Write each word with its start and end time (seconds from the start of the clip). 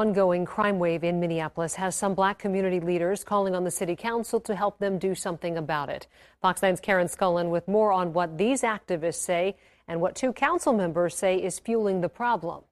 Ongoing 0.00 0.46
crime 0.46 0.78
wave 0.78 1.04
in 1.04 1.20
Minneapolis 1.20 1.74
has 1.74 1.94
some 1.94 2.14
black 2.14 2.38
community 2.38 2.80
leaders 2.80 3.22
calling 3.22 3.54
on 3.54 3.64
the 3.64 3.70
city 3.70 3.94
council 3.94 4.40
to 4.40 4.54
help 4.54 4.78
them 4.78 4.98
do 4.98 5.14
something 5.14 5.58
about 5.58 5.90
it. 5.90 6.06
Fox 6.40 6.62
9's 6.62 6.80
Karen 6.80 7.06
Scullin 7.06 7.50
with 7.50 7.68
more 7.68 7.92
on 7.92 8.14
what 8.14 8.38
these 8.38 8.62
activists 8.62 9.16
say 9.16 9.56
and 9.86 10.00
what 10.00 10.14
two 10.14 10.32
council 10.32 10.72
members 10.72 11.14
say 11.14 11.36
is 11.36 11.58
fueling 11.58 12.00
the 12.00 12.08
problem. 12.08 12.62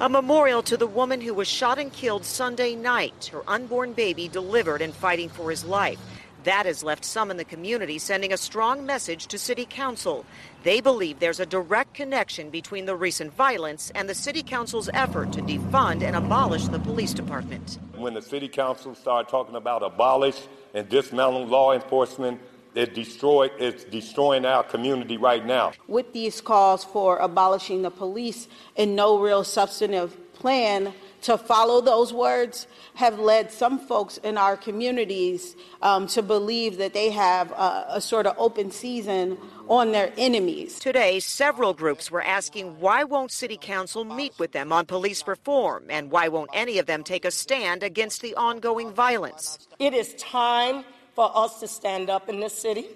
A 0.00 0.08
memorial 0.08 0.62
to 0.62 0.78
the 0.78 0.86
woman 0.86 1.20
who 1.20 1.34
was 1.34 1.46
shot 1.46 1.78
and 1.78 1.92
killed 1.92 2.24
Sunday 2.24 2.74
night, 2.74 3.28
her 3.30 3.42
unborn 3.46 3.92
baby 3.92 4.26
delivered 4.26 4.80
and 4.80 4.94
fighting 4.94 5.28
for 5.28 5.50
his 5.50 5.66
life. 5.66 5.98
That 6.44 6.64
has 6.64 6.82
left 6.82 7.04
some 7.04 7.30
in 7.30 7.36
the 7.36 7.44
community 7.44 7.98
sending 7.98 8.32
a 8.32 8.36
strong 8.38 8.86
message 8.86 9.26
to 9.26 9.38
City 9.38 9.66
Council. 9.68 10.24
They 10.62 10.80
believe 10.80 11.18
there's 11.18 11.40
a 11.40 11.44
direct 11.44 11.92
connection 11.92 12.48
between 12.48 12.86
the 12.86 12.96
recent 12.96 13.34
violence 13.34 13.92
and 13.94 14.08
the 14.08 14.14
City 14.14 14.42
Council's 14.42 14.88
effort 14.94 15.32
to 15.32 15.42
defund 15.42 16.02
and 16.02 16.16
abolish 16.16 16.66
the 16.68 16.78
police 16.78 17.12
department. 17.12 17.78
When 17.94 18.14
the 18.14 18.22
City 18.22 18.48
Council 18.48 18.94
started 18.94 19.30
talking 19.30 19.54
about 19.54 19.82
abolish 19.82 20.40
and 20.72 20.88
dismantle 20.88 21.46
law 21.46 21.74
enforcement, 21.74 22.40
it 22.74 22.94
destroyed, 22.94 23.50
it's 23.58 23.84
destroying 23.84 24.46
our 24.46 24.62
community 24.62 25.18
right 25.18 25.44
now. 25.44 25.72
With 25.88 26.12
these 26.14 26.40
calls 26.40 26.84
for 26.84 27.18
abolishing 27.18 27.82
the 27.82 27.90
police 27.90 28.48
and 28.76 28.96
no 28.96 29.18
real 29.18 29.44
substantive 29.44 30.16
plan 30.32 30.94
to 31.22 31.36
follow 31.36 31.80
those 31.80 32.12
words 32.12 32.66
have 32.94 33.18
led 33.18 33.52
some 33.52 33.78
folks 33.78 34.16
in 34.18 34.38
our 34.38 34.56
communities 34.56 35.56
um, 35.82 36.06
to 36.08 36.22
believe 36.22 36.78
that 36.78 36.94
they 36.94 37.10
have 37.10 37.50
a, 37.52 37.86
a 37.90 38.00
sort 38.00 38.26
of 38.26 38.34
open 38.38 38.70
season 38.70 39.36
on 39.68 39.92
their 39.92 40.12
enemies. 40.16 40.78
Today, 40.78 41.20
several 41.20 41.74
groups 41.74 42.10
were 42.10 42.22
asking 42.22 42.80
why 42.80 43.04
won't 43.04 43.30
City 43.30 43.56
Council 43.56 44.04
meet 44.04 44.32
with 44.38 44.52
them 44.52 44.72
on 44.72 44.86
police 44.86 45.26
reform 45.26 45.84
and 45.88 46.10
why 46.10 46.28
won't 46.28 46.50
any 46.52 46.78
of 46.78 46.86
them 46.86 47.04
take 47.04 47.24
a 47.24 47.30
stand 47.30 47.82
against 47.82 48.22
the 48.22 48.34
ongoing 48.34 48.92
violence. 48.92 49.68
It 49.78 49.94
is 49.94 50.14
time 50.14 50.84
for 51.14 51.30
us 51.36 51.60
to 51.60 51.68
stand 51.68 52.10
up 52.10 52.28
in 52.28 52.40
this 52.40 52.54
city. 52.54 52.86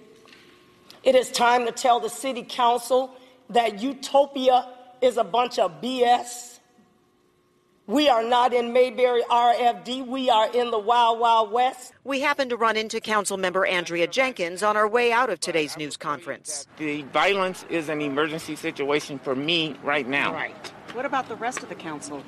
It 1.03 1.14
is 1.14 1.31
time 1.31 1.66
to 1.66 1.72
tell 1.72 2.00
the 2.00 2.09
City 2.09 2.42
Council 2.42 3.14
that 3.50 3.83
utopia 3.83 4.66
is 5.03 5.19
a 5.19 5.25
bunch 5.25 5.59
of 5.59 5.83
BS 5.83 6.53
we 7.87 8.09
are 8.09 8.23
not 8.23 8.55
in 8.55 8.73
Mayberry 8.73 9.23
RFD. 9.25 10.07
We 10.07 10.31
are 10.31 10.51
in 10.55 10.71
the 10.71 10.79
Wild 10.79 11.19
Wild 11.19 11.53
West. 11.53 11.93
We 12.05 12.21
happened 12.21 12.51
to 12.51 12.57
run 12.57 12.77
into 12.77 13.01
Council 13.01 13.37
Member 13.37 13.67
Andrea 13.67 14.06
Jenkins 14.06 14.62
on 14.62 14.77
our 14.77 14.89
way 14.89 15.12
out 15.12 15.28
of 15.28 15.41
today's 15.41 15.77
news 15.77 15.97
conference. 15.97 16.67
The 16.78 17.03
violence 17.03 17.67
is 17.69 17.91
an 17.91 18.00
emergency 18.00 18.56
situation 18.56 19.19
for 19.19 19.34
me 19.34 19.77
right 19.83 20.09
now. 20.09 20.33
Right. 20.33 20.73
What 20.94 21.05
about 21.05 21.28
the 21.28 21.37
rest 21.37 21.62
of 21.62 21.69
the 21.69 21.75
council? 21.75 22.23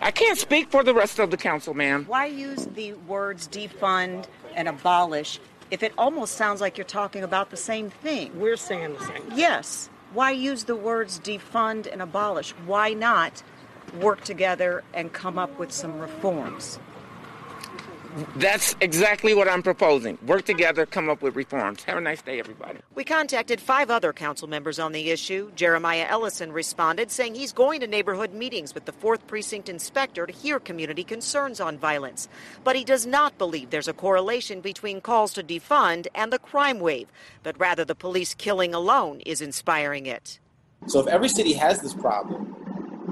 I 0.00 0.10
can't 0.10 0.38
speak 0.38 0.70
for 0.70 0.82
the 0.82 0.94
rest 0.94 1.18
of 1.18 1.30
the 1.30 1.36
council, 1.36 1.74
ma'am. 1.74 2.04
Why 2.06 2.26
use 2.26 2.66
the 2.66 2.94
words 2.94 3.46
defund 3.46 4.26
and 4.54 4.68
abolish 4.68 5.38
if 5.70 5.82
it 5.82 5.92
almost 5.98 6.36
sounds 6.36 6.60
like 6.60 6.78
you're 6.78 6.84
talking 6.86 7.22
about 7.22 7.50
the 7.50 7.56
same 7.56 7.90
thing? 7.90 8.38
We're 8.38 8.56
saying 8.56 8.94
the 8.94 9.04
same. 9.04 9.22
Yes. 9.34 9.90
Why 10.14 10.30
use 10.30 10.64
the 10.64 10.76
words 10.76 11.18
defund 11.18 11.90
and 11.92 12.00
abolish? 12.00 12.52
Why 12.66 12.94
not 12.94 13.42
work 14.00 14.22
together 14.24 14.84
and 14.92 15.12
come 15.12 15.38
up 15.38 15.58
with 15.58 15.72
some 15.72 15.98
reforms. 15.98 16.78
That's 18.36 18.76
exactly 18.80 19.34
what 19.34 19.48
I'm 19.48 19.62
proposing. 19.62 20.18
Work 20.24 20.44
together, 20.44 20.86
come 20.86 21.10
up 21.10 21.20
with 21.20 21.34
reforms. 21.34 21.82
Have 21.82 21.98
a 21.98 22.00
nice 22.00 22.22
day, 22.22 22.38
everybody. 22.38 22.78
We 22.94 23.02
contacted 23.02 23.60
five 23.60 23.90
other 23.90 24.12
council 24.12 24.46
members 24.46 24.78
on 24.78 24.92
the 24.92 25.10
issue. 25.10 25.50
Jeremiah 25.56 26.06
Ellison 26.08 26.52
responded, 26.52 27.10
saying 27.10 27.34
he's 27.34 27.52
going 27.52 27.80
to 27.80 27.88
neighborhood 27.88 28.32
meetings 28.32 28.72
with 28.72 28.84
the 28.84 28.92
4th 28.92 29.26
Precinct 29.26 29.68
inspector 29.68 30.26
to 30.26 30.32
hear 30.32 30.60
community 30.60 31.02
concerns 31.02 31.60
on 31.60 31.76
violence. 31.76 32.28
But 32.62 32.76
he 32.76 32.84
does 32.84 33.04
not 33.04 33.36
believe 33.36 33.70
there's 33.70 33.88
a 33.88 33.92
correlation 33.92 34.60
between 34.60 35.00
calls 35.00 35.32
to 35.34 35.42
defund 35.42 36.06
and 36.14 36.32
the 36.32 36.38
crime 36.38 36.78
wave, 36.78 37.08
but 37.42 37.58
rather 37.58 37.84
the 37.84 37.96
police 37.96 38.32
killing 38.32 38.74
alone 38.74 39.22
is 39.26 39.40
inspiring 39.40 40.06
it. 40.06 40.38
So 40.86 41.00
if 41.00 41.08
every 41.08 41.28
city 41.28 41.54
has 41.54 41.80
this 41.80 41.94
problem, 41.94 42.63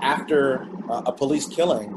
after 0.03 0.69
uh, 0.91 1.03
a 1.07 1.13
police 1.13 1.47
killing, 1.47 1.89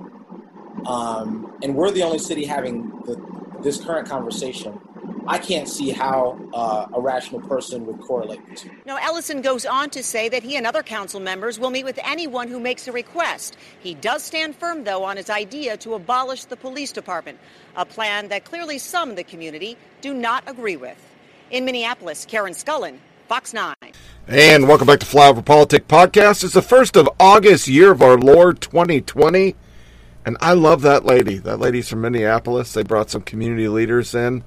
um, 0.85 1.57
and 1.61 1.75
we're 1.75 1.91
the 1.91 2.03
only 2.03 2.19
city 2.19 2.45
having 2.45 2.89
the, 3.05 3.19
this 3.61 3.83
current 3.83 4.07
conversation, 4.07 4.79
I 5.27 5.39
can't 5.39 5.67
see 5.67 5.89
how 5.89 6.37
uh, 6.53 6.87
a 6.93 7.01
rational 7.01 7.41
person 7.41 7.87
would 7.87 7.99
correlate 7.99 8.47
the 8.47 8.55
two. 8.55 8.71
Now, 8.85 8.97
Ellison 8.97 9.41
goes 9.41 9.65
on 9.65 9.89
to 9.89 10.03
say 10.03 10.29
that 10.29 10.43
he 10.43 10.55
and 10.55 10.67
other 10.67 10.83
council 10.83 11.19
members 11.19 11.59
will 11.59 11.71
meet 11.71 11.83
with 11.83 11.99
anyone 12.03 12.47
who 12.47 12.59
makes 12.59 12.87
a 12.87 12.91
request. 12.91 13.57
He 13.79 13.95
does 13.95 14.23
stand 14.23 14.55
firm, 14.55 14.83
though, 14.83 15.03
on 15.03 15.17
his 15.17 15.31
idea 15.31 15.77
to 15.77 15.95
abolish 15.95 16.45
the 16.45 16.55
police 16.55 16.91
department, 16.91 17.39
a 17.75 17.85
plan 17.85 18.27
that 18.27 18.45
clearly 18.45 18.77
some 18.77 19.11
in 19.11 19.15
the 19.15 19.23
community 19.23 19.77
do 20.01 20.13
not 20.13 20.43
agree 20.45 20.77
with. 20.77 20.97
In 21.49 21.65
Minneapolis, 21.65 22.25
Karen 22.25 22.53
Scullin, 22.53 22.99
Fox 23.27 23.53
9. 23.53 23.73
And 24.27 24.67
welcome 24.67 24.85
back 24.85 24.99
to 24.99 25.05
Flyover 25.05 25.43
Politic 25.43 25.87
Podcast. 25.87 26.43
It's 26.43 26.53
the 26.53 26.61
first 26.61 26.95
of 26.95 27.09
August, 27.19 27.67
year 27.67 27.91
of 27.91 28.03
our 28.03 28.17
Lord 28.17 28.61
2020. 28.61 29.55
And 30.27 30.37
I 30.41 30.53
love 30.53 30.83
that 30.83 31.05
lady. 31.05 31.39
That 31.39 31.57
lady's 31.57 31.89
from 31.89 32.01
Minneapolis. 32.01 32.73
They 32.73 32.83
brought 32.83 33.09
some 33.09 33.23
community 33.23 33.67
leaders 33.67 34.13
in. 34.13 34.43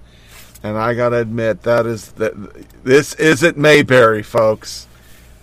And 0.62 0.78
I 0.78 0.94
got 0.94 1.08
to 1.08 1.16
admit, 1.16 1.62
that 1.62 1.86
is 1.86 2.12
that 2.12 2.34
this 2.84 3.14
isn't 3.14 3.56
Mayberry, 3.56 4.22
folks. 4.22 4.86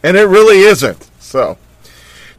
And 0.02 0.16
it 0.16 0.28
really 0.28 0.60
isn't. 0.60 1.10
So, 1.20 1.58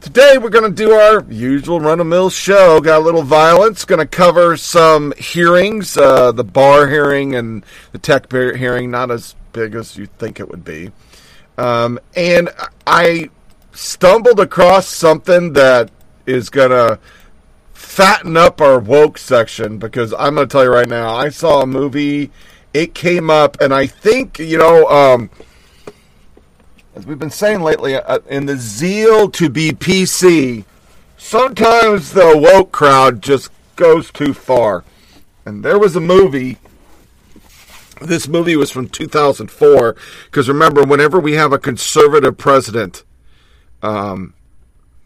today 0.00 0.38
we're 0.38 0.48
going 0.48 0.70
to 0.70 0.76
do 0.76 0.92
our 0.92 1.24
usual 1.28 1.78
run 1.78 2.00
of 2.00 2.06
mill 2.06 2.30
show. 2.30 2.80
Got 2.80 3.02
a 3.02 3.04
little 3.04 3.22
violence. 3.22 3.84
Going 3.84 3.98
to 3.98 4.06
cover 4.06 4.56
some 4.56 5.12
hearings, 5.18 5.98
uh, 5.98 6.32
the 6.32 6.44
bar 6.44 6.88
hearing 6.88 7.34
and 7.34 7.66
the 7.92 7.98
tech 7.98 8.32
hearing, 8.32 8.90
not 8.90 9.10
as 9.10 9.34
big 9.56 9.75
as 9.75 9.97
you'd 9.97 10.17
think 10.19 10.39
it 10.39 10.49
would 10.50 10.65
be. 10.65 10.93
Um, 11.56 11.99
and 12.15 12.50
I 12.87 13.31
stumbled 13.72 14.39
across 14.39 14.87
something 14.87 15.55
that 15.55 15.91
is 16.27 16.50
going 16.50 16.71
to 16.71 16.99
fatten 17.72 18.37
up 18.37 18.61
our 18.61 18.78
woke 18.78 19.17
section 19.17 19.78
because 19.78 20.12
I'm 20.12 20.34
going 20.34 20.47
to 20.47 20.53
tell 20.53 20.62
you 20.62 20.71
right 20.71 20.89
now, 20.89 21.15
I 21.15 21.31
saw 21.31 21.62
a 21.62 21.67
movie, 21.67 22.31
it 22.75 22.94
came 22.94 23.31
up, 23.31 23.59
and 23.59 23.72
I 23.72 23.87
think, 23.87 24.39
you 24.39 24.59
know, 24.59 24.87
um, 24.89 25.31
as 26.94 27.06
we've 27.06 27.19
been 27.19 27.31
saying 27.31 27.62
lately, 27.62 27.94
uh, 27.94 28.19
in 28.28 28.44
the 28.44 28.59
zeal 28.59 29.31
to 29.31 29.49
be 29.49 29.71
PC, 29.71 30.67
sometimes 31.17 32.12
the 32.12 32.37
woke 32.37 32.73
crowd 32.73 33.23
just 33.23 33.50
goes 33.76 34.11
too 34.11 34.35
far. 34.35 34.85
And 35.47 35.64
there 35.64 35.79
was 35.79 35.97
a 35.97 36.00
movie 36.00 36.59
this 38.00 38.28
movie 38.28 38.56
was 38.56 38.70
from 38.70 38.88
2004 38.88 39.96
because 40.26 40.48
remember, 40.48 40.84
whenever 40.84 41.19
we 41.19 41.32
have 41.34 41.52
a 41.52 41.58
conservative 41.58 42.37
president, 42.37 43.04
um, 43.82 44.34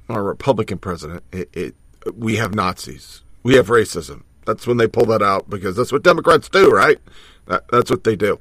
or 0.09 0.25
Republican 0.25 0.79
president, 0.79 1.23
it, 1.33 1.49
it 1.53 1.75
we 2.15 2.37
have 2.37 2.55
Nazis, 2.55 3.23
we 3.43 3.55
have 3.55 3.69
racism. 3.69 4.23
That's 4.45 4.67
when 4.67 4.79
they 4.79 4.89
pull 4.89 5.07
that 5.07 5.23
out 5.23 5.49
because 5.49 5.77
that's 5.77 5.93
what 5.93 6.03
Democrats 6.03 6.49
do, 6.49 6.71
right? 6.71 6.99
That, 7.47 7.69
that's 7.69 7.91
what 7.91 8.05
they 8.05 8.17
do. 8.17 8.41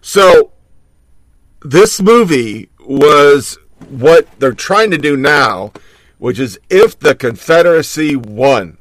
So 0.00 0.52
this 1.62 2.00
movie 2.00 2.68
was 2.80 3.58
what 3.88 4.28
they're 4.38 4.52
trying 4.52 4.90
to 4.90 4.98
do 4.98 5.16
now, 5.16 5.72
which 6.18 6.38
is 6.38 6.58
if 6.68 6.98
the 6.98 7.14
Confederacy 7.14 8.16
won, 8.16 8.78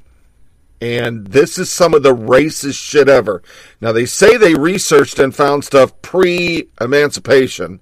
and 0.82 1.28
this 1.28 1.58
is 1.58 1.70
some 1.70 1.94
of 1.94 2.04
the 2.04 2.16
racist 2.16 2.82
shit 2.82 3.08
ever. 3.08 3.42
Now, 3.82 3.92
they 3.92 4.06
say 4.06 4.38
they 4.38 4.56
researched 4.56 5.20
and 5.20 5.34
found 5.34 5.64
stuff 5.64 6.02
pre 6.02 6.68
emancipation, 6.80 7.80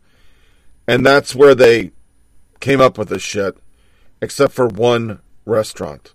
and 0.87 1.05
that's 1.05 1.35
where 1.35 1.55
they 1.55 1.91
came 2.59 2.81
up 2.81 2.97
with 2.97 3.09
this 3.09 3.21
shit, 3.21 3.57
except 4.21 4.53
for 4.53 4.67
one 4.67 5.19
restaurant. 5.45 6.13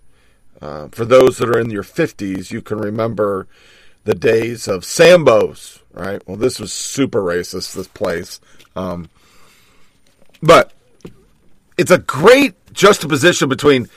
Uh, 0.61 0.87
for 0.89 1.05
those 1.05 1.37
that 1.37 1.49
are 1.49 1.59
in 1.59 1.69
your 1.69 1.83
50s, 1.83 2.51
you 2.51 2.61
can 2.61 2.77
remember 2.79 3.47
the 4.03 4.15
days 4.15 4.67
of 4.67 4.83
Sambo's, 4.83 5.81
right? 5.93 6.25
Well, 6.27 6.37
this 6.37 6.59
was 6.59 6.73
super 6.73 7.21
racist, 7.21 7.75
this 7.75 7.87
place. 7.87 8.41
Um, 8.75 9.09
but 10.41 10.73
it's 11.77 11.91
a 11.91 11.99
great 11.99 12.55
juxtaposition 12.73 13.49
between 13.49 13.89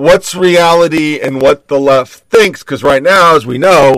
what's 0.00 0.34
reality 0.34 1.20
and 1.20 1.40
what 1.40 1.68
the 1.68 1.78
left 1.78 2.24
thinks. 2.30 2.62
Because 2.62 2.82
right 2.82 3.02
now, 3.02 3.36
as 3.36 3.46
we 3.46 3.58
know, 3.58 3.96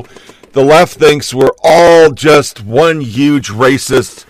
the 0.52 0.64
left 0.64 0.99
thinks 0.99 1.32
we're 1.32 1.54
all 1.62 2.10
just 2.10 2.62
one 2.62 3.00
huge 3.00 3.49
racist 3.49 4.26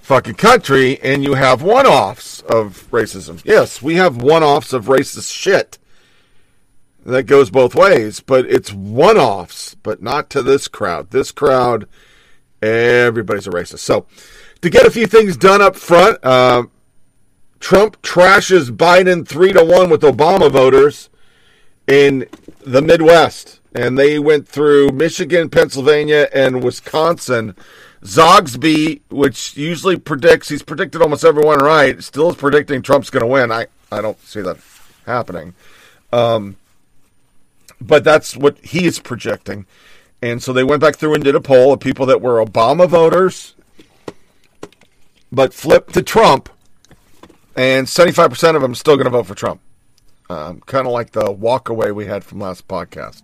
fucking 0.00 0.34
country, 0.34 0.98
and 1.02 1.22
you 1.22 1.34
have 1.34 1.62
one 1.62 1.86
offs 1.86 2.40
of 2.40 2.88
racism. 2.90 3.40
Yes, 3.44 3.80
we 3.80 3.94
have 3.94 4.20
one 4.20 4.42
offs 4.42 4.72
of 4.72 4.86
racist 4.86 5.32
shit. 5.32 5.78
That 7.06 7.24
goes 7.24 7.50
both 7.50 7.74
ways, 7.74 8.20
but 8.20 8.46
it's 8.46 8.72
one 8.72 9.16
offs, 9.16 9.74
but 9.74 10.02
not 10.02 10.28
to 10.30 10.42
this 10.42 10.68
crowd. 10.68 11.10
This 11.10 11.30
crowd, 11.30 11.86
everybody's 12.60 13.46
a 13.46 13.50
racist. 13.50 13.78
So, 13.78 14.06
to 14.62 14.68
get 14.68 14.84
a 14.84 14.90
few 14.90 15.06
things 15.06 15.36
done 15.36 15.62
up 15.62 15.76
front, 15.76 16.18
uh, 16.24 16.64
Trump 17.58 18.02
trashes 18.02 18.70
Biden 18.70 19.26
three 19.26 19.52
to 19.52 19.64
one 19.64 19.90
with 19.90 20.02
Obama 20.02 20.50
voters 20.50 21.09
in 21.90 22.28
the 22.60 22.80
Midwest, 22.80 23.60
and 23.74 23.98
they 23.98 24.18
went 24.18 24.46
through 24.46 24.92
Michigan, 24.92 25.50
Pennsylvania, 25.50 26.28
and 26.32 26.62
Wisconsin. 26.62 27.56
Zogby, 28.02 29.02
which 29.10 29.56
usually 29.56 29.98
predicts, 29.98 30.48
he's 30.48 30.62
predicted 30.62 31.02
almost 31.02 31.24
everyone 31.24 31.58
right, 31.58 32.02
still 32.02 32.30
is 32.30 32.36
predicting 32.36 32.80
Trump's 32.80 33.10
going 33.10 33.22
to 33.22 33.26
win. 33.26 33.52
I, 33.52 33.66
I 33.92 34.00
don't 34.00 34.20
see 34.22 34.40
that 34.40 34.56
happening. 35.04 35.54
Um, 36.12 36.56
but 37.80 38.04
that's 38.04 38.36
what 38.36 38.58
he 38.58 38.86
is 38.86 38.98
projecting. 39.00 39.66
And 40.22 40.42
so 40.42 40.52
they 40.52 40.64
went 40.64 40.80
back 40.80 40.96
through 40.96 41.14
and 41.14 41.24
did 41.24 41.34
a 41.34 41.40
poll 41.40 41.72
of 41.72 41.80
people 41.80 42.06
that 42.06 42.22
were 42.22 42.44
Obama 42.44 42.88
voters, 42.88 43.54
but 45.32 45.52
flipped 45.52 45.94
to 45.94 46.02
Trump, 46.02 46.48
and 47.56 47.86
75% 47.86 48.54
of 48.54 48.62
them 48.62 48.74
still 48.74 48.96
going 48.96 49.04
to 49.04 49.10
vote 49.10 49.26
for 49.26 49.34
Trump. 49.34 49.60
Um, 50.30 50.60
kind 50.60 50.86
of 50.86 50.92
like 50.92 51.10
the 51.10 51.28
walk 51.32 51.68
away 51.68 51.90
we 51.90 52.06
had 52.06 52.22
from 52.22 52.38
last 52.38 52.68
podcast. 52.68 53.22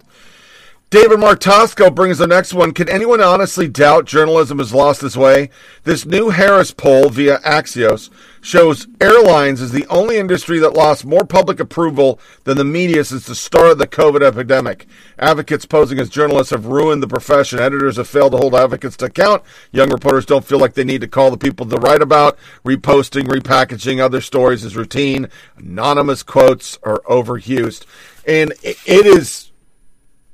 David 0.89 1.19
Martosko 1.19 1.93
brings 1.93 2.19
the 2.19 2.29
next 2.29 2.55
one. 2.55 2.71
Can 2.71 2.89
anyone 2.89 3.21
honestly 3.21 3.67
doubt 3.67 4.05
journalism 4.05 4.59
has 4.59 4.73
lost 4.73 5.03
its 5.03 5.17
way? 5.17 5.51
This 5.83 6.07
new 6.07 6.31
Harris 6.31 6.71
poll 6.71 7.09
via 7.09 7.39
Axios 7.39 8.09
shows 8.41 8.87
airlines 9.01 9.61
is 9.61 9.73
the 9.73 9.85
only 9.89 10.17
industry 10.17 10.61
that 10.61 10.75
lost 10.75 11.05
more 11.05 11.25
public 11.25 11.59
approval 11.59 12.21
than 12.45 12.57
the 12.57 12.65
media 12.65 13.03
since 13.03 13.27
the 13.27 13.35
start 13.35 13.73
of 13.73 13.79
the 13.79 13.89
COVID 13.89 14.23
epidemic. 14.23 14.87
Advocates 15.19 15.67
posing 15.67 15.99
as 15.99 16.09
journalists 16.09 16.53
have 16.53 16.67
ruined 16.67 17.03
the 17.03 17.09
profession. 17.09 17.59
Editors 17.59 17.97
have 17.97 18.07
failed 18.07 18.31
to 18.31 18.39
hold 18.39 18.55
advocates 18.55 18.97
to 18.99 19.07
account. 19.07 19.43
Young 19.73 19.91
reporters 19.91 20.25
don't 20.25 20.45
feel 20.45 20.61
like 20.61 20.75
they 20.75 20.85
need 20.85 21.01
to 21.01 21.09
call 21.09 21.33
the 21.33 21.37
people 21.37 21.67
to 21.67 21.79
write 21.79 22.01
about. 22.01 22.39
Reposting, 22.65 23.25
repackaging 23.25 24.01
other 24.01 24.21
stories 24.21 24.65
is 24.65 24.77
routine. 24.77 25.29
Anonymous 25.57 26.23
quotes 26.23 26.79
are 26.85 27.01
overused. 27.09 27.87
And 28.25 28.53
it 28.63 29.07
is 29.07 29.46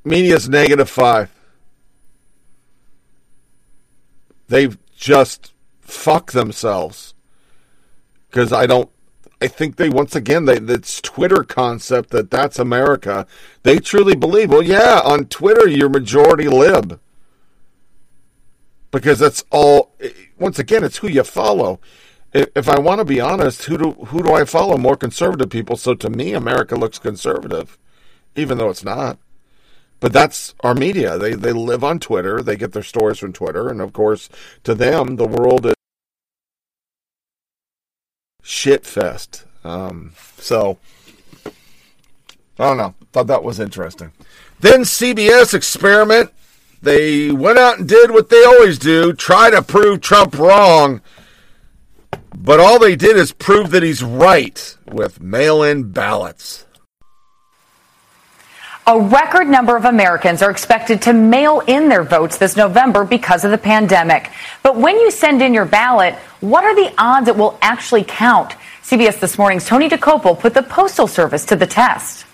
Media's 0.05 0.49
negative 0.49 0.91
five. 0.91 1.31
They've 4.49 4.77
just 4.97 5.53
fucked 5.81 6.33
themselves. 6.33 7.15
Because 8.29 8.53
I 8.53 8.67
don't. 8.67 8.91
I 9.41 9.49
think 9.49 9.77
they 9.77 9.89
once 9.89 10.15
again 10.15 10.45
they 10.45 10.59
this 10.59 11.01
Twitter 11.01 11.43
concept 11.43 12.11
that 12.11 12.31
that's 12.31 12.59
America. 12.59 13.27
They 13.65 13.79
truly 13.79 14.15
believe. 14.15 14.51
Well, 14.51 14.63
yeah, 14.63 15.01
on 15.05 15.27
Twitter 15.27 15.69
you're 15.69 15.89
majority 15.89 16.49
lib 16.49 17.01
because 18.91 19.19
that's 19.19 19.45
all. 19.51 19.95
Once 20.39 20.59
again, 20.59 20.85
it's 20.85 20.99
who 20.99 21.09
you 21.09 21.25
follow. 21.25 21.81
If 22.33 22.69
I 22.69 22.79
want 22.79 23.01
to 23.01 23.05
be 23.05 23.21
honest, 23.21 23.65
who 23.65 23.77
do 23.77 23.93
who 24.07 24.23
do 24.23 24.33
I 24.33 24.45
follow? 24.45 24.79
More 24.79 24.97
conservative 24.97 25.51
people. 25.51 25.77
So 25.77 25.95
to 25.95 26.09
me, 26.09 26.33
America 26.33 26.77
looks 26.77 26.99
conservative, 26.99 27.79
even 28.37 28.59
though 28.59 28.71
it's 28.71 28.85
not 28.85 29.19
but 30.03 30.13
that's 30.13 30.53
our 30.61 30.75
media. 30.75 31.17
They 31.17 31.35
they 31.35 31.53
live 31.53 31.85
on 31.85 32.01
Twitter. 32.01 32.43
They 32.43 32.57
get 32.57 32.73
their 32.73 32.83
stories 32.83 33.21
from 33.21 33.33
Twitter, 33.33 33.69
and 33.69 33.81
of 33.81 33.93
course, 33.93 34.29
to 34.65 34.75
them, 34.75 35.15
the 35.15 35.29
world 35.29 35.65
is 35.65 35.75
shit 38.43 38.85
fest. 38.85 39.45
Um, 39.63 40.13
so 40.39 40.79
I 41.47 42.65
don't 42.65 42.79
know. 42.79 42.95
Thought 43.13 43.29
that 43.29 43.45
was 43.45 43.61
interesting. 43.61 44.11
Then 44.59 44.81
CBS 44.81 45.55
experiment. 45.55 46.33
They 46.83 47.31
went 47.31 47.61
out 47.61 47.79
and 47.79 47.89
did 47.89 48.11
what 48.11 48.29
they 48.29 48.43
always 48.45 48.81
do: 48.81 49.13
try 49.13 49.51
to 49.51 49.63
prove 49.63 50.01
Trump 50.01 50.37
wrong. 50.37 51.01
But 52.37 52.59
all 52.59 52.81
they 52.81 52.97
did 52.97 53.17
is 53.17 53.31
prove 53.31 53.71
that 53.71 53.85
he's 53.85 54.03
right 54.03 54.77
with 54.85 55.21
mail-in 55.21 55.93
ballots. 55.93 56.67
A 58.85 58.99
record 58.99 59.47
number 59.47 59.77
of 59.77 59.85
Americans 59.85 60.43
are 60.43 60.51
expected 60.51 61.03
to 61.03 61.13
mail 61.13 61.61
in 61.69 61.89
their 61.89 62.03
votes 62.03 62.37
this 62.37 62.57
November 62.57 63.05
because 63.05 63.45
of 63.45 63.53
the 63.53 63.59
pandemic. 63.59 64.29
But 64.65 64.77
when 64.77 64.99
you 64.99 65.13
send 65.13 65.41
in 65.41 65.55
your 65.55 65.65
ballot, 65.65 66.15
what 66.41 66.65
are 66.65 66.75
the 66.75 66.93
odds 66.99 67.29
it 67.29 67.37
will 67.37 67.57
actually 67.63 68.03
count? 68.03 68.57
CBS 68.83 69.21
This 69.21 69.39
Morning's 69.39 69.67
Tony 69.67 69.89
Dokoupil 69.89 70.41
put 70.41 70.53
the 70.53 70.65
Postal 70.65 71.07
Service 71.07 71.47
to 71.47 71.55
the 71.55 71.67
test. 71.67 72.27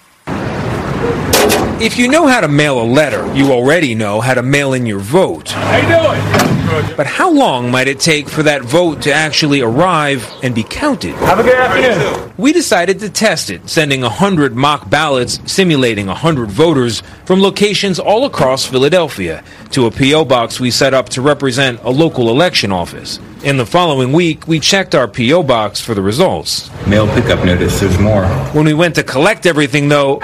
If 1.80 1.96
you 1.96 2.08
know 2.08 2.26
how 2.26 2.40
to 2.40 2.48
mail 2.48 2.80
a 2.80 2.82
letter, 2.82 3.32
you 3.34 3.52
already 3.52 3.94
know 3.94 4.20
how 4.20 4.34
to 4.34 4.42
mail 4.42 4.72
in 4.72 4.84
your 4.84 4.98
vote. 4.98 5.50
How 5.50 5.76
you 5.76 5.86
doing? 5.86 6.96
But 6.96 7.06
how 7.06 7.30
long 7.30 7.70
might 7.70 7.88
it 7.88 8.00
take 8.00 8.28
for 8.28 8.42
that 8.42 8.62
vote 8.62 9.02
to 9.02 9.12
actually 9.12 9.60
arrive 9.60 10.28
and 10.42 10.54
be 10.54 10.64
counted? 10.64 11.14
Have 11.14 11.38
a 11.38 11.42
good 11.42 11.54
afternoon. 11.54 12.32
We 12.36 12.52
decided 12.52 12.98
to 13.00 13.10
test 13.10 13.50
it, 13.50 13.68
sending 13.68 14.02
100 14.02 14.54
mock 14.54 14.90
ballots 14.90 15.40
simulating 15.50 16.08
100 16.08 16.50
voters 16.50 17.02
from 17.24 17.40
locations 17.40 17.98
all 17.98 18.26
across 18.26 18.66
Philadelphia 18.66 19.42
to 19.70 19.86
a 19.86 19.90
P.O. 19.90 20.24
box 20.24 20.60
we 20.60 20.70
set 20.70 20.94
up 20.94 21.08
to 21.10 21.22
represent 21.22 21.80
a 21.82 21.90
local 21.90 22.28
election 22.28 22.70
office. 22.72 23.18
In 23.44 23.56
the 23.56 23.64
following 23.66 24.12
week, 24.12 24.48
we 24.48 24.58
checked 24.58 24.96
our 24.96 25.06
P.O. 25.06 25.44
box 25.44 25.80
for 25.80 25.94
the 25.94 26.02
results. 26.02 26.70
Mail 26.88 27.06
pickup 27.14 27.44
notice, 27.44 27.78
there's 27.78 27.96
more. 27.98 28.26
When 28.52 28.64
we 28.64 28.74
went 28.74 28.96
to 28.96 29.04
collect 29.04 29.46
everything, 29.46 29.88
though, 29.88 30.16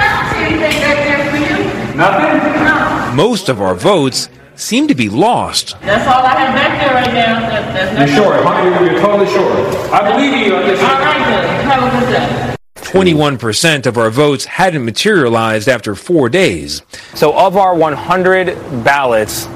Nothing? 1.94 3.17
most 3.17 3.49
of 3.49 3.61
our 3.61 3.77
votes 3.77 4.29
seem 4.56 4.89
to 4.89 4.97
be 4.97 5.09
lost. 5.09 5.77
That's 5.83 6.09
all 6.09 6.25
I 6.25 6.31
have 6.41 6.55
back 6.56 6.81
there 6.81 6.93
right 6.94 7.15
now. 7.15 7.39
That, 7.41 7.94
that's 7.94 8.11
You're 8.11 8.25
sure? 8.25 8.35
You're, 8.35 8.93
you're 8.93 9.01
totally 9.01 9.31
sure. 9.31 9.93
I 9.94 10.11
believe 10.11 10.47
you. 10.47 10.55
All 10.56 10.61
right, 10.61 11.19
good. 11.25 11.44
Have 11.71 11.83
a 11.85 11.91
good 12.01 12.13
day. 12.13 12.56
21% 12.77 13.87
of 13.87 13.97
our 13.97 14.11
votes 14.11 14.44
hadn't 14.44 14.85
materialized 14.85 15.69
after 15.69 15.94
four 15.94 16.29
days. 16.29 16.83
So, 17.15 17.33
of 17.37 17.56
our 17.56 17.77
100 17.77 18.85
ballots, 18.85 19.47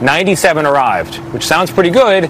97 0.00 0.66
arrived, 0.66 1.14
which 1.32 1.44
sounds 1.44 1.70
pretty 1.70 1.90
good, 1.90 2.28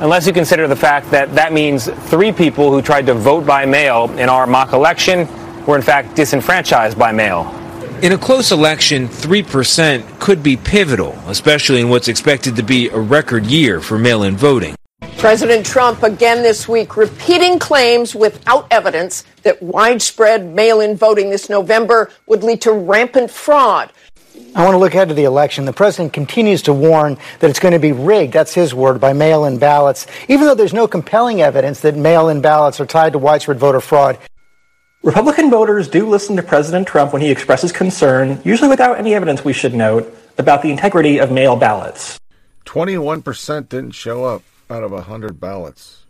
unless 0.00 0.26
you 0.26 0.32
consider 0.32 0.68
the 0.68 0.76
fact 0.76 1.10
that 1.10 1.34
that 1.34 1.52
means 1.52 1.88
three 2.08 2.32
people 2.32 2.70
who 2.70 2.80
tried 2.80 3.06
to 3.06 3.14
vote 3.14 3.44
by 3.44 3.66
mail 3.66 4.10
in 4.18 4.28
our 4.28 4.46
mock 4.46 4.72
election 4.72 5.26
were 5.66 5.76
in 5.76 5.82
fact 5.82 6.14
disenfranchised 6.14 6.98
by 6.98 7.12
mail. 7.12 7.54
In 8.00 8.12
a 8.12 8.18
close 8.18 8.52
election, 8.52 9.08
3% 9.08 10.20
could 10.20 10.40
be 10.40 10.56
pivotal, 10.56 11.18
especially 11.26 11.80
in 11.80 11.88
what's 11.88 12.06
expected 12.06 12.54
to 12.54 12.62
be 12.62 12.88
a 12.88 12.98
record 12.98 13.44
year 13.46 13.80
for 13.80 13.98
mail 13.98 14.22
in 14.22 14.36
voting. 14.36 14.76
President 15.16 15.66
Trump 15.66 16.04
again 16.04 16.44
this 16.44 16.68
week 16.68 16.96
repeating 16.96 17.58
claims 17.58 18.14
without 18.14 18.68
evidence 18.70 19.24
that 19.42 19.60
widespread 19.60 20.46
mail 20.54 20.80
in 20.80 20.96
voting 20.96 21.30
this 21.30 21.50
November 21.50 22.12
would 22.26 22.44
lead 22.44 22.62
to 22.62 22.72
rampant 22.72 23.32
fraud. 23.32 23.92
I 24.54 24.64
want 24.64 24.74
to 24.74 24.78
look 24.78 24.94
ahead 24.94 25.08
to 25.08 25.14
the 25.14 25.24
election. 25.24 25.64
The 25.64 25.72
president 25.72 26.12
continues 26.12 26.62
to 26.62 26.72
warn 26.72 27.18
that 27.40 27.50
it's 27.50 27.60
going 27.60 27.72
to 27.72 27.78
be 27.78 27.92
rigged, 27.92 28.32
that's 28.32 28.54
his 28.54 28.74
word, 28.74 29.00
by 29.00 29.12
mail 29.12 29.44
in 29.44 29.58
ballots, 29.58 30.06
even 30.28 30.46
though 30.46 30.54
there's 30.54 30.72
no 30.72 30.88
compelling 30.88 31.40
evidence 31.40 31.80
that 31.80 31.96
mail 31.96 32.28
in 32.28 32.40
ballots 32.40 32.80
are 32.80 32.86
tied 32.86 33.12
to 33.12 33.18
widespread 33.18 33.58
voter 33.58 33.80
fraud. 33.80 34.18
Republican 35.02 35.48
voters 35.48 35.88
do 35.88 36.08
listen 36.08 36.34
to 36.36 36.42
President 36.42 36.88
Trump 36.88 37.12
when 37.12 37.22
he 37.22 37.30
expresses 37.30 37.70
concern, 37.70 38.40
usually 38.44 38.68
without 38.68 38.98
any 38.98 39.14
evidence, 39.14 39.44
we 39.44 39.52
should 39.52 39.74
note, 39.74 40.12
about 40.38 40.62
the 40.62 40.70
integrity 40.70 41.18
of 41.18 41.30
mail 41.30 41.54
ballots. 41.54 42.18
21% 42.64 43.68
didn't 43.68 43.92
show 43.92 44.24
up 44.24 44.42
out 44.68 44.82
of 44.82 44.90
100 44.90 45.38
ballots. 45.38 46.04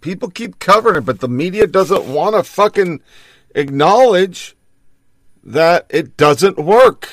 People 0.00 0.30
keep 0.30 0.58
covering 0.58 0.96
it, 0.96 1.04
but 1.04 1.20
the 1.20 1.28
media 1.28 1.66
doesn't 1.66 2.04
want 2.04 2.36
to 2.36 2.42
fucking 2.42 3.00
acknowledge 3.54 4.56
that 5.42 5.86
it 5.90 6.16
doesn't 6.16 6.58
work. 6.58 7.08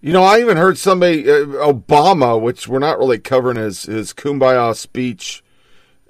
You 0.00 0.12
know, 0.12 0.22
I 0.22 0.40
even 0.40 0.56
heard 0.56 0.78
somebody, 0.78 1.28
uh, 1.30 1.44
Obama, 1.44 2.40
which 2.40 2.66
we're 2.66 2.78
not 2.78 2.98
really 2.98 3.18
covering 3.18 3.56
his, 3.56 3.82
his 3.82 4.12
kumbaya 4.14 4.74
speech 4.74 5.44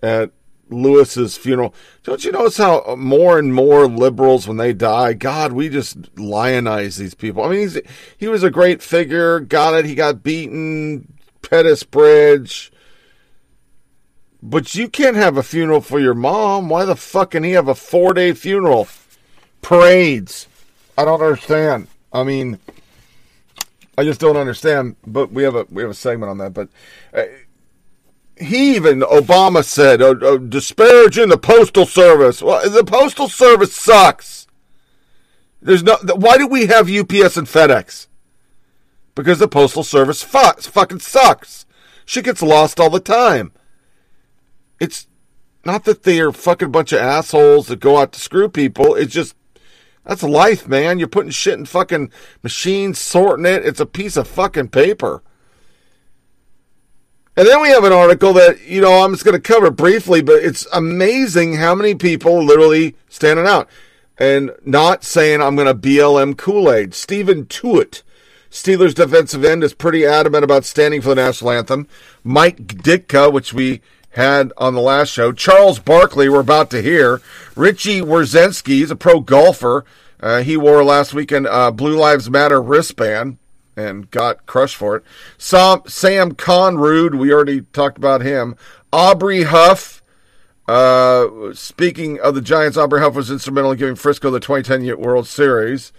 at 0.02 0.30
Lewis's 0.68 1.36
funeral. 1.36 1.74
Don't 2.04 2.24
you 2.24 2.30
notice 2.30 2.56
how 2.56 2.94
more 2.96 3.38
and 3.38 3.52
more 3.52 3.88
liberals, 3.88 4.46
when 4.46 4.58
they 4.58 4.72
die, 4.72 5.14
God, 5.14 5.52
we 5.52 5.68
just 5.68 6.02
lionize 6.14 6.98
these 6.98 7.14
people. 7.14 7.42
I 7.42 7.48
mean, 7.48 7.60
he's, 7.60 7.78
he 8.16 8.28
was 8.28 8.44
a 8.44 8.50
great 8.50 8.80
figure, 8.80 9.40
got 9.40 9.74
it, 9.74 9.84
he 9.84 9.96
got 9.96 10.22
beaten, 10.22 11.12
Pettus 11.42 11.82
Bridge. 11.82 12.72
But 14.40 14.74
you 14.76 14.88
can't 14.88 15.16
have 15.16 15.36
a 15.36 15.42
funeral 15.42 15.80
for 15.80 15.98
your 15.98 16.14
mom. 16.14 16.68
Why 16.68 16.84
the 16.84 16.96
fuck 16.96 17.32
can 17.32 17.42
he 17.42 17.50
have 17.50 17.68
a 17.68 17.74
four 17.74 18.14
day 18.14 18.32
funeral? 18.32 18.88
parades. 19.62 20.48
I 21.00 21.04
don't 21.06 21.22
understand. 21.22 21.86
I 22.12 22.24
mean, 22.24 22.58
I 23.96 24.04
just 24.04 24.20
don't 24.20 24.36
understand. 24.36 24.96
But 25.06 25.32
we 25.32 25.44
have 25.44 25.54
a 25.54 25.66
we 25.70 25.80
have 25.80 25.90
a 25.90 25.94
segment 25.94 26.28
on 26.28 26.36
that. 26.38 26.52
But 26.52 26.68
uh, 27.14 27.24
he 28.36 28.76
even 28.76 29.00
Obama 29.00 29.64
said 29.64 30.02
uh, 30.02 30.10
uh, 30.10 30.36
disparaging 30.36 31.30
the 31.30 31.38
postal 31.38 31.86
service. 31.86 32.42
Well, 32.42 32.68
the 32.68 32.84
postal 32.84 33.30
service 33.30 33.74
sucks. 33.74 34.46
There's 35.62 35.82
no. 35.82 35.96
Why 36.02 36.36
do 36.36 36.46
we 36.46 36.66
have 36.66 36.90
UPS 36.90 37.38
and 37.38 37.46
FedEx? 37.46 38.06
Because 39.14 39.38
the 39.38 39.48
postal 39.48 39.82
service 39.82 40.22
fucks, 40.22 40.68
fucking 40.68 41.00
sucks. 41.00 41.64
Shit 42.04 42.26
gets 42.26 42.42
lost 42.42 42.78
all 42.78 42.90
the 42.90 43.00
time. 43.00 43.52
It's 44.78 45.06
not 45.64 45.84
that 45.84 46.02
they 46.02 46.20
are 46.20 46.30
fucking 46.30 46.70
bunch 46.70 46.92
of 46.92 47.00
assholes 47.00 47.68
that 47.68 47.80
go 47.80 47.96
out 47.96 48.12
to 48.12 48.20
screw 48.20 48.50
people. 48.50 48.94
It's 48.94 49.14
just 49.14 49.34
that's 50.04 50.22
life, 50.22 50.66
man. 50.66 50.98
You're 50.98 51.08
putting 51.08 51.30
shit 51.30 51.58
in 51.58 51.66
fucking 51.66 52.10
machines, 52.42 52.98
sorting 52.98 53.46
it. 53.46 53.64
It's 53.64 53.80
a 53.80 53.86
piece 53.86 54.16
of 54.16 54.26
fucking 54.26 54.68
paper. 54.68 55.22
And 57.36 57.46
then 57.46 57.62
we 57.62 57.68
have 57.68 57.84
an 57.84 57.92
article 57.92 58.32
that, 58.34 58.66
you 58.66 58.80
know, 58.80 59.04
I'm 59.04 59.12
just 59.12 59.24
going 59.24 59.40
to 59.40 59.40
cover 59.40 59.70
briefly, 59.70 60.20
but 60.20 60.42
it's 60.42 60.66
amazing 60.72 61.54
how 61.54 61.74
many 61.74 61.94
people 61.94 62.42
literally 62.42 62.96
standing 63.08 63.46
out 63.46 63.68
and 64.18 64.50
not 64.64 65.04
saying 65.04 65.40
I'm 65.40 65.56
going 65.56 65.66
to 65.66 65.74
BLM 65.74 66.36
Kool 66.36 66.70
Aid. 66.70 66.90
Stephon 66.90 67.46
Tuitt, 67.46 68.02
Steelers 68.50 68.94
defensive 68.94 69.44
end, 69.44 69.64
is 69.64 69.72
pretty 69.72 70.04
adamant 70.04 70.44
about 70.44 70.64
standing 70.64 71.00
for 71.00 71.10
the 71.10 71.14
national 71.14 71.52
anthem. 71.52 71.88
Mike 72.22 72.58
Ditka, 72.66 73.32
which 73.32 73.54
we 73.54 73.80
had 74.10 74.52
on 74.56 74.74
the 74.74 74.80
last 74.80 75.08
show. 75.10 75.32
Charles 75.32 75.78
Barkley, 75.78 76.28
we're 76.28 76.40
about 76.40 76.70
to 76.70 76.82
hear. 76.82 77.18
Richy 77.54 78.02
Werenski, 78.02 78.68
he's 78.68 78.90
a 78.90 78.96
pro 78.96 79.20
golfer. 79.20 79.84
Uh, 80.18 80.42
he 80.42 80.56
wore 80.56 80.84
last 80.84 81.14
weekend 81.14 81.46
uh, 81.46 81.70
Blue 81.70 81.96
Lives 81.96 82.28
Matter 82.28 82.60
wristband 82.60 83.38
and 83.76 84.10
got 84.10 84.46
crushed 84.46 84.76
for 84.76 84.96
it. 84.96 85.04
Sam, 85.38 85.82
Sam 85.86 86.32
Coonrod, 86.32 87.14
we 87.14 87.32
already 87.32 87.62
talked 87.62 87.96
about 87.96 88.20
him. 88.20 88.56
Aubrey 88.92 89.44
Huff, 89.44 90.02
uh, 90.68 91.54
speaking 91.54 92.20
of 92.20 92.34
the 92.34 92.42
Giants, 92.42 92.76
Aubrey 92.76 93.00
Huff 93.00 93.14
was 93.14 93.30
instrumental 93.30 93.72
in 93.72 93.78
giving 93.78 93.94
Frisco 93.94 94.30
the 94.30 94.40
2010 94.40 94.98
World 94.98 95.26
Series. 95.26 95.92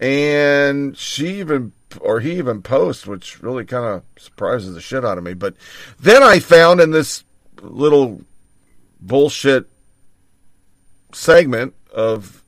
And 0.00 0.96
she 0.96 1.40
even, 1.40 1.72
or 2.00 2.20
he 2.20 2.38
even 2.38 2.62
posts, 2.62 3.06
which 3.06 3.42
really 3.42 3.66
kind 3.66 3.84
of 3.84 4.02
surprises 4.16 4.74
the 4.74 4.80
shit 4.80 5.04
out 5.04 5.18
of 5.18 5.24
me. 5.24 5.34
But 5.34 5.54
then 5.98 6.22
I 6.22 6.38
found 6.38 6.80
in 6.80 6.92
this 6.92 7.24
little 7.62 8.22
bullshit 9.00 9.68
segment 11.12 11.74
of 11.92 12.44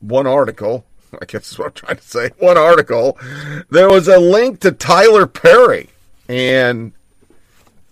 one 0.00 0.26
article 0.26 0.84
I 1.20 1.24
guess 1.26 1.50
is 1.50 1.58
what 1.58 1.66
I'm 1.66 1.72
trying 1.72 1.96
to 1.96 2.02
say. 2.02 2.30
One 2.38 2.56
article, 2.56 3.18
there 3.70 3.88
was 3.88 4.08
a 4.08 4.18
link 4.18 4.60
to 4.60 4.72
Tyler 4.72 5.26
Perry, 5.26 5.90
and 6.28 6.92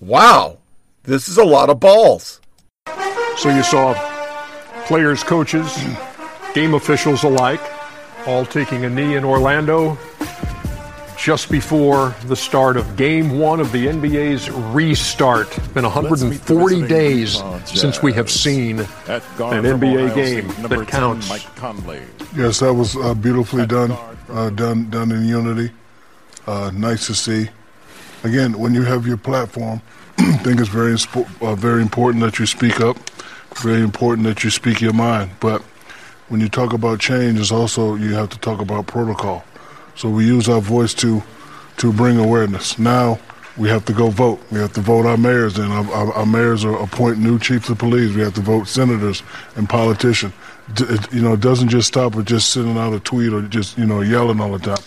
wow, 0.00 0.58
this 1.02 1.28
is 1.28 1.36
a 1.36 1.44
lot 1.44 1.70
of 1.70 1.80
balls. 1.80 2.40
So 3.36 3.54
you 3.54 3.62
saw 3.62 3.94
players, 4.86 5.22
coaches, 5.22 5.78
game 6.54 6.74
officials 6.74 7.22
alike, 7.22 7.60
all 8.26 8.44
taking 8.44 8.84
a 8.84 8.90
knee 8.90 9.14
in 9.14 9.24
Orlando 9.24 9.96
just 11.20 11.50
before 11.50 12.14
the 12.24 12.34
start 12.34 12.78
of 12.78 12.96
game 12.96 13.38
one 13.38 13.60
of 13.60 13.70
the 13.72 13.86
NBA's 13.86 14.50
restart. 14.50 15.50
Been 15.74 15.84
140 15.84 16.88
days 16.88 17.42
since 17.66 18.02
we 18.02 18.12
have 18.14 18.30
seen 18.30 18.80
an 18.80 18.86
NBA 18.88 20.14
game 20.14 20.48
that 20.66 20.88
counts. 20.88 21.28
Yes, 22.34 22.60
that 22.60 22.72
was 22.72 22.96
uh, 22.96 23.12
beautifully 23.12 23.66
done, 23.66 23.92
uh, 24.30 24.48
done, 24.50 24.88
done 24.88 25.12
in 25.12 25.26
unity. 25.26 25.70
Uh, 26.46 26.70
nice 26.72 27.06
to 27.08 27.14
see. 27.14 27.50
Again, 28.24 28.58
when 28.58 28.74
you 28.74 28.82
have 28.82 29.06
your 29.06 29.18
platform, 29.18 29.82
I 30.18 30.36
think 30.38 30.58
it's 30.58 30.70
very, 30.70 30.96
uh, 31.42 31.54
very 31.54 31.82
important 31.82 32.24
that 32.24 32.38
you 32.38 32.46
speak 32.46 32.80
up. 32.80 32.96
Very 33.56 33.82
important 33.82 34.26
that 34.26 34.42
you 34.42 34.48
speak 34.48 34.80
your 34.80 34.94
mind. 34.94 35.32
But 35.38 35.60
when 36.28 36.40
you 36.40 36.48
talk 36.48 36.72
about 36.72 36.98
change, 36.98 37.38
it's 37.38 37.52
also 37.52 37.94
you 37.96 38.14
have 38.14 38.30
to 38.30 38.38
talk 38.38 38.60
about 38.60 38.86
protocol. 38.86 39.44
So 40.00 40.08
we 40.08 40.24
use 40.24 40.48
our 40.48 40.62
voice 40.62 40.94
to 40.94 41.22
to 41.76 41.92
bring 41.92 42.16
awareness. 42.16 42.78
Now 42.78 43.18
we 43.58 43.68
have 43.68 43.84
to 43.84 43.92
go 43.92 44.08
vote. 44.08 44.40
We 44.50 44.58
have 44.58 44.72
to 44.72 44.80
vote 44.80 45.04
our 45.04 45.18
mayors 45.18 45.58
in. 45.58 45.70
Our, 45.70 45.92
our, 45.92 46.12
our 46.14 46.24
mayors 46.24 46.64
are 46.64 46.74
appoint 46.82 47.18
new 47.18 47.38
chiefs 47.38 47.68
of 47.68 47.76
police. 47.76 48.16
We 48.16 48.22
have 48.22 48.32
to 48.36 48.40
vote 48.40 48.66
senators 48.66 49.22
and 49.56 49.68
politicians. 49.68 50.32
It, 50.78 51.12
you 51.12 51.20
know, 51.20 51.34
it 51.34 51.40
doesn't 51.40 51.68
just 51.68 51.88
stop 51.88 52.14
with 52.14 52.24
just 52.24 52.48
sending 52.48 52.78
out 52.78 52.94
a 52.94 53.00
tweet 53.00 53.34
or 53.34 53.42
just 53.42 53.76
you 53.76 53.84
know 53.84 54.00
yelling 54.00 54.40
all 54.40 54.52
the 54.52 54.74
time. 54.74 54.82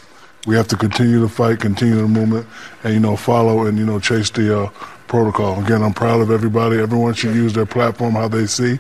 We 0.48 0.56
have 0.56 0.68
to 0.70 0.78
continue 0.78 1.22
to 1.22 1.30
fight, 1.30 1.60
continue 1.60 1.94
the 1.94 2.08
movement, 2.08 2.48
and 2.84 2.96
you 2.96 3.00
know 3.00 3.16
follow 3.16 3.68
and 3.68 3.78
you 3.78 3.86
know 3.86 4.00
chase 4.00 4.32
the 4.32 4.64
uh, 4.64 4.70
protocol. 5.08 5.64
Again, 5.64 5.84
I'm 5.84 5.94
proud 5.94 6.22
of 6.22 6.32
everybody. 6.32 6.80
Everyone 6.80 7.14
should 7.14 7.36
use 7.36 7.54
their 7.54 7.68
platform 7.68 8.14
how 8.14 8.30
they 8.30 8.48
see. 8.48 8.80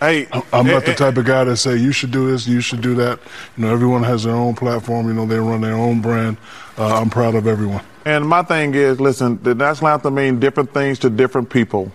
Hey, 0.00 0.28
I'm 0.52 0.66
not 0.66 0.84
the 0.84 0.94
type 0.94 1.16
of 1.16 1.24
guy 1.24 1.42
that 1.42 1.56
say 1.56 1.76
you 1.76 1.90
should 1.90 2.12
do 2.12 2.30
this, 2.30 2.46
you 2.46 2.60
should 2.60 2.80
do 2.80 2.94
that. 2.96 3.18
You 3.56 3.64
know, 3.64 3.72
everyone 3.72 4.04
has 4.04 4.22
their 4.24 4.34
own 4.34 4.54
platform. 4.54 5.08
You 5.08 5.14
know, 5.14 5.26
they 5.26 5.38
run 5.38 5.60
their 5.60 5.74
own 5.74 6.00
brand. 6.00 6.36
Uh, 6.76 7.00
I'm 7.00 7.10
proud 7.10 7.34
of 7.34 7.48
everyone. 7.48 7.84
And 8.04 8.26
my 8.26 8.42
thing 8.42 8.74
is, 8.74 9.00
listen, 9.00 9.42
the 9.42 9.56
national 9.56 9.88
anthem 9.88 10.14
means 10.14 10.38
different 10.40 10.72
things 10.72 11.00
to 11.00 11.10
different 11.10 11.50
people. 11.50 11.90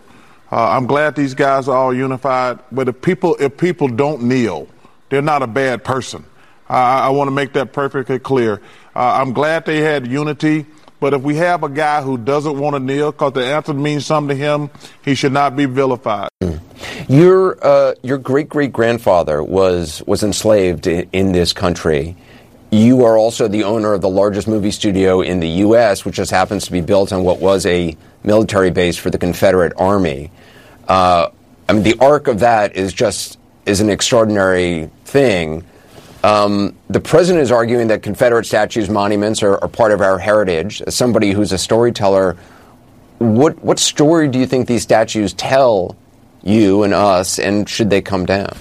Uh, 0.51 0.71
I'm 0.71 0.85
glad 0.85 1.15
these 1.15 1.33
guys 1.33 1.69
are 1.69 1.77
all 1.77 1.93
unified. 1.93 2.59
But 2.73 2.89
if 2.89 3.01
people, 3.01 3.37
if 3.39 3.55
people 3.55 3.87
don't 3.87 4.23
kneel, 4.23 4.67
they're 5.09 5.21
not 5.21 5.41
a 5.41 5.47
bad 5.47 5.85
person. 5.85 6.25
Uh, 6.69 6.73
I 6.73 7.09
want 7.09 7.27
to 7.27 7.31
make 7.31 7.53
that 7.53 7.71
perfectly 7.71 8.19
clear. 8.19 8.61
Uh, 8.95 9.21
I'm 9.21 9.31
glad 9.31 9.65
they 9.65 9.79
had 9.79 10.07
unity. 10.07 10.65
But 11.03 11.13
if 11.13 11.21
we 11.21 11.35
have 11.35 11.63
a 11.63 11.69
guy 11.69 12.01
who 12.01 12.17
doesn't 12.17 12.57
want 12.57 12.77
to 12.77 12.79
kneel 12.79 13.11
because 13.11 13.33
the 13.33 13.43
anthem 13.43 13.83
means 13.83 14.05
something 14.05 14.37
to 14.37 14.41
him, 14.41 14.69
he 15.03 15.15
should 15.15 15.33
not 15.33 15.53
be 15.53 15.65
vilified. 15.65 16.29
Your 17.09 17.57
uh, 17.61 17.95
your 18.03 18.17
great 18.17 18.47
great 18.47 18.71
grandfather 18.71 19.43
was 19.43 20.01
was 20.07 20.23
enslaved 20.23 20.87
in, 20.87 21.09
in, 21.11 21.33
this 21.33 21.51
country. 21.51 22.15
You 22.71 23.03
are 23.03 23.17
also 23.17 23.49
the 23.49 23.65
owner 23.65 23.91
of 23.91 23.99
the 23.99 24.07
largest 24.07 24.47
movie 24.47 24.71
studio 24.71 25.19
in 25.19 25.41
the 25.41 25.49
U.S., 25.67 26.05
which 26.05 26.15
just 26.15 26.31
happens 26.31 26.63
to 26.67 26.71
be 26.71 26.79
built 26.79 27.11
on 27.11 27.25
what 27.25 27.41
was 27.41 27.65
a 27.65 27.97
military 28.23 28.71
base 28.71 28.95
for 28.95 29.09
the 29.09 29.17
Confederate 29.17 29.73
Army. 29.75 30.31
Uh, 30.87 31.31
I 31.67 31.73
mean, 31.73 31.83
the 31.83 31.97
arc 31.99 32.29
of 32.29 32.39
that 32.39 32.77
is 32.77 32.93
just 32.93 33.37
is 33.65 33.81
an 33.81 33.89
extraordinary 33.89 34.89
thing. 35.03 35.65
Um, 36.23 36.75
the 36.89 37.01
president 37.01 37.43
is 37.43 37.51
arguing 37.51 37.87
that 37.89 38.01
Confederate 38.01 38.45
statues, 38.45 38.89
monuments 38.89 39.43
are, 39.43 39.61
are, 39.61 39.67
part 39.67 39.91
of 39.91 39.99
our 39.99 40.17
heritage. 40.17 40.81
As 40.81 40.95
somebody 40.95 41.31
who's 41.31 41.51
a 41.51 41.57
storyteller, 41.57 42.37
what 43.19 43.61
what 43.63 43.77
story 43.77 44.29
do 44.29 44.39
you 44.39 44.45
think 44.45 44.67
these 44.67 44.83
statues 44.83 45.33
tell 45.33 45.97
you 46.41 46.83
and 46.83 46.93
us, 46.93 47.39
and 47.39 47.67
should 47.67 47.89
they 47.89 48.01
come 48.01 48.25
down? 48.25 48.55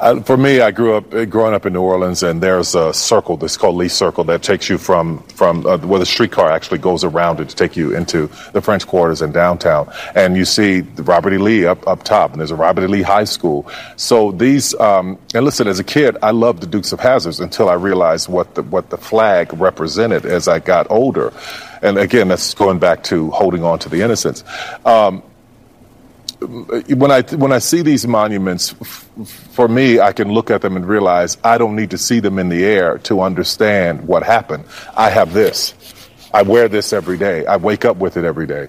Uh, 0.00 0.20
for 0.20 0.36
me, 0.36 0.60
I 0.60 0.70
grew 0.70 0.94
up 0.94 1.12
uh, 1.12 1.24
growing 1.24 1.54
up 1.54 1.66
in 1.66 1.72
New 1.72 1.82
Orleans, 1.82 2.22
and 2.22 2.40
there's 2.40 2.74
a 2.74 2.92
circle 2.92 3.36
that's 3.36 3.56
called 3.56 3.76
Lee 3.76 3.88
Circle 3.88 4.24
that 4.24 4.42
takes 4.42 4.68
you 4.68 4.78
from 4.78 5.22
from 5.28 5.66
uh, 5.66 5.78
where 5.78 5.98
the 5.98 6.06
streetcar 6.06 6.50
actually 6.50 6.78
goes 6.78 7.04
around 7.04 7.40
it 7.40 7.48
to 7.48 7.56
take 7.56 7.76
you 7.76 7.94
into 7.94 8.28
the 8.52 8.60
French 8.60 8.86
Quarters 8.86 9.22
and 9.22 9.34
downtown. 9.34 9.92
And 10.14 10.36
you 10.36 10.44
see 10.44 10.82
Robert 10.98 11.32
E. 11.32 11.38
Lee 11.38 11.66
up 11.66 11.86
up 11.88 12.04
top, 12.04 12.30
and 12.32 12.40
there's 12.40 12.50
a 12.50 12.56
Robert 12.56 12.84
E. 12.84 12.86
Lee 12.86 13.02
High 13.02 13.24
School. 13.24 13.68
So 13.96 14.32
these, 14.32 14.74
um, 14.74 15.18
and 15.34 15.44
listen, 15.44 15.66
as 15.66 15.80
a 15.80 15.84
kid, 15.84 16.16
I 16.22 16.30
loved 16.30 16.62
the 16.62 16.66
Dukes 16.66 16.92
of 16.92 17.00
Hazzards 17.00 17.40
until 17.40 17.68
I 17.68 17.74
realized 17.74 18.28
what 18.28 18.54
the 18.54 18.62
what 18.62 18.90
the 18.90 18.98
flag 18.98 19.52
represented 19.54 20.24
as 20.26 20.48
I 20.48 20.58
got 20.58 20.90
older. 20.90 21.32
And 21.82 21.98
again, 21.98 22.28
that's 22.28 22.54
going 22.54 22.78
back 22.78 23.02
to 23.04 23.30
holding 23.30 23.64
on 23.64 23.80
to 23.80 23.88
the 23.88 24.02
innocence. 24.02 24.44
Um, 24.84 25.22
when 26.46 27.10
I 27.10 27.22
when 27.22 27.52
I 27.52 27.58
see 27.58 27.82
these 27.82 28.06
monuments, 28.06 28.70
for 29.52 29.68
me, 29.68 30.00
I 30.00 30.12
can 30.12 30.32
look 30.32 30.50
at 30.50 30.62
them 30.62 30.76
and 30.76 30.86
realize 30.86 31.38
I 31.44 31.58
don't 31.58 31.76
need 31.76 31.90
to 31.90 31.98
see 31.98 32.20
them 32.20 32.38
in 32.38 32.48
the 32.48 32.64
air 32.64 32.98
to 32.98 33.20
understand 33.20 34.06
what 34.06 34.22
happened. 34.22 34.64
I 34.96 35.10
have 35.10 35.32
this. 35.32 35.74
I 36.34 36.42
wear 36.42 36.68
this 36.68 36.92
every 36.92 37.18
day. 37.18 37.44
I 37.46 37.56
wake 37.56 37.84
up 37.84 37.98
with 37.98 38.16
it 38.16 38.24
every 38.24 38.46
day. 38.46 38.68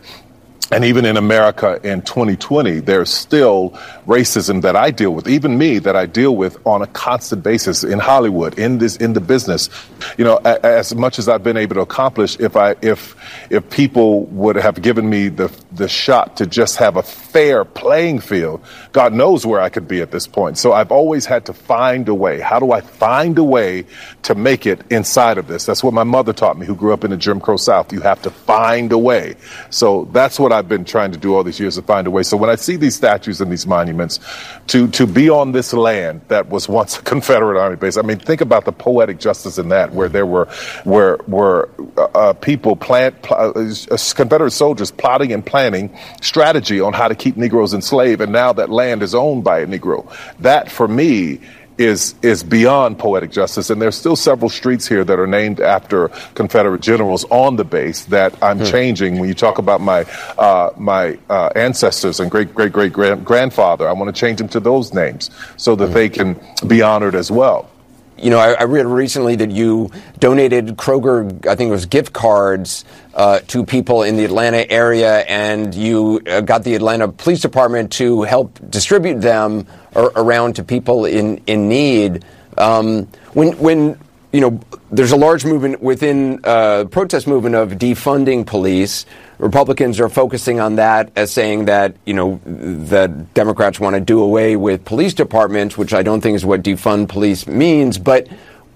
And 0.73 0.85
even 0.85 1.05
in 1.05 1.17
America 1.17 1.79
in 1.83 2.01
2020, 2.01 2.79
there's 2.79 3.11
still 3.11 3.77
racism 4.07 4.63
that 4.63 4.75
I 4.75 4.89
deal 4.89 5.13
with, 5.13 5.27
even 5.27 5.55
me, 5.55 5.77
that 5.77 5.95
I 5.95 6.07
deal 6.07 6.35
with 6.35 6.57
on 6.65 6.81
a 6.81 6.87
constant 6.87 7.43
basis 7.43 7.83
in 7.83 7.99
Hollywood, 7.99 8.57
in 8.57 8.79
this, 8.79 8.95
in 8.95 9.13
the 9.13 9.21
business. 9.21 9.69
You 10.17 10.25
know, 10.25 10.37
as 10.37 10.95
much 10.95 11.19
as 11.19 11.29
I've 11.29 11.43
been 11.43 11.57
able 11.57 11.75
to 11.75 11.81
accomplish, 11.81 12.39
if 12.39 12.55
I, 12.55 12.75
if, 12.81 13.15
if 13.51 13.69
people 13.69 14.23
would 14.25 14.55
have 14.55 14.81
given 14.81 15.07
me 15.07 15.27
the, 15.27 15.55
the 15.73 15.87
shot 15.87 16.37
to 16.37 16.47
just 16.47 16.77
have 16.77 16.97
a 16.97 17.03
fair 17.03 17.65
playing 17.65 18.21
field, 18.21 18.65
God 18.93 19.13
knows 19.13 19.45
where 19.45 19.61
I 19.61 19.69
could 19.69 19.87
be 19.87 20.01
at 20.01 20.09
this 20.09 20.25
point. 20.25 20.57
So 20.57 20.73
I've 20.73 20.91
always 20.91 21.27
had 21.27 21.45
to 21.45 21.53
find 21.53 22.09
a 22.09 22.15
way. 22.15 22.39
How 22.39 22.57
do 22.57 22.71
I 22.71 22.81
find 22.81 23.37
a 23.37 23.43
way 23.43 23.85
to 24.23 24.33
make 24.33 24.65
it 24.65 24.81
inside 24.89 25.37
of 25.37 25.45
this? 25.45 25.67
That's 25.67 25.83
what 25.83 25.93
my 25.93 26.03
mother 26.03 26.33
taught 26.33 26.57
me, 26.57 26.65
who 26.65 26.75
grew 26.75 26.93
up 26.93 27.03
in 27.03 27.11
the 27.11 27.17
Jim 27.17 27.39
Crow 27.39 27.57
South. 27.57 27.93
You 27.93 28.01
have 28.01 28.23
to 28.23 28.31
find 28.31 28.91
a 28.91 28.97
way. 28.97 29.35
So 29.69 30.05
that's 30.05 30.39
what 30.39 30.51
I 30.51 30.62
I've 30.63 30.69
been 30.69 30.85
trying 30.85 31.11
to 31.11 31.17
do 31.17 31.35
all 31.35 31.43
these 31.43 31.59
years 31.59 31.75
to 31.75 31.81
find 31.81 32.07
a 32.07 32.11
way. 32.11 32.23
So 32.23 32.37
when 32.37 32.49
I 32.49 32.55
see 32.55 32.77
these 32.77 32.95
statues 32.95 33.41
and 33.41 33.51
these 33.51 33.67
monuments, 33.67 34.21
to 34.67 34.87
to 34.91 35.05
be 35.05 35.29
on 35.29 35.51
this 35.51 35.73
land 35.73 36.21
that 36.29 36.47
was 36.47 36.69
once 36.69 36.97
a 36.97 37.01
Confederate 37.13 37.59
Army 37.59 37.75
base, 37.75 37.97
I 37.97 38.01
mean, 38.01 38.17
think 38.17 38.39
about 38.39 38.63
the 38.63 38.71
poetic 38.71 39.19
justice 39.19 39.57
in 39.57 39.67
that, 39.69 39.91
where 39.91 40.07
there 40.07 40.25
were 40.25 40.45
where 40.85 41.17
were 41.27 41.69
uh, 41.97 42.03
uh, 42.15 42.33
people 42.33 42.77
plant 42.77 43.21
pl- 43.23 43.35
uh, 43.37 43.97
Confederate 44.15 44.51
soldiers 44.51 44.89
plotting 44.89 45.33
and 45.33 45.45
planning 45.45 45.93
strategy 46.21 46.79
on 46.79 46.93
how 46.93 47.09
to 47.09 47.15
keep 47.15 47.35
Negroes 47.35 47.73
enslaved, 47.73 48.21
and 48.21 48.31
now 48.31 48.53
that 48.53 48.69
land 48.69 49.03
is 49.03 49.13
owned 49.13 49.43
by 49.43 49.59
a 49.59 49.67
Negro. 49.67 50.09
That 50.39 50.71
for 50.71 50.87
me 50.87 51.41
is 51.77 52.15
is 52.21 52.43
beyond 52.43 52.99
poetic 52.99 53.31
justice, 53.31 53.69
and 53.69 53.81
there's 53.81 53.95
still 53.95 54.15
several 54.15 54.49
streets 54.49 54.87
here 54.87 55.03
that 55.03 55.19
are 55.19 55.27
named 55.27 55.59
after 55.59 56.09
Confederate 56.35 56.81
generals 56.81 57.25
on 57.31 57.55
the 57.55 57.63
base 57.63 58.05
that 58.05 58.33
I'm 58.43 58.59
Hmm. 58.59 58.65
changing. 58.65 59.19
When 59.19 59.27
you 59.27 59.35
talk 59.35 59.57
about 59.57 59.81
my 59.81 60.05
uh, 60.37 60.69
my 60.77 61.17
uh, 61.29 61.49
ancestors 61.55 62.19
and 62.19 62.29
great 62.29 62.53
great 62.53 62.71
great 62.71 62.93
grand- 62.93 63.25
grandfather, 63.25 63.87
I 63.87 63.93
want 63.93 64.13
to 64.13 64.19
change 64.19 64.37
them 64.37 64.47
to 64.49 64.59
those 64.59 64.93
names 64.93 65.29
so 65.57 65.75
that 65.75 65.93
they 65.93 66.09
can 66.09 66.39
be 66.67 66.81
honored 66.81 67.15
as 67.15 67.31
well. 67.31 67.69
You 68.17 68.29
know, 68.29 68.37
I, 68.39 68.53
I 68.53 68.63
read 68.63 68.85
recently 68.85 69.35
that 69.37 69.51
you 69.51 69.89
donated 70.19 70.77
Kroger, 70.77 71.45
I 71.47 71.55
think 71.55 71.69
it 71.69 71.71
was 71.71 71.85
gift 71.85 72.13
cards 72.13 72.85
uh, 73.13 73.39
to 73.47 73.65
people 73.65 74.03
in 74.03 74.17
the 74.17 74.25
Atlanta 74.25 74.69
area, 74.69 75.19
and 75.21 75.73
you 75.73 76.21
uh, 76.27 76.41
got 76.41 76.63
the 76.63 76.75
Atlanta 76.75 77.07
Police 77.07 77.41
Department 77.41 77.91
to 77.93 78.21
help 78.23 78.59
distribute 78.69 79.19
them 79.21 79.67
ar- 79.95 80.11
around 80.15 80.55
to 80.57 80.63
people 80.63 81.05
in 81.05 81.41
in 81.47 81.67
need. 81.69 82.23
Um, 82.57 83.07
when 83.33 83.57
when 83.57 83.97
you 84.33 84.41
know, 84.41 84.59
there's 84.91 85.11
a 85.11 85.15
large 85.17 85.45
movement 85.45 85.81
within 85.81 86.39
uh, 86.43 86.85
protest 86.85 87.27
movement 87.27 87.53
of 87.55 87.73
defunding 87.73 88.45
police. 88.45 89.05
Republicans 89.39 89.99
are 89.99 90.09
focusing 90.09 90.59
on 90.59 90.75
that 90.75 91.11
as 91.15 91.31
saying 91.31 91.65
that 91.65 91.95
you 92.05 92.13
know 92.13 92.39
the 92.45 93.07
Democrats 93.33 93.79
want 93.79 93.95
to 93.95 93.99
do 93.99 94.21
away 94.21 94.55
with 94.55 94.85
police 94.85 95.13
departments, 95.13 95.77
which 95.77 95.93
I 95.93 96.03
don't 96.03 96.21
think 96.21 96.35
is 96.35 96.45
what 96.45 96.61
defund 96.61 97.09
police 97.09 97.47
means. 97.47 97.97
But 97.97 98.27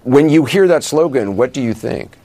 when 0.04 0.30
you 0.30 0.46
hear 0.46 0.68
that 0.68 0.84
slogan, 0.84 1.38
what 1.38 1.54
do 1.54 1.62
you 1.62 1.74
think? 1.74 2.18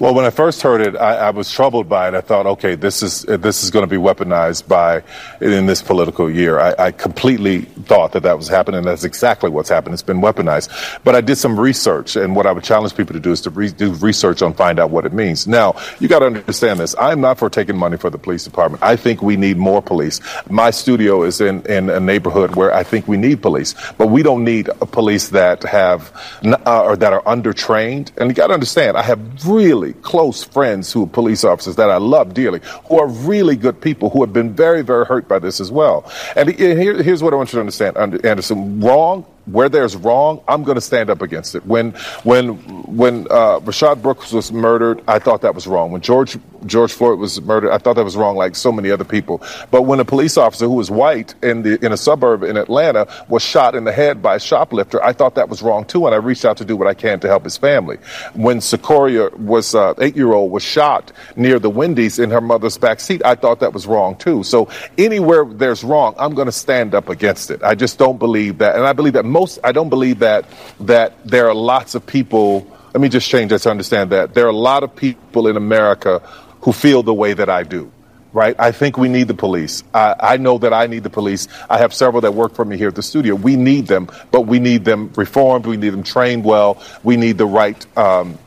Well, 0.00 0.14
when 0.14 0.24
I 0.24 0.30
first 0.30 0.62
heard 0.62 0.80
it, 0.80 0.96
I, 0.96 1.16
I 1.16 1.30
was 1.30 1.52
troubled 1.52 1.86
by 1.86 2.08
it. 2.08 2.14
I 2.14 2.22
thought, 2.22 2.46
okay, 2.46 2.74
this 2.74 3.02
is 3.02 3.20
this 3.24 3.62
is 3.62 3.70
going 3.70 3.82
to 3.82 3.86
be 3.86 3.98
weaponized 3.98 4.66
by 4.66 5.02
in 5.42 5.66
this 5.66 5.82
political 5.82 6.30
year. 6.30 6.58
I, 6.58 6.74
I 6.86 6.90
completely 6.90 7.66
thought 7.84 8.12
that 8.12 8.22
that 8.22 8.38
was 8.38 8.48
happening. 8.48 8.82
That's 8.82 9.04
exactly 9.04 9.50
what's 9.50 9.68
happened. 9.68 9.92
It's 9.92 10.02
been 10.02 10.22
weaponized. 10.22 10.70
But 11.04 11.16
I 11.16 11.20
did 11.20 11.36
some 11.36 11.60
research, 11.60 12.16
and 12.16 12.34
what 12.34 12.46
I 12.46 12.52
would 12.52 12.64
challenge 12.64 12.96
people 12.96 13.12
to 13.12 13.20
do 13.20 13.30
is 13.30 13.42
to 13.42 13.50
re- 13.50 13.68
do 13.68 13.92
research 13.92 14.40
on 14.40 14.54
find 14.54 14.80
out 14.80 14.88
what 14.88 15.04
it 15.04 15.12
means. 15.12 15.46
Now, 15.46 15.76
you 15.98 16.08
got 16.08 16.20
to 16.20 16.26
understand 16.26 16.80
this. 16.80 16.94
I'm 16.98 17.20
not 17.20 17.38
for 17.38 17.50
taking 17.50 17.76
money 17.76 17.98
for 17.98 18.08
the 18.08 18.16
police 18.16 18.42
department. 18.42 18.82
I 18.82 18.96
think 18.96 19.20
we 19.20 19.36
need 19.36 19.58
more 19.58 19.82
police. 19.82 20.18
My 20.48 20.70
studio 20.70 21.24
is 21.24 21.42
in 21.42 21.60
in 21.66 21.90
a 21.90 22.00
neighborhood 22.00 22.56
where 22.56 22.72
I 22.72 22.84
think 22.84 23.06
we 23.06 23.18
need 23.18 23.42
police, 23.42 23.74
but 23.98 24.06
we 24.06 24.22
don't 24.22 24.44
need 24.44 24.70
police 24.92 25.28
that 25.28 25.62
have 25.64 26.10
uh, 26.42 26.84
or 26.84 26.96
that 26.96 27.12
are 27.12 27.22
undertrained. 27.24 28.16
And 28.16 28.30
you 28.30 28.34
got 28.34 28.46
to 28.46 28.54
understand, 28.54 28.96
I 28.96 29.02
have 29.02 29.20
really 29.46 29.89
close 29.92 30.42
friends 30.42 30.92
who 30.92 31.04
are 31.04 31.06
police 31.06 31.44
officers 31.44 31.76
that 31.76 31.90
I 31.90 31.96
love 31.96 32.34
dearly, 32.34 32.60
who 32.88 32.98
are 32.98 33.08
really 33.08 33.56
good 33.56 33.80
people 33.80 34.10
who 34.10 34.22
have 34.22 34.32
been 34.32 34.52
very, 34.54 34.82
very 34.82 35.04
hurt 35.06 35.28
by 35.28 35.38
this 35.38 35.60
as 35.60 35.70
well. 35.70 36.10
And 36.36 36.50
here, 36.50 37.02
here's 37.02 37.22
what 37.22 37.32
I 37.32 37.36
want 37.36 37.52
you 37.52 37.56
to 37.56 37.60
understand, 37.60 37.96
Anderson. 38.24 38.80
Wrong 38.80 39.24
where 39.46 39.68
there's 39.68 39.96
wrong, 39.96 40.42
I'm 40.48 40.64
going 40.64 40.76
to 40.76 40.80
stand 40.80 41.10
up 41.10 41.22
against 41.22 41.54
it. 41.54 41.64
When 41.66 41.92
when 42.24 42.54
when 42.96 43.26
uh, 43.30 43.60
Rayshard 43.60 44.02
Brooks 44.02 44.32
was 44.32 44.52
murdered, 44.52 45.02
I 45.08 45.18
thought 45.18 45.42
that 45.42 45.54
was 45.54 45.66
wrong. 45.66 45.90
When 45.90 46.00
George 46.00 46.38
George 46.66 46.92
Floyd 46.92 47.18
was 47.18 47.40
murdered, 47.40 47.70
I 47.70 47.78
thought 47.78 47.94
that 47.94 48.04
was 48.04 48.16
wrong, 48.16 48.36
like 48.36 48.54
so 48.54 48.70
many 48.70 48.90
other 48.90 49.04
people. 49.04 49.42
But 49.70 49.82
when 49.82 50.00
a 50.00 50.04
police 50.04 50.36
officer 50.36 50.66
who 50.66 50.74
was 50.74 50.90
white 50.90 51.34
in 51.42 51.62
the 51.62 51.84
in 51.84 51.92
a 51.92 51.96
suburb 51.96 52.42
in 52.42 52.56
Atlanta 52.56 53.08
was 53.28 53.42
shot 53.42 53.74
in 53.74 53.84
the 53.84 53.92
head 53.92 54.22
by 54.22 54.36
a 54.36 54.40
shoplifter, 54.40 55.02
I 55.02 55.12
thought 55.12 55.34
that 55.36 55.48
was 55.48 55.62
wrong 55.62 55.84
too, 55.84 56.06
and 56.06 56.14
I 56.14 56.18
reached 56.18 56.44
out 56.44 56.56
to 56.58 56.64
do 56.64 56.76
what 56.76 56.86
I 56.86 56.94
can 56.94 57.20
to 57.20 57.28
help 57.28 57.44
his 57.44 57.56
family. 57.56 57.96
When 58.34 58.60
Sequoia 58.60 59.30
was 59.36 59.74
uh, 59.74 59.94
eight 59.98 60.16
year 60.16 60.32
old 60.32 60.50
was 60.50 60.62
shot 60.62 61.12
near 61.36 61.58
the 61.58 61.70
Wendy's 61.70 62.18
in 62.18 62.30
her 62.30 62.40
mother's 62.40 62.78
back 62.78 63.00
seat, 63.00 63.22
I 63.24 63.34
thought 63.34 63.60
that 63.60 63.72
was 63.72 63.86
wrong 63.86 64.16
too. 64.16 64.42
So 64.42 64.68
anywhere 64.98 65.44
there's 65.44 65.82
wrong, 65.82 66.14
I'm 66.18 66.34
going 66.34 66.46
to 66.46 66.52
stand 66.52 66.94
up 66.94 67.08
against 67.08 67.50
it. 67.50 67.62
I 67.62 67.74
just 67.74 67.98
don't 67.98 68.18
believe 68.18 68.58
that, 68.58 68.76
and 68.76 68.84
I 68.84 68.92
believe 68.92 69.14
that 69.14 69.24
most. 69.30 69.58
I 69.64 69.72
don't 69.72 69.88
believe 69.88 70.20
that 70.20 70.44
that 70.80 71.26
there 71.26 71.48
are 71.48 71.54
lots 71.54 71.94
of 71.94 72.06
people. 72.06 72.66
Let 72.92 73.00
me 73.00 73.08
just 73.08 73.28
change 73.28 73.50
that 73.50 73.60
to 73.60 73.70
understand 73.70 74.10
that 74.10 74.34
there 74.34 74.46
are 74.46 74.50
a 74.50 74.52
lot 74.70 74.82
of 74.82 74.94
people 74.94 75.46
in 75.46 75.56
America 75.56 76.18
who 76.62 76.72
feel 76.72 77.02
the 77.02 77.14
way 77.14 77.32
that 77.32 77.48
I 77.48 77.62
do. 77.62 77.90
Right? 78.32 78.54
I 78.60 78.70
think 78.70 78.96
we 78.96 79.08
need 79.08 79.26
the 79.26 79.34
police. 79.34 79.82
I, 79.92 80.14
I 80.20 80.36
know 80.36 80.58
that 80.58 80.72
I 80.72 80.86
need 80.86 81.02
the 81.02 81.10
police. 81.10 81.48
I 81.68 81.78
have 81.78 81.92
several 81.92 82.20
that 82.20 82.34
work 82.34 82.54
for 82.54 82.64
me 82.64 82.76
here 82.76 82.86
at 82.86 82.94
the 82.94 83.02
studio. 83.02 83.34
We 83.34 83.56
need 83.56 83.88
them, 83.88 84.08
but 84.30 84.42
we 84.42 84.60
need 84.60 84.84
them 84.84 85.12
reformed. 85.16 85.66
We 85.66 85.76
need 85.76 85.90
them 85.90 86.04
trained 86.04 86.44
well. 86.44 86.80
We 87.02 87.16
need 87.16 87.38
the 87.38 87.46
right. 87.46 87.84
Um, 87.98 88.38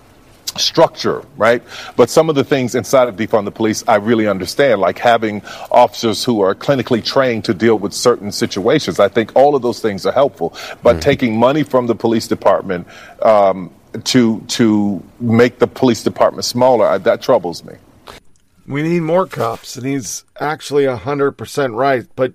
structure, 0.58 1.24
right? 1.38 1.62
But 1.96 2.10
some 2.10 2.30
of 2.30 2.36
the 2.36 2.44
things 2.44 2.76
inside 2.76 3.08
of 3.08 3.16
defund 3.16 3.46
the 3.46 3.52
police, 3.52 3.84
I 3.88 3.96
really 3.96 4.28
understand, 4.28 4.82
like 4.82 5.00
having 5.00 5.42
officers 5.72 6.24
who 6.24 6.42
are 6.42 6.56
clinically 6.56 7.04
trained 7.04 7.46
to 7.46 7.54
deal 7.54 7.78
with 7.78 7.94
certain 7.94 8.32
situations. 8.32 9.00
I 9.00 9.08
think 9.08 9.32
all 9.36 9.56
of 9.56 9.62
those 9.62 9.80
things 9.80 10.06
are 10.06 10.12
helpful. 10.12 10.56
But 10.82 11.02
taking 11.02 11.38
money 11.38 11.64
from 11.64 11.88
the 11.88 11.96
police 11.96 12.28
department 12.28 12.88
um, 13.22 13.72
to 14.06 14.42
to 14.42 15.04
make 15.20 15.60
the 15.60 15.68
police 15.68 16.04
department 16.04 16.46
smaller, 16.46 16.88
I, 16.88 16.98
that 17.00 17.22
troubles 17.22 17.64
me. 17.64 17.76
We 18.66 18.82
need 18.82 19.02
more 19.02 19.28
cops, 19.28 19.76
and 19.76 19.86
he's 19.86 20.24
actually 20.40 20.86
100% 20.86 21.76
right. 21.76 22.08
But 22.16 22.34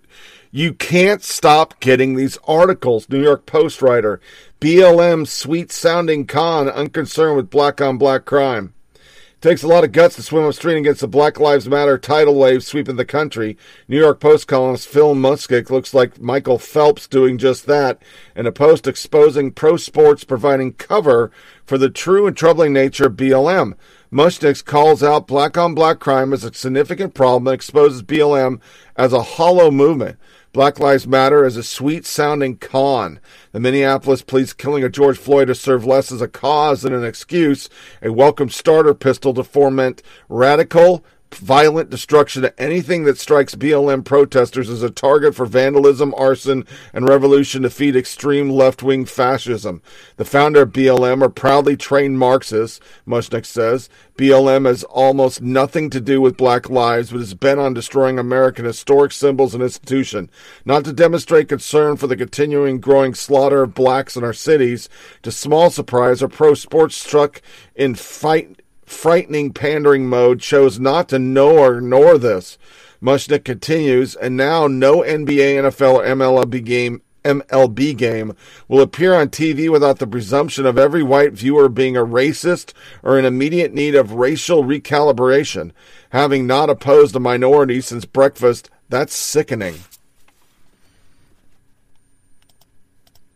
you 0.51 0.73
can't 0.73 1.23
stop 1.23 1.79
getting 1.81 2.17
these 2.17 2.39
articles. 2.47 3.09
New 3.09 3.23
York 3.23 3.47
Post 3.47 3.83
writer, 3.83 4.21
BLM 4.61 5.25
sweet 5.25 5.71
sounding 5.71 6.27
con, 6.27 6.69
unconcerned 6.69 7.37
with 7.37 7.49
black 7.49 7.81
on 7.81 7.97
black 7.97 8.25
crime. 8.25 8.75
It 8.93 9.41
Takes 9.41 9.63
a 9.63 9.69
lot 9.69 9.85
of 9.85 9.93
guts 9.93 10.17
to 10.17 10.23
swim 10.23 10.47
upstream 10.47 10.79
against 10.79 11.01
the 11.01 11.07
Black 11.07 11.39
Lives 11.39 11.69
Matter 11.69 11.97
tidal 11.97 12.35
wave 12.35 12.65
sweeping 12.65 12.97
the 12.97 13.05
country. 13.05 13.57
New 13.87 14.01
York 14.01 14.19
Post 14.19 14.49
columnist 14.49 14.89
Phil 14.89 15.15
Mushnick 15.15 15.71
looks 15.71 15.95
like 15.95 16.21
Michael 16.21 16.59
Phelps 16.59 17.07
doing 17.07 17.39
just 17.39 17.67
that 17.67 18.03
in 18.35 18.47
a 18.47 18.53
post 18.53 18.89
exposing 18.89 19.53
pro 19.53 19.77
sports 19.77 20.25
providing 20.25 20.73
cover 20.73 21.31
for 21.65 21.79
the 21.79 21.89
true 21.89 22.27
and 22.27 22.37
troubling 22.37 22.73
nature 22.73 23.07
of 23.07 23.13
BLM. 23.13 23.75
Mushnick 24.13 24.65
calls 24.65 25.05
out 25.05 25.29
black 25.29 25.57
on 25.57 25.73
black 25.73 26.01
crime 26.01 26.33
as 26.33 26.43
a 26.43 26.53
significant 26.53 27.15
problem 27.15 27.47
and 27.47 27.55
exposes 27.55 28.03
BLM 28.03 28.61
as 28.97 29.13
a 29.13 29.23
hollow 29.23 29.71
movement. 29.71 30.19
Black 30.55 30.81
Lives 30.81 31.07
Matter 31.07 31.45
is 31.45 31.59
a 31.59 31.63
sweet 31.63 32.07
sounding 32.07 32.57
con. 32.57 33.21
The 33.53 33.61
Minneapolis 33.61 34.23
police 34.23 34.55
killing 34.55 34.83
of 34.83 34.93
George 34.93 35.19
Floyd 35.19 35.49
has 35.49 35.61
served 35.61 35.85
less 35.85 36.11
as 36.11 36.23
a 36.23 36.29
cause 36.29 36.81
than 36.81 36.95
an 36.95 37.05
excuse, 37.05 37.69
a 38.01 38.11
welcome 38.11 38.49
starter 38.49 38.95
pistol 38.95 39.35
to 39.35 39.45
foment 39.45 40.03
radical, 40.31 41.05
violent 41.35 41.91
destruction 41.91 42.45
of 42.45 42.55
anything 42.59 43.05
that 43.05 43.19
strikes 43.19 43.55
BLM 43.55 44.05
protesters 44.05 44.69
as 44.69 44.83
a 44.83 44.91
target 44.91 45.35
for 45.35 45.47
vandalism, 45.47 46.15
arson, 46.17 46.67
and 46.93 47.09
revolution 47.09 47.63
to 47.63 47.71
feed 47.71 47.97
extreme 47.97 48.51
left 48.51 48.83
wing 48.83 49.05
fascism. 49.05 49.83
The 50.17 50.25
founder 50.25 50.63
of 50.63 50.73
BLM 50.73 51.23
are 51.23 51.29
proudly 51.29 51.77
trained 51.77 52.19
Marxists, 52.19 52.81
Mushnick 53.07 53.47
says. 53.47 53.89
BLM 54.17 54.67
has 54.67 54.83
almost 54.85 55.41
nothing 55.41 55.91
to 55.91 56.01
do 56.01 56.21
with 56.21 56.37
black 56.37 56.69
lives, 56.69 57.13
but 57.13 57.21
is 57.21 57.35
bent 57.35 57.61
on 57.61 57.73
destroying 57.73 58.19
American 58.19 58.65
historic 58.65 59.13
symbols 59.13 59.55
and 59.55 59.63
institutions. 59.63 60.31
Not 60.65 60.85
to 60.85 60.93
demonstrate 60.93 61.49
concern 61.49 61.97
for 61.97 62.09
the 62.09 62.17
continuing 62.17 62.81
growing 62.81 63.15
slaughter 63.15 63.63
of 63.63 63.75
blacks 63.75 64.17
in 64.17 64.25
our 64.25 64.33
cities, 64.33 64.89
to 65.23 65.31
small 65.31 65.71
surprise, 65.71 66.23
our 66.23 66.29
pro 66.29 66.55
sports 66.55 66.97
struck 66.97 67.41
in 67.77 67.95
fight 67.95 68.58
frightening 68.91 69.53
pandering 69.53 70.09
mode 70.09 70.41
chose 70.41 70.81
not 70.81 71.09
to 71.11 71.19
know 71.19 71.59
or 71.59 71.79
ignore 71.79 72.19
this. 72.19 72.59
Mushnick 73.03 73.45
continues, 73.45 74.17
and 74.17 74.37
now 74.37 74.67
no 74.67 75.03
NBA, 75.03 75.63
NFL, 75.63 75.95
or 75.95 76.05
MLB 76.05 76.65
game 76.65 77.03
MLB 77.25 77.97
game 77.97 78.35
will 78.69 78.81
appear 78.81 79.15
on 79.15 79.29
TV 79.29 79.71
without 79.71 79.99
the 79.99 80.07
presumption 80.07 80.65
of 80.65 80.79
every 80.79 81.03
white 81.03 81.33
viewer 81.33 81.69
being 81.69 81.97
a 81.97 82.05
racist 82.05 82.73
or 83.03 83.19
in 83.19 83.25
immediate 83.25 83.75
need 83.75 83.95
of 83.95 84.13
racial 84.13 84.65
recalibration. 84.65 85.73
Having 86.11 86.47
not 86.47 86.71
opposed 86.71 87.15
a 87.17 87.21
minority 87.21 87.81
since 87.81 88.05
breakfast, 88.05 88.71
that's 88.89 89.15
sickening. 89.15 89.77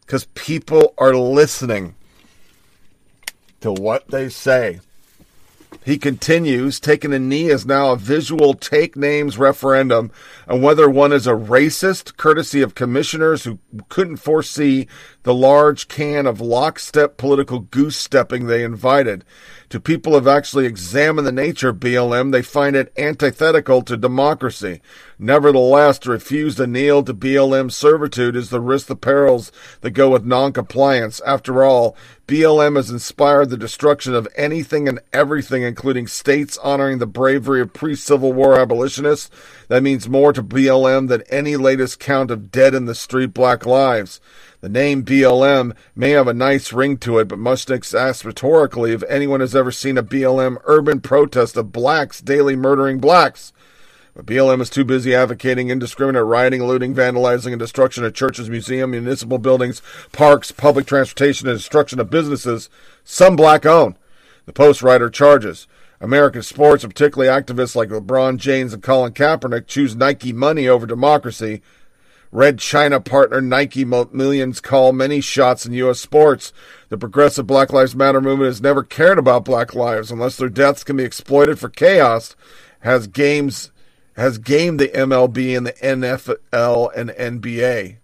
Because 0.00 0.24
people 0.34 0.94
are 0.96 1.14
listening 1.14 1.94
to 3.60 3.72
what 3.72 4.08
they 4.08 4.28
say. 4.28 4.80
He 5.84 5.98
continues, 5.98 6.78
taking 6.78 7.12
a 7.12 7.18
knee 7.18 7.48
is 7.48 7.66
now 7.66 7.90
a 7.90 7.96
visual 7.96 8.54
take 8.54 8.96
names 8.96 9.36
referendum 9.36 10.12
on 10.46 10.62
whether 10.62 10.88
one 10.88 11.12
is 11.12 11.26
a 11.26 11.32
racist, 11.32 12.16
courtesy 12.16 12.62
of 12.62 12.76
commissioners 12.76 13.44
who 13.44 13.58
couldn't 13.88 14.18
foresee 14.18 14.86
the 15.22 15.34
large 15.34 15.88
can 15.88 16.26
of 16.26 16.40
lockstep 16.40 17.16
political 17.16 17.60
goose 17.60 17.96
stepping 17.96 18.46
they 18.46 18.64
invited. 18.64 19.24
To 19.70 19.80
people 19.80 20.12
who 20.12 20.16
have 20.16 20.28
actually 20.28 20.66
examined 20.66 21.26
the 21.26 21.32
nature 21.32 21.70
of 21.70 21.76
BLM, 21.76 22.30
they 22.30 22.42
find 22.42 22.76
it 22.76 22.92
antithetical 22.98 23.80
to 23.82 23.96
democracy. 23.96 24.82
Nevertheless, 25.18 25.98
to 26.00 26.10
refuse 26.10 26.56
to 26.56 26.66
kneel 26.66 27.02
to 27.04 27.14
BLM 27.14 27.72
servitude 27.72 28.36
is 28.36 28.50
the 28.50 28.60
risk 28.60 28.88
the 28.88 28.96
perils 28.96 29.50
that 29.80 29.92
go 29.92 30.10
with 30.10 30.26
noncompliance. 30.26 31.22
After 31.24 31.64
all, 31.64 31.96
BLM 32.26 32.76
has 32.76 32.90
inspired 32.90 33.50
the 33.50 33.56
destruction 33.56 34.14
of 34.14 34.28
anything 34.36 34.88
and 34.88 35.00
everything, 35.12 35.62
including 35.62 36.06
states 36.06 36.58
honoring 36.58 36.98
the 36.98 37.06
bravery 37.06 37.60
of 37.60 37.72
pre-Civil 37.72 38.32
War 38.32 38.58
abolitionists. 38.58 39.30
That 39.68 39.82
means 39.82 40.08
more 40.08 40.32
to 40.32 40.42
BLM 40.42 41.08
than 41.08 41.22
any 41.30 41.56
latest 41.56 41.98
count 41.98 42.30
of 42.30 42.50
dead 42.50 42.74
in 42.74 42.84
the 42.84 42.94
street 42.94 43.32
black 43.32 43.64
lives. 43.64 44.20
The 44.62 44.68
name 44.68 45.04
BLM 45.04 45.74
may 45.96 46.10
have 46.10 46.28
a 46.28 46.32
nice 46.32 46.72
ring 46.72 46.96
to 46.98 47.18
it, 47.18 47.26
but 47.26 47.40
must 47.40 47.68
ask 47.68 48.24
rhetorically 48.24 48.92
if 48.92 49.02
anyone 49.08 49.40
has 49.40 49.56
ever 49.56 49.72
seen 49.72 49.98
a 49.98 50.04
BLM 50.04 50.56
urban 50.66 51.00
protest 51.00 51.56
of 51.56 51.72
blacks 51.72 52.20
daily 52.20 52.54
murdering 52.54 53.00
blacks. 53.00 53.52
But 54.14 54.24
BLM 54.24 54.60
is 54.60 54.70
too 54.70 54.84
busy 54.84 55.16
advocating 55.16 55.68
indiscriminate 55.68 56.24
rioting, 56.24 56.62
looting, 56.62 56.94
vandalizing, 56.94 57.50
and 57.50 57.58
destruction 57.58 58.04
of 58.04 58.14
churches, 58.14 58.48
museums, 58.48 58.92
municipal 58.92 59.38
buildings, 59.38 59.82
parks, 60.12 60.52
public 60.52 60.86
transportation, 60.86 61.48
and 61.48 61.58
destruction 61.58 61.98
of 61.98 62.08
businesses, 62.08 62.70
some 63.02 63.34
black 63.34 63.66
owned. 63.66 63.96
The 64.46 64.52
Post 64.52 64.80
writer 64.80 65.10
charges. 65.10 65.66
American 66.00 66.42
sports, 66.42 66.84
particularly 66.84 67.28
activists 67.28 67.74
like 67.74 67.88
LeBron 67.88 68.36
James 68.36 68.72
and 68.72 68.82
Colin 68.82 69.12
Kaepernick, 69.12 69.66
choose 69.66 69.96
Nike 69.96 70.32
money 70.32 70.68
over 70.68 70.86
democracy. 70.86 71.62
Red 72.32 72.58
China 72.58 72.98
partner 72.98 73.42
Nike 73.42 73.84
millions 73.84 74.60
call 74.62 74.94
many 74.94 75.20
shots 75.20 75.66
in 75.66 75.74
U.S. 75.74 76.00
sports. 76.00 76.54
The 76.88 76.96
progressive 76.96 77.46
Black 77.46 77.74
Lives 77.74 77.94
Matter 77.94 78.22
movement 78.22 78.48
has 78.48 78.62
never 78.62 78.82
cared 78.82 79.18
about 79.18 79.44
black 79.44 79.74
lives 79.74 80.10
unless 80.10 80.36
their 80.36 80.48
deaths 80.48 80.82
can 80.82 80.96
be 80.96 81.04
exploited 81.04 81.58
for 81.58 81.68
chaos. 81.68 82.34
Has 82.80 83.06
games 83.06 83.70
has 84.16 84.38
gamed 84.38 84.80
the 84.80 84.88
MLB 84.88 85.56
and 85.56 85.66
the 85.66 85.72
NFL 85.72 86.90
and 86.96 87.10
NBA. 87.10 87.98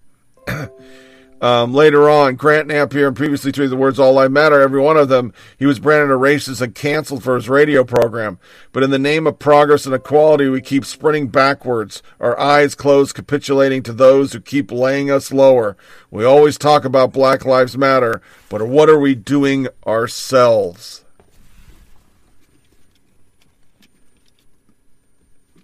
Um, 1.40 1.72
later 1.72 2.10
on, 2.10 2.34
Grant 2.34 2.68
Napear 2.68 3.06
and 3.06 3.16
previously 3.16 3.52
tweeted 3.52 3.70
the 3.70 3.76
words 3.76 4.00
"All 4.00 4.14
Life 4.14 4.30
Matter." 4.30 4.60
Every 4.60 4.80
one 4.80 4.96
of 4.96 5.08
them, 5.08 5.32
he 5.56 5.66
was 5.66 5.78
branded 5.78 6.10
a 6.10 6.18
racist 6.18 6.60
and 6.60 6.74
canceled 6.74 7.22
for 7.22 7.36
his 7.36 7.48
radio 7.48 7.84
program. 7.84 8.40
But 8.72 8.82
in 8.82 8.90
the 8.90 8.98
name 8.98 9.26
of 9.26 9.38
progress 9.38 9.86
and 9.86 9.94
equality, 9.94 10.48
we 10.48 10.60
keep 10.60 10.84
sprinting 10.84 11.28
backwards, 11.28 12.02
our 12.18 12.38
eyes 12.38 12.74
closed, 12.74 13.14
capitulating 13.14 13.84
to 13.84 13.92
those 13.92 14.32
who 14.32 14.40
keep 14.40 14.72
laying 14.72 15.10
us 15.10 15.32
lower. 15.32 15.76
We 16.10 16.24
always 16.24 16.58
talk 16.58 16.84
about 16.84 17.12
Black 17.12 17.44
Lives 17.44 17.78
Matter, 17.78 18.20
but 18.48 18.66
what 18.66 18.88
are 18.88 18.98
we 18.98 19.14
doing 19.14 19.68
ourselves? 19.86 21.04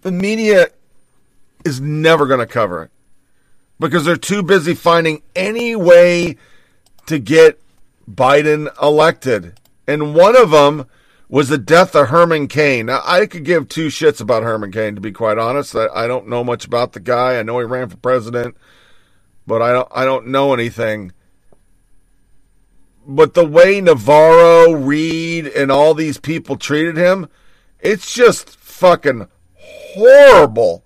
The 0.03 0.13
media 0.13 0.69
is 1.65 1.81
never 1.81 2.27
going 2.27 2.41
to 2.41 2.47
cover 2.47 2.85
it 2.85 2.91
because 3.85 4.05
they're 4.05 4.17
too 4.17 4.43
busy 4.43 4.75
finding 4.75 5.23
any 5.37 5.77
way 5.77 6.37
to 7.07 7.19
get 7.19 7.61
Biden 8.11 8.71
elected. 8.83 9.59
And 9.87 10.15
one 10.15 10.37
of 10.37 10.51
them 10.51 10.87
was 11.29 11.49
the 11.49 11.59
death 11.59 11.95
of 11.95 12.09
Herman 12.09 12.49
Cain. 12.49 12.87
Now, 12.87 13.03
I 13.05 13.27
could 13.27 13.45
give 13.45 13.69
two 13.69 13.89
shits 13.89 14.21
about 14.21 14.43
Herman 14.43 14.73
Cain, 14.73 14.95
to 14.95 15.01
be 15.01 15.13
quite 15.13 15.39
honest. 15.39 15.75
I, 15.75 15.89
I 15.95 16.07
don't 16.07 16.29
know 16.29 16.45
much 16.45 16.65
about 16.65 16.93
the 16.93 17.01
guy. 17.01 17.39
I 17.39 17.43
know 17.43 17.59
he 17.59 17.65
ran 17.65 17.89
for 17.89 17.97
president, 17.97 18.57
but 19.47 19.61
I 19.61 19.73
don't, 19.73 19.89
I 19.95 20.05
don't 20.05 20.29
know 20.29 20.55
anything. 20.55 21.13
But 23.07 23.35
the 23.35 23.45
way 23.45 23.81
Navarro, 23.81 24.73
Reid, 24.73 25.47
and 25.47 25.71
all 25.71 25.93
these 25.93 26.19
people 26.19 26.57
treated 26.57 26.97
him, 26.97 27.29
it's 27.81 28.15
just 28.15 28.49
fucking 28.51 29.29
horrible. 29.55 30.85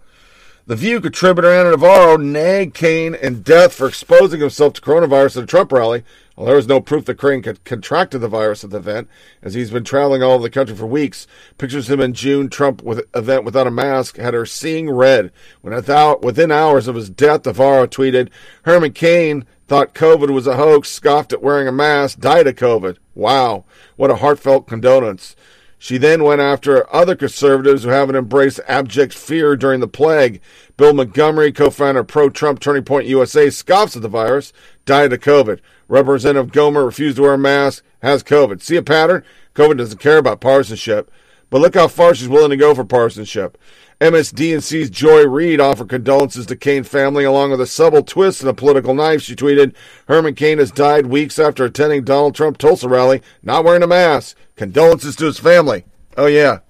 The 0.69 0.77
View 0.77 1.01
contributor 1.01 1.51
Ana 1.51 1.71
Navarro 1.71 2.19
nagged 2.19 2.75
Cain 2.75 3.15
in 3.15 3.41
death 3.41 3.73
for 3.73 3.89
exposing 3.89 4.41
himself 4.41 4.75
to 4.75 4.83
coronavirus 4.83 5.39
at 5.39 5.45
a 5.45 5.47
Trump 5.47 5.73
rally. 5.73 6.05
Well, 6.37 6.45
there 6.45 6.57
was 6.57 6.69
no 6.69 6.79
proof 6.79 7.07
that 7.07 7.19
had 7.19 7.65
contracted 7.65 8.21
the 8.21 8.29
virus 8.29 8.65
at 8.65 8.69
the 8.69 8.77
event, 8.77 9.09
as 9.41 9.55
he's 9.55 9.71
been 9.71 9.83
traveling 9.83 10.23
all 10.23 10.33
over 10.33 10.43
the 10.43 10.51
country 10.51 10.77
for 10.77 10.85
weeks. 10.85 11.27
Pictures 11.57 11.89
of 11.89 11.99
him 11.99 12.05
in 12.05 12.13
June 12.13 12.51
Trump 12.51 12.83
with, 12.83 13.09
event 13.17 13.45
without 13.45 13.67
a 13.67 13.71
mask 13.71 14.19
had 14.19 14.35
her 14.35 14.45
seeing 14.45 14.91
red. 14.91 15.33
When 15.63 15.73
within 15.73 16.53
hours 16.53 16.87
of 16.87 16.97
his 16.97 17.09
death, 17.09 17.47
Navarro 17.47 17.87
tweeted, 17.87 18.29
Herman 18.65 18.93
Cain 18.93 19.47
thought 19.69 19.95
COVID 19.95 20.29
was 20.29 20.47
a 20.47 20.57
hoax, 20.57 20.91
scoffed 20.91 21.33
at 21.33 21.43
wearing 21.43 21.67
a 21.67 21.73
mask, 21.73 22.21
died 22.21 22.47
of 22.47 22.57
COVID. 22.57 22.99
Wow, 23.15 23.65
what 23.97 24.11
a 24.11 24.17
heartfelt 24.17 24.67
condolence. 24.67 25.35
She 25.79 25.97
then 25.97 26.25
went 26.25 26.41
after 26.41 26.93
other 26.95 27.14
conservatives 27.14 27.85
who 27.85 27.91
haven't 27.91 28.17
embraced 28.17 28.61
abject 28.67 29.14
fear 29.14 29.57
during 29.57 29.81
the 29.81 29.88
plague. 29.88 30.41
Bill 30.77 30.93
Montgomery, 30.93 31.53
co-founder 31.53 32.01
of 32.01 32.09
pro-Trump 32.09 32.59
Turning 32.59 32.85
Point 32.85 33.07
USA, 33.07 33.49
scoffs 33.49 33.95
at 33.95 34.03
the 34.03 34.09
virus, 34.09 34.53
died 34.85 35.12
of 35.12 35.21
COVID. 35.21 35.61
Representative 35.87 36.53
Gohmert 36.53 36.85
refused 36.85 37.17
to 37.17 37.23
wear 37.23 37.35
a 37.35 37.38
mask, 37.38 37.85
has 38.03 38.23
COVID. 38.23 38.61
See 38.61 38.77
a 38.77 38.83
pattern? 38.83 39.25
COVID 39.55 39.79
doesn't 39.79 40.01
care 40.01 40.19
about 40.19 40.41
partisanship. 40.41 41.11
But 41.51 41.61
look 41.61 41.75
how 41.75 41.89
far 41.89 42.15
she's 42.15 42.29
willing 42.29 42.51
to 42.51 42.57
go 42.57 42.75
for 42.75 42.85
partisanship. 42.85 43.57
MSDNC's 44.01 44.91
Joy 44.91 45.27
Reid 45.27 45.61
offered 45.61 45.89
condolences 45.89 46.47
to 46.47 46.57
Cain 46.57 46.85
family 46.85 47.25
along 47.25 47.51
with 47.51 47.61
a 47.61 47.67
subtle 47.67 48.05
twist 48.05 48.41
and 48.41 48.49
a 48.49 48.55
political 48.55 48.95
knife. 48.95 49.23
She 49.23 49.35
tweeted, 49.35 49.75
Herman 50.07 50.37
Cain 50.37 50.59
has 50.59 50.71
died 50.71 51.07
weeks 51.07 51.39
after 51.39 51.65
attending 51.65 52.05
Donald 52.05 52.37
Trump 52.37 52.59
Tulsa 52.59 52.89
rally, 52.89 53.23
not 53.43 53.65
wearing 53.65 53.83
a 53.83 53.89
mask. 53.89 54.37
Condolences 54.55 55.17
to 55.17 55.25
his 55.25 55.41
family. 55.41 55.85
Oh, 56.17 56.27
yeah. 56.27 56.61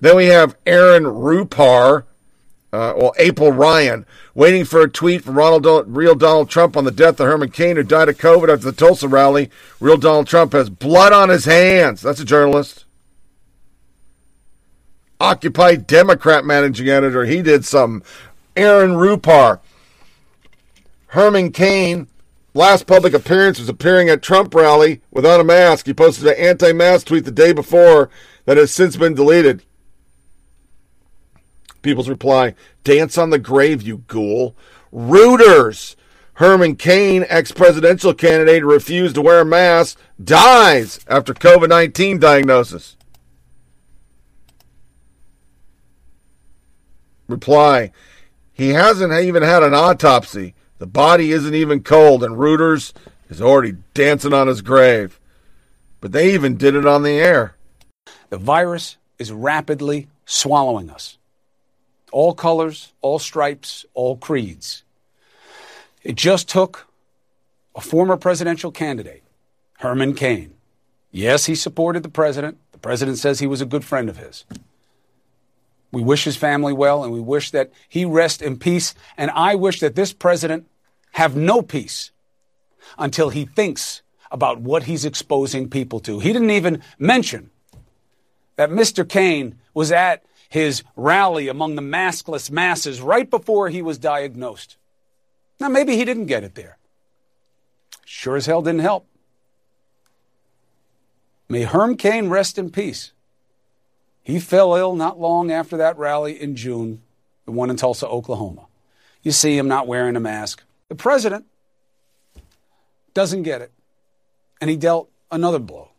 Then 0.00 0.16
we 0.16 0.26
have 0.26 0.56
Aaron 0.66 1.04
Rupar, 1.04 2.04
uh, 2.72 2.92
well, 2.96 3.14
April 3.18 3.52
Ryan, 3.52 4.04
waiting 4.34 4.66
for 4.66 4.82
a 4.82 4.90
tweet 4.90 5.24
from 5.24 5.38
Ronald, 5.38 5.64
real 5.96 6.14
Donald 6.14 6.50
Trump 6.50 6.76
on 6.76 6.84
the 6.84 6.90
death 6.90 7.18
of 7.20 7.26
Herman 7.26 7.50
Cain, 7.50 7.76
who 7.76 7.82
died 7.82 8.10
of 8.10 8.18
COVID 8.18 8.52
after 8.52 8.66
the 8.66 8.72
Tulsa 8.72 9.08
rally. 9.08 9.48
Real 9.80 9.96
Donald 9.96 10.26
Trump 10.26 10.52
has 10.52 10.68
blood 10.68 11.14
on 11.14 11.30
his 11.30 11.46
hands. 11.46 12.02
That's 12.02 12.20
a 12.20 12.24
journalist. 12.26 12.83
Occupy 15.20 15.76
Democrat 15.76 16.44
managing 16.44 16.88
editor. 16.88 17.24
He 17.24 17.42
did 17.42 17.64
some. 17.64 18.02
Aaron 18.56 18.92
Rupar. 18.92 19.60
Herman 21.08 21.52
Cain, 21.52 22.08
last 22.54 22.86
public 22.86 23.14
appearance 23.14 23.58
was 23.58 23.68
appearing 23.68 24.08
at 24.08 24.22
Trump 24.22 24.54
rally 24.54 25.00
without 25.10 25.40
a 25.40 25.44
mask. 25.44 25.86
He 25.86 25.94
posted 25.94 26.26
an 26.26 26.34
anti-mask 26.36 27.06
tweet 27.06 27.24
the 27.24 27.30
day 27.30 27.52
before 27.52 28.10
that 28.46 28.56
has 28.56 28.72
since 28.72 28.96
been 28.96 29.14
deleted. 29.14 29.62
People's 31.82 32.08
reply, 32.08 32.54
dance 32.82 33.16
on 33.16 33.30
the 33.30 33.38
grave, 33.38 33.82
you 33.82 33.98
ghoul. 34.08 34.56
Reuters. 34.92 35.96
Herman 36.34 36.74
Cain, 36.74 37.24
ex-presidential 37.28 38.12
candidate, 38.14 38.64
refused 38.64 39.14
to 39.14 39.22
wear 39.22 39.40
a 39.40 39.44
mask, 39.44 39.98
dies 40.22 40.98
after 41.06 41.32
COVID-19 41.32 42.18
diagnosis. 42.18 42.96
Reply 47.28 47.90
He 48.52 48.70
hasn't 48.70 49.12
even 49.12 49.42
had 49.42 49.62
an 49.62 49.74
autopsy. 49.74 50.54
The 50.78 50.86
body 50.86 51.32
isn't 51.32 51.54
even 51.54 51.82
cold, 51.82 52.22
and 52.22 52.36
Reuters 52.36 52.92
is 53.28 53.40
already 53.40 53.76
dancing 53.94 54.32
on 54.32 54.48
his 54.48 54.62
grave. 54.62 55.18
But 56.00 56.12
they 56.12 56.34
even 56.34 56.56
did 56.56 56.74
it 56.74 56.86
on 56.86 57.02
the 57.02 57.12
air. 57.12 57.56
The 58.28 58.38
virus 58.38 58.96
is 59.18 59.32
rapidly 59.32 60.08
swallowing 60.26 60.90
us. 60.90 61.18
All 62.12 62.34
colors, 62.34 62.92
all 63.00 63.18
stripes, 63.18 63.86
all 63.94 64.16
creeds. 64.16 64.82
It 66.02 66.16
just 66.16 66.48
took 66.48 66.86
a 67.74 67.80
former 67.80 68.16
presidential 68.16 68.70
candidate, 68.70 69.22
Herman 69.78 70.14
Cain. 70.14 70.54
Yes, 71.10 71.46
he 71.46 71.54
supported 71.54 72.02
the 72.02 72.08
president. 72.08 72.58
The 72.72 72.78
president 72.78 73.18
says 73.18 73.38
he 73.38 73.46
was 73.46 73.60
a 73.60 73.66
good 73.66 73.84
friend 73.84 74.08
of 74.08 74.18
his. 74.18 74.44
We 75.94 76.02
wish 76.02 76.24
his 76.24 76.36
family 76.36 76.72
well 76.72 77.04
and 77.04 77.12
we 77.12 77.20
wish 77.20 77.52
that 77.52 77.70
he 77.88 78.04
rest 78.04 78.42
in 78.42 78.58
peace. 78.58 78.94
And 79.16 79.30
I 79.30 79.54
wish 79.54 79.78
that 79.78 79.94
this 79.94 80.12
president 80.12 80.66
have 81.12 81.36
no 81.36 81.62
peace 81.62 82.10
until 82.98 83.30
he 83.30 83.44
thinks 83.44 84.02
about 84.32 84.60
what 84.60 84.82
he's 84.82 85.04
exposing 85.04 85.70
people 85.70 86.00
to. 86.00 86.18
He 86.18 86.32
didn't 86.32 86.50
even 86.50 86.82
mention 86.98 87.50
that 88.56 88.70
Mr. 88.70 89.08
Cain 89.08 89.56
was 89.72 89.92
at 89.92 90.24
his 90.48 90.82
rally 90.96 91.46
among 91.46 91.76
the 91.76 91.82
maskless 91.82 92.50
masses 92.50 93.00
right 93.00 93.30
before 93.30 93.68
he 93.68 93.80
was 93.80 93.96
diagnosed. 93.96 94.76
Now, 95.60 95.68
maybe 95.68 95.96
he 95.96 96.04
didn't 96.04 96.26
get 96.26 96.42
it 96.42 96.56
there. 96.56 96.76
Sure 98.04 98.36
as 98.36 98.46
hell 98.46 98.62
didn't 98.62 98.80
help. 98.80 99.06
May 101.48 101.62
Herm 101.62 101.96
Cain 101.96 102.28
rest 102.28 102.58
in 102.58 102.70
peace. 102.70 103.12
He 104.24 104.40
fell 104.40 104.74
ill 104.74 104.96
not 104.96 105.20
long 105.20 105.52
after 105.52 105.76
that 105.76 105.98
rally 105.98 106.40
in 106.40 106.56
June, 106.56 107.02
the 107.44 107.52
one 107.52 107.70
in 107.70 107.76
Tulsa, 107.76 108.08
Oklahoma. 108.08 108.66
You 109.22 109.30
see 109.30 109.56
him 109.56 109.68
not 109.68 109.86
wearing 109.86 110.16
a 110.16 110.20
mask. 110.20 110.62
The 110.88 110.94
president 110.94 111.44
doesn't 113.12 113.42
get 113.42 113.60
it. 113.60 113.70
And 114.60 114.70
he 114.70 114.76
dealt 114.76 115.10
another 115.30 115.58
blow 115.58 115.90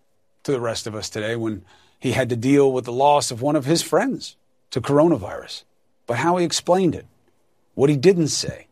to 0.44 0.52
the 0.52 0.60
rest 0.60 0.88
of 0.88 0.96
us 0.96 1.10
today 1.10 1.36
when 1.36 1.64
he 2.00 2.12
had 2.12 2.30
to 2.30 2.36
deal 2.36 2.72
with 2.72 2.86
the 2.86 2.92
loss 2.92 3.32
of 3.32 3.42
one 3.42 3.56
of 3.56 3.66
his 3.66 3.82
friends 3.82 4.36
to 4.72 4.82
coronavirus. 4.82 5.64
But 6.08 6.18
how 6.18 6.38
he 6.38 6.46
explained 6.46 6.96
it, 6.96 7.06
what 7.74 7.90
he 7.90 7.98
didn't 7.98 8.28
say. 8.28 8.68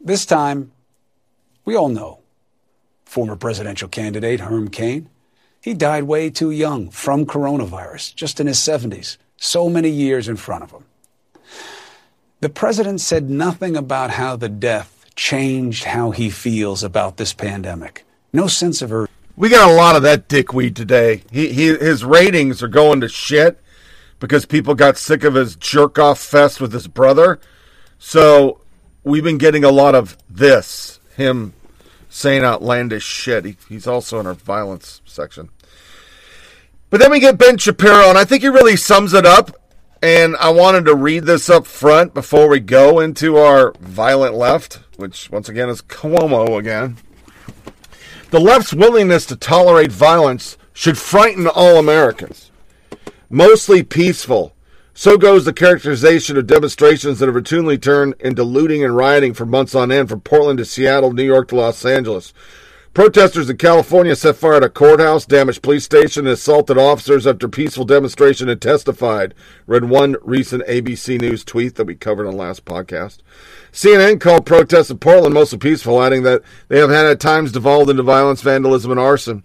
This 0.00 0.26
time, 0.26 0.72
we 1.64 1.74
all 1.74 1.88
know 1.88 2.20
former 3.04 3.36
presidential 3.36 3.88
candidate 3.88 4.40
Herm 4.40 4.68
Cain. 4.68 5.08
He 5.64 5.72
died 5.72 6.02
way 6.02 6.28
too 6.28 6.50
young 6.50 6.90
from 6.90 7.24
coronavirus, 7.24 8.14
just 8.14 8.38
in 8.38 8.46
his 8.46 8.58
70s, 8.58 9.16
so 9.38 9.70
many 9.70 9.88
years 9.88 10.28
in 10.28 10.36
front 10.36 10.62
of 10.62 10.72
him. 10.72 10.84
The 12.42 12.50
president 12.50 13.00
said 13.00 13.30
nothing 13.30 13.74
about 13.74 14.10
how 14.10 14.36
the 14.36 14.50
death 14.50 15.06
changed 15.16 15.84
how 15.84 16.10
he 16.10 16.28
feels 16.28 16.84
about 16.84 17.16
this 17.16 17.32
pandemic. 17.32 18.04
No 18.30 18.46
sense 18.46 18.82
of 18.82 18.92
urgency. 18.92 19.14
We 19.36 19.48
got 19.48 19.70
a 19.70 19.72
lot 19.72 19.96
of 19.96 20.02
that 20.02 20.28
dickweed 20.28 20.76
today. 20.76 21.22
He, 21.32 21.48
he 21.54 21.68
his 21.68 22.04
ratings 22.04 22.62
are 22.62 22.68
going 22.68 23.00
to 23.00 23.08
shit 23.08 23.58
because 24.20 24.44
people 24.44 24.74
got 24.74 24.98
sick 24.98 25.24
of 25.24 25.32
his 25.32 25.56
jerk 25.56 25.98
off 25.98 26.20
fest 26.20 26.60
with 26.60 26.74
his 26.74 26.88
brother. 26.88 27.40
So 27.98 28.60
we've 29.02 29.24
been 29.24 29.38
getting 29.38 29.64
a 29.64 29.70
lot 29.70 29.94
of 29.94 30.18
this 30.28 31.00
him 31.16 31.54
saying 32.10 32.44
outlandish 32.44 33.02
shit. 33.02 33.46
He, 33.46 33.56
he's 33.66 33.86
also 33.86 34.20
in 34.20 34.26
our 34.26 34.34
violence 34.34 35.00
section. 35.06 35.48
But 36.94 37.00
then 37.00 37.10
we 37.10 37.18
get 37.18 37.38
Ben 37.38 37.58
Shapiro, 37.58 38.08
and 38.08 38.16
I 38.16 38.24
think 38.24 38.42
he 38.44 38.48
really 38.48 38.76
sums 38.76 39.14
it 39.14 39.26
up. 39.26 39.60
And 40.00 40.36
I 40.36 40.50
wanted 40.50 40.84
to 40.84 40.94
read 40.94 41.24
this 41.24 41.50
up 41.50 41.66
front 41.66 42.14
before 42.14 42.48
we 42.48 42.60
go 42.60 43.00
into 43.00 43.36
our 43.36 43.74
violent 43.80 44.36
left, 44.36 44.78
which 44.94 45.28
once 45.28 45.48
again 45.48 45.68
is 45.68 45.82
Cuomo 45.82 46.56
again. 46.56 46.98
The 48.30 48.38
left's 48.38 48.72
willingness 48.72 49.26
to 49.26 49.34
tolerate 49.34 49.90
violence 49.90 50.56
should 50.72 50.96
frighten 50.96 51.48
all 51.48 51.78
Americans. 51.78 52.52
Mostly 53.28 53.82
peaceful. 53.82 54.54
So 54.94 55.18
goes 55.18 55.44
the 55.44 55.52
characterization 55.52 56.36
of 56.36 56.46
demonstrations 56.46 57.18
that 57.18 57.26
have 57.26 57.34
routinely 57.34 57.82
turned 57.82 58.14
into 58.20 58.44
looting 58.44 58.84
and 58.84 58.96
rioting 58.96 59.34
for 59.34 59.46
months 59.46 59.74
on 59.74 59.90
end 59.90 60.08
from 60.08 60.20
Portland 60.20 60.58
to 60.58 60.64
Seattle, 60.64 61.12
New 61.12 61.24
York 61.24 61.48
to 61.48 61.56
Los 61.56 61.84
Angeles. 61.84 62.32
Protesters 62.94 63.50
in 63.50 63.56
California 63.56 64.14
set 64.14 64.36
fire 64.36 64.60
to 64.60 64.66
a 64.66 64.70
courthouse, 64.70 65.26
damaged 65.26 65.62
police 65.62 65.82
station, 65.82 66.26
and 66.26 66.34
assaulted 66.34 66.78
officers 66.78 67.26
after 67.26 67.48
peaceful 67.48 67.84
demonstration 67.84 68.48
and 68.48 68.62
testified. 68.62 69.34
Read 69.66 69.86
one 69.86 70.14
recent 70.22 70.64
ABC 70.68 71.20
News 71.20 71.42
tweet 71.42 71.74
that 71.74 71.86
we 71.88 71.96
covered 71.96 72.28
on 72.28 72.36
last 72.36 72.64
podcast. 72.64 73.18
CNN 73.72 74.20
called 74.20 74.46
protests 74.46 74.90
in 74.90 74.98
Portland 74.98 75.34
mostly 75.34 75.58
peaceful, 75.58 76.00
adding 76.00 76.22
that 76.22 76.42
they 76.68 76.78
have 76.78 76.90
had 76.90 77.06
at 77.06 77.18
times 77.18 77.50
devolved 77.50 77.90
into 77.90 78.04
violence, 78.04 78.42
vandalism, 78.42 78.92
and 78.92 79.00
arson. 79.00 79.44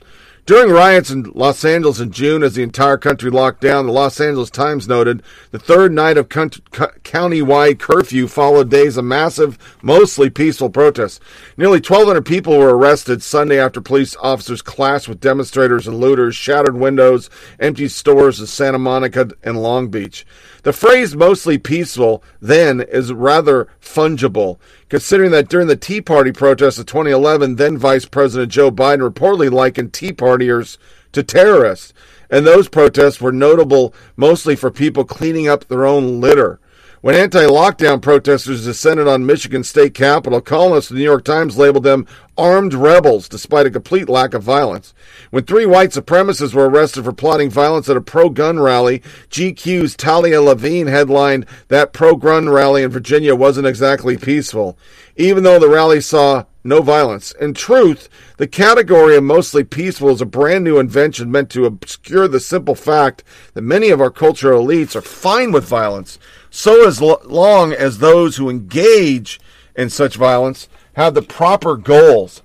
During 0.50 0.72
riots 0.72 1.12
in 1.12 1.32
Los 1.36 1.64
Angeles 1.64 2.00
in 2.00 2.10
June, 2.10 2.42
as 2.42 2.56
the 2.56 2.64
entire 2.64 2.98
country 2.98 3.30
locked 3.30 3.62
down, 3.62 3.86
the 3.86 3.92
Los 3.92 4.20
Angeles 4.20 4.50
Times 4.50 4.88
noted 4.88 5.22
the 5.52 5.60
third 5.60 5.94
night 5.94 6.18
of 6.18 6.28
county-wide 6.28 7.78
curfew 7.78 8.28
followed 8.28 8.72
days 8.72 8.98
of 8.98 9.06
massive, 9.06 9.60
mostly 9.84 10.32
peaceful 10.32 10.72
protests. 10.72 11.20
Nearly 11.56 11.78
1,200 11.78 12.26
people 12.26 12.58
were 12.58 12.76
arrested 12.76 13.22
Sunday 13.22 13.60
after 13.60 13.80
police 13.80 14.16
officers 14.24 14.64
clashed 14.64 15.08
with 15.08 15.20
demonstrators 15.20 15.86
and 15.86 16.00
looters, 16.00 16.36
shattered 16.36 16.76
windows, 16.76 17.30
emptied 17.60 17.92
stores 17.92 18.40
in 18.40 18.48
Santa 18.48 18.80
Monica 18.80 19.30
and 19.44 19.62
Long 19.62 19.90
Beach. 19.90 20.26
The 20.64 20.74
phrase 20.74 21.16
mostly 21.16 21.58
peaceful 21.58 22.24
then 22.42 22.82
is 22.82 23.14
rather 23.14 23.68
fungible, 23.82 24.60
considering 24.90 25.32
that 25.32 25.48
during 25.48 25.68
the 25.68 25.76
Tea 25.76 26.02
Party 26.02 26.32
protests 26.32 26.78
of 26.78 26.86
2011, 26.86 27.56
then 27.56 27.78
Vice 27.78 28.06
President 28.06 28.52
Joe 28.52 28.70
Biden 28.70 29.08
reportedly 29.10 29.50
likened 29.50 29.94
Tea 29.94 30.12
Partiers 30.12 30.78
to 31.14 31.24
terrorists. 31.24 31.94
And 32.30 32.46
those 32.46 32.68
protests 32.68 33.22
were 33.22 33.32
notable 33.32 33.94
mostly 34.16 34.56
for 34.56 34.70
people 34.70 35.04
cleaning 35.06 35.48
up 35.48 35.68
their 35.68 35.86
own 35.86 36.20
litter. 36.22 36.60
When 37.02 37.16
anti 37.16 37.46
lockdown 37.46 38.02
protesters 38.02 38.66
descended 38.66 39.08
on 39.08 39.26
Michigan 39.26 39.64
state 39.64 39.94
capitol, 39.94 40.42
columnists 40.42 40.92
of 40.92 40.98
the 40.98 41.00
New 41.00 41.10
York 41.10 41.24
Times 41.24 41.58
labeled 41.58 41.86
them 41.86 42.06
armed 42.38 42.74
rebels 42.74 43.30
despite 43.30 43.66
a 43.66 43.72
complete 43.72 44.10
lack 44.10 44.34
of 44.34 44.44
violence. 44.44 44.94
When 45.30 45.46
three 45.46 45.66
white 45.66 45.92
supremacists 45.92 46.54
were 46.54 46.70
arrested 46.70 47.06
for 47.06 47.14
plotting 47.14 47.52
violence 47.52 47.88
at 47.88 47.96
a 47.96 48.02
pro 48.02 48.30
gun 48.30 48.60
rally, 48.60 49.02
GQ's 49.30 49.96
Talia 49.96 50.42
Lavin 50.42 50.88
headlined 50.88 51.46
that 51.70 51.94
pro 51.94 52.18
gun 52.18 52.50
rally 52.50 52.84
in 52.84 52.92
Virginia 52.92 53.34
wasn't 53.34 53.68
exactly 53.68 54.18
peaceful, 54.18 54.78
even 55.16 55.44
though 55.44 55.58
the 55.58 55.70
rally 55.70 56.02
saw 56.02 56.44
no 56.66 56.82
violence. 56.82 57.32
In 57.40 57.54
truth, 57.54 58.10
the 58.36 58.48
category 58.48 59.16
of 59.16 59.24
mostly 59.24 59.64
peaceful 59.64 60.10
is 60.10 60.20
a 60.20 60.26
brand 60.26 60.66
new 60.66 60.80
invention 60.80 61.32
meant 61.32 61.50
to 61.52 61.66
obscure 61.66 62.28
the 62.28 62.42
simple 62.42 62.76
fact 62.76 63.24
that 63.54 63.62
many 63.62 63.90
of 63.90 64.02
our 64.02 64.12
cultural 64.12 64.66
elites 64.66 64.98
are 64.98 65.02
fine 65.02 65.54
with 65.54 65.64
violence 65.64 66.20
so 66.50 66.88
as 66.88 67.02
long 67.02 67.74
as 67.74 67.98
those 67.98 68.38
who 68.38 68.50
engage 68.50 69.40
in 69.76 69.90
such 69.90 70.16
violence 70.16 70.68
have 70.94 71.14
the 71.14 71.22
proper 71.22 71.78
goals. 71.78 72.42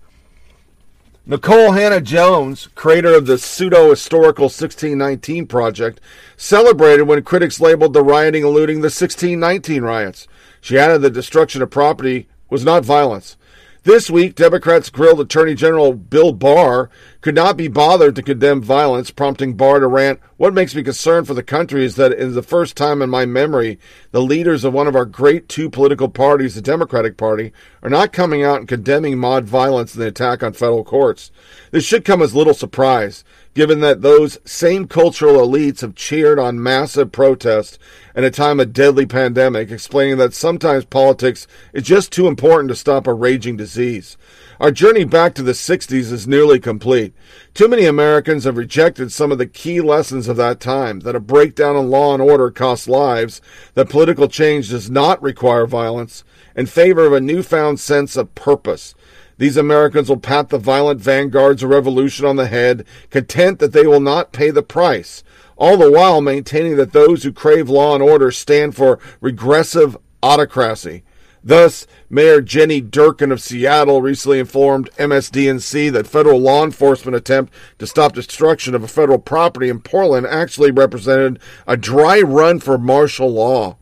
Nikole 1.27 1.75
Hannah-Jones, 1.75 2.69
creator 2.75 3.14
of 3.14 3.27
the 3.27 3.38
pseudo 3.38 3.88
historical 3.88 4.45
1619 4.45 5.47
project, 5.47 6.01
celebrated 6.37 7.05
when 7.05 7.23
critics 7.23 7.61
labeled 7.61 7.95
the 7.95 8.05
rioting 8.05 8.47
looting 8.47 8.83
the 8.83 8.87
1619 8.87 9.83
riots. 9.83 10.29
She 10.61 10.79
added 10.79 11.01
the 11.01 11.09
destruction 11.09 11.62
of 11.62 11.71
property 11.71 12.29
was 12.51 12.62
not 12.62 12.85
violence. 12.85 13.38
This 13.85 14.09
week, 14.09 14.35
Democrats 14.35 14.88
grilled 14.88 15.20
Attorney 15.20 15.55
General 15.55 15.92
Bill 15.92 16.33
Barr. 16.33 16.88
Could 17.20 17.35
not 17.35 17.59
be 17.59 17.68
bothered 17.68 18.16
to 18.16 18.23
condemn 18.23 18.62
violence, 18.62 19.11
prompting 19.11 19.59
Barr 19.59 19.79
to 19.81 19.87
rant, 19.87 20.20
What 20.38 20.55
makes 20.55 20.75
me 20.75 20.83
concerned 20.83 21.27
for 21.27 21.35
the 21.35 21.42
country 21.42 21.85
is 21.85 21.97
that 21.97 22.12
it 22.12 22.18
is 22.18 22.35
the 22.35 22.42
first 22.42 22.79
time 22.79 23.03
in 23.03 23.11
my 23.11 23.27
memory 23.27 23.79
the 24.11 24.23
leaders 24.23 24.64
of 24.64 24.73
one 24.73 24.87
of 24.87 24.97
our 24.97 25.05
great 25.05 25.51
two 25.51 25.68
political 25.68 26.09
parties, 26.09 26.55
the 26.55 26.62
Democratic 26.62 27.18
Party, 27.18 27.53
are 27.83 27.90
not 27.90 28.11
coming 28.11 28.42
out 28.42 28.61
and 28.61 28.68
condemning 28.68 29.18
mob 29.18 29.44
violence 29.44 29.92
and 29.92 30.03
the 30.03 30.09
attack 30.09 30.42
on 30.42 30.55
federal 30.55 30.83
courts. 30.83 31.31
This 31.70 31.85
should 31.85 32.07
come 32.07 32.23
as 32.23 32.35
little 32.35 32.55
surprise 32.55 33.23
given 33.55 33.81
that 33.81 34.03
those 34.03 34.38
same 34.45 34.87
cultural 34.87 35.37
elites 35.37 35.81
have 35.81 35.95
cheered 35.95 36.38
on 36.38 36.62
massive 36.62 37.12
protests 37.12 37.79
in 38.14 38.25
a 38.25 38.31
time 38.31 38.61
of 38.61 38.73
deadly 38.73 39.07
pandemic, 39.07 39.71
explaining 39.71 40.19
that 40.19 40.35
sometimes 40.35 40.85
politics 40.85 41.47
is 41.73 41.85
just 41.85 42.12
too 42.12 42.27
important 42.27 42.69
to 42.69 42.77
stop 42.77 43.07
a 43.07 43.14
raging 43.14 43.57
disease. 43.57 44.17
Our 44.61 44.71
journey 44.71 45.05
back 45.05 45.35
to 45.35 45.43
the 45.43 45.53
60s 45.53 46.12
is 46.12 46.29
nearly 46.29 46.61
complete. 46.61 47.12
Too 47.55 47.69
many 47.69 47.87
Americans 47.87 48.45
have 48.45 48.57
rejected 48.57 49.11
some 49.11 49.33
of 49.33 49.38
the 49.38 49.47
key 49.47 49.81
lessons 49.81 50.29
of 50.29 50.37
that 50.37 50.61
time 50.61 51.01
that 51.01 51.17
a 51.17 51.21
breakdown 51.21 51.77
in 51.77 51.90
law 51.90 52.12
and 52.12 52.23
order 52.23 52.51
costs 52.51 52.88
lives, 52.88 53.40
that 53.75 53.88
political 53.88 54.29
change 54.29 54.71
does 54.71 54.90
not 54.90 55.23
require 55.23 55.67
violence, 55.67 56.25
in 56.57 56.67
favor 56.67 57.05
of 57.05 57.12
a 57.12 57.21
newfound 57.21 57.81
sense 57.81 58.17
of 58.17 58.35
purpose 58.35 58.95
these 59.37 59.57
Americans 59.57 60.09
will 60.09 60.16
pat 60.16 60.49
the 60.49 60.59
violent 60.59 61.01
vanguards 61.01 61.62
of 61.62 61.70
revolution 61.70 62.25
on 62.25 62.37
the 62.37 62.47
head, 62.47 62.85
content 63.11 63.59
that 63.59 63.73
they 63.73 63.87
will 63.87 64.01
not 64.01 64.33
pay 64.33 64.51
the 64.51 64.62
price, 64.62 65.25
all 65.57 65.77
the 65.77 65.90
while 65.90 66.20
maintaining 66.20 66.77
that 66.77 66.92
those 66.92 67.23
who 67.23 67.33
crave 67.33 67.68
law 67.68 67.94
and 67.94 68.03
order 68.03 68.31
stand 68.31 68.75
for 68.75 68.99
regressive 69.20 69.97
autocracy. 70.23 71.03
Thus, 71.47 71.87
Mayor 72.09 72.40
Jenny 72.40 72.81
Durkan 72.81 73.31
of 73.31 73.42
Seattle 73.42 74.01
recently 74.01 74.38
informed 74.38 74.88
MSDNC 74.92 75.92
that 75.92 76.07
federal 76.07 76.38
law 76.40 76.64
enforcement 76.64 77.14
attempt 77.14 77.53
to 77.79 77.87
stop 77.87 78.14
destruction 78.14 78.75
of 78.75 78.83
a 78.83 78.88
federal 78.88 79.18
property 79.18 79.68
in 79.68 79.81
Portland 79.81 80.27
actually 80.27 80.70
represented 80.70 81.38
a 81.66 81.77
dry 81.77 82.23
run 82.23 82.61
for 82.61 82.79
martial 82.79 83.31
law. 83.31 83.77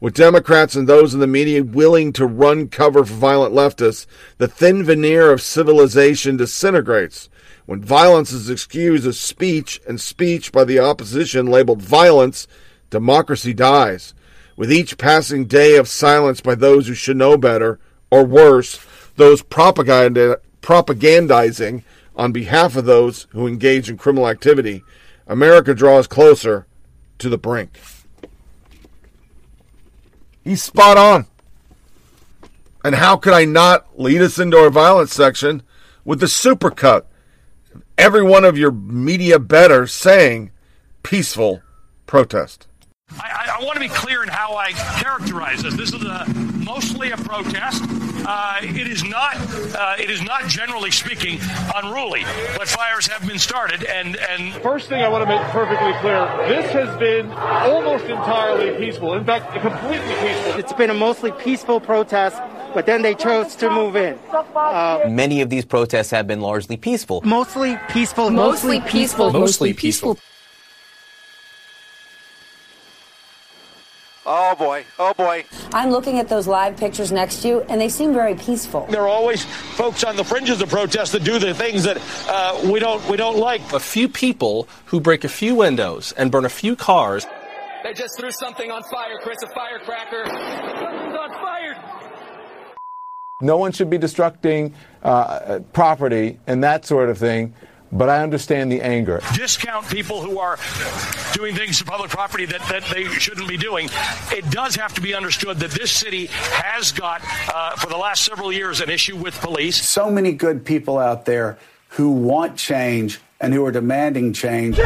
With 0.00 0.14
Democrats 0.14 0.76
and 0.76 0.88
those 0.88 1.12
in 1.12 1.18
the 1.18 1.26
media 1.26 1.64
willing 1.64 2.12
to 2.12 2.26
run 2.26 2.68
cover 2.68 3.04
for 3.04 3.14
violent 3.14 3.52
leftists, 3.52 4.06
the 4.36 4.46
thin 4.46 4.84
veneer 4.84 5.32
of 5.32 5.42
civilization 5.42 6.36
disintegrates. 6.36 7.28
When 7.66 7.82
violence 7.82 8.30
is 8.30 8.48
excused 8.48 9.06
as 9.08 9.18
speech 9.18 9.80
and 9.88 10.00
speech 10.00 10.52
by 10.52 10.64
the 10.64 10.78
opposition 10.78 11.46
labeled 11.46 11.82
violence, 11.82 12.46
democracy 12.90 13.52
dies. 13.52 14.14
With 14.56 14.72
each 14.72 14.98
passing 14.98 15.46
day 15.46 15.76
of 15.76 15.88
silence 15.88 16.40
by 16.40 16.54
those 16.54 16.86
who 16.86 16.94
should 16.94 17.16
know 17.16 17.36
better, 17.36 17.80
or 18.08 18.24
worse, 18.24 18.78
those 19.16 19.42
propaganda, 19.42 20.40
propagandizing 20.62 21.82
on 22.14 22.30
behalf 22.30 22.76
of 22.76 22.84
those 22.84 23.26
who 23.30 23.48
engage 23.48 23.90
in 23.90 23.98
criminal 23.98 24.28
activity, 24.28 24.84
America 25.26 25.74
draws 25.74 26.06
closer 26.06 26.66
to 27.18 27.28
the 27.28 27.38
brink. 27.38 27.78
He's 30.48 30.62
spot 30.62 30.96
on. 30.96 31.26
And 32.82 32.94
how 32.94 33.18
could 33.18 33.34
I 33.34 33.44
not 33.44 34.00
lead 34.00 34.22
us 34.22 34.38
into 34.38 34.56
our 34.56 34.70
violence 34.70 35.12
section 35.12 35.62
with 36.06 36.20
the 36.20 36.26
supercut? 36.26 37.04
Every 37.98 38.22
one 38.22 38.46
of 38.46 38.56
your 38.56 38.70
media 38.70 39.38
better 39.38 39.86
saying 39.86 40.50
peaceful 41.02 41.60
protest. 42.06 42.66
I, 43.10 43.58
I, 43.58 43.62
want 43.62 43.74
to 43.74 43.80
be 43.80 43.90
clear 43.90 44.22
in 44.22 44.30
how 44.30 44.56
I 44.56 44.72
characterize 44.72 45.62
this. 45.64 45.74
This 45.74 45.92
is 45.92 46.02
a, 46.02 46.24
mostly 46.68 47.10
a 47.10 47.16
protest. 47.16 47.82
Uh, 48.26 48.58
it 48.62 48.86
is 48.86 49.02
not. 49.02 49.36
Uh, 49.74 49.96
it 49.98 50.10
is 50.10 50.22
not 50.22 50.46
generally 50.48 50.90
speaking 50.90 51.38
unruly, 51.74 52.22
but 52.58 52.68
fires 52.68 53.06
have 53.06 53.26
been 53.26 53.38
started. 53.38 53.84
And 53.84 54.16
and 54.16 54.54
first 54.62 54.88
thing 54.88 55.02
I 55.02 55.08
want 55.08 55.22
to 55.24 55.30
make 55.34 55.40
perfectly 55.60 55.92
clear: 56.02 56.20
this 56.46 56.70
has 56.72 56.90
been 56.98 57.26
almost 57.72 58.04
entirely 58.04 58.76
peaceful. 58.82 59.14
In 59.14 59.24
fact, 59.24 59.44
completely 59.60 60.14
peaceful. 60.24 60.52
It's 60.60 60.74
been 60.74 60.90
a 60.90 60.94
mostly 61.08 61.32
peaceful 61.32 61.80
protest. 61.80 62.40
But 62.74 62.84
then 62.84 63.00
they 63.00 63.14
chose 63.14 63.56
to 63.56 63.70
move 63.70 63.96
in. 63.96 64.18
Uh, 64.30 65.08
Many 65.08 65.40
of 65.40 65.48
these 65.48 65.64
protests 65.64 66.10
have 66.10 66.26
been 66.26 66.42
largely 66.42 66.76
peaceful. 66.76 67.22
Mostly 67.24 67.78
peaceful. 67.88 68.28
Mostly, 68.30 68.78
mostly 68.78 68.92
peaceful. 68.92 69.32
Mostly 69.32 69.72
peaceful. 69.72 70.18
Oh 74.30 74.54
boy, 74.56 74.84
oh 74.98 75.14
boy. 75.14 75.42
I'm 75.72 75.88
looking 75.88 76.18
at 76.18 76.28
those 76.28 76.46
live 76.46 76.76
pictures 76.76 77.10
next 77.10 77.40
to 77.40 77.48
you, 77.48 77.60
and 77.62 77.80
they 77.80 77.88
seem 77.88 78.12
very 78.12 78.34
peaceful. 78.34 78.86
There 78.90 79.00
are 79.00 79.08
always 79.08 79.42
folks 79.42 80.04
on 80.04 80.16
the 80.16 80.24
fringes 80.24 80.60
of 80.60 80.68
protest 80.68 81.12
that 81.12 81.24
do 81.24 81.38
the 81.38 81.54
things 81.54 81.84
that 81.84 81.96
uh, 82.28 82.60
we 82.70 82.78
don't 82.78 83.02
we 83.08 83.16
don't 83.16 83.38
like. 83.38 83.62
A 83.72 83.80
few 83.80 84.06
people 84.06 84.68
who 84.84 85.00
break 85.00 85.24
a 85.24 85.30
few 85.30 85.54
windows 85.54 86.12
and 86.12 86.30
burn 86.30 86.44
a 86.44 86.50
few 86.50 86.76
cars. 86.76 87.26
They 87.82 87.94
just 87.94 88.18
threw 88.18 88.30
something 88.30 88.70
on 88.70 88.82
fire, 88.92 89.16
Chris. 89.22 89.38
A 89.42 89.54
firecracker. 89.54 90.26
Something's 90.26 91.16
on 91.16 91.30
fire. 91.30 92.08
No 93.40 93.56
one 93.56 93.72
should 93.72 93.88
be 93.88 93.98
destructing 93.98 94.74
uh, 95.02 95.60
property 95.72 96.38
and 96.46 96.62
that 96.64 96.84
sort 96.84 97.08
of 97.08 97.16
thing 97.16 97.54
but 97.92 98.08
I 98.08 98.22
understand 98.22 98.70
the 98.70 98.82
anger. 98.82 99.20
Discount 99.34 99.88
people 99.88 100.20
who 100.20 100.38
are 100.38 100.58
doing 101.32 101.54
things 101.54 101.78
to 101.78 101.84
public 101.84 102.10
property 102.10 102.46
that, 102.46 102.60
that 102.68 102.84
they 102.92 103.04
shouldn't 103.04 103.48
be 103.48 103.56
doing. 103.56 103.88
It 104.30 104.50
does 104.50 104.74
have 104.76 104.94
to 104.94 105.00
be 105.00 105.14
understood 105.14 105.58
that 105.58 105.70
this 105.70 105.90
city 105.90 106.26
has 106.30 106.92
got, 106.92 107.22
uh, 107.54 107.76
for 107.76 107.88
the 107.88 107.96
last 107.96 108.24
several 108.24 108.52
years, 108.52 108.80
an 108.80 108.90
issue 108.90 109.16
with 109.16 109.34
police. 109.40 109.88
So 109.88 110.10
many 110.10 110.32
good 110.32 110.64
people 110.64 110.98
out 110.98 111.24
there 111.24 111.58
who 111.90 112.10
want 112.10 112.56
change 112.56 113.20
and 113.40 113.54
who 113.54 113.64
are 113.64 113.72
demanding 113.72 114.32
change. 114.32 114.78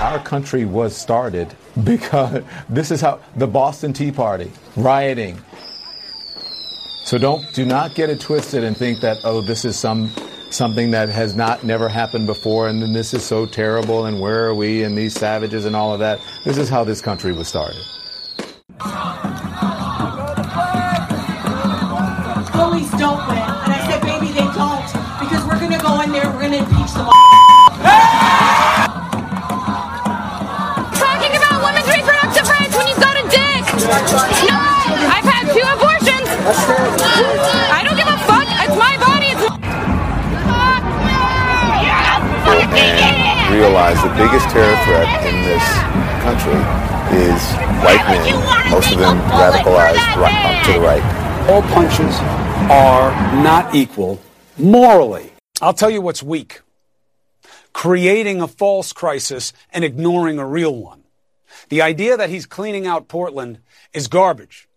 Our 0.00 0.18
country 0.20 0.64
was 0.64 0.96
started 0.96 1.54
because 1.84 2.42
this 2.68 2.90
is 2.90 3.00
how 3.00 3.20
the 3.36 3.46
Boston 3.46 3.92
Tea 3.92 4.10
Party, 4.10 4.50
rioting, 4.74 5.38
so 7.08 7.16
don't 7.16 7.50
do 7.54 7.64
not 7.64 7.94
get 7.94 8.10
it 8.10 8.20
twisted 8.20 8.62
and 8.62 8.76
think 8.76 9.00
that 9.00 9.18
oh 9.24 9.40
this 9.40 9.64
is 9.64 9.78
some 9.78 10.10
something 10.50 10.90
that 10.90 11.08
has 11.08 11.34
not 11.34 11.64
never 11.64 11.88
happened 11.88 12.26
before 12.26 12.68
and 12.68 12.82
then 12.82 12.92
this 12.92 13.14
is 13.14 13.24
so 13.24 13.46
terrible 13.46 14.04
and 14.04 14.20
where 14.20 14.44
are 14.44 14.54
we 14.54 14.82
and 14.82 14.96
these 14.96 15.14
savages 15.14 15.64
and 15.64 15.74
all 15.74 15.94
of 15.94 16.00
that. 16.00 16.20
This 16.44 16.58
is 16.58 16.68
how 16.68 16.84
this 16.84 17.00
country 17.00 17.32
was 17.32 17.48
started. 17.48 17.80
Police 22.52 22.90
don't 23.00 23.24
win. 23.24 23.40
And 23.40 23.72
I 23.72 23.88
said, 23.88 24.02
baby, 24.02 24.26
they 24.28 24.44
don't. 24.52 24.84
Because 25.18 25.42
we're 25.46 25.58
going 25.58 25.72
to 25.72 25.78
go 25.78 26.02
in 26.02 26.12
there, 26.12 26.30
we're 26.30 26.40
going 26.40 26.52
to 26.52 26.58
impeach 26.58 26.92
them. 26.92 27.08
Talking 30.92 31.32
about 31.40 31.64
women's 31.64 31.88
reproductive 31.88 32.48
rights 32.48 32.76
when 32.76 32.86
you've 32.86 33.00
got 33.00 33.16
a 33.16 33.24
dick. 33.32 33.64
No, 34.48 34.57
I 36.48 37.84
don't 37.84 37.96
give 37.96 38.08
a 38.08 38.18
fuck. 38.24 38.48
It's 38.64 38.76
my 38.76 38.96
body. 38.96 39.26
It's 39.36 39.44
and 42.80 43.54
realize 43.54 44.02
the 44.02 44.08
biggest 44.16 44.48
terror 44.48 44.76
threat 44.84 45.08
in 45.26 45.42
this 45.44 45.64
country 46.24 46.56
is 47.16 47.40
white 47.84 48.00
men, 48.08 48.70
most 48.70 48.92
of 48.92 48.98
them 48.98 49.18
radicalized 49.28 50.16
right, 50.16 50.64
to 50.64 50.72
the 50.72 50.80
right. 50.80 51.02
All 51.50 51.62
punches 51.62 52.14
are 52.70 53.10
not 53.42 53.74
equal 53.74 54.20
morally. 54.56 55.32
I'll 55.60 55.74
tell 55.74 55.90
you 55.90 56.00
what's 56.00 56.22
weak 56.22 56.60
creating 57.72 58.40
a 58.40 58.48
false 58.48 58.92
crisis 58.92 59.52
and 59.70 59.84
ignoring 59.84 60.38
a 60.38 60.46
real 60.46 60.74
one. 60.74 61.04
The 61.68 61.82
idea 61.82 62.16
that 62.16 62.30
he's 62.30 62.46
cleaning 62.46 62.86
out 62.86 63.06
Portland 63.08 63.60
is 63.92 64.08
garbage. 64.08 64.67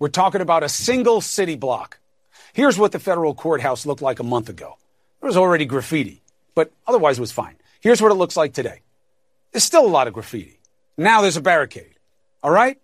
We're 0.00 0.08
talking 0.08 0.40
about 0.40 0.62
a 0.62 0.68
single 0.70 1.20
city 1.20 1.56
block. 1.56 1.98
Here's 2.54 2.78
what 2.78 2.90
the 2.90 2.98
federal 2.98 3.34
courthouse 3.34 3.84
looked 3.84 4.00
like 4.00 4.18
a 4.18 4.24
month 4.24 4.48
ago. 4.48 4.78
There 5.20 5.28
was 5.28 5.36
already 5.36 5.66
graffiti, 5.66 6.22
but 6.54 6.72
otherwise 6.86 7.18
it 7.18 7.20
was 7.20 7.32
fine. 7.32 7.56
Here's 7.80 8.00
what 8.00 8.10
it 8.10 8.14
looks 8.14 8.34
like 8.34 8.54
today. 8.54 8.80
There's 9.52 9.62
still 9.62 9.84
a 9.84 9.88
lot 9.88 10.08
of 10.08 10.14
graffiti. 10.14 10.58
Now 10.96 11.20
there's 11.20 11.36
a 11.36 11.42
barricade. 11.42 11.96
All 12.42 12.50
right? 12.50 12.78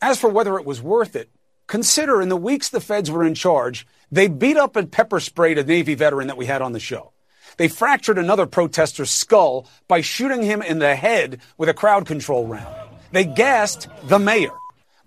As 0.00 0.18
for 0.18 0.30
whether 0.30 0.58
it 0.58 0.64
was 0.64 0.80
worth 0.80 1.16
it, 1.16 1.28
consider 1.66 2.22
in 2.22 2.30
the 2.30 2.36
weeks 2.36 2.70
the 2.70 2.80
feds 2.80 3.10
were 3.10 3.24
in 3.24 3.34
charge, 3.34 3.86
they 4.10 4.26
beat 4.26 4.56
up 4.56 4.74
and 4.74 4.90
pepper 4.90 5.20
sprayed 5.20 5.58
a 5.58 5.64
Navy 5.64 5.94
veteran 5.94 6.28
that 6.28 6.38
we 6.38 6.46
had 6.46 6.62
on 6.62 6.72
the 6.72 6.80
show. 6.80 7.12
They 7.58 7.68
fractured 7.68 8.16
another 8.16 8.46
protester's 8.46 9.10
skull 9.10 9.66
by 9.86 10.00
shooting 10.00 10.42
him 10.42 10.62
in 10.62 10.78
the 10.78 10.96
head 10.96 11.42
with 11.58 11.68
a 11.68 11.74
crowd 11.74 12.06
control 12.06 12.46
round. 12.46 12.74
They 13.12 13.26
gassed 13.26 13.88
the 14.04 14.18
mayor. 14.18 14.52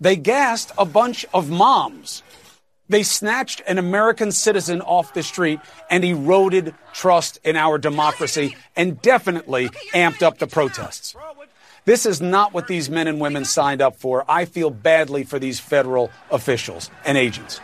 They 0.02 0.16
gassed 0.16 0.72
a 0.76 0.84
bunch 0.84 1.24
of 1.32 1.48
moms. 1.48 2.24
They 2.88 3.04
snatched 3.04 3.62
an 3.68 3.78
American 3.78 4.32
citizen 4.32 4.80
off 4.80 5.14
the 5.14 5.22
street 5.22 5.60
and 5.88 6.04
eroded 6.04 6.74
trust 6.92 7.38
in 7.44 7.54
our 7.54 7.78
democracy 7.78 8.56
and 8.74 9.00
definitely 9.00 9.68
amped 9.94 10.22
up 10.22 10.38
the 10.38 10.48
protests. 10.48 11.14
This 11.84 12.04
is 12.04 12.20
not 12.20 12.52
what 12.52 12.66
these 12.66 12.90
men 12.90 13.06
and 13.06 13.20
women 13.20 13.44
signed 13.44 13.80
up 13.80 13.94
for. 13.94 14.24
I 14.28 14.44
feel 14.44 14.70
badly 14.70 15.22
for 15.22 15.38
these 15.38 15.60
federal 15.60 16.10
officials 16.32 16.90
and 17.04 17.16
agents. 17.16 17.60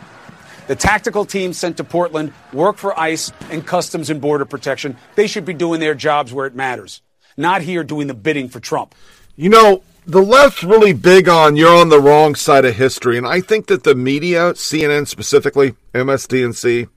The 0.67 0.77
tactical 0.77 1.25
team 1.25 1.51
sent 1.51 1.75
to 1.75 1.83
Portland 1.83 2.31
work 2.53 2.77
for 2.77 2.97
ICE 2.97 3.33
and 3.49 3.67
Customs 3.67 4.09
and 4.09 4.21
Border 4.21 4.45
Protection. 4.45 4.95
They 5.15 5.27
should 5.27 5.43
be 5.43 5.53
doing 5.53 5.81
their 5.81 5.93
jobs 5.93 6.31
where 6.31 6.45
it 6.45 6.55
matters, 6.55 7.01
not 7.35 7.61
here 7.63 7.83
doing 7.83 8.07
the 8.07 8.13
bidding 8.13 8.47
for 8.47 8.61
Trump. 8.61 8.95
You 9.35 9.49
know, 9.49 9.83
the 10.09 10.23
left's 10.23 10.63
really 10.63 10.91
big 10.91 11.29
on 11.29 11.55
you're 11.55 11.75
on 11.75 11.89
the 11.89 12.01
wrong 12.01 12.33
side 12.33 12.65
of 12.65 12.75
history, 12.75 13.15
and 13.15 13.27
I 13.27 13.41
think 13.41 13.67
that 13.67 13.83
the 13.83 13.93
media, 13.93 14.53
CNN 14.53 15.07
specifically, 15.07 15.75
MSDNC, 15.93 16.89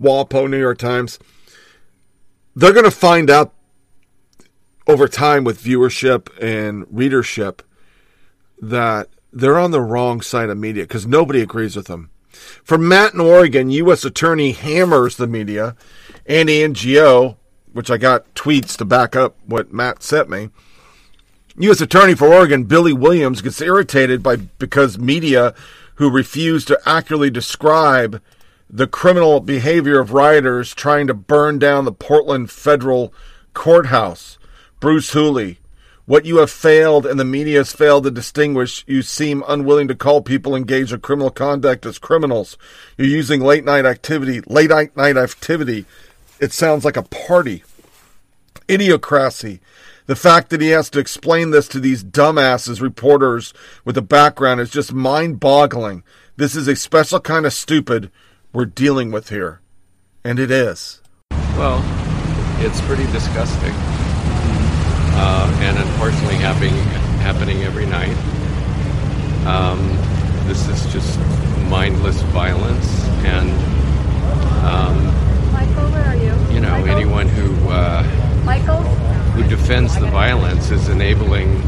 WAPO, 0.00 0.50
New 0.50 0.58
York 0.58 0.78
Times, 0.78 1.18
they're 2.54 2.72
going 2.72 2.86
to 2.86 2.90
find 2.90 3.28
out 3.28 3.52
over 4.86 5.06
time 5.06 5.44
with 5.44 5.62
viewership 5.62 6.30
and 6.42 6.86
readership 6.90 7.62
that 8.58 9.10
they're 9.30 9.58
on 9.58 9.70
the 9.70 9.82
wrong 9.82 10.22
side 10.22 10.48
of 10.48 10.56
media 10.56 10.84
because 10.84 11.06
nobody 11.06 11.42
agrees 11.42 11.76
with 11.76 11.88
them. 11.88 12.08
For 12.30 12.78
Matt 12.78 13.12
in 13.12 13.20
Oregon, 13.20 13.70
U.S. 13.70 14.02
Attorney 14.02 14.52
hammers 14.52 15.16
the 15.16 15.26
media. 15.26 15.76
Andy 16.24 16.60
NGO, 16.60 17.36
which 17.72 17.90
I 17.90 17.98
got 17.98 18.34
tweets 18.34 18.78
to 18.78 18.86
back 18.86 19.14
up 19.14 19.36
what 19.44 19.74
Matt 19.74 20.02
sent 20.02 20.30
me 20.30 20.48
U.S. 21.58 21.80
Attorney 21.80 22.14
for 22.14 22.28
Oregon 22.28 22.64
Billy 22.64 22.92
Williams 22.92 23.40
gets 23.40 23.62
irritated 23.62 24.22
by 24.22 24.36
because 24.36 24.98
media 24.98 25.54
who 25.94 26.10
refuse 26.10 26.66
to 26.66 26.78
accurately 26.84 27.30
describe 27.30 28.20
the 28.68 28.86
criminal 28.86 29.40
behavior 29.40 29.98
of 29.98 30.12
rioters 30.12 30.74
trying 30.74 31.06
to 31.06 31.14
burn 31.14 31.58
down 31.58 31.86
the 31.86 31.92
Portland 31.92 32.50
federal 32.50 33.10
courthouse. 33.54 34.36
Bruce 34.80 35.12
Hooley, 35.12 35.58
what 36.04 36.26
you 36.26 36.36
have 36.36 36.50
failed 36.50 37.06
and 37.06 37.18
the 37.18 37.24
media 37.24 37.56
has 37.56 37.72
failed 37.72 38.04
to 38.04 38.10
distinguish, 38.10 38.84
you 38.86 39.00
seem 39.00 39.42
unwilling 39.48 39.88
to 39.88 39.94
call 39.94 40.20
people 40.20 40.54
engaged 40.54 40.92
in 40.92 41.00
criminal 41.00 41.30
conduct 41.30 41.86
as 41.86 41.98
criminals. 41.98 42.58
You're 42.98 43.08
using 43.08 43.40
late 43.40 43.64
night 43.64 43.86
activity, 43.86 44.42
late 44.42 44.68
night 44.94 45.16
activity. 45.16 45.86
It 46.38 46.52
sounds 46.52 46.84
like 46.84 46.98
a 46.98 47.02
party. 47.02 47.64
Idiocracy 48.68 49.60
the 50.06 50.16
fact 50.16 50.50
that 50.50 50.60
he 50.60 50.68
has 50.68 50.88
to 50.90 50.98
explain 50.98 51.50
this 51.50 51.68
to 51.68 51.80
these 51.80 52.04
dumbasses 52.04 52.80
reporters 52.80 53.52
with 53.84 53.96
a 53.96 54.02
background 54.02 54.60
is 54.60 54.70
just 54.70 54.92
mind 54.92 55.40
boggling. 55.40 56.02
This 56.36 56.54
is 56.54 56.68
a 56.68 56.76
special 56.76 57.20
kind 57.20 57.44
of 57.44 57.52
stupid 57.52 58.10
we're 58.52 58.66
dealing 58.66 59.10
with 59.10 59.28
here. 59.28 59.60
And 60.24 60.38
it 60.38 60.50
is. 60.50 61.02
Well, 61.56 61.82
it's 62.64 62.80
pretty 62.82 63.06
disgusting. 63.12 63.72
Uh, 65.18 65.58
and 65.62 65.78
unfortunately 65.78 66.36
happening, 66.36 66.74
happening 67.20 67.62
every 67.62 67.86
night. 67.86 68.16
Um, 69.46 69.78
this 70.46 70.68
is 70.68 70.92
just 70.92 71.18
mindless 71.68 72.20
violence 72.22 73.04
and 73.24 73.50
um, 74.64 75.06
Michael, 75.52 75.90
where 75.90 76.04
are 76.04 76.16
you? 76.16 76.54
You 76.54 76.60
know, 76.60 76.70
Michael? 76.70 76.90
anyone 76.90 77.28
who 77.28 77.68
uh, 77.68 78.02
Michael? 78.44 78.82
Who 79.36 79.48
defends 79.48 79.94
the 79.98 80.06
violence 80.06 80.70
is 80.70 80.88
enabling 80.88 81.60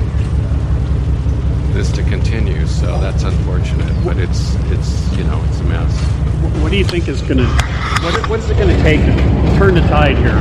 this 1.74 1.92
to 1.92 2.02
continue. 2.04 2.66
So 2.66 2.98
that's 2.98 3.22
unfortunate, 3.22 3.92
but 4.04 4.16
it's 4.16 4.54
it's 4.72 5.16
you 5.16 5.24
know 5.24 5.42
it's 5.48 5.60
a 5.60 5.64
mess. 5.64 5.94
What 6.62 6.70
do 6.70 6.78
you 6.78 6.84
think 6.84 7.08
is 7.08 7.20
going 7.20 7.38
to 7.38 7.46
what, 7.46 8.28
what 8.30 8.40
is 8.40 8.48
it 8.48 8.56
going 8.56 8.74
to 8.74 8.82
take 8.82 9.00
to 9.00 9.12
turn 9.58 9.74
the 9.74 9.82
tide 9.82 10.16
here? 10.16 10.40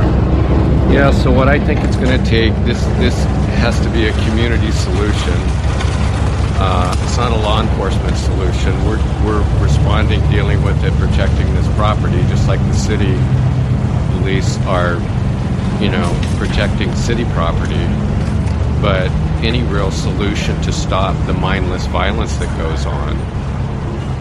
Yeah. 0.92 1.10
So 1.10 1.30
what 1.30 1.48
I 1.48 1.58
think 1.58 1.80
it's 1.80 1.96
going 1.96 2.18
to 2.18 2.24
take 2.24 2.54
this 2.64 2.82
this 2.96 3.14
has 3.60 3.78
to 3.80 3.90
be 3.90 4.08
a 4.08 4.12
community 4.24 4.70
solution. 4.72 5.38
Uh, 6.60 6.96
it's 7.04 7.16
not 7.16 7.30
a 7.30 7.36
law 7.36 7.60
enforcement 7.62 8.16
solution. 8.16 8.72
We're 8.84 8.98
we're 9.24 9.44
responding, 9.62 10.20
dealing 10.30 10.62
with 10.64 10.82
it, 10.82 10.92
protecting 10.94 11.46
this 11.54 11.68
property, 11.76 12.20
just 12.28 12.48
like 12.48 12.58
the 12.60 12.74
city 12.74 13.14
police 14.18 14.58
are, 14.66 14.96
you 15.80 15.90
know, 15.90 16.20
protecting 16.38 16.94
city 16.96 17.24
property. 17.26 17.86
But 18.80 19.10
any 19.42 19.62
real 19.62 19.90
solution 19.90 20.60
to 20.62 20.72
stop 20.72 21.14
the 21.26 21.32
mindless 21.34 21.86
violence 21.86 22.36
that 22.38 22.58
goes 22.58 22.84
on 22.86 23.16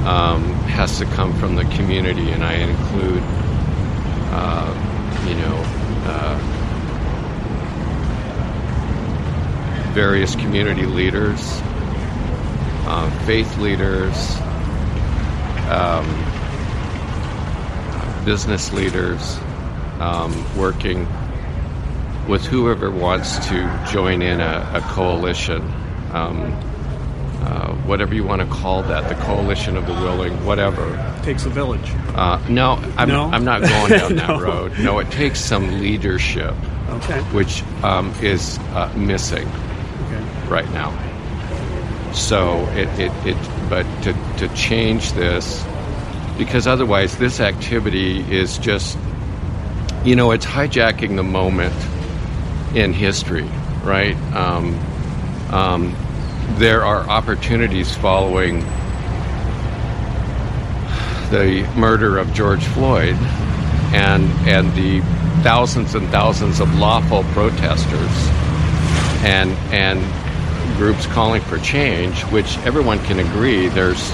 um, 0.07 0.53
has 0.65 0.99
to 0.99 1.05
come 1.05 1.37
from 1.39 1.55
the 1.55 1.63
community, 1.75 2.31
and 2.31 2.43
I 2.43 2.53
include, 2.53 3.23
uh, 4.31 4.73
you 5.27 5.35
know, 5.35 5.63
uh, 6.05 6.39
various 9.93 10.35
community 10.35 10.85
leaders, 10.85 11.41
uh, 12.85 13.09
faith 13.25 13.57
leaders, 13.57 14.37
um, 15.69 16.05
business 18.23 18.71
leaders, 18.71 19.37
um, 19.99 20.31
working 20.55 21.07
with 22.27 22.45
whoever 22.45 22.91
wants 22.91 23.37
to 23.47 23.87
join 23.91 24.21
in 24.21 24.41
a, 24.41 24.71
a 24.75 24.81
coalition. 24.81 25.61
Um, 26.11 26.53
uh, 27.39 27.73
whatever 27.85 28.13
you 28.13 28.23
want 28.23 28.41
to 28.41 28.47
call 28.47 28.83
that, 28.83 29.07
the 29.07 29.15
coalition 29.23 29.77
of 29.77 29.85
the 29.85 29.93
willing, 29.93 30.43
whatever. 30.45 30.95
It 31.19 31.23
Takes 31.23 31.45
a 31.45 31.49
village. 31.49 31.89
Uh, 32.15 32.43
no, 32.49 32.73
I'm, 32.97 33.07
No? 33.07 33.25
I'm 33.31 33.45
not 33.45 33.61
going 33.61 33.91
down 33.91 34.15
that 34.17 34.41
road. 34.41 34.77
No, 34.79 34.99
it 34.99 35.09
takes 35.11 35.39
some 35.39 35.79
leadership, 35.79 36.53
Okay. 36.89 37.19
which 37.31 37.63
um, 37.83 38.13
is 38.21 38.57
uh, 38.73 38.91
missing 38.97 39.47
right 40.49 40.69
now. 40.71 40.91
So 42.13 42.65
it, 42.71 42.87
it, 42.99 43.11
it 43.25 43.37
but 43.69 43.83
to, 44.03 44.13
to 44.39 44.53
change 44.55 45.11
this, 45.13 45.63
because 46.37 46.67
otherwise 46.67 47.17
this 47.17 47.39
activity 47.39 48.19
is 48.33 48.57
just, 48.57 48.97
you 50.03 50.15
know, 50.15 50.31
it's 50.31 50.45
hijacking 50.45 51.15
the 51.15 51.23
moment 51.23 51.73
in 52.73 52.93
history, 52.93 53.47
right? 53.83 54.15
Um, 54.33 54.77
um, 55.51 55.95
there 56.57 56.83
are 56.83 57.07
opportunities 57.09 57.95
following 57.95 58.59
the 61.29 61.69
murder 61.75 62.17
of 62.17 62.33
George 62.33 62.63
Floyd 62.63 63.15
and 63.93 64.23
and 64.47 64.73
the 64.75 65.01
thousands 65.43 65.95
and 65.95 66.07
thousands 66.09 66.59
of 66.59 66.73
lawful 66.77 67.23
protesters 67.33 68.11
and 69.23 69.51
and 69.71 69.99
groups 70.77 71.05
calling 71.07 71.41
for 71.41 71.57
change, 71.59 72.21
which 72.25 72.57
everyone 72.59 72.99
can 73.05 73.19
agree 73.19 73.67
there's 73.67 74.11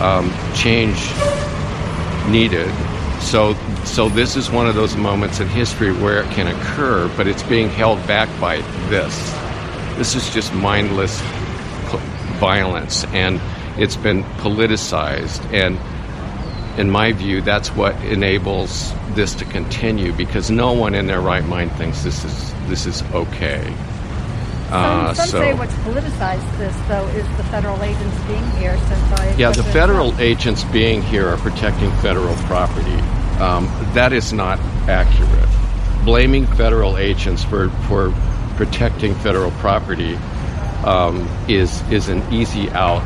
um, 0.00 0.32
change 0.54 0.98
needed. 2.28 2.72
So 3.24 3.54
so 3.84 4.08
this 4.08 4.36
is 4.36 4.50
one 4.50 4.66
of 4.66 4.74
those 4.74 4.96
moments 4.96 5.40
in 5.40 5.48
history 5.48 5.92
where 5.92 6.22
it 6.22 6.30
can 6.30 6.46
occur, 6.46 7.10
but 7.16 7.26
it's 7.26 7.42
being 7.42 7.68
held 7.68 8.06
back 8.06 8.28
by 8.40 8.58
this. 8.88 9.16
This 9.96 10.14
is 10.14 10.28
just 10.32 10.52
mindless 10.52 11.20
violence, 12.38 13.04
and 13.06 13.40
it's 13.80 13.96
been 13.96 14.22
politicized. 14.38 15.42
And 15.52 15.78
in 16.78 16.90
my 16.90 17.12
view, 17.12 17.40
that's 17.40 17.70
what 17.74 17.96
enables 18.04 18.92
this 19.14 19.34
to 19.36 19.44
continue 19.46 20.12
because 20.12 20.50
no 20.50 20.72
one 20.72 20.94
in 20.94 21.06
their 21.06 21.20
right 21.20 21.44
mind 21.44 21.72
thinks 21.72 22.02
this 22.02 22.24
is 22.24 22.54
this 22.68 22.86
is 22.86 23.02
okay. 23.14 23.72
Uh, 24.74 25.14
some 25.14 25.26
so 25.28 25.38
say 25.38 25.54
what's 25.54 25.72
politicized 25.74 26.58
this, 26.58 26.76
though, 26.88 27.06
is 27.08 27.24
the 27.36 27.44
federal 27.44 27.80
agents 27.82 28.20
being 28.24 28.50
here 28.52 28.76
since 28.76 29.20
I. 29.20 29.34
yeah, 29.36 29.52
the 29.52 29.62
federal 29.62 30.08
Trump- 30.08 30.20
agents 30.20 30.64
being 30.64 31.00
here 31.00 31.28
are 31.28 31.36
protecting 31.36 31.92
federal 31.98 32.34
property. 32.46 32.96
Um, 33.38 33.66
that 33.94 34.12
is 34.12 34.32
not 34.32 34.58
accurate. 34.88 35.48
Blaming 36.04 36.44
federal 36.46 36.98
agents 36.98 37.44
for 37.44 37.70
for 37.86 38.12
protecting 38.56 39.14
federal 39.14 39.52
property 39.52 40.16
um, 40.84 41.28
is 41.48 41.80
is 41.92 42.08
an 42.08 42.20
easy 42.32 42.68
out 42.70 43.02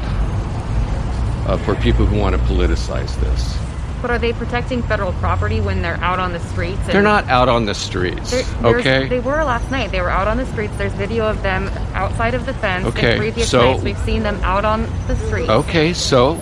uh, 1.46 1.58
for 1.58 1.74
people 1.76 2.06
who 2.06 2.18
want 2.18 2.34
to 2.34 2.40
politicize 2.42 3.14
this. 3.20 3.67
But 4.01 4.11
are 4.12 4.18
they 4.18 4.32
protecting 4.32 4.82
federal 4.82 5.12
property 5.14 5.61
when 5.61 5.82
they're 5.82 5.96
out 5.96 6.20
on 6.20 6.32
the 6.32 6.38
streets? 6.38 6.78
They're 6.86 7.03
not 7.03 7.28
out 7.28 7.49
on 7.49 7.64
the 7.64 7.74
streets, 7.74 8.32
okay? 8.62 9.09
They 9.09 9.18
were 9.18 9.42
last 9.42 9.70
night. 9.72 9.90
They 9.90 10.01
were 10.01 10.11
out 10.11 10.28
on 10.28 10.36
the 10.36 10.46
streets. 10.46 10.76
There's 10.76 10.92
video 10.92 11.26
of 11.28 11.42
them 11.42 11.66
outside 11.94 12.34
of 12.34 12.46
the 12.46 12.55
fence. 12.55 12.86
Okay, 12.86 13.12
In 13.14 13.18
previous 13.18 13.51
so- 13.51 13.72
nights, 13.72 13.82
we've 13.82 13.99
seen 13.99 14.22
them 14.22 14.36
out 14.44 14.64
on 14.64 14.82
the 15.09 15.16
streets. 15.16 15.49
Okay, 15.51 15.92
so 15.94 16.40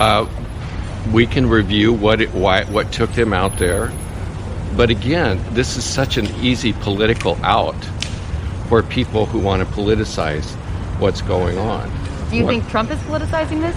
uh, 0.00 0.26
we 1.12 1.26
can 1.26 1.48
review 1.48 1.92
what 1.92 2.20
it, 2.20 2.34
why 2.34 2.64
what 2.64 2.90
took 2.92 3.12
them 3.12 3.32
out 3.32 3.58
there, 3.58 3.92
but 4.76 4.90
again, 4.90 5.40
this 5.54 5.76
is 5.76 5.84
such 5.84 6.16
an 6.16 6.26
easy 6.42 6.72
political 6.72 7.38
out 7.44 7.76
for 8.68 8.82
people 8.82 9.24
who 9.24 9.38
want 9.38 9.66
to 9.66 9.74
politicize 9.74 10.44
what's 10.98 11.22
going 11.22 11.58
on. 11.58 11.88
Do 12.30 12.36
you 12.36 12.44
What- 12.44 12.50
think 12.50 12.68
Trump 12.68 12.90
is 12.90 12.98
politicizing 13.00 13.60
this? 13.60 13.76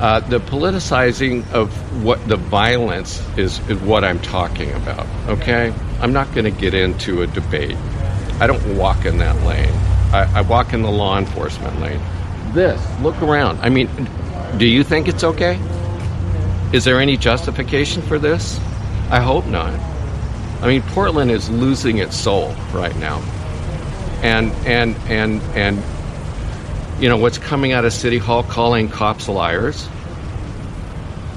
Uh, 0.00 0.20
the 0.20 0.40
politicizing 0.40 1.48
of 1.52 1.70
what 2.02 2.26
the 2.26 2.36
violence 2.36 3.20
is, 3.36 3.60
is 3.68 3.78
what 3.80 4.02
I'm 4.02 4.18
talking 4.20 4.72
about. 4.72 5.06
Okay, 5.28 5.74
I'm 6.00 6.12
not 6.12 6.32
going 6.34 6.44
to 6.44 6.50
get 6.50 6.72
into 6.72 7.22
a 7.22 7.26
debate. 7.26 7.76
I 8.40 8.46
don't 8.46 8.76
walk 8.78 9.04
in 9.04 9.18
that 9.18 9.36
lane. 9.44 9.68
I, 10.12 10.38
I 10.38 10.40
walk 10.40 10.72
in 10.72 10.80
the 10.80 10.90
law 10.90 11.18
enforcement 11.18 11.78
lane. 11.80 12.00
This, 12.54 12.80
look 13.00 13.20
around. 13.20 13.60
I 13.60 13.68
mean, 13.68 13.88
do 14.56 14.66
you 14.66 14.82
think 14.82 15.06
it's 15.06 15.22
okay? 15.22 15.60
Is 16.72 16.84
there 16.84 16.98
any 16.98 17.18
justification 17.18 18.00
for 18.00 18.18
this? 18.18 18.58
I 19.10 19.20
hope 19.20 19.46
not. 19.46 19.72
I 20.62 20.68
mean, 20.68 20.82
Portland 20.82 21.30
is 21.30 21.50
losing 21.50 21.98
its 21.98 22.16
soul 22.16 22.54
right 22.72 22.96
now, 22.96 23.18
and 24.22 24.50
and 24.66 24.96
and 25.08 25.42
and 25.54 25.82
you 27.00 27.08
know 27.08 27.16
what's 27.16 27.38
coming 27.38 27.72
out 27.72 27.84
of 27.84 27.92
City 27.92 28.18
Hall 28.18 28.42
calling 28.42 28.88
cops 28.88 29.28
liars. 29.28 29.88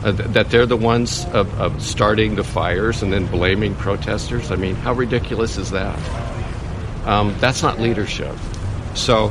Uh, 0.03 0.11
th- 0.11 0.29
that 0.31 0.49
they're 0.49 0.65
the 0.65 0.75
ones 0.75 1.23
of, 1.27 1.61
of 1.61 1.81
starting 1.81 2.35
the 2.35 2.43
fires 2.43 3.01
and 3.01 3.13
then 3.13 3.25
blaming 3.27 3.73
protesters. 3.75 4.51
I 4.51 4.57
mean, 4.57 4.75
how 4.75 4.91
ridiculous 4.91 5.57
is 5.57 5.71
that? 5.71 5.97
Um, 7.05 7.33
that's 7.39 7.63
not 7.63 7.79
leadership. 7.79 8.35
So, 8.95 9.29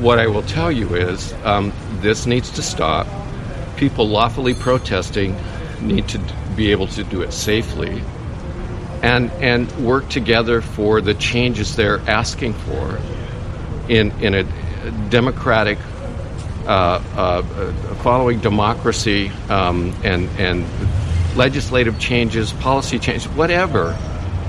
what 0.00 0.18
I 0.18 0.26
will 0.26 0.42
tell 0.42 0.72
you 0.72 0.96
is 0.96 1.32
um, 1.44 1.72
this 2.00 2.26
needs 2.26 2.50
to 2.52 2.62
stop. 2.62 3.06
People 3.76 4.08
lawfully 4.08 4.54
protesting 4.54 5.36
need 5.80 6.08
to 6.08 6.20
be 6.56 6.72
able 6.72 6.88
to 6.88 7.04
do 7.04 7.22
it 7.22 7.32
safely 7.32 8.02
and 9.02 9.30
and 9.32 9.70
work 9.84 10.08
together 10.08 10.60
for 10.60 11.00
the 11.00 11.14
changes 11.14 11.76
they're 11.76 12.00
asking 12.08 12.54
for 12.54 12.98
in 13.88 14.10
in 14.22 14.34
a 14.34 14.63
democratic 15.08 15.78
uh, 16.66 17.02
uh, 17.16 17.42
following 17.96 18.40
democracy 18.40 19.30
um, 19.48 19.94
and 20.02 20.28
and 20.38 20.64
legislative 21.36 21.98
changes, 21.98 22.52
policy 22.54 22.98
changes, 22.98 23.28
whatever. 23.28 23.96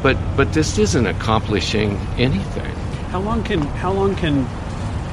But 0.02 0.18
but 0.38 0.54
this 0.54 0.78
isn't 0.78 1.08
accomplishing 1.08 1.98
anything. 2.18 2.74
How 3.12 3.20
long 3.20 3.44
can 3.44 3.62
how 3.62 3.92
long 3.92 4.16
can 4.16 4.48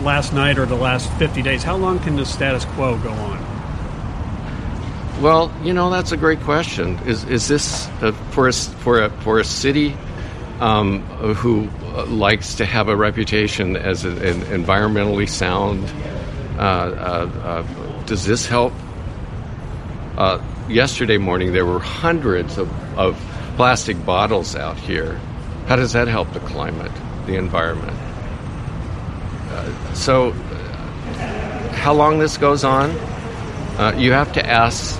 last 0.04 0.32
night 0.32 0.58
or 0.58 0.66
the 0.66 0.76
last 0.76 1.10
50 1.14 1.42
days? 1.42 1.62
How 1.62 1.76
long 1.76 1.98
can 1.98 2.16
the 2.16 2.26
status 2.26 2.64
quo 2.64 2.98
go 2.98 3.10
on? 3.10 3.38
Well, 5.20 5.52
you 5.62 5.72
know 5.72 5.90
that's 5.90 6.12
a 6.12 6.16
great 6.16 6.40
question. 6.40 6.98
Is 7.06 7.24
is 7.24 7.48
this 7.48 7.88
uh, 8.00 8.12
for 8.30 8.48
a 8.48 8.52
for 8.52 9.02
a 9.04 9.10
for 9.22 9.38
a 9.38 9.44
city 9.44 9.96
um, 10.62 11.00
who 11.34 11.68
likes 12.06 12.54
to 12.54 12.64
have 12.64 12.88
a 12.88 12.94
reputation 12.94 13.76
as 13.76 14.04
an, 14.04 14.16
environmentally 14.16 15.28
sound? 15.28 15.84
Uh, 16.56 16.62
uh, 16.62 17.64
uh, 17.64 18.04
does 18.04 18.24
this 18.24 18.46
help? 18.46 18.72
Yesterday 20.68 21.18
morning 21.18 21.52
there 21.52 21.66
were 21.66 21.80
hundreds 21.80 22.56
of, 22.56 22.70
of 22.96 23.18
plastic 23.56 24.06
bottles 24.06 24.54
out 24.54 24.78
here. 24.78 25.20
How 25.66 25.74
does 25.74 25.92
that 25.94 26.06
help 26.06 26.32
the 26.32 26.40
climate, 26.40 26.92
the 27.26 27.34
environment? 27.34 27.98
So, 29.94 30.30
how 31.72 31.92
long 31.92 32.20
this 32.20 32.36
goes 32.38 32.62
on? 32.62 32.90
Uh, 33.78 33.94
you 33.98 34.12
have 34.12 34.32
to 34.34 34.46
ask 34.46 34.98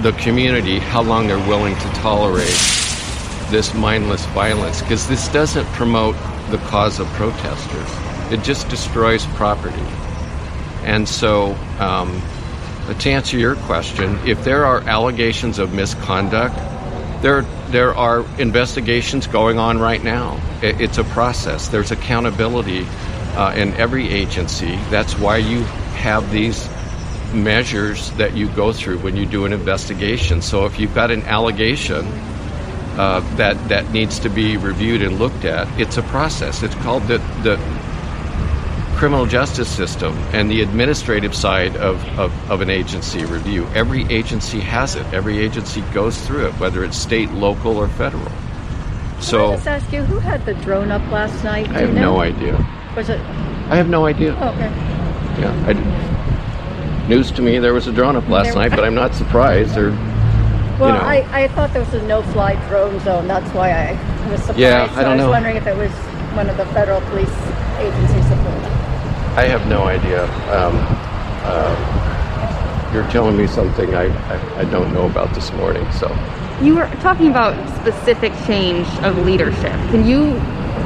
the 0.00 0.12
community 0.12 0.78
how 0.78 1.02
long 1.02 1.26
they're 1.26 1.46
willing 1.46 1.74
to 1.74 1.88
tolerate 1.90 2.75
this 3.50 3.74
mindless 3.74 4.24
violence 4.26 4.80
because 4.82 5.06
this 5.08 5.28
doesn't 5.28 5.66
promote 5.68 6.16
the 6.50 6.58
cause 6.68 7.00
of 7.00 7.06
protesters. 7.08 7.88
It 8.32 8.42
just 8.42 8.68
destroys 8.68 9.26
property. 9.34 9.82
And 10.82 11.08
so, 11.08 11.54
um, 11.78 12.22
to 12.98 13.10
answer 13.10 13.36
your 13.36 13.56
question, 13.56 14.18
if 14.26 14.44
there 14.44 14.64
are 14.64 14.80
allegations 14.82 15.58
of 15.58 15.74
misconduct, 15.74 16.56
there 17.22 17.42
there 17.68 17.94
are 17.94 18.24
investigations 18.38 19.26
going 19.26 19.58
on 19.58 19.78
right 19.78 20.02
now. 20.02 20.40
It, 20.62 20.80
it's 20.80 20.98
a 20.98 21.04
process. 21.04 21.68
There's 21.68 21.90
accountability 21.90 22.86
uh, 23.36 23.52
in 23.56 23.74
every 23.74 24.08
agency. 24.08 24.76
That's 24.90 25.18
why 25.18 25.38
you 25.38 25.62
have 25.98 26.30
these 26.30 26.68
measures 27.34 28.12
that 28.12 28.34
you 28.34 28.48
go 28.50 28.72
through 28.72 28.98
when 28.98 29.16
you 29.16 29.26
do 29.26 29.44
an 29.44 29.52
investigation. 29.52 30.40
So 30.40 30.66
if 30.66 30.78
you've 30.78 30.94
got 30.94 31.10
an 31.10 31.22
allegation 31.22 32.06
uh, 32.96 33.20
that 33.36 33.56
that 33.68 33.90
needs 33.92 34.18
to 34.20 34.28
be 34.28 34.56
reviewed 34.56 35.02
and 35.02 35.18
looked 35.18 35.44
at, 35.44 35.68
it's 35.80 35.96
a 35.96 36.02
process. 36.02 36.62
It's 36.62 36.74
called 36.76 37.02
the 37.04 37.18
the 37.42 37.56
criminal 38.96 39.26
justice 39.26 39.68
system 39.68 40.16
and 40.32 40.50
the 40.50 40.62
administrative 40.62 41.34
side 41.34 41.76
of, 41.76 42.02
of, 42.18 42.50
of 42.50 42.62
an 42.62 42.70
agency 42.70 43.26
review. 43.26 43.66
Every 43.74 44.04
agency 44.04 44.58
has 44.60 44.96
it. 44.96 45.04
Every 45.12 45.38
agency 45.38 45.82
goes 45.92 46.18
through 46.26 46.46
it, 46.46 46.52
whether 46.54 46.82
it's 46.82 46.96
state, 46.96 47.30
local, 47.32 47.76
or 47.76 47.88
federal. 47.88 48.24
So 49.20 49.38
Can 49.38 49.50
I 49.50 49.54
just 49.56 49.68
ask 49.68 49.92
you, 49.92 50.02
who 50.02 50.18
had 50.18 50.46
the 50.46 50.54
drone 50.54 50.90
up 50.90 51.02
last 51.12 51.44
night? 51.44 51.68
I 51.70 51.80
have 51.80 51.92
know? 51.92 52.14
no 52.14 52.20
idea. 52.20 52.54
Was 52.96 53.10
it? 53.10 53.20
I 53.20 53.76
have 53.76 53.88
no 53.88 54.06
idea. 54.06 54.34
Oh, 54.40 54.48
okay. 54.48 54.70
Yeah, 55.40 55.64
I 55.66 57.06
news 57.08 57.30
to 57.32 57.42
me 57.42 57.58
there 57.58 57.74
was 57.74 57.86
a 57.86 57.92
drone 57.92 58.16
up 58.16 58.28
last 58.28 58.46
There- 58.46 58.54
night, 58.54 58.70
but 58.70 58.84
I'm 58.84 58.94
not 58.94 59.14
surprised. 59.14 59.76
Or 59.76 59.90
Well, 60.78 60.94
you 60.94 61.00
know, 61.00 61.06
I, 61.32 61.42
I 61.44 61.48
thought 61.48 61.72
there 61.72 61.82
was 61.82 61.94
a 61.94 62.06
no-fly 62.06 62.54
drone 62.68 63.00
zone. 63.00 63.26
That's 63.26 63.50
why 63.54 63.70
I 63.70 63.92
was 64.30 64.40
surprised. 64.40 64.58
Yeah, 64.58 64.84
I 64.84 64.94
so 64.94 65.02
don't 65.02 65.06
I 65.06 65.14
was 65.14 65.20
know. 65.24 65.30
wondering 65.30 65.56
if 65.56 65.66
it 65.66 65.76
was 65.76 65.90
one 66.36 66.50
of 66.50 66.56
the 66.56 66.66
federal 66.66 67.00
police 67.02 67.30
agencies. 67.78 68.28
That 68.28 69.38
I 69.38 69.46
have 69.46 69.66
no 69.68 69.84
idea. 69.84 70.24
Um, 70.52 70.74
uh, 71.48 72.90
you're 72.92 73.08
telling 73.10 73.36
me 73.36 73.46
something 73.46 73.94
I, 73.94 74.04
I, 74.32 74.60
I 74.60 74.64
don't 74.64 74.92
know 74.94 75.06
about 75.06 75.34
this 75.34 75.52
morning. 75.52 75.90
So 75.92 76.08
You 76.62 76.74
were 76.76 76.88
talking 77.00 77.28
about 77.28 77.54
specific 77.80 78.32
change 78.46 78.86
of 79.02 79.18
leadership. 79.18 79.72
Can 79.90 80.06
you 80.06 80.32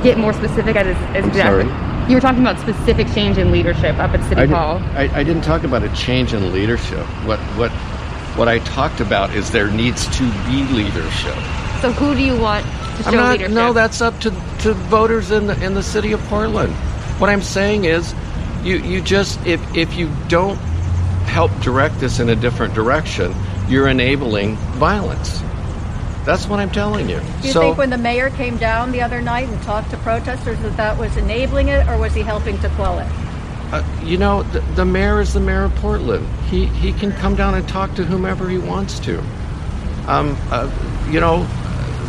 get 0.03 0.19
more 0.19 0.33
specific 0.33 0.77
as, 0.77 0.97
as 1.17 1.25
I'm 1.25 1.33
sorry? 1.35 1.65
You 2.09 2.17
were 2.17 2.21
talking 2.21 2.41
about 2.41 2.59
specific 2.59 3.07
change 3.09 3.39
in 3.39 3.53
leadership 3.53 3.97
up 3.99 4.11
at 4.13 4.23
City 4.29 4.41
I, 4.43 4.47
di- 4.47 4.53
Hall. 4.55 4.79
I, 4.97 5.09
I 5.21 5.23
didn't 5.23 5.43
talk 5.43 5.63
about 5.63 5.83
a 5.85 5.89
change 5.95 6.33
in 6.35 6.53
leadership. 6.53 7.05
What 7.27 7.39
what 7.57 7.71
what 8.37 8.49
I 8.49 8.59
talked 8.61 9.01
about 9.01 9.35
is 9.35 9.51
there 9.51 9.71
needs 9.71 10.07
to 10.19 10.23
be 10.47 10.63
leadership. 10.73 11.35
So 11.81 11.93
who 11.93 12.15
do 12.15 12.23
you 12.23 12.37
want 12.39 12.65
to 12.65 12.73
I'm 12.73 13.03
show 13.05 13.11
not- 13.13 13.33
leadership? 13.33 13.53
No, 13.55 13.73
that's 13.73 14.01
up 14.01 14.19
to, 14.21 14.31
to 14.61 14.75
voters 14.75 15.31
in 15.31 15.47
the 15.47 15.65
in 15.65 15.75
the 15.75 15.83
city 15.83 16.13
of 16.13 16.21
Portland. 16.25 16.73
What 17.19 17.31
I'm 17.31 17.43
saying 17.43 17.85
is, 17.85 18.15
you 18.63 18.77
you 18.77 19.01
just 19.01 19.45
if 19.47 19.61
if 19.77 19.95
you 19.97 20.11
don't 20.29 20.57
help 21.27 21.51
direct 21.61 21.99
this 22.01 22.19
in 22.21 22.29
a 22.29 22.37
different 22.37 22.75
direction, 22.75 23.35
you're 23.69 23.89
enabling 23.89 24.57
violence. 24.79 25.43
That's 26.25 26.47
what 26.47 26.61
I'm 26.61 26.71
telling 26.71 27.09
you. 27.09 27.19
Do 27.41 27.47
you 27.49 27.53
so 27.53 27.61
think 27.61 27.79
when 27.79 27.91
the 27.91 27.99
mayor 27.99 28.31
came 28.31 28.59
down 28.59 28.93
the 28.93 29.01
other 29.01 29.23
night 29.23 29.49
and 29.49 29.63
talked 29.63 29.91
to 29.91 29.97
protesters 29.99 30.59
that 30.61 30.77
that 30.77 30.99
was 30.99 31.17
enabling 31.17 31.69
it, 31.69 31.89
or 31.89 31.97
was 31.99 32.15
he 32.15 32.21
helping 32.21 32.59
to 32.61 32.69
quell 32.71 32.99
it? 32.99 33.09
Uh, 33.73 33.85
you 34.03 34.17
know 34.17 34.43
the, 34.43 34.61
the 34.75 34.85
mayor 34.85 35.21
is 35.21 35.33
the 35.33 35.41
mayor 35.41 35.65
of 35.65 35.75
Portland. 35.77 36.27
He 36.47 36.67
he 36.67 36.93
can 36.93 37.13
come 37.13 37.37
down 37.37 37.55
and 37.55 37.69
talk 37.69 37.95
to 37.95 38.05
whomever 38.05 38.49
he 38.49 38.59
wants 38.59 38.99
to. 39.01 39.19
Um, 40.07 40.37
uh, 40.51 40.69
you 41.11 41.21
know, 41.21 41.47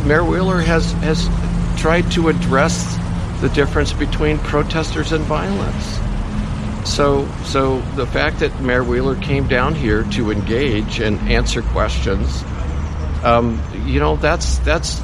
Mayor 0.04 0.24
Wheeler 0.24 0.60
has 0.60 0.92
has 1.04 1.28
tried 1.80 2.10
to 2.12 2.28
address 2.28 2.96
the 3.40 3.48
difference 3.50 3.92
between 3.92 4.38
protesters 4.38 5.12
and 5.12 5.24
violence. 5.24 5.98
So 6.88 7.28
so 7.44 7.80
the 7.96 8.06
fact 8.06 8.40
that 8.40 8.60
Mayor 8.60 8.82
Wheeler 8.82 9.16
came 9.16 9.46
down 9.46 9.74
here 9.74 10.02
to 10.12 10.32
engage 10.32 10.98
and 10.98 11.18
answer 11.30 11.62
questions, 11.62 12.42
um, 13.22 13.62
you 13.86 14.00
know, 14.00 14.16
that's 14.16 14.58
that's 14.58 15.00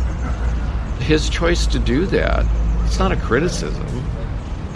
his 0.99 1.31
choice 1.31 1.67
to 1.69 1.79
do 1.79 2.07
that. 2.07 2.45
It's 2.85 2.99
not 2.99 3.13
a 3.13 3.17
criticism. 3.17 3.87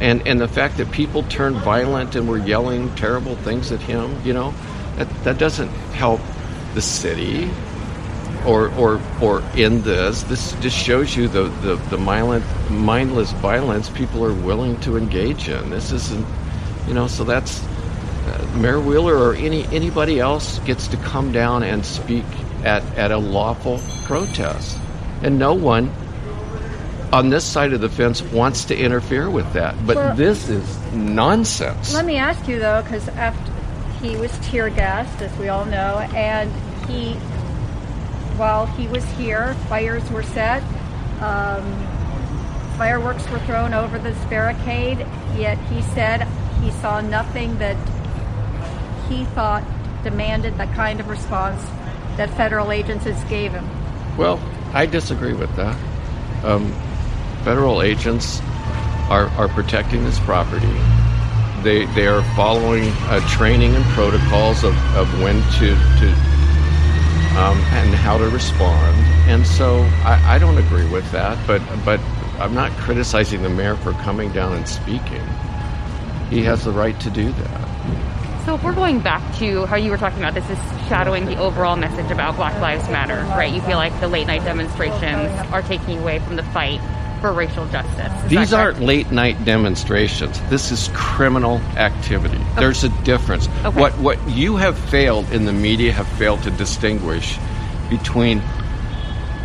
And 0.03 0.27
and 0.27 0.41
the 0.41 0.49
fact 0.49 0.79
that 0.79 0.91
people 0.91 1.23
turned 1.23 1.57
violent 1.59 2.17
and 2.17 2.29
were 2.29 2.37
yelling 2.37 2.93
terrible 2.97 3.37
things 3.37 3.71
at 3.71 3.81
him, 3.81 4.21
you 4.25 4.33
know, 4.33 4.53
that 4.97 5.09
that 5.23 5.39
doesn't 5.39 5.69
help 5.95 6.21
the 6.75 6.83
city 6.83 7.49
or 8.45 8.75
or 8.75 9.01
or 9.21 9.45
in 9.57 9.83
this. 9.83 10.25
This 10.25 10.55
just 10.55 10.77
shows 10.77 11.15
you 11.15 11.29
the 11.29 11.45
the, 11.45 11.77
the 11.77 11.97
violent, 11.99 12.45
mindless 12.69 13.31
violence 13.35 13.91
people 13.91 14.25
are 14.25 14.35
willing 14.35 14.81
to 14.81 14.97
engage 14.97 15.49
in. 15.49 15.71
This 15.71 15.93
isn't, 15.93 16.27
you 16.89 16.95
know. 16.95 17.07
So 17.07 17.23
that's 17.23 17.63
uh, 17.63 18.57
Mayor 18.57 18.81
Wheeler 18.81 19.17
or 19.17 19.37
any 19.37 19.67
anybody 19.67 20.19
else 20.19 20.59
gets 20.61 20.89
to 20.89 20.97
come 20.97 21.31
down 21.31 21.63
and 21.63 21.87
speak 21.87 22.25
at 22.65 22.83
at 22.99 23.13
a 23.13 23.19
lawful 23.19 23.81
protest, 24.03 24.77
and 25.23 25.39
no 25.39 25.55
one 25.55 25.93
on 27.13 27.29
this 27.29 27.45
side 27.45 27.73
of 27.75 27.81
the 27.81 27.89
fence 27.89 28.23
wants 28.23 28.65
to 28.67 28.77
interfere 28.77 29.29
with 29.29 29.53
that. 29.53 29.75
But 29.87 29.97
Well- 29.97 30.15
this 30.15 30.49
is 30.49 30.65
nonsense. 30.93 31.95
Let 31.95 32.07
me 32.07 32.17
ask 32.17 32.49
you 32.49 32.59
though, 32.59 32.83
because 32.83 33.09
after 33.09 33.53
he 34.01 34.17
was 34.17 34.33
tear 34.43 34.71
gassed, 34.71 35.21
as 35.21 35.31
we 35.39 35.49
all 35.49 35.67
know, 35.67 35.99
and 36.15 36.51
he, 36.89 37.13
while 38.37 38.67
he 38.67 38.89
was 38.89 39.05
here, 39.19 39.55
fires 39.69 40.11
were 40.11 40.23
set, 40.23 40.63
um, 41.21 41.63
fireworks 42.79 43.29
were 43.31 43.39
thrown 43.41 43.75
over 43.75 43.99
this 43.99 44.17
barricade. 44.31 45.07
Yet 45.37 45.59
he 45.71 45.83
said 45.95 46.27
he 46.63 46.71
saw 46.71 47.01
nothing 47.01 47.59
that 47.59 47.77
he 49.09 49.25
thought 49.27 49.63
demanded 50.03 50.57
the 50.57 50.67
kind 50.69 50.99
of 50.99 51.09
response 51.09 51.63
that 52.17 52.31
federal 52.31 52.73
agencies 52.73 53.23
gave 53.25 53.53
him. 53.53 53.69
Well, 54.17 54.41
I 54.73 54.87
disagree 54.87 55.35
with 55.35 55.55
that. 55.57 55.77
Um, 56.45 56.73
federal 57.45 57.83
agents 57.83 58.41
are, 59.09 59.29
are 59.37 59.49
protecting 59.49 60.05
this 60.05 60.19
property. 60.21 60.73
They, 61.63 61.87
they 61.95 62.07
are 62.07 62.23
following 62.35 62.85
uh, 63.09 63.21
training 63.29 63.75
and 63.75 63.85
protocols 63.87 64.65
of, 64.65 64.75
of 64.97 65.23
when 65.23 65.37
to, 65.59 65.69
to 65.69 66.09
um, 67.39 67.59
and 67.73 67.95
how 67.95 68.19
to 68.19 68.29
respond. 68.29 68.97
And 69.29 69.47
so 69.47 69.81
I, 70.05 70.35
I 70.35 70.39
don't 70.39 70.59
agree 70.59 70.89
with 70.89 71.11
that, 71.13 71.39
but, 71.47 71.63
but 71.85 72.01
I'm 72.39 72.55
not 72.55 72.73
criticizing 72.73 73.43
the 73.43 73.49
mayor 73.49 73.77
for 73.77 73.93
coming 73.93 74.33
down 74.33 74.55
and 74.55 74.69
speaking. 74.69 75.23
He 76.31 76.43
has 76.45 76.65
the 76.65 76.73
right 76.73 76.99
to 77.01 77.11
do 77.11 77.33
that. 77.33 78.45
So 78.45 78.57
if 78.57 78.65
we're 78.65 78.75
going 78.75 78.99
back 78.99 79.23
to 79.37 79.67
how 79.67 79.77
you 79.77 79.91
were 79.91 79.97
talking 79.97 80.19
about 80.19 80.35
this 80.35 80.49
is 80.51 80.59
shadowing 80.89 81.27
the 81.27 81.39
overall 81.39 81.77
message 81.77 82.11
about 82.11 82.35
Black 82.35 82.61
Lives 82.61 82.89
Matter, 82.89 83.23
right? 83.37 83.53
You 83.53 83.61
feel 83.61 83.77
like 83.77 83.99
the 84.01 84.09
late 84.09 84.27
night 84.27 84.43
demonstrations 84.45 85.31
are 85.53 85.63
taking 85.63 85.99
away 85.99 86.19
from 86.19 86.35
the 86.35 86.43
fight 86.43 86.81
for 87.23 87.33
racial 87.33 87.67
justice. 87.69 88.13
Is 88.25 88.31
These 88.31 88.53
aren't 88.53 88.81
late 88.81 89.11
night 89.11 89.43
demonstrations. 89.47 90.39
This 90.51 90.71
is 90.71 90.91
criminal 90.93 91.59
activity. 91.77 92.41
There's 92.57 92.85
a 92.85 92.91
difference. 93.05 93.49
Okay. 93.65 93.81
What 93.81 93.97
what 93.99 94.29
you 94.29 94.57
have 94.57 94.77
failed 94.79 95.31
in 95.33 95.47
the 95.47 95.53
media 95.53 95.93
have 95.93 96.09
failed 96.19 96.43
to 96.43 96.51
distinguish 96.51 97.39
between. 97.89 98.43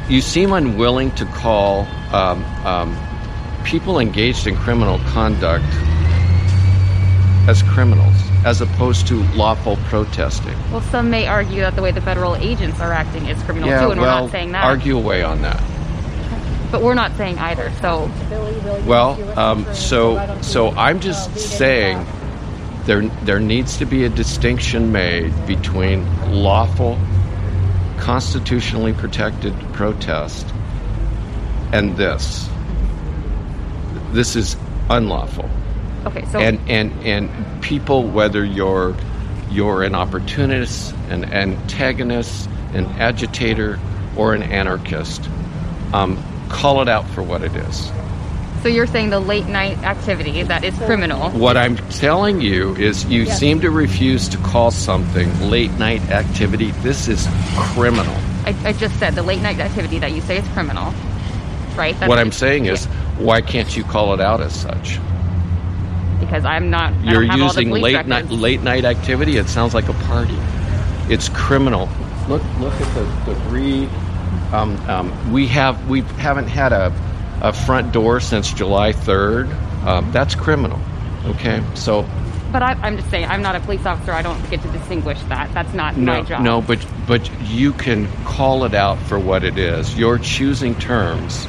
You 0.09 0.21
seem 0.21 0.53
unwilling 0.53 1.11
to 1.15 1.25
call 1.25 1.86
um, 2.13 2.43
um, 2.65 2.97
people 3.65 3.99
engaged 3.99 4.47
in 4.47 4.55
criminal 4.55 4.99
conduct 5.09 5.65
as 7.47 7.63
criminals, 7.63 8.15
as 8.45 8.61
opposed 8.61 9.07
to 9.07 9.23
lawful 9.34 9.78
protesting. 9.86 10.55
Well, 10.71 10.82
some 10.82 11.09
may 11.09 11.28
argue 11.28 11.61
that 11.61 11.75
the 11.75 11.82
way 11.82 11.91
the 11.91 12.01
federal 12.01 12.36
agents 12.36 12.80
are 12.82 12.91
acting 12.91 13.28
is 13.28 13.41
criminal 13.43 13.69
yeah, 13.69 13.82
too, 13.82 13.91
and 13.91 14.01
well, 14.01 14.15
we're 14.15 14.21
not 14.23 14.32
saying 14.32 14.51
that. 14.51 14.65
argue 14.65 14.97
away 14.97 15.23
on 15.23 15.41
that. 15.43 15.61
But 16.72 16.82
we're 16.82 16.95
not 16.95 17.15
saying 17.15 17.38
either. 17.38 17.72
So 17.82 18.11
Well, 18.86 19.39
um, 19.39 19.65
so 19.74 20.39
so 20.41 20.72
I'm 20.72 20.99
just 20.99 21.36
saying 21.38 22.05
there 22.86 23.01
there 23.24 23.39
needs 23.39 23.78
to 23.78 23.86
be 23.86 24.03
a 24.03 24.09
distinction 24.09 24.91
made 24.91 25.34
between 25.45 26.05
lawful, 26.32 26.97
constitutionally 27.97 28.93
protected 28.93 29.53
protest 29.74 30.45
and 31.72 31.95
this. 31.97 32.49
This 34.11 34.36
is 34.36 34.55
unlawful. 34.89 35.49
okay, 36.05 36.26
so 36.26 36.39
and 36.39 36.59
and 36.70 36.91
and 37.05 37.61
people, 37.61 38.03
whether 38.03 38.43
you're 38.43 38.95
you're 39.49 39.84
an 39.84 39.95
opportunist, 39.95 40.93
an 41.09 41.26
antagonist, 41.26 42.49
an 42.74 42.86
agitator, 42.99 43.80
or 44.15 44.34
an 44.34 44.43
anarchist, 44.43 45.30
um, 45.93 46.18
call 46.49 46.81
it 46.81 46.89
out 46.89 47.07
for 47.09 47.21
what 47.23 47.41
it 47.43 47.55
is. 47.55 47.91
so 48.63 48.69
you're 48.69 48.87
saying 48.87 49.09
the 49.11 49.19
late 49.19 49.45
night 49.47 49.77
activity 49.83 50.43
that 50.43 50.63
is 50.63 50.75
criminal. 50.79 51.29
What 51.31 51.55
I'm 51.57 51.77
telling 51.91 52.41
you 52.41 52.75
is 52.75 53.05
you 53.05 53.23
Yes. 53.23 53.39
seem 53.39 53.61
to 53.61 53.69
refuse 53.71 54.27
to 54.29 54.37
call 54.37 54.71
something 54.71 55.29
late 55.49 55.71
night 55.73 56.01
activity. 56.09 56.71
This 56.81 57.07
is 57.07 57.27
criminal. 57.55 58.15
I, 58.45 58.55
I 58.65 58.73
just 58.73 58.97
said 58.99 59.15
the 59.15 59.23
late 59.23 59.41
night 59.41 59.59
activity 59.59 59.99
that 59.99 60.11
you 60.11 60.21
say 60.21 60.37
is 60.37 60.47
criminal, 60.49 60.93
right? 61.75 61.97
That's 61.99 62.09
what 62.09 62.17
I'm 62.19 62.31
saying 62.31 62.65
is, 62.65 62.85
why 63.19 63.41
can't 63.41 63.75
you 63.75 63.83
call 63.83 64.13
it 64.13 64.21
out 64.21 64.41
as 64.41 64.53
such? 64.59 64.99
because 66.19 66.45
I'm 66.45 66.69
not. 66.71 66.91
I 66.93 67.11
You're 67.11 67.21
don't 67.21 67.29
have 67.29 67.41
all 67.41 67.53
the 67.53 67.63
using 67.63 67.69
late 67.71 67.95
records. 67.95 68.09
night 68.09 68.29
late 68.31 68.61
night 68.63 68.85
activity. 68.85 69.37
It 69.37 69.47
sounds 69.47 69.73
like 69.75 69.87
a 69.87 69.93
party. 70.09 70.37
It's 71.09 71.29
criminal. 71.29 71.87
Look 72.27 72.41
look 72.59 72.73
at 72.73 72.95
the 72.95 73.05
debris. 73.33 73.87
Um, 74.51 74.77
um, 74.89 75.31
we 75.33 75.47
have 75.47 75.89
we 75.89 76.01
haven't 76.01 76.47
had 76.47 76.71
a, 76.71 76.93
a 77.41 77.53
front 77.53 77.91
door 77.91 78.19
since 78.19 78.51
July 78.53 78.93
3rd. 78.93 79.53
Um, 79.85 80.11
that's 80.11 80.35
criminal. 80.35 80.79
Okay, 81.25 81.61
so 81.75 82.03
But 82.51 82.63
I, 82.63 82.73
I'm 82.81 82.97
just 82.97 83.09
saying, 83.09 83.25
I'm 83.25 83.41
not 83.41 83.55
a 83.55 83.59
police 83.59 83.85
officer. 83.85 84.13
I 84.13 84.21
don't 84.21 84.49
get 84.49 84.61
to 84.61 84.71
distinguish 84.71 85.21
that. 85.23 85.53
That's 85.53 85.73
not 85.73 85.97
no 85.97 86.13
my 86.13 86.21
job. 86.21 86.41
no, 86.41 86.61
but 86.61 86.85
but 87.05 87.29
you 87.49 87.73
can 87.73 88.07
call 88.23 88.63
it 88.63 88.73
out 88.73 88.97
for 88.99 89.19
what 89.19 89.43
it 89.43 89.57
is. 89.57 89.97
You're 89.97 90.17
choosing 90.17 90.75
terms 90.75 91.45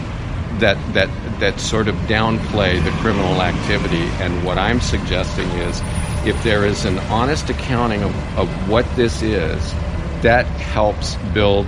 that 0.58 0.76
that 0.94 1.08
that 1.40 1.60
sort 1.60 1.88
of 1.88 1.94
downplay 2.06 2.82
the 2.82 2.90
criminal 3.02 3.40
activity. 3.40 4.02
And 4.22 4.44
what 4.44 4.58
I'm 4.58 4.80
suggesting 4.80 5.48
is, 5.50 5.80
if 6.26 6.40
there 6.42 6.64
is 6.66 6.84
an 6.84 6.98
honest 7.10 7.48
accounting 7.50 8.02
of, 8.02 8.38
of 8.38 8.68
what 8.68 8.84
this 8.96 9.22
is, 9.22 9.72
that 10.22 10.46
helps 10.46 11.14
build 11.32 11.66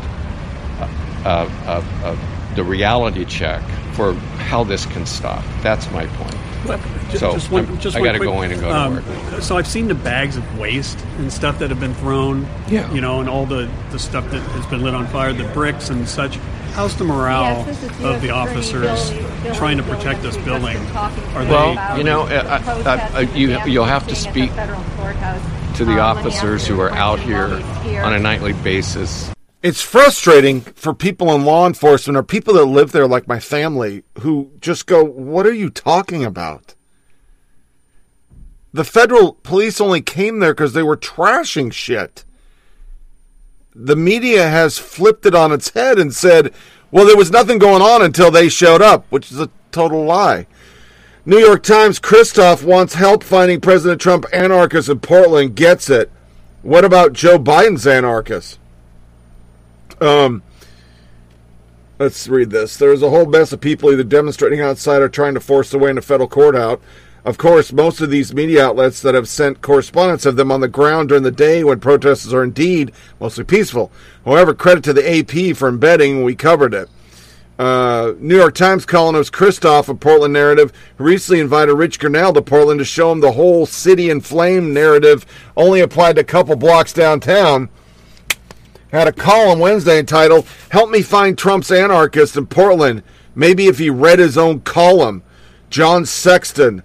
uh, 1.24 1.48
uh, 1.66 1.84
uh, 2.04 2.54
the 2.54 2.64
reality 2.64 3.24
check 3.24 3.62
for 3.94 4.14
how 4.14 4.64
this 4.64 4.86
can 4.86 5.06
stop. 5.06 5.44
That's 5.62 5.90
my 5.90 6.06
point. 6.06 6.36
Ju- 7.10 7.18
so 7.18 7.32
just 7.32 7.50
one, 7.50 7.64
I'm- 7.66 7.78
just 7.78 7.96
I 7.96 8.00
got 8.02 8.12
to 8.12 8.18
go 8.18 8.42
in 8.42 8.52
and 8.52 8.60
go 8.60 8.70
um, 8.70 9.02
to 9.02 9.10
work. 9.32 9.42
So 9.42 9.56
I've 9.56 9.66
seen 9.66 9.88
the 9.88 9.94
bags 9.94 10.36
of 10.36 10.58
waste 10.58 10.98
and 11.18 11.32
stuff 11.32 11.58
that 11.60 11.70
have 11.70 11.80
been 11.80 11.94
thrown. 11.94 12.46
Yeah. 12.68 12.90
You 12.92 13.00
know, 13.00 13.20
and 13.20 13.28
all 13.28 13.46
the, 13.46 13.68
the 13.90 13.98
stuff 13.98 14.30
that 14.30 14.40
has 14.40 14.66
been 14.66 14.82
lit 14.82 14.94
on 14.94 15.06
fire, 15.06 15.32
the 15.32 15.44
bricks 15.44 15.88
and 15.90 16.08
such. 16.08 16.36
How's 16.74 16.96
the 16.96 17.04
morale 17.04 17.64
Yes, 17.66 17.82
is 17.82 18.04
of 18.04 18.20
the 18.22 18.28
US 18.30 18.48
officers 18.48 19.10
Attorney 19.10 19.26
Billy- 19.42 19.56
trying 19.56 19.76
to 19.78 19.82
Billy 19.82 19.96
protect 19.96 20.22
this 20.22 20.36
building? 20.36 20.76
just 20.76 20.84
been 20.84 20.92
talking 20.92 21.24
Are 21.36 21.44
to 21.44 21.50
Well, 21.50 21.98
you 21.98 22.04
know, 22.04 22.26
the 22.26 22.44
uh, 22.44 22.58
uh, 22.58 22.62
protest 22.62 23.14
uh, 23.14 23.18
you, 23.36 23.58
you'll 23.66 23.84
have 23.84 24.06
to 24.08 24.14
speak 24.14 24.50
the 24.50 24.56
federal 24.56 24.82
courthouse, 24.96 25.76
to 25.78 25.84
the 25.84 25.98
uh, 25.98 26.06
officers 26.06 26.66
who 26.66 26.80
are 26.80 26.90
out 26.92 27.18
here 27.18 27.46
in 27.46 27.50
while 27.62 27.80
he's 27.82 27.90
here. 27.90 28.02
on 28.02 28.12
a 28.12 28.18
nightly 28.20 28.52
basis. 28.52 29.32
It's 29.62 29.82
frustrating 29.82 30.62
for 30.62 30.94
people 30.94 31.34
in 31.34 31.44
law 31.44 31.66
enforcement 31.66 32.16
or 32.16 32.22
people 32.22 32.54
that 32.54 32.64
live 32.64 32.92
there, 32.92 33.06
like 33.06 33.28
my 33.28 33.38
family, 33.38 34.04
who 34.20 34.52
just 34.60 34.86
go, 34.86 35.04
What 35.04 35.46
are 35.46 35.52
you 35.52 35.68
talking 35.68 36.24
about? 36.24 36.74
The 38.72 38.84
federal 38.84 39.34
police 39.34 39.80
only 39.80 40.00
came 40.00 40.38
there 40.38 40.54
because 40.54 40.72
they 40.72 40.82
were 40.82 40.96
trashing 40.96 41.72
shit. 41.72 42.24
The 43.74 43.96
media 43.96 44.48
has 44.48 44.78
flipped 44.78 45.26
it 45.26 45.34
on 45.34 45.52
its 45.52 45.70
head 45.70 45.98
and 45.98 46.14
said, 46.14 46.52
well, 46.92 47.06
there 47.06 47.16
was 47.16 47.30
nothing 47.30 47.58
going 47.58 47.82
on 47.82 48.02
until 48.02 48.30
they 48.30 48.48
showed 48.48 48.82
up, 48.82 49.06
which 49.10 49.30
is 49.30 49.40
a 49.40 49.50
total 49.70 50.04
lie. 50.04 50.46
New 51.24 51.38
York 51.38 51.62
Times 51.62 52.00
Kristof 52.00 52.64
wants 52.64 52.94
help 52.94 53.22
finding 53.22 53.60
President 53.60 54.00
Trump 54.00 54.24
anarchists 54.32 54.88
in 54.88 54.98
Portland, 54.98 55.54
gets 55.54 55.88
it. 55.88 56.10
What 56.62 56.84
about 56.84 57.12
Joe 57.12 57.38
Biden's 57.38 57.86
anarchists? 57.86 58.58
Um, 60.00 60.42
let's 61.98 62.28
read 62.28 62.50
this. 62.50 62.76
There's 62.76 63.02
a 63.02 63.10
whole 63.10 63.26
mess 63.26 63.52
of 63.52 63.60
people 63.60 63.92
either 63.92 64.04
demonstrating 64.04 64.60
outside 64.60 65.02
or 65.02 65.08
trying 65.08 65.34
to 65.34 65.40
force 65.40 65.70
their 65.70 65.80
way 65.80 65.90
into 65.90 66.02
federal 66.02 66.28
court 66.28 66.56
out. 66.56 66.80
Of 67.22 67.36
course, 67.36 67.70
most 67.70 68.00
of 68.00 68.08
these 68.08 68.32
media 68.32 68.64
outlets 68.64 69.02
that 69.02 69.14
have 69.14 69.28
sent 69.28 69.60
correspondents 69.60 70.24
of 70.24 70.36
them 70.36 70.50
on 70.50 70.62
the 70.62 70.68
ground 70.68 71.10
during 71.10 71.22
the 71.22 71.30
day 71.30 71.62
when 71.62 71.78
protests 71.78 72.32
are 72.32 72.42
indeed 72.42 72.92
mostly 73.20 73.44
peaceful. 73.44 73.92
However, 74.24 74.54
credit 74.54 74.84
to 74.84 74.94
the 74.94 75.18
AP 75.18 75.54
for 75.54 75.68
embedding, 75.68 76.24
we 76.24 76.34
covered 76.34 76.72
it. 76.72 76.88
Uh, 77.58 78.14
New 78.18 78.38
York 78.38 78.54
Times 78.54 78.86
columnist 78.86 79.34
Kristof 79.34 79.90
of 79.90 80.00
Portland 80.00 80.32
Narrative 80.32 80.72
recently 80.96 81.40
invited 81.40 81.74
Rich 81.74 82.00
Grenell 82.00 82.32
to 82.32 82.40
Portland 82.40 82.78
to 82.78 82.86
show 82.86 83.12
him 83.12 83.20
the 83.20 83.32
whole 83.32 83.66
city 83.66 84.08
in 84.08 84.22
flame 84.22 84.72
narrative 84.72 85.26
only 85.58 85.80
applied 85.80 86.14
to 86.14 86.22
a 86.22 86.24
couple 86.24 86.56
blocks 86.56 86.94
downtown. 86.94 87.68
Had 88.92 89.08
a 89.08 89.12
column 89.12 89.60
Wednesday 89.60 89.98
entitled 89.98 90.46
Help 90.70 90.90
Me 90.90 91.02
Find 91.02 91.38
Trump's 91.38 91.70
Anarchist 91.70 92.36
in 92.36 92.46
Portland. 92.46 93.02
Maybe 93.34 93.66
if 93.66 93.78
he 93.78 93.90
read 93.90 94.18
his 94.18 94.36
own 94.36 94.60
column. 94.60 95.22
John 95.68 96.04
Sexton. 96.04 96.82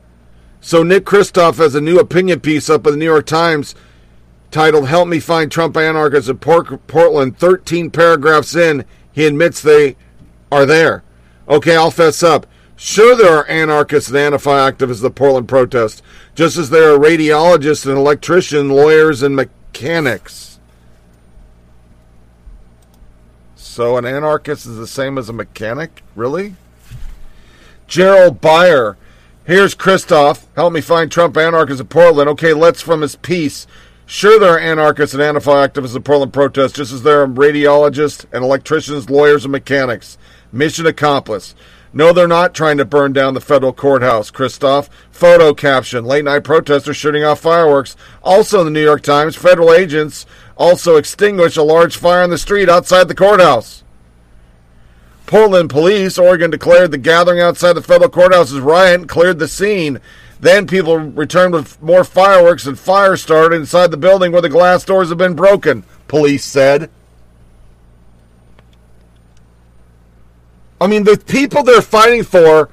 So 0.62 0.84
Nick 0.84 1.06
Kristof 1.06 1.58
has 1.58 1.76
a 1.76 1.82
new 1.82 2.00
opinion 2.00 2.40
piece 2.40 2.70
up 2.70 2.86
in 2.86 2.94
the 2.94 2.98
New 2.98 3.06
York 3.06 3.26
Times 3.26 3.76
titled 4.52 4.88
Help 4.88 5.08
Me 5.08 5.20
Find 5.20 5.52
Trump 5.52 5.76
Anarchists 5.76 6.30
in 6.30 6.38
Port- 6.38 6.88
Portland. 6.88 7.38
13 7.38 7.90
paragraphs 7.90 8.56
in, 8.56 8.86
he 9.12 9.26
admits 9.26 9.62
they 9.62 9.96
are 10.52 10.66
there. 10.66 11.04
Okay, 11.48 11.76
I'll 11.76 11.92
fess 11.92 12.22
up. 12.24 12.48
Sure, 12.76 13.16
there 13.16 13.38
are 13.38 13.48
anarchists 13.48 14.10
and 14.10 14.18
anti 14.18 14.38
activists 14.38 14.98
at 14.98 15.02
the 15.04 15.12
Portland 15.12 15.48
protest, 15.48 16.04
just 16.36 16.58
as 16.58 16.70
there 16.70 16.94
are 16.94 17.00
radiologists 17.00 17.86
and 17.86 17.98
electricians, 17.98 18.70
lawyers, 18.70 19.24
and 19.24 19.36
mechanics. 19.36 20.55
So, 23.76 23.98
an 23.98 24.06
anarchist 24.06 24.66
is 24.66 24.78
the 24.78 24.88
same 24.88 25.18
as 25.18 25.28
a 25.28 25.34
mechanic? 25.34 26.02
Really? 26.16 26.56
Gerald 27.88 28.40
Byer. 28.40 28.96
Here's 29.44 29.76
Kristof. 29.76 30.46
Help 30.56 30.72
me 30.72 30.80
find 30.80 31.12
Trump 31.12 31.36
anarchists 31.36 31.82
in 31.82 31.88
Portland. 31.88 32.30
Okay, 32.30 32.54
let's 32.54 32.82
from 32.82 33.02
his 33.02 33.18
piece. 33.18 33.68
Sure, 34.06 34.40
there 34.40 34.54
are 34.54 34.60
anarchists 34.60 35.14
and 35.14 35.22
anti 35.22 35.42
activists 35.42 35.94
in 35.94 36.04
Portland 36.04 36.32
protests, 36.32 36.72
just 36.72 36.94
as 36.94 37.04
there 37.04 37.22
are 37.22 37.28
radiologists 37.28 38.24
and 38.32 38.46
electricians, 38.46 39.10
lawyers, 39.10 39.44
and 39.44 39.52
mechanics. 39.52 40.18
Mission 40.54 40.86
accomplished. 40.86 41.54
No, 41.92 42.14
they're 42.14 42.30
not 42.30 42.54
trying 42.54 42.78
to 42.78 42.86
burn 42.86 43.12
down 43.12 43.34
the 43.34 43.42
federal 43.42 43.74
courthouse, 43.74 44.32
Kristof. 44.32 44.88
Photo 45.12 45.54
caption 45.54 46.06
Late 46.06 46.24
night 46.24 46.46
protesters 46.46 46.96
shooting 46.96 47.26
off 47.26 47.42
fireworks. 47.42 47.98
Also 48.24 48.60
in 48.60 48.66
the 48.66 48.72
New 48.72 48.84
York 48.84 49.02
Times, 49.02 49.36
federal 49.36 49.74
agents 49.74 50.26
also 50.58 50.96
extinguished 50.96 51.58
a 51.58 51.64
large 51.64 51.98
fire 51.98 52.24
in 52.24 52.30
the 52.30 52.38
street 52.38 52.70
outside 52.70 53.08
the 53.08 53.16
courthouse. 53.16 53.84
Portland 55.26 55.70
police, 55.70 56.18
Oregon 56.18 56.52
declared 56.52 56.92
the 56.92 56.98
gathering 56.98 57.40
outside 57.40 57.74
the 57.74 57.82
federal 57.82 58.10
courthouse 58.10 58.52
riot 58.54 59.02
and 59.02 59.10
cleared 59.10 59.40
the 59.40 59.48
scene. 59.48 60.00
Then 60.40 60.68
people 60.68 60.98
returned 60.98 61.54
with 61.54 61.82
more 61.82 62.04
fireworks 62.04 62.68
and 62.68 62.78
fire 62.78 63.18
started 63.18 63.56
inside 63.56 63.90
the 63.90 63.98
building 63.98 64.32
where 64.32 64.42
the 64.42 64.50
glass 64.50 64.84
doors 64.84 65.10
have 65.10 65.18
been 65.18 65.36
broken, 65.36 65.84
police 66.08 66.44
said. 66.44 66.90
I 70.80 70.88
mean, 70.88 71.06
the 71.06 71.18
people 71.18 71.64
they're 71.64 71.82
fighting 71.82 72.24
for 72.24 72.70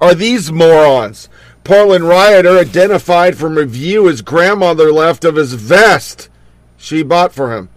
are 0.00 0.14
these 0.14 0.52
morons. 0.52 1.28
Portland 1.64 2.04
rioter 2.04 2.58
identified 2.58 3.36
from 3.36 3.56
review 3.56 4.06
his 4.06 4.22
grandmother 4.22 4.92
left 4.92 5.24
of 5.24 5.34
his 5.34 5.54
vest 5.54 6.28
she 6.76 7.02
bought 7.02 7.32
for 7.32 7.56
him. 7.56 7.68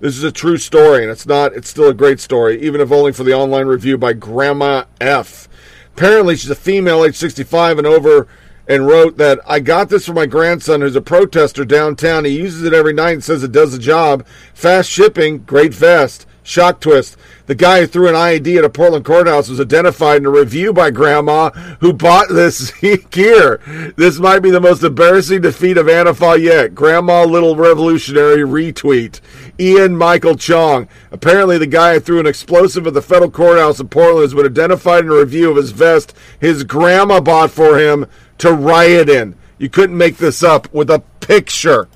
This 0.00 0.16
is 0.16 0.22
a 0.22 0.32
true 0.32 0.58
story, 0.58 1.02
and 1.02 1.10
it's 1.10 1.26
not. 1.26 1.54
It's 1.54 1.68
still 1.68 1.88
a 1.88 1.94
great 1.94 2.20
story, 2.20 2.60
even 2.60 2.80
if 2.80 2.92
only 2.92 3.12
for 3.12 3.24
the 3.24 3.32
online 3.32 3.66
review 3.66 3.96
by 3.96 4.12
Grandma 4.12 4.84
F. 5.00 5.48
Apparently, 5.96 6.36
she's 6.36 6.50
a 6.50 6.54
female, 6.54 7.04
age 7.04 7.16
65 7.16 7.78
and 7.78 7.86
over, 7.86 8.28
and 8.68 8.86
wrote 8.86 9.16
that 9.16 9.40
I 9.46 9.60
got 9.60 9.88
this 9.88 10.06
for 10.06 10.12
my 10.12 10.26
grandson, 10.26 10.80
who's 10.80 10.96
a 10.96 11.00
protester 11.00 11.64
downtown. 11.64 12.24
He 12.24 12.38
uses 12.38 12.64
it 12.64 12.74
every 12.74 12.92
night 12.92 13.12
and 13.12 13.24
says 13.24 13.42
it 13.42 13.52
does 13.52 13.72
the 13.72 13.78
job. 13.78 14.26
Fast 14.52 14.90
shipping, 14.90 15.38
great 15.38 15.72
vest. 15.72 16.26
Shock 16.46 16.80
twist. 16.80 17.16
The 17.46 17.54
guy 17.54 17.80
who 17.80 17.86
threw 17.86 18.06
an 18.06 18.14
IED 18.14 18.58
at 18.58 18.64
a 18.64 18.68
Portland 18.68 19.06
courthouse 19.06 19.48
was 19.48 19.58
identified 19.58 20.18
in 20.18 20.26
a 20.26 20.30
review 20.30 20.74
by 20.74 20.90
Grandma, 20.90 21.48
who 21.80 21.94
bought 21.94 22.28
this 22.28 22.70
gear. 23.10 23.60
This 23.96 24.18
might 24.18 24.40
be 24.40 24.50
the 24.50 24.60
most 24.60 24.84
embarrassing 24.84 25.40
defeat 25.40 25.78
of 25.78 25.86
Antifa 25.86 26.38
yet. 26.38 26.74
Grandma 26.74 27.24
Little 27.24 27.56
Revolutionary 27.56 28.42
retweet. 28.42 29.20
Ian 29.58 29.96
Miles 29.96 30.36
Cheong. 30.36 30.86
Apparently, 31.10 31.56
the 31.56 31.66
guy 31.66 31.94
who 31.94 32.00
threw 32.00 32.20
an 32.20 32.26
explosive 32.26 32.86
at 32.86 32.92
the 32.92 33.00
federal 33.00 33.30
courthouse 33.30 33.80
in 33.80 33.88
Portland 33.88 34.24
has 34.24 34.34
been 34.34 34.44
identified 34.44 35.04
in 35.04 35.10
a 35.10 35.16
review 35.16 35.50
of 35.50 35.56
his 35.56 35.70
vest 35.70 36.14
his 36.38 36.62
grandma 36.62 37.20
bought 37.20 37.50
for 37.50 37.78
him 37.78 38.04
to 38.36 38.52
riot 38.52 39.08
in. 39.08 39.34
You 39.56 39.70
couldn't 39.70 39.96
make 39.96 40.18
this 40.18 40.42
up 40.42 40.72
with 40.74 40.90
a 40.90 41.02
picture. 41.20 41.88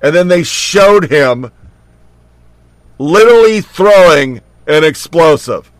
And 0.00 0.14
then 0.14 0.28
they 0.28 0.42
showed 0.42 1.10
him 1.10 1.52
literally 2.98 3.60
throwing 3.60 4.40
an 4.66 4.84
explosive. 4.84 5.70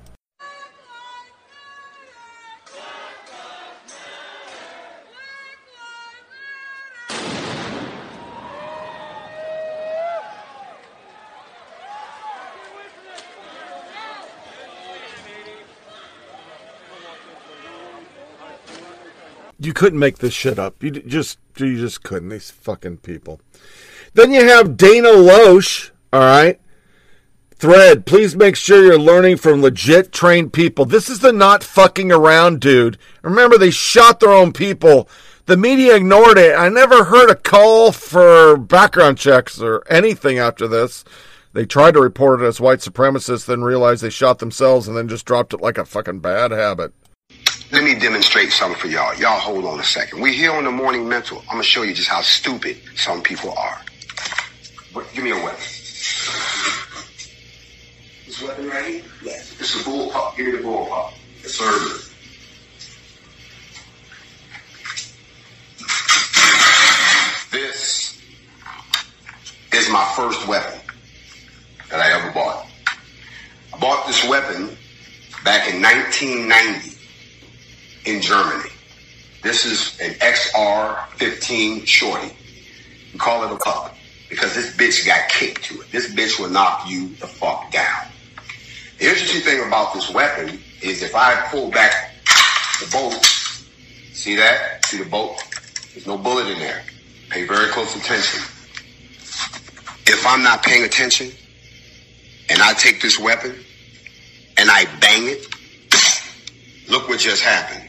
You 19.59 19.73
couldn't 19.73 20.01
make 20.01 20.19
this 20.19 20.35
shit 20.35 20.59
up. 20.59 20.83
You 20.83 20.91
just 20.91 21.39
you 21.57 21.79
just 21.79 22.03
couldn't. 22.03 22.31
These 22.31 22.51
fucking 22.51 22.97
people. 22.97 23.41
Then 24.15 24.33
you 24.33 24.45
have 24.45 24.77
Dana 24.77 25.11
Loesch, 25.11 25.93
all 26.13 26.21
right? 26.21 26.61
Thread, 27.63 28.07
please 28.07 28.35
make 28.35 28.57
sure 28.57 28.83
you're 28.83 28.99
learning 28.99 29.37
from 29.37 29.63
legit 29.63 30.11
trained 30.11 30.53
people. 30.53 30.85
This 30.85 31.09
is 31.09 31.21
the 31.21 31.33
not 31.33 31.63
fucking 31.63 32.11
around 32.11 32.61
dude. 32.61 32.99
Remember, 33.23 33.57
they 33.57 33.71
shot 33.71 34.19
their 34.19 34.33
own 34.33 34.53
people 34.53 35.09
The 35.47 35.57
media 35.57 35.95
ignored 35.95 36.39
it. 36.39 36.57
I 36.57 36.69
never 36.69 37.05
heard 37.05 37.31
a 37.31 37.37
call 37.37 37.93
for 37.93 38.57
background 38.57 39.17
checks 39.17 39.61
or 39.61 39.85
anything 39.89 40.41
after 40.41 40.67
this. 40.67 41.05
They 41.53 41.65
tried 41.65 41.95
to 41.95 42.01
report 42.01 42.43
it 42.43 42.47
as 42.47 42.61
white 42.61 42.81
supremacists, 42.81 43.47
then 43.47 43.63
realized 43.63 44.03
they 44.03 44.11
shot 44.11 44.41
themselves 44.41 44.89
and 44.89 44.97
then 44.97 45.07
just 45.07 45.25
dropped 45.25 45.55
it 45.55 45.61
like 45.61 45.79
a 45.79 45.85
fucking 45.85 46.19
bad 46.19 46.51
habit. 46.51 46.93
Let 47.71 47.85
me 47.85 47.95
demonstrate 47.97 48.51
something 48.51 48.81
for 48.81 48.89
y'all. 48.89 49.15
Y'all 49.15 49.39
hold 49.39 49.65
on 49.67 49.79
a 49.79 49.85
second. 49.85 50.21
We're 50.21 50.33
here 50.33 50.51
on 50.51 50.65
the 50.65 50.73
morning 50.73 51.09
mental. 51.09 51.39
I'm 51.43 51.55
gonna 51.55 51.63
show 51.63 51.83
you 51.83 51.95
just 51.95 52.09
how 52.09 52.23
stupid 52.23 52.79
some 52.97 53.23
people 53.23 53.53
are. 53.53 53.81
Give 55.15 55.23
me 55.23 55.31
a 55.31 55.37
weapon. 55.37 55.63
This 58.43 58.49
weapon 58.51 58.71
right 58.71 58.85
here? 58.87 59.03
Yes. 59.23 59.55
This 59.55 59.77
is 59.77 59.87
a 59.87 59.89
bullpup. 59.89 60.37
Give 60.37 60.47
me 60.47 60.53
the 60.53 60.59
bullpup. 60.59 61.13
Yes, 61.43 61.53
sir. 61.53 62.09
This 67.53 68.21
is 69.73 69.89
my 69.91 70.13
first 70.17 70.49
weapon 70.49 70.81
that 71.89 72.01
I 72.01 72.11
ever 72.19 72.33
bought. 72.33 72.67
I 73.73 73.79
bought 73.79 74.09
this 74.09 74.29
weapon 74.29 74.77
back 75.45 75.73
in 75.73 75.81
1990 75.81 76.99
in 78.07 78.21
Germany. 78.21 78.71
This 79.45 79.65
is 79.65 80.01
an 80.01 80.15
XR-15 80.15 81.87
Shorty. 81.87 82.33
We 83.13 83.19
call 83.21 83.45
it 83.45 83.53
a 83.53 83.59
pup 83.59 83.95
because 84.29 84.53
this 84.57 84.77
bitch 84.77 85.07
got 85.07 85.29
kicked 85.29 85.63
to 85.67 85.81
it. 85.81 85.93
This 85.93 86.13
bitch 86.13 86.41
will 86.41 86.51
knock 86.51 86.89
you 86.89 87.15
the 87.21 87.29
fuck 87.29 87.71
down. 87.71 88.09
The 88.99 89.09
interesting 89.09 89.41
thing 89.41 89.67
about 89.67 89.95
this 89.95 90.11
weapon 90.11 90.61
is 90.81 91.03
if 91.03 91.15
I 91.15 91.35
pull 91.51 91.71
back 91.71 92.13
the 92.81 92.89
bolt, 92.93 93.25
see 94.13 94.37
that? 94.37 94.85
See 94.87 94.99
the 94.99 95.09
bolt? 95.09 95.43
There's 95.93 96.07
no 96.07 96.19
bullet 96.19 96.47
in 96.49 96.59
there. 96.59 96.83
Pay 97.31 97.47
very 97.47 97.69
close 97.71 97.97
attention. 97.97 98.41
If 100.07 100.27
I'm 100.27 100.43
not 100.43 100.63
paying 100.63 100.85
attention 100.85 101.31
and 102.51 102.61
I 102.61 102.75
take 102.75 103.01
this 103.01 103.19
weapon 103.19 103.55
and 104.59 104.71
I 104.71 104.85
bang 105.01 105.29
it, 105.29 105.47
look 106.91 107.09
what 107.09 107.19
just 107.19 107.43
happened. 107.43 107.89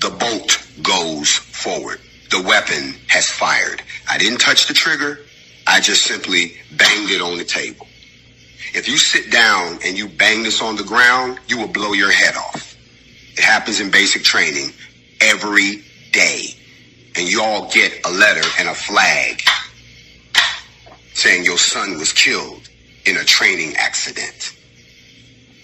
The 0.00 0.10
bolt 0.10 0.64
goes 0.82 1.28
forward. 1.30 2.00
The 2.30 2.40
weapon 2.42 2.94
has 3.08 3.28
fired. 3.28 3.82
I 4.08 4.16
didn't 4.18 4.38
touch 4.38 4.68
the 4.68 4.74
trigger. 4.74 5.18
I 5.66 5.80
just 5.80 6.02
simply 6.02 6.54
banged 6.76 7.10
it 7.10 7.20
on 7.20 7.36
the 7.36 7.44
table. 7.44 7.87
If 8.74 8.88
you 8.88 8.98
sit 8.98 9.30
down 9.30 9.78
and 9.84 9.96
you 9.96 10.08
bang 10.08 10.42
this 10.42 10.60
on 10.60 10.76
the 10.76 10.84
ground, 10.84 11.38
you 11.48 11.58
will 11.58 11.68
blow 11.68 11.92
your 11.92 12.10
head 12.10 12.36
off. 12.36 12.76
It 13.32 13.44
happens 13.44 13.80
in 13.80 13.90
basic 13.90 14.24
training 14.24 14.72
every 15.20 15.82
day. 16.12 16.54
And 17.16 17.28
you 17.28 17.42
all 17.42 17.70
get 17.70 18.06
a 18.06 18.10
letter 18.10 18.46
and 18.58 18.68
a 18.68 18.74
flag 18.74 19.42
saying 21.14 21.44
your 21.44 21.58
son 21.58 21.98
was 21.98 22.12
killed 22.12 22.68
in 23.06 23.16
a 23.16 23.24
training 23.24 23.74
accident. 23.76 24.56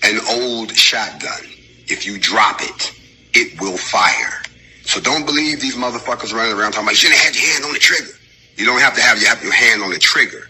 An 0.03 0.19
old 0.29 0.77
shotgun, 0.77 1.45
if 1.87 2.07
you 2.07 2.19
drop 2.19 2.61
it, 2.61 2.93
it 3.35 3.61
will 3.61 3.77
fire. 3.77 4.43
So 4.85 5.01
don't 5.01 5.25
believe 5.25 5.61
these 5.61 5.77
motherfuckers 5.77 6.33
running 6.33 6.57
around 6.57 6.73
talking 6.73 6.89
about 6.89 6.93
you 6.93 7.09
shouldn't 7.09 7.21
have 7.21 7.35
your 7.35 7.53
hand 7.53 7.65
on 7.65 7.73
the 7.73 7.79
trigger. 7.79 8.13
You 8.57 8.67
don't 8.67 8.81
have 8.81 8.95
to 8.95 9.01
have, 9.01 9.21
you 9.21 9.27
have 9.27 9.43
your 9.43 9.53
hand 9.53 9.83
on 9.83 9.91
the 9.91 9.99
trigger. 9.99 10.49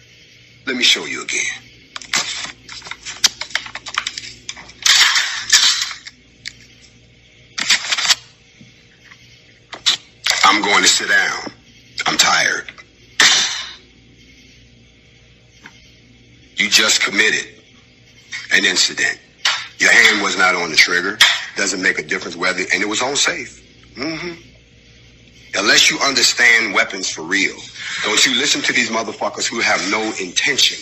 Let 0.66 0.76
me 0.76 0.82
show 0.82 1.04
you 1.04 1.22
again. 1.22 1.62
I'm 10.54 10.62
going 10.62 10.82
to 10.82 10.88
sit 10.88 11.08
down. 11.08 11.52
I'm 12.06 12.16
tired. 12.16 12.70
You 16.56 16.70
just 16.70 17.02
committed 17.02 17.60
an 18.52 18.64
incident. 18.64 19.18
Your 19.78 19.92
hand 19.92 20.22
was 20.22 20.38
not 20.38 20.54
on 20.54 20.70
the 20.70 20.76
trigger. 20.76 21.18
Doesn't 21.56 21.82
make 21.82 21.98
a 21.98 22.04
difference 22.04 22.36
whether, 22.36 22.60
and 22.72 22.82
it 22.82 22.88
was 22.88 23.02
on 23.02 23.16
safe. 23.16 23.60
hmm 23.96 24.34
Unless 25.56 25.90
you 25.90 25.98
understand 26.00 26.72
weapons 26.72 27.10
for 27.10 27.22
real, 27.22 27.56
don't 28.04 28.24
you 28.24 28.36
listen 28.36 28.62
to 28.62 28.72
these 28.72 28.90
motherfuckers 28.90 29.46
who 29.46 29.60
have 29.60 29.80
no 29.90 30.02
intention 30.20 30.78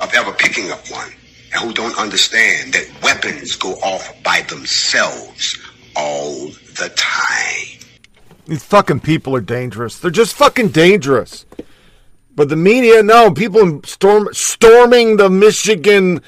of 0.00 0.14
ever 0.14 0.32
picking 0.32 0.70
up 0.70 0.90
one 0.90 1.12
and 1.52 1.62
who 1.62 1.74
don't 1.74 1.98
understand 1.98 2.72
that 2.72 2.88
weapons 3.02 3.54
go 3.56 3.74
off 3.74 4.10
by 4.24 4.40
themselves 4.48 5.58
all 5.94 6.48
the 6.78 6.90
time. 6.96 7.77
These 8.48 8.64
fucking 8.64 9.00
people 9.00 9.36
are 9.36 9.42
dangerous. 9.42 9.98
They're 9.98 10.10
just 10.10 10.34
fucking 10.34 10.68
dangerous. 10.68 11.44
But 12.34 12.48
the 12.48 12.56
media, 12.56 13.02
no, 13.02 13.30
people 13.30 13.82
storm 13.84 14.30
storming 14.32 15.18
the 15.18 15.28
Michigan 15.28 16.22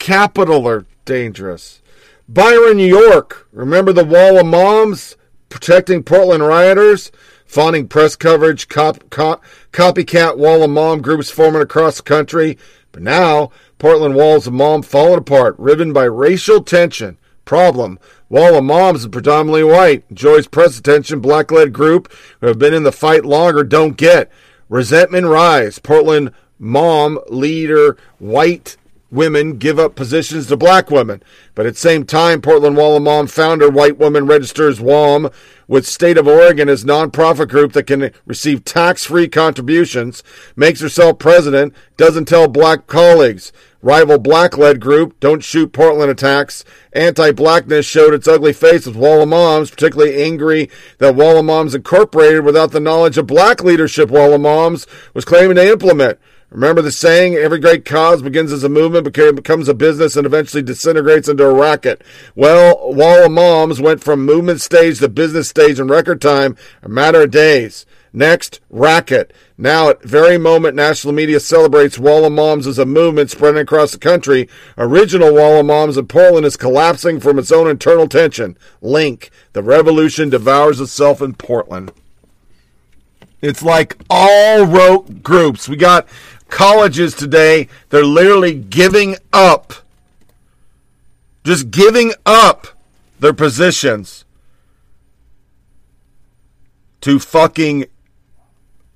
Capitol 0.00 0.66
are 0.66 0.86
dangerous. 1.04 1.82
Byron, 2.28 2.80
York. 2.80 3.46
Remember 3.52 3.92
the 3.92 4.04
wall 4.04 4.40
of 4.40 4.46
moms 4.46 5.16
protecting 5.48 6.02
Portland 6.02 6.42
rioters? 6.42 7.12
Fawning 7.44 7.86
press 7.86 8.16
coverage, 8.16 8.66
cop, 8.66 9.08
cop, 9.10 9.44
copycat 9.70 10.36
wall 10.36 10.64
of 10.64 10.70
mom 10.70 11.00
groups 11.00 11.30
forming 11.30 11.62
across 11.62 11.98
the 11.98 12.02
country. 12.02 12.58
But 12.90 13.02
now, 13.02 13.52
Portland 13.78 14.16
walls 14.16 14.48
of 14.48 14.52
mom 14.52 14.82
falling 14.82 15.18
apart, 15.18 15.54
riven 15.58 15.92
by 15.92 16.04
racial 16.04 16.64
tension. 16.64 17.18
Problem. 17.44 18.00
Wall 18.28 18.54
the 18.54 18.62
Moms 18.62 19.00
is 19.00 19.08
predominantly 19.08 19.62
white. 19.62 20.04
Enjoys 20.10 20.48
press 20.48 20.78
attention. 20.78 21.20
Black 21.20 21.52
led 21.52 21.72
group 21.72 22.12
who 22.40 22.48
have 22.48 22.58
been 22.58 22.74
in 22.74 22.82
the 22.82 22.92
fight 22.92 23.24
longer 23.24 23.62
don't 23.62 23.96
get. 23.96 24.30
Resentment 24.68 25.26
rise. 25.26 25.78
Portland 25.78 26.32
mom 26.58 27.20
leader 27.28 27.96
white 28.18 28.76
women 29.16 29.58
give 29.58 29.78
up 29.78 29.96
positions 29.96 30.46
to 30.46 30.56
black 30.56 30.90
women. 30.90 31.22
But 31.54 31.66
at 31.66 31.74
the 31.74 31.80
same 31.80 32.04
time, 32.04 32.40
Portland 32.40 32.76
Wall 32.76 32.96
of 32.96 33.02
Mom 33.02 33.26
founder 33.26 33.68
white 33.68 33.98
woman 33.98 34.26
registers 34.26 34.80
WOM 34.80 35.30
with 35.66 35.86
State 35.86 36.18
of 36.18 36.28
Oregon 36.28 36.68
as 36.68 36.84
nonprofit 36.84 37.48
group 37.48 37.72
that 37.72 37.88
can 37.88 38.12
receive 38.24 38.64
tax-free 38.64 39.28
contributions, 39.28 40.22
makes 40.54 40.80
herself 40.80 41.18
president, 41.18 41.74
doesn't 41.96 42.26
tell 42.26 42.46
black 42.46 42.86
colleagues. 42.86 43.52
Rival 43.82 44.18
black-led 44.18 44.80
group, 44.80 45.18
Don't 45.20 45.44
Shoot 45.44 45.72
Portland 45.72 46.10
attacks. 46.10 46.64
Anti-blackness 46.92 47.86
showed 47.86 48.14
its 48.14 48.26
ugly 48.26 48.52
face 48.52 48.86
with 48.86 48.96
Wall 48.96 49.22
of 49.22 49.28
Moms, 49.28 49.70
particularly 49.70 50.22
angry 50.22 50.70
that 50.98 51.14
Wall 51.14 51.38
of 51.38 51.44
Moms 51.44 51.74
Incorporated, 51.74 52.44
without 52.44 52.72
the 52.72 52.80
knowledge 52.80 53.16
of 53.16 53.26
black 53.26 53.62
leadership 53.62 54.10
Wall 54.10 54.34
of 54.34 54.40
Moms, 54.40 54.86
was 55.14 55.24
claiming 55.24 55.56
to 55.56 55.70
implement. 55.70 56.18
Remember 56.50 56.80
the 56.80 56.92
saying, 56.92 57.34
every 57.34 57.58
great 57.58 57.84
cause 57.84 58.22
begins 58.22 58.52
as 58.52 58.62
a 58.62 58.68
movement, 58.68 59.04
becomes 59.04 59.68
a 59.68 59.74
business, 59.74 60.16
and 60.16 60.24
eventually 60.24 60.62
disintegrates 60.62 61.28
into 61.28 61.44
a 61.44 61.52
racket. 61.52 62.02
Well, 62.36 62.94
Wall 62.94 63.24
of 63.24 63.32
Moms 63.32 63.80
went 63.80 64.02
from 64.02 64.24
movement 64.24 64.60
stage 64.60 65.00
to 65.00 65.08
business 65.08 65.48
stage 65.48 65.80
in 65.80 65.88
record 65.88 66.20
time, 66.20 66.56
a 66.82 66.88
matter 66.88 67.22
of 67.22 67.32
days. 67.32 67.84
Next, 68.12 68.60
racket. 68.70 69.32
Now, 69.58 69.90
at 69.90 70.02
very 70.02 70.38
moment 70.38 70.76
national 70.76 71.12
media 71.12 71.40
celebrates 71.40 71.98
Wall 71.98 72.24
of 72.24 72.32
Moms 72.32 72.66
as 72.66 72.78
a 72.78 72.86
movement 72.86 73.30
spreading 73.30 73.60
across 73.60 73.92
the 73.92 73.98
country, 73.98 74.48
original 74.78 75.34
Wall 75.34 75.60
of 75.60 75.66
Moms 75.66 75.98
in 75.98 76.06
Portland 76.06 76.46
is 76.46 76.56
collapsing 76.56 77.20
from 77.20 77.38
its 77.38 77.50
own 77.50 77.68
internal 77.68 78.08
tension. 78.08 78.56
Link. 78.80 79.30
The 79.52 79.62
revolution 79.62 80.30
devours 80.30 80.80
itself 80.80 81.20
in 81.20 81.34
Portland. 81.34 81.92
It's 83.42 83.62
like 83.62 83.98
all 84.08 84.64
rote 84.64 85.22
groups. 85.22 85.68
We 85.68 85.76
got 85.76 86.08
colleges 86.48 87.14
today, 87.14 87.68
they're 87.90 88.04
literally 88.04 88.54
giving 88.54 89.16
up. 89.32 89.72
Just 91.44 91.70
giving 91.70 92.12
up 92.24 92.66
their 93.20 93.32
positions 93.32 94.24
to 97.02 97.18
fucking 97.20 97.86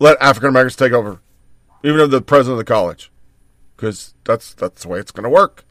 let 0.01 0.21
African 0.21 0.49
Americans 0.49 0.75
take 0.75 0.93
over, 0.93 1.21
even 1.85 2.01
if 2.01 2.11
the 2.11 2.21
president 2.21 2.59
of 2.61 2.67
the 2.67 2.73
college, 2.73 3.11
because 3.77 4.15
that's 4.25 4.53
that's 4.55 4.83
the 4.83 4.89
way 4.89 4.99
it's 4.99 5.13
going 5.13 5.25
to 5.25 5.31
work. 5.31 5.65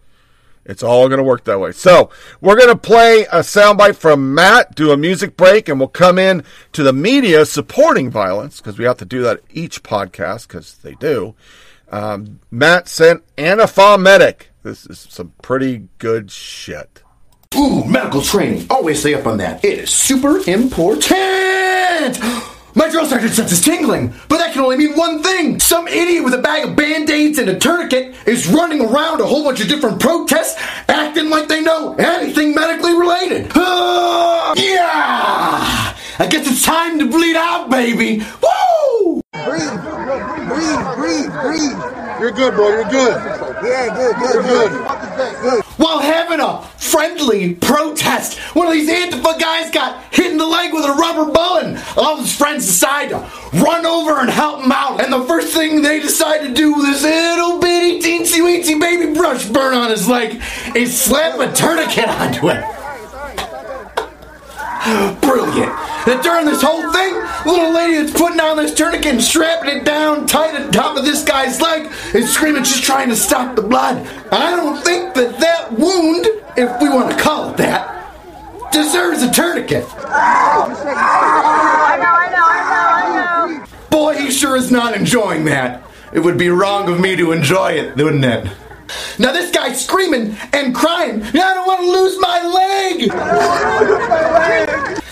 It's 0.65 0.83
all 0.83 1.07
going 1.09 1.17
to 1.17 1.23
work 1.23 1.45
that 1.45 1.59
way. 1.59 1.71
So 1.71 2.11
we're 2.41 2.55
going 2.55 2.69
to 2.69 2.77
play 2.77 3.23
a 3.31 3.39
soundbite 3.39 3.95
from 3.95 4.35
Matt, 4.35 4.75
do 4.75 4.91
a 4.91 4.97
music 4.97 5.35
break, 5.35 5.67
and 5.67 5.79
we'll 5.79 5.89
come 5.89 6.19
in 6.19 6.43
to 6.73 6.83
the 6.83 6.93
media 6.93 7.45
supporting 7.45 8.11
violence 8.11 8.57
because 8.57 8.77
we 8.77 8.85
have 8.85 8.97
to 8.97 9.05
do 9.05 9.23
that 9.23 9.41
each 9.51 9.81
podcast 9.81 10.47
because 10.47 10.77
they 10.77 10.93
do. 10.93 11.33
Um, 11.91 12.39
Matt 12.51 12.87
sent 12.87 13.23
Antifa 13.35 13.99
Medic. 13.99 14.51
This 14.63 14.85
is 14.85 15.07
some 15.09 15.33
pretty 15.41 15.87
good 15.97 16.29
shit. 16.31 17.03
Ooh, 17.55 17.83
medical 17.85 18.21
training. 18.21 18.67
Always 18.69 18.99
stay 18.99 19.15
up 19.15 19.25
on 19.25 19.37
that. 19.37 19.65
It 19.65 19.79
is 19.79 19.89
super 19.89 20.37
important. 20.49 22.19
My 22.75 22.87
drill 22.87 23.07
sergeant 23.07 23.33
sense 23.33 23.51
is 23.51 23.61
tingling, 23.61 24.13
but 24.29 24.37
that 24.37 24.53
can 24.53 24.61
only 24.61 24.77
mean 24.77 24.95
one 24.95 25.23
thing. 25.23 25.59
Some 25.59 25.87
idiot 25.87 26.23
with 26.23 26.35
a 26.35 26.37
bag 26.37 26.69
of 26.69 26.75
band-aids 26.75 27.39
and 27.39 27.49
a 27.49 27.57
tourniquet 27.57 28.15
is 28.27 28.47
running 28.47 28.81
around 28.81 29.19
a 29.21 29.25
whole 29.25 29.43
bunch 29.43 29.59
of 29.59 29.67
different 29.67 29.99
protests, 29.99 30.55
acting 30.87 31.29
like 31.29 31.47
they 31.47 31.61
know 31.61 31.95
anything 31.95 32.53
medically 32.53 32.93
related. 32.93 33.51
Ah, 33.55 34.53
yeah! 34.57 35.97
I 36.21 36.27
guess 36.27 36.45
it's 36.51 36.65
time 36.65 36.99
to 36.99 37.09
bleed 37.09 37.37
out, 37.37 37.69
baby. 37.69 38.21
Woo! 38.43 39.21
Breathe, 39.31 39.71
breathe, 40.49 40.83
breathe, 40.97 41.31
breathe. 41.41 41.79
You're 42.19 42.31
good, 42.31 42.55
bro. 42.55 42.67
You're 42.67 42.83
good. 42.89 43.15
Yeah, 43.63 43.95
good, 43.95 44.15
good, 44.17 44.45
good. 44.45 44.71
good. 45.41 45.63
While 45.77 45.99
having 45.99 46.41
a 46.41 46.61
friendly 46.77 47.55
protest, 47.55 48.37
one 48.53 48.67
of 48.67 48.73
these 48.73 48.89
Antifa 48.89 49.39
guys 49.39 49.71
got 49.71 50.13
hit 50.13 50.29
in 50.33 50.37
the 50.37 50.45
leg 50.45 50.73
with 50.73 50.83
a 50.83 50.91
rubber 50.91 51.31
bullet. 51.31 51.67
and 51.67 51.77
All 51.95 52.17
his 52.17 52.35
friends 52.35 52.67
decide 52.67 53.09
to 53.09 53.19
run 53.53 53.85
over 53.85 54.19
and 54.19 54.29
help 54.29 54.61
him 54.61 54.73
out. 54.73 55.01
And 55.01 55.13
the 55.13 55.23
first 55.23 55.53
thing 55.53 55.81
they 55.81 56.01
decide 56.01 56.39
to 56.39 56.53
do 56.53 56.73
with 56.73 56.85
this 56.85 57.03
little 57.03 57.59
bitty 57.59 58.01
teensy 58.01 58.41
weensy 58.41 58.77
baby 58.77 59.13
brush 59.13 59.45
burn 59.47 59.73
on 59.73 59.89
his 59.89 60.09
leg 60.09 60.41
is 60.75 60.99
slap 60.99 61.39
a 61.39 61.49
tourniquet 61.53 62.09
onto 62.09 62.49
it. 62.49 62.78
Brilliant. 65.21 65.75
That 66.05 66.21
during 66.23 66.45
this 66.45 66.61
whole 66.61 66.91
thing, 66.93 67.13
little 67.45 67.73
lady 67.73 67.97
that's 67.97 68.17
putting 68.17 68.39
on 68.39 68.55
this 68.57 68.73
tourniquet 68.73 69.13
and 69.13 69.21
strapping 69.21 69.75
it 69.77 69.83
down 69.83 70.25
tight 70.25 70.55
at 70.55 70.67
the 70.67 70.71
top 70.71 70.97
of 70.97 71.03
this 71.03 71.23
guy's 71.23 71.59
leg 71.59 71.91
is 72.13 72.31
screaming 72.33 72.63
she's 72.63 72.79
trying 72.79 73.09
to 73.09 73.15
stop 73.15 73.55
the 73.55 73.61
blood. 73.61 74.07
I 74.31 74.55
don't 74.55 74.81
think 74.81 75.13
that 75.15 75.39
that 75.39 75.73
wound, 75.73 76.27
if 76.57 76.81
we 76.81 76.87
want 76.89 77.11
to 77.11 77.17
call 77.21 77.51
it 77.51 77.57
that, 77.57 78.71
deserves 78.71 79.21
a 79.21 79.31
tourniquet. 79.31 79.85
I 79.97 80.75
know, 81.99 82.05
I 82.05 82.29
know, 82.31 82.45
I 82.45 82.67
know, 82.71 83.57
I 83.57 83.57
know. 83.57 83.65
Boy, 83.89 84.15
he 84.15 84.31
sure 84.31 84.55
is 84.55 84.71
not 84.71 84.95
enjoying 84.95 85.43
that. 85.45 85.83
It 86.13 86.19
would 86.19 86.37
be 86.37 86.49
wrong 86.49 86.89
of 86.89 86.99
me 86.99 87.15
to 87.17 87.31
enjoy 87.33 87.73
it, 87.73 87.97
wouldn't 87.97 88.25
it? 88.25 88.47
Now 89.17 89.31
this 89.31 89.51
guy's 89.51 89.83
screaming 89.83 90.37
and 90.53 90.73
crying. 90.73 91.21
I 91.23 91.31
don't 91.31 91.67
want 91.67 91.81
to 91.81 91.89
lose 91.89 92.17
my 92.19 92.41
leg. 92.59 93.09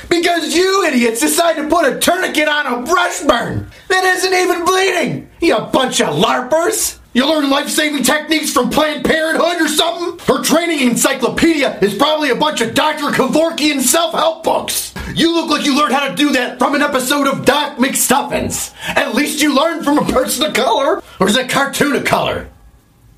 Because 0.09 0.55
you 0.55 0.86
idiots 0.86 1.21
decide 1.21 1.55
to 1.57 1.67
put 1.67 1.86
a 1.86 1.99
tourniquet 1.99 2.47
on 2.47 2.65
a 2.65 2.86
brush 2.86 3.21
burn 3.21 3.69
that 3.89 4.03
isn't 4.03 4.34
even 4.34 4.65
bleeding. 4.65 5.30
You 5.41 5.57
bunch 5.71 6.01
of 6.01 6.15
larpers. 6.15 6.99
You 7.13 7.28
learn 7.28 7.49
life-saving 7.49 8.03
techniques 8.03 8.51
from 8.51 8.69
Planned 8.69 9.03
Parenthood 9.03 9.61
or 9.61 9.67
something? 9.67 10.19
Her 10.28 10.43
training 10.43 10.88
encyclopedia 10.88 11.80
is 11.82 11.95
probably 11.95 12.30
a 12.30 12.36
bunch 12.36 12.61
of 12.61 12.75
Dr. 12.75 13.05
Kevorkian 13.07 13.82
self-help 13.82 14.43
books. 14.43 14.93
You 15.15 15.34
look 15.34 15.49
like 15.49 15.65
you 15.65 15.75
learned 15.75 15.93
how 15.93 16.07
to 16.07 16.15
do 16.15 16.34
that 16.34 16.59
from 16.59 16.75
an 16.75 16.84
episode 16.84 17.28
of 17.28 17.43
Doc 17.43 17.78
McStuffins. 17.78 18.73
At 18.89 19.15
least 19.15 19.41
you 19.41 19.55
learned 19.55 19.84
from 19.84 19.97
a 19.97 20.05
person 20.05 20.45
of 20.45 20.53
color. 20.53 21.01
Or 21.19 21.28
is 21.28 21.36
that 21.36 21.49
cartoon 21.49 21.95
of 21.95 22.05
color? 22.05 22.49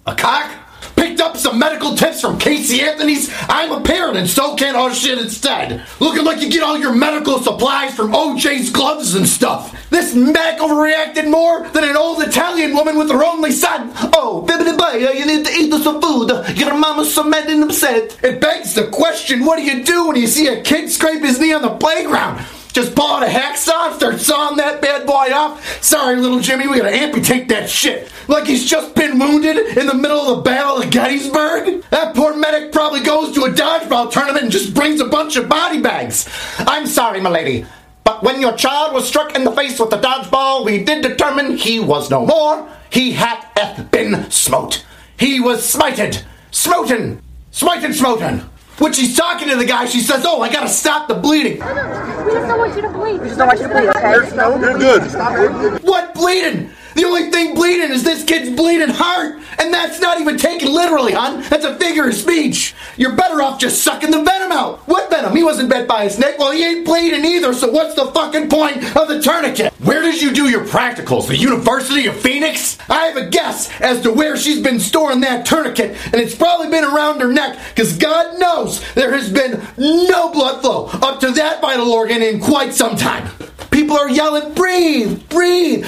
A 0.09 0.15
cock? 0.15 0.51
Picked 0.95 1.21
up 1.21 1.37
some 1.37 1.59
medical 1.59 1.95
tips 1.95 2.19
from 2.19 2.39
Casey 2.39 2.81
Anthony's 2.81 3.29
I'm 3.47 3.71
a 3.71 3.79
parent 3.79 4.17
and 4.17 4.27
so 4.27 4.55
can 4.55 4.75
all 4.75 4.89
shit 4.89 5.19
instead. 5.19 5.85
Looking 5.99 6.25
like 6.25 6.41
you 6.41 6.49
get 6.49 6.63
all 6.63 6.79
your 6.79 6.95
medical 6.95 7.37
supplies 7.37 7.93
from 7.93 8.13
OJ's 8.13 8.71
gloves 8.71 9.13
and 9.13 9.27
stuff. 9.27 9.71
This 9.91 10.15
Mac 10.15 10.57
overreacted 10.57 11.29
more 11.29 11.69
than 11.69 11.83
an 11.83 11.95
old 11.95 12.23
Italian 12.23 12.73
woman 12.73 12.97
with 12.97 13.11
her 13.11 13.23
only 13.23 13.51
son. 13.51 13.91
Oh, 14.15 14.43
bibbidi 14.47 14.75
boy, 14.75 14.97
you 15.13 15.27
need 15.27 15.45
to 15.45 15.51
eat 15.51 15.71
some 15.83 16.01
food. 16.01 16.31
Your 16.57 16.73
mama's 16.73 17.13
so 17.13 17.23
mad 17.23 17.47
and 17.47 17.65
upset. 17.65 18.17
It 18.23 18.41
begs 18.41 18.73
the 18.73 18.87
question, 18.87 19.45
what 19.45 19.57
do 19.57 19.63
you 19.63 19.83
do 19.83 20.07
when 20.07 20.15
you 20.15 20.25
see 20.25 20.47
a 20.47 20.63
kid 20.63 20.89
scrape 20.89 21.21
his 21.21 21.39
knee 21.39 21.53
on 21.53 21.61
the 21.61 21.69
playground? 21.77 22.43
Just 22.71 22.95
pull 22.95 23.07
out 23.07 23.23
a 23.23 23.25
hacksaw 23.25 23.95
start 23.95 24.19
sawing 24.19 24.57
that 24.57 24.81
bad 24.81 25.05
boy 25.05 25.33
off? 25.33 25.83
Sorry, 25.83 26.15
little 26.15 26.39
Jimmy, 26.39 26.67
we 26.67 26.77
gotta 26.77 26.95
amputate 26.95 27.49
that 27.49 27.69
shit. 27.69 28.11
Like 28.27 28.45
he's 28.45 28.65
just 28.65 28.95
been 28.95 29.19
wounded 29.19 29.77
in 29.77 29.87
the 29.87 29.93
middle 29.93 30.19
of 30.19 30.37
the 30.37 30.41
Battle 30.43 30.81
of 30.81 30.89
Gettysburg? 30.89 31.83
That 31.89 32.15
poor 32.15 32.35
medic 32.35 32.71
probably 32.71 33.01
goes 33.01 33.33
to 33.35 33.45
a 33.45 33.49
dodgeball 33.49 34.11
tournament 34.11 34.43
and 34.43 34.51
just 34.51 34.73
brings 34.73 35.01
a 35.01 35.05
bunch 35.05 35.35
of 35.35 35.49
body 35.49 35.81
bags. 35.81 36.29
I'm 36.59 36.85
sorry, 36.85 37.19
my 37.19 37.29
lady. 37.29 37.65
But 38.03 38.23
when 38.23 38.41
your 38.41 38.53
child 38.53 38.93
was 38.93 39.07
struck 39.07 39.35
in 39.35 39.43
the 39.43 39.51
face 39.51 39.79
with 39.79 39.89
the 39.89 39.97
dodgeball, 39.97 40.65
we 40.65 40.83
did 40.83 41.03
determine 41.03 41.57
he 41.57 41.79
was 41.79 42.09
no 42.09 42.25
more. 42.25 42.67
He 42.91 43.11
hath 43.11 43.45
been 43.91 44.29
smote. 44.31 44.85
He 45.17 45.39
was 45.39 45.61
smited, 45.61 46.23
smoten, 46.51 47.21
smiten, 47.51 47.93
smoten. 47.93 48.48
When 48.79 48.93
she's 48.93 49.15
talking 49.15 49.49
to 49.49 49.55
the 49.57 49.65
guy, 49.65 49.85
she 49.85 49.99
says, 49.99 50.23
Oh, 50.25 50.41
I 50.41 50.51
gotta 50.51 50.69
stop 50.69 51.07
the 51.07 51.15
bleeding. 51.15 51.53
We 51.53 51.59
just 51.59 52.47
don't 52.47 52.59
want 52.59 52.75
you 52.75 52.81
to 52.81 52.89
bleed. 52.89 53.21
We 53.21 53.27
just 53.27 53.37
don't 53.37 53.47
want 53.47 53.59
you 53.59 53.67
to 53.67 53.73
bleed, 53.73 53.89
okay? 53.89 54.35
no, 54.35 54.57
You're 54.57 54.77
good. 54.77 55.83
What 55.83 56.13
bleeding? 56.13 56.71
The 56.95 57.05
only 57.05 57.29
thing 57.29 57.55
bleeding 57.55 57.91
is 57.91 58.03
this 58.03 58.23
kid's 58.23 58.49
bleeding 58.55 58.89
heart, 58.89 59.39
and 59.59 59.73
that's 59.73 59.99
not 59.99 60.19
even 60.19 60.37
taken 60.37 60.71
literally, 60.71 61.13
hon. 61.13 61.41
That's 61.49 61.65
a 61.65 61.77
figure 61.77 62.07
of 62.07 62.15
speech. 62.15 62.73
You're 62.97 63.15
better 63.15 63.41
off 63.41 63.59
just 63.59 63.83
sucking 63.83 64.11
the 64.11 64.23
venom 64.23 64.51
out. 64.51 64.79
What 64.87 65.09
venom? 65.09 65.35
He 65.35 65.43
wasn't 65.43 65.69
bit 65.69 65.87
by 65.87 66.03
a 66.03 66.09
snake. 66.09 66.37
Well, 66.39 66.51
he 66.51 66.65
ain't 66.65 66.85
bleeding 66.85 67.23
either, 67.25 67.53
so 67.53 67.69
what's 67.71 67.95
the 67.95 68.07
fucking 68.07 68.49
point 68.49 68.77
of 68.95 69.07
the 69.07 69.21
tourniquet? 69.21 69.73
Where 69.79 70.01
did 70.01 70.21
you 70.21 70.31
do 70.31 70.49
your 70.49 70.65
practicals? 70.65 71.27
The 71.27 71.37
University 71.37 72.07
of 72.07 72.15
Phoenix? 72.15 72.77
I 72.89 73.05
have 73.05 73.17
a 73.17 73.29
guess 73.29 73.69
as 73.79 74.01
to 74.01 74.11
where 74.11 74.35
she's 74.35 74.61
been 74.61 74.79
storing 74.79 75.21
that 75.21 75.45
tourniquet, 75.45 75.95
and 76.05 76.15
it's 76.15 76.35
probably 76.35 76.69
been 76.69 76.83
around 76.83 77.21
her 77.21 77.31
neck, 77.31 77.59
because 77.69 77.97
God 77.97 78.39
knows 78.39 78.83
there 78.93 79.13
has 79.13 79.31
been 79.31 79.61
no 79.77 80.31
blood 80.31 80.61
flow 80.61 80.87
up 80.87 81.19
to 81.21 81.31
that 81.31 81.61
vital 81.61 81.91
organ 81.91 82.21
in 82.21 82.39
quite 82.39 82.73
some 82.73 82.95
time. 82.95 83.29
People 83.71 83.97
are 83.97 84.09
yelling, 84.09 84.53
breathe, 84.53 85.27
breathe. 85.29 85.85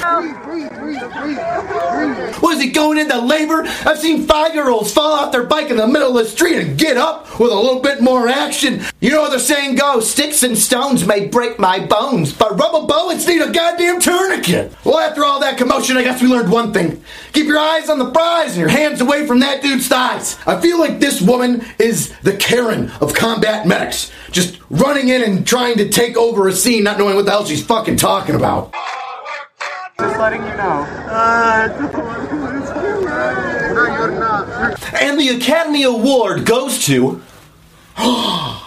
Was 2.41 2.61
he 2.61 2.71
going 2.71 2.97
into 2.97 3.19
labor? 3.19 3.63
I've 3.85 3.99
seen 3.99 4.23
five 4.23 4.53
year 4.53 4.69
olds 4.69 4.93
fall 4.93 5.13
off 5.13 5.31
their 5.31 5.43
bike 5.43 5.69
in 5.69 5.77
the 5.77 5.87
middle 5.87 6.17
of 6.17 6.23
the 6.23 6.29
street 6.29 6.57
and 6.57 6.77
get 6.77 6.97
up 6.97 7.39
with 7.39 7.51
a 7.51 7.55
little 7.55 7.81
bit 7.81 8.01
more 8.01 8.27
action. 8.27 8.81
You 8.99 9.11
know 9.11 9.21
what 9.21 9.31
the 9.31 9.39
saying 9.39 9.75
goes 9.75 10.09
sticks 10.09 10.43
and 10.43 10.57
stones 10.57 11.05
may 11.05 11.27
break 11.27 11.59
my 11.59 11.85
bones, 11.85 12.33
but 12.33 12.59
rubber 12.59 12.85
bullets 12.85 13.27
need 13.27 13.41
a 13.41 13.51
goddamn 13.51 13.99
tourniquet. 13.99 14.73
Well, 14.83 14.99
after 14.99 15.23
all 15.23 15.39
that 15.39 15.57
commotion, 15.57 15.97
I 15.97 16.03
guess 16.03 16.21
we 16.21 16.27
learned 16.27 16.51
one 16.51 16.73
thing 16.73 17.03
keep 17.33 17.47
your 17.47 17.59
eyes 17.59 17.89
on 17.89 17.99
the 17.99 18.09
prize 18.11 18.51
and 18.51 18.57
your 18.59 18.69
hands 18.69 19.01
away 19.01 19.25
from 19.27 19.39
that 19.39 19.61
dude's 19.61 19.87
thighs. 19.87 20.37
I 20.45 20.59
feel 20.59 20.79
like 20.79 20.99
this 20.99 21.21
woman 21.21 21.65
is 21.79 22.17
the 22.19 22.35
Karen 22.35 22.91
of 23.01 23.13
combat 23.13 23.67
medics, 23.67 24.11
just 24.31 24.59
running 24.69 25.09
in 25.09 25.23
and 25.23 25.45
trying 25.45 25.77
to 25.77 25.89
take 25.89 26.17
over 26.17 26.47
a 26.47 26.53
scene, 26.53 26.83
not 26.83 26.97
knowing 26.97 27.15
what 27.15 27.25
the 27.25 27.31
hell 27.31 27.45
she's 27.45 27.65
fucking 27.65 27.97
talking 27.97 28.35
about. 28.35 28.73
Just 29.99 30.17
letting 30.17 30.41
you 30.41 30.55
know. 30.57 30.85
No, 33.73 33.85
you're 33.85 34.19
not. 34.19 34.93
And 35.01 35.19
the 35.19 35.29
Academy 35.29 35.83
Award 35.83 36.45
goes 36.45 36.85
to 36.85 37.21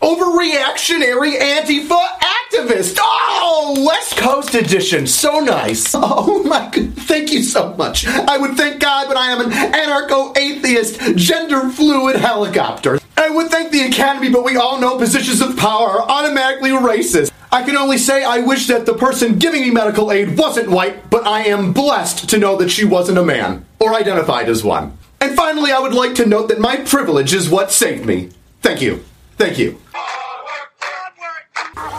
Overreactionary 0.00 1.38
Antifa 1.40 2.00
Activist. 2.20 2.98
Oh, 3.00 3.84
West 3.86 4.16
Coast 4.16 4.54
edition. 4.54 5.06
So 5.06 5.40
nice. 5.40 5.94
Oh 6.20 6.42
my 6.44 6.70
god. 6.70 6.94
Thank 6.94 7.32
you 7.32 7.42
so 7.42 7.74
much. 7.74 8.06
I 8.06 8.38
would 8.38 8.56
thank 8.56 8.80
God, 8.80 9.08
but 9.08 9.16
I 9.16 9.30
am 9.30 9.40
an 9.40 9.50
anarcho 9.50 10.36
atheist, 10.36 11.16
gender 11.16 11.68
fluid 11.68 12.16
helicopter. 12.16 12.98
I 13.16 13.28
would 13.30 13.50
thank 13.50 13.72
the 13.72 13.82
Academy, 13.82 14.30
but 14.30 14.44
we 14.44 14.56
all 14.56 14.80
know 14.80 14.96
positions 14.98 15.40
of 15.40 15.56
power 15.56 15.88
are 15.88 16.08
automatically 16.08 16.70
racist. 16.70 17.32
I 17.50 17.62
can 17.62 17.76
only 17.76 17.98
say 17.98 18.24
I 18.24 18.38
wish 18.38 18.66
that 18.68 18.86
the 18.86 18.94
person 18.94 19.38
giving 19.38 19.62
me 19.62 19.70
medical 19.70 20.12
aid 20.12 20.38
wasn't 20.38 20.70
white, 20.70 21.10
but 21.10 21.26
I 21.26 21.44
am 21.44 21.72
blessed 21.72 22.28
to 22.30 22.38
know 22.38 22.56
that 22.56 22.70
she 22.70 22.84
wasn't 22.84 23.18
a 23.18 23.24
man, 23.24 23.66
or 23.80 23.94
identified 23.94 24.48
as 24.48 24.62
one. 24.62 24.96
And 25.20 25.34
finally, 25.34 25.72
I 25.72 25.80
would 25.80 25.94
like 25.94 26.14
to 26.16 26.26
note 26.26 26.48
that 26.48 26.60
my 26.60 26.76
privilege 26.76 27.34
is 27.34 27.50
what 27.50 27.72
saved 27.72 28.06
me. 28.06 28.30
Thank 28.62 28.80
you. 28.80 29.04
Thank 29.38 29.56
you. 29.56 29.78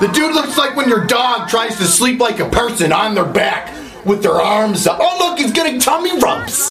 The 0.01 0.09
dude 0.11 0.35
looks 0.35 0.57
like 0.57 0.75
when 0.75 0.89
your 0.89 1.05
dog 1.05 1.47
tries 1.47 1.77
to 1.77 1.85
sleep 1.85 2.19
like 2.19 2.41
a 2.41 2.49
person 2.49 2.91
on 2.91 3.15
their 3.15 3.23
back 3.23 3.73
with 4.05 4.21
their 4.21 4.33
arms 4.33 4.85
up. 4.85 4.99
Oh, 5.01 5.17
look, 5.19 5.39
he's 5.39 5.53
getting 5.53 5.79
tummy 5.79 6.19
rubs. 6.19 6.69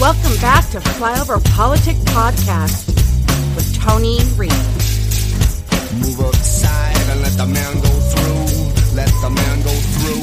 Welcome 0.00 0.40
back 0.40 0.68
to 0.70 0.80
Flyover 0.80 1.44
Politic 1.52 1.94
Podcast 2.06 2.88
with 3.54 3.80
Tony 3.80 4.18
Reed. 4.36 4.79
Move 6.20 6.34
aside 6.34 6.96
and 7.08 7.22
let 7.22 7.32
the 7.32 7.46
man 7.46 7.74
go 7.80 7.88
through. 7.88 8.94
Let 8.94 9.08
the 9.22 9.30
man 9.30 9.62
go 9.62 9.70
through. 9.70 10.22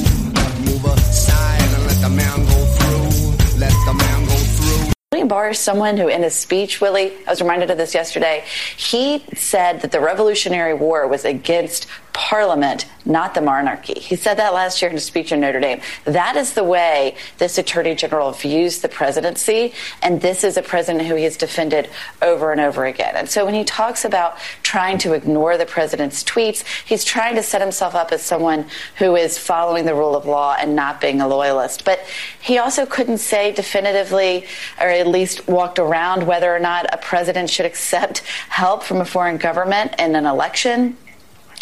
Move 0.65 0.85
aside 0.85 1.61
and 1.61 1.87
let 1.87 1.99
the 2.01 2.09
man 2.09 2.45
go 2.45 2.65
through. 2.77 3.59
Let 3.59 3.73
the 3.87 3.93
man 3.93 4.25
go 4.27 4.35
through. 4.35 4.91
Tony 5.11 5.27
Barr 5.27 5.49
is 5.49 5.59
someone 5.59 5.97
who, 5.97 6.07
in 6.07 6.21
his 6.21 6.35
speech, 6.35 6.79
Willie, 6.81 7.13
I 7.25 7.31
was 7.31 7.41
reminded 7.41 7.71
of 7.71 7.77
this 7.79 7.95
yesterday. 7.95 8.43
He 8.75 9.25
said 9.33 9.81
that 9.81 9.91
the 9.91 9.99
Revolutionary 9.99 10.75
War 10.75 11.07
was 11.07 11.25
against 11.25 11.87
parliament, 12.17 12.87
not 13.05 13.35
the 13.35 13.41
monarchy. 13.41 13.99
He 13.99 14.15
said 14.15 14.39
that 14.39 14.51
last 14.51 14.81
year 14.81 14.89
in 14.89 14.97
a 14.97 14.99
speech 14.99 15.31
in 15.31 15.39
Notre 15.39 15.59
Dame. 15.59 15.81
That 16.05 16.35
is 16.35 16.53
the 16.53 16.63
way 16.63 17.15
this 17.37 17.59
attorney 17.59 17.93
general 17.93 18.31
views 18.31 18.79
the 18.81 18.89
presidency, 18.89 19.71
and 20.01 20.19
this 20.19 20.43
is 20.43 20.57
a 20.57 20.63
president 20.63 21.05
who 21.05 21.13
he 21.13 21.25
has 21.25 21.37
defended 21.37 21.91
over 22.23 22.51
and 22.51 22.59
over 22.59 22.85
again. 22.85 23.15
And 23.15 23.29
so 23.29 23.45
when 23.45 23.53
he 23.53 23.63
talks 23.63 24.03
about 24.03 24.39
trying 24.63 24.97
to 24.97 25.13
ignore 25.13 25.59
the 25.59 25.67
president's 25.67 26.23
tweets, 26.23 26.63
he's 26.87 27.03
trying 27.03 27.35
to 27.35 27.43
set 27.43 27.61
himself 27.61 27.93
up 27.93 28.11
as 28.11 28.23
someone 28.23 28.65
who 28.97 29.15
is 29.15 29.37
following 29.37 29.85
the 29.85 29.93
rule 29.93 30.15
of 30.15 30.25
law 30.25 30.55
and 30.57 30.75
not 30.75 30.99
being 30.99 31.21
a 31.21 31.27
loyalist. 31.27 31.85
But 31.85 31.99
he 32.41 32.57
also 32.57 32.87
couldn't 32.87 33.19
say 33.19 33.51
definitively, 33.51 34.47
or 34.81 34.87
at 34.87 35.05
least 35.05 35.47
walked 35.47 35.77
around 35.77 36.25
whether 36.25 36.53
or 36.53 36.59
not 36.59 36.91
a 36.91 36.97
president 36.97 37.51
should 37.51 37.67
accept 37.67 38.19
help 38.49 38.81
from 38.81 39.01
a 39.01 39.05
foreign 39.05 39.37
government 39.37 39.93
in 39.99 40.15
an 40.15 40.25
election. 40.25 40.97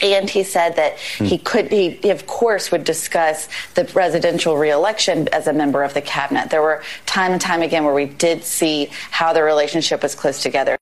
And 0.01 0.29
he 0.29 0.43
said 0.43 0.75
that 0.75 0.97
he 0.99 1.37
could, 1.37 1.71
he, 1.71 1.91
he 1.91 2.09
of 2.09 2.27
course 2.27 2.71
would 2.71 2.83
discuss 2.83 3.47
the 3.75 3.85
presidential 3.85 4.57
reelection 4.57 5.27
as 5.29 5.47
a 5.47 5.53
member 5.53 5.83
of 5.83 5.93
the 5.93 6.01
cabinet. 6.01 6.49
There 6.49 6.61
were 6.61 6.83
time 7.05 7.31
and 7.31 7.41
time 7.41 7.61
again 7.61 7.85
where 7.85 7.93
we 7.93 8.05
did 8.05 8.43
see 8.43 8.89
how 9.11 9.31
the 9.31 9.41
relationship 9.41 10.03
was 10.03 10.13
close 10.13 10.41
together. 10.41 10.77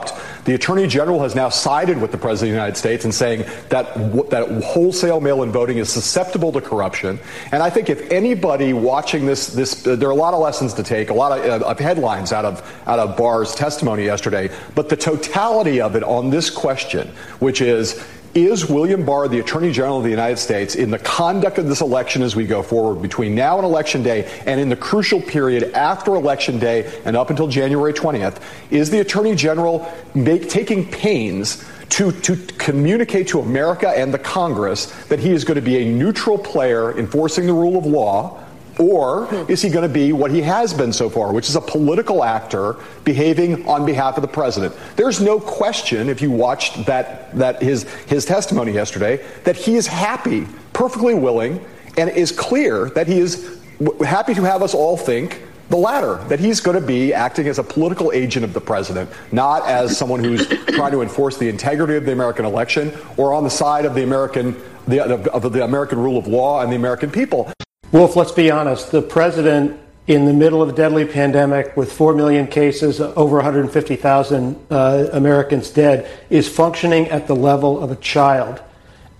The 0.45 0.55
Attorney 0.55 0.87
General 0.87 1.21
has 1.21 1.35
now 1.35 1.49
sided 1.49 2.01
with 2.01 2.11
the 2.11 2.17
President 2.17 2.49
of 2.49 2.53
the 2.53 2.59
United 2.59 2.77
States 2.77 3.05
and 3.05 3.13
saying 3.13 3.45
that 3.69 3.93
that 4.29 4.63
wholesale 4.63 5.21
mail-in 5.21 5.51
voting 5.51 5.77
is 5.77 5.91
susceptible 5.91 6.51
to 6.51 6.61
corruption. 6.61 7.19
And 7.51 7.61
I 7.61 7.69
think 7.69 7.89
if 7.89 8.11
anybody 8.11 8.73
watching 8.73 9.25
this, 9.25 9.47
this 9.47 9.85
uh, 9.85 9.95
there 9.95 10.09
are 10.09 10.11
a 10.11 10.15
lot 10.15 10.33
of 10.33 10.39
lessons 10.39 10.73
to 10.73 10.83
take, 10.83 11.11
a 11.11 11.13
lot 11.13 11.37
of, 11.37 11.61
uh, 11.61 11.65
of 11.65 11.79
headlines 11.79 12.33
out 12.33 12.45
of 12.45 12.61
out 12.87 12.99
of 12.99 13.15
Barr's 13.15 13.53
testimony 13.53 14.05
yesterday. 14.05 14.49
But 14.75 14.89
the 14.89 14.97
totality 14.97 15.79
of 15.81 15.95
it 15.95 16.03
on 16.03 16.29
this 16.29 16.49
question, 16.49 17.07
which 17.39 17.61
is 17.61 18.03
is 18.33 18.67
William 18.67 19.05
Barr, 19.05 19.27
the 19.27 19.39
Attorney 19.39 19.71
General 19.71 19.97
of 19.97 20.03
the 20.03 20.09
United 20.09 20.37
States, 20.37 20.75
in 20.75 20.89
the 20.89 20.99
conduct 20.99 21.57
of 21.59 21.67
this 21.67 21.81
election 21.81 22.21
as 22.21 22.35
we 22.35 22.45
go 22.45 22.63
forward 22.63 23.01
between 23.01 23.35
now 23.35 23.57
and 23.57 23.65
Election 23.65 24.01
Day 24.01 24.29
and 24.45 24.59
in 24.59 24.69
the 24.69 24.75
crucial 24.75 25.21
period 25.21 25.71
after 25.73 26.15
Election 26.15 26.57
Day 26.57 26.91
and 27.05 27.15
up 27.15 27.29
until 27.29 27.47
January 27.47 27.93
20th, 27.93 28.41
is 28.71 28.89
the 28.89 28.99
Attorney 28.99 29.35
General 29.35 29.91
make, 30.15 30.49
taking 30.49 30.89
pains 30.89 31.63
to, 31.89 32.11
to 32.11 32.35
communicate 32.57 33.27
to 33.27 33.39
America 33.39 33.89
and 33.89 34.11
the 34.11 34.19
Congress 34.19 34.87
that 35.05 35.19
he 35.19 35.29
is 35.29 35.43
going 35.43 35.55
to 35.55 35.61
be 35.61 35.77
a 35.77 35.85
neutral 35.85 36.37
player 36.37 36.97
enforcing 36.97 37.45
the 37.45 37.53
rule 37.53 37.77
of 37.77 37.85
law? 37.85 38.42
Or 38.79 39.27
is 39.49 39.61
he 39.61 39.69
going 39.69 39.87
to 39.87 39.93
be 39.93 40.13
what 40.13 40.31
he 40.31 40.41
has 40.41 40.73
been 40.73 40.91
so 40.91 41.09
far, 41.09 41.31
which 41.31 41.49
is 41.49 41.55
a 41.55 41.61
political 41.61 42.23
actor 42.23 42.77
behaving 43.03 43.67
on 43.67 43.85
behalf 43.85 44.17
of 44.17 44.21
the 44.21 44.27
president? 44.27 44.75
There's 44.95 45.21
no 45.21 45.39
question, 45.39 46.09
if 46.09 46.21
you 46.21 46.31
watched 46.31 46.85
that, 46.85 47.35
that 47.37 47.61
his, 47.61 47.83
his 48.05 48.25
testimony 48.25 48.71
yesterday, 48.71 49.23
that 49.43 49.55
he 49.55 49.75
is 49.75 49.85
happy, 49.85 50.47
perfectly 50.73 51.13
willing, 51.13 51.63
and 51.97 52.09
it 52.09 52.17
is 52.17 52.31
clear 52.31 52.89
that 52.91 53.07
he 53.07 53.19
is 53.19 53.61
happy 54.05 54.33
to 54.33 54.41
have 54.41 54.63
us 54.63 54.73
all 54.73 54.97
think 54.97 55.43
the 55.69 55.77
latter, 55.77 56.15
that 56.25 56.39
he's 56.39 56.59
going 56.59 56.79
to 56.79 56.85
be 56.85 57.13
acting 57.13 57.47
as 57.47 57.57
a 57.57 57.63
political 57.63 58.11
agent 58.11 58.43
of 58.43 58.53
the 58.53 58.61
president, 58.61 59.09
not 59.31 59.65
as 59.67 59.97
someone 59.97 60.23
who's 60.23 60.47
trying 60.47 60.91
to 60.91 61.01
enforce 61.01 61.37
the 61.37 61.47
integrity 61.47 61.95
of 61.95 62.05
the 62.05 62.11
American 62.11 62.45
election 62.45 62.91
or 63.17 63.33
on 63.33 63.43
the 63.43 63.49
side 63.49 63.85
of 63.85 63.95
the 63.95 64.03
American, 64.03 64.55
the, 64.87 65.03
of 65.31 65.51
the 65.53 65.63
American 65.63 65.99
rule 65.99 66.17
of 66.17 66.27
law 66.27 66.61
and 66.61 66.71
the 66.71 66.75
American 66.75 67.09
people. 67.09 67.51
Wolf, 67.93 68.15
let's 68.15 68.31
be 68.31 68.49
honest. 68.49 68.91
The 68.91 69.03
president, 69.03 69.79
in 70.07 70.25
the 70.25 70.33
middle 70.33 70.63
of 70.63 70.69
a 70.69 70.71
deadly 70.71 71.05
pandemic 71.05 71.77
with 71.77 71.93
4 71.93 72.15
million 72.15 72.47
cases, 72.47 72.99
over 72.99 73.35
150,000 73.35 74.65
uh, 74.71 75.09
Americans 75.13 75.69
dead, 75.69 76.09
is 76.31 76.49
functioning 76.49 77.07
at 77.09 77.27
the 77.27 77.35
level 77.35 77.83
of 77.83 77.91
a 77.91 77.95
child. 77.97 78.59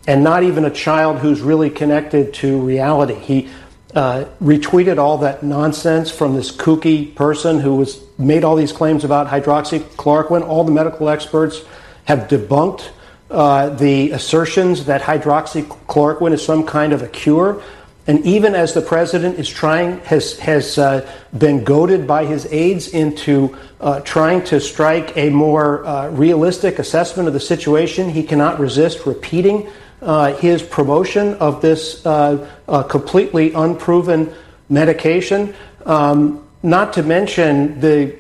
And 0.07 0.23
not 0.23 0.41
even 0.41 0.65
a 0.65 0.71
child 0.71 1.19
who's 1.19 1.39
really 1.39 1.69
connected 1.69 2.33
to 2.35 2.59
reality. 2.61 3.13
He 3.13 3.49
uh, 3.93 4.25
retweeted 4.41 4.97
all 4.97 5.19
that 5.19 5.43
nonsense 5.43 6.09
from 6.09 6.33
this 6.33 6.51
kooky 6.51 7.13
person 7.13 7.59
who 7.59 7.75
was 7.75 8.03
made 8.17 8.43
all 8.43 8.55
these 8.55 8.71
claims 8.71 9.03
about 9.03 9.27
hydroxychloroquine. 9.27 10.41
All 10.47 10.63
the 10.63 10.71
medical 10.71 11.09
experts 11.09 11.61
have 12.05 12.27
debunked 12.27 12.89
uh, 13.29 13.69
the 13.69 14.11
assertions 14.11 14.85
that 14.85 15.01
hydroxychloroquine 15.01 16.33
is 16.33 16.43
some 16.43 16.65
kind 16.65 16.91
of 16.91 17.03
a 17.03 17.07
cure. 17.07 17.61
And 18.05 18.25
even 18.25 18.53
as 18.53 18.73
the 18.73 18.81
president 18.81 19.39
is 19.39 19.47
trying, 19.47 19.99
has, 19.99 20.37
has 20.39 20.77
uh, 20.77 21.09
been 21.37 21.63
goaded 21.63 22.05
by 22.05 22.25
his 22.25 22.45
aides 22.51 22.89
into 22.89 23.57
uh, 23.79 24.01
trying 24.01 24.43
to 24.45 24.59
strike 24.59 25.15
a 25.15 25.29
more 25.29 25.85
uh, 25.85 26.09
realistic 26.09 26.79
assessment 26.79 27.27
of 27.27 27.33
the 27.33 27.39
situation, 27.39 28.09
he 28.09 28.23
cannot 28.23 28.59
resist 28.59 29.05
repeating 29.05 29.69
uh, 30.01 30.33
his 30.33 30.61
promotion 30.61 31.35
of 31.35 31.61
this 31.61 32.05
uh, 32.05 32.45
uh, 32.67 32.83
completely 32.83 33.53
unproven 33.53 34.33
medication. 34.67 35.55
Um, 35.85 36.45
not 36.61 36.93
to 36.93 37.03
mention 37.03 37.79
the 37.79 38.17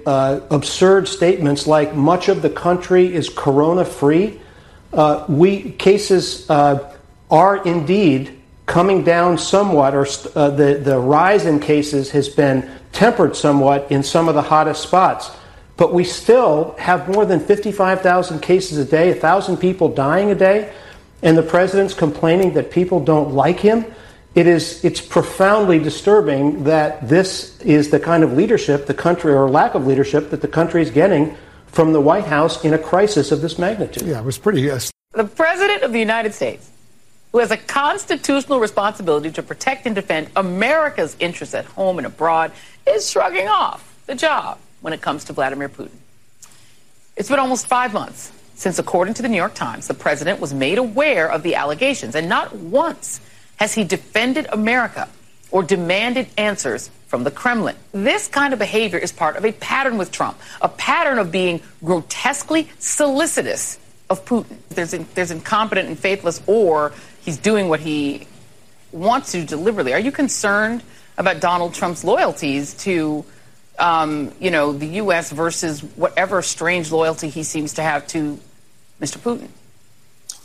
absurd 0.49 1.07
statements 1.07 1.67
like 1.67 1.93
much 1.93 2.29
of 2.29 2.41
the 2.41 2.49
country 2.49 3.13
is 3.13 3.29
corona 3.29 3.85
free. 3.85 4.39
we 5.29 5.71
cases 5.71 6.49
are 6.49 7.63
indeed 7.65 8.42
coming 8.65 9.03
down 9.03 9.37
somewhat, 9.37 9.93
or 9.93 10.07
uh, 10.35 10.49
the, 10.49 10.79
the 10.83 10.97
rise 10.99 11.45
in 11.45 11.59
cases 11.59 12.11
has 12.11 12.29
been 12.29 12.69
tempered 12.91 13.35
somewhat 13.35 13.91
in 13.91 14.03
some 14.03 14.29
of 14.29 14.35
the 14.35 14.41
hottest 14.41 14.81
spots. 14.81 15.31
But 15.75 15.93
we 15.93 16.03
still 16.03 16.75
have 16.77 17.09
more 17.09 17.25
than 17.25 17.39
55,000 17.39 18.39
cases 18.41 18.77
a 18.77 18.85
day, 18.85 19.11
1,000 19.11 19.57
people 19.57 19.89
dying 19.89 20.31
a 20.31 20.35
day, 20.35 20.71
and 21.21 21.37
the 21.37 21.43
president's 21.43 21.93
complaining 21.93 22.53
that 22.53 22.71
people 22.71 23.03
don't 23.03 23.33
like 23.33 23.59
him. 23.59 23.85
It 24.35 24.47
is, 24.47 24.83
it's 24.83 25.01
profoundly 25.01 25.79
disturbing 25.79 26.63
that 26.63 27.07
this 27.07 27.59
is 27.61 27.89
the 27.89 27.99
kind 27.99 28.23
of 28.23 28.33
leadership 28.33 28.85
the 28.85 28.93
country, 28.93 29.33
or 29.33 29.49
lack 29.49 29.75
of 29.75 29.85
leadership, 29.85 30.29
that 30.29 30.41
the 30.41 30.47
country 30.47 30.81
is 30.81 30.89
getting 30.89 31.35
from 31.67 31.91
the 31.91 32.01
White 32.01 32.25
House 32.25 32.63
in 32.63 32.73
a 32.73 32.79
crisis 32.79 33.31
of 33.31 33.41
this 33.41 33.57
magnitude. 33.57 34.07
Yeah, 34.07 34.19
it 34.19 34.25
was 34.25 34.37
pretty. 34.37 34.69
Uh, 34.69 34.79
the 35.13 35.23
President 35.25 35.83
of 35.83 35.91
the 35.91 35.99
United 35.99 36.33
States 36.33 36.69
who 37.33 37.39
has 37.39 37.51
a 37.51 37.57
constitutional 37.57 38.59
responsibility 38.59 39.31
to 39.31 39.43
protect 39.43 39.85
and 39.85 39.95
defend 39.95 40.29
America's 40.35 41.17
interests 41.19 41.55
at 41.55 41.65
home 41.65 41.97
and 41.97 42.07
abroad, 42.07 42.51
is 42.87 43.09
shrugging 43.09 43.47
off 43.47 43.99
the 44.05 44.15
job 44.15 44.59
when 44.81 44.93
it 44.93 45.01
comes 45.01 45.25
to 45.25 45.33
Vladimir 45.33 45.67
Putin. 45.67 45.97
It's 47.17 47.29
been 47.29 47.39
almost 47.39 47.67
five 47.67 47.91
months 47.91 48.31
since, 48.55 48.77
according 48.77 49.15
to 49.15 49.23
the 49.23 49.29
New 49.29 49.35
York 49.35 49.55
Times, 49.55 49.87
the 49.87 49.95
president 49.95 50.39
was 50.39 50.53
made 50.53 50.77
aware 50.77 51.29
of 51.29 51.41
the 51.41 51.55
allegations, 51.55 52.15
and 52.15 52.29
not 52.29 52.55
once 52.55 53.19
has 53.55 53.73
he 53.73 53.83
defended 53.83 54.47
America 54.51 55.09
or 55.49 55.63
demanded 55.63 56.27
answers 56.37 56.89
from 57.07 57.23
the 57.23 57.31
Kremlin. 57.31 57.75
This 57.91 58.27
kind 58.27 58.53
of 58.53 58.59
behavior 58.59 58.99
is 58.99 59.11
part 59.11 59.37
of 59.37 59.45
a 59.45 59.51
pattern 59.53 59.97
with 59.97 60.11
Trump, 60.11 60.37
a 60.61 60.69
pattern 60.69 61.17
of 61.17 61.31
being 61.31 61.61
grotesquely 61.83 62.69
solicitous 62.77 63.79
of 64.09 64.23
Putin. 64.25 64.57
There's, 64.69 64.91
there's 64.91 65.31
incompetent 65.31 65.87
and 65.87 65.97
faithless, 65.97 66.41
or 66.45 66.91
he's 67.23 67.37
doing 67.37 67.69
what 67.69 67.79
he 67.79 68.27
wants 68.91 69.31
to 69.31 69.43
deliberately. 69.43 69.93
Are 69.93 69.99
you 69.99 70.11
concerned 70.11 70.83
about 71.17 71.39
Donald 71.39 71.73
Trump's 71.73 72.03
loyalties 72.03 72.73
to, 72.75 73.25
um, 73.79 74.31
you 74.39 74.51
know, 74.51 74.73
the 74.73 74.87
U.S. 75.03 75.31
versus 75.31 75.81
whatever 75.81 76.41
strange 76.41 76.91
loyalty 76.91 77.29
he 77.29 77.43
seems 77.43 77.73
to 77.73 77.81
have 77.81 78.07
to 78.07 78.39
Mr. 79.01 79.17
Putin? 79.17 79.49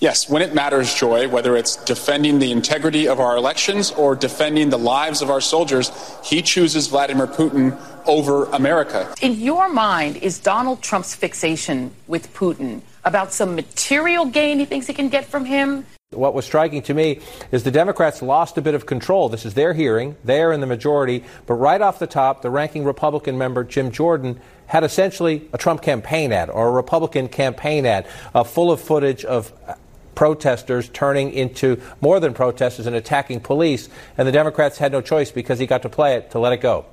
Yes, 0.01 0.31
when 0.31 0.43
it 0.43 0.55
matters, 0.55 0.95
Joy, 0.95 1.29
whether 1.29 1.57
it's 1.57 1.75
defending 1.85 2.39
the 2.39 2.53
integrity 2.53 3.09
of 3.09 3.19
our 3.19 3.37
elections 3.37 3.91
or 3.91 4.15
defending 4.15 4.71
the 4.71 4.79
lives 4.79 5.23
of 5.23 5.31
our 5.31 5.41
soldiers, 5.41 5.91
he 6.23 6.41
chooses 6.41 6.87
Vladimir 6.87 7.27
Putin 7.27 7.77
over 8.07 8.45
America. 8.47 9.13
In 9.21 9.35
your 9.35 9.69
mind, 9.69 10.17
is 10.19 10.39
Donald 10.39 10.83
Trump's 10.83 11.17
fixation 11.17 11.91
with 12.07 12.33
Putin 12.33 12.81
about 13.05 13.33
some 13.33 13.57
material 13.57 14.25
gain 14.25 14.61
he 14.61 14.65
thinks 14.67 14.87
he 14.87 14.95
can 14.95 15.09
get 15.09 15.25
from 15.25 15.45
him? 15.45 15.85
What 16.11 16.33
was 16.33 16.47
striking 16.47 16.81
to 16.85 16.95
me 16.95 17.21
is 17.53 17.65
the 17.65 17.71
Democrats 17.71 18.23
lost 18.23 18.57
a 18.57 18.63
bit 18.63 18.75
of 18.75 18.87
control. 18.87 19.29
This 19.29 19.45
is 19.45 19.53
their 19.53 19.75
hearing. 19.75 20.17
They 20.25 20.41
are 20.41 20.55
in 20.55 20.63
the 20.63 20.67
majority. 20.67 21.23
But 21.45 21.55
right 21.55 21.83
off 21.83 21.99
the 21.99 22.07
top, 22.07 22.41
the 22.41 22.49
ranking 22.49 22.85
Republican 22.85 23.37
member, 23.37 23.63
Jim 23.63 23.91
Jordan, 23.91 24.41
had 24.69 24.85
essentially 24.85 25.47
a 25.53 25.59
Trump 25.59 25.83
campaign 25.83 26.33
ad 26.33 26.49
or 26.49 26.69
a 26.69 26.71
Republican 26.71 27.29
campaign 27.29 27.85
ad 27.85 28.07
uh, 28.35 28.43
full 28.43 28.73
of 28.73 28.81
footage 28.81 29.27
of 29.27 29.53
protesters 30.15 30.89
turning 30.89 31.31
into 31.31 31.79
more 32.01 32.21
than 32.21 32.33
protesters 32.33 32.87
and 32.87 32.97
attacking 32.97 33.41
police. 33.41 33.91
And 34.17 34.27
the 34.27 34.33
Democrats 34.33 34.79
had 34.79 34.93
no 34.93 35.03
choice 35.03 35.31
because 35.31 35.59
he 35.59 35.67
got 35.67 35.83
to 35.83 35.91
play 35.91 36.15
it 36.15 36.31
to 36.31 36.39
let 36.39 36.55
it 36.55 36.63
go. 36.63 36.87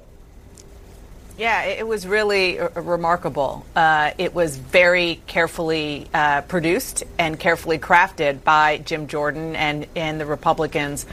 Yeah, 1.38 1.64
it 1.64 1.86
was 1.86 2.08
really 2.08 2.60
r- 2.60 2.72
remarkable. 2.76 3.66
Uh, 3.76 4.12
it 4.18 4.34
was 4.34 4.56
very 4.56 5.22
carefully 5.28 6.08
uh, 6.14 6.42
produced 6.44 7.04
and 7.18 7.38
carefully 7.38 7.78
crafted 7.78 8.46
by 8.46 8.78
Jim 8.78 9.08
Jordan 9.08 9.54
and, 9.58 9.86
and 9.98 10.20
the 10.20 10.26
Republicans 10.26 11.06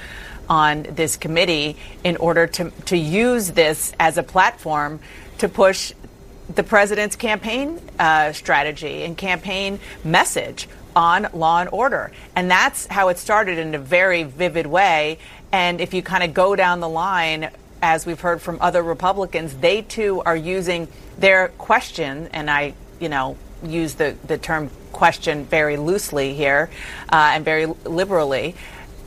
on 0.49 0.85
this 0.85 1.17
committee 1.17 1.77
in 2.05 2.17
order 2.19 2.47
to, 2.47 2.71
to 2.87 2.97
use 2.97 3.51
this 3.51 3.93
as 3.99 4.17
a 4.17 4.23
platform 4.23 5.01
to 5.39 5.49
push 5.49 5.93
the 6.55 6.63
president's 6.63 7.17
campaign 7.17 7.81
uh, 7.99 8.33
strategy 8.33 9.03
and 9.03 9.19
campaign 9.19 9.81
message 10.05 10.69
on 10.95 11.27
law 11.33 11.61
and 11.61 11.71
order. 11.73 12.13
And 12.37 12.49
that's 12.49 12.87
how 12.87 13.09
it 13.09 13.19
started 13.19 13.59
in 13.59 13.75
a 13.75 13.79
very 13.79 14.23
vivid 14.23 14.67
way. 14.67 15.19
And 15.51 15.81
if 15.81 15.95
you 15.95 16.03
kind 16.03 16.23
of 16.23 16.33
go 16.33 16.55
down 16.55 16.79
the 16.81 16.89
line, 16.89 17.51
as 17.83 18.07
we've 18.07 18.21
heard 18.21 18.41
from 18.41 18.59
other 18.61 18.83
Republicans, 18.83 19.55
they 19.55 19.83
too 19.83 20.23
are 20.25 20.37
using 20.37 20.89
their 21.19 21.49
question, 21.49 22.29
and 22.33 22.49
I, 22.49 22.75
you 23.01 23.09
know, 23.09 23.37
use 23.65 23.95
the, 23.95 24.17
the 24.27 24.39
term 24.39 24.71
question 24.93 25.45
very 25.45 25.77
loosely 25.77 26.35
here 26.35 26.71
uh, 27.11 27.33
and 27.35 27.45
very 27.45 27.67
liberally, 27.67 28.55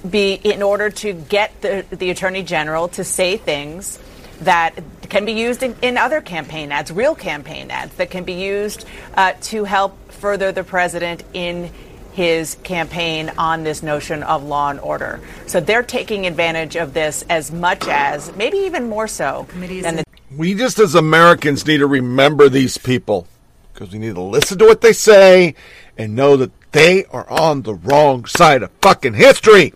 be 0.08 0.34
in 0.34 0.62
order 0.62 0.90
to 0.90 1.14
get 1.14 1.62
the, 1.62 1.86
the 1.90 2.12
attorney 2.12 2.44
general 2.44 2.90
to 2.90 3.04
say 3.04 3.38
things 3.38 3.98
that 4.42 4.76
can 5.10 5.26
be 5.26 5.32
used 5.32 5.64
in, 5.64 5.76
in 5.82 5.98
other 5.98 6.22
campaign 6.22 6.72
ads, 6.72 6.92
real 6.92 7.16
campaign 7.16 7.72
ads 7.72 7.96
that 7.96 8.12
can 8.12 8.24
be 8.24 8.34
used 8.34 8.86
uh, 9.16 9.34
to 9.42 9.64
help 9.64 10.12
further 10.12 10.52
the 10.52 10.64
president 10.64 11.24
in 11.34 11.72
his 12.16 12.56
campaign 12.64 13.30
on 13.38 13.64
this 13.64 13.84
notion 13.84 14.24
of 14.24 14.42
law 14.42 14.70
and 14.70 14.80
order. 14.80 15.20
So 15.48 15.60
they're 15.60 15.84
taking 15.84 16.26
advantage 16.26 16.78
of 16.78 16.94
this 16.94 17.26
as 17.30 17.52
much 17.52 17.88
as, 17.90 18.34
maybe 18.38 18.58
even 18.60 18.88
more 18.88 19.08
so, 19.08 19.46
than 19.54 19.98
the 19.98 20.06
We 20.36 20.56
just 20.56 20.80
as 20.80 20.96
Americans 20.96 21.68
need 21.68 21.80
to 21.80 21.88
remember 21.88 22.48
these 22.48 22.78
people 22.78 23.28
because 23.74 23.92
we 23.92 24.00
need 24.00 24.16
to 24.16 24.22
listen 24.22 24.58
to 24.60 24.66
what 24.66 24.80
they 24.80 24.94
say 24.94 25.56
and 25.98 26.16
know 26.16 26.38
that 26.38 26.52
they 26.72 27.04
are 27.06 27.30
on 27.30 27.64
the 27.64 27.74
wrong 27.74 28.24
side 28.26 28.64
of 28.64 28.72
fucking 28.82 29.16
history. 29.16 29.74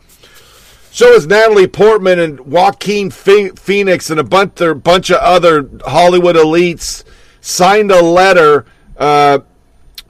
So 0.91 1.11
is 1.11 1.27
Natalie 1.27 1.67
Portman 1.67 2.19
and 2.19 2.39
Joaquin 2.39 3.11
Phoenix 3.11 4.09
and 4.09 4.19
a 4.19 4.23
bunch, 4.23 4.61
a 4.61 4.73
bunch 4.73 5.09
of 5.09 5.17
other 5.17 5.69
Hollywood 5.85 6.37
elites 6.37 7.03
signed 7.41 7.91
a 7.91 8.01
letter 8.01 8.65
uh, 8.97 9.39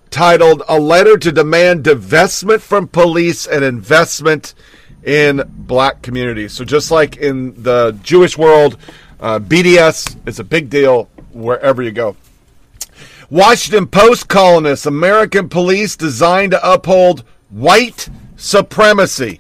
titled 0.09 0.63
A 0.67 0.79
Letter 0.79 1.17
to 1.17 1.31
Demand 1.31 1.83
Divestment 1.83 2.61
from 2.61 2.87
Police 2.87 3.47
and 3.47 3.63
Investment 3.63 4.53
in 5.03 5.43
Black 5.47 6.01
Communities. 6.01 6.53
So, 6.53 6.65
just 6.65 6.91
like 6.91 7.17
in 7.17 7.61
the 7.61 7.97
Jewish 8.03 8.37
world, 8.37 8.77
uh, 9.19 9.39
BDS 9.39 10.17
is 10.27 10.39
a 10.39 10.43
big 10.43 10.69
deal 10.69 11.09
wherever 11.31 11.81
you 11.81 11.91
go. 11.91 12.15
Washington 13.29 13.87
Post 13.87 14.27
columnist 14.27 14.85
American 14.85 15.49
police 15.49 15.95
designed 15.95 16.51
to 16.51 16.71
uphold 16.71 17.23
white 17.49 18.09
supremacy. 18.35 19.39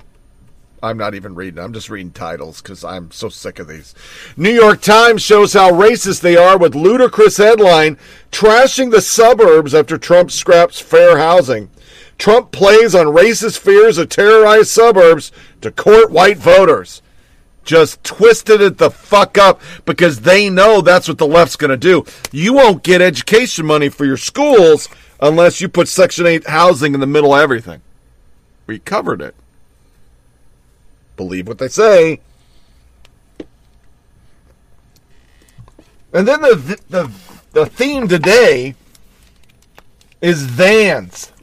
I'm 0.81 0.97
not 0.97 1.13
even 1.15 1.35
reading. 1.35 1.61
I'm 1.61 1.73
just 1.73 1.89
reading 1.89 2.11
titles 2.11 2.61
because 2.61 2.83
I'm 2.83 3.11
so 3.11 3.29
sick 3.29 3.59
of 3.59 3.67
these. 3.67 3.93
New 4.37 4.51
York 4.51 4.81
Times 4.81 5.21
shows 5.21 5.53
how 5.53 5.71
racist 5.71 6.21
they 6.21 6.37
are 6.37 6.57
with 6.57 6.75
ludicrous 6.75 7.37
headline 7.37 7.97
trashing 8.31 8.91
the 8.91 9.01
suburbs 9.01 9.75
after 9.75 9.97
Trump 9.97 10.31
scraps 10.31 10.79
fair 10.79 11.17
housing. 11.17 11.69
Trump 12.17 12.51
plays 12.51 12.95
on 12.95 13.07
racist 13.07 13.59
fears 13.59 13.97
of 13.97 14.09
terrorized 14.09 14.69
suburbs 14.69 15.31
to 15.61 15.71
court 15.71 16.11
white 16.11 16.37
voters. 16.37 17.01
Just 17.65 18.03
twisted 18.03 18.61
it 18.61 18.77
the 18.77 18.89
fuck 18.89 19.37
up 19.37 19.61
because 19.85 20.21
they 20.21 20.49
know 20.49 20.81
that's 20.81 21.07
what 21.07 21.17
the 21.17 21.27
left's 21.27 21.55
going 21.55 21.71
to 21.71 21.77
do. 21.77 22.05
You 22.31 22.53
won't 22.53 22.83
get 22.83 23.01
education 23.01 23.65
money 23.65 23.89
for 23.89 24.05
your 24.05 24.17
schools 24.17 24.89
unless 25.21 25.59
you 25.59 25.67
put 25.67 25.87
Section 25.87 26.25
8 26.25 26.47
housing 26.47 26.93
in 26.93 26.99
the 26.99 27.05
middle 27.05 27.33
of 27.33 27.41
everything. 27.41 27.81
We 28.65 28.79
covered 28.79 29.21
it 29.21 29.35
believe 31.19 31.49
what 31.49 31.57
they 31.57 31.67
say. 31.67 32.21
And 36.13 36.25
then 36.25 36.41
the 36.41 36.79
the 36.89 37.11
the 37.51 37.65
theme 37.65 38.07
today 38.07 38.73
is 40.21 40.43
vans. 40.43 41.33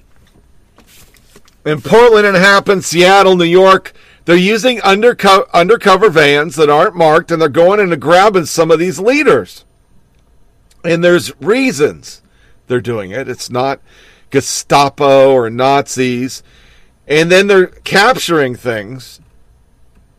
In 1.66 1.83
Portland, 1.83 2.27
it 2.27 2.35
happened. 2.35 2.85
Seattle, 2.85 3.37
New 3.37 3.45
York. 3.45 3.93
They're 4.24 4.35
using 4.35 4.81
undercover 4.81 5.47
undercover 5.53 6.09
vans 6.09 6.57
that 6.57 6.70
aren't 6.70 6.97
marked, 6.97 7.31
and 7.31 7.41
they're 7.41 7.51
going 7.51 7.79
and 7.79 8.01
grabbing 8.01 8.47
some 8.47 8.70
of 8.70 8.79
these 8.79 8.99
leaders. 8.99 9.66
And 10.85 11.05
there's 11.05 11.39
reasons 11.39 12.22
they're 12.66 12.81
doing 12.81 13.11
it. 13.11 13.29
It's 13.29 13.51
not 13.51 13.81
Gestapo 14.31 15.33
or 15.33 15.51
Nazis. 15.51 16.43
And 17.07 17.31
then 17.31 17.47
they're 17.47 17.66
capturing 17.66 18.55
things 18.57 19.20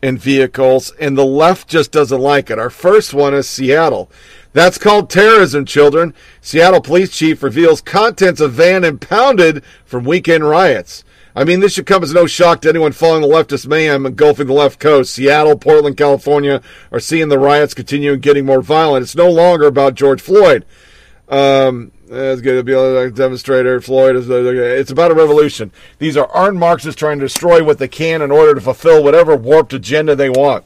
in 0.02 0.18
vehicles, 0.18 0.92
and 1.00 1.16
the 1.16 1.24
left 1.24 1.68
just 1.68 1.90
doesn't 1.90 2.20
like 2.20 2.50
it. 2.50 2.58
Our 2.58 2.70
first 2.70 3.14
one 3.14 3.34
is 3.34 3.48
Seattle. 3.48 4.10
That's 4.52 4.78
called 4.78 5.10
terrorism, 5.10 5.64
children. 5.64 6.14
Seattle 6.40 6.80
police 6.80 7.16
chief 7.16 7.42
reveals 7.42 7.80
contents 7.80 8.40
of 8.40 8.52
van 8.52 8.84
impounded 8.84 9.62
from 9.84 10.04
weekend 10.04 10.48
riots. 10.48 11.04
I 11.36 11.44
mean, 11.44 11.60
this 11.60 11.74
should 11.74 11.86
come 11.86 12.02
as 12.02 12.12
no 12.12 12.26
shock 12.26 12.62
to 12.62 12.68
anyone 12.68 12.92
following 12.92 13.22
the 13.22 13.28
leftist 13.28 13.66
mayhem 13.66 14.06
engulfing 14.06 14.46
the 14.46 14.52
left 14.52 14.80
coast. 14.80 15.14
Seattle, 15.14 15.56
Portland, 15.56 15.96
California 15.96 16.62
are 16.90 16.98
seeing 16.98 17.28
the 17.28 17.38
riots 17.38 17.74
continue 17.74 18.12
and 18.12 18.22
getting 18.22 18.44
more 18.44 18.62
violent. 18.62 19.04
It's 19.04 19.14
no 19.14 19.30
longer 19.30 19.66
about 19.66 19.94
George 19.94 20.20
Floyd. 20.20 20.64
Um, 21.28 21.92
Eh, 22.10 22.32
it's 22.32 22.40
going 22.40 22.56
to 22.56 22.62
be 22.62 22.72
a 22.72 23.10
demonstrator. 23.10 23.80
Floyd 23.80 24.16
is. 24.16 24.30
Uh, 24.30 24.42
it's 24.44 24.90
about 24.90 25.10
a 25.10 25.14
revolution. 25.14 25.70
These 25.98 26.16
are 26.16 26.26
armed 26.28 26.58
Marxists 26.58 26.98
trying 26.98 27.18
to 27.18 27.26
destroy 27.26 27.62
what 27.62 27.78
they 27.78 27.88
can 27.88 28.22
in 28.22 28.30
order 28.30 28.54
to 28.54 28.60
fulfill 28.60 29.04
whatever 29.04 29.36
warped 29.36 29.74
agenda 29.74 30.16
they 30.16 30.30
want. 30.30 30.64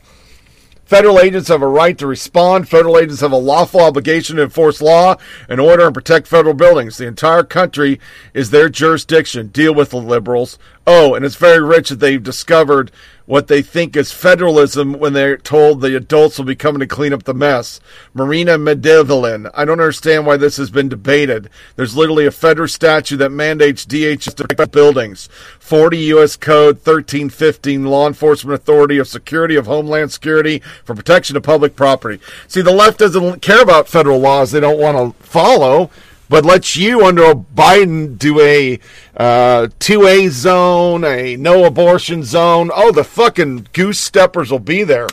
Federal 0.85 1.19
agents 1.19 1.49
have 1.49 1.63
a 1.63 1.67
right 1.67 1.97
to 1.97 2.07
respond. 2.07 2.69
Federal 2.69 2.99
agents 2.99 3.23
have 3.23 3.33
a 3.33 3.37
lawful 3.37 3.81
obligation 3.81 4.37
to 4.37 4.43
enforce 4.43 4.83
law 4.83 5.17
and 5.49 5.59
order 5.59 5.87
and 5.87 5.95
protect 5.95 6.27
federal 6.27 6.55
buildings. 6.55 6.99
The 6.99 7.07
entire 7.07 7.45
country 7.45 7.99
is 8.35 8.51
their 8.51 8.69
jurisdiction. 8.69 9.47
Deal 9.49 9.75
with 9.75 9.91
the 9.91 9.97
liberals. 9.97 10.59
Oh, 10.87 11.15
and 11.15 11.25
it's 11.25 11.37
very 11.37 11.63
rich 11.63 11.91
that 11.91 12.01
they've 12.01 12.23
discovered 12.23 12.91
what 13.25 13.47
they 13.47 13.63
think 13.63 13.97
is 13.97 14.11
federalism 14.11 14.95
when 14.95 15.13
they're 15.13 15.37
told 15.37 15.81
the 15.81 15.97
adults 15.97 16.39
will 16.39 16.45
be 16.45 16.57
coming 16.57 16.81
to 16.81 16.87
clean 16.89 17.13
up 17.13 17.23
the 17.23 17.33
mess. 17.33 17.81
Marina 18.13 18.59
Medvin. 18.59 19.49
I 19.55 19.65
don't 19.65 19.81
understand 19.81 20.27
why 20.27 20.37
this 20.37 20.57
has 20.57 20.71
been 20.71 20.89
debated. 20.89 21.49
There's 21.77 21.97
literally 21.97 22.27
a 22.27 22.33
federal 22.33 22.67
statute 22.67 23.19
that 23.19 23.31
mandates 23.31 23.87
DHS 23.87 24.35
to 24.35 24.49
protect 24.49 24.73
buildings. 24.73 25.29
40 25.61 25.99
U.S. 25.99 26.37
Code 26.37 26.77
1315, 26.77 27.85
Law 27.85 28.09
Enforcement 28.09 28.61
Authority 28.61 28.99
of 28.99 29.07
Security 29.07 29.55
of 29.55 29.67
Homeland 29.67 30.11
Security 30.11 30.61
for 30.85 30.97
protection 30.97 31.37
of 31.37 31.45
public 31.45 31.77
property. 31.77 32.21
See, 32.49 32.61
the 32.61 32.73
left 32.73 32.99
doesn't 32.99 33.41
care 33.41 33.63
about 33.63 33.89
federal 33.89 34.19
laws 34.19 34.51
they 34.51 34.61
don't 34.61 34.81
want 34.81 35.17
to 35.17 35.25
follow 35.25 35.91
but 36.33 36.47
lets 36.47 36.77
you 36.77 37.05
under 37.05 37.35
Biden 37.35 38.17
do 38.17 38.41
a 38.41 38.81
uh, 39.19 39.69
2A 39.81 40.31
zone, 40.31 41.05
a 41.05 41.37
no 41.37 41.67
abortion 41.67 42.25
zone. 42.25 42.71
Oh, 42.75 42.91
the 42.91 43.05
fucking 43.05 43.69
goose 43.75 43.99
steppers 43.99 44.51
will 44.51 44.59
be 44.59 44.83
there. 44.83 45.09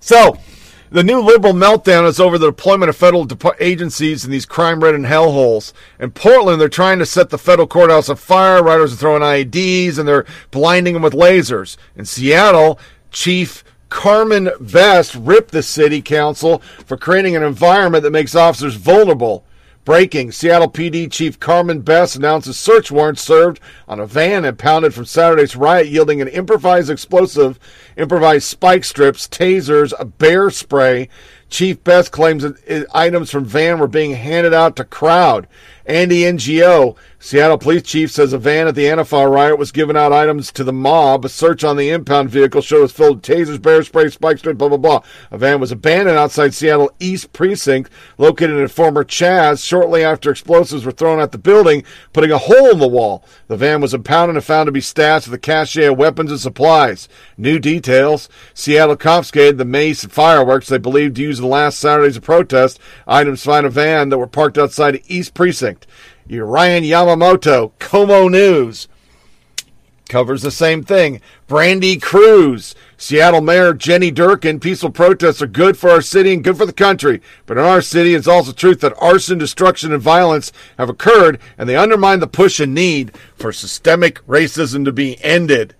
So, 0.00 0.38
the 0.90 1.04
new 1.04 1.20
liberal 1.20 1.52
meltdown 1.52 2.08
is 2.08 2.18
over 2.18 2.38
the 2.38 2.46
deployment 2.46 2.88
of 2.88 2.96
federal 2.96 3.26
de- 3.26 3.54
agencies 3.60 4.24
in 4.24 4.30
these 4.30 4.46
crime-ridden 4.46 5.04
hellholes. 5.04 5.74
In 6.00 6.10
Portland, 6.10 6.58
they're 6.58 6.70
trying 6.70 7.00
to 7.00 7.06
set 7.06 7.28
the 7.28 7.36
federal 7.36 7.68
courthouse 7.68 8.08
on 8.08 8.16
fire. 8.16 8.62
Riders 8.62 8.94
are 8.94 8.96
throwing 8.96 9.20
IEDs 9.20 9.98
and 9.98 10.08
they're 10.08 10.24
blinding 10.50 10.94
them 10.94 11.02
with 11.02 11.12
lasers. 11.12 11.76
In 11.96 12.06
Seattle, 12.06 12.78
Chief 13.10 13.62
Carmen 13.90 14.48
Best 14.58 15.14
ripped 15.16 15.50
the 15.50 15.62
city 15.62 16.00
council 16.00 16.62
for 16.86 16.96
creating 16.96 17.36
an 17.36 17.42
environment 17.42 18.04
that 18.04 18.10
makes 18.10 18.34
officers 18.34 18.76
vulnerable. 18.76 19.44
Breaking 19.84 20.32
Seattle 20.32 20.70
PD 20.70 21.12
Chief 21.12 21.38
Carmen 21.38 21.82
Best 21.82 22.16
announces 22.16 22.58
search 22.58 22.90
warrant 22.90 23.18
served 23.18 23.60
on 23.86 24.00
a 24.00 24.06
van 24.06 24.46
impounded 24.46 24.94
from 24.94 25.04
Saturday's 25.04 25.56
riot, 25.56 25.88
yielding 25.88 26.22
an 26.22 26.28
improvised 26.28 26.88
explosive, 26.88 27.58
improvised 27.94 28.44
spike 28.44 28.84
strips, 28.84 29.28
tasers, 29.28 29.92
a 29.98 30.06
bear 30.06 30.48
spray. 30.48 31.10
Chief 31.50 31.84
Best 31.84 32.12
claims 32.12 32.46
items 32.94 33.30
from 33.30 33.44
van 33.44 33.78
were 33.78 33.86
being 33.86 34.14
handed 34.14 34.54
out 34.54 34.74
to 34.76 34.84
crowd. 34.84 35.46
Andy 35.86 36.22
Ngo, 36.22 36.96
Seattle 37.18 37.58
police 37.58 37.82
chief, 37.82 38.10
says 38.10 38.32
a 38.32 38.38
van 38.38 38.66
at 38.66 38.74
the 38.74 38.84
Antifa 38.84 39.30
riot 39.30 39.58
was 39.58 39.70
giving 39.70 39.98
out 39.98 40.12
items 40.12 40.50
to 40.52 40.64
the 40.64 40.72
mob. 40.72 41.26
A 41.26 41.28
search 41.28 41.62
on 41.62 41.76
the 41.76 41.90
impound 41.90 42.30
vehicle 42.30 42.62
showed 42.62 42.78
it 42.78 42.82
was 42.82 42.92
filled 42.92 43.16
with 43.16 43.24
tasers, 43.24 43.60
bear 43.60 43.82
spray, 43.82 44.08
spike 44.08 44.38
strips, 44.38 44.56
blah, 44.56 44.68
blah, 44.68 44.78
blah. 44.78 45.02
A 45.30 45.36
van 45.36 45.60
was 45.60 45.72
abandoned 45.72 46.16
outside 46.16 46.54
Seattle 46.54 46.90
East 47.00 47.34
Precinct, 47.34 47.90
located 48.16 48.56
in 48.56 48.68
former 48.68 49.04
Chaz, 49.04 49.62
shortly 49.62 50.02
after 50.02 50.30
explosives 50.30 50.86
were 50.86 50.92
thrown 50.92 51.20
at 51.20 51.32
the 51.32 51.38
building, 51.38 51.84
putting 52.14 52.30
a 52.30 52.38
hole 52.38 52.70
in 52.70 52.78
the 52.78 52.88
wall. 52.88 53.22
The 53.48 53.56
van 53.56 53.82
was 53.82 53.92
impounded 53.92 54.36
and 54.36 54.44
found 54.44 54.68
to 54.68 54.72
be 54.72 54.80
stashed 54.80 55.26
with 55.26 55.34
a 55.34 55.38
cache 55.38 55.76
of 55.76 55.98
weapons 55.98 56.30
and 56.30 56.40
supplies. 56.40 57.08
New 57.36 57.58
details. 57.58 58.30
Seattle 58.54 58.96
confiscated 58.96 59.58
the 59.58 59.66
mace 59.66 60.02
and 60.02 60.12
fireworks 60.12 60.68
they 60.68 60.78
believed 60.78 61.18
used 61.18 61.42
the 61.42 61.46
last 61.46 61.78
Saturday's 61.78 62.18
protest. 62.18 62.78
Items 63.06 63.44
found 63.44 63.66
a 63.66 63.70
van 63.70 64.08
that 64.08 64.18
were 64.18 64.26
parked 64.26 64.56
outside 64.56 65.02
East 65.08 65.34
Precinct. 65.34 65.73
Your 66.26 66.46
Ryan 66.46 66.84
Yamamoto, 66.84 67.72
KOMO 67.78 68.30
News 68.30 68.88
covers 70.08 70.42
the 70.42 70.50
same 70.50 70.82
thing. 70.82 71.20
Brandi 71.48 72.00
Kruse, 72.00 72.74
Seattle 72.96 73.40
Mayor 73.40 73.74
Jenny 73.74 74.12
Durkan, 74.12 74.60
peaceful 74.60 74.90
protests 74.90 75.42
are 75.42 75.46
good 75.46 75.76
for 75.76 75.90
our 75.90 76.02
city 76.02 76.32
and 76.32 76.44
good 76.44 76.56
for 76.56 76.66
the 76.66 76.72
country. 76.72 77.20
But 77.46 77.58
in 77.58 77.64
our 77.64 77.82
city, 77.82 78.14
it's 78.14 78.28
also 78.28 78.52
truth 78.52 78.80
that 78.80 78.96
arson, 79.00 79.38
destruction, 79.38 79.92
and 79.92 80.02
violence 80.02 80.52
have 80.78 80.88
occurred, 80.88 81.40
and 81.58 81.68
they 81.68 81.76
undermine 81.76 82.20
the 82.20 82.26
push 82.26 82.60
and 82.60 82.74
need 82.74 83.16
for 83.34 83.52
systemic 83.52 84.24
racism 84.26 84.84
to 84.84 84.92
be 84.92 85.22
ended. 85.24 85.74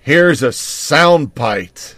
Here's 0.00 0.42
a 0.42 0.48
soundbite. 0.48 1.94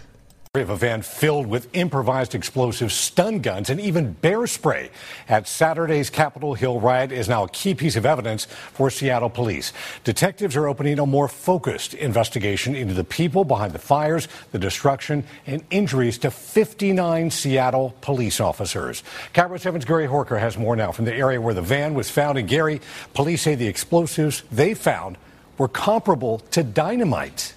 Of 0.57 0.71
a 0.71 0.75
van 0.75 1.03
filled 1.03 1.45
with 1.45 1.69
improvised 1.73 2.33
explosives, 2.33 2.95
stun 2.95 3.41
guns, 3.41 3.69
and 3.69 3.79
even 3.79 4.13
bear 4.13 4.47
spray 4.47 4.89
at 5.29 5.47
Saturday's 5.47 6.09
Capitol 6.09 6.55
Hill 6.55 6.79
riot 6.79 7.11
is 7.11 7.29
now 7.29 7.43
a 7.43 7.49
key 7.49 7.75
piece 7.75 7.95
of 7.95 8.07
evidence 8.07 8.45
for 8.73 8.89
Seattle 8.89 9.29
police. 9.29 9.71
Detectives 10.03 10.55
are 10.55 10.67
opening 10.67 10.97
a 10.97 11.05
more 11.05 11.27
focused 11.27 11.93
investigation 11.93 12.75
into 12.75 12.95
the 12.95 13.03
people 13.03 13.45
behind 13.45 13.71
the 13.71 13.79
fires, 13.79 14.27
the 14.51 14.57
destruction, 14.57 15.23
and 15.45 15.63
injuries 15.69 16.17
to 16.17 16.31
59 16.31 17.29
Seattle 17.29 17.95
police 18.01 18.39
officers. 18.39 19.03
KIRO 19.35 19.59
7's 19.59 19.85
Gary 19.85 20.07
Horcher 20.07 20.39
has 20.39 20.57
more 20.57 20.75
now 20.75 20.91
from 20.91 21.05
the 21.05 21.13
area 21.13 21.39
where 21.39 21.53
the 21.53 21.61
van 21.61 21.93
was 21.93 22.09
found. 22.09 22.39
And 22.39 22.47
Gary, 22.47 22.81
police 23.13 23.43
say 23.43 23.53
the 23.53 23.67
explosives 23.67 24.41
they 24.51 24.73
found 24.73 25.19
were 25.59 25.67
comparable 25.67 26.39
to 26.51 26.63
dynamite. 26.63 27.53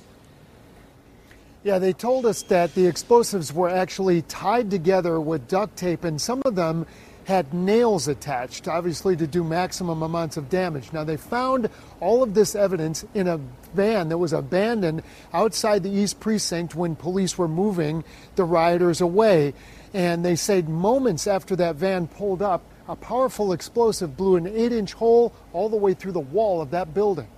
Yeah, 1.63 1.79
they 1.79 1.93
told 1.93 2.25
us 2.25 2.43
that 2.45 2.75
the 2.75 2.87
explosives 2.87 3.53
were 3.53 3.69
actually 3.69 4.23
tied 4.23 4.71
together 4.71 5.21
with 5.21 5.47
duct 5.47 5.77
tape, 5.77 6.05
and 6.05 6.19
some 6.19 6.41
of 6.47 6.55
them 6.55 6.87
had 7.25 7.53
nails 7.53 8.09
attached, 8.09 8.67
obviously 8.67 9.15
to 9.17 9.27
do 9.27 9.45
maximum 9.45 10.03
amounts 10.03 10.39
of 10.39 10.49
damage. 10.49 10.91
Now, 10.95 11.05
they 11.05 11.19
found 11.19 11.69
all 12.01 12.23
of 12.23 12.33
this 12.33 12.55
evidence 12.55 13.05
in 13.13 13.29
a 13.29 13.39
van 13.75 14.09
that 14.09 14.17
was 14.17 14.33
abandoned 14.33 15.03
outside 15.35 15.83
the 15.83 15.91
East 15.91 16.19
Precinct 16.19 16.75
when 16.75 16.97
police 16.97 17.37
were 17.37 17.47
moving 17.47 18.05
the 18.37 18.45
rioters 18.45 19.03
away. 19.03 19.53
And 19.93 20.25
they 20.25 20.37
said 20.37 20.67
moments 20.67 21.27
after 21.27 21.55
that 21.57 21.77
van 21.77 22.09
pulled 22.09 22.41
up, 22.41 22.63
a 22.89 22.97
powerful 22.97 23.53
explosive 23.53 24.17
blew 24.17 24.37
an 24.37 24.47
eight 24.47 24.73
inch 24.73 24.95
hole 24.95 25.35
all 25.53 25.69
the 25.69 25.77
way 25.77 25.93
through 25.93 26.13
the 26.13 26.21
wall 26.21 26.63
of 26.63 26.71
that 26.71 26.95
building. 26.95 27.29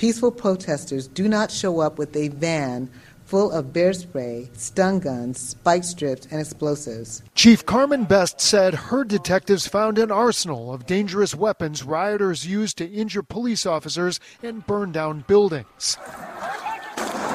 Peaceful 0.00 0.30
protesters 0.30 1.06
do 1.08 1.28
not 1.28 1.50
show 1.50 1.80
up 1.80 1.98
with 1.98 2.16
a 2.16 2.28
van 2.28 2.88
full 3.26 3.50
of 3.50 3.70
bear 3.70 3.92
spray, 3.92 4.48
stun 4.54 4.98
guns, 4.98 5.38
spike 5.38 5.84
strips, 5.84 6.26
and 6.30 6.40
explosives. 6.40 7.22
Chief 7.34 7.66
Carmen 7.66 8.04
Best 8.04 8.40
said 8.40 8.72
her 8.72 9.04
detectives 9.04 9.66
found 9.66 9.98
an 9.98 10.10
arsenal 10.10 10.72
of 10.72 10.86
dangerous 10.86 11.34
weapons 11.34 11.82
rioters 11.82 12.46
used 12.46 12.78
to 12.78 12.90
injure 12.90 13.22
police 13.22 13.66
officers 13.66 14.18
and 14.42 14.66
burn 14.66 14.90
down 14.90 15.22
buildings. 15.28 15.98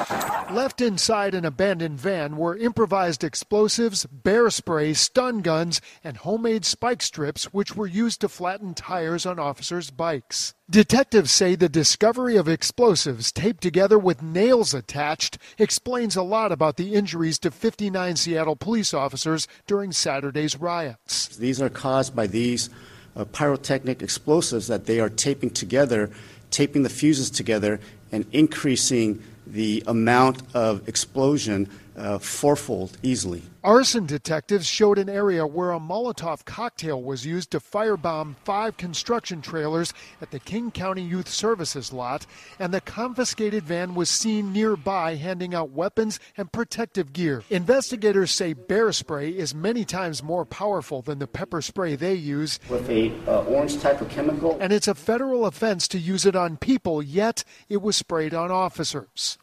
Left 0.08 0.80
inside 0.80 1.34
an 1.34 1.44
abandoned 1.44 1.98
van 1.98 2.36
were 2.36 2.56
improvised 2.56 3.24
explosives, 3.24 4.06
bear 4.06 4.48
spray, 4.50 4.94
stun 4.94 5.40
guns, 5.40 5.80
and 6.04 6.18
homemade 6.18 6.64
spike 6.64 7.02
strips, 7.02 7.46
which 7.46 7.74
were 7.74 7.86
used 7.86 8.20
to 8.20 8.28
flatten 8.28 8.72
tires 8.72 9.26
on 9.26 9.40
officers' 9.40 9.90
bikes. 9.90 10.54
Detectives 10.70 11.32
say 11.32 11.56
the 11.56 11.68
discovery 11.68 12.36
of 12.36 12.48
explosives 12.48 13.32
taped 13.32 13.60
together 13.60 13.98
with 13.98 14.22
nails 14.22 14.72
attached 14.72 15.38
explains 15.58 16.14
a 16.14 16.22
lot 16.22 16.52
about 16.52 16.76
the 16.76 16.94
injuries 16.94 17.38
to 17.40 17.50
59 17.50 18.14
Seattle 18.14 18.56
police 18.56 18.94
officers 18.94 19.48
during 19.66 19.90
Saturday's 19.90 20.56
riots. 20.56 21.36
These 21.36 21.60
are 21.60 21.68
caused 21.68 22.14
by 22.14 22.28
these 22.28 22.70
uh, 23.16 23.24
pyrotechnic 23.24 24.02
explosives 24.02 24.68
that 24.68 24.86
they 24.86 25.00
are 25.00 25.10
taping 25.10 25.50
together, 25.50 26.10
taping 26.50 26.84
the 26.84 26.88
fuses 26.88 27.30
together, 27.30 27.80
and 28.12 28.24
increasing 28.32 29.22
the 29.46 29.82
amount 29.86 30.42
of 30.54 30.86
explosion 30.88 31.68
uh, 31.96 32.18
fourfold 32.18 32.98
easily. 33.02 33.42
Arson 33.64 34.06
detectives 34.06 34.66
showed 34.66 34.96
an 34.96 35.08
area 35.08 35.44
where 35.44 35.72
a 35.72 35.80
Molotov 35.80 36.44
cocktail 36.44 37.02
was 37.02 37.26
used 37.26 37.50
to 37.50 37.58
firebomb 37.58 38.36
five 38.44 38.76
construction 38.76 39.42
trailers 39.42 39.92
at 40.22 40.30
the 40.30 40.38
King 40.38 40.70
County 40.70 41.02
Youth 41.02 41.28
Services 41.28 41.92
lot, 41.92 42.26
and 42.60 42.72
the 42.72 42.80
confiscated 42.80 43.64
van 43.64 43.94
was 43.96 44.08
seen 44.08 44.52
nearby 44.52 45.16
handing 45.16 45.52
out 45.52 45.70
weapons 45.70 46.20
and 46.36 46.52
protective 46.52 47.12
gear. 47.12 47.42
Investigators 47.50 48.30
say 48.30 48.52
bear 48.52 48.92
spray 48.92 49.30
is 49.30 49.54
many 49.54 49.84
times 49.84 50.22
more 50.22 50.44
powerful 50.44 51.02
than 51.02 51.18
the 51.18 51.26
pepper 51.26 51.60
spray 51.60 51.96
they 51.96 52.14
use. 52.14 52.60
With 52.68 52.88
a 52.88 53.12
uh, 53.26 53.42
orange 53.44 53.80
type 53.80 54.00
of 54.00 54.08
chemical. 54.10 54.56
And 54.60 54.72
it's 54.72 54.88
a 54.88 54.94
federal 54.94 55.44
offense 55.44 55.88
to 55.88 55.98
use 55.98 56.24
it 56.24 56.36
on 56.36 56.56
people, 56.56 57.02
yet 57.02 57.42
it 57.68 57.82
was 57.82 57.96
sprayed 57.96 58.32
on 58.32 58.52
officers. 58.52 59.38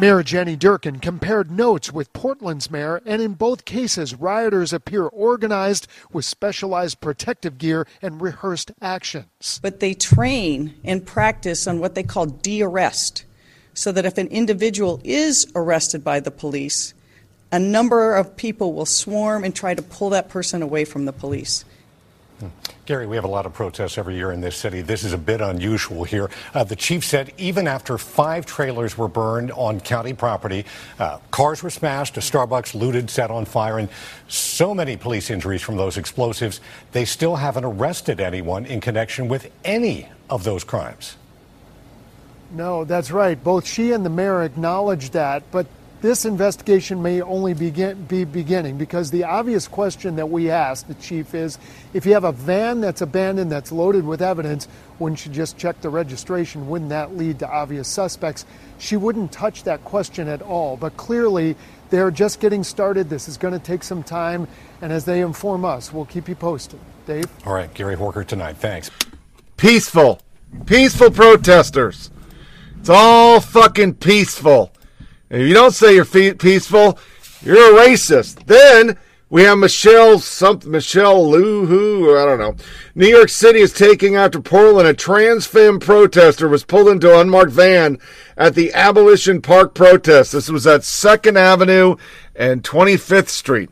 Mayor 0.00 0.22
Jenny 0.24 0.56
Durkan 0.56 1.00
compared 1.00 1.50
notes 1.50 1.92
with 1.92 2.12
Portland's 2.12 2.70
mayor, 2.70 3.00
and 3.06 3.22
in 3.22 3.34
both 3.34 3.64
cases, 3.64 4.14
rioters 4.14 4.72
appear 4.72 5.04
organized 5.06 5.86
with 6.12 6.24
specialized 6.24 7.00
protective 7.00 7.56
gear 7.56 7.86
and 8.00 8.20
rehearsed 8.20 8.72
actions. 8.80 9.60
But 9.62 9.78
they 9.80 9.94
train 9.94 10.74
and 10.82 11.06
practice 11.06 11.68
on 11.68 11.78
what 11.78 11.94
they 11.94 12.02
call 12.02 12.26
de 12.26 12.62
arrest, 12.62 13.24
so 13.74 13.92
that 13.92 14.04
if 14.04 14.18
an 14.18 14.26
individual 14.28 15.00
is 15.04 15.50
arrested 15.54 16.02
by 16.02 16.18
the 16.18 16.32
police, 16.32 16.94
a 17.52 17.58
number 17.58 18.16
of 18.16 18.36
people 18.36 18.72
will 18.72 18.86
swarm 18.86 19.44
and 19.44 19.54
try 19.54 19.74
to 19.74 19.82
pull 19.82 20.10
that 20.10 20.28
person 20.28 20.62
away 20.62 20.84
from 20.84 21.04
the 21.04 21.12
police. 21.12 21.64
Gary, 22.84 23.06
we 23.06 23.14
have 23.14 23.24
a 23.24 23.28
lot 23.28 23.46
of 23.46 23.54
protests 23.54 23.96
every 23.96 24.16
year 24.16 24.32
in 24.32 24.40
this 24.40 24.56
city. 24.56 24.80
This 24.80 25.04
is 25.04 25.12
a 25.12 25.18
bit 25.18 25.40
unusual 25.40 26.02
here. 26.02 26.30
Uh, 26.52 26.64
the 26.64 26.74
chief 26.74 27.04
said 27.04 27.32
even 27.38 27.68
after 27.68 27.96
five 27.96 28.44
trailers 28.44 28.98
were 28.98 29.06
burned 29.06 29.52
on 29.52 29.80
county 29.80 30.12
property, 30.12 30.64
uh, 30.98 31.18
cars 31.30 31.62
were 31.62 31.70
smashed, 31.70 32.16
a 32.16 32.20
Starbucks 32.20 32.74
looted, 32.74 33.08
set 33.08 33.30
on 33.30 33.44
fire, 33.44 33.78
and 33.78 33.88
so 34.26 34.74
many 34.74 34.96
police 34.96 35.30
injuries 35.30 35.62
from 35.62 35.76
those 35.76 35.96
explosives, 35.96 36.60
they 36.90 37.04
still 37.04 37.36
haven't 37.36 37.64
arrested 37.64 38.20
anyone 38.20 38.66
in 38.66 38.80
connection 38.80 39.28
with 39.28 39.50
any 39.64 40.08
of 40.28 40.42
those 40.42 40.64
crimes. 40.64 41.16
No, 42.50 42.84
that's 42.84 43.10
right. 43.10 43.42
Both 43.42 43.66
she 43.66 43.92
and 43.92 44.04
the 44.04 44.10
mayor 44.10 44.42
acknowledged 44.42 45.12
that, 45.12 45.44
but 45.52 45.66
this 46.02 46.24
investigation 46.24 47.00
may 47.00 47.22
only 47.22 47.54
begin, 47.54 48.04
be 48.06 48.24
beginning 48.24 48.76
because 48.76 49.12
the 49.12 49.22
obvious 49.22 49.68
question 49.68 50.16
that 50.16 50.28
we 50.28 50.50
asked 50.50 50.88
the 50.88 50.94
chief 50.94 51.32
is 51.32 51.58
if 51.94 52.04
you 52.04 52.12
have 52.12 52.24
a 52.24 52.32
van 52.32 52.80
that's 52.80 53.00
abandoned 53.00 53.52
that's 53.52 53.70
loaded 53.70 54.04
with 54.04 54.20
evidence, 54.20 54.66
wouldn't 54.98 55.24
you 55.24 55.32
just 55.32 55.56
check 55.56 55.80
the 55.80 55.88
registration? 55.88 56.68
Wouldn't 56.68 56.90
that 56.90 57.16
lead 57.16 57.38
to 57.38 57.48
obvious 57.48 57.86
suspects? 57.86 58.44
She 58.78 58.96
wouldn't 58.96 59.30
touch 59.30 59.62
that 59.62 59.84
question 59.84 60.26
at 60.26 60.42
all, 60.42 60.76
but 60.76 60.96
clearly 60.96 61.54
they're 61.90 62.10
just 62.10 62.40
getting 62.40 62.64
started. 62.64 63.08
This 63.08 63.28
is 63.28 63.36
going 63.36 63.54
to 63.54 63.64
take 63.64 63.84
some 63.84 64.02
time, 64.02 64.48
and 64.80 64.92
as 64.92 65.04
they 65.04 65.20
inform 65.20 65.64
us, 65.64 65.92
we'll 65.92 66.04
keep 66.04 66.28
you 66.28 66.34
posted. 66.34 66.80
Dave? 67.06 67.26
All 67.46 67.54
right, 67.54 67.72
Gary 67.74 67.96
Horcher 67.96 68.26
tonight. 68.26 68.56
Thanks. 68.56 68.90
Peaceful. 69.56 70.20
Peaceful 70.66 71.12
protesters. 71.12 72.10
It's 72.80 72.88
all 72.88 73.40
fucking 73.40 73.94
peaceful. 73.94 74.71
If 75.32 75.48
you 75.48 75.54
don't 75.54 75.72
say 75.72 75.94
you're 75.94 76.04
fe- 76.04 76.34
peaceful, 76.34 76.98
you're 77.40 77.74
a 77.74 77.86
racist. 77.88 78.44
Then 78.44 78.98
we 79.30 79.44
have 79.44 79.56
Michelle 79.56 80.18
something 80.18 80.70
Michelle 80.70 81.24
Luhu, 81.24 82.20
I 82.20 82.26
don't 82.26 82.38
know. 82.38 82.54
New 82.94 83.08
York 83.08 83.30
City 83.30 83.60
is 83.60 83.72
taking 83.72 84.14
after 84.14 84.42
Portland. 84.42 84.86
A 84.86 84.92
trans 84.92 85.46
femme 85.46 85.80
protester 85.80 86.48
was 86.48 86.64
pulled 86.64 86.88
into 86.88 87.14
an 87.14 87.20
unmarked 87.20 87.50
van 87.52 87.98
at 88.36 88.54
the 88.54 88.74
Abolition 88.74 89.40
Park 89.40 89.74
protest. 89.74 90.32
This 90.32 90.50
was 90.50 90.66
at 90.66 90.84
Second 90.84 91.38
Avenue 91.38 91.96
and 92.36 92.62
25th 92.62 93.28
Street. 93.28 93.70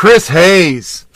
Chris 0.00 0.28
Hayes. 0.28 1.06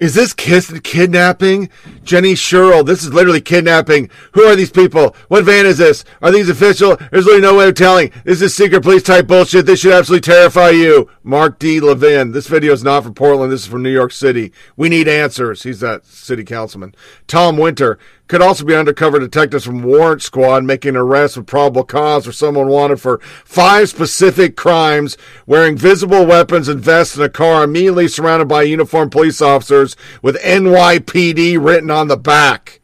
Is 0.00 0.14
this 0.14 0.32
kiss 0.32 0.76
kidnapping? 0.82 1.70
Jenny 2.08 2.34
Sherrill, 2.34 2.84
this 2.84 3.04
is 3.04 3.12
literally 3.12 3.42
kidnapping. 3.42 4.08
Who 4.32 4.44
are 4.44 4.56
these 4.56 4.70
people? 4.70 5.14
What 5.28 5.44
van 5.44 5.66
is 5.66 5.76
this? 5.76 6.06
Are 6.22 6.32
these 6.32 6.48
official? 6.48 6.96
There's 7.10 7.26
really 7.26 7.42
no 7.42 7.54
way 7.54 7.68
of 7.68 7.74
telling. 7.74 8.10
This 8.24 8.40
is 8.40 8.54
secret 8.54 8.82
police 8.82 9.02
type 9.02 9.26
bullshit. 9.26 9.66
This 9.66 9.80
should 9.80 9.92
absolutely 9.92 10.22
terrify 10.22 10.70
you. 10.70 11.10
Mark 11.22 11.58
D. 11.58 11.82
Levine. 11.82 12.32
This 12.32 12.46
video 12.46 12.72
is 12.72 12.82
not 12.82 13.02
from 13.02 13.12
Portland. 13.12 13.52
This 13.52 13.60
is 13.60 13.66
from 13.66 13.82
New 13.82 13.92
York 13.92 14.12
City. 14.12 14.52
We 14.74 14.88
need 14.88 15.06
answers. 15.06 15.64
He's 15.64 15.80
that 15.80 16.06
city 16.06 16.44
councilman. 16.44 16.94
Tom 17.26 17.58
Winter. 17.58 17.98
Could 18.28 18.42
also 18.42 18.62
be 18.62 18.74
undercover 18.74 19.18
detectives 19.18 19.64
from 19.64 19.82
Warrant 19.82 20.20
Squad 20.20 20.62
making 20.62 20.96
arrests 20.96 21.38
with 21.38 21.46
probable 21.46 21.82
cause 21.82 22.26
for 22.26 22.32
someone 22.32 22.68
wanted 22.68 23.00
for 23.00 23.20
five 23.42 23.88
specific 23.88 24.54
crimes, 24.54 25.16
wearing 25.46 25.78
visible 25.78 26.26
weapons 26.26 26.68
and 26.68 26.78
vests 26.78 27.16
in 27.16 27.22
a 27.22 27.30
car 27.30 27.64
immediately 27.64 28.06
surrounded 28.06 28.46
by 28.46 28.64
uniformed 28.64 29.12
police 29.12 29.40
officers 29.40 29.96
with 30.20 30.36
NYPD 30.42 31.56
written 31.58 31.90
on 31.98 32.08
the 32.08 32.16
back. 32.16 32.80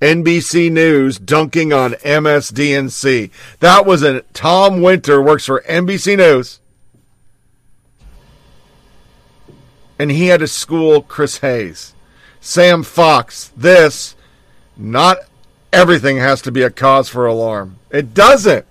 NBC 0.00 0.70
News 0.70 1.18
dunking 1.18 1.72
on 1.72 1.92
MSDNC. 1.94 3.30
That 3.60 3.86
was 3.86 4.02
a 4.02 4.20
Tom 4.32 4.82
Winter 4.82 5.20
works 5.20 5.46
for 5.46 5.62
NBC 5.62 6.18
News. 6.18 6.60
And 9.98 10.10
he 10.10 10.26
had 10.26 10.40
to 10.40 10.46
school 10.46 11.02
Chris 11.02 11.38
Hayes. 11.38 11.94
Sam 12.40 12.82
Fox. 12.82 13.52
This 13.56 14.14
not 14.76 15.18
everything 15.72 16.18
has 16.18 16.42
to 16.42 16.52
be 16.52 16.62
a 16.62 16.70
cause 16.70 17.08
for 17.08 17.26
alarm. 17.26 17.78
It 17.90 18.14
doesn't. 18.14 18.66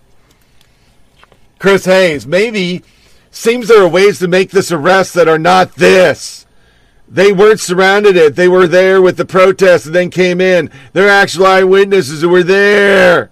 Chris 1.59 1.85
Hayes, 1.85 2.27
maybe 2.27 2.83
seems 3.31 3.67
there 3.67 3.83
are 3.83 3.87
ways 3.87 4.19
to 4.19 4.27
make 4.27 4.51
this 4.51 4.71
arrest 4.71 5.15
that 5.15 5.27
are 5.27 5.39
not 5.39 5.75
this. 5.75 6.44
They 7.07 7.31
weren't 7.31 7.59
surrounded 7.59 8.15
it. 8.17 8.35
They 8.35 8.47
were 8.47 8.67
there 8.67 9.01
with 9.01 9.17
the 9.17 9.25
protest 9.25 9.85
and 9.85 9.95
then 9.95 10.09
came 10.09 10.41
in. 10.41 10.69
They're 10.93 11.09
actual 11.09 11.45
eyewitnesses 11.45 12.21
who 12.21 12.29
were 12.29 12.43
there. 12.43 13.31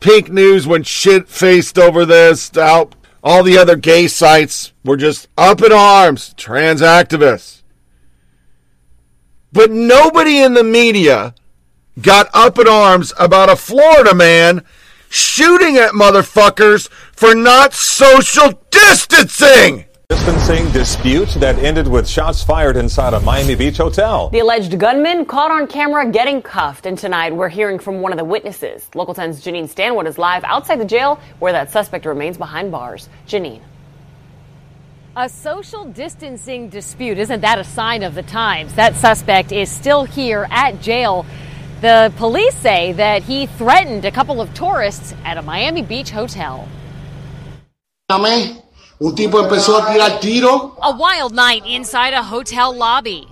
Pink 0.00 0.30
News 0.30 0.66
went 0.66 0.86
shit 0.86 1.28
faced 1.28 1.78
over 1.78 2.04
this. 2.04 2.50
All 3.24 3.42
the 3.44 3.56
other 3.56 3.76
gay 3.76 4.08
sites 4.08 4.72
were 4.84 4.96
just 4.96 5.28
up 5.38 5.62
in 5.62 5.70
arms. 5.72 6.34
Trans 6.36 6.80
activists. 6.80 7.62
But 9.52 9.70
nobody 9.70 10.42
in 10.42 10.54
the 10.54 10.64
media 10.64 11.34
got 12.00 12.28
up 12.34 12.58
in 12.58 12.66
arms 12.66 13.12
about 13.18 13.50
a 13.50 13.56
Florida 13.56 14.14
man 14.14 14.64
shooting 15.08 15.76
at 15.76 15.92
motherfuckers 15.92 16.88
for 17.12 17.34
not 17.34 17.74
social 17.74 18.60
distancing. 18.70 19.84
Distancing 20.12 20.70
dispute 20.72 21.30
that 21.40 21.58
ended 21.60 21.88
with 21.88 22.06
shots 22.06 22.42
fired 22.42 22.76
inside 22.76 23.14
a 23.14 23.20
Miami 23.20 23.54
Beach 23.54 23.78
hotel. 23.78 24.28
The 24.28 24.40
alleged 24.40 24.78
gunman 24.78 25.24
caught 25.24 25.50
on 25.50 25.66
camera 25.66 26.10
getting 26.10 26.42
cuffed, 26.42 26.84
and 26.84 26.98
tonight 26.98 27.34
we're 27.34 27.48
hearing 27.48 27.78
from 27.78 28.02
one 28.02 28.12
of 28.12 28.18
the 28.18 28.24
witnesses. 28.24 28.86
Local 28.94 29.14
10's 29.14 29.42
Janine 29.42 29.70
Stanwood 29.70 30.06
is 30.06 30.18
live 30.18 30.44
outside 30.44 30.80
the 30.80 30.84
jail 30.84 31.18
where 31.38 31.52
that 31.52 31.72
suspect 31.72 32.04
remains 32.04 32.36
behind 32.36 32.70
bars. 32.70 33.08
Janine. 33.26 33.62
A 35.16 35.30
social 35.30 35.86
distancing 35.86 36.68
dispute. 36.68 37.16
Isn't 37.16 37.40
that 37.40 37.58
a 37.58 37.64
sign 37.64 38.02
of 38.02 38.14
the 38.14 38.22
times? 38.22 38.74
That 38.74 38.94
suspect 38.96 39.50
is 39.50 39.70
still 39.70 40.04
here 40.04 40.46
at 40.50 40.82
jail. 40.82 41.24
The 41.80 42.12
police 42.18 42.54
say 42.56 42.92
that 42.92 43.22
he 43.22 43.46
threatened 43.46 44.04
a 44.04 44.10
couple 44.10 44.42
of 44.42 44.52
tourists 44.52 45.14
at 45.24 45.38
a 45.38 45.42
Miami 45.42 45.80
Beach 45.80 46.10
hotel. 46.10 46.68
Un 49.04 49.16
tipo 49.16 49.40
empezó 49.40 49.78
a 49.78 49.92
tirar 49.92 50.20
tiro. 50.20 50.76
A 50.80 50.92
wild 50.92 51.34
night 51.34 51.66
inside 51.66 52.14
a 52.14 52.22
hotel 52.22 52.72
lobby. 52.72 53.26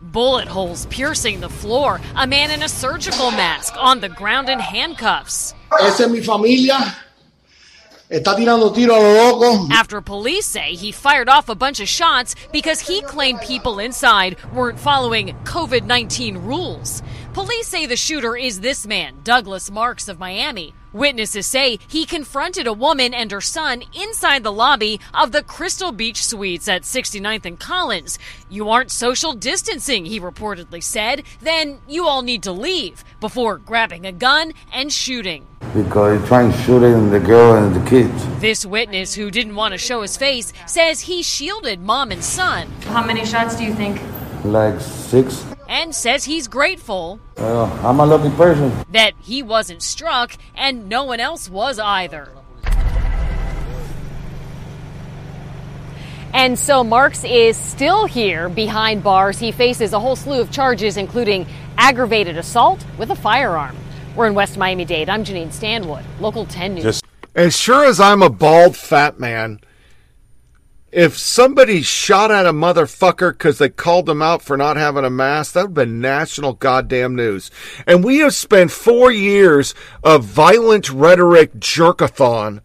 Bullet 0.00 0.48
holes 0.48 0.86
piercing 0.86 1.38
the 1.38 1.48
floor. 1.48 2.00
A 2.16 2.26
man 2.26 2.50
in 2.50 2.64
a 2.64 2.68
surgical 2.68 3.30
mask 3.30 3.74
on 3.78 4.00
the 4.00 4.08
ground 4.08 4.48
in 4.48 4.58
handcuffs. 4.58 5.54
Esa 5.80 6.06
es 6.06 6.10
mi 6.10 6.20
familia. 6.20 6.96
Está 8.10 8.34
tirando 8.34 8.72
tiro 8.72 8.96
a 8.96 8.98
lo 8.98 9.38
loco. 9.38 9.68
After 9.72 10.00
police 10.00 10.46
say 10.46 10.74
he 10.74 10.90
fired 10.90 11.28
off 11.28 11.48
a 11.48 11.54
bunch 11.54 11.78
of 11.78 11.88
shots 11.88 12.34
because 12.52 12.80
he 12.80 13.02
claimed 13.02 13.40
people 13.40 13.78
inside 13.78 14.36
weren't 14.52 14.80
following 14.80 15.28
COVID 15.44 15.86
19 15.86 16.38
rules. 16.38 17.04
Police 17.34 17.66
say 17.66 17.86
the 17.86 17.96
shooter 17.96 18.36
is 18.36 18.60
this 18.60 18.86
man, 18.86 19.14
Douglas 19.24 19.70
Marks 19.70 20.06
of 20.06 20.18
Miami. 20.18 20.74
Witnesses 20.92 21.46
say 21.46 21.78
he 21.88 22.04
confronted 22.04 22.66
a 22.66 22.74
woman 22.74 23.14
and 23.14 23.30
her 23.30 23.40
son 23.40 23.82
inside 23.94 24.42
the 24.42 24.52
lobby 24.52 25.00
of 25.14 25.32
the 25.32 25.42
Crystal 25.42 25.92
Beach 25.92 26.22
Suites 26.22 26.68
at 26.68 26.82
69th 26.82 27.46
and 27.46 27.58
Collins. 27.58 28.18
You 28.50 28.68
aren't 28.68 28.90
social 28.90 29.32
distancing, 29.32 30.04
he 30.04 30.20
reportedly 30.20 30.82
said. 30.82 31.22
Then 31.40 31.78
you 31.88 32.06
all 32.06 32.20
need 32.20 32.42
to 32.42 32.52
leave 32.52 33.02
before 33.18 33.56
grabbing 33.56 34.04
a 34.04 34.12
gun 34.12 34.52
and 34.70 34.92
shooting. 34.92 35.46
Because 35.72 36.20
he's 36.20 36.28
trying 36.28 36.52
to 36.52 36.58
shoot 36.58 36.82
in 36.82 37.10
the 37.10 37.20
girl 37.20 37.54
and 37.54 37.74
the 37.74 37.88
kids. 37.88 38.40
This 38.40 38.66
witness, 38.66 39.14
who 39.14 39.30
didn't 39.30 39.56
want 39.56 39.72
to 39.72 39.78
show 39.78 40.02
his 40.02 40.18
face, 40.18 40.52
says 40.66 41.00
he 41.00 41.22
shielded 41.22 41.80
mom 41.80 42.12
and 42.12 42.22
son. 42.22 42.68
How 42.82 43.02
many 43.02 43.24
shots 43.24 43.56
do 43.56 43.64
you 43.64 43.72
think? 43.72 44.02
Like 44.44 44.78
six. 44.82 45.46
And 45.68 45.94
says 45.94 46.24
he's 46.24 46.48
grateful 46.48 47.18
Well, 47.36 47.66
I'm 47.84 47.98
a 48.00 48.06
lucky 48.06 48.34
person. 48.36 48.72
that 48.90 49.14
he 49.20 49.42
wasn't 49.42 49.82
struck 49.82 50.36
and 50.54 50.88
no 50.88 51.04
one 51.04 51.20
else 51.20 51.48
was 51.48 51.78
either. 51.78 52.28
And 56.34 56.58
so 56.58 56.82
Marks 56.82 57.24
is 57.24 57.56
still 57.58 58.06
here 58.06 58.48
behind 58.48 59.02
bars. 59.02 59.38
He 59.38 59.52
faces 59.52 59.92
a 59.92 60.00
whole 60.00 60.16
slew 60.16 60.40
of 60.40 60.50
charges, 60.50 60.96
including 60.96 61.46
aggravated 61.76 62.38
assault 62.38 62.84
with 62.96 63.10
a 63.10 63.16
firearm. 63.16 63.76
We're 64.16 64.26
in 64.28 64.34
West 64.34 64.56
Miami 64.56 64.84
Dade. 64.86 65.08
I'm 65.10 65.24
Janine 65.24 65.52
Stanwood, 65.52 66.04
Local 66.20 66.46
10 66.46 66.74
News. 66.74 67.02
As 67.34 67.56
sure 67.56 67.84
as 67.84 68.00
I'm 68.00 68.22
a 68.22 68.30
bald 68.30 68.76
fat 68.76 69.20
man, 69.20 69.60
if 70.92 71.16
somebody 71.16 71.80
shot 71.80 72.30
at 72.30 72.44
a 72.44 72.52
motherfucker 72.52 73.32
because 73.32 73.56
they 73.56 73.70
called 73.70 74.04
them 74.04 74.20
out 74.20 74.42
for 74.42 74.58
not 74.58 74.76
having 74.76 75.06
a 75.06 75.10
mask, 75.10 75.54
that 75.54 75.62
would 75.62 75.68
have 75.68 75.88
been 75.88 76.00
national 76.00 76.52
goddamn 76.52 77.16
news. 77.16 77.50
And 77.86 78.04
we 78.04 78.18
have 78.18 78.34
spent 78.34 78.70
four 78.70 79.10
years 79.10 79.74
of 80.04 80.24
violent 80.24 80.90
rhetoric 80.90 81.54
jerkathon. 81.54 82.60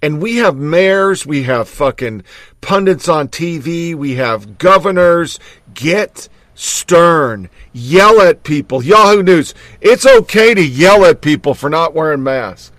And 0.00 0.22
we 0.22 0.36
have 0.36 0.56
mayors, 0.56 1.26
we 1.26 1.42
have 1.42 1.68
fucking 1.68 2.22
pundits 2.60 3.08
on 3.08 3.28
TV, 3.28 3.94
we 3.94 4.14
have 4.14 4.56
governors. 4.56 5.38
Get 5.74 6.28
stern. 6.54 7.50
Yell 7.72 8.20
at 8.20 8.44
people. 8.44 8.82
Yahoo 8.82 9.22
News. 9.22 9.54
It's 9.80 10.06
okay 10.06 10.54
to 10.54 10.62
yell 10.62 11.04
at 11.04 11.20
people 11.20 11.54
for 11.54 11.68
not 11.68 11.94
wearing 11.94 12.22
masks. 12.22 12.70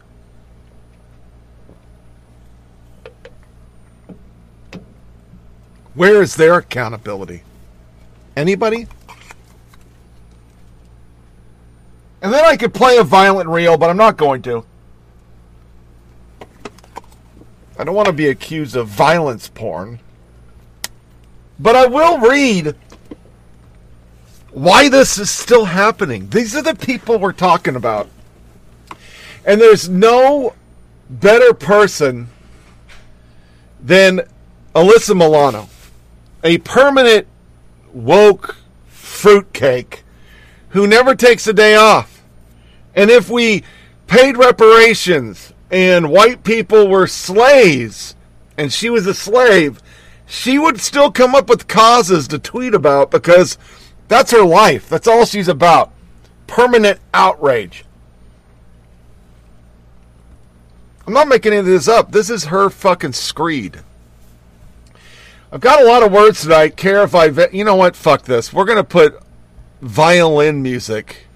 Where 5.93 6.21
is 6.21 6.35
their 6.35 6.55
accountability? 6.55 7.43
Anybody? 8.35 8.87
And 12.21 12.33
then 12.33 12.45
I 12.45 12.55
could 12.55 12.73
play 12.73 12.97
a 12.97 13.03
violent 13.03 13.49
reel, 13.49 13.77
but 13.77 13.89
I'm 13.89 13.97
not 13.97 14.15
going 14.15 14.41
to. 14.43 14.65
I 17.77 17.83
don't 17.83 17.95
want 17.95 18.07
to 18.07 18.13
be 18.13 18.29
accused 18.29 18.75
of 18.75 18.87
violence 18.87 19.47
porn. 19.47 19.99
But 21.59 21.75
I 21.75 21.87
will 21.87 22.19
read 22.19 22.75
why 24.51 24.89
this 24.89 25.17
is 25.17 25.31
still 25.31 25.65
happening. 25.65 26.29
These 26.29 26.55
are 26.55 26.61
the 26.61 26.75
people 26.75 27.17
we're 27.17 27.31
talking 27.31 27.75
about. 27.75 28.09
And 29.45 29.59
there's 29.59 29.89
no 29.89 30.53
better 31.09 31.53
person 31.53 32.29
than 33.81 34.21
Alyssa 34.75 35.15
Milano, 35.15 35.67
a 36.43 36.57
permanent 36.59 37.27
woke 37.93 38.55
fruitcake 38.87 40.03
who 40.69 40.87
never 40.87 41.15
takes 41.15 41.47
a 41.47 41.53
day 41.53 41.75
off. 41.75 42.23
And 42.95 43.09
if 43.09 43.29
we 43.29 43.63
paid 44.07 44.37
reparations 44.37 45.53
and 45.69 46.09
white 46.09 46.43
people 46.43 46.87
were 46.87 47.07
slaves 47.07 48.15
and 48.57 48.71
she 48.71 48.89
was 48.89 49.07
a 49.07 49.13
slave, 49.13 49.81
she 50.25 50.57
would 50.57 50.79
still 50.79 51.11
come 51.11 51.35
up 51.35 51.49
with 51.49 51.67
causes 51.67 52.27
to 52.29 52.39
tweet 52.39 52.73
about 52.73 53.11
because 53.11 53.57
that's 54.07 54.31
her 54.31 54.43
life. 54.45 54.89
That's 54.89 55.07
all 55.07 55.25
she's 55.25 55.47
about. 55.47 55.91
Permanent 56.47 56.99
outrage. 57.13 57.85
I'm 61.05 61.13
not 61.13 61.27
making 61.27 61.51
any 61.51 61.59
of 61.59 61.65
this 61.65 61.87
up. 61.87 62.11
This 62.11 62.29
is 62.29 62.45
her 62.45 62.69
fucking 62.69 63.13
screed. 63.13 63.81
I've 65.53 65.59
got 65.59 65.81
a 65.81 65.85
lot 65.85 66.01
of 66.01 66.13
words 66.13 66.43
tonight. 66.43 66.77
Care 66.77 67.03
if 67.03 67.13
I, 67.13 67.27
vent? 67.27 67.53
you 67.53 67.65
know 67.65 67.75
what? 67.75 67.97
Fuck 67.97 68.23
this. 68.23 68.53
We're 68.53 68.63
gonna 68.63 68.85
put 68.85 69.21
violin 69.81 70.63
music 70.63 71.27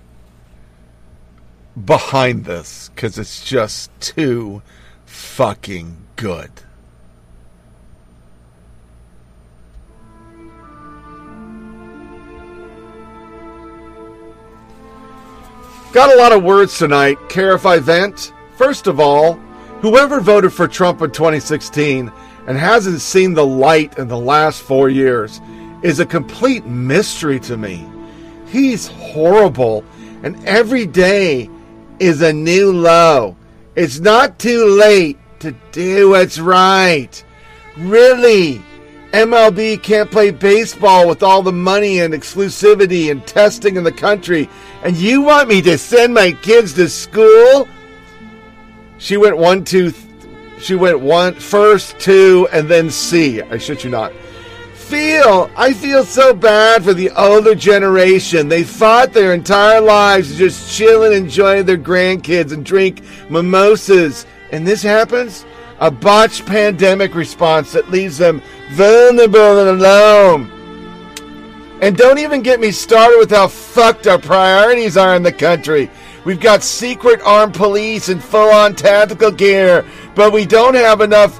behind 1.84 2.46
this 2.46 2.90
because 2.96 3.18
it's 3.18 3.44
just 3.44 3.92
too 4.00 4.62
fucking 5.06 5.98
good. 6.16 6.50
Got 15.92 16.14
a 16.14 16.16
lot 16.16 16.32
of 16.32 16.42
words 16.42 16.78
tonight. 16.78 17.18
Care 17.28 17.54
if 17.54 17.66
I 17.66 17.80
vent? 17.80 18.32
First 18.58 18.88
of 18.88 18.98
all, 19.02 19.34
whoever 19.82 20.22
voted 20.22 20.54
for 20.54 20.70
Trump 20.70 21.02
in 21.02 21.12
2016 21.12 22.10
and 22.48 22.58
hasn't 22.58 23.02
seen 23.02 23.34
the 23.34 23.46
light 23.46 23.98
in 23.98 24.08
the 24.08 24.18
last 24.18 24.62
four 24.62 24.90
years 24.90 25.42
is 25.82 26.00
a 26.00 26.06
complete 26.06 26.66
mystery 26.66 27.40
to 27.42 27.58
me. 27.58 27.88
He's 28.48 28.88
horrible, 28.88 29.84
and 30.24 30.44
every 30.46 30.86
day 30.86 31.50
is 32.00 32.22
a 32.22 32.34
new 32.34 32.72
low. 32.72 33.36
It's 33.76 34.00
not 34.00 34.40
too 34.40 34.66
late 34.66 35.18
to 35.40 35.54
do 35.72 36.12
what's 36.12 36.40
right. 36.40 37.24
Really? 37.78 38.62
MLB 39.12 39.82
can't 39.82 40.12
play 40.12 40.32
baseball 40.32 41.08
with 41.08 41.24
all 41.24 41.42
the 41.42 41.52
money 41.52 42.02
and 42.02 42.14
exclusivity 42.14 43.12
and 43.12 43.26
testing 43.26 43.78
in 43.78 43.84
the 43.84 43.92
country, 43.92 44.50
and 44.84 44.98
you 44.98 45.22
want 45.22 45.50
me 45.50 45.62
to 45.62 45.78
send 45.78 46.14
my 46.14 46.32
kids 46.32 46.74
to 46.74 46.90
school? 46.90 47.68
She 48.98 49.18
went 49.18 49.38
one, 49.38 49.64
two, 49.64 49.92
th- 49.92 50.05
she 50.66 50.74
went 50.74 51.00
one, 51.00 51.36
first, 51.36 52.00
two, 52.00 52.48
and 52.52 52.68
then 52.68 52.90
C. 52.90 53.40
I 53.40 53.60
shit 53.60 53.84
you 53.84 53.92
not. 53.92 54.12
Feel, 54.74 55.48
I 55.56 55.74
feel 55.74 56.04
so 56.04 56.34
bad 56.34 56.84
for 56.84 56.94
the 56.96 57.12
older 57.12 57.54
generation. 57.54 58.50
They 58.50 58.64
fought 58.64 59.14
their 59.14 59.36
entire 59.36 59.80
lives 59.80 60.36
just 60.36 60.76
chilling, 60.76 61.14
and 61.14 61.26
enjoy 61.26 61.62
their 61.62 61.78
grandkids 61.78 62.52
and 62.52 62.66
drink 62.66 63.04
mimosas. 63.30 64.26
And 64.52 64.66
this 64.66 64.82
happens? 64.82 65.46
A 65.80 65.92
botched 65.92 66.48
pandemic 66.48 67.14
response 67.14 67.72
that 67.74 67.92
leaves 67.92 68.18
them 68.18 68.42
vulnerable 68.72 69.60
and 69.60 69.70
alone. 69.70 70.52
And 71.82 71.96
don't 71.96 72.18
even 72.18 72.42
get 72.42 72.60
me 72.60 72.72
started 72.72 73.20
with 73.20 73.30
how 73.30 73.50
fucked 73.50 74.08
our 74.08 74.18
priorities 74.18 74.98
are 74.98 75.16
in 75.16 75.22
the 75.22 75.32
country. 75.32 75.92
We've 76.26 76.40
got 76.40 76.64
secret 76.64 77.22
armed 77.24 77.54
police 77.54 78.10
and 78.10 78.24
full 78.24 78.50
on 78.50 78.76
tactical 78.76 79.30
gear, 79.30 79.86
but 80.16 80.32
we 80.34 80.46
don't 80.46 80.76
have 80.76 81.02
enough 81.02 81.40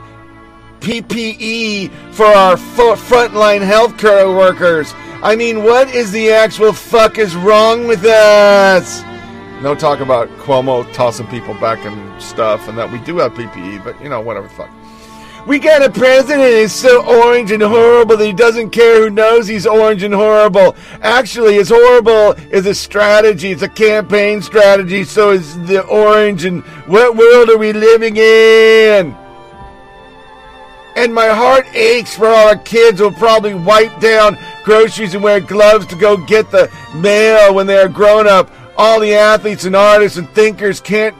PPE 0.82 1.90
for 2.14 2.26
our 2.26 2.58
fo- 2.58 2.96
frontline 2.96 3.62
healthcare 3.66 4.36
workers. 4.38 4.94
I 5.24 5.36
mean, 5.36 5.64
what 5.64 5.90
is 5.90 6.12
the 6.12 6.32
actual 6.32 6.74
fuck 6.74 7.18
is 7.18 7.36
wrong 7.36 7.88
with 7.88 8.06
us? 8.06 9.02
No 9.62 9.74
talk 9.74 10.00
about 10.02 10.30
Cuomo 10.38 10.92
tossing 10.94 11.28
people 11.28 11.54
back 11.56 11.84
and 11.86 12.22
stuff, 12.22 12.68
and 12.68 12.78
that 12.78 12.92
we 12.92 13.00
do 13.00 13.18
have 13.18 13.34
PPE, 13.34 13.84
but 13.84 14.00
you 14.04 14.10
know, 14.10 14.22
whatever 14.22 14.48
the 14.48 14.54
fuck. 14.54 14.70
We 15.46 15.60
got 15.60 15.84
a 15.84 15.92
president 15.92 16.42
who's 16.42 16.72
so 16.72 17.06
orange 17.06 17.52
and 17.52 17.62
horrible 17.62 18.18
that 18.18 18.26
he 18.26 18.34
doesn't 18.34 18.72
care 18.72 19.02
who 19.02 19.12
knows 19.12 19.48
he's 19.48 19.68
orange 19.68 20.02
and 20.02 20.14
horrible. 20.14 20.76
Actually, 21.02 21.54
his 21.54 21.70
horrible 21.70 22.32
is 22.52 22.66
a 22.66 22.74
strategy. 22.74 23.52
It's 23.52 23.62
a 23.62 23.70
campaign 23.70 24.42
strategy. 24.42 25.04
So 25.04 25.32
is 25.32 25.56
the 25.68 25.86
orange. 25.86 26.46
And 26.46 26.64
what 26.88 27.16
world 27.16 27.52
are 27.52 27.60
we 27.60 27.74
living 27.74 28.18
in? 28.18 29.16
And 30.96 31.14
my 31.14 31.28
heart 31.28 31.68
aches 31.76 32.16
for 32.16 32.26
all 32.26 32.48
our 32.48 32.58
kids 32.58 32.98
who 32.98 33.06
will 33.06 33.12
probably 33.12 33.54
wipe 33.54 34.00
down 34.00 34.40
groceries 34.64 35.14
and 35.14 35.24
wear 35.24 35.42
gloves 35.42 35.86
to 35.88 35.96
go 35.96 36.18
get 36.18 36.50
the 36.50 36.72
mail 36.96 37.54
when 37.54 37.68
they 37.68 37.78
are 37.78 37.90
grown 37.90 38.28
up. 38.28 38.50
All 38.78 39.00
the 39.00 39.14
athletes 39.14 39.66
and 39.66 39.76
artists 39.76 40.18
and 40.18 40.28
thinkers 40.30 40.82
can't 40.82 41.16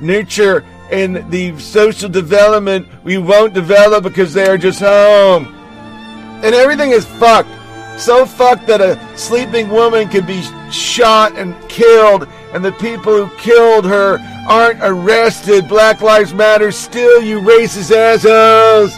nurture 0.00 0.64
in 0.92 1.28
the 1.30 1.58
social 1.58 2.08
development 2.08 2.86
we 3.02 3.18
won't 3.18 3.54
develop 3.54 4.04
because 4.04 4.34
they 4.34 4.46
are 4.46 4.58
just 4.58 4.80
home. 4.80 5.46
And 6.44 6.54
everything 6.54 6.90
is 6.90 7.06
fucked. 7.06 7.48
So 7.98 8.26
fucked 8.26 8.66
that 8.66 8.80
a 8.80 8.98
sleeping 9.16 9.68
woman 9.68 10.08
could 10.08 10.26
be 10.26 10.42
shot 10.70 11.36
and 11.36 11.54
killed, 11.68 12.26
and 12.52 12.64
the 12.64 12.72
people 12.72 13.24
who 13.26 13.36
killed 13.36 13.84
her 13.84 14.18
aren't 14.48 14.80
arrested. 14.82 15.68
Black 15.68 16.00
Lives 16.00 16.34
Matter 16.34 16.72
still, 16.72 17.22
you 17.22 17.40
racist 17.40 17.94
assholes. 17.94 18.96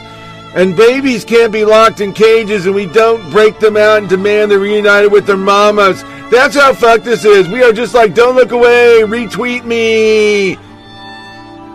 And 0.55 0.77
babies 0.77 1.25
can't 1.25 1.53
be 1.53 1.65
locked 1.65 2.01
in 2.01 2.13
cages, 2.13 2.67
and 2.67 2.75
we 2.75 2.87
don't 2.87 3.29
break 3.31 3.59
them 3.59 3.77
out 3.77 3.99
and 3.99 4.09
demand 4.09 4.53
they're 4.53 4.61
reunited 4.61 5.11
with 5.11 5.27
their 5.27 5.37
mamas. 5.37 6.03
That's 6.31 6.55
how 6.55 6.73
fucked 6.73 7.05
this 7.05 7.25
is. 7.25 7.49
We 7.49 7.63
are 7.65 7.73
just 7.73 7.93
like, 7.93 8.15
don't 8.15 8.37
look 8.37 8.53
away, 8.53 9.03
retweet 9.05 9.65
me. 9.65 10.57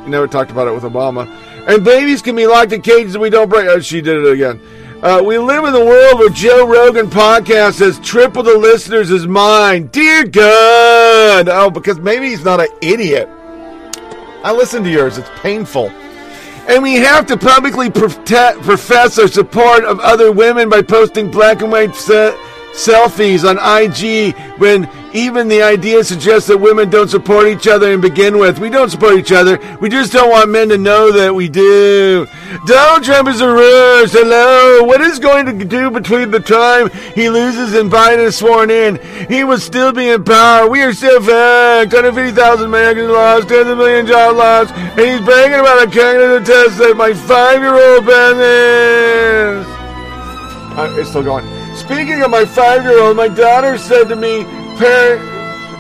Never 0.10 0.28
talked 0.28 0.52
about 0.52 0.68
it 0.68 0.74
with 0.74 0.84
Obama. 0.84 1.28
And 1.68 1.84
babies 1.84 2.22
can 2.22 2.36
be 2.36 2.48
locked 2.48 2.72
in 2.72 2.82
cages 2.82 3.16
and 3.16 3.22
we 3.22 3.30
don't 3.30 3.50
break. 3.50 3.68
Oh, 3.68 3.80
she 3.80 4.02
did 4.02 4.26
it 4.26 4.32
again. 4.32 4.60
Uh, 5.02 5.24
we 5.26 5.38
live 5.38 5.64
in 5.64 5.72
the 5.72 5.86
world 5.86 6.20
where 6.20 6.30
Joe 6.30 6.68
Rogan 6.68 7.08
podcast 7.08 7.80
has 7.80 8.00
triple 8.00 8.44
the 8.44 8.58
listeners 8.58 9.12
as 9.12 9.28
mine. 9.28 9.88
Dear 9.88 10.26
God. 10.26 11.48
Oh, 11.48 11.70
because 11.70 12.00
maybe 12.00 12.30
he's 12.30 12.44
not 12.44 12.60
an 12.60 12.68
idiot. 12.82 13.30
I 14.44 14.52
listen 14.52 14.84
to 14.84 14.90
yours. 14.90 15.18
It's 15.18 15.30
painful. 15.42 15.90
And 16.68 16.84
we 16.84 16.96
have 16.96 17.26
to 17.28 17.38
publicly 17.38 17.90
protect, 17.90 18.62
profess 18.62 19.18
our 19.18 19.28
support 19.28 19.86
of 19.86 20.00
other 20.02 20.32
women 20.32 20.70
by 20.70 20.82
posting 20.82 21.32
black 21.32 21.62
and 21.62 21.72
white 21.72 21.96
se- 21.96 22.38
selfies 22.74 23.44
on 23.44 23.58
IG 23.58 24.36
when 24.60 24.90
even 25.14 25.48
the 25.48 25.62
idea 25.64 26.04
suggests 26.04 26.48
that 26.48 26.58
women 26.58 26.90
don't 26.90 27.10
support 27.10 27.48
each 27.48 27.68
other 27.68 27.92
and 27.92 28.02
begin 28.02 28.38
with. 28.38 28.60
We 28.60 28.70
don't 28.70 28.90
support 28.90 29.16
each 29.16 29.32
other. 29.32 29.60
We 29.82 29.90
just 29.90 30.14
don't 30.14 30.30
want 30.30 30.50
men 30.50 30.70
to 30.70 30.78
know 30.78 31.12
that 31.12 31.34
we 31.34 31.50
do. 31.50 32.28
Donald 32.66 33.04
Trump 33.04 33.28
is 33.28 33.42
a 33.42 33.48
ruse. 33.48 34.12
Hello. 34.14 34.84
What 34.84 35.02
is 35.02 35.20
going 35.20 35.46
to 35.46 35.66
do 35.66 35.90
between 35.90 36.32
the 36.32 36.40
time 36.40 36.90
he 37.16 37.30
loses 37.30 37.74
and 37.74 37.92
Biden 37.92 38.20
is 38.20 38.38
sworn 38.38 38.70
in? 38.70 39.00
He 39.28 39.44
will 39.44 39.60
still 39.60 39.92
be 39.92 40.10
in 40.10 40.24
power. 40.24 40.70
We 40.70 40.82
are 40.84 40.94
still 40.94 41.20
fucked. 41.22 41.94
150,000 41.94 42.66
Americans 42.66 43.10
lost, 43.10 43.50
tens 43.50 43.68
of 43.68 43.78
million 43.78 44.06
jobs 44.06 44.38
lost, 44.38 44.74
and 44.74 45.00
he's 45.00 45.22
bragging 45.22 45.60
about 45.60 45.84
a 45.84 45.86
cognitive 45.86 46.46
test 46.46 46.78
that 46.78 46.96
my 46.96 47.14
five-year-old 47.14 48.06
passes. 48.06 49.66
Uh, 50.78 50.96
it's 51.00 51.10
still 51.10 51.24
going. 51.24 51.59
Speaking 51.80 52.22
of 52.22 52.30
my 52.30 52.44
five-year-old, 52.44 53.16
my 53.16 53.30
daughter 53.30 53.78
said 53.78 54.10
to 54.10 54.16
me, 54.16 54.44
parent, 54.78 55.22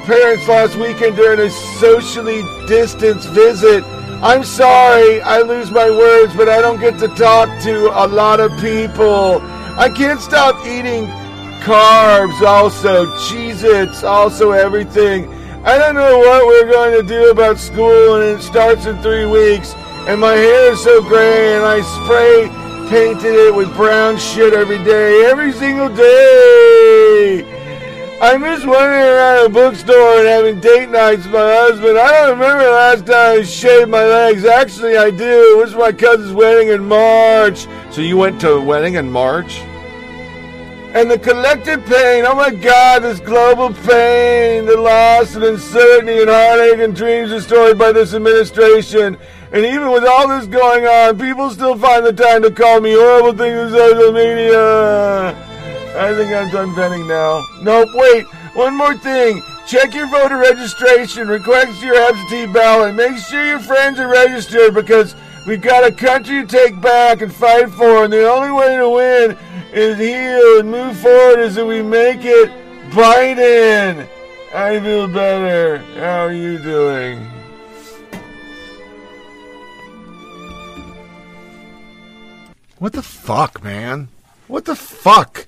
parents 0.05 0.47
last 0.47 0.76
weekend 0.77 1.17
during 1.17 1.39
a 1.41 1.49
socially 1.49 2.41
distanced 2.67 3.27
visit. 3.30 3.84
I'm 4.23 4.45
sorry, 4.45 5.21
I 5.21 5.41
lose 5.41 5.69
my 5.69 5.89
words, 5.89 6.34
but 6.35 6.47
I 6.47 6.61
don't 6.61 6.80
get 6.80 6.97
to 6.99 7.09
talk 7.09 7.49
to 7.63 7.89
a 7.89 8.07
lot 8.07 8.39
of 8.39 8.49
people. 8.59 9.41
I 9.77 9.89
can't 9.93 10.21
stop 10.21 10.65
eating 10.65 11.05
carbs, 11.61 12.41
also, 12.41 13.05
Cheez 13.17 13.63
Its, 13.63 14.03
also 14.03 14.51
everything. 14.51 15.27
I 15.65 15.77
don't 15.77 15.95
know 15.95 16.17
what 16.17 16.47
we're 16.47 16.71
going 16.71 16.99
to 16.99 17.07
do 17.07 17.30
about 17.30 17.59
school, 17.59 18.15
and 18.15 18.23
it 18.23 18.41
starts 18.41 18.85
in 18.85 18.97
three 19.01 19.26
weeks. 19.26 19.73
And 20.07 20.21
my 20.21 20.34
hair 20.34 20.71
is 20.71 20.81
so 20.81 21.01
gray, 21.03 21.55
and 21.55 21.65
I 21.65 21.81
spray 21.81 22.68
painted 22.90 23.36
it 23.36 23.53
with 23.53 23.72
brown 23.76 24.18
shit 24.18 24.52
every 24.52 24.84
day, 24.84 25.24
every 25.26 25.52
single 25.53 25.90
day. 25.90 27.45
I 28.20 28.36
miss 28.36 28.66
wandering 28.66 29.03
around 29.03 29.45
a 29.45 29.49
bookstore 29.49 30.18
and 30.18 30.28
having 30.28 30.60
date 30.60 30.90
nights 30.90 31.24
with 31.26 31.34
my 31.34 31.53
husband. 31.53 31.99
I 31.99 32.11
don't 32.11 32.32
remember 32.32 32.64
the 32.64 32.72
last 32.72 33.06
time 33.06 33.40
I 33.40 33.44
shaved 33.44 33.91
my 33.91 34.03
legs. 34.03 34.44
Actually, 34.44 34.98
I 34.98 35.11
do. 35.11 35.53
It 35.53 35.57
was 35.57 35.76
my 35.76 35.91
cousin's 35.91 36.34
wedding 36.34 36.70
in 36.70 36.84
March. 36.84 37.68
So 37.91 38.02
you 38.02 38.18
went 38.18 38.41
to 38.41 38.53
a 38.53 38.61
wedding 38.61 38.95
in 38.95 39.11
March? 39.11 39.60
And 40.95 41.11
the 41.11 41.20
collective 41.20 41.86
pain, 41.86 42.26
oh 42.26 42.34
my 42.34 42.49
God, 42.49 43.03
this 43.03 43.20
global 43.20 43.72
pain, 43.72 44.66
the 44.66 44.76
loss 44.76 45.36
and 45.36 45.44
uncertainty 45.44 46.22
and 46.22 46.30
heartache 46.30 46.80
and 46.80 46.95
dreams 46.95 47.30
destroyed 47.30 47.78
by 47.78 47.91
this 47.91 48.16
administration. 48.16 49.16
And 49.51 49.65
even 49.65 49.91
with 49.91 50.05
all 50.05 50.27
this 50.27 50.45
going 50.45 50.85
on, 50.85 51.17
people 51.17 51.49
still 51.49 51.76
find 51.76 52.05
the 52.05 52.13
time 52.13 52.43
to 52.43 52.51
call 52.51 52.81
me 52.81 52.93
horrible 52.93 53.34
things 53.34 53.57
on 53.59 53.71
social 53.71 54.11
media. 54.11 55.30
I 55.97 56.13
think 56.15 56.31
I'm 56.31 56.51
done 56.51 56.76
venting 56.76 57.07
now. 57.07 57.43
Nope, 57.63 57.89
wait, 57.95 58.26
one 58.53 58.77
more 58.77 58.95
thing. 58.95 59.41
Check 59.65 59.95
your 59.95 60.07
voter 60.07 60.38
registration, 60.38 61.27
request 61.27 61.81
your 61.81 61.95
absentee 61.95 62.45
ballot, 62.45 62.95
make 62.95 63.17
sure 63.17 63.45
your 63.45 63.59
friends 63.59 63.99
are 63.99 64.07
registered 64.07 64.76
because 64.76 65.15
we've 65.47 65.61
got 65.61 65.84
a 65.84 65.91
country 65.91 66.41
to 66.41 66.47
take 66.47 66.80
back 66.80 67.21
and 67.21 67.34
fight 67.34 67.69
for, 67.69 68.03
and 68.03 68.13
the 68.13 68.30
only 68.30 68.51
way 68.51 68.77
to 68.77 68.89
win 68.89 69.38
is 69.73 69.97
heal 69.97 70.59
and 70.59 70.69
move 70.69 70.97
forward 70.97 71.39
is 71.39 71.55
that 71.55 71.65
we 71.65 71.81
make 71.81 72.19
it 72.23 72.49
Biden. 72.91 74.07
I 74.53 74.80
feel 74.80 75.07
better. 75.07 75.77
How 75.99 76.26
are 76.26 76.34
you 76.34 76.57
doing? 76.59 77.39
What 82.80 82.93
the 82.93 83.01
fuck, 83.01 83.64
man? 83.64 84.07
What 84.47 84.65
the 84.65 84.76
fuck? 84.76 85.47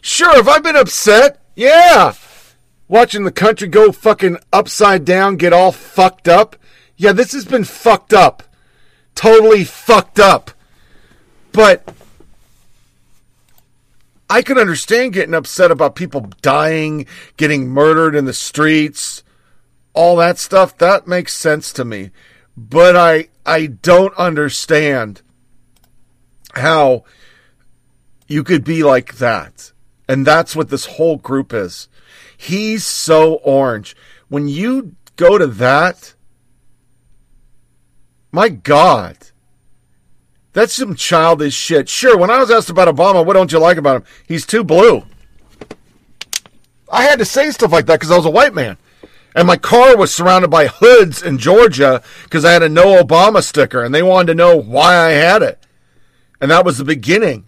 Sure, 0.00 0.34
have 0.34 0.48
I 0.48 0.58
been 0.58 0.76
upset? 0.76 1.40
Yeah. 1.56 2.12
Watching 2.88 3.24
the 3.24 3.32
country 3.32 3.68
go 3.68 3.90
fucking 3.92 4.38
upside 4.52 5.04
down, 5.04 5.36
get 5.36 5.52
all 5.52 5.72
fucked 5.72 6.28
up. 6.28 6.56
Yeah, 6.96 7.12
this 7.12 7.32
has 7.32 7.44
been 7.44 7.64
fucked 7.64 8.12
up. 8.12 8.42
Totally 9.14 9.64
fucked 9.64 10.18
up. 10.18 10.50
But 11.52 11.94
I 14.28 14.42
can 14.42 14.58
understand 14.58 15.12
getting 15.12 15.34
upset 15.34 15.70
about 15.70 15.94
people 15.94 16.32
dying, 16.42 17.06
getting 17.36 17.68
murdered 17.68 18.14
in 18.14 18.24
the 18.24 18.32
streets. 18.32 19.22
all 19.94 20.16
that 20.16 20.38
stuff, 20.38 20.76
that 20.78 21.06
makes 21.06 21.32
sense 21.32 21.72
to 21.72 21.84
me. 21.84 22.10
But 22.56 22.96
I 22.96 23.28
I 23.46 23.66
don't 23.66 24.14
understand 24.16 25.22
how 26.58 27.04
you 28.26 28.44
could 28.44 28.64
be 28.64 28.82
like 28.82 29.16
that. 29.16 29.72
And 30.08 30.26
that's 30.26 30.54
what 30.54 30.68
this 30.68 30.86
whole 30.86 31.16
group 31.16 31.52
is. 31.52 31.88
He's 32.36 32.84
so 32.84 33.34
orange. 33.36 33.96
When 34.28 34.48
you 34.48 34.96
go 35.16 35.38
to 35.38 35.46
that, 35.46 36.14
my 38.32 38.48
God. 38.48 39.16
That's 40.52 40.74
some 40.74 40.94
childish 40.94 41.54
shit. 41.54 41.88
Sure, 41.88 42.16
when 42.16 42.30
I 42.30 42.38
was 42.38 42.50
asked 42.50 42.70
about 42.70 42.94
Obama, 42.94 43.24
what 43.24 43.34
don't 43.34 43.50
you 43.50 43.58
like 43.58 43.76
about 43.76 43.96
him? 43.96 44.04
He's 44.26 44.46
too 44.46 44.62
blue. 44.62 45.04
I 46.90 47.02
had 47.02 47.18
to 47.18 47.24
say 47.24 47.50
stuff 47.50 47.72
like 47.72 47.86
that 47.86 47.94
because 47.94 48.12
I 48.12 48.16
was 48.16 48.26
a 48.26 48.30
white 48.30 48.54
man. 48.54 48.76
And 49.34 49.48
my 49.48 49.56
car 49.56 49.96
was 49.96 50.14
surrounded 50.14 50.48
by 50.48 50.68
hoods 50.68 51.22
in 51.22 51.38
Georgia 51.38 52.02
because 52.22 52.44
I 52.44 52.52
had 52.52 52.62
a 52.62 52.68
no 52.68 53.02
Obama 53.02 53.42
sticker 53.42 53.82
and 53.82 53.92
they 53.92 54.02
wanted 54.02 54.28
to 54.28 54.34
know 54.36 54.56
why 54.56 54.96
I 54.96 55.10
had 55.10 55.42
it. 55.42 55.63
And 56.44 56.50
that 56.50 56.66
was 56.66 56.76
the 56.76 56.84
beginning. 56.84 57.46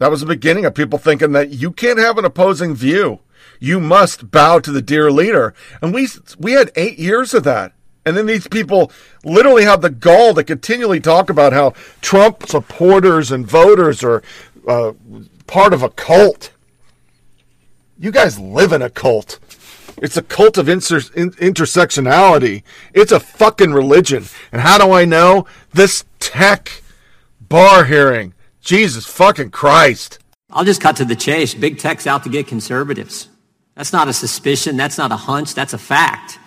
That 0.00 0.10
was 0.10 0.18
the 0.18 0.26
beginning 0.26 0.64
of 0.64 0.74
people 0.74 0.98
thinking 0.98 1.30
that 1.30 1.50
you 1.50 1.70
can't 1.70 2.00
have 2.00 2.18
an 2.18 2.24
opposing 2.24 2.74
view. 2.74 3.20
You 3.60 3.78
must 3.78 4.32
bow 4.32 4.58
to 4.58 4.72
the 4.72 4.82
dear 4.82 5.12
leader. 5.12 5.54
And 5.80 5.94
we 5.94 6.08
we 6.40 6.54
had 6.54 6.72
8 6.74 6.98
years 6.98 7.32
of 7.32 7.44
that. 7.44 7.72
And 8.04 8.16
then 8.16 8.26
these 8.26 8.48
people 8.48 8.90
literally 9.24 9.62
have 9.62 9.80
the 9.80 9.90
gall 9.90 10.34
to 10.34 10.42
continually 10.42 10.98
talk 10.98 11.30
about 11.30 11.52
how 11.52 11.74
Trump 12.00 12.48
supporters 12.48 13.30
and 13.30 13.46
voters 13.46 14.02
are 14.02 14.20
uh, 14.66 14.94
part 15.46 15.72
of 15.72 15.84
a 15.84 15.90
cult. 15.90 16.50
You 17.96 18.10
guys 18.10 18.40
live 18.40 18.72
in 18.72 18.82
a 18.82 18.90
cult. 18.90 19.38
It's 19.98 20.16
a 20.16 20.22
cult 20.22 20.58
of 20.58 20.68
inter- 20.68 20.98
intersectionality. 20.98 22.64
It's 22.92 23.12
a 23.12 23.20
fucking 23.20 23.72
religion. 23.72 24.24
And 24.50 24.62
how 24.62 24.78
do 24.78 24.90
I 24.90 25.04
know? 25.04 25.46
This 25.72 26.04
tech 26.18 26.80
bar 27.54 27.84
hearing. 27.84 28.34
Jesus 28.60 29.06
fucking 29.06 29.52
Christ. 29.52 30.18
I'll 30.50 30.64
just 30.64 30.80
cut 30.80 30.96
to 30.96 31.04
the 31.04 31.14
chase. 31.14 31.54
Big 31.54 31.78
tech's 31.78 32.04
out 32.04 32.24
to 32.24 32.28
get 32.28 32.48
conservatives. 32.48 33.28
That's 33.76 33.92
not 33.92 34.08
a 34.08 34.12
suspicion. 34.12 34.76
That's 34.76 34.98
not 34.98 35.12
a 35.12 35.16
hunch. 35.16 35.54
That's 35.54 35.72
a 35.72 35.78
fact. 35.78 36.40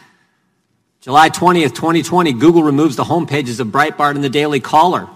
July 0.99 1.29
20th, 1.29 1.73
2020, 1.73 2.33
Google 2.33 2.61
removes 2.61 2.97
the 2.97 3.05
homepages 3.05 3.61
of 3.61 3.67
Breitbart 3.67 4.15
and 4.15 4.23
the 4.23 4.29
Daily 4.29 4.59
Caller. 4.59 5.07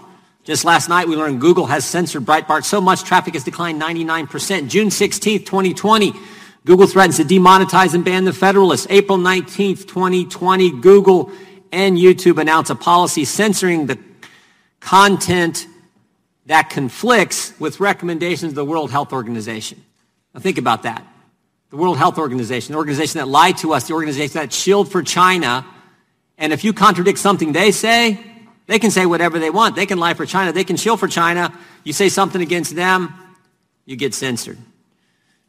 Just 0.44 0.64
last 0.64 0.88
night, 0.88 1.08
we 1.08 1.14
learned 1.14 1.42
Google 1.42 1.66
has 1.66 1.84
censored 1.84 2.24
Breitbart 2.24 2.64
so 2.64 2.80
much 2.80 3.04
traffic 3.04 3.34
has 3.34 3.44
declined 3.44 3.78
99%. 3.78 4.70
June 4.70 4.88
16th, 4.88 5.44
2020, 5.44 6.14
Google 6.64 6.86
threatens 6.86 7.18
to 7.18 7.24
demonetize 7.24 7.92
and 7.92 8.02
ban 8.02 8.24
the 8.24 8.32
Federalist. 8.32 8.86
April 8.88 9.18
19th, 9.18 9.86
2020, 9.86 10.80
Google 10.80 11.30
and 11.70 11.98
YouTube 11.98 12.40
announce 12.40 12.70
a 12.70 12.74
policy 12.74 13.26
censoring 13.26 13.84
the 13.84 13.98
content 14.80 15.66
that 16.46 16.70
conflicts 16.70 17.58
with 17.60 17.80
recommendations 17.80 18.52
of 18.52 18.54
the 18.56 18.64
World 18.64 18.90
Health 18.90 19.12
Organization. 19.12 19.82
Now 20.34 20.40
think 20.40 20.58
about 20.58 20.82
that. 20.82 21.06
The 21.70 21.76
World 21.76 21.96
Health 21.96 22.18
Organization, 22.18 22.72
the 22.72 22.78
organization 22.78 23.18
that 23.18 23.28
lied 23.28 23.58
to 23.58 23.72
us, 23.72 23.88
the 23.88 23.94
organization 23.94 24.34
that 24.34 24.52
shielded 24.52 24.92
for 24.92 25.02
China. 25.02 25.64
And 26.36 26.52
if 26.52 26.64
you 26.64 26.72
contradict 26.72 27.18
something 27.18 27.52
they 27.52 27.70
say, 27.70 28.20
they 28.66 28.78
can 28.78 28.90
say 28.90 29.06
whatever 29.06 29.38
they 29.38 29.50
want. 29.50 29.76
They 29.76 29.86
can 29.86 29.98
lie 29.98 30.14
for 30.14 30.26
China. 30.26 30.52
They 30.52 30.64
can 30.64 30.76
shield 30.76 31.00
for 31.00 31.08
China. 31.08 31.56
You 31.84 31.92
say 31.92 32.08
something 32.08 32.40
against 32.40 32.74
them, 32.74 33.14
you 33.84 33.96
get 33.96 34.14
censored. 34.14 34.58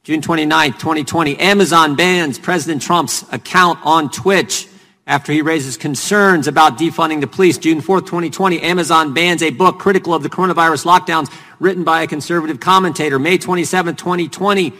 June 0.03 0.21
29, 0.21 0.73
2020, 0.73 1.39
Amazon 1.39 1.95
bans 1.95 2.37
President 2.37 2.81
Trump's 2.81 3.23
account 3.31 3.79
on 3.83 4.09
Twitch 4.11 4.67
after 5.05 5.33
he 5.33 5.41
raises 5.41 5.75
concerns 5.75 6.47
about 6.47 6.77
defunding 6.77 7.19
the 7.19 7.27
police. 7.27 7.57
June 7.57 7.81
4, 7.81 8.01
2020, 8.01 8.61
Amazon 8.61 9.13
bans 9.13 9.43
a 9.43 9.49
book 9.49 9.79
critical 9.79 10.13
of 10.13 10.23
the 10.23 10.29
coronavirus 10.29 10.85
lockdowns 10.85 11.31
written 11.59 11.83
by 11.83 12.01
a 12.01 12.07
conservative 12.07 12.59
commentator. 12.59 13.19
May 13.19 13.37
27, 13.37 13.95
2020, 13.95 14.73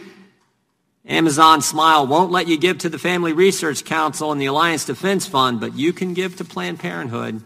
Amazon 1.06 1.60
Smile 1.60 2.06
won't 2.06 2.30
let 2.30 2.48
you 2.48 2.56
give 2.56 2.78
to 2.78 2.88
the 2.88 2.98
Family 2.98 3.34
Research 3.34 3.84
Council 3.84 4.32
and 4.32 4.40
the 4.40 4.46
Alliance 4.46 4.86
Defense 4.86 5.26
Fund, 5.26 5.60
but 5.60 5.76
you 5.76 5.92
can 5.92 6.14
give 6.14 6.36
to 6.36 6.44
Planned 6.44 6.78
Parenthood. 6.78 7.42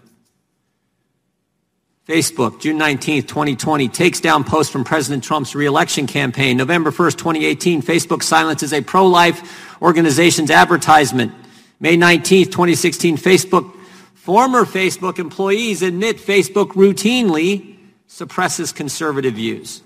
Facebook, 2.06 2.60
June 2.60 2.78
19th, 2.78 3.26
2020, 3.26 3.88
takes 3.88 4.20
down 4.20 4.42
posts 4.42 4.72
from 4.72 4.82
President 4.82 5.22
Trump's 5.22 5.54
reelection 5.54 6.06
campaign. 6.06 6.56
November 6.56 6.90
1st, 6.90 7.18
2018, 7.18 7.82
Facebook 7.82 8.22
silences 8.22 8.72
a 8.72 8.80
pro-life 8.80 9.82
organization's 9.82 10.50
advertisement. 10.50 11.32
May 11.80 11.96
19th, 11.96 12.46
2016, 12.46 13.16
Facebook, 13.16 13.74
former 14.14 14.64
Facebook 14.64 15.18
employees 15.18 15.82
admit 15.82 16.18
Facebook 16.18 16.72
routinely 16.72 17.76
suppresses 18.06 18.72
conservative 18.72 19.34
views. 19.34 19.82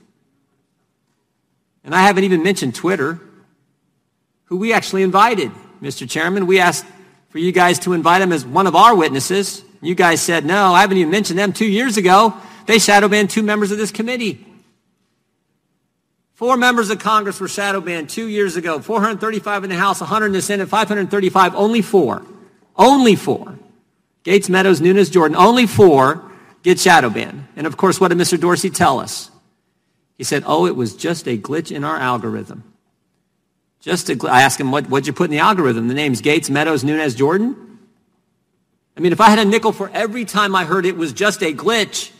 And 1.84 1.94
I 1.94 2.02
haven't 2.02 2.24
even 2.24 2.42
mentioned 2.42 2.74
Twitter, 2.74 3.20
who 4.44 4.56
we 4.56 4.72
actually 4.72 5.02
invited, 5.02 5.50
Mr. 5.82 6.08
Chairman. 6.08 6.46
We 6.46 6.60
asked 6.60 6.86
for 7.30 7.38
you 7.38 7.52
guys 7.52 7.78
to 7.80 7.92
invite 7.92 8.22
him 8.22 8.32
as 8.32 8.44
one 8.44 8.66
of 8.66 8.76
our 8.76 8.94
witnesses. 8.94 9.64
You 9.80 9.94
guys 9.94 10.20
said 10.20 10.44
no. 10.44 10.72
I 10.72 10.80
haven't 10.82 10.98
even 10.98 11.10
mentioned 11.10 11.38
them 11.38 11.52
two 11.52 11.66
years 11.66 11.96
ago. 11.96 12.34
They 12.66 12.78
shadow 12.78 13.08
banned 13.08 13.30
two 13.30 13.42
members 13.42 13.72
of 13.72 13.78
this 13.78 13.90
committee. 13.90 14.46
Four 16.42 16.56
members 16.56 16.90
of 16.90 16.98
Congress 16.98 17.38
were 17.38 17.46
shadow 17.46 17.80
banned 17.80 18.10
two 18.10 18.26
years 18.26 18.56
ago. 18.56 18.80
435 18.80 19.62
in 19.62 19.70
the 19.70 19.76
House, 19.76 20.00
100 20.00 20.26
in 20.26 20.32
the 20.32 20.42
Senate, 20.42 20.68
535. 20.68 21.54
Only 21.54 21.82
four. 21.82 22.26
Only 22.74 23.14
four. 23.14 23.60
Gaetz, 24.24 24.48
Meadows, 24.48 24.80
Nunes, 24.80 25.08
Jordan. 25.08 25.36
Only 25.36 25.68
four 25.68 26.32
get 26.64 26.80
shadow 26.80 27.10
banned. 27.10 27.46
And 27.54 27.64
of 27.64 27.76
course, 27.76 28.00
what 28.00 28.08
did 28.08 28.18
Mr. 28.18 28.40
Dorsey 28.40 28.70
tell 28.70 28.98
us? 28.98 29.30
He 30.18 30.24
said, 30.24 30.42
oh, 30.44 30.66
it 30.66 30.74
was 30.74 30.96
just 30.96 31.28
a 31.28 31.38
glitch 31.38 31.70
in 31.70 31.84
our 31.84 31.96
algorithm. 31.96 32.64
Just 33.78 34.10
a 34.10 34.16
gl- 34.16 34.28
I 34.28 34.42
asked 34.42 34.58
him, 34.58 34.72
what, 34.72 34.88
what'd 34.88 35.06
you 35.06 35.12
put 35.12 35.26
in 35.26 35.30
the 35.30 35.38
algorithm? 35.38 35.86
The 35.86 35.94
names 35.94 36.20
Gaetz, 36.20 36.50
Meadows, 36.50 36.82
Nunes, 36.82 37.14
Jordan? 37.14 37.78
I 38.96 39.00
mean, 39.00 39.12
if 39.12 39.20
I 39.20 39.30
had 39.30 39.38
a 39.38 39.44
nickel 39.44 39.70
for 39.70 39.90
every 39.94 40.24
time 40.24 40.56
I 40.56 40.64
heard 40.64 40.86
it 40.86 40.96
was 40.96 41.12
just 41.12 41.40
a 41.44 41.54
glitch, 41.54 42.10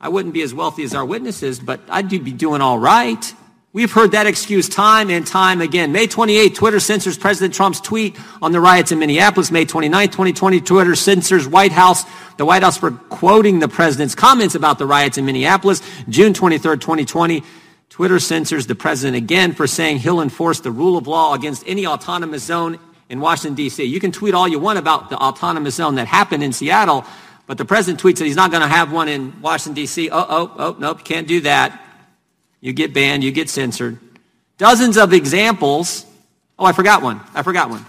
I 0.00 0.08
wouldn't 0.08 0.32
be 0.32 0.42
as 0.42 0.54
wealthy 0.54 0.84
as 0.84 0.94
our 0.94 1.04
witnesses, 1.04 1.58
but 1.58 1.80
I'd 1.88 2.08
be 2.08 2.18
doing 2.18 2.60
all 2.60 2.78
right. 2.78 3.34
We've 3.72 3.90
heard 3.90 4.12
that 4.12 4.26
excuse 4.26 4.68
time 4.68 5.10
and 5.10 5.26
time 5.26 5.60
again. 5.60 5.92
May 5.92 6.06
28, 6.06 6.54
Twitter 6.54 6.80
censors 6.80 7.18
President 7.18 7.52
Trump's 7.52 7.80
tweet 7.80 8.16
on 8.40 8.52
the 8.52 8.60
riots 8.60 8.92
in 8.92 8.98
Minneapolis. 8.98 9.50
May 9.50 9.64
29, 9.64 10.08
2020, 10.08 10.60
Twitter 10.60 10.94
censors 10.94 11.46
White 11.46 11.72
House, 11.72 12.04
the 12.36 12.44
White 12.44 12.62
House 12.62 12.78
for 12.78 12.92
quoting 12.92 13.58
the 13.58 13.68
president's 13.68 14.14
comments 14.14 14.54
about 14.54 14.78
the 14.78 14.86
riots 14.86 15.18
in 15.18 15.26
Minneapolis. 15.26 15.82
June 16.08 16.32
23, 16.32 16.76
2020, 16.76 17.42
Twitter 17.90 18.18
censors 18.20 18.66
the 18.66 18.74
president 18.74 19.16
again 19.16 19.52
for 19.52 19.66
saying 19.66 19.98
he'll 19.98 20.20
enforce 20.20 20.60
the 20.60 20.70
rule 20.70 20.96
of 20.96 21.06
law 21.06 21.34
against 21.34 21.62
any 21.66 21.86
autonomous 21.86 22.44
zone 22.44 22.78
in 23.08 23.20
Washington, 23.20 23.54
D.C. 23.54 23.84
You 23.84 24.00
can 24.00 24.12
tweet 24.12 24.34
all 24.34 24.46
you 24.46 24.58
want 24.58 24.78
about 24.78 25.10
the 25.10 25.16
autonomous 25.16 25.74
zone 25.74 25.96
that 25.96 26.06
happened 26.06 26.42
in 26.42 26.52
Seattle, 26.52 27.04
but 27.48 27.56
the 27.56 27.64
president 27.64 28.00
tweets 28.00 28.18
that 28.18 28.26
he's 28.26 28.36
not 28.36 28.50
going 28.50 28.60
to 28.60 28.68
have 28.68 28.92
one 28.92 29.08
in 29.08 29.40
Washington, 29.40 29.72
D.C. 29.72 30.10
Oh, 30.10 30.26
oh, 30.28 30.52
oh, 30.58 30.76
nope, 30.78 31.02
can't 31.02 31.26
do 31.26 31.40
that. 31.40 31.82
You 32.60 32.74
get 32.74 32.92
banned, 32.92 33.24
you 33.24 33.32
get 33.32 33.48
censored. 33.48 33.98
Dozens 34.58 34.98
of 34.98 35.14
examples. 35.14 36.04
Oh, 36.58 36.66
I 36.66 36.72
forgot 36.72 37.00
one. 37.00 37.22
I 37.34 37.42
forgot 37.42 37.70
one. 37.70 37.86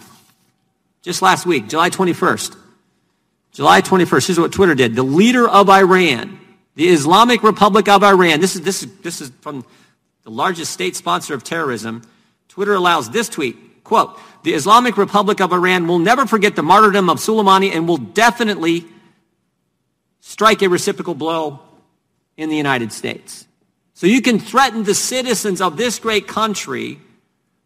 Just 1.02 1.22
last 1.22 1.46
week, 1.46 1.68
July 1.68 1.90
21st. 1.90 2.56
July 3.52 3.82
21st, 3.82 4.28
here's 4.28 4.40
what 4.40 4.54
Twitter 4.54 4.76
did. 4.76 4.96
The 4.96 5.04
leader 5.04 5.46
of 5.46 5.70
Iran, 5.70 6.40
the 6.76 6.88
Islamic 6.88 7.44
Republic 7.44 7.90
of 7.90 8.02
Iran, 8.02 8.40
this 8.40 8.56
is, 8.56 8.62
this 8.62 8.82
is, 8.82 8.96
this 9.00 9.20
is 9.20 9.30
from 9.42 9.66
the 10.24 10.32
largest 10.32 10.72
state 10.72 10.96
sponsor 10.96 11.34
of 11.34 11.44
terrorism. 11.44 12.04
Twitter 12.48 12.76
allows 12.76 13.10
this 13.10 13.28
tweet, 13.28 13.84
quote, 13.84 14.18
the 14.44 14.54
Islamic 14.54 14.96
Republic 14.96 15.42
of 15.42 15.52
Iran 15.52 15.86
will 15.86 16.00
never 16.00 16.26
forget 16.26 16.56
the 16.56 16.64
martyrdom 16.64 17.10
of 17.10 17.18
Soleimani 17.18 17.76
and 17.76 17.90
will 17.90 17.98
definitely 17.98 18.86
strike 20.30 20.62
a 20.62 20.70
reciprocal 20.70 21.16
blow 21.16 21.60
in 22.38 22.50
the 22.50 22.56
United 22.56 22.94
States. 22.94 23.48
So 23.96 24.06
you 24.06 24.22
can 24.22 24.38
threaten 24.38 24.84
the 24.84 24.94
citizens 24.94 25.60
of 25.60 25.76
this 25.76 25.98
great 25.98 26.28
country, 26.28 27.00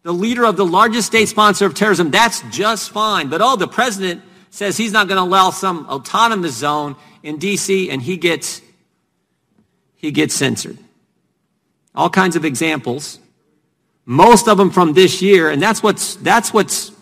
the 0.04 0.14
leader 0.14 0.46
of 0.46 0.56
the 0.56 0.66
largest 0.66 1.08
state 1.08 1.28
sponsor 1.28 1.66
of 1.66 1.76
terrorism. 1.76 2.10
That's 2.10 2.42
just 2.52 2.92
fine. 2.92 3.28
But 3.28 3.42
oh, 3.42 3.58
the 3.58 3.68
president 3.68 4.22
says 4.50 4.78
he's 4.78 4.94
not 4.94 5.10
going 5.10 5.18
to 5.18 5.24
allow 5.24 5.50
some 5.50 5.88
autonomous 5.90 6.56
zone 6.56 6.96
in 7.22 7.38
D.C. 7.38 7.90
and 7.90 8.02
he 8.02 8.16
gets, 8.16 8.62
he 9.98 10.12
gets 10.12 10.34
censored. 10.34 10.78
All 11.94 12.10
kinds 12.10 12.38
of 12.38 12.46
examples. 12.46 13.20
Most 14.06 14.48
of 14.48 14.58
them 14.58 14.72
from 14.72 14.94
this 14.94 15.22
year. 15.22 15.50
And 15.50 15.62
that's 15.62 15.84
what's, 15.84 16.16
that's 16.16 16.54
what's, 16.54 16.94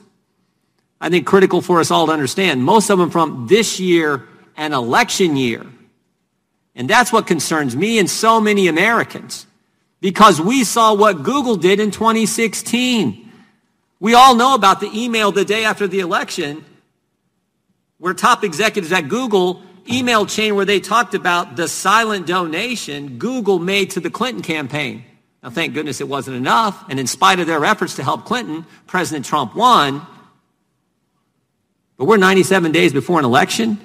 I 0.99 1.09
think, 1.09 1.27
critical 1.27 1.61
for 1.61 1.79
us 1.79 1.91
all 1.91 2.07
to 2.07 2.11
understand. 2.11 2.63
Most 2.63 2.89
of 2.89 2.97
them 2.97 3.11
from 3.11 3.45
this 3.47 3.79
year 3.79 4.27
and 4.57 4.73
election 4.73 5.35
year. 5.35 5.65
And 6.75 6.89
that's 6.89 7.11
what 7.11 7.27
concerns 7.27 7.75
me 7.75 7.99
and 7.99 8.09
so 8.09 8.39
many 8.39 8.67
Americans. 8.67 9.45
Because 9.99 10.41
we 10.41 10.63
saw 10.63 10.93
what 10.95 11.23
Google 11.23 11.55
did 11.55 11.79
in 11.79 11.91
2016. 11.91 13.31
We 13.99 14.13
all 14.15 14.35
know 14.35 14.55
about 14.55 14.79
the 14.79 14.89
email 14.93 15.31
the 15.31 15.45
day 15.45 15.63
after 15.63 15.87
the 15.87 15.99
election 15.99 16.65
where 17.97 18.15
top 18.15 18.43
executives 18.43 18.91
at 18.91 19.09
Google 19.09 19.61
email 19.89 20.25
chain 20.25 20.55
where 20.55 20.65
they 20.65 20.79
talked 20.79 21.13
about 21.13 21.55
the 21.55 21.67
silent 21.67 22.25
donation 22.25 23.17
Google 23.17 23.59
made 23.59 23.91
to 23.91 23.99
the 23.99 24.09
Clinton 24.09 24.41
campaign. 24.41 25.03
Now, 25.43 25.49
thank 25.49 25.73
goodness 25.73 26.01
it 26.01 26.07
wasn't 26.07 26.37
enough. 26.37 26.83
And 26.89 26.99
in 26.99 27.07
spite 27.07 27.39
of 27.39 27.47
their 27.47 27.63
efforts 27.65 27.95
to 27.95 28.03
help 28.03 28.25
Clinton, 28.25 28.65
President 28.87 29.25
Trump 29.25 29.55
won. 29.55 30.05
But 31.97 32.05
we're 32.05 32.17
97 32.17 32.71
days 32.71 32.93
before 32.93 33.19
an 33.19 33.25
election. 33.25 33.79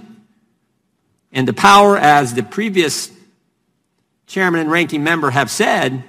And 1.32 1.46
the 1.46 1.52
power, 1.52 1.96
as 1.96 2.34
the 2.34 2.42
previous 2.42 3.10
chairman 4.26 4.60
and 4.60 4.70
ranking 4.70 5.04
member 5.04 5.30
have 5.30 5.50
said, 5.50 6.02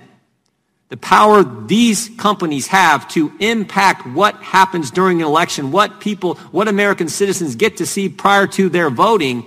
the 0.89 0.97
power 0.97 1.43
these 1.43 2.09
companies 2.17 2.67
have 2.67 3.07
to 3.09 3.33
impact 3.39 4.07
what 4.07 4.35
happens 4.35 4.89
during 4.89 5.21
an 5.21 5.27
election, 5.27 5.71
what 5.71 5.99
people, 5.99 6.35
what 6.51 6.67
American 6.67 7.09
citizens 7.09 7.55
get 7.55 7.77
to 7.77 7.85
see 7.85 8.07
prior 8.07 8.47
to 8.47 8.69
their 8.69 8.89
voting 8.89 9.43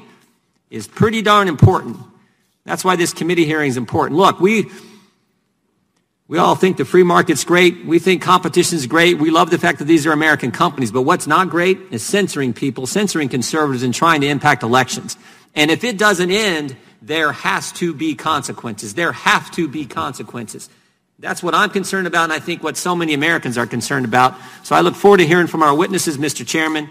is 0.68 0.86
pretty 0.86 1.22
darn 1.22 1.48
important. 1.48 1.96
That's 2.64 2.84
why 2.84 2.96
this 2.96 3.14
committee 3.14 3.46
hearing 3.46 3.70
is 3.70 3.78
important. 3.78 4.18
Look, 4.18 4.38
we, 4.38 4.70
we 6.28 6.36
all 6.36 6.54
think 6.54 6.76
the 6.76 6.84
free 6.84 7.02
market's 7.02 7.42
great. 7.42 7.86
We 7.86 7.98
think 7.98 8.22
competition 8.22 8.76
is 8.76 8.86
great. 8.86 9.18
We 9.18 9.30
love 9.30 9.50
the 9.50 9.58
fact 9.58 9.78
that 9.78 9.86
these 9.86 10.06
are 10.06 10.12
American 10.12 10.52
companies. 10.52 10.92
But 10.92 11.02
what's 11.02 11.26
not 11.26 11.48
great 11.48 11.78
is 11.90 12.02
censoring 12.02 12.52
people, 12.52 12.86
censoring 12.86 13.30
conservatives, 13.30 13.82
and 13.82 13.94
trying 13.94 14.20
to 14.20 14.28
impact 14.28 14.62
elections. 14.62 15.16
And 15.54 15.70
if 15.70 15.84
it 15.84 15.98
doesn't 15.98 16.30
end, 16.30 16.76
there 17.02 17.32
has 17.32 17.72
to 17.72 17.94
be 17.94 18.14
consequences. 18.14 18.94
There 18.94 19.12
have 19.12 19.50
to 19.52 19.68
be 19.68 19.86
consequences. 19.86 20.68
That's 21.18 21.42
what 21.42 21.54
I'm 21.54 21.70
concerned 21.70 22.06
about, 22.06 22.24
and 22.24 22.32
I 22.32 22.38
think 22.38 22.62
what 22.62 22.76
so 22.76 22.96
many 22.96 23.12
Americans 23.12 23.58
are 23.58 23.66
concerned 23.66 24.06
about. 24.06 24.36
So 24.62 24.74
I 24.74 24.80
look 24.80 24.94
forward 24.94 25.18
to 25.18 25.26
hearing 25.26 25.46
from 25.46 25.62
our 25.62 25.74
witnesses, 25.74 26.16
Mr. 26.16 26.46
Chairman. 26.46 26.88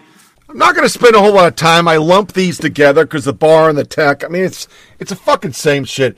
I'm 0.48 0.58
not 0.58 0.76
going 0.76 0.86
to 0.86 0.90
spend 0.90 1.16
a 1.16 1.20
whole 1.20 1.34
lot 1.34 1.48
of 1.48 1.56
time. 1.56 1.88
I 1.88 1.98
lump 1.98 2.34
these 2.34 2.58
together 2.58 3.06
because 3.06 3.26
the 3.26 3.34
bar 3.34 3.70
and 3.70 3.78
the 3.78 3.86
tech. 3.86 4.24
I 4.24 4.28
mean, 4.28 4.44
it's 4.44 4.68
it's 5.00 5.12
a 5.12 5.16
fucking 5.16 5.54
same 5.54 5.84
shit. 5.84 6.18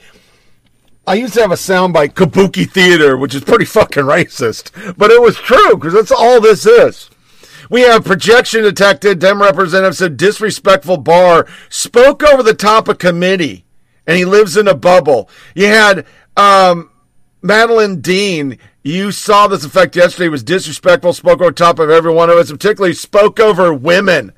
I 1.06 1.14
used 1.14 1.34
to 1.34 1.40
have 1.40 1.50
a 1.50 1.56
soundbite, 1.56 2.12
Kabuki 2.12 2.70
Theater, 2.70 3.16
which 3.16 3.34
is 3.34 3.42
pretty 3.42 3.64
fucking 3.64 4.04
racist, 4.04 4.96
but 4.96 5.10
it 5.10 5.20
was 5.20 5.36
true 5.36 5.74
because 5.74 5.92
that's 5.94 6.12
all 6.12 6.40
this 6.40 6.64
is. 6.64 7.10
We 7.72 7.80
have 7.80 8.04
projection 8.04 8.64
detected. 8.64 9.18
Dem 9.18 9.40
representative 9.40 9.96
said 9.96 10.18
disrespectful 10.18 10.98
bar 10.98 11.48
spoke 11.70 12.22
over 12.22 12.42
the 12.42 12.52
top 12.52 12.86
of 12.86 12.98
committee, 12.98 13.64
and 14.06 14.18
he 14.18 14.26
lives 14.26 14.58
in 14.58 14.68
a 14.68 14.74
bubble. 14.74 15.30
You 15.54 15.68
had 15.68 16.04
um, 16.36 16.90
Madeleine 17.40 18.02
Dean, 18.02 18.58
you 18.82 19.10
saw 19.10 19.46
this 19.46 19.64
effect 19.64 19.96
yesterday, 19.96 20.28
was 20.28 20.42
disrespectful, 20.42 21.14
spoke 21.14 21.40
over 21.40 21.50
top 21.50 21.78
of 21.78 21.88
every 21.88 22.12
one 22.12 22.28
of 22.28 22.36
us, 22.36 22.50
particularly 22.50 22.92
spoke 22.92 23.40
over 23.40 23.72
women. 23.72 24.32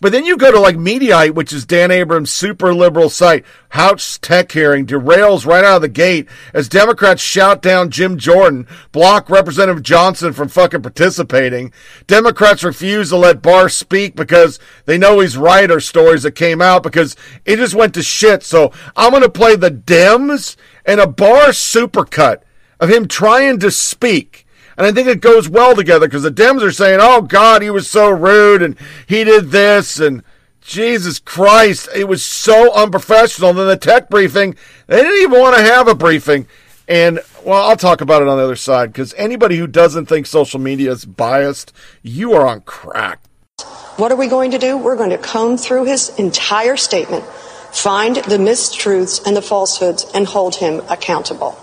But 0.00 0.12
then 0.12 0.24
you 0.24 0.36
go 0.36 0.52
to 0.52 0.60
like 0.60 0.76
Mediaite, 0.76 1.34
which 1.34 1.52
is 1.52 1.66
Dan 1.66 1.90
Abrams' 1.90 2.30
super 2.30 2.72
liberal 2.72 3.10
site. 3.10 3.44
House 3.70 4.18
tech 4.18 4.52
hearing 4.52 4.86
derails 4.86 5.44
right 5.44 5.64
out 5.64 5.76
of 5.76 5.82
the 5.82 5.88
gate 5.88 6.28
as 6.54 6.68
Democrats 6.68 7.20
shout 7.20 7.60
down 7.62 7.90
Jim 7.90 8.16
Jordan, 8.16 8.66
block 8.92 9.28
Representative 9.28 9.82
Johnson 9.82 10.32
from 10.32 10.48
fucking 10.48 10.82
participating. 10.82 11.72
Democrats 12.06 12.62
refuse 12.62 13.08
to 13.08 13.16
let 13.16 13.42
Barr 13.42 13.68
speak 13.68 14.14
because 14.14 14.60
they 14.84 14.98
know 14.98 15.18
he's 15.18 15.36
right 15.36 15.70
or 15.70 15.80
stories 15.80 16.22
that 16.22 16.32
came 16.32 16.62
out 16.62 16.82
because 16.82 17.16
it 17.44 17.56
just 17.56 17.74
went 17.74 17.94
to 17.94 18.02
shit. 18.02 18.42
So 18.42 18.72
I'm 18.96 19.10
going 19.10 19.22
to 19.22 19.28
play 19.28 19.56
the 19.56 19.70
Dems 19.70 20.56
and 20.86 21.00
a 21.00 21.06
Barr 21.06 21.48
supercut 21.48 22.42
of 22.80 22.90
him 22.90 23.08
trying 23.08 23.58
to 23.58 23.70
speak. 23.70 24.46
And 24.78 24.86
I 24.86 24.92
think 24.92 25.08
it 25.08 25.20
goes 25.20 25.48
well 25.48 25.74
together 25.74 26.06
because 26.06 26.22
the 26.22 26.30
Dems 26.30 26.62
are 26.62 26.70
saying, 26.70 27.00
oh 27.02 27.20
God, 27.20 27.62
he 27.62 27.68
was 27.68 27.90
so 27.90 28.08
rude 28.08 28.62
and 28.62 28.76
he 29.06 29.24
did 29.24 29.50
this 29.50 29.98
and 29.98 30.22
Jesus 30.60 31.18
Christ, 31.18 31.88
it 31.96 32.04
was 32.04 32.24
so 32.24 32.72
unprofessional. 32.74 33.50
And 33.50 33.58
then 33.58 33.66
the 33.66 33.76
tech 33.76 34.08
briefing, 34.08 34.54
they 34.86 35.02
didn't 35.02 35.20
even 35.22 35.40
want 35.40 35.56
to 35.56 35.62
have 35.62 35.88
a 35.88 35.96
briefing. 35.96 36.46
And 36.86 37.18
well, 37.44 37.68
I'll 37.68 37.76
talk 37.76 38.00
about 38.00 38.22
it 38.22 38.28
on 38.28 38.38
the 38.38 38.44
other 38.44 38.54
side 38.54 38.92
because 38.92 39.14
anybody 39.14 39.56
who 39.56 39.66
doesn't 39.66 40.06
think 40.06 40.26
social 40.26 40.60
media 40.60 40.92
is 40.92 41.04
biased, 41.04 41.72
you 42.02 42.34
are 42.34 42.46
on 42.46 42.60
crack. 42.60 43.20
What 43.96 44.12
are 44.12 44.16
we 44.16 44.28
going 44.28 44.52
to 44.52 44.58
do? 44.58 44.78
We're 44.78 44.96
going 44.96 45.10
to 45.10 45.18
comb 45.18 45.56
through 45.56 45.86
his 45.86 46.16
entire 46.20 46.76
statement, 46.76 47.24
find 47.24 48.14
the 48.14 48.38
mistruths 48.38 49.26
and 49.26 49.36
the 49.36 49.42
falsehoods, 49.42 50.06
and 50.14 50.24
hold 50.24 50.54
him 50.54 50.82
accountable. 50.88 51.58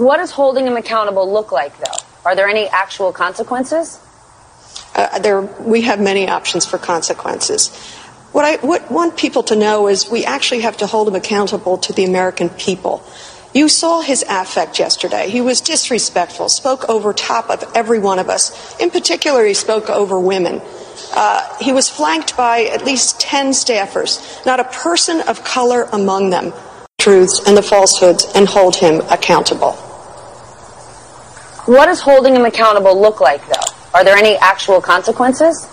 What 0.00 0.16
does 0.16 0.30
holding 0.30 0.66
him 0.66 0.78
accountable 0.78 1.30
look 1.30 1.52
like, 1.52 1.76
though? 1.76 1.98
Are 2.24 2.34
there 2.34 2.48
any 2.48 2.66
actual 2.68 3.12
consequences? 3.12 4.00
Uh, 4.94 5.18
there, 5.18 5.42
we 5.42 5.82
have 5.82 6.00
many 6.00 6.26
options 6.26 6.64
for 6.64 6.78
consequences. 6.78 7.68
What 8.32 8.46
I 8.46 8.66
what 8.66 8.90
want 8.90 9.18
people 9.18 9.42
to 9.42 9.56
know 9.56 9.88
is 9.88 10.08
we 10.10 10.24
actually 10.24 10.62
have 10.62 10.78
to 10.78 10.86
hold 10.86 11.06
him 11.06 11.16
accountable 11.16 11.76
to 11.76 11.92
the 11.92 12.06
American 12.06 12.48
people. 12.48 13.04
You 13.52 13.68
saw 13.68 14.00
his 14.00 14.24
affect 14.26 14.78
yesterday. 14.78 15.28
He 15.28 15.42
was 15.42 15.60
disrespectful, 15.60 16.48
spoke 16.48 16.88
over 16.88 17.12
top 17.12 17.50
of 17.50 17.62
every 17.74 17.98
one 17.98 18.18
of 18.18 18.30
us. 18.30 18.74
In 18.80 18.88
particular, 18.88 19.44
he 19.44 19.52
spoke 19.52 19.90
over 19.90 20.18
women. 20.18 20.62
Uh, 21.14 21.58
he 21.58 21.74
was 21.74 21.90
flanked 21.90 22.38
by 22.38 22.62
at 22.72 22.86
least 22.86 23.20
10 23.20 23.50
staffers, 23.50 24.46
not 24.46 24.60
a 24.60 24.64
person 24.64 25.20
of 25.28 25.44
color 25.44 25.90
among 25.92 26.30
them. 26.30 26.54
Truths 26.98 27.46
and 27.46 27.54
the 27.54 27.62
falsehoods 27.62 28.24
and 28.34 28.48
hold 28.48 28.76
him 28.76 29.02
accountable. 29.10 29.89
What 31.66 31.86
does 31.86 32.00
holding 32.00 32.34
him 32.34 32.44
accountable 32.44 33.00
look 33.00 33.20
like, 33.20 33.46
though? 33.46 33.70
Are 33.94 34.04
there 34.04 34.16
any 34.16 34.36
actual 34.36 34.80
consequences? 34.80 35.66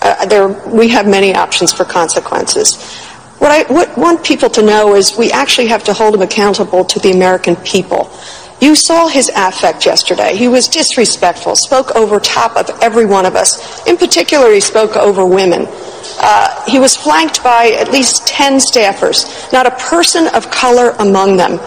Uh, 0.00 0.26
there, 0.26 0.48
we 0.48 0.88
have 0.88 1.06
many 1.06 1.34
options 1.34 1.72
for 1.72 1.84
consequences. 1.84 2.76
What 3.38 3.52
I 3.52 3.72
what 3.72 3.96
want 3.96 4.24
people 4.24 4.50
to 4.50 4.62
know 4.62 4.94
is 4.94 5.16
we 5.16 5.30
actually 5.30 5.68
have 5.68 5.84
to 5.84 5.92
hold 5.92 6.14
him 6.14 6.22
accountable 6.22 6.84
to 6.84 6.98
the 6.98 7.12
American 7.12 7.54
people. 7.56 8.10
You 8.60 8.74
saw 8.74 9.06
his 9.06 9.30
affect 9.36 9.86
yesterday. 9.86 10.34
He 10.34 10.48
was 10.48 10.66
disrespectful, 10.66 11.54
spoke 11.54 11.94
over 11.94 12.18
top 12.18 12.56
of 12.56 12.68
every 12.82 13.06
one 13.06 13.24
of 13.24 13.36
us. 13.36 13.86
In 13.86 13.96
particular, 13.96 14.52
he 14.52 14.58
spoke 14.58 14.96
over 14.96 15.24
women. 15.24 15.66
Uh, 16.20 16.64
he 16.68 16.80
was 16.80 16.96
flanked 16.96 17.44
by 17.44 17.76
at 17.78 17.92
least 17.92 18.26
10 18.26 18.54
staffers, 18.54 19.52
not 19.52 19.66
a 19.66 19.70
person 19.70 20.26
of 20.34 20.50
color 20.50 20.96
among 20.98 21.36
them 21.36 21.60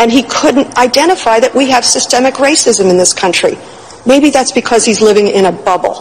and 0.00 0.10
he 0.10 0.22
couldn't 0.22 0.78
identify 0.78 1.38
that 1.38 1.54
we 1.54 1.68
have 1.68 1.84
systemic 1.84 2.34
racism 2.36 2.90
in 2.90 2.96
this 2.96 3.12
country. 3.12 3.58
Maybe 4.06 4.30
that's 4.30 4.50
because 4.50 4.86
he's 4.86 5.02
living 5.02 5.28
in 5.28 5.44
a 5.44 5.52
bubble. 5.52 5.94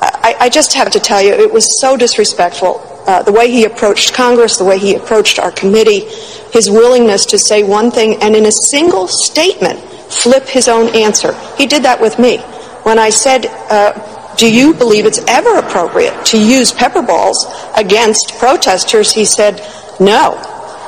I, 0.00 0.36
I 0.38 0.48
just 0.48 0.72
have 0.74 0.92
to 0.92 1.00
tell 1.00 1.20
you, 1.20 1.32
it 1.32 1.52
was 1.52 1.80
so 1.80 1.96
disrespectful. 1.96 2.80
Uh, 3.08 3.24
the 3.24 3.32
way 3.32 3.50
he 3.50 3.64
approached 3.64 4.14
Congress, 4.14 4.56
the 4.56 4.64
way 4.64 4.78
he 4.78 4.94
approached 4.94 5.40
our 5.40 5.50
committee, 5.50 6.06
his 6.52 6.70
willingness 6.70 7.26
to 7.26 7.38
say 7.38 7.64
one 7.64 7.90
thing 7.90 8.22
and 8.22 8.36
in 8.36 8.46
a 8.46 8.52
single 8.52 9.08
statement 9.08 9.80
flip 10.12 10.46
his 10.46 10.68
own 10.68 10.94
answer. 10.94 11.34
He 11.56 11.66
did 11.66 11.82
that 11.82 12.00
with 12.00 12.20
me. 12.20 12.38
When 12.84 13.00
I 13.00 13.10
said, 13.10 13.46
uh, 13.68 14.36
do 14.36 14.52
you 14.52 14.74
believe 14.74 15.06
it's 15.06 15.24
ever 15.26 15.58
appropriate 15.58 16.24
to 16.26 16.38
use 16.38 16.70
pepper 16.70 17.02
balls 17.02 17.46
against 17.76 18.38
protesters? 18.38 19.12
He 19.12 19.24
said, 19.24 19.60
no. 19.98 20.40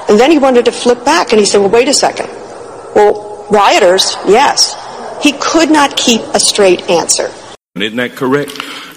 And 0.09 0.21
then 0.21 0.31
he 0.31 0.39
wanted 0.39 0.65
to 0.67 0.73
flip 0.73 1.05
back 1.05 1.33
and 1.33 1.41
he 1.41 1.47
said, 1.47 1.59
well, 1.59 1.71
wait 1.71 1.89
a 1.89 1.95
second. 1.95 2.29
Well, 2.95 3.47
rioters, 3.51 4.17
yes. 4.27 4.75
He 5.23 5.33
could 5.41 5.71
not 5.71 5.97
keep 5.97 6.21
a 6.35 6.41
straight 6.41 6.89
answer. 6.91 7.31
Isn't 7.75 7.97
that 7.97 8.17
correct? 8.17 8.53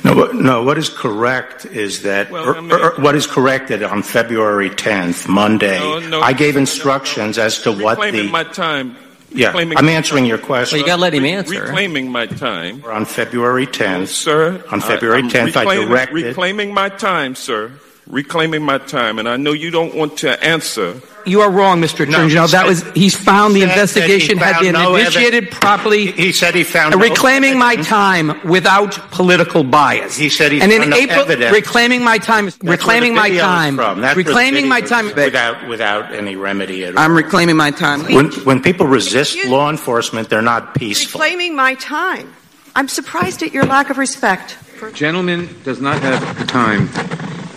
No, 0.06 0.14
what, 0.14 0.36
no. 0.36 0.64
What 0.64 0.78
is 0.78 0.88
correct 0.88 1.66
is 1.66 2.04
that 2.04 2.32
Well, 2.32 2.48
er, 2.48 2.56
I 2.58 2.62
mean- 2.62 2.72
er, 2.72 2.94
what 2.98 3.16
is 3.16 3.28
correct 3.28 3.70
that 3.70 3.84
on 3.84 4.04
February 4.04 4.70
10th, 4.70 5.28
Monday, 5.28 5.80
No, 5.80 6.00
no. 6.00 6.22
I 6.22 6.34
gave 6.34 6.56
instructions 6.56 7.38
as 7.38 7.60
to 7.64 7.72
what 7.72 7.98
reclaiming 7.98 8.28
the 8.28 8.32
my 8.32 8.44
time. 8.44 8.96
yeah. 9.32 9.48
reclaiming 9.48 9.78
I'm 9.78 9.90
answering 9.90 10.26
your 10.26 10.38
question. 10.38 10.78
Well, 10.78 10.82
you 10.82 10.88
gotta 10.88 11.02
let 11.02 11.14
him 11.14 11.26
answer. 11.26 11.64
Reclaiming 11.64 12.12
my 12.12 12.28
time. 12.28 12.84
on 12.86 13.04
February 13.06 13.68
10th, 13.68 14.08
sir. 14.08 14.64
On 14.72 14.80
February 14.80 15.24
I, 15.24 15.28
10th, 15.28 15.56
I 15.58 15.76
directed. 15.76 16.14
reclaiming 16.14 16.74
my 16.74 16.88
time, 16.90 17.36
sir. 17.36 17.72
Reclaiming 18.10 18.64
my 18.64 18.80
time, 18.80 19.20
and 19.20 19.30
I 19.30 19.38
know 19.38 19.52
you 19.54 19.70
don't 19.70 19.94
want 19.94 20.18
to 20.20 20.44
answer. 20.44 21.00
You 21.28 21.42
are 21.42 21.52
wrong, 21.52 21.80
Mr. 21.80 22.08
No, 22.08 22.16
Attorney 22.18 22.30
General. 22.32 22.48
That 22.48 22.66
was 22.66 22.82
he's 22.94 23.16
found 23.16 23.54
the 23.56 23.60
said 23.60 23.70
that 23.70 23.76
he 23.76 23.82
investigation 23.82 24.38
had 24.40 24.60
been 24.62 24.74
no 24.74 24.96
initiated 24.96 25.44
evidence. 25.44 25.60
properly. 25.60 26.12
He 26.14 26.32
said 26.32 26.56
he 26.56 26.64
found 26.64 26.96
Uh, 26.96 26.98
no 26.98 27.04
reclaiming 27.04 27.60
my 27.60 27.76
time 27.76 28.42
without 28.50 28.94
political 29.12 29.64
bias. 29.64 30.18
He 30.18 30.30
said 30.30 30.52
he 30.52 30.60
and 30.60 30.72
in 30.72 30.80
found 30.80 30.90
no 30.90 30.98
April, 30.98 31.22
evidence. 31.22 31.54
reclaiming 31.54 32.04
my 32.04 32.18
time, 32.18 32.46
That's 32.46 32.58
where 32.64 32.72
reclaiming 32.78 33.14
the 33.14 33.20
my 33.20 33.30
video 33.30 33.44
is 33.44 33.48
time, 33.48 33.76
from. 33.76 34.02
That's 34.02 34.16
where 34.16 34.24
the 34.24 34.30
reclaiming 34.30 34.68
my 34.68 34.82
time. 34.82 35.06
without 35.14 35.68
without 35.68 36.12
any 36.12 36.36
remedy 36.36 36.86
at 36.86 36.96
all. 36.98 37.04
I'm 37.04 37.16
reclaiming 37.16 37.58
my 37.58 37.70
time. 37.70 38.06
when 38.06 38.32
when 38.44 38.60
people 38.64 38.88
resist 38.88 39.38
law 39.46 39.70
enforcement, 39.70 40.30
they're 40.30 40.42
not 40.42 40.74
peaceful. 40.74 41.20
Reclaiming 41.20 41.56
my 41.56 41.76
time. 41.76 42.34
I'm 42.76 42.88
surprised 42.88 43.44
at 43.44 43.54
your 43.54 43.66
lack 43.66 43.92
of 43.92 44.00
respect. 44.00 44.58
Gentleman 44.94 45.48
does 45.64 45.80
not 45.80 46.00
have 46.02 46.40
the 46.40 46.46
time. 46.46 46.90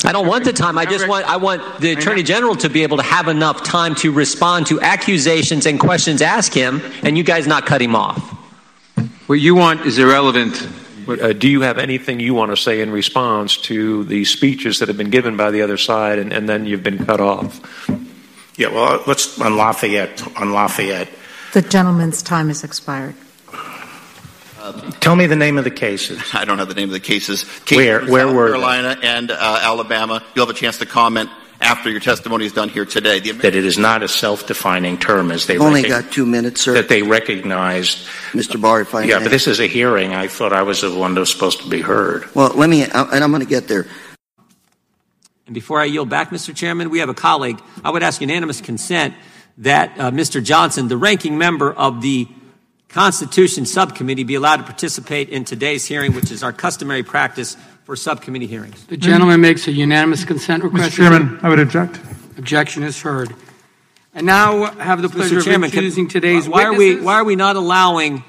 I 0.04 0.12
don't 0.12 0.26
want 0.26 0.44
the 0.44 0.52
time. 0.52 0.78
I 0.78 0.84
just 0.84 1.06
want 1.06 1.26
I 1.26 1.36
want 1.36 1.80
the 1.80 1.92
Attorney 1.92 2.22
General 2.22 2.56
to 2.56 2.68
be 2.68 2.82
able 2.82 2.96
to 2.96 3.02
have 3.02 3.28
enough 3.28 3.62
time 3.62 3.94
to 3.96 4.12
respond 4.12 4.66
to 4.68 4.80
accusations 4.80 5.66
and 5.66 5.78
questions 5.78 6.22
asked 6.22 6.54
him, 6.54 6.82
and 7.02 7.16
you 7.16 7.24
guys 7.24 7.46
not 7.46 7.66
cut 7.66 7.80
him 7.80 7.94
off. 7.94 8.18
What 9.28 9.40
you 9.40 9.54
want 9.54 9.82
is 9.86 9.98
irrelevant. 9.98 10.68
Uh, 11.08 11.32
do 11.32 11.48
you 11.48 11.62
have 11.62 11.78
anything 11.78 12.20
you 12.20 12.34
want 12.34 12.52
to 12.52 12.56
say 12.56 12.80
in 12.80 12.90
response 12.90 13.56
to 13.56 14.04
the 14.04 14.24
speeches 14.24 14.78
that 14.78 14.88
have 14.88 14.96
been 14.96 15.10
given 15.10 15.36
by 15.36 15.50
the 15.50 15.62
other 15.62 15.76
side 15.76 16.18
and, 16.18 16.32
and 16.32 16.48
then 16.48 16.64
you've 16.66 16.82
been 16.82 17.04
cut 17.04 17.20
off? 17.20 17.60
Yeah, 18.56 18.68
well, 18.68 19.02
let's 19.06 19.40
on 19.40 19.56
Lafayette. 19.56 20.22
On 20.40 20.52
Lafayette, 20.52 21.08
The 21.52 21.62
gentleman's 21.62 22.22
time 22.22 22.48
has 22.48 22.62
expired. 22.62 23.14
Tell 25.00 25.16
me 25.16 25.26
the 25.26 25.36
name 25.36 25.58
of 25.58 25.64
the 25.64 25.70
cases. 25.70 26.20
I 26.34 26.44
don't 26.44 26.58
have 26.58 26.68
the 26.68 26.74
name 26.74 26.88
of 26.88 26.92
the 26.92 27.00
cases. 27.00 27.44
Cases 27.64 27.76
Where- 27.76 28.06
where 28.06 28.26
South 28.26 28.34
were 28.36 28.46
they? 28.46 28.52
Carolina 28.52 28.98
and 29.02 29.30
uh, 29.30 29.58
Alabama. 29.62 30.22
You'll 30.34 30.46
have 30.46 30.54
a 30.54 30.58
chance 30.58 30.78
to 30.78 30.86
comment 30.86 31.30
after 31.60 31.90
your 31.90 32.00
testimony 32.00 32.44
is 32.44 32.52
done 32.52 32.68
here 32.68 32.84
today. 32.84 33.20
The 33.20 33.32
That 33.32 33.54
it 33.54 33.64
is 33.64 33.78
not 33.78 34.02
a 34.02 34.08
self-defining 34.08 34.98
term 34.98 35.30
as 35.30 35.46
they 35.46 35.58
only 35.58 35.82
recog- 35.84 35.88
got 35.88 36.12
two 36.12 36.26
minutes, 36.26 36.60
sir. 36.60 36.74
That 36.74 36.88
they 36.88 37.02
recognized. 37.02 37.98
Mr. 38.32 38.60
Barr, 38.60 38.80
if 38.80 38.94
I 38.94 39.04
Yeah, 39.04 39.18
may. 39.18 39.24
but 39.24 39.30
this 39.30 39.46
is 39.46 39.60
a 39.60 39.66
hearing. 39.68 40.12
I 40.12 40.26
thought 40.28 40.52
I 40.52 40.62
was 40.62 40.80
the 40.80 40.92
one 40.92 41.14
that 41.14 41.20
was 41.20 41.30
supposed 41.32 41.60
to 41.60 41.68
be 41.68 41.80
heard. 41.80 42.24
Well, 42.34 42.52
let 42.54 42.68
me, 42.68 42.82
uh, 42.84 43.06
and 43.12 43.22
I'm 43.22 43.30
going 43.30 43.42
to 43.44 43.48
get 43.48 43.68
there. 43.68 43.86
And 45.46 45.54
before 45.54 45.80
I 45.80 45.84
yield 45.86 46.08
back, 46.08 46.30
Mr. 46.30 46.54
Chairman, 46.54 46.90
we 46.90 46.98
have 47.00 47.08
a 47.08 47.14
colleague. 47.14 47.60
I 47.84 47.90
would 47.90 48.02
ask 48.02 48.20
unanimous 48.20 48.60
consent 48.60 49.14
that 49.58 49.92
uh, 49.98 50.10
Mr. 50.10 50.42
Johnson, 50.42 50.88
the 50.88 50.96
ranking 50.96 51.36
member 51.38 51.72
of 51.72 52.00
the 52.00 52.26
Constitution 52.92 53.64
Subcommittee, 53.64 54.22
be 54.24 54.34
allowed 54.34 54.56
to 54.58 54.62
participate 54.64 55.30
in 55.30 55.44
today's 55.44 55.84
hearing, 55.86 56.14
which 56.14 56.30
is 56.30 56.42
our 56.42 56.52
customary 56.52 57.02
practice 57.02 57.56
for 57.84 57.96
subcommittee 57.96 58.46
hearings. 58.46 58.84
The 58.86 58.96
gentleman 58.98 59.40
makes 59.40 59.66
a 59.66 59.72
unanimous 59.72 60.24
consent 60.24 60.62
request. 60.62 60.92
Mr. 60.92 60.96
Chairman, 60.96 61.40
I 61.42 61.48
would 61.48 61.58
object. 61.58 61.98
Objection 62.36 62.82
is 62.82 63.00
heard. 63.00 63.34
And 64.14 64.26
now 64.26 64.66
have 64.72 65.00
the 65.00 65.08
pleasure 65.08 65.36
Mr. 65.36 65.44
Chairman, 65.44 65.68
of 65.68 65.72
can- 65.72 65.78
introducing 65.84 66.08
today's 66.08 66.46
why 66.46 66.64
are 66.64 66.74
we 66.74 67.00
why 67.00 67.14
are 67.14 67.24
we 67.24 67.34
not 67.34 67.56
allowing? 67.56 68.24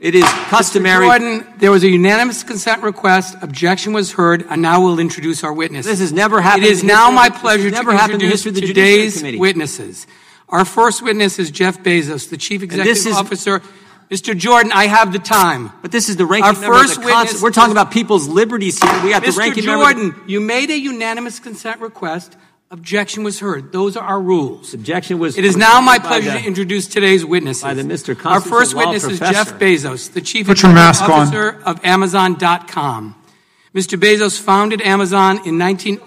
It 0.00 0.14
is 0.14 0.24
customary. 0.48 1.06
Mr. 1.06 1.18
Jordan, 1.20 1.46
there 1.58 1.70
was 1.70 1.84
a 1.84 1.88
unanimous 1.90 2.42
consent 2.42 2.82
request. 2.82 3.36
Objection 3.42 3.92
was 3.92 4.12
heard, 4.12 4.44
and 4.48 4.62
now 4.62 4.80
we'll 4.82 4.98
introduce 4.98 5.44
our 5.44 5.52
witnesses. 5.52 5.92
This 5.92 6.00
has 6.00 6.12
never 6.12 6.40
happened 6.40 6.64
It 6.64 6.70
is 6.70 6.80
in 6.80 6.86
the 6.88 6.92
now 6.94 7.10
history 7.10 7.14
my 7.16 7.26
of- 7.28 7.34
pleasure 7.34 7.70
to 7.70 7.76
the 7.76 7.90
introduce 7.90 8.42
the 8.44 8.50
Judiciary 8.52 8.66
today's 8.74 9.16
Committee. 9.18 9.38
witnesses. 9.38 10.06
Our 10.54 10.64
first 10.64 11.02
witness 11.02 11.40
is 11.40 11.50
Jeff 11.50 11.82
Bezos, 11.82 12.30
the 12.30 12.36
Chief 12.36 12.60
this 12.60 12.70
Executive 12.70 13.06
is- 13.08 13.16
Officer. 13.16 13.60
Mr. 14.08 14.36
Jordan, 14.38 14.70
I 14.70 14.86
have 14.86 15.12
the 15.12 15.18
time. 15.18 15.72
But 15.82 15.90
this 15.90 16.08
is 16.08 16.14
the 16.16 16.24
ranking 16.26 16.46
Our 16.46 16.52
member 16.52 16.76
of 16.76 16.80
first 16.82 16.94
the 16.94 17.00
Constitution. 17.00 17.24
witness 17.26 17.42
We're 17.42 17.50
talking 17.50 17.72
about 17.72 17.90
people's 17.90 18.28
liberties 18.28 18.80
here. 18.80 19.00
We 19.02 19.10
have 19.10 19.24
the 19.24 19.32
Mr. 19.32 19.38
ranking 19.38 19.64
member. 19.66 19.82
of 19.90 19.96
the- 19.96 20.02
Jordan, 20.02 20.20
you 20.28 20.40
made 20.40 20.70
a 20.70 20.78
unanimous 20.78 21.40
consent 21.40 21.80
request. 21.80 22.36
Objection 22.70 23.24
was 23.24 23.40
heard. 23.40 23.72
Those 23.72 23.96
are 23.96 24.04
our 24.06 24.20
rules. 24.20 24.74
Objection 24.74 25.18
was. 25.18 25.36
It 25.36 25.44
is 25.44 25.56
now 25.56 25.80
my 25.80 25.98
pleasure 25.98 26.30
the- 26.30 26.38
to 26.38 26.44
introduce 26.46 26.86
today's 26.86 27.24
witnesses. 27.24 27.64
by 27.64 27.74
the 27.74 27.82
Mr. 27.82 28.16
Our 28.24 28.40
first 28.40 28.74
law 28.74 28.82
witness 28.92 29.04
is. 29.10 29.18
Jeff 29.18 29.58
Bezos, 29.58 30.12
the 30.12 30.20
Chief 30.20 30.46
Put 30.46 30.58
Executive 30.58 30.74
mask 30.76 31.02
on. 31.02 31.10
Officer 31.10 31.56
of 31.64 31.80
Amazon.com. 31.82 33.16
Mr. 33.74 33.98
Bezos 33.98 34.38
founded 34.38 34.80
Amazon 34.82 35.40
in 35.44 35.58
19. 35.58 35.98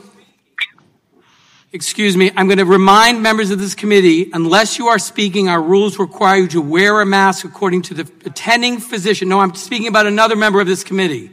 Excuse 1.78 2.18
me, 2.18 2.32
I'm 2.36 2.48
going 2.48 2.58
to 2.58 2.66
remind 2.66 3.22
members 3.22 3.52
of 3.52 3.60
this 3.60 3.76
committee, 3.76 4.32
unless 4.34 4.80
you 4.80 4.88
are 4.88 4.98
speaking, 4.98 5.48
our 5.48 5.62
rules 5.62 6.00
require 6.00 6.38
you 6.38 6.48
to 6.48 6.60
wear 6.60 7.02
a 7.02 7.06
mask 7.06 7.46
according 7.46 7.84
to 7.84 7.94
the 7.94 8.12
attending 8.26 8.80
physician. 8.80 9.30
No, 9.30 9.40
I'm 9.42 9.54
speaking 9.54 9.86
about 9.88 10.08
another 10.08 10.36
member 10.36 10.60
of 10.60 10.66
this 10.66 10.84
committee. 10.84 11.30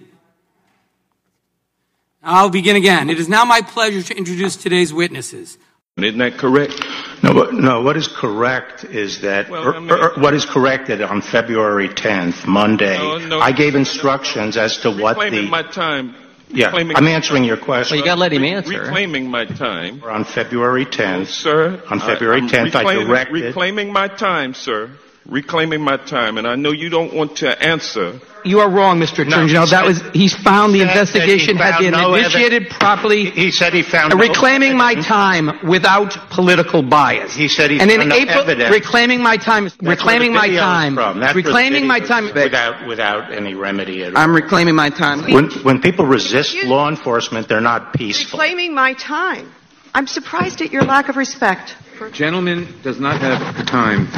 I'll 2.23 2.51
begin 2.51 2.77
again. 2.77 3.09
It 3.09 3.19
is 3.19 3.27
now 3.27 3.47
my 3.47 3.63
pleasure 3.63 4.03
to 4.03 4.15
introduce 4.15 4.57
today's 4.57 4.93
witnesses. 4.93 5.57
Isn't 5.97 6.19
that 6.19 6.37
correct? 6.37 6.79
No, 7.23 7.33
but, 7.33 7.55
no. 7.55 7.81
What 7.81 7.97
is 7.97 8.07
correct 8.07 8.85
is 8.85 9.23
that 9.23 9.49
Well, 9.49 9.65
er- 9.67 9.77
I 9.77 9.79
mean- 9.79 9.91
er- 9.91 10.13
what 10.19 10.35
is 10.35 10.45
correct 10.45 10.89
that 10.89 11.01
on 11.01 11.23
February 11.23 11.89
10th, 11.89 12.47
Monday, 12.47 12.99
No, 12.99 13.17
no. 13.17 13.41
I 13.41 13.53
gave 13.53 13.75
instructions 13.75 14.59
as 14.59 14.77
to 14.81 14.91
what 14.91 15.17
Reclaiming 15.17 15.47
the 15.47 15.51
my 15.51 15.63
time. 15.63 16.15
Yeah. 16.55 16.67
Reclaiming- 16.67 16.97
I'm 16.97 17.07
answering 17.07 17.45
your 17.45 17.57
question. 17.57 17.97
Well, 17.97 18.01
you 18.01 18.05
got 18.05 18.15
to 18.17 18.21
let 18.21 18.33
him 18.33 18.45
answer. 18.45 18.71
Reclaiming 18.81 19.31
my 19.31 19.45
time. 19.45 20.03
on 20.05 20.25
February 20.25 20.87
10th, 20.87 21.27
Sir. 21.29 21.83
On 21.91 22.01
uh, 22.01 22.07
February 22.07 22.41
I'm 22.41 22.49
10th, 22.49 22.75
I 22.75 22.81
reclaiming- 22.81 23.07
directed- 23.09 23.45
Reclaiming 23.45 23.93
my 23.93 24.09
time, 24.09 24.55
sir. 24.55 24.91
Reclaiming 25.27 25.81
my 25.81 25.97
time. 25.97 26.37
And 26.39 26.47
I 26.47 26.55
know 26.55 26.71
you 26.71 26.91
don't 26.91 27.15
want 27.15 27.37
to 27.39 27.63
answer. 27.63 28.21
You 28.45 28.61
are 28.61 28.69
wrong, 28.71 29.01
Mr. 29.01 29.27
Attorney 29.27 29.49
General. 29.49 29.67
That 29.69 29.87
was, 29.87 30.03
he's 30.13 30.35
found 30.35 30.75
the 30.75 30.81
said 30.81 30.89
that 30.89 30.99
investigation 30.99 31.57
had 31.57 31.79
been 31.79 31.93
no 31.93 32.15
initiated 32.15 32.69
properly. 32.69 33.31
He 33.31 33.51
said 33.51 33.73
he 33.73 33.83
found 33.83 34.13
Uh, 34.13 34.17
no 34.17 34.21
reclaiming 34.23 34.77
my 34.77 34.95
time 34.97 35.67
without 35.67 36.11
political 36.29 36.83
bias. 36.83 37.35
He 37.35 37.49
said 37.49 37.71
he 37.71 37.81
and 37.81 37.91
in 37.91 38.01
found 38.01 38.09
no 38.11 38.17
April, 38.17 38.41
evidence. 38.41 38.71
reclaiming 38.71 39.23
my 39.23 39.39
time, 39.39 39.65
That's 39.65 39.81
reclaiming 39.81 40.35
my 40.35 40.49
time, 40.51 40.95
from. 40.95 41.21
That's 41.21 41.35
where 41.35 41.43
reclaiming 41.43 41.87
my 41.87 42.01
time. 42.01 42.27
without 42.35 42.87
without 42.87 43.33
any 43.33 43.55
remedy 43.55 44.05
at 44.05 44.15
all. 44.15 44.19
I'm 44.23 44.35
reclaiming 44.35 44.75
my 44.75 44.91
time. 44.91 45.23
when 45.33 45.49
when 45.63 45.81
people 45.81 46.05
resist 46.05 46.55
law 46.65 46.91
enforcement, 46.91 47.49
they're 47.49 47.63
not 47.63 47.95
peaceful. 47.95 48.39
Reclaiming 48.39 48.75
my 48.75 48.93
time. 48.93 49.51
I'm 49.95 50.07
surprised 50.07 50.61
at 50.61 50.71
your 50.71 50.83
lack 50.83 51.09
of 51.09 51.17
respect. 51.17 51.77
Gentleman 52.13 52.69
does 52.83 53.01
not 53.01 53.21
have 53.23 53.57
the 53.57 53.65
time. 53.65 54.09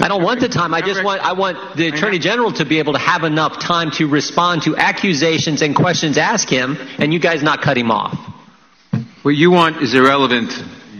I 0.00 0.08
don't 0.08 0.22
want 0.22 0.40
the 0.40 0.48
time. 0.48 0.74
I 0.74 0.80
just 0.80 1.04
want 1.04 1.22
I 1.22 1.32
want 1.34 1.76
the 1.76 1.88
Attorney 1.88 2.18
General 2.18 2.52
to 2.54 2.64
be 2.64 2.78
able 2.78 2.94
to 2.94 2.98
have 2.98 3.22
enough 3.22 3.60
time 3.60 3.90
to 3.92 4.08
respond 4.08 4.62
to 4.62 4.76
accusations 4.76 5.62
and 5.62 5.74
questions 5.74 6.18
asked 6.18 6.50
him, 6.50 6.76
and 6.98 7.12
you 7.12 7.20
guys 7.20 7.42
not 7.42 7.62
cut 7.62 7.78
him 7.78 7.90
off. 7.90 8.18
What 9.22 9.36
you 9.36 9.50
want 9.50 9.82
is 9.82 9.94
irrelevant. 9.94 10.52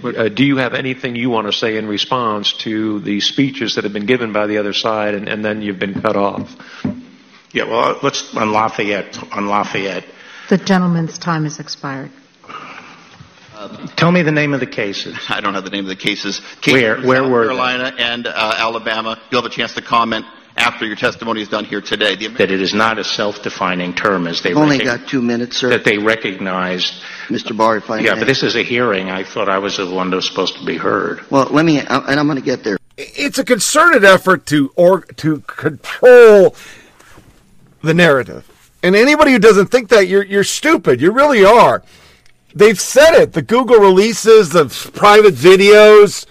Uh, 0.05 0.29
do 0.29 0.45
you 0.45 0.59
have 0.59 0.75
anything 0.75 1.17
you 1.17 1.31
want 1.31 1.47
to 1.47 1.53
say 1.53 1.77
in 1.77 1.89
response 1.89 2.53
to 2.59 3.01
the 3.01 3.21
speeches 3.21 3.75
that 3.75 3.85
have 3.85 3.93
been 3.93 4.07
given 4.07 4.33
by 4.33 4.47
the 4.47 4.59
other 4.59 4.75
side 4.75 5.15
and, 5.15 5.29
and 5.29 5.45
then 5.45 5.63
you've 5.63 5.79
been 5.79 6.01
cut 6.01 6.17
off? 6.17 6.55
Yeah, 7.53 7.65
well, 7.65 7.99
let's 8.03 8.35
on 8.37 8.51
Lafayette. 8.53 9.17
On 9.33 9.47
Lafayette, 9.47 10.05
The 10.51 10.59
gentleman's 10.59 11.19
time 11.19 11.45
has 11.45 11.59
expired. 11.59 12.11
Tell 13.97 14.11
me 14.13 14.23
the 14.23 14.33
name 14.33 14.55
of 14.55 14.61
the 14.61 14.67
cases. 14.67 15.17
I 15.29 15.41
don't 15.41 15.55
have 15.55 15.65
the 15.65 15.71
name 15.71 15.85
of 15.85 15.89
the 15.89 15.97
cases. 15.97 16.41
Where- 16.67 16.97
Cases 16.97 17.03
in 17.05 17.09
where 17.09 17.23
South 17.23 17.31
were 17.31 17.41
they? 17.43 17.47
Carolina 17.49 17.93
and 17.99 18.27
uh, 18.27 18.55
Alabama. 18.57 19.21
You'll 19.31 19.43
have 19.43 19.51
a 19.51 19.55
chance 19.55 19.75
to 19.75 19.83
comment 19.83 20.25
after 20.57 20.87
your 20.87 20.95
testimony 20.97 21.43
is 21.43 21.49
done 21.49 21.65
here 21.65 21.81
today. 21.81 22.15
The 22.17 22.29
That 22.29 22.51
it 22.51 22.61
is 22.61 22.73
not 22.75 22.99
a 22.99 23.05
self-defining 23.05 23.95
term 23.95 24.27
as 24.29 24.41
they 24.43 24.51
You've 24.51 24.59
only 24.59 24.79
got 24.79 25.09
two 25.09 25.21
minutes, 25.21 25.57
sir. 25.57 25.71
that 25.71 25.85
they 25.85 25.99
recognized. 25.99 26.95
Mr. 27.29 27.57
Barr, 27.57 27.79
if 27.79 27.91
I 27.91 27.99
Yeah, 28.01 28.15
may. 28.15 28.21
but 28.21 28.27
this 28.27 28.43
is 28.45 28.55
a 28.55 28.63
hearing. 28.63 29.11
I 29.11 29.25
thought 29.25 29.49
I 29.49 29.59
was 29.59 29.79
the 29.79 29.87
one 29.91 30.11
that 30.11 30.17
was 30.17 30.27
supposed 30.29 30.57
to 30.59 30.65
be 30.65 30.77
heard. 30.77 31.21
Well, 31.31 31.47
let 31.51 31.65
me, 31.65 31.81
uh, 31.81 32.03
and 32.09 32.21
I'm 32.21 32.27
going 32.27 32.39
to 32.39 32.45
get 32.45 32.63
there. 32.63 32.77
It's 32.97 33.39
a 33.39 33.45
concerted 33.45 34.05
effort 34.05 34.47
to 34.47 34.73
or 34.77 35.01
to 35.01 35.41
control 35.41 36.55
the 37.83 37.93
narrative. 37.95 38.49
And 38.85 38.95
anybody 38.95 39.33
who 39.33 39.41
doesn't 39.41 39.67
think 39.69 39.89
that 39.89 40.07
you're 40.07 40.23
you're 40.23 40.45
stupid. 40.45 41.01
You 41.01 41.11
really 41.11 41.45
are. 41.45 41.83
They've 42.55 42.81
said 42.81 43.15
it. 43.15 43.33
The 43.33 43.43
Google 43.43 43.79
releases 43.79 44.51
the 44.51 44.67
private 44.95 45.35
videos. 45.35 46.25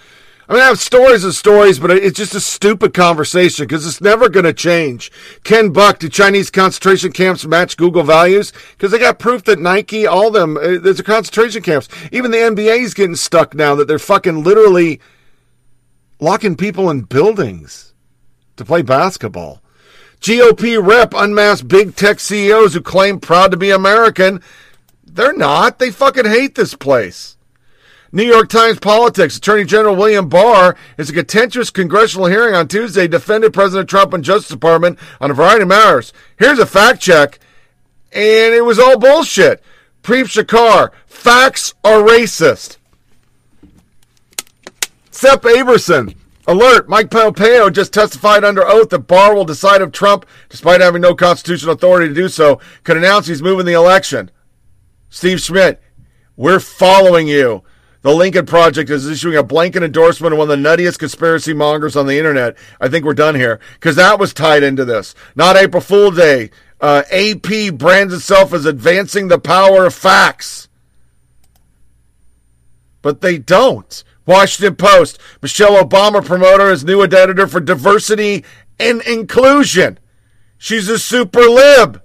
I 0.48 0.54
mean, 0.54 0.62
I 0.62 0.68
have 0.68 0.80
stories 0.80 1.24
and 1.24 1.34
stories, 1.34 1.80
but 1.80 1.92
it's 1.92 2.18
just 2.18 2.36
a 2.36 2.40
stupid 2.40 2.94
conversation 2.94 3.66
because 3.66 3.86
it's 3.86 4.02
never 4.02 4.30
going 4.30 4.46
to 4.46 4.54
change. 4.54 5.12
Ken 5.44 5.72
Buck, 5.72 6.00
do 6.00 6.08
Chinese 6.08 6.50
concentration 6.50 7.12
camps 7.12 7.46
match 7.46 7.76
Google 7.76 8.04
values? 8.04 8.54
Because 8.72 8.92
they 8.92 9.00
got 9.00 9.20
proof 9.20 9.44
that 9.46 9.60
Nike, 9.60 10.08
all 10.08 10.32
them, 10.32 10.58
uh, 10.58 10.80
there's 10.80 11.00
a 11.00 11.04
concentration 11.04 11.62
camps. 11.62 11.90
Even 12.12 12.32
the 12.32 12.38
NBA 12.38 12.80
is 12.80 12.94
getting 12.94 13.16
stuck 13.16 13.54
now 13.54 13.76
that 13.76 13.88
they're 13.88 14.00
fucking 14.00 14.44
literally 14.44 15.02
locking 16.20 16.56
people 16.56 16.90
in 16.90 17.02
buildings 17.02 17.94
to 18.56 18.64
play 18.64 18.82
basketball. 18.82 19.62
GOP 20.22 20.82
rep 20.82 21.14
unmasked 21.14 21.68
big 21.68 21.96
tech 21.98 22.20
CEOs 22.20 22.74
who 22.74 22.82
claim 22.82 23.20
proud 23.20 23.52
to 23.52 23.58
be 23.58 23.72
American. 23.72 24.42
They're 25.14 25.38
not. 25.38 25.78
They 25.78 25.92
fucking 25.92 26.26
hate 26.26 26.56
this 26.56 26.74
place. 26.74 27.38
New 28.12 28.24
York 28.24 28.50
Times 28.50 28.80
Politics 28.80 29.38
Attorney 29.38 29.64
General 29.64 29.96
William 29.96 30.28
Barr 30.28 30.76
is 30.98 31.10
a 31.10 31.14
contentious 31.14 31.70
congressional 31.70 32.28
hearing 32.28 32.56
on 32.56 32.68
Tuesday 32.68 33.08
defended 33.08 33.54
President 33.54 33.90
Trump 33.90 34.14
and 34.14 34.24
Justice 34.24 34.50
Department 34.50 34.98
on 35.22 35.30
a 35.30 35.34
variety 35.36 35.64
of 35.64 35.68
matters. 35.68 36.14
Here's 36.38 36.60
a 36.60 36.66
fact 36.66 37.00
check, 37.00 37.40
and 38.12 38.54
it 38.54 38.66
was 38.66 38.80
all 38.80 38.98
bullshit. 38.98 39.64
Preet 40.02 40.26
Shakar, 40.26 40.92
facts 41.06 41.76
are 41.84 42.02
racist. 42.02 42.78
Seth 45.12 45.42
Abramson, 45.42 46.16
alert. 46.48 46.90
Mike 46.90 47.12
Pompeo 47.12 47.70
just 47.70 47.94
testified 47.94 48.44
under 48.44 48.66
oath 48.66 48.90
that 48.90 49.08
Barr 49.08 49.36
will 49.36 49.46
decide 49.46 49.82
if 49.82 49.92
Trump, 49.92 50.26
despite 50.50 50.82
having 50.82 51.02
no 51.02 51.16
constitutional 51.16 51.74
authority 51.74 52.10
to 52.10 52.14
do 52.14 52.30
so, 52.30 52.60
could 52.84 52.98
announce 52.98 53.28
he's 53.28 53.44
moving 53.44 53.66
the 53.66 53.74
election. 53.74 54.32
Steve 55.14 55.40
Schmidt, 55.40 55.82
we're 56.36 56.60
following 56.60 57.28
you. 57.28 57.64
The 58.02 58.14
Lincoln 58.14 58.46
Project 58.46 58.90
is 58.90 59.08
issuing 59.08 59.38
a 59.38 59.44
blanket 59.44 59.84
endorsement 59.84 60.34
of 60.34 60.40
one 60.40 60.50
of 60.50 60.60
the 60.60 60.70
nuttiest 60.70 61.00
conspiracy 61.00 61.54
mongers 61.54 61.96
on 61.96 62.08
the 62.08 62.18
internet. 62.18 62.58
I 62.82 62.90
think 62.90 63.06
we're 63.06 63.14
done 63.14 63.36
here 63.36 63.60
because 63.76 63.96
that 63.96 64.20
was 64.20 64.34
tied 64.34 64.64
into 64.64 64.84
this. 64.84 65.16
Not 65.36 65.56
April 65.56 65.82
Fool 65.82 66.12
Day. 66.12 66.50
Uh, 66.82 67.04
AP 67.12 67.76
brands 67.76 68.14
itself 68.14 68.54
as 68.54 68.66
advancing 68.66 69.30
the 69.30 69.40
power 69.40 69.86
of 69.86 69.94
facts 69.94 70.68
but 73.04 73.22
they 73.22 73.38
don't. 73.38 74.04
Washington 74.26 74.76
Post, 74.76 75.20
Michelle 75.44 75.76
Obama 75.76 76.26
promoter 76.26 76.72
as 76.72 76.84
new 76.84 77.04
editor 77.04 77.46
for 77.46 77.60
diversity 77.60 78.44
and 78.80 79.02
inclusion. 79.04 80.00
She's 80.58 80.90
a 80.90 80.98
super 80.98 81.42
lib. 81.42 82.02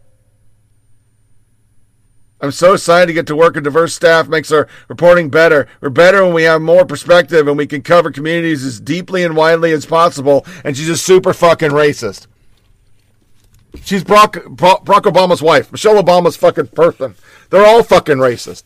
I'm 2.41 2.53
so 2.53 2.75
excited 2.75 3.07
to 3.07 3.13
get 3.13 3.27
to 3.27 3.37
work 3.37 3.57
a 3.57 3.61
diverse 3.61 3.95
staff 3.95 4.29
makes 4.29 4.53
our 4.53 4.69
reporting 4.87 5.29
better. 5.29 5.67
We're 5.81 5.91
better 5.91 6.25
when 6.25 6.35
we 6.35 6.45
have 6.45 6.63
more 6.63 6.87
perspective 6.87 7.49
and 7.49 7.59
we 7.59 7.67
can 7.67 7.83
cover 7.83 8.13
communities 8.13 8.65
as 8.65 8.81
deeply 8.81 9.25
and 9.25 9.37
widely 9.37 9.73
as 9.73 9.87
possible. 9.87 10.47
And 10.63 10.77
she's 10.77 10.89
a 10.89 10.97
super 10.97 11.33
fucking 11.33 11.71
racist. 11.71 12.29
She's 13.83 14.05
Barack 14.05 14.45
Obama's 14.45 15.43
wife, 15.43 15.73
Michelle 15.73 16.03
Obama's 16.03 16.37
fucking 16.37 16.69
person. 16.69 17.17
They're 17.51 17.67
all 17.67 17.83
fucking 17.83 18.19
racist. 18.19 18.65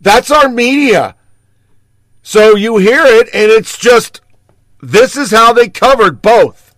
That's 0.00 0.30
our 0.30 0.48
media. 0.48 1.16
So 2.22 2.56
you 2.56 2.78
hear 2.78 3.04
it, 3.04 3.28
and 3.34 3.50
it's 3.50 3.78
just 3.78 4.20
this 4.80 5.16
is 5.16 5.30
how 5.30 5.52
they 5.52 5.68
covered 5.68 6.22
both. 6.22 6.74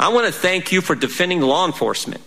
I 0.00 0.08
want 0.08 0.26
to 0.26 0.32
thank 0.32 0.72
you 0.72 0.80
for 0.80 0.94
defending 0.94 1.40
law 1.40 1.66
enforcement, 1.66 2.22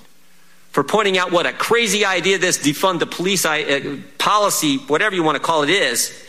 for 0.72 0.84
pointing 0.84 1.18
out 1.18 1.32
what 1.32 1.46
a 1.46 1.54
crazy 1.54 2.06
idea 2.06 2.38
this 2.38 2.58
defund 2.58 3.00
the 3.00 3.06
police 3.06 3.46
uh, 3.46 3.98
policy, 4.18 4.78
whatever 4.78 5.16
you 5.16 5.24
want 5.24 5.36
to 5.36 5.44
call 5.44 5.64
it, 5.64 5.70
is, 5.70 6.26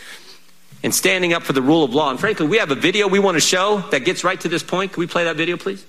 and 0.82 0.94
standing 0.94 1.32
up 1.32 1.44
for 1.44 1.52
the 1.52 1.62
rule 1.62 1.85
of 1.85 1.94
law. 1.94 2.10
And 2.10 2.19
frankly, 2.19 2.47
we 2.47 2.59
have 2.59 2.70
a 2.70 2.74
video 2.74 3.06
we 3.06 3.20
want 3.20 3.36
to 3.36 3.40
show 3.40 3.78
that 3.90 4.05
gets 4.05 4.24
right 4.24 4.40
to 4.40 4.48
this 4.48 4.62
point. 4.62 4.93
Can 4.93 5.01
we 5.01 5.06
play 5.06 5.24
that 5.24 5.36
video, 5.36 5.56
please? 5.56 5.85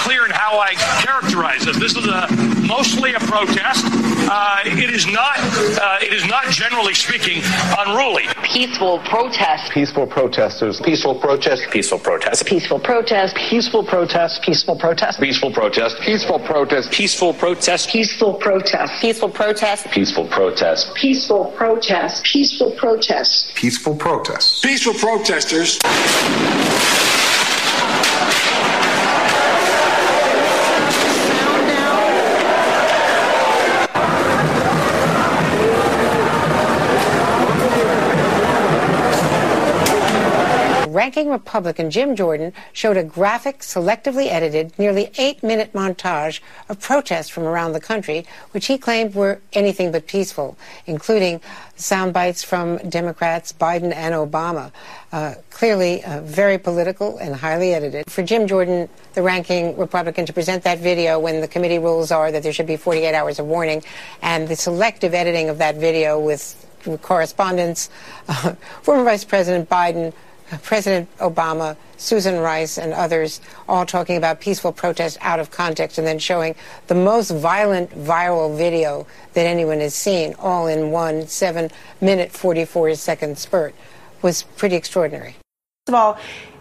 Clear 0.00 0.24
in 0.24 0.30
how 0.30 0.58
I 0.58 0.72
characterize 1.04 1.64
this. 1.64 1.78
This 1.78 1.96
is 1.96 2.06
a, 2.06 2.26
mostly 2.66 3.14
a 3.14 3.20
protest. 3.20 3.84
Uh, 4.32 4.60
it 4.64 4.90
is 4.90 5.06
not. 5.06 5.36
Uh, 5.38 5.98
it 6.00 6.12
is 6.12 6.24
not 6.26 6.46
generally 6.50 6.94
speaking 6.94 7.42
unruly. 7.78 8.24
Peaceful 8.42 8.98
protest. 9.00 9.70
Peaceful 9.72 10.06
protesters. 10.06 10.80
Peaceful 10.80 11.14
protest. 11.14 11.70
Peaceful 11.70 11.98
protest. 11.98 12.46
Peaceful 12.46 12.78
protest. 12.78 13.36
Peaceful 13.36 13.84
protest. 13.84 14.42
Peaceful 14.42 14.76
protest. 14.76 15.20
Peaceful 15.20 15.56
protest. 15.58 16.00
Peaceful 16.00 16.38
protest. 16.38 16.90
Peaceful 16.90 17.34
protest. 17.34 17.90
Peaceful 17.90 18.64
protest. 18.64 19.94
Peaceful 19.94 20.26
protest. 20.26 20.94
Peaceful 20.94 21.48
protest. 21.48 21.50
Peaceful 21.50 21.50
protest. 21.50 22.24
Peaceful 22.24 22.70
protest. 22.72 23.54
Peaceful 23.54 23.96
protest. 23.96 24.62
Peaceful 24.62 24.94
protesters. 24.94 25.78
Ranking 41.10 41.28
Republican 41.28 41.90
Jim 41.90 42.14
Jordan 42.14 42.52
showed 42.72 42.96
a 42.96 43.02
graphic, 43.02 43.58
selectively 43.58 44.28
edited, 44.28 44.78
nearly 44.78 45.10
eight 45.18 45.42
minute 45.42 45.72
montage 45.72 46.38
of 46.68 46.78
protests 46.78 47.28
from 47.28 47.42
around 47.42 47.72
the 47.72 47.80
country, 47.80 48.24
which 48.52 48.66
he 48.66 48.78
claimed 48.78 49.12
were 49.12 49.40
anything 49.52 49.90
but 49.90 50.06
peaceful, 50.06 50.56
including 50.86 51.40
sound 51.74 52.12
bites 52.12 52.44
from 52.44 52.76
Democrats 52.88 53.52
Biden 53.52 53.92
and 53.92 54.14
Obama. 54.14 54.70
Uh, 55.10 55.34
clearly 55.50 56.04
uh, 56.04 56.20
very 56.20 56.58
political 56.58 57.18
and 57.18 57.34
highly 57.34 57.74
edited. 57.74 58.08
For 58.08 58.22
Jim 58.22 58.46
Jordan, 58.46 58.88
the 59.14 59.22
ranking 59.22 59.76
Republican, 59.76 60.26
to 60.26 60.32
present 60.32 60.62
that 60.62 60.78
video 60.78 61.18
when 61.18 61.40
the 61.40 61.48
committee 61.48 61.80
rules 61.80 62.12
are 62.12 62.30
that 62.30 62.44
there 62.44 62.52
should 62.52 62.68
be 62.68 62.76
48 62.76 63.16
hours 63.16 63.40
of 63.40 63.46
warning, 63.46 63.82
and 64.22 64.46
the 64.46 64.54
selective 64.54 65.12
editing 65.12 65.48
of 65.48 65.58
that 65.58 65.74
video 65.74 66.20
with 66.20 66.54
correspondence, 67.02 67.90
uh, 68.28 68.54
former 68.82 69.02
Vice 69.02 69.24
President 69.24 69.68
Biden, 69.68 70.12
President 70.58 71.08
Obama, 71.18 71.76
Susan 71.96 72.38
Rice, 72.38 72.78
and 72.78 72.92
others 72.92 73.40
all 73.68 73.86
talking 73.86 74.16
about 74.16 74.40
peaceful 74.40 74.72
protest 74.72 75.18
out 75.20 75.38
of 75.38 75.50
context 75.50 75.98
and 75.98 76.06
then 76.06 76.18
showing 76.18 76.54
the 76.88 76.94
most 76.94 77.30
violent 77.30 77.90
viral 77.90 78.56
video 78.56 79.06
that 79.34 79.46
anyone 79.46 79.80
has 79.80 79.94
seen, 79.94 80.34
all 80.38 80.66
in 80.66 80.90
one 80.90 81.26
seven 81.26 81.70
minute, 82.00 82.32
44 82.32 82.94
second 82.94 83.38
spurt, 83.38 83.74
was 84.22 84.42
pretty 84.42 84.76
extraordinary. 84.76 85.36
First 85.86 85.88
of 85.88 85.94
all, 85.94 86.18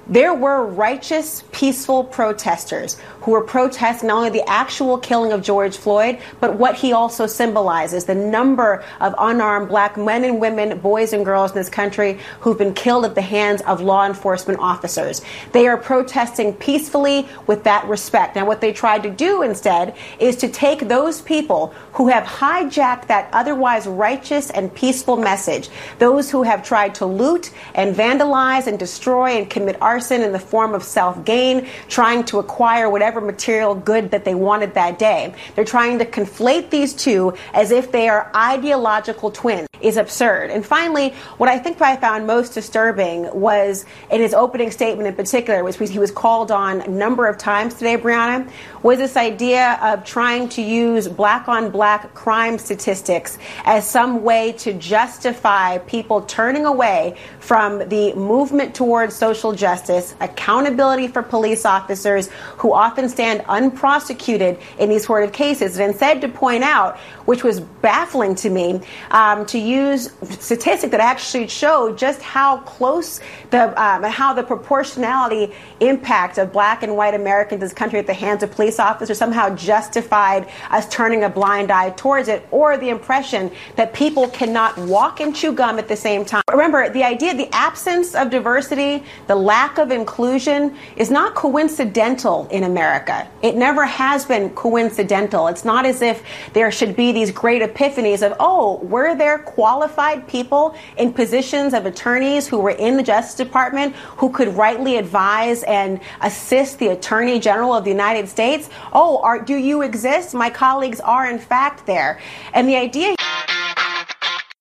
there 0.09 0.33
were 0.33 0.65
righteous, 0.65 1.43
peaceful 1.51 2.03
protesters 2.03 2.97
who 3.21 3.31
were 3.31 3.43
protesting 3.43 4.07
not 4.07 4.17
only 4.17 4.29
the 4.31 4.49
actual 4.49 4.97
killing 4.97 5.31
of 5.31 5.43
George 5.43 5.77
Floyd, 5.77 6.17
but 6.39 6.55
what 6.55 6.73
he 6.73 6.93
also 6.93 7.27
symbolizes 7.27 8.05
the 8.05 8.15
number 8.15 8.83
of 8.99 9.13
unarmed 9.19 9.67
black 9.67 9.97
men 9.97 10.23
and 10.23 10.41
women, 10.41 10.79
boys 10.79 11.13
and 11.13 11.23
girls 11.23 11.51
in 11.51 11.57
this 11.57 11.69
country 11.69 12.17
who've 12.39 12.57
been 12.57 12.73
killed 12.73 13.05
at 13.05 13.13
the 13.13 13.21
hands 13.21 13.61
of 13.61 13.81
law 13.81 14.03
enforcement 14.07 14.59
officers. 14.59 15.21
They 15.51 15.67
are 15.67 15.77
protesting 15.77 16.53
peacefully 16.53 17.27
with 17.45 17.63
that 17.65 17.85
respect. 17.87 18.35
Now, 18.35 18.47
what 18.47 18.61
they 18.61 18.73
tried 18.73 19.03
to 19.03 19.11
do 19.11 19.43
instead 19.43 19.95
is 20.17 20.35
to 20.37 20.47
take 20.47 20.87
those 20.87 21.21
people 21.21 21.67
who 21.93 22.07
have 22.07 22.23
hijacked 22.23 23.07
that 23.07 23.29
otherwise 23.31 23.85
righteous 23.85 24.49
and 24.49 24.73
peaceful 24.73 25.17
message, 25.17 25.69
those 25.99 26.31
who 26.31 26.41
have 26.41 26.63
tried 26.63 26.95
to 26.95 27.05
loot 27.05 27.51
and 27.75 27.95
vandalize 27.95 28.65
and 28.65 28.79
destroy 28.79 29.37
and 29.37 29.51
commit 29.51 29.79
arson 29.79 29.98
arson 29.99 30.21
in 30.21 30.31
the 30.31 30.39
form 30.39 30.73
of 30.73 30.81
self 30.81 31.25
gain, 31.25 31.67
trying 31.89 32.23
to 32.23 32.39
acquire 32.39 32.89
whatever 32.89 33.19
material 33.19 33.75
good 33.75 34.11
that 34.11 34.23
they 34.23 34.33
wanted 34.33 34.73
that 34.75 34.97
day. 34.97 35.33
They're 35.55 35.65
trying 35.65 35.99
to 35.99 36.05
conflate 36.05 36.69
these 36.69 36.93
two 36.93 37.33
as 37.53 37.71
if 37.71 37.91
they 37.91 38.07
are 38.07 38.31
ideological 38.33 39.29
twins 39.29 39.69
is 39.81 39.97
absurd. 39.97 40.49
And 40.49 40.65
finally, 40.65 41.11
what 41.37 41.49
I 41.49 41.57
think 41.57 41.81
I 41.81 41.95
found 41.95 42.27
most 42.27 42.53
disturbing 42.53 43.29
was 43.33 43.85
in 44.11 44.21
his 44.21 44.33
opening 44.33 44.71
statement 44.71 45.07
in 45.07 45.15
particular, 45.15 45.63
which 45.63 45.77
he 45.77 45.99
was 45.99 46.11
called 46.11 46.51
on 46.51 46.81
a 46.81 46.87
number 46.87 47.27
of 47.27 47.37
times 47.37 47.75
today, 47.75 47.97
Brianna, 47.97 48.49
was 48.83 48.97
this 48.97 49.15
idea 49.15 49.79
of 49.81 50.03
trying 50.03 50.49
to 50.49 50.61
use 50.61 51.07
black 51.07 51.47
on 51.47 51.69
black 51.71 52.13
crime 52.13 52.57
statistics 52.57 53.37
as 53.65 53.89
some 53.89 54.23
way 54.23 54.51
to 54.53 54.73
justify 54.73 55.77
people 55.79 56.21
turning 56.21 56.65
away 56.65 57.17
from 57.39 57.79
the 57.89 58.13
movement 58.13 58.75
towards 58.75 59.15
social 59.15 59.53
justice, 59.53 59.78
accountability 60.19 61.07
for 61.07 61.21
police 61.21 61.65
officers 61.65 62.29
who 62.57 62.73
often 62.73 63.07
stand 63.07 63.43
unprosecuted 63.47 64.57
in 64.79 64.89
these 64.89 65.05
sort 65.05 65.23
of 65.23 65.31
cases, 65.31 65.77
and 65.77 65.91
instead 65.91 66.21
to 66.21 66.27
point 66.27 66.63
out, 66.63 66.97
which 67.29 67.43
was 67.43 67.59
baffling 67.59 68.33
to 68.33 68.49
me, 68.49 68.81
um, 69.11 69.45
to 69.45 69.59
use 69.59 70.09
statistics 70.39 70.89
that 70.89 70.99
actually 70.99 71.47
show 71.47 71.93
just 71.95 72.23
how 72.23 72.57
close 72.61 73.21
the 73.51 73.63
um, 73.79 74.01
how 74.01 74.33
the 74.33 74.41
proportionality 74.41 75.53
impact 75.79 76.39
of 76.39 76.51
black 76.51 76.81
and 76.81 76.97
white 76.97 77.13
Americans 77.13 77.53
in 77.53 77.59
this 77.59 77.71
country 77.71 77.99
at 77.99 78.07
the 78.07 78.13
hands 78.15 78.41
of 78.41 78.49
police 78.49 78.79
officers 78.79 79.19
somehow 79.19 79.53
justified 79.55 80.49
us 80.71 80.89
turning 80.89 81.23
a 81.23 81.29
blind 81.29 81.69
eye 81.71 81.91
towards 81.91 82.29
it, 82.29 82.47
or 82.49 82.77
the 82.77 82.89
impression 82.89 83.51
that 83.75 83.93
people 83.93 84.27
cannot 84.29 84.75
walk 84.79 85.19
and 85.19 85.35
chew 85.35 85.51
gum 85.51 85.77
at 85.77 85.87
the 85.87 85.95
same 85.95 86.25
time. 86.25 86.41
Remember, 86.49 86.89
the 86.89 87.03
idea, 87.03 87.35
the 87.35 87.53
absence 87.53 88.15
of 88.15 88.31
diversity, 88.31 89.03
the 89.27 89.35
lack 89.35 89.77
of 89.77 89.91
inclusion 89.91 90.75
is 90.95 91.11
not 91.11 91.35
coincidental 91.35 92.47
in 92.49 92.63
America. 92.63 93.27
It 93.43 93.55
never 93.55 93.85
has 93.85 94.25
been 94.25 94.49
coincidental. 94.51 95.47
It's 95.47 95.63
not 95.63 95.85
as 95.85 96.01
if 96.01 96.23
there 96.53 96.71
should 96.71 96.95
be 96.95 97.18
these 97.19 97.31
great 97.31 97.61
epiphanies 97.61 98.25
of, 98.25 98.33
oh, 98.39 98.77
were 98.77 99.13
there 99.13 99.39
qualified 99.39 100.25
people 100.27 100.73
in 100.97 101.11
positions 101.11 101.73
of 101.73 101.85
attorneys 101.85 102.47
who 102.47 102.57
were 102.57 102.71
in 102.71 102.95
the 102.95 103.03
Justice 103.03 103.35
Department 103.35 103.93
who 103.95 104.29
could 104.29 104.47
rightly 104.55 104.95
advise 104.95 105.63
and 105.63 105.99
assist 106.21 106.79
the 106.79 106.87
Attorney 106.87 107.39
General 107.39 107.73
of 107.73 107.83
the 107.83 107.89
United 107.89 108.29
States? 108.29 108.69
Oh, 108.93 109.21
are, 109.21 109.39
do 109.39 109.55
you 109.55 109.81
exist? 109.81 110.33
My 110.33 110.49
colleagues 110.49 111.01
are, 111.01 111.29
in 111.29 111.39
fact, 111.39 111.85
there. 111.85 112.21
And 112.53 112.69
the 112.69 112.77
idea. 112.77 113.15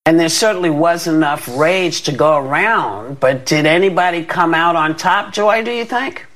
And 0.05 0.19
there 0.19 0.29
certainly 0.29 0.71
was 0.71 1.07
enough 1.07 1.47
rage 1.57 2.03
to 2.03 2.13
go 2.13 2.39
around, 2.39 3.21
but 3.21 3.47
did 3.47 3.67
anybody 3.67 4.25
come 4.25 4.55
out 4.55 4.75
on 4.75 4.97
top, 4.97 5.33
Joy, 5.33 5.63
do 5.63 5.71
you 5.71 5.85
think? 5.85 6.27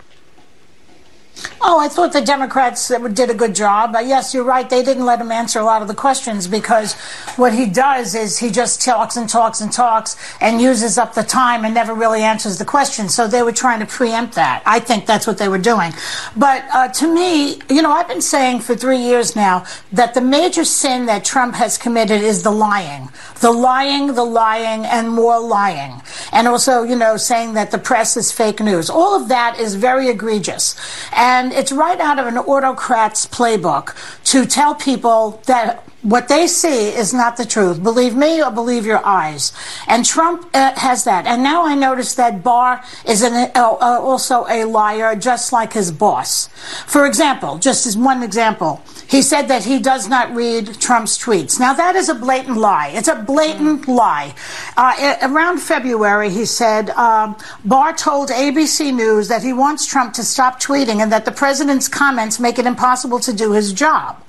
Oh, 1.65 1.79
I 1.79 1.89
thought 1.89 2.13
the 2.13 2.21
Democrats 2.21 2.89
did 2.89 3.31
a 3.31 3.35
good 3.35 3.55
job. 3.55 3.95
Uh, 3.95 4.01
yes, 4.01 4.35
you're 4.35 4.45
right. 4.45 4.69
They 4.69 4.83
didn't 4.83 5.05
let 5.05 5.21
him 5.21 5.31
answer 5.31 5.61
a 5.61 5.65
lot 5.65 5.81
of 5.81 5.89
the 5.89 5.95
questions 5.95 6.49
because 6.49 6.95
what 7.37 7.53
he 7.53 7.67
does 7.67 8.15
is 8.15 8.39
he 8.39 8.51
just 8.51 8.83
talks 8.83 9.17
and 9.17 9.29
talks 9.29 9.61
and 9.61 9.73
talks 9.73 10.17
and 10.41 10.61
uses 10.61 10.99
up 10.99 11.15
the 11.15 11.23
time 11.23 11.65
and 11.65 11.73
never 11.73 11.95
really 11.95 12.23
answers 12.23 12.59
the 12.59 12.65
question. 12.65 13.09
So 13.09 13.29
they 13.29 13.43
were 13.43 13.53
trying 13.53 13.81
to 13.81 13.87
preempt 13.87 14.35
that. 14.35 14.63
I 14.67 14.81
think 14.81 15.07
that's 15.07 15.27
what 15.27 15.39
they 15.39 15.49
were 15.49 15.59
doing. 15.59 15.93
But 16.37 16.65
uh, 16.75 16.89
to 16.89 17.15
me, 17.15 17.61
you 17.71 17.81
know, 17.81 17.93
I've 17.93 18.09
been 18.09 18.21
saying 18.21 18.61
for 18.61 18.75
three 18.75 18.99
years 18.99 19.37
now 19.37 19.65
that 19.93 20.15
the 20.15 20.21
major 20.21 20.65
sin 20.65 21.07
that 21.07 21.25
Trump 21.25 21.55
has 21.55 21.79
committed 21.79 22.23
is 22.23 22.43
the 22.43 22.51
lying. 22.51 23.09
The 23.41 23.53
lying, 23.53 24.15
the 24.15 24.25
lying, 24.25 24.85
and 24.85 25.11
more 25.11 25.41
lying. 25.41 26.03
And 26.33 26.49
also, 26.49 26.83
you 26.83 26.97
know, 26.97 27.17
saying 27.17 27.55
that 27.55 27.71
the 27.71 27.79
press 27.79 28.17
is 28.17 28.33
fake 28.33 28.61
news. 28.61 28.91
All 28.91 29.15
of 29.15 29.29
that 29.29 29.59
is 29.59 29.75
very 29.75 30.09
egregious. 30.09 30.77
And 31.13 31.32
it's 31.53 31.73
right 31.73 32.01
out 32.01 32.19
of 32.19 32.27
an 32.27 32.35
autocrat's 32.35 33.27
playbook 33.27 33.95
to 34.25 34.45
tell 34.45 34.75
people 34.75 35.43
that 35.47 35.85
what 36.03 36.27
they 36.27 36.47
see 36.49 36.89
is 36.89 37.15
not 37.15 37.37
the 37.37 37.45
truth. 37.45 37.83
Believe 37.83 38.17
me 38.17 38.43
or 38.43 38.51
believe 38.51 38.85
your 38.85 39.05
eyes. 39.07 39.53
And 39.87 40.05
Trump 40.05 40.51
uh, 40.53 40.73
has 40.77 41.05
that. 41.05 41.27
And 41.27 41.43
now 41.43 41.65
I 41.65 41.75
notice 41.77 42.17
that 42.17 42.43
Barr 42.43 42.83
is 43.07 43.23
an, 43.23 43.33
uh, 43.33 43.51
uh, 43.55 44.01
also 44.01 44.45
a 44.49 44.65
liar, 44.65 45.15
just 45.15 45.53
like 45.53 45.73
his 45.73 45.93
boss. 45.93 46.49
For 46.87 47.07
example, 47.07 47.59
just 47.59 47.87
as 47.87 47.97
one 47.97 48.23
example, 48.23 48.83
he 49.09 49.23
said 49.23 49.49
that 49.49 49.65
he 49.65 49.79
does 49.79 50.09
not 50.09 50.35
read 50.35 50.81
Trump's 50.81 51.19
tweets. 51.19 51.59
Now 51.59 51.73
that 51.75 51.97
is 51.97 52.09
a 52.09 52.15
blatant 52.15 52.57
lie. 52.57 52.89
It's 52.95 53.09
a 53.09 53.17
blatant 53.17 53.89
lie. 53.89 54.35
Uh, 54.77 55.17
around 55.23 55.59
February, 55.59 56.31
he 56.31 56.45
said 56.45 56.91
um, 56.91 57.37
Barr 57.65 57.93
told 57.93 58.31
ABC 58.31 58.95
News 58.95 59.29
that 59.29 59.43
he 59.43 59.53
wants 59.53 59.87
Trump 59.87 60.15
to 60.15 60.23
stop 60.23 60.61
tweeting 60.61 61.03
and 61.03 61.13
that 61.13 61.25
the 61.25 61.33
president's 61.33 61.89
comments 61.89 62.39
make 62.41 62.59
it 62.59 62.67
impossible 62.67 63.21
to 63.21 63.33
do 63.33 63.53
his 63.53 63.73
job. 63.73 64.23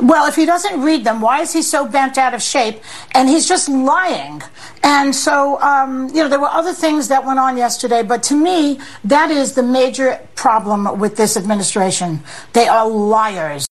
Well, 0.00 0.26
if 0.28 0.36
he 0.36 0.46
doesn't 0.46 0.82
read 0.82 1.04
them, 1.04 1.20
why 1.20 1.40
is 1.40 1.52
he 1.52 1.62
so 1.62 1.86
bent 1.86 2.18
out 2.18 2.34
of 2.34 2.42
shape? 2.42 2.80
And 3.12 3.28
he's 3.28 3.48
just 3.48 3.68
lying. 3.68 4.42
And 4.82 5.14
so, 5.14 5.60
um, 5.60 6.08
you 6.08 6.22
know, 6.22 6.28
there 6.28 6.40
were 6.40 6.46
other 6.46 6.72
things 6.72 7.08
that 7.08 7.24
went 7.24 7.38
on 7.38 7.56
yesterday, 7.56 8.02
but 8.02 8.22
to 8.24 8.34
me, 8.34 8.80
that 9.04 9.30
is 9.30 9.54
the 9.54 9.62
major 9.62 10.20
problem 10.34 10.98
with 10.98 11.16
this 11.16 11.36
administration. 11.36 12.20
They 12.52 12.68
are 12.68 12.88
liars. 12.88 13.66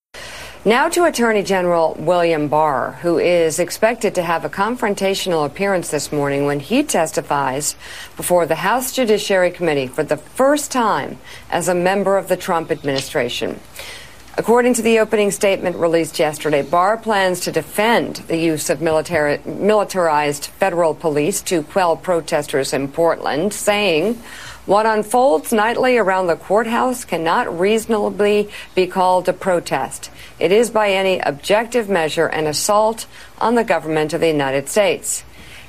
Now 0.65 0.87
to 0.87 1.03
Attorney 1.03 1.43
General 1.43 1.93
William 1.99 2.47
Barr, 2.47 2.93
who 3.01 3.19
is 3.19 3.59
expected 3.59 4.15
to 4.15 4.23
have 4.23 4.45
a 4.45 4.49
confrontational 4.49 5.45
appearance 5.45 5.91
this 5.91 6.09
morning 6.09 6.45
when 6.45 6.61
he 6.61 6.83
testifies 6.83 7.75
before 8.15 8.45
the 8.45 8.55
House 8.55 8.93
Judiciary 8.93 9.51
Committee 9.51 9.87
for 9.87 10.03
the 10.03 10.15
first 10.15 10.71
time 10.71 11.17
as 11.51 11.67
a 11.67 11.75
member 11.75 12.15
of 12.15 12.29
the 12.29 12.37
Trump 12.37 12.71
administration. 12.71 13.59
According 14.37 14.75
to 14.75 14.81
the 14.81 14.99
opening 14.99 15.31
statement 15.31 15.75
released 15.75 16.17
yesterday, 16.17 16.61
Barr 16.61 16.95
plans 16.95 17.41
to 17.41 17.51
defend 17.51 18.15
the 18.27 18.37
use 18.37 18.69
of 18.69 18.81
military, 18.81 19.39
militarized 19.45 20.45
federal 20.45 20.95
police 20.95 21.41
to 21.41 21.63
quell 21.63 21.97
protesters 21.97 22.71
in 22.71 22.87
Portland, 22.87 23.53
saying, 23.53 24.17
what 24.65 24.85
unfolds 24.85 25.51
nightly 25.51 25.97
around 25.97 26.27
the 26.27 26.35
courthouse 26.35 27.03
cannot 27.03 27.59
reasonably 27.59 28.49
be 28.75 28.87
called 28.87 29.27
a 29.27 29.33
protest. 29.33 30.09
It 30.39 30.51
is 30.51 30.69
by 30.69 30.91
any 30.91 31.19
objective 31.19 31.89
measure 31.89 32.27
an 32.27 32.47
assault 32.47 33.05
on 33.39 33.55
the 33.55 33.63
government 33.63 34.13
of 34.13 34.21
the 34.21 34.27
United 34.27 34.69
States. 34.69 35.23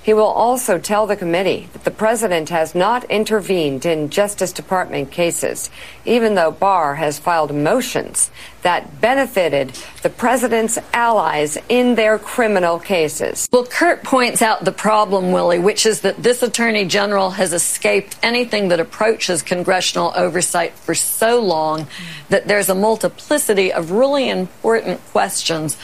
He 0.04 0.12
will 0.12 0.24
also 0.24 0.76
tell 0.76 1.06
the 1.06 1.16
committee 1.16 1.66
that 1.72 1.84
the 1.84 1.90
president 1.90 2.50
has 2.50 2.74
not 2.74 3.04
intervened 3.10 3.86
in 3.86 4.10
Justice 4.10 4.52
Department 4.52 5.10
cases, 5.10 5.70
even 6.04 6.34
though 6.34 6.50
Barr 6.50 6.96
has 6.96 7.18
filed 7.18 7.54
motions 7.54 8.30
that 8.60 9.00
benefited 9.00 9.72
the 10.02 10.10
president's 10.10 10.78
allies 10.92 11.56
in 11.70 11.94
their 11.94 12.18
criminal 12.18 12.78
cases. 12.78 13.48
Well, 13.50 13.64
Kurt 13.64 14.04
points 14.04 14.42
out 14.42 14.66
the 14.66 14.72
problem, 14.72 15.32
Willie, 15.32 15.58
which 15.58 15.86
is 15.86 16.02
that 16.02 16.22
this 16.22 16.42
attorney 16.42 16.84
general 16.84 17.30
has 17.30 17.54
escaped 17.54 18.18
anything 18.22 18.68
that 18.68 18.80
approaches 18.80 19.42
congressional 19.42 20.12
oversight 20.14 20.74
for 20.74 20.94
so 20.94 21.40
long 21.40 21.86
that 22.28 22.46
there's 22.46 22.68
a 22.68 22.74
multiplicity 22.74 23.72
of 23.72 23.90
really 23.90 24.28
important 24.28 25.00
questions 25.12 25.78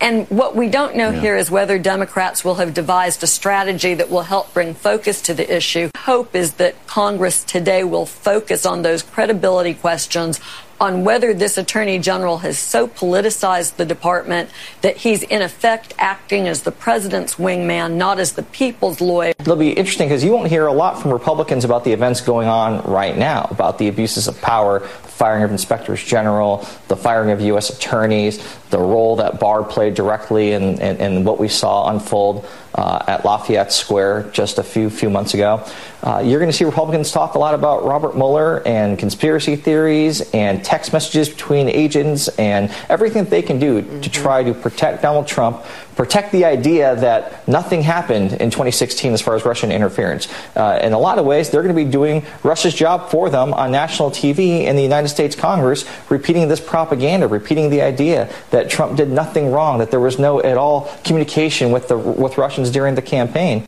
and 0.00 0.28
what 0.28 0.56
we 0.56 0.68
don't 0.68 0.96
know 0.96 1.10
yeah. 1.10 1.20
here 1.20 1.36
is 1.36 1.50
whether 1.50 1.78
Democrats 1.78 2.44
will 2.44 2.56
have 2.56 2.74
devised 2.74 3.22
a 3.22 3.26
strategy 3.26 3.94
that 3.94 4.10
will 4.10 4.22
help 4.22 4.52
bring 4.54 4.74
focus 4.74 5.20
to 5.22 5.34
the 5.34 5.54
issue. 5.54 5.90
Hope 5.96 6.34
is 6.34 6.54
that 6.54 6.86
Congress 6.86 7.44
today 7.44 7.84
will 7.84 8.06
focus 8.06 8.64
on 8.64 8.82
those 8.82 9.02
credibility 9.02 9.74
questions 9.74 10.40
on 10.80 11.04
whether 11.04 11.34
this 11.34 11.58
attorney 11.58 11.98
general 11.98 12.38
has 12.38 12.58
so 12.58 12.88
politicized 12.88 13.76
the 13.76 13.84
department 13.84 14.48
that 14.80 14.96
he's 14.96 15.22
in 15.24 15.42
effect 15.42 15.92
acting 15.98 16.48
as 16.48 16.62
the 16.62 16.72
president's 16.72 17.34
wingman, 17.34 17.94
not 17.94 18.18
as 18.18 18.32
the 18.32 18.42
people's 18.44 19.00
lawyer. 19.00 19.34
It'll 19.38 19.56
be 19.56 19.72
interesting 19.72 20.08
because 20.08 20.24
you 20.24 20.32
won't 20.32 20.48
hear 20.48 20.66
a 20.66 20.72
lot 20.72 21.00
from 21.00 21.12
Republicans 21.12 21.64
about 21.64 21.84
the 21.84 21.92
events 21.92 22.22
going 22.22 22.48
on 22.48 22.82
right 22.90 23.16
now, 23.16 23.46
about 23.50 23.78
the 23.78 23.88
abuses 23.88 24.26
of 24.26 24.40
power, 24.40 24.78
the 24.78 24.86
firing 24.86 25.42
of 25.42 25.50
inspectors 25.50 26.02
general, 26.02 26.66
the 26.88 26.96
firing 26.96 27.30
of 27.30 27.42
U.S. 27.42 27.68
attorneys, 27.68 28.38
the 28.70 28.78
role 28.78 29.16
that 29.16 29.38
Barr 29.38 29.62
played 29.62 29.94
directly 29.94 30.52
in, 30.52 30.80
in, 30.80 30.96
in 30.96 31.24
what 31.24 31.38
we 31.38 31.48
saw 31.48 31.90
unfold 31.90 32.48
uh, 32.80 33.04
at 33.06 33.24
Lafayette 33.26 33.72
Square 33.72 34.30
just 34.32 34.58
a 34.58 34.62
few 34.62 34.88
few 34.88 35.10
months 35.10 35.34
ago. 35.34 35.62
Uh, 36.02 36.22
you're 36.24 36.40
going 36.40 36.50
to 36.50 36.56
see 36.56 36.64
Republicans 36.64 37.12
talk 37.12 37.34
a 37.34 37.38
lot 37.38 37.54
about 37.54 37.84
Robert 37.84 38.16
Mueller 38.16 38.66
and 38.66 38.98
conspiracy 38.98 39.54
theories 39.54 40.22
and 40.32 40.64
text 40.64 40.94
messages 40.94 41.28
between 41.28 41.68
agents 41.68 42.28
and 42.38 42.74
everything 42.88 43.24
that 43.24 43.30
they 43.30 43.42
can 43.42 43.58
do 43.58 43.82
mm-hmm. 43.82 44.00
to 44.00 44.10
try 44.10 44.42
to 44.42 44.54
protect 44.54 45.02
Donald 45.02 45.26
Trump, 45.26 45.62
protect 46.00 46.32
the 46.32 46.46
idea 46.46 46.96
that 46.96 47.46
nothing 47.46 47.82
happened 47.82 48.32
in 48.32 48.50
2016 48.50 49.12
as 49.12 49.20
far 49.20 49.34
as 49.34 49.44
Russian 49.44 49.70
interference. 49.70 50.28
Uh, 50.56 50.80
in 50.82 50.94
a 50.94 50.98
lot 50.98 51.18
of 51.18 51.26
ways, 51.26 51.50
they're 51.50 51.60
going 51.62 51.76
to 51.76 51.84
be 51.84 51.90
doing 51.90 52.24
Russia's 52.42 52.72
job 52.72 53.10
for 53.10 53.28
them 53.28 53.52
on 53.52 53.70
national 53.70 54.10
TV 54.10 54.62
in 54.64 54.76
the 54.76 54.82
United 54.82 55.10
States 55.10 55.36
Congress, 55.36 55.84
repeating 56.08 56.48
this 56.48 56.58
propaganda, 56.58 57.28
repeating 57.28 57.68
the 57.68 57.82
idea 57.82 58.32
that 58.48 58.70
Trump 58.70 58.96
did 58.96 59.10
nothing 59.10 59.52
wrong, 59.52 59.78
that 59.80 59.90
there 59.90 60.00
was 60.00 60.18
no 60.18 60.40
at 60.40 60.56
all 60.56 60.90
communication 61.04 61.70
with 61.70 61.88
the 61.88 61.98
with 61.98 62.38
Russians 62.38 62.70
during 62.70 62.94
the 62.94 63.02
campaign. 63.02 63.66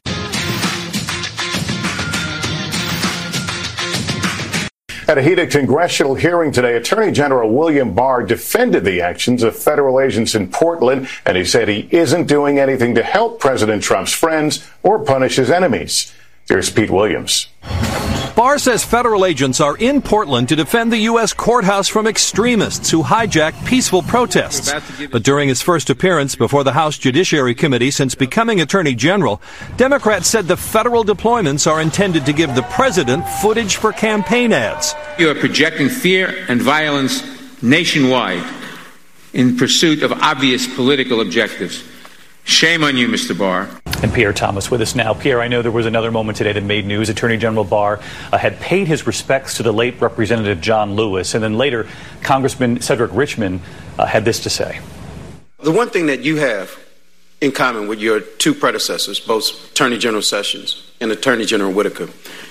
At 5.13 5.19
a 5.19 5.23
heated 5.23 5.51
congressional 5.51 6.15
hearing 6.15 6.53
today, 6.53 6.75
Attorney 6.75 7.13
General 7.13 7.51
William 7.51 7.93
Barr 7.93 8.23
defended 8.23 8.83
the 8.83 9.03
actions 9.03 9.43
of 9.43 9.55
federal 9.55 10.01
agents 10.01 10.35
in 10.35 10.49
Portland, 10.49 11.07
and 11.27 11.37
he 11.37 11.45
said 11.45 11.69
he 11.69 11.87
isn't 11.91 12.29
doing 12.29 12.59
anything 12.59 12.95
to 12.95 13.03
help 13.03 13.39
President 13.39 13.83
Trump's 13.83 14.15
friends 14.15 14.67
or 14.83 15.05
punish 15.05 15.37
his 15.37 15.51
enemies. 15.51 16.15
Here's 16.49 16.71
Pete 16.71 16.91
Williams. 16.91 17.49
Barr 18.35 18.59
says 18.59 18.83
federal 18.83 19.27
agents 19.27 19.61
are 19.61 19.77
in 19.77 20.01
Portland 20.01 20.49
to 20.49 20.57
defend 20.57 20.91
the 20.91 20.99
U.S. 20.99 21.35
courthouse 21.35 21.87
from 21.87 22.07
extremists 22.07 22.91
who 22.91 23.03
hijack 23.03 23.67
peaceful 23.67 24.03
protests. 24.03 24.73
But 25.11 25.23
during 25.23 25.49
his 25.49 25.61
first 25.61 25.91
appearance 25.91 26.35
before 26.35 26.65
the 26.65 26.73
House 26.73 26.97
Judiciary 26.97 27.55
Committee 27.55 27.91
since 27.91 28.15
becoming 28.15 28.61
Attorney 28.61 28.95
General, 28.95 29.43
Democrats 29.77 30.29
said 30.29 30.49
the 30.49 30.57
federal 30.57 31.05
deployments 31.05 31.71
are 31.71 31.83
intended 31.83 32.25
to 32.25 32.33
give 32.33 32.55
the 32.55 32.63
president 32.63 33.29
footage 33.29 33.77
for 33.77 33.93
campaign 33.93 34.53
ads. 34.53 34.95
You 35.19 35.31
are 35.31 35.35
projecting 35.35 35.91
fear 35.91 36.47
and 36.49 36.61
violence 36.61 37.23
nationwide 37.63 38.45
in 39.35 39.59
pursuit 39.59 40.03
of 40.03 40.11
obvious 40.11 40.67
political 40.75 41.21
objectives. 41.21 41.85
Shame 42.45 42.83
on 42.83 42.97
you, 42.97 43.09
Mr. 43.09 43.39
Barr. 43.39 43.69
And 44.03 44.13
Pierre 44.13 44.33
Thomas 44.33 44.69
with 44.69 44.81
us 44.81 44.97
now. 44.97 45.15
Pierre, 45.15 45.41
I 45.41 45.47
know 45.47 45.63
there 45.63 45.71
was 45.71 45.87
another 45.87 46.11
moment 46.11 46.37
today 46.37 46.53
that 46.53 46.65
made 46.65 46.85
news. 46.85 47.09
Attorney 47.09 47.37
General 47.37 47.63
Barr 47.63 48.01
uh, 48.33 48.37
had 48.37 48.59
paid 48.59 48.89
his 48.89 49.07
respects 49.07 49.59
to 49.59 49.63
the 49.63 49.73
late 49.73 50.01
Representative 50.01 50.61
John 50.61 50.97
Lewis, 50.97 51.35
and 51.35 51.45
then 51.45 51.57
later, 51.57 51.87
Congressman 52.21 52.81
Cedric 52.81 53.13
Richmond 53.15 53.61
uh, 54.01 54.07
had 54.07 54.25
this 54.25 54.41
to 54.41 54.51
say. 54.51 54.81
The 55.61 55.71
one 55.71 55.89
thing 55.89 56.07
that 56.07 56.23
you 56.23 56.39
have 56.39 56.77
in 57.41 57.53
common 57.53 57.87
with 57.87 58.01
your 58.01 58.19
two 58.19 58.55
predecessors, 58.55 59.21
both 59.21 59.71
Attorney 59.71 59.99
General 59.99 60.23
Sessions 60.23 60.91
and 61.01 61.13
Attorney 61.13 61.45
General 61.45 61.73
Whitaker, 61.73 62.09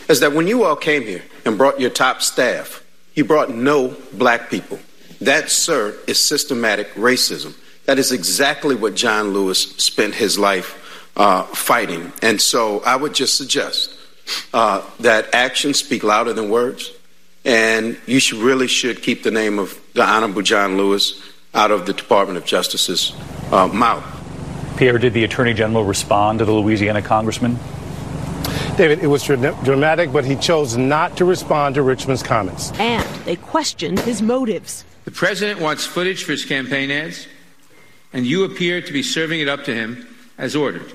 is 0.07 0.21
that 0.21 0.31
when 0.31 0.47
you 0.47 0.63
all 0.63 0.77
came 0.77 1.03
here 1.03 1.23
and 1.43 1.57
brought 1.57 1.81
your 1.81 1.89
top 1.89 2.21
staff, 2.21 2.81
you 3.13 3.25
brought 3.25 3.53
no 3.53 3.93
black 4.13 4.49
people. 4.49 4.79
That, 5.19 5.49
sir, 5.49 5.97
is 6.07 6.17
systematic 6.17 6.93
racism. 6.93 7.57
That 7.85 7.99
is 7.99 8.13
exactly 8.13 8.73
what 8.73 8.95
John 8.95 9.33
Lewis 9.33 9.75
spent 9.75 10.15
his 10.15 10.39
life 10.39 10.77
uh, 11.15 11.43
fighting. 11.43 12.11
And 12.21 12.39
so 12.41 12.81
I 12.81 12.95
would 12.95 13.13
just 13.13 13.37
suggest 13.37 13.97
uh, 14.53 14.83
that 14.99 15.33
actions 15.33 15.79
speak 15.79 16.03
louder 16.03 16.33
than 16.33 16.49
words, 16.49 16.91
and 17.43 17.97
you 18.05 18.19
should, 18.19 18.39
really 18.39 18.67
should 18.67 19.01
keep 19.01 19.23
the 19.23 19.31
name 19.31 19.59
of 19.59 19.79
the 19.93 20.03
Honorable 20.03 20.41
John 20.41 20.77
Lewis 20.77 21.21
out 21.53 21.71
of 21.71 21.85
the 21.85 21.93
Department 21.93 22.37
of 22.37 22.45
Justice's 22.45 23.13
uh, 23.51 23.67
mouth. 23.67 24.05
Pierre, 24.77 24.97
did 24.97 25.13
the 25.13 25.23
Attorney 25.23 25.53
General 25.53 25.83
respond 25.83 26.39
to 26.39 26.45
the 26.45 26.51
Louisiana 26.51 27.01
congressman? 27.01 27.59
David, 28.77 28.99
it 28.99 29.07
was 29.07 29.23
dramatic, 29.23 30.13
but 30.13 30.23
he 30.23 30.35
chose 30.37 30.77
not 30.77 31.17
to 31.17 31.25
respond 31.25 31.75
to 31.75 31.81
Richmond's 31.81 32.23
comments. 32.23 32.71
And 32.79 33.07
they 33.25 33.35
questioned 33.35 33.99
his 33.99 34.21
motives. 34.21 34.85
The 35.03 35.11
president 35.11 35.59
wants 35.59 35.85
footage 35.85 36.23
for 36.23 36.31
his 36.31 36.45
campaign 36.45 36.89
ads 36.89 37.27
and 38.13 38.25
you 38.25 38.43
appear 38.43 38.81
to 38.81 38.93
be 38.93 39.03
serving 39.03 39.39
it 39.39 39.47
up 39.47 39.63
to 39.65 39.73
him 39.73 40.07
as 40.37 40.55
ordered. 40.55 40.91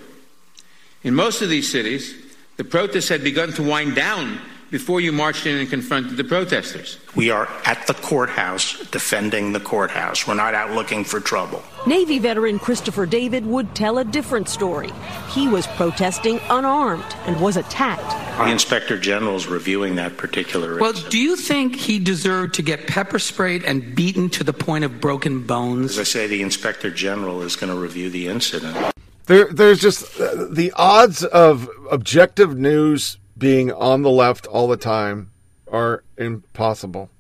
In 1.07 1.15
most 1.15 1.41
of 1.41 1.49
these 1.49 1.71
cities, 1.71 2.17
the 2.57 2.65
protests 2.65 3.09
had 3.09 3.23
begun 3.23 3.53
to 3.53 3.63
wind 3.63 3.95
down 3.95 4.41
before 4.73 5.01
you 5.01 5.13
marched 5.13 5.47
in 5.47 5.57
and 5.57 5.71
confronted 5.71 6.17
the 6.17 6.25
protesters. 6.25 6.99
We 7.15 7.31
are 7.31 7.49
at 7.65 7.87
the 7.87 7.95
courthouse 7.95 8.85
defending 8.91 9.53
the 9.53 9.61
courthouse. 9.61 10.27
We're 10.27 10.35
not 10.35 10.55
out 10.55 10.73
looking 10.73 11.05
for 11.05 11.21
trouble. 11.21 11.63
Navy 11.87 12.19
veteran 12.19 12.59
Christopher 12.59 13.07
David 13.07 13.47
would 13.47 13.73
tell 13.77 13.99
a 13.99 14.05
different 14.05 14.49
story. 14.49 14.91
He 15.31 15.47
was 15.47 15.69
protesting 15.69 16.41
unarmed 16.51 17.07
and 17.27 17.41
was 17.41 17.57
attacked. 17.57 18.11
The 18.39 18.51
inspector 18.51 18.99
general 18.99 19.37
is 19.37 19.47
reviewing 19.47 19.95
that 19.95 20.17
particular. 20.17 20.81
Well, 20.81 20.93
do 20.93 21.19
you 21.21 21.37
think 21.37 21.77
he 21.77 22.01
deserved 22.01 22.55
to 22.55 22.63
get 22.63 22.89
pepper 22.89 23.21
sprayed 23.21 23.63
and 23.63 23.95
beaten 23.95 24.29
to 24.31 24.43
the 24.43 24.53
point 24.53 24.85
of 24.85 25.01
broken 25.01 25.47
bones? 25.47 25.93
As 25.93 26.01
I 26.01 26.03
say, 26.03 26.27
the 26.27 26.43
inspector 26.43 26.91
general 26.91 27.43
is 27.43 27.55
going 27.55 27.73
to 27.73 27.79
review 27.79 28.11
the 28.11 28.27
incident. 28.27 28.93
There, 29.27 29.53
there's 29.53 29.81
just 29.81 30.21
uh, 30.21 30.47
the 30.51 30.73
odds 30.77 31.25
of 31.25 31.69
objective 31.91 32.57
news 32.57 33.19
being 33.37 33.73
on 33.73 34.03
the 34.03 34.11
left 34.11 34.47
all 34.47 34.69
the 34.69 34.77
time 34.77 35.31
are 35.71 36.05
impossible. 36.17 37.11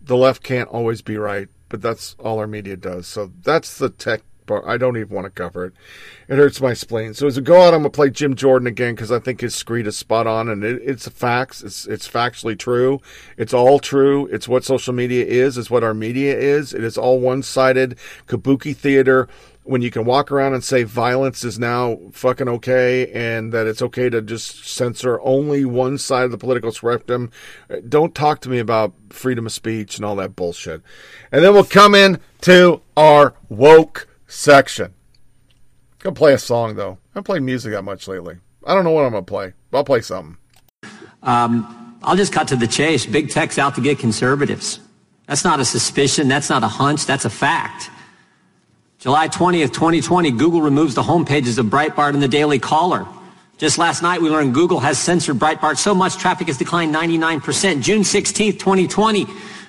The 0.00 0.16
left 0.16 0.42
can't 0.42 0.68
always 0.68 1.02
be 1.02 1.16
right, 1.16 1.48
but 1.68 1.82
that's 1.82 2.16
all 2.18 2.38
our 2.38 2.46
media 2.46 2.76
does. 2.76 3.06
So 3.06 3.30
that's 3.42 3.78
the 3.78 3.90
tech 3.90 4.22
part. 4.46 4.64
I 4.66 4.76
don't 4.76 4.96
even 4.96 5.14
want 5.14 5.26
to 5.26 5.30
cover 5.30 5.66
it. 5.66 5.74
It 6.28 6.36
hurts 6.36 6.60
my 6.60 6.74
spleen. 6.74 7.14
So 7.14 7.26
as 7.26 7.36
we 7.36 7.42
go 7.42 7.62
out, 7.62 7.74
I'm 7.74 7.80
gonna 7.80 7.90
play 7.90 8.10
Jim 8.10 8.34
Jordan 8.34 8.66
again 8.66 8.94
because 8.94 9.12
I 9.12 9.18
think 9.18 9.40
his 9.40 9.54
screed 9.54 9.86
is 9.86 9.96
spot 9.96 10.26
on, 10.26 10.48
and 10.48 10.64
it, 10.64 10.80
it's 10.84 11.08
facts. 11.08 11.62
It's 11.62 11.86
it's 11.86 12.08
factually 12.08 12.58
true. 12.58 13.00
It's 13.36 13.54
all 13.54 13.78
true. 13.78 14.26
It's 14.26 14.48
what 14.48 14.64
social 14.64 14.94
media 14.94 15.24
is. 15.24 15.58
It's 15.58 15.70
what 15.70 15.84
our 15.84 15.94
media 15.94 16.36
is. 16.36 16.72
It 16.72 16.84
is 16.84 16.98
all 16.98 17.20
one-sided 17.20 17.98
kabuki 18.26 18.76
theater 18.76 19.28
when 19.64 19.80
you 19.80 19.90
can 19.90 20.04
walk 20.04 20.30
around 20.30 20.52
and 20.54 20.62
say 20.62 20.82
violence 20.82 21.42
is 21.42 21.58
now 21.58 21.98
fucking 22.12 22.48
okay 22.48 23.10
and 23.12 23.52
that 23.52 23.66
it's 23.66 23.80
okay 23.82 24.10
to 24.10 24.20
just 24.20 24.66
censor 24.66 25.18
only 25.22 25.64
one 25.64 25.96
side 25.98 26.24
of 26.24 26.30
the 26.30 26.38
political 26.38 26.70
spectrum, 26.70 27.30
don't 27.88 28.14
talk 28.14 28.40
to 28.40 28.50
me 28.50 28.58
about 28.58 28.92
freedom 29.08 29.46
of 29.46 29.52
speech 29.52 29.96
and 29.96 30.04
all 30.04 30.16
that 30.16 30.36
bullshit. 30.36 30.82
And 31.32 31.42
then 31.42 31.54
we'll 31.54 31.64
come 31.64 31.94
in 31.94 32.20
to 32.42 32.82
our 32.96 33.34
woke 33.48 34.06
section. 34.26 34.94
Gonna 35.98 36.14
play 36.14 36.34
a 36.34 36.38
song 36.38 36.76
though. 36.76 36.92
I 36.92 37.14
haven't 37.14 37.24
played 37.24 37.42
music 37.42 37.72
that 37.72 37.82
much 37.82 38.06
lately. 38.06 38.36
I 38.66 38.74
don't 38.74 38.84
know 38.84 38.90
what 38.90 39.06
I'm 39.06 39.12
gonna 39.12 39.22
play. 39.22 39.54
but 39.70 39.78
I'll 39.78 39.84
play 39.84 40.02
something. 40.02 40.36
Um, 41.22 41.98
I'll 42.02 42.16
just 42.16 42.34
cut 42.34 42.48
to 42.48 42.56
the 42.56 42.66
chase. 42.66 43.06
Big 43.06 43.30
tech's 43.30 43.58
out 43.58 43.74
to 43.76 43.80
get 43.80 43.98
conservatives. 43.98 44.78
That's 45.26 45.44
not 45.44 45.58
a 45.58 45.64
suspicion. 45.64 46.28
That's 46.28 46.50
not 46.50 46.62
a 46.62 46.68
hunch. 46.68 47.06
That's 47.06 47.24
a 47.24 47.30
fact. 47.30 47.88
July 49.04 49.28
20th, 49.28 49.74
2020, 49.74 50.30
Google 50.30 50.62
removes 50.62 50.94
the 50.94 51.02
home 51.02 51.26
pages 51.26 51.58
of 51.58 51.66
Breitbart 51.66 52.14
and 52.14 52.22
the 52.22 52.26
Daily 52.26 52.58
Caller. 52.58 53.06
Just 53.58 53.76
last 53.76 54.02
night, 54.02 54.22
we 54.22 54.30
learned 54.30 54.54
Google 54.54 54.80
has 54.80 54.98
censored 54.98 55.36
Breitbart 55.36 55.76
so 55.76 55.94
much 55.94 56.16
traffic 56.16 56.46
has 56.46 56.56
declined 56.56 56.94
99%. 56.94 57.82
June 57.82 58.00
16th, 58.00 58.58
2020, 58.58 59.26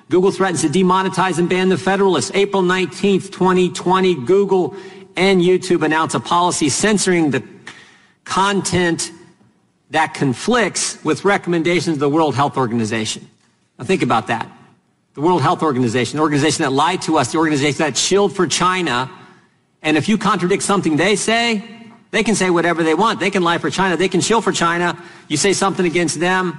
Google 0.10 0.32
threatens 0.32 0.62
to 0.62 0.70
demonetize 0.70 1.38
and 1.38 1.49
ban 1.49 1.68
the 1.68 1.78
Federalist. 1.78 2.32
April 2.34 2.64
19th, 2.64 3.30
2020, 3.30 4.24
Google 4.24 4.74
and 5.18 5.41
YouTube 5.41 5.84
announce 5.84 6.14
a 6.14 6.22
policy 6.22 6.70
censoring 6.70 7.32
the 7.32 7.44
content 8.24 9.12
that 9.90 10.14
conflicts 10.14 11.03
with 11.03 11.26
recommendations 11.26 11.98
of 11.98 11.99
the 11.99 12.07
World 12.07 12.36
Health 12.36 12.56
Organization. 12.56 13.30
Now 13.78 13.84
think 13.84 14.02
about 14.02 14.28
that. 14.28 14.49
The 15.14 15.20
World 15.20 15.41
Health 15.41 15.62
Organization, 15.62 16.16
the 16.16 16.24
organization 16.24 16.64
that 16.64 16.72
lied 16.72 17.02
to 17.02 17.18
us, 17.18 17.34
the 17.34 17.38
organization 17.38 17.80
that 17.80 17.95
chilled 17.95 18.34
for 18.34 18.48
China, 18.48 19.12
and 19.86 19.95
if 19.95 20.10
you 20.10 20.18
contradict 20.18 20.64
something 20.64 20.98
they 20.98 21.16
say, 21.16 21.64
they 22.10 22.24
can 22.24 22.34
say 22.34 22.49
whatever 22.49 22.82
they 22.82 22.95
want. 22.95 23.20
They 23.20 23.30
can 23.30 23.44
lie 23.44 23.60
for 23.60 23.70
China. 23.70 23.95
They 23.95 24.10
can 24.10 24.20
shill 24.20 24.41
for 24.41 24.52
China. 24.52 25.02
You 25.28 25.38
say 25.38 25.53
something 25.53 25.86
against 25.86 26.20
them, 26.20 26.57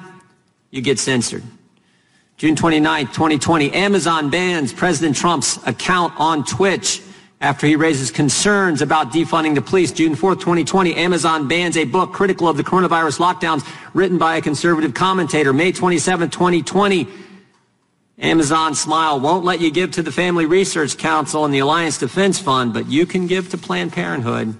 you 0.70 0.81
get 0.81 0.98
censored. 1.01 1.43
June 2.36 2.55
29, 2.55 3.07
2020, 3.09 3.73
Amazon 3.73 4.31
bans 4.31 4.73
President 4.73 5.16
Trump's 5.16 5.59
account 5.66 6.12
on 6.19 6.44
Twitch 6.44 7.03
after 7.40 7.66
he 7.66 7.74
raises 7.74 8.11
concerns 8.11 8.81
about 8.81 9.11
defunding 9.12 9.55
the 9.55 9.62
police. 9.62 9.90
June 9.90 10.15
4, 10.15 10.36
2020, 10.36 10.94
Amazon 10.94 11.48
bans 11.48 11.77
a 11.77 11.85
book 11.85 12.12
critical 12.12 12.48
of 12.48 12.57
the 12.57 12.62
coronavirus 12.62 13.19
lockdowns 13.19 13.66
written 13.93 14.19
by 14.19 14.36
a 14.36 14.43
conservative 14.43 14.94
commentator. 14.94 15.53
May 15.53 15.73
27, 15.73 16.31
2020, 16.31 17.09
Amazon 18.19 18.75
Smile 18.75 19.21
won't 19.21 19.45
let 19.45 19.61
you 19.61 19.71
give 19.71 19.91
to 19.93 20.03
the 20.03 20.11
Family 20.11 20.47
Research 20.47 20.97
Council 20.97 21.45
and 21.45 21.53
the 21.53 21.59
Alliance 21.59 21.99
Defense 21.99 22.39
Fund, 22.39 22.73
but 22.73 22.87
you 22.87 23.05
can 23.05 23.27
give 23.27 23.51
to 23.51 23.59
Planned 23.59 23.93
Parenthood. 23.93 24.57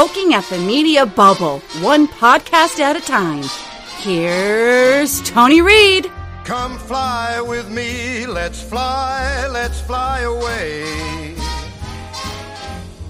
Poking 0.00 0.32
at 0.32 0.44
the 0.44 0.56
media 0.56 1.04
bubble, 1.04 1.58
one 1.82 2.08
podcast 2.08 2.78
at 2.80 2.96
a 2.96 3.02
time. 3.02 3.44
Here's 3.98 5.20
Tony 5.28 5.60
Reed. 5.60 6.10
Come 6.42 6.78
fly 6.78 7.42
with 7.42 7.68
me, 7.68 8.24
let's 8.24 8.62
fly, 8.62 9.46
let's 9.52 9.78
fly 9.82 10.20
away. 10.20 11.36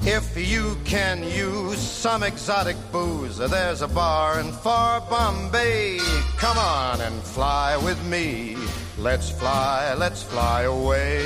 If 0.02 0.36
you 0.36 0.76
can 0.84 1.22
use 1.22 1.78
some 1.78 2.24
exotic 2.24 2.76
booze, 2.90 3.38
there's 3.38 3.82
a 3.82 3.88
bar 3.88 4.40
in 4.40 4.50
far 4.50 5.00
Bombay. 5.02 6.00
Come 6.38 6.58
on 6.58 7.00
and 7.02 7.22
fly 7.22 7.76
with 7.76 8.04
me. 8.06 8.56
Let's 8.98 9.30
fly, 9.30 9.94
let's 9.94 10.24
fly 10.24 10.62
away. 10.62 11.24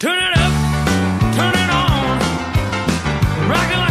Turn 0.00 0.18
it 0.18 0.36
up, 0.36 0.54
turn 1.36 1.54
it 1.54 1.70
on. 1.70 2.18
Rock 3.48 3.83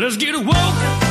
let's 0.00 0.16
get 0.16 0.34
woke. 0.34 1.02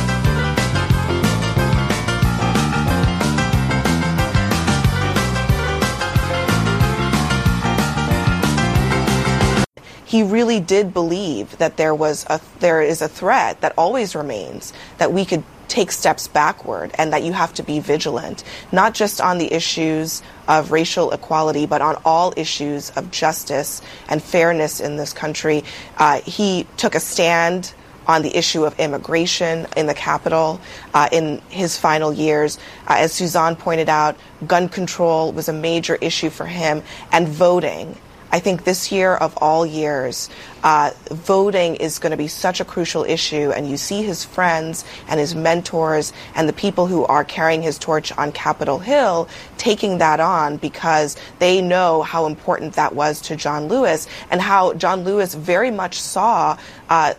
he 10.04 10.22
really 10.22 10.60
did 10.60 10.92
believe 10.92 11.56
that 11.56 11.78
there 11.78 11.94
was 11.94 12.26
a 12.28 12.38
there 12.60 12.82
is 12.82 13.00
a 13.00 13.08
threat 13.08 13.60
that 13.62 13.72
always 13.78 14.14
remains 14.14 14.72
that 14.98 15.10
we 15.10 15.24
could 15.24 15.42
take 15.68 15.90
steps 15.90 16.28
backward 16.28 16.90
and 16.98 17.14
that 17.14 17.22
you 17.22 17.32
have 17.32 17.54
to 17.54 17.62
be 17.62 17.80
vigilant 17.80 18.44
not 18.72 18.92
just 18.92 19.22
on 19.22 19.38
the 19.38 19.50
issues 19.50 20.22
of 20.48 20.70
racial 20.70 21.12
equality 21.12 21.64
but 21.64 21.80
on 21.80 21.96
all 22.04 22.34
issues 22.36 22.90
of 22.90 23.10
justice 23.10 23.80
and 24.10 24.22
fairness 24.22 24.80
in 24.80 24.96
this 24.96 25.14
country 25.14 25.64
uh, 25.96 26.20
he 26.20 26.66
took 26.76 26.94
a 26.94 27.00
stand 27.00 27.72
on 28.06 28.22
the 28.22 28.36
issue 28.36 28.64
of 28.64 28.78
immigration 28.78 29.66
in 29.76 29.86
the 29.86 29.94
Capitol 29.94 30.60
uh, 30.94 31.08
in 31.12 31.40
his 31.48 31.76
final 31.78 32.12
years. 32.12 32.58
Uh, 32.88 32.96
as 32.98 33.12
Suzanne 33.12 33.56
pointed 33.56 33.88
out, 33.88 34.16
gun 34.46 34.68
control 34.68 35.32
was 35.32 35.48
a 35.48 35.52
major 35.52 35.96
issue 35.96 36.30
for 36.30 36.46
him, 36.46 36.82
and 37.12 37.28
voting. 37.28 37.96
I 38.34 38.40
think 38.40 38.64
this 38.64 38.90
year 38.90 39.14
of 39.14 39.36
all 39.36 39.66
years, 39.66 40.30
uh, 40.64 40.92
voting 41.10 41.76
is 41.76 41.98
going 41.98 42.12
to 42.12 42.16
be 42.16 42.28
such 42.28 42.60
a 42.60 42.64
crucial 42.64 43.04
issue, 43.04 43.52
and 43.54 43.68
you 43.68 43.76
see 43.76 44.02
his 44.02 44.24
friends 44.24 44.86
and 45.06 45.20
his 45.20 45.34
mentors 45.34 46.14
and 46.34 46.48
the 46.48 46.54
people 46.54 46.86
who 46.86 47.04
are 47.04 47.24
carrying 47.24 47.60
his 47.60 47.78
torch 47.78 48.10
on 48.16 48.32
Capitol 48.32 48.78
Hill 48.78 49.28
taking 49.58 49.98
that 49.98 50.18
on 50.18 50.56
because 50.56 51.14
they 51.40 51.60
know 51.60 52.00
how 52.00 52.24
important 52.24 52.72
that 52.72 52.94
was 52.94 53.20
to 53.22 53.36
John 53.36 53.68
Lewis 53.68 54.08
and 54.30 54.40
how 54.40 54.72
John 54.74 55.04
Lewis 55.04 55.34
very 55.34 55.70
much 55.70 56.00
saw. 56.00 56.56
Uh, 56.88 57.12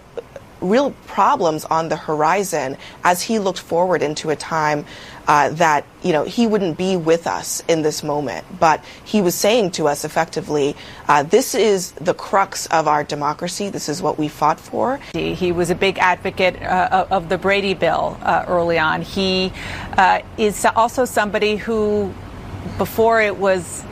real 0.64 0.91
problems 1.07 1.65
on 1.65 1.90
the 1.90 1.95
horizon 1.95 2.77
as 3.03 3.22
he 3.22 3.38
looked 3.38 3.60
forward 3.60 4.02
into 4.02 4.30
a 4.30 4.35
time 4.35 4.85
uh, 5.27 5.49
that 5.49 5.85
you 6.02 6.11
know 6.11 6.23
he 6.23 6.48
wouldn't 6.48 6.77
be 6.77 6.98
with 6.98 7.27
us 7.27 7.61
in 7.68 7.81
this 7.81 8.03
moment, 8.03 8.45
but 8.60 8.84
he 9.06 9.22
was 9.22 9.35
saying 9.35 9.72
to 9.72 9.88
us 9.88 10.03
effectively, 10.03 10.76
uh, 11.07 11.23
"This 11.23 11.56
is 11.56 11.91
the 11.94 12.14
crux 12.14 12.65
of 12.68 12.88
our 12.88 13.03
democracy. 13.03 13.69
This 13.69 13.88
is 13.88 14.02
what 14.02 14.18
we 14.18 14.27
fought 14.27 14.60
for." 14.60 14.98
He 15.14 15.52
was 15.52 15.69
a 15.69 15.76
big 15.76 15.98
advocate 15.99 16.61
uh, 16.61 17.07
of 17.10 17.30
the 17.30 17.38
Brady 17.38 17.73
Bill 17.73 18.18
uh, 18.22 18.45
early 18.48 18.80
on. 18.80 19.02
He 19.02 19.52
uh, 19.98 20.22
is 20.38 20.65
also 20.76 21.06
somebody 21.06 21.56
who, 21.56 22.14
before 22.77 23.22
it 23.22 23.38
was 23.38 23.84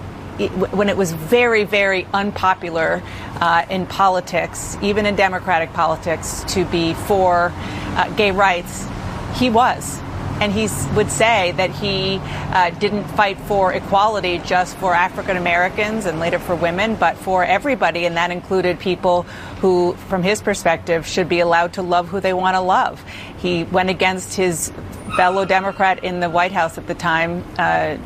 when 0.71 0.89
it 0.89 0.97
was 0.97 1.11
very, 1.11 1.63
very 1.63 2.07
unpopular 2.13 3.01
uh, 3.39 3.65
in 3.69 3.85
politics, 3.85 4.77
even 4.81 5.05
in 5.05 5.15
Democratic 5.15 5.73
politics, 5.73 6.43
to 6.49 6.65
be 6.65 6.93
for 6.93 7.51
uh, 7.55 8.09
gay 8.15 8.31
rights, 8.31 8.87
he 9.35 9.49
was. 9.49 9.99
And 10.39 10.51
he 10.51 10.67
would 10.95 11.11
say 11.11 11.51
that 11.51 11.69
he 11.69 12.17
uh, 12.19 12.71
didn't 12.71 13.03
fight 13.09 13.37
for 13.41 13.73
equality 13.73 14.39
just 14.39 14.75
for 14.77 14.91
African 14.91 15.37
Americans 15.37 16.07
and 16.07 16.19
later 16.19 16.39
for 16.39 16.55
women, 16.55 16.95
but 16.95 17.15
for 17.15 17.45
everybody. 17.45 18.05
And 18.07 18.17
that 18.17 18.31
included 18.31 18.79
people 18.79 19.21
who, 19.59 19.93
from 20.07 20.23
his 20.23 20.41
perspective, 20.41 21.05
should 21.05 21.29
be 21.29 21.41
allowed 21.41 21.73
to 21.73 21.83
love 21.83 22.09
who 22.09 22.19
they 22.19 22.33
want 22.33 22.55
to 22.55 22.61
love. 22.61 23.03
He 23.37 23.65
went 23.65 23.91
against 23.91 24.35
his 24.35 24.71
fellow 25.15 25.45
Democrat 25.45 26.03
in 26.03 26.21
the 26.21 26.29
White 26.29 26.53
House 26.53 26.79
at 26.79 26.87
the 26.87 26.95
time, 26.95 27.43
uh, 27.59 27.97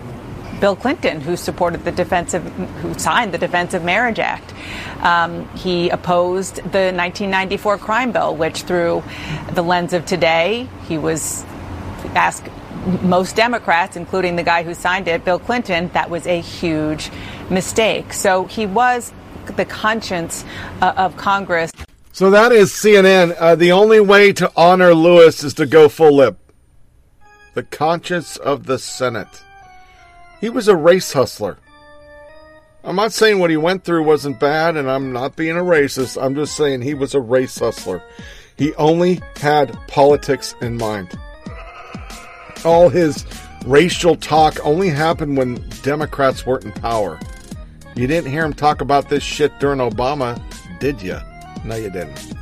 Bill 0.60 0.76
Clinton, 0.76 1.22
who 1.22 1.36
supported 1.36 1.84
the 1.84 1.92
defensive, 1.92 2.44
who 2.82 2.94
signed 2.98 3.34
the 3.34 3.38
Defense 3.38 3.74
of 3.74 3.84
Marriage 3.84 4.20
Act. 4.20 4.54
Um, 5.02 5.48
he 5.56 5.90
opposed 5.90 6.56
the 6.58 6.92
1994 6.94 7.78
crime 7.78 8.12
bill, 8.12 8.36
which, 8.36 8.64
through 8.64 9.04
the 9.54 9.62
lens 9.62 9.94
of 9.94 10.06
today, 10.06 10.68
he 10.88 10.98
was 10.98 11.44
asked 12.16 12.48
most 13.02 13.36
Democrats, 13.36 13.96
including 13.96 14.36
the 14.36 14.44
guy 14.44 14.64
who 14.64 14.74
signed 14.74 15.08
it, 15.08 15.26
Bill 15.26 15.40
Clinton, 15.40 15.90
that 15.94 16.10
was 16.10 16.28
a 16.28 16.40
huge 16.40 17.10
mistake. 17.50 18.14
So 18.14 18.46
he 18.46 18.66
was 18.66 19.12
the 19.56 19.66
conscience 19.66 20.46
uh, 20.82 20.94
of 20.96 21.18
Congress. 21.18 21.72
So 22.12 22.30
that 22.32 22.52
is 22.52 22.72
CNN. 22.72 23.36
Uh, 23.38 23.56
the 23.56 23.72
only 23.72 24.00
way 24.00 24.32
to 24.34 24.52
honor 24.56 24.94
Lewis 24.94 25.44
is 25.44 25.54
to 25.56 25.66
go 25.66 25.90
full 25.90 26.16
lip. 26.16 26.38
The 27.56 27.64
conscience 27.64 28.38
of 28.38 28.66
the 28.66 28.80
Senate. 28.80 29.42
He 30.46 30.52
was 30.52 30.68
a 30.68 30.76
race 30.76 31.12
hustler. 31.12 31.58
I'm 32.84 32.96
not 32.96 33.12
saying 33.14 33.40
what 33.40 33.50
he 33.50 33.58
went 33.58 33.84
through 33.84 34.04
wasn't 34.04 34.40
bad, 34.40 34.78
and 34.78 34.88
I'm 34.88 35.12
not 35.12 35.36
being 35.36 35.58
a 35.58 35.64
racist. 35.64 36.24
I'm 36.24 36.36
just 36.36 36.56
saying 36.56 36.84
he 36.84 36.94
was 36.94 37.16
a 37.16 37.20
race 37.20 37.58
hustler. 37.58 38.04
He 38.56 38.72
only 38.76 39.22
had 39.38 39.76
politics 39.88 40.54
in 40.62 40.78
mind. 40.78 41.18
All 42.64 42.90
his 42.90 43.26
racial 43.66 44.16
talk 44.16 44.64
only 44.64 44.90
happened 44.90 45.36
when 45.36 45.68
Democrats 45.82 46.46
weren't 46.46 46.66
in 46.66 46.74
power. 46.74 47.20
You 47.96 48.06
didn't 48.06 48.30
hear 48.30 48.46
him 48.46 48.54
talk 48.54 48.82
about 48.82 49.10
this 49.10 49.24
shit 49.24 49.52
during 49.60 49.80
Obama, 49.80 50.40
did 50.80 51.02
you? 51.02 51.18
No, 51.64 51.74
you 51.74 51.90
didn't. 51.90 52.36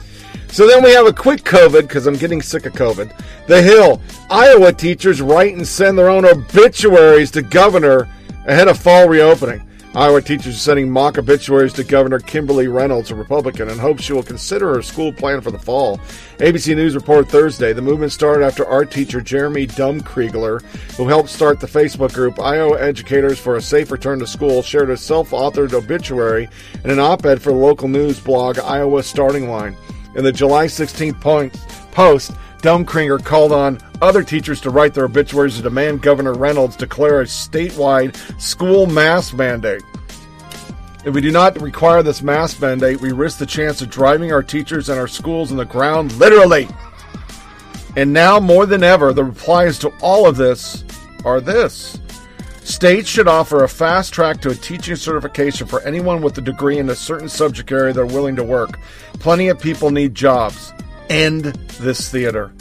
So 0.53 0.67
then 0.67 0.83
we 0.83 0.91
have 0.91 1.07
a 1.07 1.13
quick 1.13 1.41
COVID 1.41 1.81
because 1.81 2.05
I'm 2.05 2.15
getting 2.15 2.39
sick 2.39 2.67
of 2.67 2.73
COVID. 2.73 3.11
The 3.47 3.59
Hill. 3.59 3.99
Iowa 4.29 4.71
teachers 4.71 5.19
write 5.19 5.55
and 5.55 5.67
send 5.67 5.97
their 5.97 6.09
own 6.09 6.25
obituaries 6.25 7.31
to 7.31 7.41
governor 7.41 8.07
ahead 8.45 8.67
of 8.67 8.77
fall 8.77 9.09
reopening. 9.09 9.67
Iowa 9.95 10.21
teachers 10.21 10.55
are 10.55 10.59
sending 10.59 10.91
mock 10.91 11.17
obituaries 11.17 11.73
to 11.73 11.83
Governor 11.83 12.19
Kimberly 12.19 12.67
Reynolds, 12.67 13.09
a 13.09 13.15
Republican, 13.15 13.69
and 13.69 13.79
hopes 13.79 14.03
she 14.03 14.13
will 14.13 14.21
consider 14.21 14.75
her 14.75 14.83
school 14.83 15.11
plan 15.11 15.41
for 15.41 15.49
the 15.49 15.57
fall. 15.57 15.97
ABC 16.37 16.75
News 16.75 16.93
reported 16.93 17.29
Thursday 17.29 17.73
the 17.73 17.81
movement 17.81 18.11
started 18.11 18.45
after 18.45 18.63
art 18.63 18.91
teacher 18.91 19.21
Jeremy 19.21 19.65
Dumkrieger, 19.65 20.61
who 20.97 21.07
helped 21.07 21.29
start 21.29 21.61
the 21.61 21.67
Facebook 21.67 22.13
group 22.13 22.39
Iowa 22.39 22.79
Educators 22.79 23.39
for 23.39 23.55
a 23.55 23.61
Safe 23.61 23.89
Return 23.89 24.19
to 24.19 24.27
School, 24.27 24.61
shared 24.61 24.91
a 24.91 24.97
self 24.97 25.31
authored 25.31 25.73
obituary 25.73 26.47
in 26.83 26.91
an 26.91 26.99
op 26.99 27.25
ed 27.25 27.41
for 27.41 27.49
the 27.49 27.57
local 27.57 27.87
news 27.87 28.19
blog 28.19 28.59
Iowa 28.59 29.01
Starting 29.01 29.49
Line. 29.49 29.75
In 30.15 30.23
the 30.23 30.31
July 30.31 30.65
16th 30.65 31.19
point, 31.19 31.53
post, 31.91 32.31
Dumkrieger 32.61 33.23
called 33.23 33.51
on 33.51 33.79
other 34.01 34.23
teachers 34.23 34.61
to 34.61 34.69
write 34.69 34.93
their 34.93 35.05
obituaries 35.05 35.57
to 35.57 35.61
demand 35.61 36.01
Governor 36.01 36.33
Reynolds 36.33 36.75
declare 36.75 37.21
a 37.21 37.25
statewide 37.25 38.15
school 38.41 38.85
mask 38.85 39.33
mandate. 39.33 39.81
If 41.03 41.13
we 41.13 41.19
do 41.19 41.31
not 41.31 41.61
require 41.61 42.01
this 42.01 42.21
mask 42.21 42.61
mandate, 42.61 43.01
we 43.01 43.11
risk 43.11 43.37
the 43.37 43.45
chance 43.45 43.81
of 43.81 43.89
driving 43.89 44.31
our 44.31 44.43
teachers 44.43 44.87
and 44.87 44.97
our 44.97 45.07
schools 45.07 45.51
in 45.51 45.57
the 45.57 45.65
ground 45.65 46.13
literally. 46.13 46.69
And 47.97 48.13
now 48.13 48.39
more 48.39 48.65
than 48.65 48.83
ever, 48.83 49.11
the 49.11 49.25
replies 49.25 49.77
to 49.79 49.93
all 50.01 50.25
of 50.25 50.37
this 50.37 50.85
are 51.25 51.41
this. 51.41 51.99
States 52.63 53.09
should 53.09 53.27
offer 53.27 53.63
a 53.63 53.69
fast 53.69 54.13
track 54.13 54.39
to 54.41 54.49
a 54.49 54.55
teaching 54.55 54.95
certification 54.95 55.67
for 55.67 55.81
anyone 55.81 56.21
with 56.21 56.37
a 56.37 56.41
degree 56.41 56.77
in 56.77 56.89
a 56.89 56.95
certain 56.95 57.29
subject 57.29 57.71
area 57.71 57.93
they're 57.93 58.05
willing 58.05 58.35
to 58.37 58.43
work. 58.43 58.79
Plenty 59.15 59.49
of 59.49 59.59
people 59.59 59.91
need 59.91 60.15
jobs. 60.15 60.73
End 61.09 61.45
this 61.79 62.09
theater. 62.09 62.53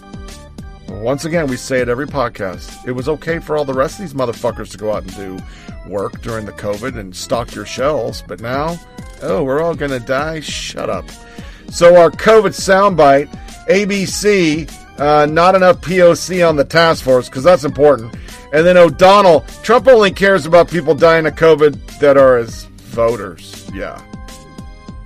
Once 0.89 1.25
again, 1.25 1.47
we 1.47 1.57
say 1.57 1.81
it 1.81 1.89
every 1.89 2.07
podcast. 2.07 2.87
It 2.87 2.93
was 2.93 3.09
okay 3.09 3.39
for 3.39 3.57
all 3.57 3.65
the 3.65 3.73
rest 3.73 3.99
of 3.99 4.01
these 4.01 4.15
motherfuckers 4.15 4.71
to 4.73 4.79
go 4.79 4.93
out 4.93 5.05
and 5.05 5.17
do 5.17 5.39
work 5.89 6.21
during 6.23 6.47
the 6.47 6.53
COVID 6.53 6.99
and 6.99 7.15
stock 7.15 7.55
your 7.55 7.67
shelves, 7.67 8.23
but 8.27 8.41
now, 8.41 8.79
oh, 9.23 9.43
we're 9.43 9.63
all 9.63 9.75
gonna 9.75 10.01
die? 10.01 10.41
Shut 10.41 10.91
up. 10.91 11.09
So, 11.71 11.97
our 11.97 12.11
COVID 12.11 12.51
soundbite 12.51 13.29
ABC, 13.69 14.71
uh, 14.99 15.27
not 15.27 15.55
enough 15.55 15.81
POC 15.81 16.47
on 16.47 16.57
the 16.57 16.65
task 16.65 17.05
force, 17.05 17.29
because 17.29 17.45
that's 17.45 17.65
important. 17.65 18.15
And 18.53 18.67
then 18.67 18.77
O'Donnell, 18.77 19.41
Trump 19.63 19.89
only 19.89 20.11
cares 20.11 20.45
about 20.45 20.69
people 20.69 20.95
dying 20.95 21.27
of 21.27 21.35
COVID 21.35 21.99
that 22.01 22.19
are 22.19 22.37
his 22.37 22.65
voters. 22.65 23.69
Yeah. 23.73 24.03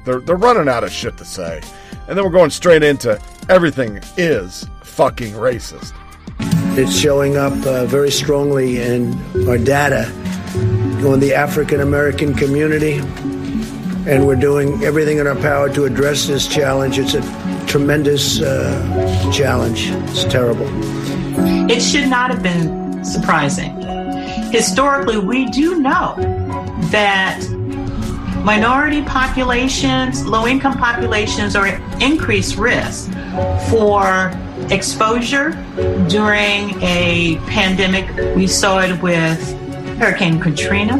They're, 0.04 0.20
they're 0.20 0.36
running 0.36 0.68
out 0.68 0.82
of 0.82 0.90
shit 0.90 1.16
to 1.18 1.24
say. 1.24 1.62
and 2.08 2.16
then 2.16 2.24
we're 2.24 2.30
going 2.30 2.50
straight 2.50 2.82
into 2.82 3.20
everything 3.48 4.00
is 4.16 4.66
fucking 4.82 5.32
racist. 5.34 5.92
It's 6.78 6.96
showing 6.96 7.36
up 7.36 7.52
uh, 7.66 7.86
very 7.86 8.10
strongly 8.10 8.82
in 8.82 9.14
our 9.48 9.58
data 9.58 10.10
on 11.06 11.20
the 11.20 11.32
African 11.34 11.80
American 11.80 12.34
community, 12.34 12.94
and 14.06 14.26
we're 14.26 14.36
doing 14.36 14.82
everything 14.84 15.18
in 15.18 15.26
our 15.26 15.36
power 15.36 15.72
to 15.72 15.84
address 15.84 16.26
this 16.26 16.46
challenge. 16.46 16.98
It's 16.98 17.14
a 17.14 17.66
tremendous 17.66 18.40
uh, 18.40 19.30
challenge. 19.32 19.88
It's 20.10 20.24
terrible. 20.24 20.66
It 21.70 21.80
should 21.80 22.08
not 22.08 22.30
have 22.30 22.42
been 22.42 22.85
surprising. 23.12 23.80
Historically, 24.50 25.18
we 25.18 25.46
do 25.50 25.80
know 25.80 26.14
that 26.90 27.40
minority 28.44 29.02
populations, 29.02 30.24
low 30.26 30.46
income 30.46 30.78
populations 30.78 31.56
are 31.56 31.66
at 31.66 32.02
increased 32.02 32.56
risk 32.56 33.10
for 33.68 34.32
exposure 34.70 35.50
during 36.08 36.80
a 36.82 37.38
pandemic. 37.46 38.36
We 38.36 38.46
saw 38.46 38.80
it 38.80 39.02
with 39.02 39.40
Hurricane 39.98 40.38
Katrina, 40.40 40.98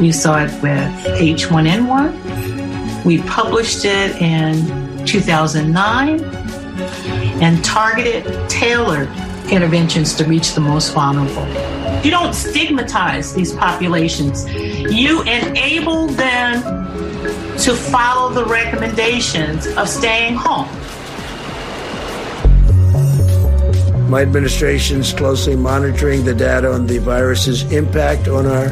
we 0.00 0.12
saw 0.12 0.42
it 0.44 0.50
with 0.62 0.90
H1N1. 1.18 3.04
We 3.04 3.22
published 3.22 3.84
it 3.84 4.20
in 4.22 5.04
2009 5.04 6.20
and 7.42 7.64
targeted, 7.64 8.48
tailored 8.48 9.08
interventions 9.50 10.14
to 10.16 10.24
reach 10.24 10.54
the 10.54 10.60
most 10.60 10.92
vulnerable. 10.92 11.46
You 12.04 12.10
don't 12.10 12.34
stigmatize 12.34 13.34
these 13.34 13.52
populations. 13.52 14.48
You 14.50 15.22
enable 15.22 16.08
them 16.08 16.62
to 17.58 17.74
follow 17.74 18.32
the 18.32 18.44
recommendations 18.44 19.66
of 19.76 19.88
staying 19.88 20.34
home. 20.34 20.68
My 24.10 24.20
administration's 24.22 25.12
closely 25.12 25.56
monitoring 25.56 26.24
the 26.24 26.34
data 26.34 26.72
on 26.72 26.86
the 26.86 26.98
virus's 26.98 27.62
impact 27.72 28.28
on 28.28 28.46
our 28.46 28.68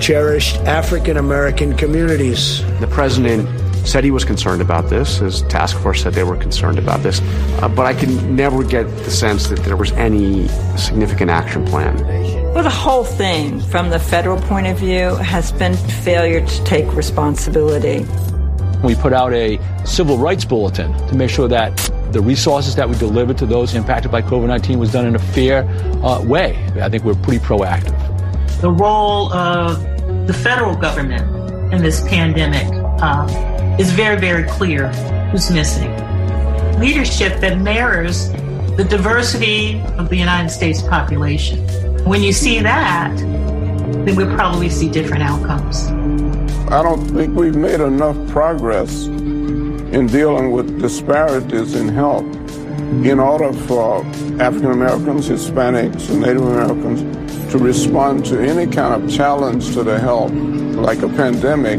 cherished 0.00 0.56
African 0.66 1.16
American 1.16 1.76
communities. 1.76 2.62
The 2.80 2.88
president 2.88 3.48
said 3.84 4.04
he 4.04 4.10
was 4.10 4.24
concerned 4.24 4.62
about 4.62 4.88
this. 4.88 5.18
His 5.18 5.42
task 5.42 5.76
force 5.78 6.02
said 6.02 6.14
they 6.14 6.24
were 6.24 6.36
concerned 6.36 6.78
about 6.78 7.02
this. 7.02 7.20
Uh, 7.60 7.68
but 7.68 7.86
I 7.86 7.94
could 7.94 8.10
never 8.30 8.62
get 8.62 8.84
the 8.84 9.10
sense 9.10 9.48
that 9.48 9.58
there 9.60 9.76
was 9.76 9.92
any 9.92 10.48
significant 10.76 11.30
action 11.30 11.64
plan. 11.64 11.96
Well, 12.54 12.62
the 12.62 12.70
whole 12.70 13.04
thing, 13.04 13.60
from 13.60 13.90
the 13.90 13.98
federal 13.98 14.40
point 14.42 14.66
of 14.66 14.78
view, 14.78 15.14
has 15.16 15.52
been 15.52 15.74
failure 15.74 16.46
to 16.46 16.64
take 16.64 16.92
responsibility. 16.94 18.06
We 18.84 18.94
put 18.94 19.12
out 19.12 19.32
a 19.32 19.58
civil 19.84 20.18
rights 20.18 20.44
bulletin 20.44 20.92
to 21.08 21.14
make 21.14 21.30
sure 21.30 21.48
that 21.48 21.76
the 22.12 22.20
resources 22.20 22.76
that 22.76 22.88
we 22.88 22.96
delivered 22.96 23.38
to 23.38 23.46
those 23.46 23.74
impacted 23.74 24.12
by 24.12 24.22
COVID 24.22 24.48
19 24.48 24.78
was 24.78 24.92
done 24.92 25.06
in 25.06 25.14
a 25.14 25.18
fair 25.18 25.64
uh, 26.04 26.22
way. 26.22 26.56
I 26.80 26.88
think 26.88 27.04
we're 27.04 27.14
pretty 27.14 27.38
proactive. 27.38 27.96
The 28.60 28.70
role 28.70 29.32
of 29.32 29.82
the 30.26 30.34
federal 30.34 30.76
government 30.76 31.72
in 31.72 31.82
this 31.82 32.06
pandemic 32.06 32.66
uh, 33.00 33.51
is 33.78 33.90
very, 33.92 34.18
very 34.18 34.44
clear 34.44 34.88
who's 35.30 35.50
missing. 35.50 35.90
Leadership 36.78 37.40
that 37.40 37.58
mirrors 37.58 38.30
the 38.76 38.84
diversity 38.88 39.80
of 39.98 40.08
the 40.08 40.16
United 40.16 40.48
States 40.48 40.82
population. 40.82 41.58
When 42.04 42.22
you 42.22 42.32
see 42.32 42.60
that, 42.60 43.16
then 43.16 44.16
we'll 44.16 44.34
probably 44.34 44.68
see 44.68 44.88
different 44.88 45.22
outcomes. 45.22 45.86
I 46.72 46.82
don't 46.82 47.04
think 47.08 47.36
we've 47.36 47.54
made 47.54 47.80
enough 47.80 48.16
progress 48.30 49.06
in 49.06 50.06
dealing 50.06 50.52
with 50.52 50.80
disparities 50.80 51.74
in 51.74 51.88
health 51.88 52.24
in 53.04 53.20
order 53.20 53.52
for 53.52 54.04
African 54.40 54.70
Americans, 54.70 55.28
Hispanics, 55.28 56.10
and 56.10 56.20
Native 56.20 56.46
Americans 56.46 57.52
to 57.52 57.58
respond 57.58 58.24
to 58.26 58.40
any 58.40 58.70
kind 58.70 59.02
of 59.02 59.10
challenge 59.10 59.72
to 59.74 59.82
their 59.82 59.98
health, 59.98 60.32
like 60.32 61.02
a 61.02 61.08
pandemic. 61.08 61.78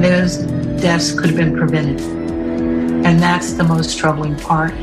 Those 0.00 0.51
deaths 0.82 1.14
could 1.14 1.30
have 1.30 1.36
been 1.36 1.56
prevented. 1.56 2.00
And 3.06 3.20
that's 3.20 3.52
the 3.52 3.64
most 3.64 3.96
troubling 3.96 4.36
part. 4.36 4.74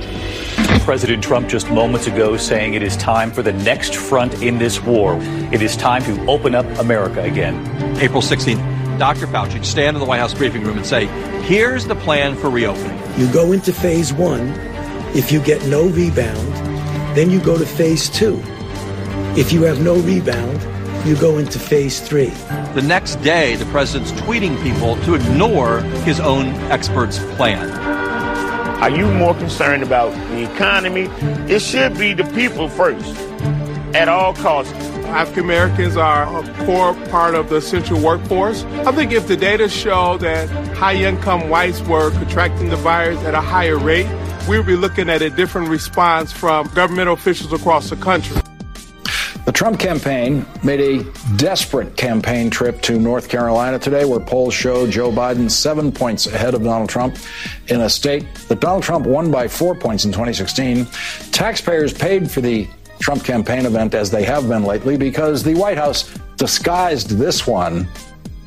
President 0.82 1.22
Trump 1.22 1.48
just 1.48 1.70
moments 1.70 2.08
ago 2.08 2.38
saying 2.38 2.74
it 2.74 2.82
is 2.82 2.98
time 2.98 3.32
for 3.32 3.44
the 3.44 3.52
next 3.52 3.96
front 3.96 4.42
in 4.42 4.58
this 4.58 4.82
war. 4.82 5.20
It 5.52 5.62
is 5.62 5.78
time 5.78 6.02
to 6.04 6.26
open 6.26 6.56
up 6.56 6.66
America 6.80 7.22
again. 7.22 7.56
April 7.98 8.22
16th. 8.22 8.98
Dr. 8.98 9.28
Fauci 9.28 9.64
stand 9.64 9.96
in 9.96 10.02
the 10.02 10.06
White 10.06 10.20
House 10.20 10.34
briefing 10.34 10.64
room 10.64 10.78
and 10.78 10.86
say, 10.86 11.06
here's 11.44 11.86
the 11.86 11.96
plan 11.96 12.36
for 12.36 12.50
reopening. 12.50 12.98
You 13.18 13.32
go 13.32 13.52
into 13.52 13.72
phase 13.72 14.12
one. 14.14 14.50
If 15.16 15.32
you 15.32 15.42
get 15.42 15.66
no 15.66 15.88
rebound, 15.88 16.54
then 17.16 17.30
you 17.30 17.42
go 17.42 17.58
to 17.58 17.66
phase 17.66 18.10
two. 18.10 18.42
If 19.38 19.52
you 19.52 19.64
have 19.64 19.82
no 19.82 19.96
rebound, 19.96 20.62
you 21.06 21.16
go 21.16 21.38
into 21.38 21.60
phase 21.60 22.00
three. 22.00 22.30
The 22.74 22.84
next 22.84 23.16
day, 23.18 23.56
the 23.56 23.66
president's 23.66 24.12
tweeting 24.22 24.62
people 24.62 24.96
to 25.04 25.16
ignore 25.16 25.82
his 26.04 26.20
own 26.20 26.48
experts' 26.72 27.20
plan. 27.36 27.70
Are 28.82 28.90
you 28.90 29.12
more 29.12 29.34
concerned 29.34 29.84
about 29.84 30.12
the 30.30 30.52
economy? 30.54 31.10
It 31.52 31.62
should 31.62 31.98
be 31.98 32.14
the 32.14 32.24
people 32.34 32.70
first, 32.70 33.16
at 33.94 34.08
all 34.08 34.34
costs. 34.34 34.72
African 35.10 35.46
Americans 35.46 35.98
are 35.98 36.24
a 36.24 36.66
core 36.66 36.94
part 37.10 37.34
of 37.34 37.50
the 37.50 37.56
essential 37.56 38.00
workforce. 38.00 38.64
I 38.86 38.92
think 38.92 39.12
if 39.12 39.28
the 39.28 39.36
data 39.36 39.68
show 39.68 40.18
that 40.20 40.48
high 40.78 40.96
income 40.96 41.50
whites 41.50 41.82
were 41.82 42.12
contracting 42.12 42.70
the 42.70 42.76
virus 42.76 43.20
at 43.24 43.34
a 43.34 43.42
higher 43.42 43.78
rate, 43.78 44.08
we 44.48 44.58
would 44.58 44.68
be 44.68 44.76
looking 44.76 45.10
at 45.10 45.22
a 45.22 45.30
different 45.30 45.70
response 45.70 46.32
from 46.32 46.68
government 46.70 47.10
officials 47.10 47.52
across 47.52 47.90
the 47.90 47.96
country. 47.96 48.40
The 49.50 49.54
Trump 49.54 49.80
campaign 49.80 50.46
made 50.62 50.80
a 50.80 51.04
desperate 51.38 51.98
campaign 51.98 52.52
trip 52.52 52.84
to 52.84 53.00
North 53.00 53.28
Carolina 53.28 53.80
today, 53.80 54.06
where 54.06 54.20
polls 54.20 54.54
show 54.54 54.86
Joe 54.86 55.12
Biden 55.12 55.50
seven 55.50 55.92
points 55.92 56.28
ahead 56.28 56.54
of 56.54 56.62
Donald 56.62 56.88
Trump 56.88 57.18
in 57.68 57.82
a 57.82 57.90
state 57.90 58.32
that 58.48 58.60
Donald 58.60 58.84
Trump 58.84 59.08
won 59.08 59.32
by 59.32 59.48
four 59.48 59.74
points 59.74 60.06
in 60.06 60.12
2016. 60.12 60.86
Taxpayers 61.32 61.92
paid 61.92 62.30
for 62.30 62.42
the 62.42 62.68
Trump 63.00 63.24
campaign 63.24 63.66
event 63.66 63.96
as 63.96 64.12
they 64.12 64.24
have 64.24 64.48
been 64.48 64.66
lately 64.66 64.98
because 64.98 65.42
the 65.42 65.56
White 65.56 65.80
House 65.80 66.16
disguised 66.38 67.10
this 67.10 67.48
one 67.48 67.88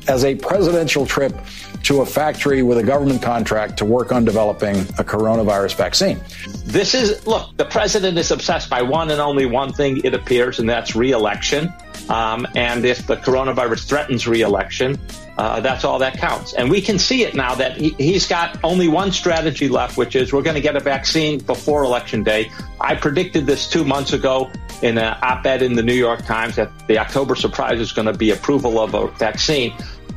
as 0.07 0.23
a 0.23 0.35
presidential 0.35 1.05
trip 1.05 1.33
to 1.83 2.01
a 2.01 2.05
factory 2.05 2.63
with 2.63 2.77
a 2.77 2.83
government 2.83 3.21
contract 3.21 3.77
to 3.77 3.85
work 3.85 4.11
on 4.11 4.25
developing 4.25 4.75
a 4.97 5.03
coronavirus 5.03 5.75
vaccine. 5.75 6.19
This 6.65 6.95
is, 6.95 7.25
look, 7.27 7.55
the 7.57 7.65
president 7.65 8.17
is 8.17 8.31
obsessed 8.31 8.69
by 8.69 8.81
one 8.81 9.11
and 9.11 9.19
only 9.19 9.45
one 9.45 9.73
thing, 9.73 10.01
it 10.03 10.13
appears, 10.13 10.59
and 10.59 10.69
that's 10.69 10.95
reelection. 10.95 11.71
Um, 12.09 12.47
and 12.55 12.85
if 12.85 13.07
the 13.07 13.15
coronavirus 13.17 13.87
threatens 13.87 14.27
reelection, 14.27 14.99
uh, 15.37 15.59
that's 15.61 15.83
all 15.83 15.99
that 15.99 16.17
counts. 16.17 16.53
And 16.53 16.69
we 16.69 16.81
can 16.81 16.99
see 16.99 17.23
it 17.23 17.33
now 17.33 17.55
that 17.55 17.77
he, 17.77 17.89
he's 17.97 18.27
got 18.27 18.63
only 18.63 18.87
one 18.87 19.11
strategy 19.11 19.67
left, 19.67 19.97
which 19.97 20.15
is 20.15 20.31
we're 20.31 20.41
going 20.41 20.55
to 20.55 20.61
get 20.61 20.75
a 20.75 20.79
vaccine 20.79 21.39
before 21.39 21.83
election 21.83 22.23
day. 22.23 22.51
I 22.79 22.95
predicted 22.95 23.45
this 23.45 23.69
two 23.69 23.83
months 23.83 24.13
ago 24.13 24.51
in 24.81 24.97
an 24.97 25.17
op 25.21 25.45
ed 25.45 25.61
in 25.61 25.73
the 25.73 25.83
New 25.83 25.93
York 25.93 26.25
Times 26.25 26.57
that 26.57 26.87
the 26.87 26.99
October 26.99 27.35
surprise 27.35 27.79
is 27.79 27.91
going 27.91 28.05
to 28.05 28.13
be 28.13 28.31
approval 28.31 28.79
of 28.79 28.93
a 28.93 29.07
vaccine. 29.11 29.73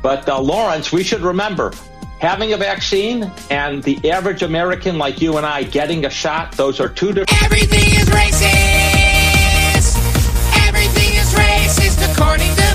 But 0.07 0.28
uh, 0.28 0.41
Lawrence, 0.41 0.93
we 0.93 1.03
should 1.03 1.23
remember 1.23 1.73
having 2.20 2.53
a 2.53 2.57
vaccine 2.57 3.28
and 3.51 3.83
the 3.83 4.09
average 4.09 4.45
American 4.45 4.99
like 4.99 5.20
you 5.20 5.37
and 5.37 5.45
I 5.45 5.65
getting 5.65 6.05
a 6.05 6.11
shot, 6.11 6.53
those 6.53 6.78
are 6.78 6.89
two 6.89 7.09
different. 7.09 7.43
Everything 7.43 7.91
is 8.01 8.09
racist. 8.11 9.97
Everything 10.69 11.12
is 11.16 11.35
racist 11.35 12.09
according 12.12 12.55
to 12.55 12.65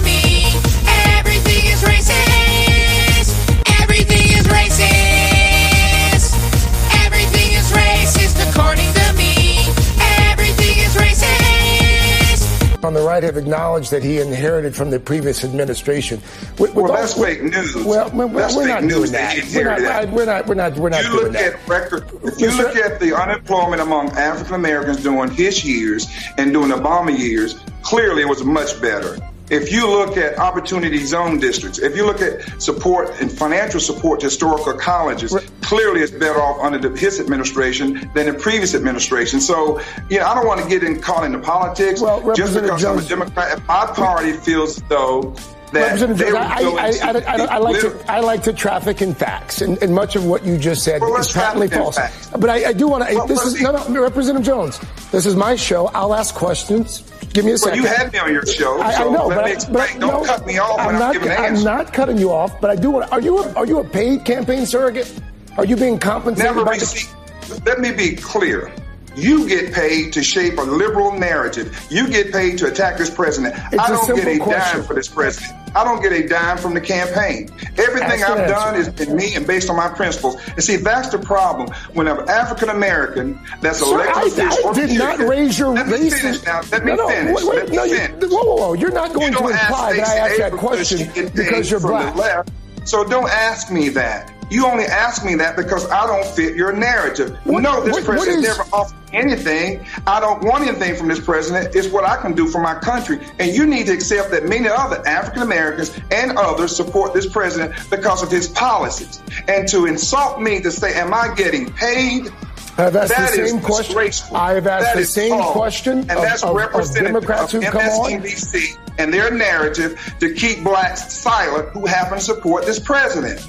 on 12.86 12.94
the 12.94 13.02
right 13.02 13.24
have 13.24 13.38
acknowledged 13.38 13.92
that 13.92 14.04
he 14.04 14.20
inherited 14.20 14.76
from 14.76 14.90
the 14.92 15.00
previous 15.00 15.44
administration. 15.44 16.22
We- 16.60 16.68
we 16.70 16.74
Well, 16.82 16.88
don't- 16.88 16.96
that's 16.98 17.14
fake 17.14 17.44
news. 17.44 17.76
Well, 17.76 18.10
we're, 18.14 18.28
That's 18.28 18.56
we're 18.56 18.68
not 18.68 18.84
news. 18.84 18.94
doing 18.94 19.12
that. 19.12 19.36
We're 19.54 19.64
not, 19.66 19.80
that. 19.80 20.12
we're 20.12 20.26
not. 20.26 20.48
We're 20.48 20.56
not. 20.56 20.78
We're 20.78 20.90
not 20.90 21.04
you 21.04 21.10
doing 21.12 21.24
look 21.26 21.34
that. 21.34 21.54
at 21.54 21.68
record. 21.70 22.04
If 22.24 22.40
you 22.40 22.52
look 22.58 22.76
at 22.76 23.00
the 23.00 23.14
unemployment 23.20 23.82
among 23.82 24.10
African 24.12 24.56
Americans 24.56 24.98
during 25.04 25.32
his 25.32 25.64
years 25.66 26.08
and 26.38 26.54
during 26.54 26.72
Obama 26.72 27.18
years, 27.18 27.56
clearly 27.84 28.22
it 28.22 28.28
was 28.30 28.44
much 28.44 28.80
better. 28.82 29.18
If 29.52 29.70
you 29.70 29.86
look 29.86 30.16
at 30.16 30.40
opportunity 30.40 31.04
zone 31.06 31.38
districts, 31.38 31.78
if 31.78 31.94
you 31.94 32.06
look 32.06 32.22
at 32.22 32.62
support 32.62 33.10
and 33.20 33.30
financial 33.30 33.82
support 33.82 34.22
to 34.22 34.28
historical 34.28 34.74
colleges, 34.74 35.36
clearly 35.60 36.00
it's 36.00 36.12
better 36.12 36.42
off 36.42 36.64
under 36.64 36.78
the, 36.78 36.98
his 36.98 37.20
administration 37.20 38.10
than 38.14 38.28
the 38.28 38.34
previous 38.34 38.74
administration. 38.74 39.42
So, 39.42 39.82
you 40.10 40.20
know, 40.20 40.26
I 40.26 40.36
don't 40.36 40.48
want 40.48 40.62
to 40.62 40.70
get 40.70 40.84
in 40.84 41.02
caught 41.02 41.26
into 41.26 41.40
politics 41.40 42.00
just 42.00 42.24
Representative 42.24 42.64
because 42.64 42.86
I'm 42.86 42.98
a 42.98 43.02
Democrat. 43.02 43.58
If 43.58 43.68
my 43.68 43.88
party 43.88 44.32
feels 44.32 44.78
though 44.84 45.36
that 45.74 46.00
Representative 46.00 46.28
Jones, 46.30 47.02
I, 47.02 47.10
I, 47.10 47.12
I, 47.12 47.46
I, 47.46 47.58
like 47.58 47.82
to 47.82 48.06
I 48.10 48.20
like 48.22 48.44
to 48.44 48.54
traffic 48.54 49.02
in 49.02 49.14
facts, 49.14 49.62
and, 49.62 49.82
and 49.84 49.94
much 49.94 50.16
of 50.16 50.26
what 50.26 50.46
you 50.46 50.58
just 50.58 50.84
said 50.84 51.02
Well, 51.02 51.18
is 51.18 51.32
patently 51.32 51.68
false. 51.68 51.98
But 52.32 52.50
I, 52.50 52.70
I 52.70 52.74
do 52.74 52.88
want 52.88 53.06
to. 53.08 53.16
Well, 53.16 53.28
this 53.28 53.44
is 53.46 53.62
no, 53.62 53.72
no, 53.90 54.02
Representative 54.02 54.46
Jones. 54.46 54.80
This 55.12 55.26
is 55.26 55.36
my 55.36 55.58
show. 55.58 55.88
I'll 55.88 56.14
ask 56.14 56.34
questions. 56.34 57.11
Give 57.34 57.46
me 57.46 57.52
a 57.52 57.54
Well, 57.54 57.58
second. 57.60 57.82
you 57.84 57.88
had 57.88 58.12
me 58.12 58.20
on 58.20 58.32
your 58.34 58.46
show, 58.46 58.80
I, 58.82 58.88
I 58.88 58.94
so 58.94 59.12
know, 59.12 59.28
let 59.28 59.38
but, 59.38 59.46
me 59.46 59.52
explain. 59.54 59.88
but 59.94 60.00
Don't 60.00 60.24
no, 60.24 60.24
cut 60.26 60.46
me 60.46 60.58
off 60.58 60.80
I'm 60.80 60.90
I'm 60.90 61.00
not. 61.00 61.14
giving 61.14 61.32
I'm 61.32 61.44
answer. 61.46 61.64
not 61.64 61.94
cutting 61.94 62.18
you 62.18 62.32
off, 62.32 62.60
but 62.60 62.70
I 62.70 62.76
do 62.76 62.92
want. 62.92 63.12
Are 63.12 63.22
you 63.22 63.40
a, 63.40 63.54
are 63.54 63.66
you 63.66 63.80
a 63.80 63.84
paid 63.84 64.26
campaign 64.26 64.66
surrogate? 64.66 65.12
Are 65.58 65.66
you 65.66 65.76
being 65.76 65.98
compensated 66.00 66.44
Never 66.56 66.66
by 66.66 66.76
the 66.78 66.82
received. 66.82 67.66
Let 67.66 67.80
me 67.80 67.92
be 67.92 68.16
clear. 68.16 68.72
You 69.16 69.48
get 69.48 69.74
paid 69.74 70.14
to 70.14 70.24
shape 70.24 70.58
a 70.58 70.62
liberal 70.62 71.12
narrative. 71.18 71.78
You 71.90 72.08
get 72.10 72.32
paid 72.32 72.58
to 72.60 72.68
attack 72.68 72.98
this 72.98 73.10
president. 73.10 73.56
It's 73.74 73.80
I 73.82 73.90
don't 73.90 74.16
get 74.16 74.26
a 74.28 74.38
question. 74.40 74.78
dime 74.80 74.88
for 74.88 74.94
this 74.94 75.10
president. 75.10 75.54
I 75.76 75.84
don't 75.84 76.02
get 76.02 76.12
a 76.12 76.28
dime 76.28 76.58
from 76.58 76.74
the 76.74 76.82
campaign. 76.82 77.50
Everything 77.78 78.24
an 78.24 78.32
I've 78.32 78.40
answer. 78.40 78.48
done 78.48 78.76
is 78.76 78.90
been 78.90 79.16
me 79.16 79.36
and 79.36 79.48
based 79.48 79.70
on 79.70 79.76
my 79.76 79.90
principles. 79.90 80.36
And 80.50 80.64
see, 80.64 80.76
that's 80.78 81.10
the 81.10 81.20
problem. 81.20 81.70
When 81.94 82.08
an 82.08 82.28
African 82.30 82.70
American 82.70 83.40
that's 83.62 83.80
Sir, 83.80 83.94
elected 83.94 84.46
I, 84.46 84.70
I 84.70 84.74
did 84.74 84.98
not 84.98 85.20
raise 85.20 85.58
your 85.58 85.74
Let 85.74 85.88
me 85.88 86.10
finish 86.10 86.44
now. 86.46 86.62
Let 86.72 86.84
me 86.84 86.92
no, 86.92 86.98
no, 86.98 87.10
finish. 87.10 87.36
Wait, 87.36 87.46
wait, 87.46 87.56
Let 87.58 87.70
me 87.70 87.76
no, 87.78 87.84
You, 87.84 88.30
whoa, 88.30 88.44
whoa, 88.44 88.56
whoa! 88.56 88.74
You're 88.74 88.92
not 88.92 89.14
going 89.14 89.32
You 89.34 89.40
to 89.40 89.48
imply 89.48 89.94
that 89.94 90.08
I 90.08 90.16
asked 90.18 90.38
that 90.38 90.52
question 90.54 91.10
because 91.36 91.72
you're 91.72 91.80
black. 91.80 92.48
So 92.84 93.04
don't 93.04 93.30
ask 93.30 93.72
me 93.72 93.90
that. 93.90 94.34
You 94.50 94.66
only 94.66 94.84
ask 94.84 95.24
me 95.24 95.36
that 95.36 95.56
because 95.56 95.90
I 95.92 96.06
don't 96.06 96.26
fit 96.26 96.56
your 96.58 96.74
narrative. 96.74 97.38
What- 97.46 97.64
no, 97.64 97.82
this 97.82 97.94
what- 97.94 98.04
what 98.04 98.16
president 98.18 98.46
is- 98.46 98.58
never 98.58 98.66
offered 98.74 98.98
anything. 99.14 99.86
I 100.06 100.20
don't 100.20 100.44
want 100.44 100.68
anything 100.68 100.96
from 100.98 101.08
this 101.08 101.20
president. 101.20 101.74
It's 101.74 101.88
what 101.88 102.04
I 102.04 102.18
can 102.18 102.34
do 102.34 102.48
for 102.48 102.60
my 102.60 102.74
country. 102.76 103.20
And 103.40 103.52
you 103.52 103.66
need 103.66 103.88
to 103.88 103.94
accept 103.94 104.30
that 104.32 104.50
many 104.50 104.68
other 104.68 105.02
African 105.08 105.42
Americans 105.42 105.92
and 106.12 106.38
others 106.38 106.76
support 106.76 107.14
this 107.14 107.26
president 107.28 107.74
because 107.90 108.24
of 108.24 108.30
his 108.30 108.50
policies. 108.50 109.22
And 109.48 109.68
to 109.70 109.86
insult 109.86 110.42
me 110.42 110.60
to 110.62 110.72
say, 110.72 110.94
am 111.00 111.14
I 111.14 111.30
getting 111.36 111.72
paid? 111.72 112.30
I've 112.78 112.96
asked 112.96 113.10
That 113.10 113.32
the 113.36 113.48
same 113.48 113.62
question. 113.62 114.36
I 114.36 114.54
have 114.54 114.68
asked 114.68 114.86
That 114.86 114.96
the 114.98 115.06
same 115.06 115.32
false. 115.32 115.52
question 115.54 116.00
and 116.00 116.12
of- 116.12 116.22
that's 116.22 116.44
of- 116.44 116.56
of 116.58 116.94
Democrats 116.96 117.54
of 117.54 117.64
who've 117.64 117.72
come 117.72 117.82
on. 117.82 118.12
MSNBC 118.12 118.76
and 118.98 119.14
their 119.14 119.30
narrative 119.32 120.00
to 120.20 120.34
keep 120.34 120.64
blacks 120.64 121.12
silent 121.14 121.70
who 121.70 121.86
happen 121.86 122.18
to 122.18 122.24
support 122.24 122.66
this 122.66 122.80
president. 122.80 123.40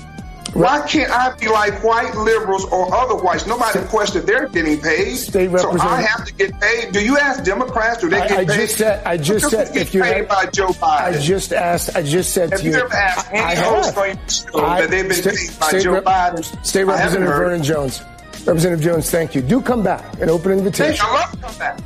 Why 0.54 0.82
can't 0.86 1.10
I 1.10 1.32
be 1.40 1.48
like 1.48 1.82
white 1.82 2.14
liberals 2.14 2.66
or 2.66 2.94
other 2.94 3.14
whites? 3.14 3.46
Nobody 3.46 3.78
questioned 3.86 4.26
they're 4.26 4.48
getting 4.48 4.78
paid. 4.82 5.14
State 5.16 5.50
so 5.58 5.78
I 5.80 6.02
have 6.02 6.26
to 6.26 6.34
get 6.34 6.60
paid. 6.60 6.92
Do 6.92 7.00
you 7.02 7.16
ask 7.16 7.42
Democrats? 7.42 8.02
Do 8.02 8.10
they 8.10 8.20
I, 8.20 8.28
get 8.28 8.38
I 8.40 8.44
paid? 8.44 8.56
just 8.60 8.76
said. 8.76 9.02
I 9.06 9.16
just 9.16 9.48
said 9.48 9.74
if 9.74 9.94
you 9.94 10.02
paid 10.02 10.28
by 10.28 10.44
Joe 10.46 10.66
Biden. 10.68 11.00
I 11.00 11.18
just 11.18 11.54
asked. 11.54 11.96
I 11.96 12.02
just 12.02 12.34
said 12.34 12.50
have 12.50 12.60
to 12.60 12.66
you 12.66 12.72
you. 12.72 12.82
ever 12.84 12.92
asked 12.94 13.28
any 13.32 13.40
I 13.40 13.54
host 13.54 13.94
have. 13.94 13.98
on 13.98 14.06
your 14.08 14.16
show 14.28 14.66
I- 14.66 14.80
that 14.82 14.90
they've 14.90 15.08
been 15.08 15.16
State- 15.22 15.36
paid 15.38 15.58
by 15.58 15.68
State 15.68 15.82
Joe 15.84 16.02
Biden? 16.02 16.66
State 16.66 16.84
Representative. 16.84 17.34
Vernon 17.34 17.62
Jones. 17.62 18.02
Representative 18.46 18.84
Jones, 18.84 19.10
thank 19.10 19.34
you. 19.34 19.42
Do 19.42 19.60
come 19.60 19.82
back. 19.82 20.20
An 20.20 20.28
open 20.28 20.52
invitation. 20.52 21.04
I 21.08 21.20
love 21.20 21.30
to 21.32 21.36
come 21.38 21.58
back. 21.58 21.80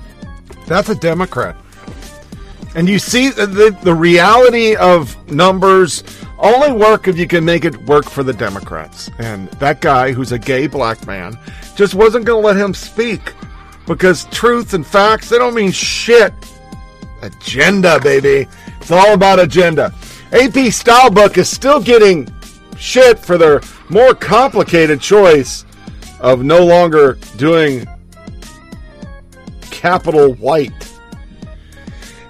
That's 0.67 0.89
a 0.89 0.95
Democrat. 0.95 1.57
And 2.75 2.89
you 2.89 2.99
see 2.99 3.31
the, 3.31 3.47
the, 3.47 3.79
the 3.83 3.95
reality 3.95 4.75
of 4.77 5.17
numbers 5.31 6.03
only 6.39 6.73
work 6.73 7.09
if 7.09 7.19
you 7.19 7.27
can 7.27 7.45
make 7.45 7.65
it 7.65 7.77
work 7.87 8.05
for 8.05 8.23
the 8.23 8.33
Democrats. 8.33 9.11
And 9.19 9.49
that 9.53 9.81
guy, 9.81 10.13
who's 10.13 10.33
a 10.33 10.39
gay 10.39 10.67
black 10.67 11.07
man, 11.07 11.39
just 11.75 11.95
wasn't 11.95 12.25
going 12.25 12.43
to 12.43 12.47
let 12.47 12.57
him 12.57 12.75
speak 12.75 13.35
because 13.87 14.25
truth 14.27 14.75
and 14.75 14.87
facts, 14.87 15.29
they 15.29 15.39
don't 15.39 15.55
mean 15.55 15.71
shit. 15.71 16.33
Agenda, 17.23 18.01
baby. 18.01 18.49
It's 18.81 18.91
all 18.91 19.15
about 19.15 19.41
agenda. 19.41 19.87
AP 20.33 20.73
Stylebook 20.73 21.39
is 21.39 21.49
still 21.49 21.81
getting 21.81 22.29
shit 22.79 23.19
for 23.19 23.39
their 23.39 23.61
more 23.89 24.15
complicated 24.15 25.01
choice 25.01 25.66
of 26.21 26.43
no 26.43 26.65
longer 26.65 27.19
doing 27.37 27.87
capital 29.71 30.35
white. 30.35 30.73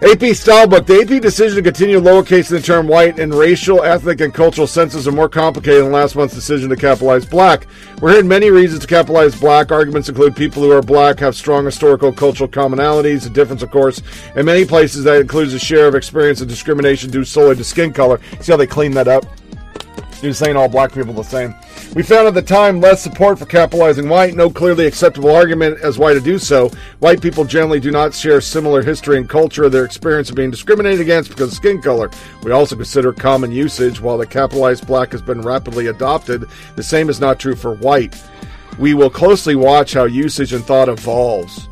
AP 0.03 0.19
Stylebook. 0.19 0.85
The 0.85 1.01
AP 1.01 1.23
decision 1.23 1.57
to 1.57 1.63
continue 1.63 1.99
lowercase 1.99 2.51
in 2.51 2.57
the 2.57 2.63
term 2.63 2.87
white 2.87 3.19
in 3.19 3.31
racial, 3.31 3.83
ethnic, 3.83 4.21
and 4.21 4.33
cultural 4.33 4.67
senses 4.67 5.09
are 5.09 5.13
more 5.13 5.29
complicated 5.29 5.85
than 5.85 5.91
last 5.91 6.15
month's 6.15 6.35
decision 6.35 6.69
to 6.69 6.77
capitalize 6.77 7.25
black. 7.25 7.67
We're 8.03 8.13
hearing 8.13 8.29
many 8.29 8.51
reasons 8.51 8.83
to 8.83 8.87
capitalize 8.87 9.41
black. 9.41 9.73
Arguments 9.73 10.11
include 10.11 10.37
people 10.37 10.63
who 10.63 10.71
are 10.71 10.83
black 10.83 11.19
have 11.21 11.35
strong 11.35 11.65
historical, 11.65 12.13
cultural 12.13 12.49
commonalities. 12.49 13.23
The 13.23 13.31
difference, 13.31 13.63
of 13.63 13.71
course, 13.71 14.03
in 14.37 14.45
many 14.45 14.67
places 14.67 15.03
that 15.05 15.19
includes 15.19 15.55
a 15.55 15.59
share 15.59 15.89
of 15.89 15.95
experience 15.95 16.43
of 16.43 16.49
discrimination 16.49 17.11
due 17.11 17.25
solely 17.25 17.57
to 17.57 17.65
skin 17.65 17.95
color. 17.95 18.21
See 18.43 18.53
how 18.53 18.59
they 18.59 18.67
clean 18.67 18.93
that 18.93 19.09
up? 19.09 19.25
You're 20.27 20.35
saying 20.35 20.57
all 20.57 20.69
black 20.69 20.93
people 20.93 21.15
the 21.15 21.23
same. 21.23 21.55
We 21.95 22.03
found 22.03 22.27
at 22.27 22.35
the 22.35 22.43
time 22.43 22.81
less 22.81 23.01
support 23.01 23.39
for 23.39 23.47
capitalizing 23.47 24.09
white, 24.09 24.35
no 24.35 24.51
clearly 24.51 24.85
acceptable 24.85 25.33
argument 25.33 25.79
as 25.79 26.01
why 26.01 26.15
to 26.15 26.21
do 26.21 26.37
so. 26.37 26.69
White 26.99 27.23
people 27.23 27.45
generally 27.45 27.79
do 27.79 27.93
not 27.93 28.13
share 28.13 28.41
similar 28.41 28.83
history 28.83 29.19
and 29.19 29.29
culture 29.29 29.63
of 29.63 29.71
their 29.73 29.85
experience 29.85 30.29
of 30.29 30.35
being 30.35 30.51
discriminated 30.51 31.01
against 31.01 31.31
because 31.31 31.51
of 31.51 31.55
skin 31.55 31.81
color. 31.81 32.11
We 32.43 32.51
also 32.51 32.75
consider 32.75 33.13
common 33.13 33.53
usage. 33.53 34.01
While 34.01 34.19
the 34.19 34.27
capitalized 34.27 34.85
black 34.85 35.13
has 35.13 35.23
been 35.23 35.43
rapidly 35.43 35.87
adopted, 35.87 36.47
the 36.75 36.83
same 36.83 37.09
is 37.09 37.21
not 37.21 37.39
true 37.39 37.55
for 37.55 37.77
white. 37.77 38.21
We 38.81 38.95
will 38.95 39.11
closely 39.11 39.55
watch 39.55 39.93
how 39.93 40.07
usage 40.07 40.53
and 40.53 40.65
thought 40.65 40.89
evolves. 40.89 41.69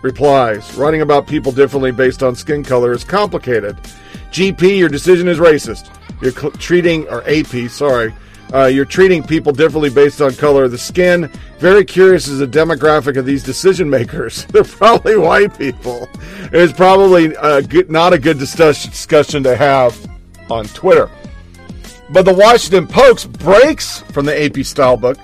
Replies 0.00 0.72
Writing 0.76 1.00
about 1.00 1.26
people 1.26 1.50
differently 1.50 1.90
based 1.90 2.22
on 2.22 2.36
skin 2.36 2.62
color 2.62 2.92
is 2.92 3.02
complicated. 3.02 3.76
GP, 4.30 4.78
your 4.78 4.88
decision 4.88 5.26
is 5.26 5.38
racist. 5.38 5.92
You're 6.20 6.32
cl- 6.32 6.52
treating, 6.52 7.08
or 7.08 7.22
AP, 7.28 7.70
sorry, 7.70 8.14
uh, 8.52 8.64
you're 8.64 8.84
treating 8.84 9.22
people 9.22 9.52
differently 9.52 9.90
based 9.90 10.22
on 10.22 10.34
color 10.34 10.64
of 10.64 10.70
the 10.70 10.78
skin. 10.78 11.30
Very 11.58 11.84
curious 11.84 12.28
as 12.28 12.40
a 12.40 12.46
demographic 12.46 13.16
of 13.16 13.26
these 13.26 13.42
decision 13.42 13.90
makers. 13.90 14.44
They're 14.50 14.64
probably 14.64 15.16
white 15.16 15.56
people. 15.58 16.08
It's 16.52 16.72
probably 16.72 17.28
not 17.88 18.12
a 18.12 18.18
good 18.18 18.38
discuss- 18.38 18.86
discussion 18.86 19.42
to 19.42 19.56
have 19.56 19.96
on 20.50 20.66
Twitter. 20.68 21.10
But 22.10 22.24
the 22.24 22.32
Washington 22.32 22.86
Post 22.86 23.30
breaks 23.32 24.00
from 24.12 24.24
the 24.24 24.42
AP 24.42 24.64
style 24.64 24.96
book 24.96 25.18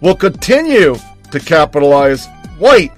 will 0.00 0.14
continue 0.14 0.96
to 1.32 1.40
capitalize 1.40 2.26
white 2.58 2.92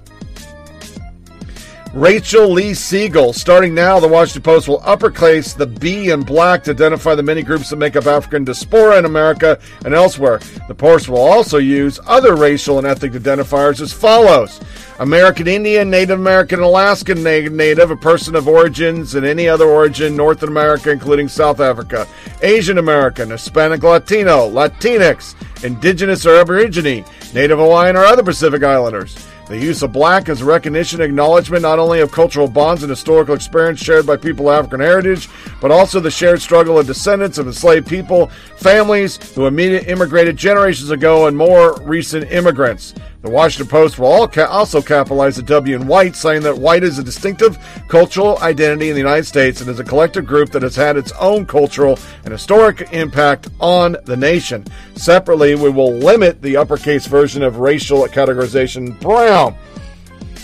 Rachel 1.93 2.49
Lee 2.49 2.73
Siegel. 2.73 3.33
Starting 3.33 3.75
now, 3.75 3.99
the 3.99 4.07
Washington 4.07 4.43
Post 4.43 4.69
will 4.69 4.81
uppercase 4.85 5.55
the 5.55 5.67
B 5.67 6.11
in 6.11 6.23
black 6.23 6.63
to 6.65 6.71
identify 6.71 7.17
the 7.17 7.23
many 7.23 7.43
groups 7.43 7.69
that 7.71 7.77
make 7.77 7.97
up 7.97 8.07
African 8.07 8.45
diaspora 8.45 8.99
in 8.99 9.07
America 9.07 9.59
and 9.85 9.93
elsewhere. 9.93 10.39
The 10.69 10.75
Post 10.75 11.09
will 11.09 11.19
also 11.19 11.59
use 11.59 11.99
other 12.07 12.37
racial 12.37 12.79
and 12.79 12.87
ethnic 12.87 13.13
identifiers 13.13 13.81
as 13.81 13.93
follows 13.93 14.61
American 15.01 15.49
Indian, 15.49 15.91
Native 15.91 16.21
American, 16.21 16.61
Alaskan 16.61 17.25
Native, 17.25 17.91
a 17.91 17.97
person 17.97 18.37
of 18.37 18.47
origins 18.47 19.17
in 19.17 19.25
any 19.25 19.49
other 19.49 19.67
origin, 19.67 20.15
North 20.15 20.45
America, 20.45 20.91
including 20.91 21.27
South 21.27 21.59
Africa, 21.59 22.07
Asian 22.43 22.79
American, 22.79 23.31
Hispanic 23.31 23.83
Latino, 23.83 24.49
Latinx, 24.49 25.35
Indigenous 25.65 26.25
or 26.25 26.37
Aborigine, 26.37 27.05
Native 27.35 27.59
Hawaiian, 27.59 27.97
or 27.97 28.05
other 28.05 28.23
Pacific 28.23 28.63
Islanders. 28.63 29.17
The 29.51 29.59
use 29.59 29.83
of 29.83 29.91
black 29.91 30.29
as 30.29 30.45
recognition 30.45 31.01
acknowledgement 31.01 31.63
not 31.63 31.81
only 31.81 31.99
of 31.99 32.13
cultural 32.13 32.47
bonds 32.47 32.85
and 32.85 32.91
historical 32.91 33.35
experience 33.35 33.81
shared 33.81 34.07
by 34.07 34.17
people 34.17 34.49
of 34.49 34.57
African 34.57 34.79
heritage, 34.79 35.29
but 35.61 35.73
also 35.73 35.99
the 35.99 36.09
shared 36.09 36.41
struggle 36.41 36.79
of 36.79 36.87
descendants 36.87 37.37
of 37.37 37.49
enslaved 37.49 37.89
people, 37.89 38.29
families 38.59 39.17
who 39.35 39.49
immediately 39.49 39.91
immigrated 39.91 40.37
generations 40.37 40.93
ago, 40.93 41.27
and 41.27 41.37
more 41.37 41.77
recent 41.83 42.31
immigrants. 42.31 42.95
The 43.23 43.29
Washington 43.29 43.69
Post 43.69 43.99
will 43.99 44.27
ca- 44.27 44.47
also 44.47 44.81
capitalize 44.81 45.37
the 45.37 45.43
W 45.43 45.77
in 45.77 45.87
white, 45.87 46.17
saying 46.17 46.43
that 46.43 46.57
white 46.57 46.83
is 46.83 46.99
a 46.99 47.03
distinctive 47.03 47.59
cultural 47.87 48.39
identity 48.39 48.89
in 48.89 48.95
the 48.95 49.01
United 49.01 49.27
States 49.27 49.61
and 49.61 49.69
is 49.69 49.79
a 49.79 49.85
collective 49.85 50.25
group 50.25 50.51
that 50.53 50.63
has 50.63 50.75
had 50.75 50.97
its 50.97 51.13
own 51.21 51.45
cultural 51.45 51.99
and 52.25 52.33
historic 52.33 52.89
impact 52.93 53.49
on 53.61 53.99
the 54.05 54.17
nation. 54.17 54.65
Separately, 54.95 55.55
we 55.55 55.69
will 55.69 55.93
limit 55.93 56.41
the 56.41 56.57
uppercase 56.57 57.07
version 57.07 57.43
of 57.43 57.59
racial 57.59 58.07
categorization 58.09 58.99
brown. 59.01 59.55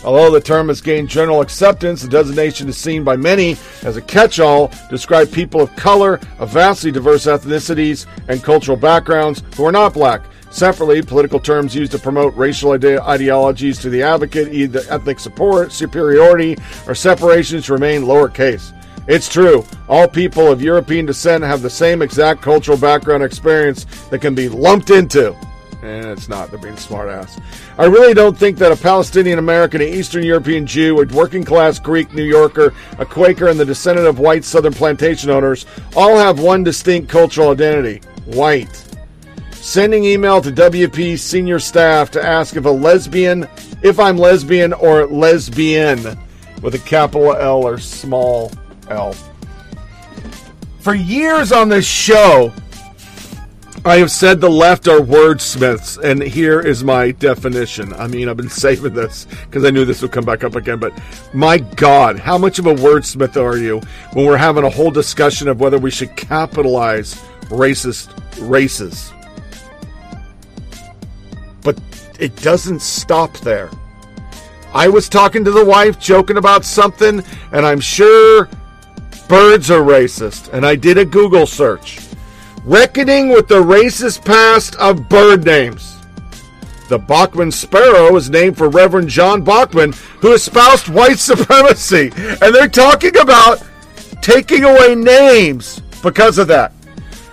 Although 0.05 0.31
the 0.31 0.41
term 0.41 0.69
has 0.69 0.83
gained 0.83 1.09
general 1.09 1.41
acceptance, 1.41 2.03
the 2.03 2.09
designation 2.09 2.69
is 2.69 2.77
seen 2.77 3.05
by 3.05 3.17
many 3.17 3.57
as 3.85 3.97
a 3.97 4.03
catch 4.03 4.39
all 4.39 4.69
to 4.69 4.89
describe 4.91 5.33
people 5.33 5.63
of 5.63 5.75
color 5.77 6.21
of 6.39 6.51
vastly 6.51 6.93
diverse 6.93 7.25
ethnicities 7.25 8.07
and 8.29 8.45
cultural 8.45 8.77
backgrounds 8.77 9.43
who 9.57 9.65
are 9.65 9.73
not 9.73 9.95
black. 9.95 10.23
Separately, 10.57 11.03
political 11.03 11.39
terms 11.39 11.75
used 11.75 11.93
to 11.93 11.99
promote 11.99 12.35
racial 12.35 12.71
ide- 12.71 12.99
ideologies 13.01 13.79
to 13.81 13.91
the 13.91 14.03
advocate 14.03 14.55
either 14.55 14.81
ethnic 14.89 15.21
support, 15.21 15.71
superiority, 15.71 16.57
or 16.87 16.95
separations, 16.95 17.69
remain 17.69 18.05
lowercase. 18.05 18.73
It's 19.07 19.29
true. 19.29 19.67
All 19.87 20.09
people 20.09 20.51
of 20.51 20.63
European 20.63 21.05
descent 21.05 21.45
have 21.45 21.61
the 21.61 21.69
same 21.69 22.01
exact 22.01 22.41
cultural 22.41 22.79
background 22.79 23.23
experience 23.23 23.85
that 24.09 24.21
can 24.21 24.35
be 24.35 24.49
lumped 24.49 24.89
into 24.89 25.37
And 25.83 26.07
it's 26.07 26.27
not. 26.27 26.51
They're 26.51 26.59
being 26.59 26.79
smart 26.79 27.11
ass. 27.11 27.39
I 27.77 27.85
really 27.85 28.15
don't 28.15 28.37
think 28.37 28.57
that 28.57 28.73
a 28.73 28.77
Palestinian 28.77 29.39
American, 29.39 29.83
an 29.83 29.89
Eastern 29.89 30.25
European 30.25 30.67
Jew, 30.67 30.99
a 31.03 31.05
working 31.05 31.45
class 31.45 31.79
Greek 31.79 32.15
New 32.15 32.25
Yorker, 32.25 32.73
a 32.99 33.05
Quaker, 33.05 33.49
and 33.49 33.61
the 33.61 33.67
descendant 33.67 34.07
of 34.07 34.21
white 34.21 34.43
Southern 34.43 34.73
plantation 34.73 35.29
owners 35.29 35.67
all 35.95 36.17
have 36.17 36.41
one 36.41 36.65
distinct 36.65 37.11
cultural 37.11 37.51
identity 37.51 38.01
white. 38.25 38.86
Sending 39.67 40.05
email 40.05 40.41
to 40.43 40.53
WP 40.53 41.19
senior 41.19 41.59
staff 41.59 42.13
to 42.13 42.25
ask 42.25 42.55
if 42.55 42.67
a 42.67 42.71
lesbian, 42.71 43.49
if 43.83 43.99
I'm 43.99 44.17
lesbian 44.17 44.73
or 44.73 45.09
lesbian 45.09 46.17
with 46.63 46.77
a 46.77 46.79
capital 46.79 47.35
L 47.35 47.67
or 47.67 47.77
small 47.77 48.53
l. 48.89 49.13
For 50.79 50.95
years 50.95 51.51
on 51.51 51.69
this 51.69 51.85
show, 51.85 52.53
I 53.85 53.97
have 53.97 54.13
said 54.13 54.41
the 54.41 54.49
left 54.49 54.87
are 54.87 55.01
wordsmiths, 55.01 55.99
and 56.01 56.23
here 56.23 56.61
is 56.61 56.85
my 56.85 57.11
definition. 57.11 57.93
I 57.95 58.07
mean, 58.07 58.29
I've 58.29 58.37
been 58.37 58.49
saving 58.67 58.95
this 58.95 59.27
because 59.47 59.65
I 59.65 59.71
knew 59.71 59.85
this 59.85 60.01
would 60.01 60.13
come 60.13 60.25
back 60.25 60.45
up 60.45 60.55
again, 60.55 60.79
but 60.79 60.93
my 61.35 61.59
God, 61.59 62.21
how 62.21 62.39
much 62.39 62.61
of 62.61 62.67
a 62.67 62.75
wordsmith 62.77 63.37
are 63.37 63.59
you 63.59 63.81
when 64.13 64.27
we're 64.27 64.37
having 64.37 64.63
a 64.63 64.71
whole 64.71 64.93
discussion 64.93 65.49
of 65.49 65.59
whether 65.59 65.77
we 65.77 65.91
should 65.91 66.15
capitalize 66.17 67.17
racist 67.49 68.13
races? 68.49 69.13
But 71.67 71.81
it 72.21 72.37
doesn't 72.37 72.81
stop 72.81 73.37
there. 73.39 73.71
I 74.73 74.87
was 74.87 75.09
talking 75.09 75.45
to 75.45 75.51
the 75.51 75.65
wife, 75.65 75.99
joking 75.99 76.37
about 76.37 76.65
something, 76.65 77.25
and 77.51 77.67
I'm 77.67 77.81
sure 77.81 78.49
birds 79.29 79.69
are 79.69 79.81
racist, 79.81 80.53
and 80.53 80.65
I 80.65 80.77
did 80.77 80.97
a 80.97 81.05
Google 81.05 81.45
search. 81.45 81.99
Reckoning 82.65 83.31
with 83.31 83.49
the 83.49 83.61
racist 83.61 84.25
past 84.25 84.77
of 84.77 85.09
bird 85.09 85.45
names. 85.45 85.97
The 86.89 86.99
Bachman 86.99 87.51
Sparrow 87.51 88.15
is 88.15 88.31
named 88.31 88.57
for 88.57 88.69
Reverend 88.69 89.09
John 89.09 89.43
Bachman, 89.43 89.93
who 90.21 90.35
espoused 90.35 90.89
white 90.89 91.19
supremacy. 91.33 92.13
And 92.15 92.55
they're 92.55 92.69
talking 92.69 93.17
about 93.17 93.61
taking 94.23 94.63
away 94.63 94.95
names 94.95 95.81
because 96.01 96.39
of 96.39 96.47
that. 96.47 96.73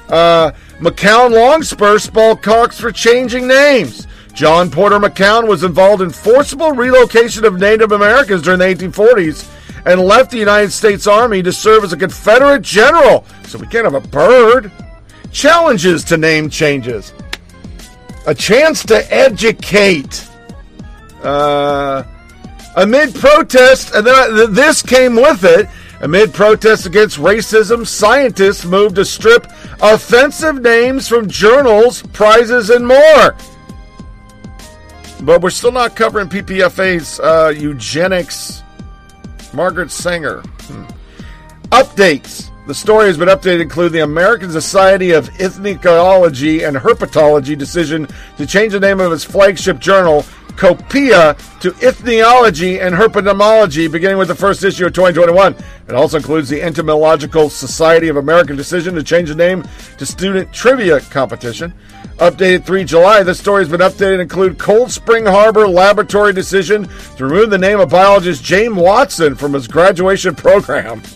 Uh, 0.09 0.53
McCown 0.79 1.33
Longspur 1.33 1.99
spelled 1.99 2.41
Cox 2.41 2.79
for 2.79 2.91
changing 2.91 3.47
names. 3.47 4.07
John 4.33 4.71
Porter 4.71 4.99
McCown 4.99 5.47
was 5.47 5.63
involved 5.63 6.01
in 6.01 6.09
forcible 6.09 6.71
relocation 6.71 7.45
of 7.45 7.59
Native 7.59 7.91
Americans 7.91 8.41
during 8.41 8.59
the 8.59 8.65
1840s 8.65 9.47
and 9.85 10.01
left 10.01 10.31
the 10.31 10.37
United 10.37 10.71
States 10.71 11.05
Army 11.05 11.43
to 11.43 11.51
serve 11.51 11.83
as 11.83 11.93
a 11.93 11.97
Confederate 11.97 12.63
general. 12.63 13.25
So 13.47 13.59
we 13.59 13.67
can't 13.67 13.85
have 13.85 13.93
a 13.93 14.07
bird 14.07 14.71
challenges 15.31 16.03
to 16.05 16.17
name 16.17 16.49
changes, 16.49 17.13
a 18.25 18.33
chance 18.33 18.83
to 18.85 19.13
educate. 19.13 20.27
Uh, 21.21 22.03
amid 22.75 23.13
protest, 23.15 23.93
and 23.93 24.05
then 24.05 24.53
this 24.53 24.81
came 24.81 25.15
with 25.15 25.43
it. 25.43 25.69
Amid 26.01 26.33
protests 26.33 26.85
against 26.85 27.17
racism, 27.17 27.87
scientists 27.87 28.65
moved 28.65 28.95
to 28.95 29.05
strip 29.05 29.47
offensive 29.81 30.61
names 30.61 31.07
from 31.07 31.29
journals, 31.29 32.01
prizes, 32.11 32.69
and 32.69 32.85
more. 32.85 33.37
But 35.23 35.41
we're 35.41 35.51
still 35.51 35.71
not 35.71 35.95
covering 35.95 36.27
PPFA's 36.27 37.19
uh, 37.21 37.53
eugenics. 37.55 38.61
Margaret 39.53 39.89
Sanger. 39.89 40.41
Hmm. 40.41 40.83
Updates. 41.69 42.49
The 42.67 42.73
story 42.73 43.07
has 43.07 43.17
been 43.17 43.27
updated 43.27 43.61
include 43.61 43.91
the 43.91 43.99
American 43.99 44.51
Society 44.51 45.11
of 45.11 45.29
Ethnicology 45.31 46.67
and 46.67 46.75
Herpetology 46.77 47.57
decision 47.57 48.07
to 48.37 48.45
change 48.45 48.73
the 48.73 48.79
name 48.79 48.99
of 48.99 49.11
its 49.11 49.23
flagship 49.23 49.79
journal, 49.79 50.23
Copeia, 50.55 51.37
to 51.59 51.73
Ethnology 51.85 52.79
and 52.79 52.95
Herpetomology, 52.95 53.91
beginning 53.91 54.17
with 54.17 54.29
the 54.29 54.35
first 54.35 54.63
issue 54.63 54.85
of 54.85 54.93
2021. 54.93 55.55
It 55.87 55.93
also 55.93 56.17
includes 56.17 56.47
the 56.49 56.61
Entomological 56.61 57.49
Society 57.49 58.07
of 58.07 58.17
American 58.17 58.55
decision 58.55 58.95
to 58.95 59.03
change 59.03 59.29
the 59.29 59.35
name 59.35 59.63
to 59.97 60.05
Student 60.05 60.53
Trivia 60.53 60.99
Competition. 61.01 61.73
Updated 62.17 62.65
3 62.65 62.83
July, 62.83 63.23
this 63.23 63.39
story 63.39 63.63
has 63.63 63.69
been 63.69 63.81
updated 63.81 64.21
include 64.21 64.57
Cold 64.57 64.91
Spring 64.91 65.25
Harbor 65.25 65.67
Laboratory 65.67 66.33
decision 66.33 66.87
to 67.17 67.25
remove 67.25 67.49
the 67.49 67.57
name 67.57 67.79
of 67.79 67.89
biologist 67.89 68.43
James 68.43 68.75
Watson 68.75 69.35
from 69.35 69.53
his 69.53 69.67
graduation 69.67 70.35
program. 70.35 71.01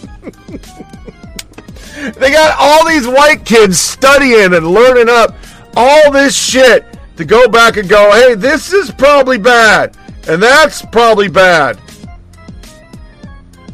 They 2.14 2.32
got 2.32 2.56
all 2.60 2.88
these 2.88 3.08
white 3.08 3.44
kids 3.44 3.80
studying 3.80 4.54
and 4.54 4.68
learning 4.68 5.10
up 5.10 5.36
all 5.76 6.12
this 6.12 6.36
shit 6.36 6.86
to 7.18 7.26
go 7.26 7.48
back 7.48 7.78
and 7.78 7.90
go, 7.90 8.12
hey, 8.12 8.36
this 8.36 8.72
is 8.72 8.92
probably 8.92 9.38
bad, 9.38 9.98
and 10.28 10.42
that's 10.42 10.86
probably 10.86 11.28
bad. 11.28 11.80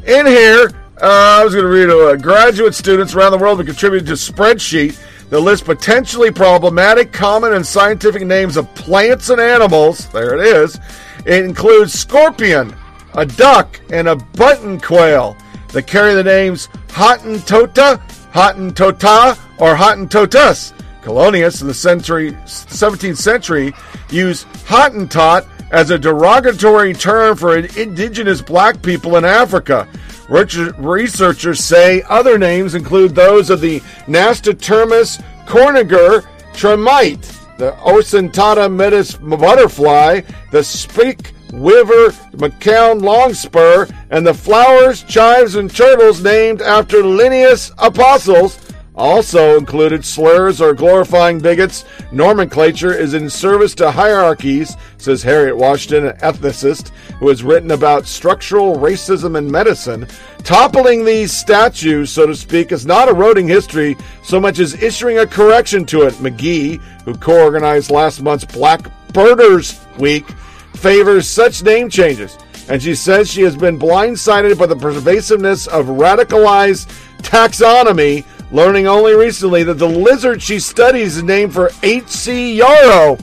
In 0.07 0.25
here, 0.25 0.71
uh, 1.01 1.39
I 1.39 1.43
was 1.43 1.53
going 1.53 1.65
to 1.65 1.71
read 1.71 1.89
uh, 1.89 2.15
graduate 2.15 2.73
students 2.73 3.13
around 3.13 3.33
the 3.33 3.37
world 3.37 3.59
have 3.59 3.67
contributed 3.67 4.07
to 4.07 4.13
spreadsheet 4.13 4.97
that 5.33 5.39
lists 5.39 5.65
potentially 5.65 6.29
problematic, 6.29 7.11
common, 7.11 7.53
and 7.53 7.65
scientific 7.65 8.21
names 8.21 8.55
of 8.55 8.71
plants 8.75 9.29
and 9.29 9.41
animals. 9.41 10.07
There 10.09 10.35
it 10.35 10.45
is. 10.45 10.79
It 11.25 11.43
includes 11.43 11.91
scorpion, 11.91 12.75
a 13.15 13.25
duck, 13.25 13.79
and 13.89 14.07
a 14.07 14.15
button 14.15 14.79
quail 14.79 15.35
that 15.69 15.87
carry 15.87 16.13
the 16.13 16.23
names 16.23 16.67
Hottentota, 16.89 17.99
Hottentota, 18.31 19.35
or 19.59 19.73
Hottentotus. 19.73 20.71
Colonists 21.01 21.61
in 21.61 21.67
the 21.67 21.73
century, 21.73 22.33
17th 22.33 23.17
century 23.17 23.73
used 24.11 24.45
Hottentot 24.67 25.47
as 25.71 25.89
a 25.89 25.97
derogatory 25.97 26.93
term 26.93 27.35
for 27.35 27.57
indigenous 27.57 28.39
black 28.39 28.83
people 28.83 29.17
in 29.17 29.25
Africa. 29.25 29.87
Researchers 30.29 31.63
say 31.63 32.01
other 32.09 32.37
names 32.37 32.75
include 32.75 33.13
those 33.13 33.49
of 33.49 33.61
the 33.61 33.79
Nastotermus 34.07 35.21
corniger 35.45 36.25
tremite, 36.53 37.21
the 37.57 37.71
Ocentata 37.83 38.73
metis 38.73 39.15
butterfly, 39.15 40.21
the 40.51 40.63
Speke 40.63 41.33
weaver, 41.51 42.09
McCown 42.31 43.01
Longspur, 43.01 43.87
and 44.09 44.25
the 44.25 44.33
flowers, 44.33 45.03
chives, 45.03 45.55
and 45.55 45.73
turtles 45.73 46.23
named 46.23 46.61
after 46.61 47.03
Linnaeus 47.03 47.71
apostles 47.77 48.57
also 48.95 49.57
included 49.57 50.05
slurs 50.05 50.61
or 50.61 50.73
glorifying 50.73 51.39
bigots. 51.39 51.85
Nomenclature 52.11 52.93
is 52.93 53.13
in 53.13 53.29
service 53.29 53.73
to 53.75 53.91
hierarchies, 53.91 54.75
says 54.97 55.23
Harriet 55.23 55.57
Washington, 55.57 56.07
an 56.07 56.17
ethicist 56.17 56.89
who 57.19 57.29
has 57.29 57.43
written 57.43 57.71
about 57.71 58.05
structural 58.05 58.75
racism 58.75 59.37
in 59.37 59.49
medicine. 59.49 60.07
Toppling 60.43 61.05
these 61.05 61.31
statues, 61.31 62.11
so 62.11 62.27
to 62.27 62.35
speak, 62.35 62.71
is 62.71 62.85
not 62.85 63.07
eroding 63.07 63.47
history 63.47 63.95
so 64.23 64.39
much 64.39 64.59
as 64.59 64.81
issuing 64.81 65.19
a 65.19 65.27
correction 65.27 65.85
to 65.85 66.03
it. 66.03 66.13
McGee, 66.15 66.81
who 67.05 67.15
co 67.15 67.43
organized 67.43 67.91
last 67.91 68.21
month's 68.21 68.45
Black 68.45 68.85
Birders 69.13 69.79
Week, 69.97 70.27
favors 70.75 71.27
such 71.27 71.63
name 71.63 71.89
changes, 71.89 72.37
and 72.67 72.81
she 72.81 72.93
says 72.93 73.31
she 73.31 73.41
has 73.43 73.55
been 73.55 73.79
blindsided 73.79 74.57
by 74.57 74.65
the 74.65 74.75
pervasiveness 74.75 75.67
of 75.67 75.85
radicalized 75.85 76.87
taxonomy, 77.23 78.25
learning 78.53 78.87
only 78.87 79.15
recently 79.15 79.63
that 79.63 79.79
the 79.79 79.89
lizard 79.89 80.41
she 80.41 80.59
studies 80.59 81.17
is 81.17 81.23
named 81.23 81.51
for 81.51 81.71
H.C. 81.81 82.55
Yarrow, 82.55 83.17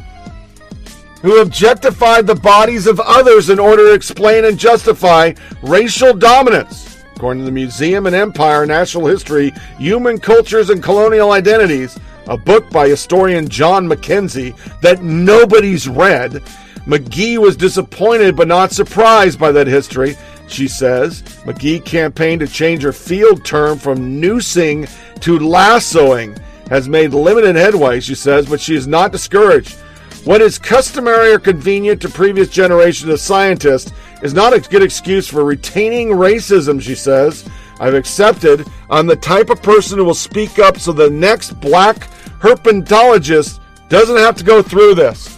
who 1.22 1.40
objectified 1.40 2.26
the 2.26 2.34
bodies 2.34 2.88
of 2.88 2.98
others 2.98 3.48
in 3.48 3.60
order 3.60 3.86
to 3.86 3.94
explain 3.94 4.44
and 4.44 4.58
justify 4.58 5.32
racial 5.62 6.12
dominance. 6.12 7.02
According 7.14 7.42
to 7.42 7.46
the 7.46 7.52
Museum 7.52 8.06
and 8.06 8.16
Empire 8.16 8.66
Natural 8.66 9.06
History, 9.06 9.52
Human 9.78 10.18
Cultures 10.18 10.68
and 10.68 10.82
Colonial 10.82 11.30
Identities, 11.30 11.96
a 12.26 12.36
book 12.36 12.68
by 12.70 12.88
historian 12.88 13.48
John 13.48 13.86
Mackenzie 13.86 14.54
that 14.82 15.02
nobody's 15.02 15.88
read, 15.88 16.42
McGee 16.86 17.38
was 17.38 17.56
disappointed 17.56 18.34
but 18.34 18.48
not 18.48 18.72
surprised 18.72 19.38
by 19.38 19.52
that 19.52 19.66
history. 19.68 20.16
She 20.48 20.66
says 20.66 21.22
McGee 21.44 21.84
campaigned 21.84 22.40
to 22.40 22.48
change 22.48 22.82
her 22.82 22.92
field 22.92 23.44
term 23.44 23.78
from 23.78 24.18
noosing 24.18 24.88
to 25.22 25.38
lassoing, 25.38 26.36
has 26.68 26.88
made 26.88 27.12
limited 27.12 27.56
headway, 27.56 28.00
she 28.00 28.14
says, 28.14 28.46
but 28.46 28.60
she 28.60 28.74
is 28.74 28.86
not 28.86 29.12
discouraged. 29.12 29.76
What 30.24 30.42
is 30.42 30.58
customary 30.58 31.32
or 31.32 31.38
convenient 31.38 32.02
to 32.02 32.08
previous 32.08 32.48
generations 32.48 33.10
of 33.10 33.20
scientists 33.20 33.92
is 34.22 34.34
not 34.34 34.52
a 34.52 34.60
good 34.60 34.82
excuse 34.82 35.26
for 35.26 35.44
retaining 35.44 36.08
racism, 36.08 36.80
she 36.80 36.94
says. 36.94 37.48
I've 37.80 37.94
accepted 37.94 38.66
I'm 38.90 39.06
the 39.06 39.16
type 39.16 39.48
of 39.48 39.62
person 39.62 39.98
who 39.98 40.04
will 40.04 40.14
speak 40.14 40.58
up 40.58 40.78
so 40.78 40.92
the 40.92 41.08
next 41.08 41.58
black 41.60 42.08
herpetologist 42.40 43.58
doesn't 43.88 44.18
have 44.18 44.36
to 44.36 44.44
go 44.44 44.62
through 44.62 44.94
this. 44.94 45.36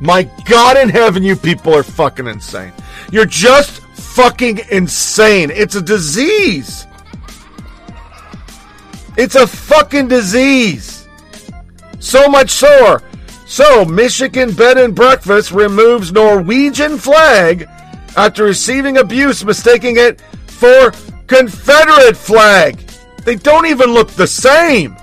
My 0.00 0.22
God 0.44 0.76
in 0.76 0.88
heaven, 0.88 1.22
you 1.22 1.36
people 1.36 1.74
are 1.74 1.82
fucking 1.82 2.26
insane. 2.26 2.72
You're 3.10 3.26
just 3.26 3.80
fucking 3.80 4.60
insane. 4.70 5.50
It's 5.50 5.74
a 5.74 5.82
disease. 5.82 6.86
It's 9.16 9.34
a 9.34 9.46
fucking 9.46 10.08
disease. 10.08 11.06
So 12.00 12.28
much 12.28 12.50
so. 12.50 12.98
So, 13.46 13.84
Michigan 13.84 14.52
Bed 14.54 14.78
and 14.78 14.94
Breakfast 14.94 15.52
removes 15.52 16.10
Norwegian 16.10 16.96
flag 16.96 17.68
after 18.16 18.44
receiving 18.44 18.96
abuse, 18.96 19.44
mistaking 19.44 19.98
it 19.98 20.20
for 20.46 20.92
Confederate 21.26 22.16
flag. 22.16 22.78
They 23.24 23.36
don't 23.36 23.66
even 23.66 23.92
look 23.92 24.08
the 24.08 24.26
same. 24.26 24.96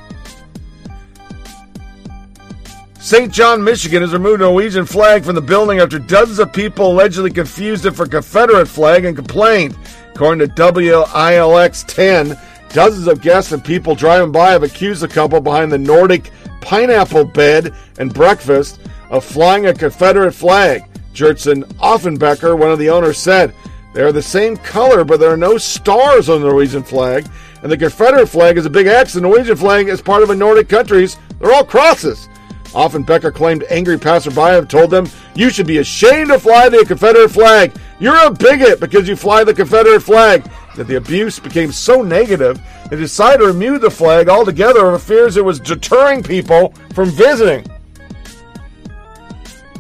St. 3.00 3.32
John, 3.32 3.64
Michigan 3.64 4.02
has 4.02 4.14
removed 4.14 4.42
Norwegian 4.42 4.86
flag 4.86 5.24
from 5.24 5.36
the 5.36 5.42
building 5.42 5.80
after 5.80 6.00
dozens 6.00 6.38
of 6.40 6.52
people 6.52 6.92
allegedly 6.92 7.32
confused 7.32 7.86
it 7.86 7.92
for 7.92 8.06
Confederate 8.06 8.68
flag 8.68 9.06
and 9.06 9.16
complained. 9.16 9.76
According 10.14 10.48
to 10.48 10.54
WILX 10.54 11.86
10, 11.88 12.38
dozens 12.70 13.08
of 13.08 13.22
guests 13.22 13.52
and 13.52 13.64
people 13.64 13.96
driving 13.96 14.32
by 14.32 14.52
have 14.52 14.64
accused 14.64 15.02
the 15.02 15.08
couple 15.08 15.42
behind 15.42 15.72
the 15.72 15.78
Nordic 15.78 16.32
pineapple 16.62 17.26
bed 17.26 17.74
and 17.98 18.14
breakfast 18.14 18.80
of 19.10 19.26
flying 19.26 19.68
a 19.68 19.74
Confederate 19.74 20.34
flag. 20.34 20.84
Jertson 21.14 21.64
Offenbecker, 21.80 22.58
one 22.58 22.72
of 22.72 22.80
the 22.80 22.90
owners, 22.90 23.18
said, 23.18 23.54
They 23.94 24.02
are 24.02 24.12
the 24.12 24.22
same 24.22 24.56
color, 24.58 25.04
but 25.04 25.20
there 25.20 25.32
are 25.32 25.38
no 25.38 25.58
stars 25.58 26.30
on 26.30 26.42
the 26.42 26.48
Norwegian 26.48 26.84
flag, 26.84 27.28
and 27.64 27.72
the 27.72 27.78
Confederate 27.78 28.28
flag 28.28 28.58
is 28.58 28.66
a 28.66 28.70
big 28.70 28.88
X. 28.88 29.14
The 29.14 29.22
Norwegian 29.22 29.58
flag 29.58 29.88
is 29.90 30.02
part 30.02 30.24
of 30.24 30.30
a 30.30 30.36
Nordic 30.36 30.70
countries. 30.70 31.18
They're 31.40 31.54
all 31.54 31.66
crosses. 31.66 32.30
Offenbecker 32.74 33.34
claimed 33.34 33.64
angry 33.70 33.98
passerby 33.98 34.42
have 34.42 34.68
told 34.68 34.92
them, 34.92 35.10
You 35.34 35.50
should 35.50 35.66
be 35.66 35.80
ashamed 35.80 36.30
to 36.30 36.40
fly 36.40 36.70
the 36.70 36.86
Confederate 36.86 37.30
flag. 37.30 37.74
You're 38.00 38.28
a 38.28 38.32
bigot 38.32 38.80
because 38.80 39.08
you 39.08 39.16
fly 39.16 39.44
the 39.44 39.54
Confederate 39.54 40.02
flag. 40.02 40.50
That 40.76 40.88
the 40.88 40.96
abuse 40.96 41.40
became 41.40 41.72
so 41.72 42.02
negative, 42.02 42.60
they 42.90 42.96
decided 42.96 43.40
to 43.40 43.48
remove 43.48 43.82
the 43.82 43.92
flag 43.92 44.30
altogether 44.30 44.86
over 44.86 45.00
fears 45.00 45.36
it 45.36 45.44
was 45.44 45.60
deterring 45.60 46.24
people 46.24 46.74
from 46.94 47.10
visiting. 47.10 47.66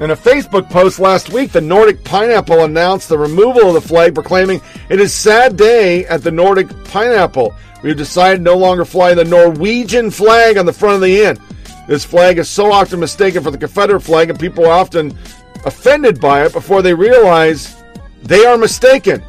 In 0.02 0.12
a 0.12 0.16
Facebook 0.16 0.70
post 0.70 1.00
last 1.00 1.30
week, 1.30 1.52
the 1.52 1.60
Nordic 1.60 2.04
Pineapple 2.06 2.64
announced 2.64 3.10
the 3.10 3.18
removal 3.18 3.68
of 3.68 3.74
the 3.74 3.88
flag, 3.88 4.16
proclaiming, 4.16 4.62
It 4.90 5.02
is 5.02 5.14
sad 5.14 5.58
day 5.58 6.06
at 6.06 6.24
the 6.24 6.32
Nordic 6.32 6.70
Pineapple. 6.86 7.54
We 7.84 7.90
have 7.90 7.98
decided 7.98 8.42
no 8.42 8.58
longer 8.58 8.86
fly 8.86 9.14
the 9.14 9.26
Norwegian 9.26 10.10
flag 10.10 10.58
on 10.58 10.66
the 10.66 10.72
front 10.72 10.96
of 10.96 11.02
the 11.02 11.22
inn. 11.24 11.38
This 11.90 12.06
flag 12.06 12.38
is 12.38 12.48
so 12.48 12.72
often 12.72 13.02
mistaken 13.02 13.44
for 13.44 13.52
the 13.52 13.58
Confederate 13.58 14.00
flag, 14.00 14.30
and 14.30 14.40
people 14.40 14.66
are 14.66 14.80
often 14.80 15.18
offended 15.66 16.22
by 16.22 16.46
it 16.46 16.54
before 16.54 16.82
they 16.82 16.94
realize 16.94 17.76
they 18.24 18.46
are 18.46 18.58
mistaken. 18.58 19.22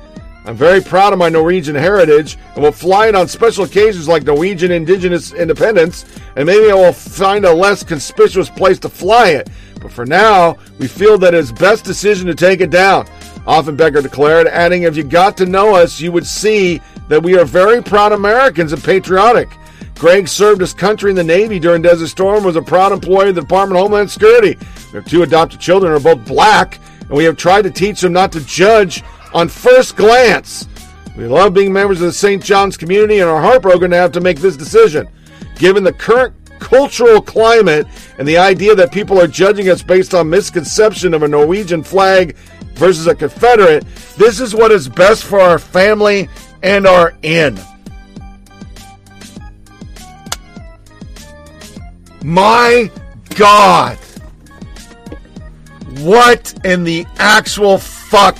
I'm 0.51 0.57
very 0.57 0.81
proud 0.81 1.13
of 1.13 1.21
my 1.21 1.29
Norwegian 1.29 1.77
heritage 1.77 2.37
and 2.57 2.65
will 2.65 2.73
fly 2.73 3.07
it 3.07 3.15
on 3.15 3.29
special 3.29 3.63
occasions 3.63 4.09
like 4.09 4.25
Norwegian 4.25 4.73
Indigenous 4.73 5.33
Independence, 5.33 6.05
and 6.35 6.45
maybe 6.45 6.73
I 6.73 6.75
will 6.75 6.93
find 6.93 7.45
a 7.45 7.55
less 7.55 7.85
conspicuous 7.85 8.51
place 8.51 8.81
to 8.81 8.89
fly 8.89 9.29
it. 9.29 9.49
But 9.81 9.93
for 9.93 10.05
now, 10.05 10.57
we 10.81 10.89
feel 10.89 11.19
that 11.19 11.35
it's 11.35 11.53
best 11.53 11.85
decision 11.85 12.27
to 12.27 12.35
take 12.35 12.61
it 12.61 12.71
down. 12.71 13.07
Offenbecker 13.47 14.03
declared, 14.03 14.49
adding, 14.49 14.83
If 14.83 14.97
you 14.97 15.05
got 15.05 15.37
to 15.37 15.47
know 15.47 15.77
us, 15.77 16.01
you 16.01 16.11
would 16.11 16.27
see 16.27 16.83
that 17.07 17.23
we 17.23 17.39
are 17.39 17.45
very 17.45 17.81
proud 17.81 18.11
Americans 18.11 18.73
and 18.73 18.83
patriotic. 18.83 19.51
Greg 19.95 20.27
served 20.27 20.63
his 20.63 20.75
country 20.75 21.11
in 21.11 21.17
the 21.17 21.23
Navy 21.23 21.61
during 21.61 21.81
Desert 21.81 22.09
Storm, 22.09 22.43
was 22.43 22.57
a 22.57 22.63
proud 22.63 22.91
employee 22.91 23.29
of 23.29 23.37
the 23.37 23.43
Department 23.43 23.79
of 23.79 23.85
Homeland 23.85 24.11
Security. 24.11 24.59
We 24.93 24.97
have 24.97 25.05
two 25.05 25.23
adopted 25.23 25.61
children 25.61 25.93
who 25.93 25.99
are 25.99 26.17
both 26.17 26.27
black, 26.27 26.81
and 27.03 27.11
we 27.11 27.23
have 27.23 27.37
tried 27.37 27.63
to 27.63 27.71
teach 27.71 28.01
them 28.01 28.13
not 28.13 28.33
to 28.33 28.41
judge 28.41 29.05
on 29.33 29.49
first 29.49 29.97
glance. 29.97 30.67
We 31.17 31.27
love 31.27 31.55
being 31.55 31.73
members 31.73 32.01
of 32.01 32.07
the 32.07 32.13
St. 32.13 32.43
John's 32.43 32.77
community 32.77 33.21
and 33.21 33.29
are 33.29 33.41
heartbroken 33.41 33.91
to 33.91 33.97
have 33.97 34.13
to 34.13 34.21
make 34.21 34.39
this 34.39 34.57
decision. 34.57 35.09
Given 35.57 35.85
the 35.85 35.93
current 35.93 36.35
cultural 36.61 37.21
climate 37.21 37.87
and 38.19 38.29
the 38.29 38.39
idea 38.39 38.75
that 38.75 38.93
people 38.93 39.21
are 39.21 39.27
judging 39.27 39.69
us 39.69 39.83
based 39.83 40.15
on 40.15 40.31
misconception 40.31 41.13
of 41.15 41.23
a 41.23 41.29
Norwegian 41.29 41.83
flag 41.83 42.37
versus 42.75 43.07
a 43.07 43.15
Confederate, 43.15 43.85
this 44.17 44.41
is 44.41 44.55
what 44.55 44.71
is 44.71 44.89
best 44.89 45.25
for 45.25 45.41
our 45.41 45.59
family 45.59 46.29
and 46.63 46.87
our 46.87 47.15
inn. 47.23 47.59
My 52.23 52.91
God. 53.35 53.97
What 56.01 56.55
in 56.65 56.85
the 56.85 57.07
actual 57.19 57.79
fuck 57.79 58.37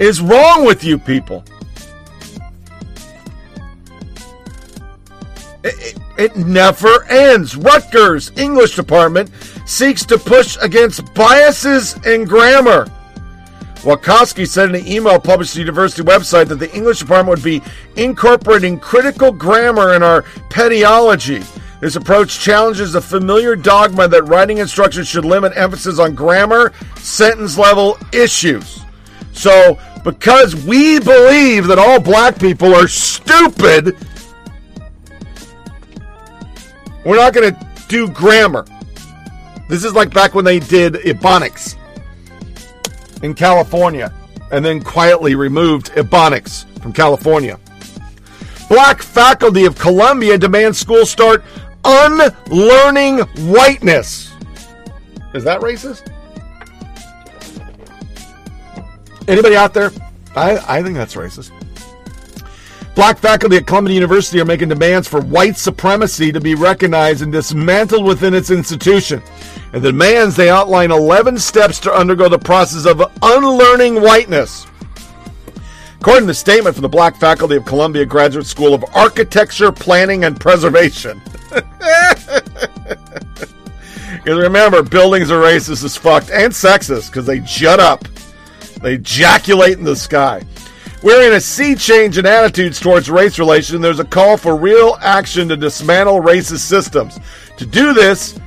is 0.00 0.20
wrong 0.20 0.64
with 0.64 0.82
you 0.82 0.98
people? 0.98 1.44
It, 5.62 5.74
it, 5.78 5.98
it 6.18 6.36
never 6.36 7.04
ends. 7.04 7.54
Rutgers 7.54 8.32
English 8.36 8.74
department 8.74 9.30
seeks 9.66 10.04
to 10.06 10.18
push 10.18 10.56
against 10.62 11.14
biases 11.14 11.94
in 12.06 12.24
grammar. 12.24 12.90
Wakowski 13.82 14.46
said 14.46 14.70
in 14.70 14.74
an 14.74 14.86
email 14.86 15.18
published 15.18 15.52
to 15.52 15.58
the 15.58 15.62
university 15.62 16.02
website 16.02 16.48
that 16.48 16.56
the 16.56 16.74
English 16.74 16.98
department 16.98 17.38
would 17.38 17.44
be 17.44 17.62
incorporating 17.96 18.78
critical 18.78 19.32
grammar 19.32 19.94
in 19.94 20.02
our 20.02 20.22
pediology. 20.50 21.42
This 21.80 21.96
approach 21.96 22.40
challenges 22.40 22.92
the 22.92 23.00
familiar 23.00 23.56
dogma 23.56 24.06
that 24.08 24.24
writing 24.24 24.58
instruction 24.58 25.02
should 25.04 25.24
limit 25.24 25.54
emphasis 25.56 25.98
on 25.98 26.14
grammar, 26.14 26.74
sentence 26.96 27.56
level 27.56 27.96
issues. 28.12 28.80
So, 29.32 29.78
because 30.04 30.54
we 30.54 30.98
believe 30.98 31.66
that 31.66 31.78
all 31.78 32.00
black 32.00 32.38
people 32.38 32.74
are 32.74 32.88
stupid, 32.88 33.96
we're 37.04 37.16
not 37.16 37.32
going 37.32 37.54
to 37.54 37.66
do 37.88 38.08
grammar. 38.08 38.64
This 39.68 39.84
is 39.84 39.94
like 39.94 40.12
back 40.12 40.34
when 40.34 40.44
they 40.44 40.58
did 40.58 40.94
Ebonics 40.94 41.76
in 43.22 43.34
California 43.34 44.12
and 44.50 44.64
then 44.64 44.82
quietly 44.82 45.34
removed 45.34 45.92
Ebonics 45.92 46.66
from 46.80 46.92
California. 46.92 47.58
Black 48.68 49.02
faculty 49.02 49.64
of 49.64 49.78
Columbia 49.78 50.38
demand 50.38 50.76
school 50.76 51.04
start 51.04 51.44
unlearning 51.84 53.18
whiteness. 53.48 54.32
Is 55.34 55.44
that 55.44 55.60
racist? 55.60 56.12
Anybody 59.28 59.56
out 59.56 59.74
there? 59.74 59.90
I, 60.34 60.78
I 60.78 60.82
think 60.82 60.96
that's 60.96 61.14
racist. 61.14 61.50
Black 62.94 63.18
faculty 63.18 63.56
at 63.56 63.66
Columbia 63.66 63.94
University 63.94 64.40
are 64.40 64.44
making 64.44 64.68
demands 64.68 65.08
for 65.08 65.20
white 65.20 65.56
supremacy 65.56 66.32
to 66.32 66.40
be 66.40 66.54
recognized 66.54 67.22
and 67.22 67.32
dismantled 67.32 68.04
within 68.04 68.34
its 68.34 68.50
institution. 68.50 69.22
And 69.72 69.82
the 69.82 69.92
demands 69.92 70.36
they 70.36 70.50
outline 70.50 70.90
11 70.90 71.38
steps 71.38 71.78
to 71.80 71.92
undergo 71.92 72.28
the 72.28 72.38
process 72.38 72.86
of 72.86 73.00
unlearning 73.22 74.02
whiteness. 74.02 74.66
According 76.00 76.22
to 76.22 76.26
the 76.28 76.34
statement 76.34 76.74
from 76.74 76.82
the 76.82 76.88
Black 76.88 77.16
faculty 77.16 77.56
of 77.56 77.64
Columbia 77.64 78.04
Graduate 78.06 78.46
School 78.46 78.74
of 78.74 78.84
Architecture, 78.94 79.70
Planning, 79.70 80.24
and 80.24 80.38
Preservation. 80.40 81.20
Because 84.22 84.38
remember, 84.38 84.82
buildings 84.82 85.30
are 85.30 85.40
racist 85.40 85.82
as 85.82 85.96
fuck 85.96 86.24
and 86.30 86.52
sexist 86.52 87.06
because 87.06 87.24
they 87.24 87.40
jut 87.40 87.80
up. 87.80 88.04
They 88.82 88.94
ejaculate 88.94 89.78
in 89.78 89.84
the 89.84 89.96
sky. 89.96 90.42
We're 91.02 91.26
in 91.26 91.32
a 91.32 91.40
sea 91.40 91.74
change 91.74 92.18
in 92.18 92.26
attitudes 92.26 92.78
towards 92.78 93.10
race 93.10 93.38
relations. 93.38 93.80
There's 93.80 94.00
a 94.00 94.04
call 94.04 94.36
for 94.36 94.54
real 94.54 94.98
action 95.00 95.48
to 95.48 95.56
dismantle 95.56 96.20
racist 96.20 96.58
systems. 96.58 97.18
To 97.56 97.64
do 97.64 97.94
this, 97.94 98.38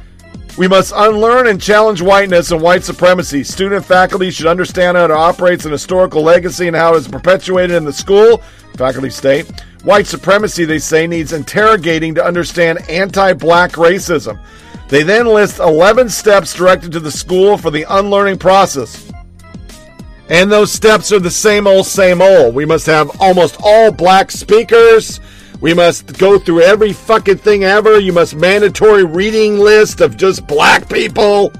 we 0.55 0.67
must 0.67 0.93
unlearn 0.95 1.47
and 1.47 1.59
challenge 1.59 2.01
whiteness 2.01 2.51
and 2.51 2.61
white 2.61 2.83
supremacy. 2.83 3.43
Student 3.43 3.83
faculty 3.83 4.29
should 4.29 4.45
understand 4.45 4.97
how 4.97 5.05
it 5.05 5.11
operates 5.11 5.65
an 5.65 5.71
historical 5.71 6.21
legacy 6.21 6.67
and 6.67 6.75
how 6.75 6.93
it 6.93 6.97
is 6.97 7.07
perpetuated 7.07 7.75
in 7.75 7.85
the 7.85 7.93
school. 7.93 8.37
Faculty 8.77 9.09
state. 9.09 9.51
White 9.83 10.05
supremacy, 10.05 10.63
they 10.63 10.79
say, 10.79 11.07
needs 11.07 11.33
interrogating 11.33 12.13
to 12.15 12.23
understand 12.23 12.87
anti 12.87 13.33
black 13.33 13.71
racism. 13.73 14.39
They 14.89 15.01
then 15.01 15.25
list 15.25 15.57
11 15.57 16.09
steps 16.09 16.53
directed 16.53 16.91
to 16.91 16.99
the 16.99 17.11
school 17.11 17.57
for 17.57 17.71
the 17.71 17.85
unlearning 17.89 18.37
process. 18.37 19.11
And 20.29 20.51
those 20.51 20.71
steps 20.71 21.11
are 21.11 21.19
the 21.19 21.31
same 21.31 21.67
old, 21.67 21.85
same 21.85 22.21
old. 22.21 22.55
We 22.55 22.65
must 22.65 22.85
have 22.85 23.21
almost 23.21 23.57
all 23.61 23.91
black 23.91 24.31
speakers. 24.31 25.19
We 25.59 25.73
must 25.73 26.17
go 26.17 26.39
through 26.39 26.61
every 26.61 26.93
fucking 26.93 27.37
thing 27.37 27.63
ever. 27.63 27.99
You 27.99 28.13
must 28.13 28.35
mandatory 28.35 29.03
reading 29.03 29.59
list 29.59 30.01
of 30.01 30.17
just 30.17 30.47
black 30.47 30.89
people. 30.89 31.51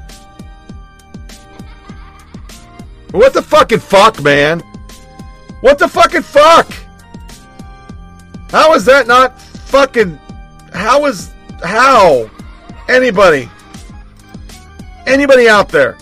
What 3.12 3.34
the 3.34 3.42
fucking 3.42 3.80
fuck, 3.80 4.22
man? 4.24 4.62
What 5.62 5.78
the 5.78 5.88
fucking 5.88 6.24
fuck? 6.24 6.72
How 8.50 8.74
is 8.74 8.86
that 8.86 9.08
not 9.08 9.40
fucking. 9.74 10.20
How 10.74 11.06
is. 11.06 11.32
How? 11.64 12.30
Anybody? 12.88 13.50
Anybody 15.08 15.50
out 15.50 15.70
there? 15.70 15.98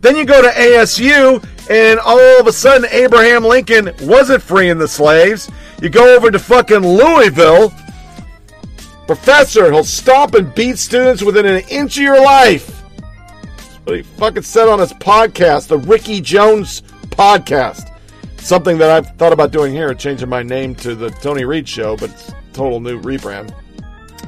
Then 0.00 0.16
you 0.16 0.24
go 0.24 0.42
to 0.42 0.48
ASU, 0.48 1.44
and 1.70 2.00
all 2.00 2.40
of 2.40 2.46
a 2.46 2.52
sudden, 2.52 2.88
Abraham 2.90 3.44
Lincoln 3.44 3.92
wasn't 4.02 4.42
freeing 4.42 4.78
the 4.78 4.88
slaves. 4.88 5.50
You 5.80 5.88
go 5.88 6.14
over 6.16 6.30
to 6.30 6.38
fucking 6.38 6.80
Louisville, 6.80 7.72
Professor, 9.06 9.70
he'll 9.72 9.84
stomp 9.84 10.34
and 10.34 10.54
beat 10.54 10.78
students 10.78 11.22
within 11.22 11.44
an 11.44 11.62
inch 11.68 11.96
of 11.96 12.02
your 12.02 12.22
life. 12.22 12.80
What 13.84 13.96
he 13.96 14.02
fucking 14.02 14.42
said 14.42 14.68
on 14.68 14.78
his 14.78 14.92
podcast, 14.94 15.68
the 15.68 15.78
Ricky 15.78 16.20
Jones 16.20 16.82
podcast. 17.10 17.90
Something 18.38 18.78
that 18.78 18.90
I've 18.90 19.16
thought 19.16 19.32
about 19.32 19.50
doing 19.50 19.72
here, 19.72 19.92
changing 19.94 20.28
my 20.28 20.42
name 20.42 20.74
to 20.76 20.94
the 20.94 21.10
Tony 21.10 21.44
Reed 21.44 21.68
Show, 21.68 21.96
but 21.96 22.10
it's 22.10 22.32
total 22.52 22.80
new 22.80 23.00
rebrand. 23.00 23.54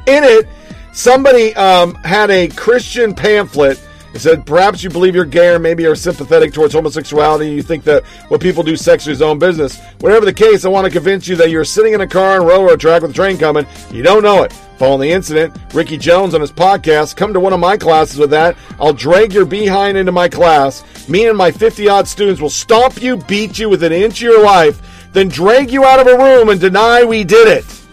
In 0.06 0.24
it, 0.24 0.46
somebody 0.92 1.54
um, 1.54 1.94
had 1.96 2.30
a 2.30 2.48
Christian 2.48 3.14
pamphlet 3.14 3.80
it 4.14 4.20
said, 4.20 4.46
perhaps 4.46 4.84
you 4.84 4.90
believe 4.90 5.14
you're 5.14 5.24
gay 5.24 5.48
or 5.48 5.58
maybe 5.58 5.86
are 5.86 5.96
sympathetic 5.96 6.52
towards 6.52 6.72
homosexuality 6.72 7.50
you 7.50 7.62
think 7.62 7.82
that 7.84 8.04
what 8.28 8.40
people 8.40 8.62
do 8.62 8.76
sexually 8.76 9.12
is 9.12 9.20
own 9.20 9.40
business. 9.40 9.80
Whatever 10.00 10.24
the 10.24 10.32
case, 10.32 10.64
I 10.64 10.68
want 10.68 10.86
to 10.86 10.90
convince 10.90 11.26
you 11.26 11.34
that 11.36 11.50
you're 11.50 11.64
sitting 11.64 11.94
in 11.94 12.00
a 12.00 12.06
car 12.06 12.40
on 12.40 12.46
railroad 12.46 12.80
track 12.80 13.02
with 13.02 13.10
a 13.10 13.14
train 13.14 13.38
coming. 13.38 13.66
You 13.90 14.04
don't 14.04 14.22
know 14.22 14.44
it. 14.44 14.52
Following 14.78 15.00
the 15.00 15.12
incident, 15.12 15.56
Ricky 15.72 15.96
Jones 15.98 16.34
on 16.34 16.40
his 16.40 16.52
podcast, 16.52 17.16
come 17.16 17.32
to 17.32 17.40
one 17.40 17.52
of 17.52 17.60
my 17.60 17.76
classes 17.76 18.18
with 18.18 18.30
that. 18.30 18.56
I'll 18.80 18.92
drag 18.92 19.32
your 19.32 19.46
behind 19.46 19.98
into 19.98 20.12
my 20.12 20.28
class. 20.28 21.08
Me 21.08 21.26
and 21.26 21.36
my 21.36 21.50
50 21.50 21.88
odd 21.88 22.06
students 22.06 22.40
will 22.40 22.50
stomp 22.50 23.02
you, 23.02 23.16
beat 23.16 23.58
you 23.58 23.68
within 23.68 23.92
an 23.92 24.02
inch 24.02 24.18
of 24.18 24.22
your 24.22 24.44
life, 24.44 25.10
then 25.12 25.28
drag 25.28 25.70
you 25.70 25.84
out 25.84 26.00
of 26.00 26.06
a 26.06 26.16
room 26.16 26.48
and 26.48 26.60
deny 26.60 27.04
we 27.04 27.24
did 27.24 27.48
it. 27.48 27.83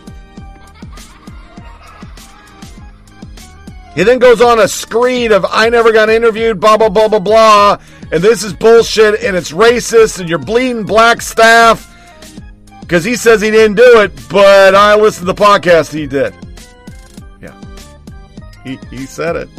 He 3.96 4.04
then 4.04 4.20
goes 4.20 4.42
on 4.42 4.60
a 4.60 4.68
screed 4.68 5.32
of 5.32 5.46
I 5.50 5.70
never 5.70 5.92
got 5.92 6.10
interviewed, 6.10 6.60
blah 6.60 6.78
blah 6.78 6.90
blah 6.90 7.10
blah 7.10 7.20
blah, 7.20 7.78
and 8.12 8.24
this 8.24 8.44
is 8.44 8.54
bullshit 8.54 9.22
and 9.22 9.36
it's 9.36 9.52
racist 9.52 10.20
and 10.20 10.30
you're 10.30 10.40
bleeding 10.40 10.86
black 10.86 11.22
staff 11.22 11.88
because 12.82 13.04
he 13.04 13.16
says 13.16 13.42
he 13.42 13.52
didn't 13.52 13.76
do 13.78 14.02
it, 14.02 14.12
but 14.30 14.76
I 14.76 14.96
listened 14.96 15.28
to 15.28 15.34
the 15.34 15.42
podcast 15.42 15.94
he 15.94 16.08
did. 16.08 16.34
Yeah, 17.42 17.60
he 18.64 18.80
he 18.90 19.06
said 19.06 19.36
it. 19.36 19.50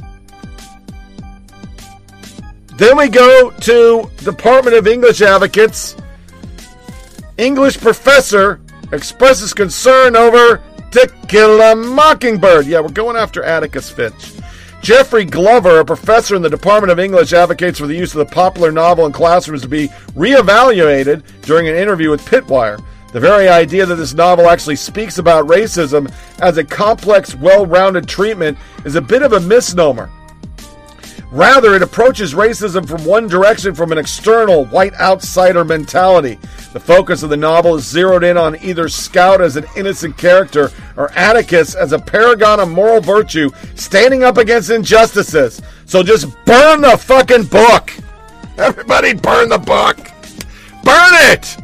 Then 2.76 2.96
we 2.96 3.08
go 3.08 3.50
to 3.50 4.10
Department 4.18 4.76
of 4.76 4.86
English 4.86 5.20
Advocates. 5.20 5.94
English 7.36 7.78
professor 7.78 8.60
expresses 8.92 9.52
concern 9.52 10.16
over 10.16 10.62
to 10.92 11.12
Kill 11.28 11.60
a 11.60 11.74
Mockingbird. 11.74 12.66
Yeah, 12.66 12.80
we're 12.80 12.88
going 12.90 13.16
after 13.16 13.42
Atticus 13.42 13.90
Finch. 13.90 14.32
Jeffrey 14.82 15.24
Glover, 15.24 15.80
a 15.80 15.84
professor 15.84 16.34
in 16.34 16.42
the 16.42 16.50
Department 16.50 16.90
of 16.90 16.98
English, 16.98 17.32
advocates 17.32 17.78
for 17.78 17.86
the 17.86 17.94
use 17.94 18.14
of 18.14 18.18
the 18.18 18.34
popular 18.34 18.70
novel 18.70 19.06
in 19.06 19.12
classrooms 19.12 19.62
to 19.62 19.68
be 19.68 19.88
reevaluated 20.14 21.22
during 21.42 21.68
an 21.68 21.76
interview 21.76 22.10
with 22.10 22.24
Pittwire. 22.26 22.84
The 23.12 23.20
very 23.20 23.48
idea 23.48 23.86
that 23.86 23.94
this 23.94 24.14
novel 24.14 24.48
actually 24.48 24.76
speaks 24.76 25.18
about 25.18 25.46
racism 25.46 26.12
as 26.40 26.58
a 26.58 26.64
complex, 26.64 27.34
well 27.34 27.64
rounded 27.64 28.08
treatment 28.08 28.58
is 28.84 28.94
a 28.94 29.00
bit 29.00 29.22
of 29.22 29.32
a 29.32 29.40
misnomer. 29.40 30.10
Rather, 31.32 31.74
it 31.74 31.80
approaches 31.80 32.34
racism 32.34 32.86
from 32.86 33.02
one 33.06 33.26
direction 33.26 33.74
from 33.74 33.90
an 33.90 33.96
external, 33.96 34.66
white 34.66 34.92
outsider 35.00 35.64
mentality. 35.64 36.38
The 36.74 36.80
focus 36.80 37.22
of 37.22 37.30
the 37.30 37.38
novel 37.38 37.76
is 37.76 37.86
zeroed 37.86 38.22
in 38.22 38.36
on 38.36 38.62
either 38.62 38.86
Scout 38.90 39.40
as 39.40 39.56
an 39.56 39.64
innocent 39.74 40.18
character 40.18 40.70
or 40.94 41.10
Atticus 41.12 41.74
as 41.74 41.92
a 41.92 41.98
paragon 41.98 42.60
of 42.60 42.68
moral 42.68 43.00
virtue 43.00 43.48
standing 43.76 44.22
up 44.22 44.36
against 44.36 44.68
injustices. 44.68 45.62
So 45.86 46.02
just 46.02 46.26
burn 46.44 46.82
the 46.82 46.98
fucking 46.98 47.44
book! 47.44 47.94
Everybody 48.58 49.14
burn 49.14 49.48
the 49.48 49.56
book! 49.56 49.96
Burn 50.84 51.14
it! 51.32 51.56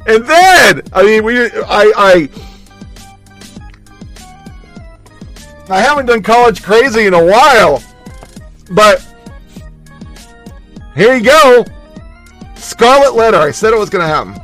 and 0.08 0.26
then, 0.26 0.82
I 0.92 1.04
mean, 1.04 1.22
we, 1.22 1.42
I, 1.42 1.92
I, 1.96 2.28
I 5.70 5.80
haven't 5.80 6.06
done 6.06 6.22
college 6.22 6.62
crazy 6.62 7.06
in 7.06 7.14
a 7.14 7.24
while, 7.24 7.82
but 8.72 9.06
here 10.96 11.14
you 11.14 11.22
go. 11.22 11.64
Scarlet 12.56 13.14
Letter. 13.14 13.36
I 13.36 13.52
said 13.52 13.72
it 13.72 13.78
was 13.78 13.88
going 13.88 14.02
to 14.02 14.08
happen. 14.08 14.40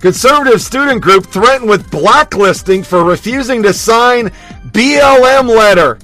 Conservative 0.00 0.60
student 0.60 1.02
group 1.02 1.26
threatened 1.26 1.68
with 1.68 1.90
blacklisting 1.90 2.82
for 2.82 3.04
refusing 3.04 3.62
to 3.62 3.72
sign 3.72 4.30
BLM 4.72 5.48
letter, 5.48 5.98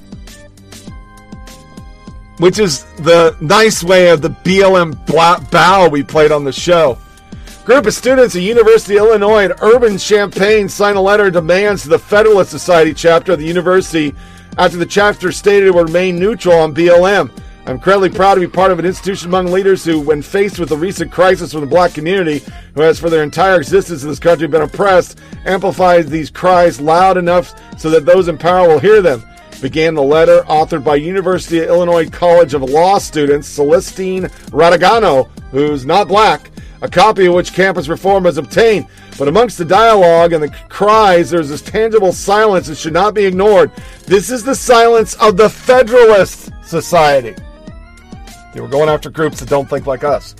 which 2.37 2.59
is 2.59 2.83
the 2.99 3.35
nice 3.41 3.83
way 3.83 4.09
of 4.09 4.21
the 4.21 4.29
BLM 4.29 4.95
bow 5.51 5.89
we 5.89 6.03
played 6.03 6.31
on 6.31 6.43
the 6.43 6.51
show. 6.51 6.97
Group 7.63 7.85
of 7.85 7.93
students 7.93 8.35
at 8.35 8.41
University 8.41 8.97
of 8.97 9.05
Illinois 9.05 9.45
at 9.45 9.61
Urban 9.61 9.95
Champaign 9.95 10.67
signed 10.67 10.97
a 10.97 11.01
letter 11.01 11.27
of 11.27 11.33
demands 11.33 11.83
to 11.83 11.89
the 11.89 11.99
Federalist 11.99 12.49
Society 12.49 12.91
chapter 12.91 13.33
of 13.33 13.39
the 13.39 13.45
university 13.45 14.15
after 14.57 14.77
the 14.77 14.85
chapter 14.85 15.31
stated 15.31 15.67
it 15.67 15.73
would 15.75 15.89
remain 15.89 16.17
neutral 16.17 16.57
on 16.57 16.73
BLM. 16.73 17.29
I'm 17.67 17.75
incredibly 17.75 18.09
proud 18.09 18.33
to 18.33 18.41
be 18.41 18.47
part 18.47 18.71
of 18.71 18.79
an 18.79 18.85
institution 18.85 19.29
among 19.29 19.45
leaders 19.45 19.85
who, 19.85 19.99
when 19.99 20.23
faced 20.23 20.57
with 20.57 20.69
the 20.69 20.77
recent 20.77 21.11
crisis 21.11 21.51
from 21.51 21.61
the 21.61 21.67
black 21.67 21.93
community, 21.93 22.41
who 22.73 22.81
has 22.81 22.99
for 22.99 23.11
their 23.11 23.21
entire 23.21 23.57
existence 23.57 24.01
in 24.01 24.09
this 24.09 24.17
country 24.17 24.47
been 24.47 24.63
oppressed, 24.63 25.19
amplifies 25.45 26.07
these 26.07 26.31
cries 26.31 26.81
loud 26.81 27.15
enough 27.15 27.53
so 27.79 27.91
that 27.91 28.07
those 28.07 28.27
in 28.27 28.39
power 28.39 28.67
will 28.67 28.79
hear 28.79 29.03
them. 29.03 29.23
Began 29.61 29.93
the 29.93 30.01
letter 30.01 30.41
authored 30.47 30.83
by 30.83 30.95
University 30.95 31.59
of 31.59 31.69
Illinois 31.69 32.09
College 32.09 32.55
of 32.55 32.63
Law 32.63 32.97
students 32.97 33.47
Celestine 33.47 34.23
Radagano, 34.49 35.29
who's 35.51 35.85
not 35.85 36.07
black, 36.07 36.49
a 36.81 36.89
copy 36.89 37.25
of 37.25 37.33
which 37.33 37.53
campus 37.53 37.87
reform 37.87 38.25
has 38.25 38.37
obtained. 38.37 38.87
But 39.17 39.27
amongst 39.27 39.57
the 39.57 39.65
dialogue 39.65 40.33
and 40.33 40.43
the 40.43 40.55
cries, 40.69 41.29
there's 41.29 41.49
this 41.49 41.61
tangible 41.61 42.11
silence 42.11 42.67
that 42.67 42.77
should 42.77 42.93
not 42.93 43.13
be 43.13 43.25
ignored. 43.25 43.71
This 44.05 44.31
is 44.31 44.43
the 44.43 44.55
silence 44.55 45.13
of 45.15 45.37
the 45.37 45.49
Federalist 45.49 46.51
Society. 46.63 47.35
They 48.53 48.61
were 48.61 48.67
going 48.67 48.89
after 48.89 49.09
groups 49.09 49.39
that 49.39 49.49
don't 49.49 49.69
think 49.69 49.85
like 49.85 50.03
us. 50.03 50.35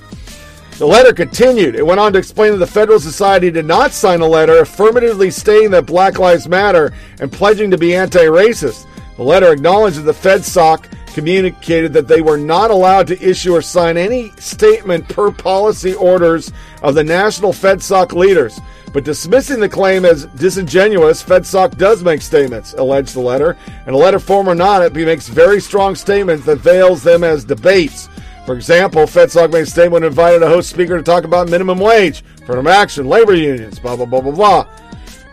The 0.77 0.87
letter 0.87 1.13
continued. 1.13 1.75
It 1.75 1.85
went 1.85 1.99
on 1.99 2.11
to 2.13 2.19
explain 2.19 2.53
that 2.53 2.57
the 2.57 2.65
Federal 2.65 2.99
Society 2.99 3.51
did 3.51 3.65
not 3.65 3.91
sign 3.91 4.21
a 4.21 4.27
letter 4.27 4.59
affirmatively 4.59 5.29
stating 5.29 5.69
that 5.71 5.85
Black 5.85 6.17
Lives 6.17 6.47
Matter 6.47 6.91
and 7.19 7.31
pledging 7.31 7.69
to 7.69 7.77
be 7.77 7.95
anti 7.95 8.23
racist. 8.23 8.87
The 9.21 9.27
letter 9.27 9.53
acknowledged 9.53 9.97
that 9.97 10.11
the 10.11 10.29
FedSoc 10.29 11.13
communicated 11.13 11.93
that 11.93 12.07
they 12.07 12.21
were 12.21 12.39
not 12.39 12.71
allowed 12.71 13.05
to 13.05 13.21
issue 13.21 13.53
or 13.53 13.61
sign 13.61 13.95
any 13.95 14.31
statement 14.39 15.07
per 15.09 15.29
policy 15.29 15.93
orders 15.93 16.51
of 16.81 16.95
the 16.95 17.03
national 17.03 17.53
FedSoc 17.53 18.13
leaders. 18.13 18.59
But 18.91 19.03
dismissing 19.03 19.59
the 19.59 19.69
claim 19.69 20.05
as 20.05 20.25
disingenuous, 20.25 21.21
FedSoc 21.21 21.77
does 21.77 22.03
make 22.03 22.23
statements, 22.23 22.73
alleged 22.73 23.13
the 23.13 23.19
letter. 23.19 23.57
And 23.85 23.93
a 23.93 23.97
letter 23.99 24.17
form 24.17 24.49
or 24.49 24.55
not, 24.55 24.81
it 24.81 24.95
makes 24.95 25.27
very 25.27 25.61
strong 25.61 25.93
statements 25.93 26.43
that 26.47 26.55
veils 26.55 27.03
them 27.03 27.23
as 27.23 27.45
debates. 27.45 28.09
For 28.47 28.55
example, 28.55 29.03
FedSoc 29.03 29.53
made 29.53 29.61
a 29.61 29.65
statement 29.67 30.03
invited 30.03 30.41
a 30.41 30.49
host 30.49 30.71
speaker 30.71 30.97
to 30.97 31.03
talk 31.03 31.25
about 31.25 31.47
minimum 31.47 31.77
wage, 31.77 32.23
affirmative 32.41 32.69
action, 32.69 33.07
labor 33.07 33.35
unions, 33.35 33.77
blah, 33.77 33.95
blah, 33.95 34.07
blah, 34.07 34.21
blah, 34.21 34.31
blah. 34.31 34.65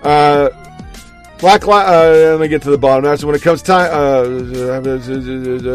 Uh, 0.02 0.67
Black 1.38 1.68
li- 1.68 1.72
uh, 1.72 2.10
let 2.32 2.40
me 2.40 2.48
get 2.48 2.62
to 2.62 2.70
the 2.70 2.78
bottom. 2.78 3.04
That's 3.04 3.22
when 3.22 3.36
it 3.36 3.42
comes 3.42 3.62
time 3.62 3.90
uh, 3.92 4.24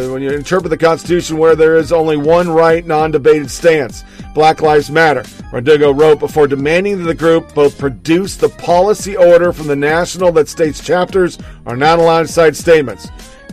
when 0.09 0.22
you 0.22 0.32
interpret 0.32 0.69
the 0.69 0.77
Constitution, 0.77 1.38
where 1.38 1.56
there 1.56 1.77
is 1.77 1.93
only 1.93 2.17
one 2.17 2.50
right, 2.50 2.85
non-debated 2.85 3.50
stance. 3.50 4.03
Black 4.35 4.61
Lives 4.61 4.92
Matter. 4.92 5.24
Rodrigo 5.53 5.93
wrote 5.93 6.19
before 6.19 6.48
demanding 6.48 6.98
that 6.98 7.06
the 7.06 7.16
group 7.16 7.53
both 7.53 7.77
produce 7.77 8.35
the 8.35 8.50
policy 8.50 9.16
order 9.16 9.53
from 9.53 9.67
the 9.67 9.75
national 9.75 10.33
that 10.33 10.50
states 10.50 10.83
chapters 10.83 11.38
are 11.66 11.77
not 11.77 11.98
allowed 11.98 12.27
cite 12.27 12.58
statements. 12.58 13.08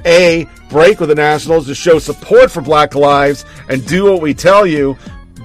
A. 0.04 0.48
Break 0.68 0.98
with 0.98 1.10
the 1.10 1.14
nationals 1.14 1.66
to 1.66 1.74
show 1.76 2.00
support 2.00 2.50
for 2.50 2.60
Black 2.60 2.96
lives 2.96 3.44
and 3.68 3.86
do 3.86 4.04
what 4.10 4.20
we 4.20 4.34
tell 4.34 4.66
you. 4.66 4.96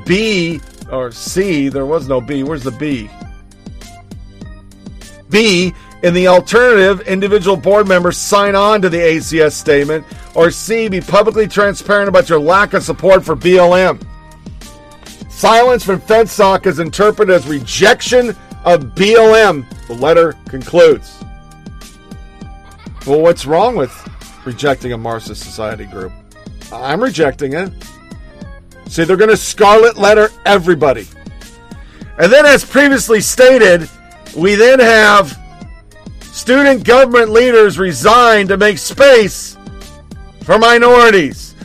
B. 0.05 0.59
Or 0.91 1.11
C. 1.11 1.69
There 1.69 1.85
was 1.85 2.07
no 2.07 2.21
B. 2.21 2.41
Where's 2.41 2.63
the 2.63 2.71
B? 2.71 3.09
B 5.29 5.73
in 6.05 6.13
the 6.13 6.27
alternative, 6.27 7.01
individual 7.07 7.57
board 7.57 7.87
members 7.87 8.15
sign 8.15 8.53
on 8.53 8.79
to 8.79 8.89
the 8.89 8.97
ACS 8.97 9.53
statement, 9.53 10.05
or 10.35 10.51
C, 10.51 10.87
be 10.87 11.01
publicly 11.01 11.47
transparent 11.47 12.07
about 12.07 12.29
your 12.29 12.39
lack 12.39 12.75
of 12.75 12.83
support 12.83 13.25
for 13.25 13.35
BLM. 13.35 13.99
Silence 15.31 15.83
from 15.83 15.99
FedSoc 15.99 16.67
is 16.67 16.77
interpreted 16.77 17.33
as 17.33 17.47
rejection 17.47 18.29
of 18.65 18.93
BLM, 18.93 19.65
the 19.87 19.95
letter 19.95 20.35
concludes. 20.47 21.23
Well, 23.07 23.21
what's 23.21 23.47
wrong 23.47 23.75
with 23.75 23.91
rejecting 24.45 24.93
a 24.93 24.97
Marxist 24.99 25.41
Society 25.41 25.85
group? 25.85 26.11
I'm 26.71 27.01
rejecting 27.01 27.53
it. 27.53 27.73
See, 28.89 29.05
they're 29.05 29.17
going 29.17 29.31
to 29.31 29.37
scarlet 29.37 29.97
letter 29.97 30.29
everybody. 30.45 31.07
And 32.19 32.31
then, 32.31 32.45
as 32.45 32.63
previously 32.63 33.21
stated, 33.21 33.89
we 34.35 34.53
then 34.53 34.79
have 34.79 35.35
Student 36.45 36.83
government 36.83 37.31
leaders 37.31 37.79
resign 37.79 38.47
to 38.49 38.55
make 38.55 38.77
space 38.77 39.57
for 40.43 40.59
minorities. 40.59 41.55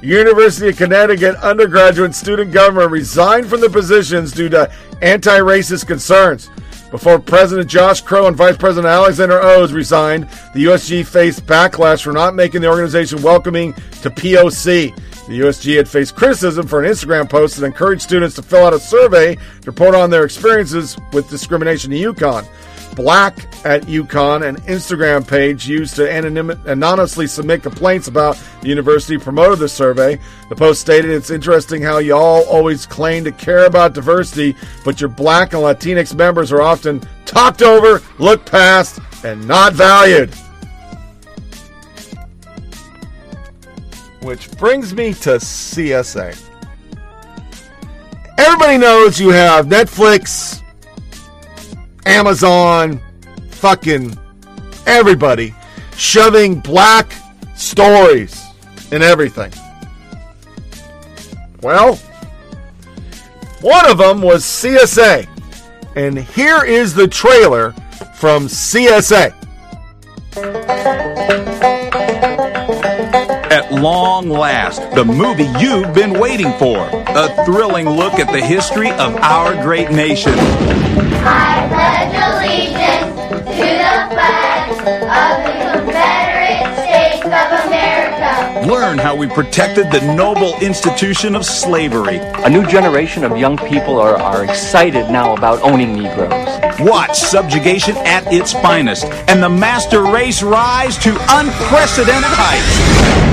University 0.00 0.70
of 0.70 0.78
Connecticut 0.78 1.36
undergraduate 1.42 2.14
student 2.14 2.52
government 2.52 2.90
resigned 2.90 3.50
from 3.50 3.60
the 3.60 3.68
positions 3.68 4.32
due 4.32 4.48
to 4.48 4.72
anti 5.02 5.38
racist 5.40 5.86
concerns. 5.86 6.48
Before 6.90 7.18
President 7.18 7.68
Josh 7.68 8.00
Crow 8.00 8.28
and 8.28 8.34
Vice 8.34 8.56
President 8.56 8.90
Alexander 8.90 9.42
O's 9.42 9.74
resigned, 9.74 10.22
the 10.54 10.64
USG 10.64 11.04
faced 11.04 11.44
backlash 11.44 12.02
for 12.02 12.12
not 12.12 12.34
making 12.34 12.62
the 12.62 12.70
organization 12.70 13.20
welcoming 13.20 13.74
to 14.00 14.08
POC. 14.08 14.96
The 15.26 15.40
USG 15.40 15.76
had 15.76 15.86
faced 15.86 16.16
criticism 16.16 16.66
for 16.66 16.82
an 16.82 16.90
Instagram 16.90 17.28
post 17.28 17.56
that 17.56 17.66
encouraged 17.66 18.00
students 18.00 18.36
to 18.36 18.42
fill 18.42 18.64
out 18.64 18.72
a 18.72 18.80
survey 18.80 19.34
to 19.34 19.66
report 19.66 19.94
on 19.94 20.08
their 20.08 20.24
experiences 20.24 20.96
with 21.12 21.28
discrimination 21.28 21.92
in 21.92 22.14
UConn. 22.14 22.48
Black 22.96 23.36
at 23.64 23.82
UConn, 23.82 24.44
an 24.44 24.56
Instagram 24.62 25.28
page 25.28 25.68
used 25.68 25.94
to 25.96 26.02
anonym- 26.02 26.64
anonymously 26.66 27.26
submit 27.26 27.62
complaints 27.62 28.08
about 28.08 28.42
the 28.62 28.68
university, 28.68 29.18
promoted 29.18 29.58
the 29.58 29.68
survey. 29.68 30.18
The 30.48 30.56
post 30.56 30.80
stated, 30.80 31.10
It's 31.10 31.30
interesting 31.30 31.82
how 31.82 31.98
y'all 31.98 32.44
always 32.46 32.86
claim 32.86 33.22
to 33.24 33.32
care 33.32 33.66
about 33.66 33.92
diversity, 33.92 34.56
but 34.84 35.00
your 35.00 35.10
black 35.10 35.52
and 35.52 35.62
Latinx 35.62 36.16
members 36.16 36.50
are 36.50 36.62
often 36.62 37.06
talked 37.26 37.62
over, 37.62 38.02
looked 38.18 38.50
past, 38.50 38.98
and 39.22 39.46
not 39.46 39.74
valued. 39.74 40.34
Which 44.22 44.50
brings 44.52 44.94
me 44.94 45.12
to 45.14 45.36
CSA. 45.38 46.42
Everybody 48.38 48.78
knows 48.78 49.20
you 49.20 49.30
have 49.30 49.66
Netflix, 49.66 50.62
Amazon, 52.06 53.00
fucking 53.50 54.16
everybody 54.86 55.54
shoving 55.96 56.60
black 56.60 57.12
stories 57.56 58.42
in 58.92 59.02
everything. 59.02 59.52
Well, 61.62 61.96
one 63.60 63.90
of 63.90 63.98
them 63.98 64.22
was 64.22 64.44
CSA. 64.44 65.28
And 65.96 66.18
here 66.18 66.62
is 66.62 66.94
the 66.94 67.08
trailer 67.08 67.72
from 68.14 68.46
CSA. 68.46 69.32
At 73.56 73.72
long 73.72 74.28
last, 74.28 74.82
the 74.94 75.02
movie 75.02 75.48
you've 75.58 75.94
been 75.94 76.20
waiting 76.20 76.52
for. 76.58 76.76
A 76.92 77.44
thrilling 77.46 77.88
look 77.88 78.18
at 78.18 78.30
the 78.30 78.44
history 78.44 78.90
of 78.90 79.16
our 79.16 79.54
great 79.62 79.90
nation. 79.90 80.34
I 80.36 81.64
pledge 81.72 82.12
allegiance 82.20 83.16
to 83.56 83.68
the 83.80 83.94
flag 84.12 84.70
of 85.08 85.32
the 85.40 85.54
Confederate 85.72 86.68
States 86.84 87.24
of 87.24 87.66
America. 87.66 88.68
Learn 88.70 88.98
how 88.98 89.16
we 89.16 89.26
protected 89.26 89.90
the 89.90 90.02
noble 90.14 90.54
institution 90.60 91.34
of 91.34 91.46
slavery. 91.46 92.18
A 92.18 92.50
new 92.50 92.66
generation 92.66 93.24
of 93.24 93.38
young 93.38 93.56
people 93.56 93.98
are, 93.98 94.18
are 94.18 94.44
excited 94.44 95.08
now 95.08 95.34
about 95.34 95.62
owning 95.62 95.94
Negroes. 95.94 96.60
Watch 96.80 97.18
subjugation 97.18 97.96
at 97.96 98.30
its 98.30 98.52
finest 98.52 99.06
and 99.28 99.42
the 99.42 99.48
master 99.48 100.02
race 100.02 100.42
rise 100.42 100.98
to 100.98 101.08
unprecedented 101.30 102.32
heights. 102.36 103.25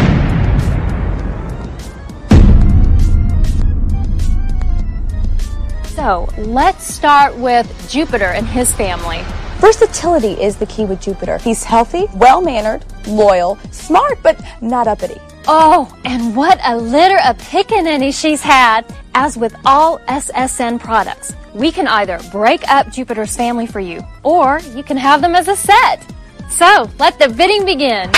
So 6.04 6.28
let's 6.36 6.84
start 6.84 7.34
with 7.38 7.66
Jupiter 7.90 8.26
and 8.26 8.46
his 8.46 8.74
family. 8.74 9.24
Versatility 9.60 10.34
is 10.34 10.58
the 10.58 10.66
key 10.66 10.84
with 10.84 11.00
Jupiter. 11.00 11.38
He's 11.38 11.64
healthy, 11.64 12.08
well 12.16 12.42
mannered, 12.42 12.84
loyal, 13.08 13.58
smart, 13.72 14.22
but 14.22 14.38
not 14.60 14.86
uppity. 14.86 15.18
Oh, 15.48 15.98
and 16.04 16.36
what 16.36 16.60
a 16.66 16.76
litter 16.76 17.20
of 17.26 17.38
pickaninny 17.38 18.14
she's 18.14 18.42
had. 18.42 18.86
As 19.16 19.38
with 19.38 19.56
all 19.64 20.00
SSN 20.00 20.78
products, 20.78 21.32
we 21.54 21.72
can 21.72 21.88
either 21.88 22.20
break 22.34 22.68
up 22.70 22.92
Jupiter's 22.92 23.38
family 23.38 23.66
for 23.66 23.80
you, 23.80 24.06
or 24.24 24.60
you 24.76 24.84
can 24.84 24.98
have 24.98 25.22
them 25.22 25.36
as 25.36 25.48
a 25.48 25.56
set. 25.56 26.06
So 26.50 26.90
let 27.00 27.18
the 27.18 27.30
bidding 27.30 27.64
begin. 27.64 28.10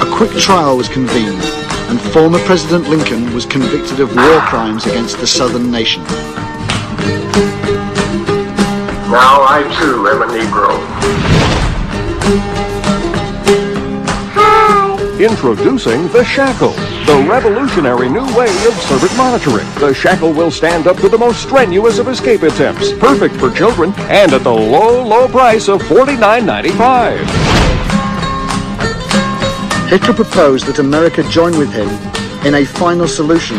A 0.00 0.16
quick 0.16 0.30
trial 0.40 0.78
was 0.78 0.88
convened, 0.88 1.42
and 1.88 2.00
former 2.12 2.38
President 2.40 2.88
Lincoln 2.88 3.32
was 3.34 3.46
convicted 3.46 4.00
of 4.00 4.14
war 4.14 4.40
crimes 4.42 4.86
against 4.86 5.18
the 5.18 5.26
southern 5.26 5.70
nation. 5.70 6.02
Now 9.10 9.42
I 9.48 9.62
too 9.80 10.06
am 10.06 10.22
a 10.22 10.26
Negro. 10.26 10.68
Introducing 15.18 16.06
the 16.08 16.22
Shackle, 16.22 16.74
the 17.06 17.26
revolutionary 17.28 18.08
new 18.08 18.24
way 18.36 18.50
of 18.66 18.74
servant 18.74 19.16
monitoring. 19.16 19.66
The 19.80 19.92
Shackle 19.92 20.32
will 20.32 20.50
stand 20.50 20.86
up 20.86 20.98
to 20.98 21.08
the 21.08 21.18
most 21.18 21.42
strenuous 21.42 21.98
of 21.98 22.06
escape 22.08 22.42
attempts, 22.42 22.92
perfect 22.92 23.34
for 23.36 23.50
children, 23.50 23.92
and 24.10 24.32
at 24.32 24.44
the 24.44 24.52
low, 24.52 25.02
low 25.04 25.26
price 25.26 25.68
of 25.68 25.82
$49.95. 25.82 27.77
Hitler 29.88 30.12
proposed 30.12 30.66
that 30.66 30.80
America 30.80 31.22
join 31.30 31.56
with 31.56 31.72
him 31.72 31.88
in 32.46 32.56
a 32.56 32.64
final 32.66 33.08
solution. 33.08 33.58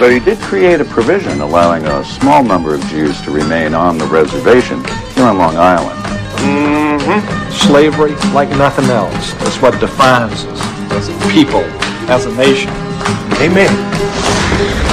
But 0.00 0.10
he 0.10 0.18
did 0.18 0.40
create 0.40 0.80
a 0.80 0.84
provision 0.84 1.40
allowing 1.40 1.86
a 1.86 2.04
small 2.04 2.42
number 2.42 2.74
of 2.74 2.80
Jews 2.86 3.20
to 3.22 3.30
remain 3.30 3.74
on 3.74 3.96
the 3.96 4.06
reservation 4.06 4.82
here 5.14 5.26
on 5.26 5.38
Long 5.38 5.56
Island. 5.56 6.00
Mm-hmm. 6.42 7.52
Slavery, 7.52 8.16
like 8.34 8.48
nothing 8.58 8.86
else, 8.86 9.34
is 9.42 9.56
what 9.62 9.78
defines 9.78 10.46
us 10.46 10.60
as 10.90 11.08
a 11.08 11.30
people, 11.30 11.62
as 12.10 12.26
a 12.26 12.34
nation. 12.34 12.70
Amen. 13.40 14.83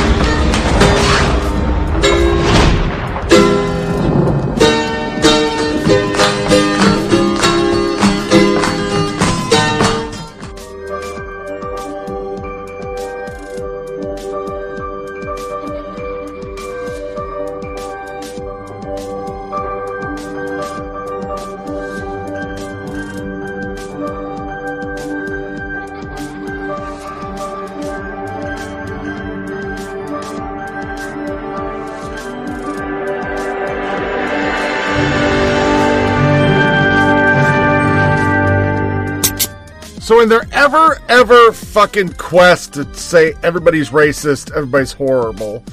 So, 40.11 40.19
in 40.19 40.27
their 40.27 40.45
ever, 40.51 41.01
ever 41.07 41.53
fucking 41.53 42.15
quest 42.15 42.73
to 42.73 42.93
say 42.93 43.33
everybody's 43.43 43.91
racist, 43.91 44.51
everybody's 44.51 44.91
horrible, 44.91 45.63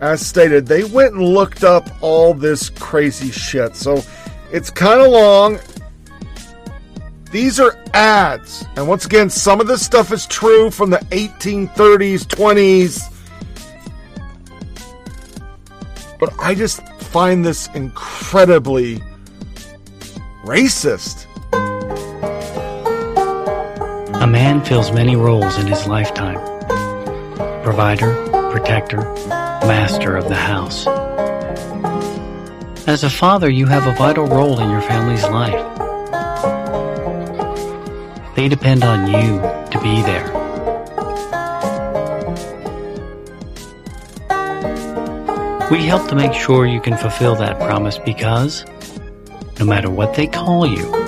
as 0.00 0.24
stated, 0.24 0.64
they 0.64 0.84
went 0.84 1.14
and 1.14 1.24
looked 1.24 1.64
up 1.64 1.90
all 2.00 2.32
this 2.32 2.70
crazy 2.70 3.32
shit. 3.32 3.74
So, 3.74 4.00
it's 4.52 4.70
kind 4.70 5.00
of 5.00 5.08
long. 5.08 5.58
These 7.32 7.58
are 7.58 7.76
ads. 7.92 8.64
And 8.76 8.86
once 8.86 9.06
again, 9.06 9.28
some 9.28 9.60
of 9.60 9.66
this 9.66 9.84
stuff 9.84 10.12
is 10.12 10.24
true 10.24 10.70
from 10.70 10.90
the 10.90 10.98
1830s, 11.10 12.26
20s. 12.26 13.12
But 16.20 16.32
I 16.38 16.54
just 16.54 16.80
find 17.10 17.44
this 17.44 17.66
incredibly 17.74 19.02
racist. 20.44 21.26
A 24.20 24.26
man 24.26 24.62
fills 24.62 24.92
many 24.92 25.16
roles 25.16 25.58
in 25.58 25.66
his 25.66 25.86
lifetime 25.86 26.38
provider, 27.62 28.14
protector, 28.52 28.98
master 29.64 30.14
of 30.14 30.28
the 30.28 30.34
house. 30.34 30.86
As 32.86 33.02
a 33.02 33.08
father, 33.08 33.48
you 33.48 33.64
have 33.64 33.86
a 33.86 33.94
vital 33.96 34.26
role 34.26 34.60
in 34.60 34.68
your 34.68 34.82
family's 34.82 35.22
life. 35.22 35.64
They 38.36 38.48
depend 38.48 38.84
on 38.84 39.06
you 39.06 39.40
to 39.70 39.80
be 39.82 40.02
there. 40.02 40.30
We 45.70 45.86
help 45.86 46.10
to 46.10 46.14
make 46.14 46.34
sure 46.34 46.66
you 46.66 46.82
can 46.82 46.98
fulfill 46.98 47.36
that 47.36 47.58
promise 47.58 47.96
because 47.96 48.66
no 49.58 49.64
matter 49.64 49.88
what 49.88 50.12
they 50.12 50.26
call 50.26 50.66
you, 50.66 50.99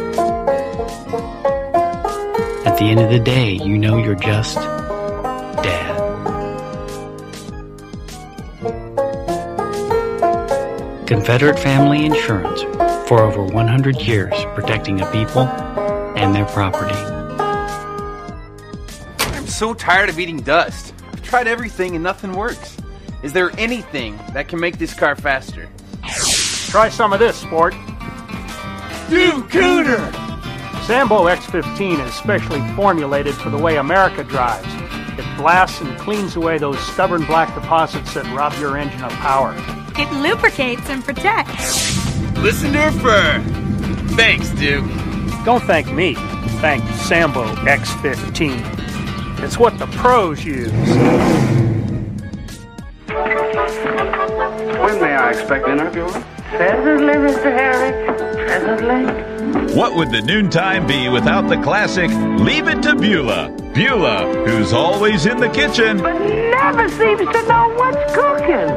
at 2.73 2.79
the 2.79 2.85
end 2.87 3.01
of 3.01 3.11
the 3.11 3.19
day, 3.19 3.53
you 3.53 3.77
know 3.77 3.99
you're 3.99 4.15
just 4.15 4.57
dad. 4.57 5.93
Confederate 11.07 11.59
Family 11.59 12.07
Insurance 12.07 12.63
for 13.07 13.21
over 13.21 13.45
100 13.45 14.01
years 14.01 14.33
protecting 14.55 15.03
a 15.03 15.13
people 15.13 15.43
and 16.17 16.35
their 16.35 16.47
property. 16.47 16.95
I'm 19.19 19.47
so 19.47 19.75
tired 19.75 20.09
of 20.09 20.19
eating 20.19 20.39
dust. 20.39 20.95
I've 21.13 21.23
tried 21.23 21.47
everything 21.47 21.95
and 21.95 22.03
nothing 22.03 22.33
works. 22.33 22.79
Is 23.23 23.35
there 23.35 23.51
anything 23.59 24.17
that 24.33 24.49
can 24.49 24.59
make 24.59 24.79
this 24.79 24.95
car 24.95 25.15
faster? 25.15 25.69
Try 26.71 26.89
some 26.89 27.13
of 27.13 27.19
this, 27.19 27.37
sport. 27.37 27.75
Dude, 29.11 29.45
Cooter! 29.51 30.22
Sambo 30.87 31.27
X15 31.27 32.05
is 32.05 32.13
specially 32.13 32.61
formulated 32.75 33.35
for 33.37 33.51
the 33.51 33.57
way 33.57 33.77
America 33.77 34.25
drives. 34.25 34.67
It 35.17 35.37
blasts 35.37 35.81
and 35.81 35.97
cleans 36.01 36.35
away 36.35 36.59
those 36.59 36.79
stubborn 36.81 37.25
black 37.25 37.55
deposits 37.55 38.15
that 38.15 38.25
rob 38.37 38.53
your 38.59 38.77
engine 38.77 39.05
of 39.05 39.13
power. 39.13 39.55
It 39.97 40.11
lubricates 40.21 40.91
and 40.91 41.05
protects. 41.05 41.97
Listen 42.37 42.73
to 42.73 42.81
her 42.81 42.91
fur. 43.01 43.41
Thanks, 44.17 44.51
Duke. 44.51 44.85
Don't 45.45 45.63
thank 45.63 45.93
me. 45.93 46.15
Thank 46.61 46.83
Sambo 46.95 47.45
X15. 47.55 49.43
It's 49.45 49.59
what 49.59 49.79
the 49.79 49.87
pros 49.87 50.45
use. 50.45 50.73
When 54.83 55.01
may 55.01 55.15
I 55.15 55.31
expect 55.31 55.67
dinner, 55.67 55.91
Beulah? 55.91 56.32
Presently, 56.57 57.15
Mr. 57.15 57.51
Herrick. 57.51 57.97
Presently. 58.47 59.75
What 59.75 59.97
would 59.97 60.11
the 60.11 60.21
noontime 60.21 60.87
be 60.87 61.09
without 61.09 61.49
the 61.49 61.57
classic 61.63 62.11
Leave 62.41 62.69
It 62.69 62.83
to 62.83 62.95
Beulah? 62.95 63.51
Beulah, 63.73 64.27
who's 64.47 64.75
always 64.75 65.25
in 65.25 65.39
the 65.39 65.49
kitchen. 65.49 65.97
But 65.97 66.19
never 66.19 66.89
seems 66.91 67.21
to 67.21 67.43
know 67.49 67.73
what's 67.75 68.15
cooking. 68.15 68.69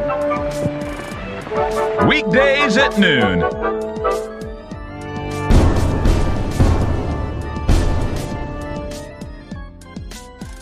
Weekdays 2.08 2.78
at 2.78 2.98
noon. 2.98 3.42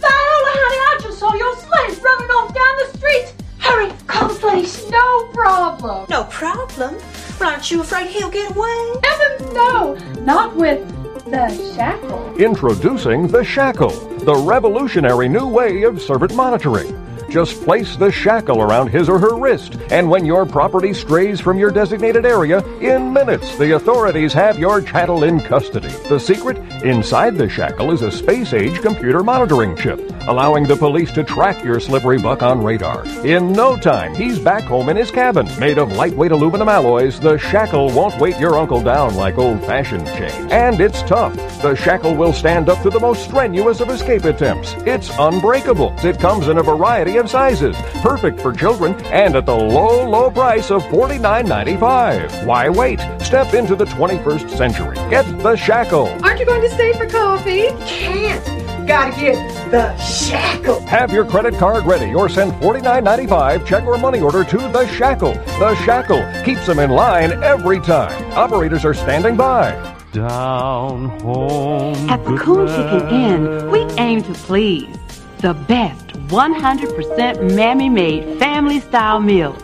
Viola, 0.02 0.52
honey, 0.58 0.80
I 0.80 0.98
just 1.02 1.20
saw 1.20 1.34
your 1.36 1.56
sled 1.58 2.04
running 2.04 2.30
off 2.32 2.54
down 2.54 2.76
the 2.80 2.98
street. 2.98 3.33
Hurry, 3.64 3.92
call 4.08 4.28
the 4.28 4.36
police. 4.40 4.90
No 4.90 5.30
problem. 5.34 6.06
No 6.10 6.26
problem? 6.26 6.96
Well, 7.40 7.50
aren't 7.50 7.72
you 7.72 7.82
afraid 7.82 8.08
he'll 8.08 8.30
get 8.30 8.56
away? 8.56 8.94
Heavens, 9.04 9.54
no. 9.54 9.96
Not 10.22 10.56
with 10.56 10.86
the 11.26 11.48
shackle. 11.76 12.36
Introducing 12.38 13.28
the 13.28 13.44
Shackle, 13.44 13.92
the 14.20 14.36
revolutionary 14.36 15.30
new 15.30 15.48
way 15.48 15.84
of 15.84 16.02
servant 16.02 16.36
monitoring. 16.36 16.94
Just 17.34 17.64
place 17.64 17.96
the 17.96 18.12
shackle 18.12 18.62
around 18.62 18.90
his 18.90 19.10
or 19.10 19.18
her 19.18 19.36
wrist, 19.36 19.76
and 19.90 20.08
when 20.08 20.24
your 20.24 20.46
property 20.46 20.94
strays 20.94 21.42
from 21.42 21.58
your 21.58 21.72
designated 21.72 22.28
area, 22.28 22.64
in 22.78 23.12
minutes 23.12 23.58
the 23.58 23.72
authorities 23.72 24.34
have 24.34 24.60
your 24.60 24.84
chattel 24.84 25.24
in 25.24 25.40
custody. 25.40 25.90
The 26.10 26.20
secret? 26.20 26.60
Inside 26.84 27.40
the 27.40 27.50
shackle 27.50 27.90
is 27.90 28.04
a 28.04 28.12
space 28.12 28.54
age 28.54 28.80
computer 28.82 29.24
monitoring 29.24 29.76
chip, 29.76 30.00
allowing 30.28 30.66
the 30.66 30.76
police 30.76 31.12
to 31.14 31.24
track 31.24 31.64
your 31.64 31.80
slippery 31.80 32.20
buck 32.20 32.44
on 32.44 32.64
radar. 32.64 33.04
In 33.26 33.52
no 33.52 33.78
time, 33.78 34.14
he's 34.14 34.38
back 34.38 34.66
home 34.66 34.90
in 34.90 34.96
his 34.96 35.10
cabin. 35.10 35.48
Made 35.60 35.80
of 35.80 35.92
lightweight 35.94 36.32
aluminum 36.32 36.70
alloys, 36.70 37.20
the 37.20 37.40
shackle 37.40 37.90
won't 37.94 38.20
weight 38.22 38.40
your 38.40 38.60
uncle 38.60 38.84
down 38.84 39.16
like 39.16 39.40
old 39.40 39.60
fashioned 39.62 40.06
chains. 40.06 40.52
And 40.52 40.80
it's 40.80 41.02
tough. 41.02 41.34
The 41.64 41.74
shackle 41.74 42.14
will 42.14 42.32
stand 42.32 42.70
up 42.70 42.84
to 42.84 42.92
the 42.92 43.00
most 43.00 43.24
strenuous 43.24 43.80
of 43.80 43.90
escape 43.90 44.26
attempts. 44.26 44.74
It's 44.86 45.10
unbreakable. 45.18 45.96
It 46.04 46.20
comes 46.20 46.48
in 46.48 46.60
a 46.60 46.64
variety 46.64 47.18
of 47.18 47.23
sizes, 47.28 47.76
perfect 48.02 48.40
for 48.40 48.54
children, 48.54 48.94
and 49.06 49.36
at 49.36 49.46
the 49.46 49.56
low, 49.56 50.08
low 50.10 50.32
price 50.32 50.72
of 50.72 50.84
$49.95. 50.84 52.46
Why 52.46 52.70
wait? 52.70 53.00
Step 53.22 53.54
into 53.54 53.76
the 53.76 53.86
21st 53.86 54.50
century. 54.50 54.96
Get 55.10 55.26
the 55.40 55.56
shackle. 55.56 56.08
Aren't 56.24 56.40
you 56.40 56.46
going 56.46 56.62
to 56.62 56.70
stay 56.70 56.94
for 56.94 57.08
coffee? 57.08 57.68
Can't. 57.86 58.64
Gotta 58.88 59.18
get 59.20 59.72
the 59.72 59.96
shackle. 59.98 60.82
Have 60.82 61.14
your 61.14 61.26
credit 61.26 61.56
card 61.56 61.86
ready 61.86 62.14
or 62.14 62.28
send 62.28 62.52
$49.95 62.54 63.66
check 63.66 63.84
or 63.86 63.98
money 63.98 64.20
order 64.20 64.44
to 64.44 64.58
The 64.58 64.86
Shackle. 64.88 65.34
The 65.34 65.76
Shackle 65.86 66.22
keeps 66.44 66.66
them 66.66 66.80
in 66.80 66.92
line 66.92 67.32
every 67.44 67.80
time. 67.80 68.32
Operators 68.34 68.84
are 68.84 68.94
standing 68.94 69.38
by. 69.38 69.72
Down 70.12 71.18
home. 71.22 72.10
At 72.10 72.24
the 72.26 72.38
Coon 72.38 72.68
Chicken 72.68 73.10
Inn, 73.10 73.72
we 73.72 73.80
aim 73.98 74.22
to 74.24 74.34
please. 74.34 74.96
The 75.38 75.54
best 75.54 76.03
100% 76.28 77.54
mammy 77.56 77.90
made 77.90 78.40
family 78.40 78.80
style 78.80 79.20
meals. 79.20 79.62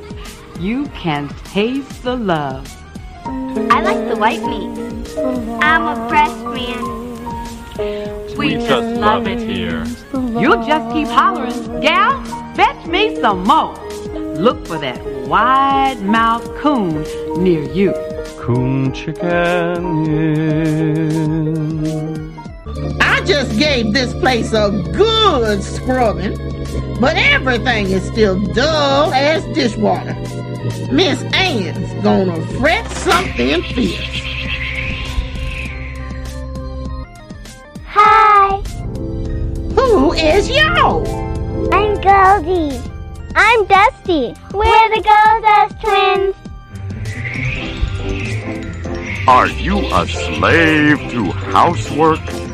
You 0.59 0.88
can 0.88 1.29
taste 1.45 2.03
the 2.03 2.15
love. 2.15 2.67
I 3.71 3.81
like 3.81 4.07
the 4.09 4.15
white 4.17 4.41
meat. 4.41 4.69
I'm 5.63 5.88
a 5.88 6.07
breast 6.09 6.43
man. 6.45 6.99
We 8.38 8.55
just 8.55 8.99
love 8.99 9.27
it 9.27 9.39
here. 9.39 9.85
You'll 10.13 10.63
just 10.65 10.93
keep 10.93 11.07
hollering, 11.07 11.81
gal, 11.81 12.23
fetch 12.55 12.85
me 12.88 13.15
some 13.19 13.43
more. 13.43 13.75
Look 14.13 14.67
for 14.67 14.77
that 14.79 15.01
wide 15.27 16.01
mouth 16.01 16.43
coon 16.57 17.03
near 17.41 17.63
you. 17.71 17.93
Coon 18.38 18.91
Chicken 18.93 20.05
Inn. 20.07 21.39
I 22.25 22.28
just 23.30 23.59
gave 23.59 23.93
this 23.93 24.11
place 24.16 24.53
a 24.53 24.72
good 24.91 25.61
scrubbing, 25.61 26.35
but 26.99 27.16
everything 27.16 27.85
is 27.85 28.03
still 28.08 28.43
dull 28.53 29.14
as 29.14 29.45
dishwater. 29.53 30.16
Miss 30.91 31.22
Ann's 31.35 32.03
gonna 32.03 32.43
fret 32.58 32.90
something 32.90 33.61
fierce. 33.61 34.24
Hi, 37.85 38.58
Who 39.75 40.14
is 40.14 40.49
yo? 40.49 41.03
I'm 41.72 42.01
Goldie. 42.01 42.82
I'm 43.35 43.64
Dusty. 43.67 44.33
We're 44.56 44.90
the 44.90 45.03
Gold 45.06 45.43
Dust 45.43 45.75
twins. 45.83 46.35
Are 49.27 49.48
you 49.48 49.77
a 49.93 50.08
slave 50.08 50.98
to 51.11 51.32
housework? 51.32 52.48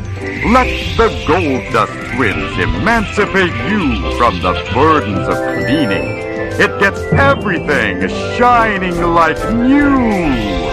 Let 0.51 0.67
the 0.97 1.09
Gold 1.27 1.73
Dust 1.73 1.91
Twins 2.15 2.57
emancipate 2.59 3.53
you 3.69 4.11
from 4.17 4.41
the 4.41 4.53
burdens 4.73 5.27
of 5.27 5.35
cleaning. 5.35 6.25
It 6.57 6.79
gets 6.79 7.01
everything 7.13 8.07
shining 8.37 9.01
like 9.01 9.37
new. 9.53 10.65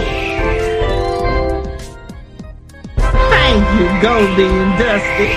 Thank 2.97 3.63
you, 3.79 3.87
Goldie 4.01 4.45
and 4.45 4.79
Dusty. 4.79 5.29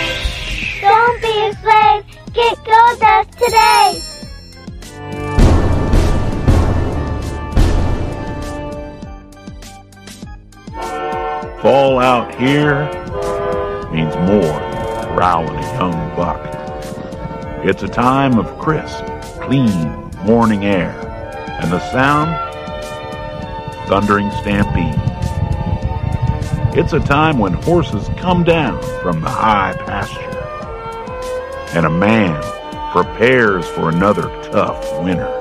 Don't 0.80 1.20
be 1.20 1.34
a 1.46 1.52
slave. 1.62 2.04
Get 2.32 2.56
Gold 2.64 3.00
Dust 3.00 3.32
today. 3.32 4.00
Fall 11.60 11.98
out 11.98 12.34
here 12.36 13.05
means 13.96 14.14
more 14.16 14.42
than 14.42 15.14
growling 15.16 15.56
a 15.56 15.72
young 15.78 16.16
buck. 16.16 16.38
It's 17.64 17.82
a 17.82 17.88
time 17.88 18.38
of 18.38 18.58
crisp, 18.58 19.02
clean 19.40 20.10
morning 20.26 20.66
air 20.66 20.92
and 21.62 21.72
the 21.72 21.80
sound 21.90 22.30
thundering 23.88 24.30
stampede. 24.42 25.00
It's 26.78 26.92
a 26.92 27.00
time 27.00 27.38
when 27.38 27.54
horses 27.54 28.10
come 28.18 28.44
down 28.44 28.82
from 29.00 29.22
the 29.22 29.30
high 29.30 29.72
pasture 29.86 30.20
and 31.74 31.86
a 31.86 31.90
man 31.90 32.42
prepares 32.92 33.66
for 33.66 33.88
another 33.88 34.24
tough 34.42 34.78
winter. 35.02 35.32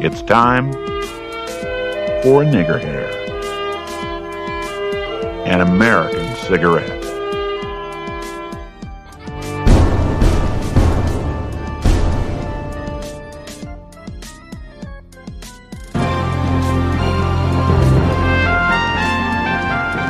It's 0.00 0.22
time 0.22 0.72
for 2.22 2.42
a 2.42 2.46
nigger 2.46 2.80
hair, 2.80 3.10
an 5.44 5.60
American 5.60 6.25
cigarette. 6.46 7.02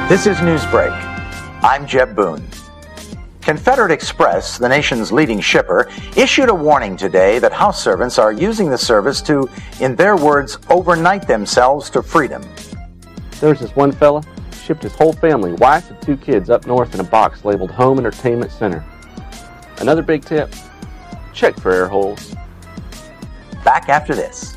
This 0.09 0.27
is 0.27 0.37
Newsbreak. 0.39 0.93
I'm 1.63 1.87
Jeb 1.87 2.15
Boone. 2.15 2.47
Confederate 3.41 3.91
Express, 3.91 4.59
the 4.59 4.69
nation's 4.69 5.11
leading 5.11 5.41
shipper, 5.41 5.89
issued 6.17 6.51
a 6.51 6.55
warning 6.55 6.97
today 6.99 7.39
that 7.39 7.53
house 7.53 7.83
servants 7.83 8.19
are 8.19 8.33
using 8.33 8.69
the 8.69 8.77
service 8.77 9.23
to, 9.23 9.49
in 9.81 9.97
their 9.97 10.17
words, 10.17 10.59
overnight 10.69 11.27
themselves 11.27 11.89
to 11.91 12.03
freedom. 12.03 12.43
There's 13.41 13.61
this 13.61 13.75
one 13.75 13.93
fella, 13.93 14.23
shipped 14.67 14.83
his 14.83 14.95
whole 14.95 15.13
family, 15.13 15.53
wife 15.55 15.89
and 15.91 16.03
two 16.03 16.17
kids, 16.17 16.51
up 16.51 16.67
north 16.67 16.93
in 16.93 16.99
a 16.99 17.05
box 17.05 17.45
labeled 17.45 17.71
Home 17.71 17.99
Entertainment 17.99 18.51
Center. 18.51 18.85
Another 19.79 20.03
big 20.03 20.25
tip 20.25 20.53
check 21.33 21.55
for 21.61 21.71
air 21.71 21.87
holes. 21.87 22.35
Back 23.65 23.89
after 23.89 24.15
this. 24.15 24.55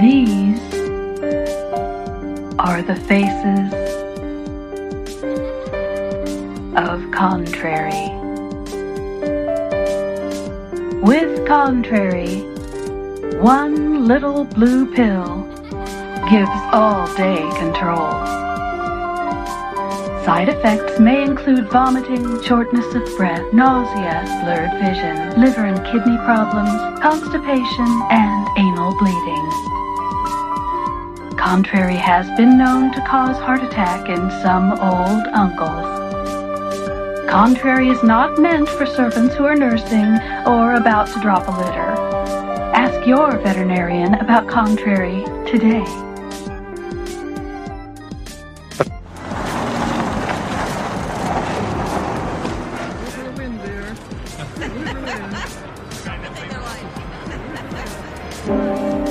These 0.00 0.58
are 2.58 2.80
the 2.80 2.96
faces 3.06 3.74
of 6.76 7.10
contrary. 7.10 8.08
With 11.02 11.46
contrary, 11.46 12.46
one 13.38 14.06
little 14.06 14.44
blue 14.44 14.92
pill 14.94 15.44
gives 16.30 16.50
all 16.72 17.06
day 17.16 17.40
control. 17.58 18.10
Side 20.24 20.48
effects 20.48 20.98
may 21.00 21.22
include 21.22 21.70
vomiting, 21.70 22.42
shortness 22.42 22.94
of 22.94 23.04
breath, 23.16 23.52
nausea, 23.52 24.22
blurred 24.44 24.72
vision, 24.80 25.40
liver 25.40 25.64
and 25.64 25.82
kidney 25.86 26.18
problems, 26.18 26.70
constipation, 27.00 28.02
and 28.10 28.48
anal 28.58 28.96
bleeding. 28.98 29.50
Contrary 31.38 31.96
has 31.96 32.28
been 32.36 32.58
known 32.58 32.92
to 32.92 33.00
cause 33.06 33.36
heart 33.38 33.62
attack 33.62 34.08
in 34.08 34.30
some 34.42 34.72
old 34.72 35.26
uncles. 35.32 36.00
Contrary 37.30 37.88
is 37.88 38.02
not 38.02 38.38
meant 38.38 38.68
for 38.68 38.84
servants 38.84 39.34
who 39.36 39.44
are 39.44 39.56
nursing 39.56 40.18
or 40.46 40.74
about 40.74 41.06
to 41.06 41.20
drop 41.20 41.48
a 41.48 41.50
litter. 41.50 41.99
Your 43.10 43.38
veterinarian 43.38 44.14
about 44.14 44.46
Contrary 44.46 45.24
today. 45.44 45.84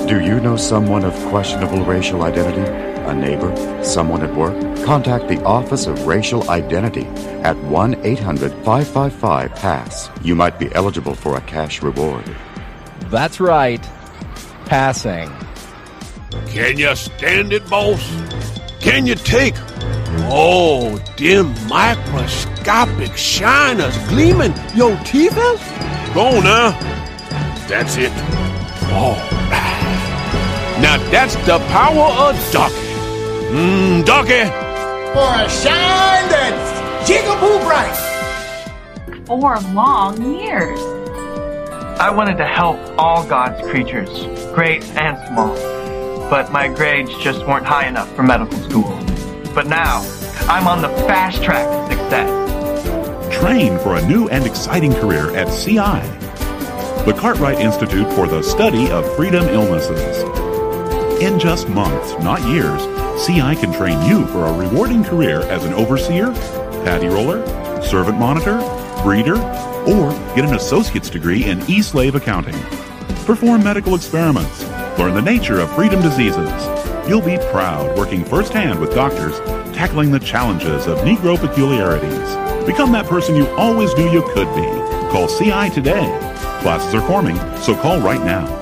Do 0.06 0.24
you 0.24 0.40
know 0.40 0.56
someone 0.56 1.04
of 1.04 1.12
questionable 1.26 1.84
racial 1.84 2.22
identity? 2.22 2.62
A 3.02 3.12
neighbor? 3.14 3.84
Someone 3.84 4.22
at 4.22 4.34
work? 4.34 4.56
Contact 4.82 5.28
the 5.28 5.44
Office 5.44 5.86
of 5.86 6.06
Racial 6.06 6.48
Identity 6.48 7.04
at 7.42 7.54
1 7.64 7.96
800 8.02 8.50
555 8.64 9.54
PASS. 9.56 10.08
You 10.22 10.34
might 10.34 10.58
be 10.58 10.74
eligible 10.74 11.14
for 11.14 11.36
a 11.36 11.42
cash 11.42 11.82
reward. 11.82 12.24
That's 13.10 13.40
right. 13.40 13.82
Passing. 14.66 15.30
Can 16.46 16.78
you 16.78 16.94
stand 16.94 17.52
it, 17.52 17.68
boss? 17.68 18.00
Can 18.80 19.06
you 19.06 19.16
take? 19.16 19.54
Oh, 20.32 20.98
dim 21.16 21.52
microscopic 21.66 23.16
shiners 23.16 23.96
gleaming 24.08 24.54
your 24.74 24.96
teeth 24.98 25.36
is? 25.36 25.60
Go 26.14 26.40
now. 26.40 26.70
That's 27.68 27.96
it. 27.96 28.12
All 28.92 29.16
right. 29.50 30.78
Now 30.80 30.96
that's 31.10 31.34
the 31.46 31.58
power 31.68 32.30
of 32.30 32.52
Darkie. 32.52 32.74
Mmm, 33.50 34.04
Darkie. 34.04 34.48
For 35.12 35.34
a 35.34 35.48
shine 35.48 36.28
that's 36.30 37.08
jigaboo 37.10 37.60
bright. 37.66 39.26
For 39.26 39.58
long 39.74 40.34
years. 40.38 40.99
I 42.00 42.08
wanted 42.08 42.38
to 42.38 42.46
help 42.46 42.78
all 42.96 43.26
God's 43.26 43.60
creatures, 43.70 44.08
great 44.54 44.82
and 44.96 45.18
small, 45.28 45.54
but 46.30 46.50
my 46.50 46.66
grades 46.66 47.14
just 47.18 47.46
weren't 47.46 47.66
high 47.66 47.88
enough 47.88 48.10
for 48.16 48.22
medical 48.22 48.58
school. 48.60 48.98
But 49.54 49.66
now, 49.66 50.00
I'm 50.48 50.66
on 50.66 50.80
the 50.80 50.88
fast 51.06 51.42
track 51.42 51.68
to 51.90 51.94
success. 51.94 53.38
Train 53.38 53.78
for 53.80 53.96
a 53.96 54.06
new 54.06 54.30
and 54.30 54.46
exciting 54.46 54.94
career 54.94 55.36
at 55.36 55.52
CI, 55.52 56.00
the 57.04 57.14
Cartwright 57.18 57.58
Institute 57.58 58.10
for 58.14 58.26
the 58.26 58.40
Study 58.42 58.90
of 58.90 59.04
Freedom 59.14 59.44
Illnesses. 59.48 60.22
In 61.20 61.38
just 61.38 61.68
months, 61.68 62.14
not 62.24 62.40
years, 62.48 62.80
CI 63.26 63.54
can 63.56 63.74
train 63.74 64.00
you 64.08 64.26
for 64.28 64.46
a 64.46 64.52
rewarding 64.56 65.04
career 65.04 65.42
as 65.50 65.66
an 65.66 65.74
overseer, 65.74 66.32
patty 66.82 67.08
roller, 67.08 67.44
servant 67.82 68.18
monitor, 68.18 68.58
breeder, 69.02 69.36
or 69.86 70.10
get 70.34 70.44
an 70.44 70.54
associate's 70.54 71.10
degree 71.10 71.44
in 71.44 71.62
e-slave 71.70 72.14
accounting. 72.14 72.58
Perform 73.24 73.64
medical 73.64 73.94
experiments, 73.94 74.68
learn 74.98 75.14
the 75.14 75.22
nature 75.22 75.60
of 75.60 75.74
freedom 75.74 76.00
diseases. 76.02 76.50
You'll 77.08 77.22
be 77.22 77.38
proud 77.50 77.96
working 77.96 78.24
firsthand 78.24 78.78
with 78.78 78.94
doctors 78.94 79.38
tackling 79.74 80.12
the 80.12 80.20
challenges 80.20 80.86
of 80.86 80.98
Negro 80.98 81.38
peculiarities. 81.38 82.66
Become 82.66 82.92
that 82.92 83.06
person 83.06 83.34
you 83.34 83.48
always 83.56 83.94
knew 83.94 84.10
you 84.10 84.22
could 84.34 84.54
be. 84.54 84.66
Call 85.10 85.26
CI 85.26 85.70
today. 85.70 86.06
Classes 86.60 86.94
are 86.94 87.06
forming, 87.06 87.36
so 87.58 87.74
call 87.74 87.98
right 88.00 88.22
now. 88.22 88.59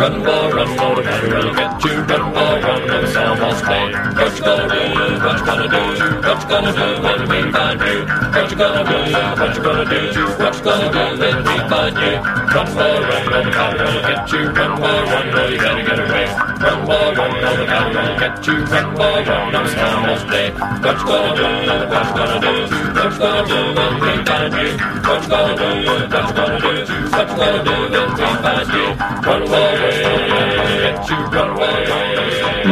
Run, 0.00 0.24
boy, 0.24 0.48
run, 0.56 0.76
boy, 0.78 0.94
the 0.96 1.02
battery 1.02 1.28
will 1.28 1.52
get 1.52 1.84
you. 1.84 1.92
Run, 2.08 2.32
boy, 2.32 2.56
run, 2.64 2.86
no 2.88 3.04
sound 3.12 3.38
lost 3.38 3.62
play. 3.68 3.92
What 4.16 4.32
you 4.32 4.44
gonna 4.48 4.64
do? 4.72 4.80
What 5.20 5.36
you 5.36 5.44
gonna 5.44 5.68
do? 5.68 5.82
What 6.24 6.40
you 6.40 6.48
gonna 6.48 6.72
do 6.72 6.88
when 7.04 7.20
we 7.28 7.52
find 7.52 7.80
you? 7.84 7.96
What 8.32 8.50
you 8.50 8.56
gonna 8.56 8.80
do? 8.80 8.96
What 9.36 9.52
you 9.52 9.60
gonna 9.60 9.84
do? 9.84 10.00
What 10.40 10.56
you 10.56 10.62
gonna 10.64 10.88
do 10.88 11.04
when 11.20 11.36
we 11.44 11.56
find 11.68 11.96
you? 12.00 12.16
Run, 12.16 12.68
boy, 12.72 12.96
run, 12.96 13.24
no 13.28 13.38
the 13.44 13.50
battery 13.52 13.92
will 13.92 14.00
get 14.08 14.32
you. 14.32 14.42
Run, 14.56 14.72
boy, 14.80 15.00
run, 15.04 15.26
no 15.36 15.42
you 15.52 15.58
gotta 15.60 15.82
get 15.84 15.98
away. 16.00 16.26
Run, 16.64 16.78
boy, 16.88 17.08
run, 17.20 17.32
no 17.44 17.50
the 17.60 17.66
battery 17.68 18.00
will 18.00 18.18
get 18.24 18.46
you. 18.46 18.56
Run, 18.72 18.88
boy, 18.96 19.20
run, 19.28 19.52
no 19.52 19.60
sound 19.68 20.00
lost 20.08 20.26
play. 20.32 20.48
What 20.80 20.96
you 20.96 21.06
gonna 21.12 21.36
do? 21.36 21.44
What 21.92 22.08
you 22.08 22.14
gonna 22.16 22.40
do? 22.40 22.54
What 22.96 23.12
you 23.12 23.20
gonna 23.20 23.44
do 23.52 23.58
when 23.76 23.92
we 24.00 24.12
find 24.24 24.52
you? 24.56 24.70
What 25.04 25.20
you 25.20 25.28
gonna 25.28 25.54
do? 25.60 25.68
What 25.92 26.00
you 26.00 26.34
gonna 26.40 26.56
do? 26.56 26.72
What 27.12 27.28
you 27.28 27.36
gonna 27.36 27.60
do 27.68 27.76
when 27.92 28.08
we 28.16 28.28
find 28.40 28.68
you? 28.72 28.86
Run 29.28 29.42
away. 29.44 29.89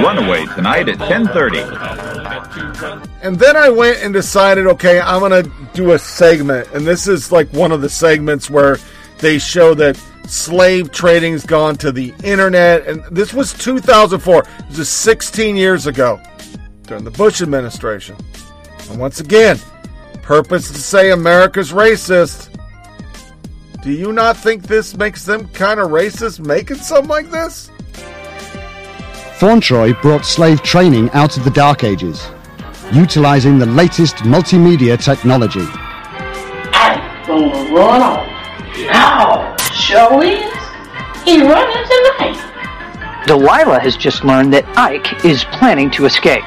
Runaway 0.02 0.46
tonight 0.54 0.88
at 0.88 0.98
10:30. 0.98 1.62
And 3.22 3.38
then 3.38 3.56
I 3.56 3.68
went 3.68 3.98
and 3.98 4.14
decided, 4.14 4.66
okay, 4.66 5.00
I'm 5.00 5.20
going 5.20 5.44
to 5.44 5.50
do 5.74 5.92
a 5.92 5.98
segment. 5.98 6.68
And 6.72 6.86
this 6.86 7.08
is 7.08 7.32
like 7.32 7.48
one 7.52 7.72
of 7.72 7.80
the 7.80 7.88
segments 7.88 8.48
where 8.48 8.78
they 9.18 9.38
show 9.38 9.74
that 9.74 9.96
slave 10.26 10.92
trading's 10.92 11.44
gone 11.44 11.76
to 11.76 11.90
the 11.90 12.14
internet. 12.22 12.86
And 12.86 13.02
this 13.10 13.34
was 13.34 13.52
2004. 13.54 14.44
This 14.68 14.78
is 14.78 14.88
16 14.88 15.56
years 15.56 15.86
ago 15.86 16.20
during 16.84 17.04
the 17.04 17.10
Bush 17.10 17.42
administration. 17.42 18.16
And 18.90 19.00
once 19.00 19.20
again, 19.20 19.58
purpose 20.22 20.70
to 20.70 20.78
say 20.78 21.10
America's 21.10 21.72
racist. 21.72 22.48
Do 23.80 23.92
you 23.92 24.12
not 24.12 24.36
think 24.36 24.64
this 24.64 24.96
makes 24.96 25.24
them 25.24 25.46
kind 25.50 25.78
of 25.78 25.90
racist 25.90 26.44
making 26.44 26.78
something 26.78 27.08
like 27.08 27.30
this? 27.30 27.70
Fauntroy 29.38 30.00
brought 30.02 30.24
slave 30.24 30.62
training 30.62 31.10
out 31.10 31.36
of 31.36 31.44
the 31.44 31.50
Dark 31.50 31.84
Ages, 31.84 32.28
utilizing 32.92 33.56
the 33.56 33.66
latest 33.66 34.16
multimedia 34.16 35.00
technology. 35.00 35.64
I'm 36.74 37.24
gonna 37.24 37.72
run 37.72 38.02
off. 38.02 38.26
Now, 38.92 39.56
show 39.58 40.22
is. 40.22 40.42
He 41.24 41.40
running 41.40 41.84
tonight. 41.86 43.24
Delilah 43.28 43.78
has 43.78 43.96
just 43.96 44.24
learned 44.24 44.52
that 44.54 44.66
Ike 44.76 45.24
is 45.24 45.44
planning 45.44 45.88
to 45.92 46.04
escape. 46.04 46.42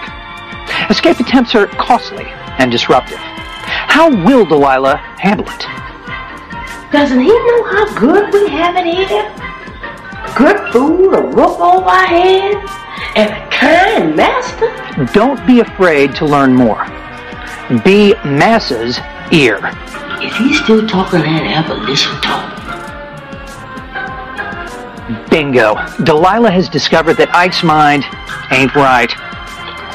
Escape 0.90 1.18
attempts 1.22 1.56
are 1.56 1.68
costly 1.68 2.26
and 2.60 2.70
disruptive. 2.70 3.20
How 3.20 4.10
will 4.26 4.46
Delilah 4.46 4.98
handle 4.98 5.48
it? 5.48 5.91
Doesn't 6.92 7.22
he 7.22 7.30
know 7.30 7.64
how 7.64 7.98
good 7.98 8.34
we 8.34 8.50
have 8.50 8.76
it 8.76 8.86
here? 8.86 9.34
Good 10.36 10.74
food, 10.74 11.14
a 11.14 11.22
roof 11.22 11.58
over 11.58 11.86
our 11.86 12.06
heads, 12.06 12.70
and 13.16 13.30
a 13.32 13.50
kind 13.50 14.14
master? 14.14 14.68
Don't 15.14 15.46
be 15.48 15.62
afraid 15.62 16.14
to 16.16 16.26
learn 16.26 16.54
more. 16.54 16.86
Be 17.86 18.14
Massa's 18.26 19.00
ear. 19.32 19.60
Is 20.22 20.36
he 20.36 20.54
still 20.54 20.86
talking 20.86 21.22
that 21.22 21.44
abolition 21.46 22.12
talk? 22.22 22.60
Bingo. 25.30 25.76
Delilah 26.04 26.52
has 26.52 26.68
discovered 26.68 27.14
that 27.16 27.34
Ike's 27.34 27.64
mind 27.64 28.04
ain't 28.52 28.76
right. 28.76 29.10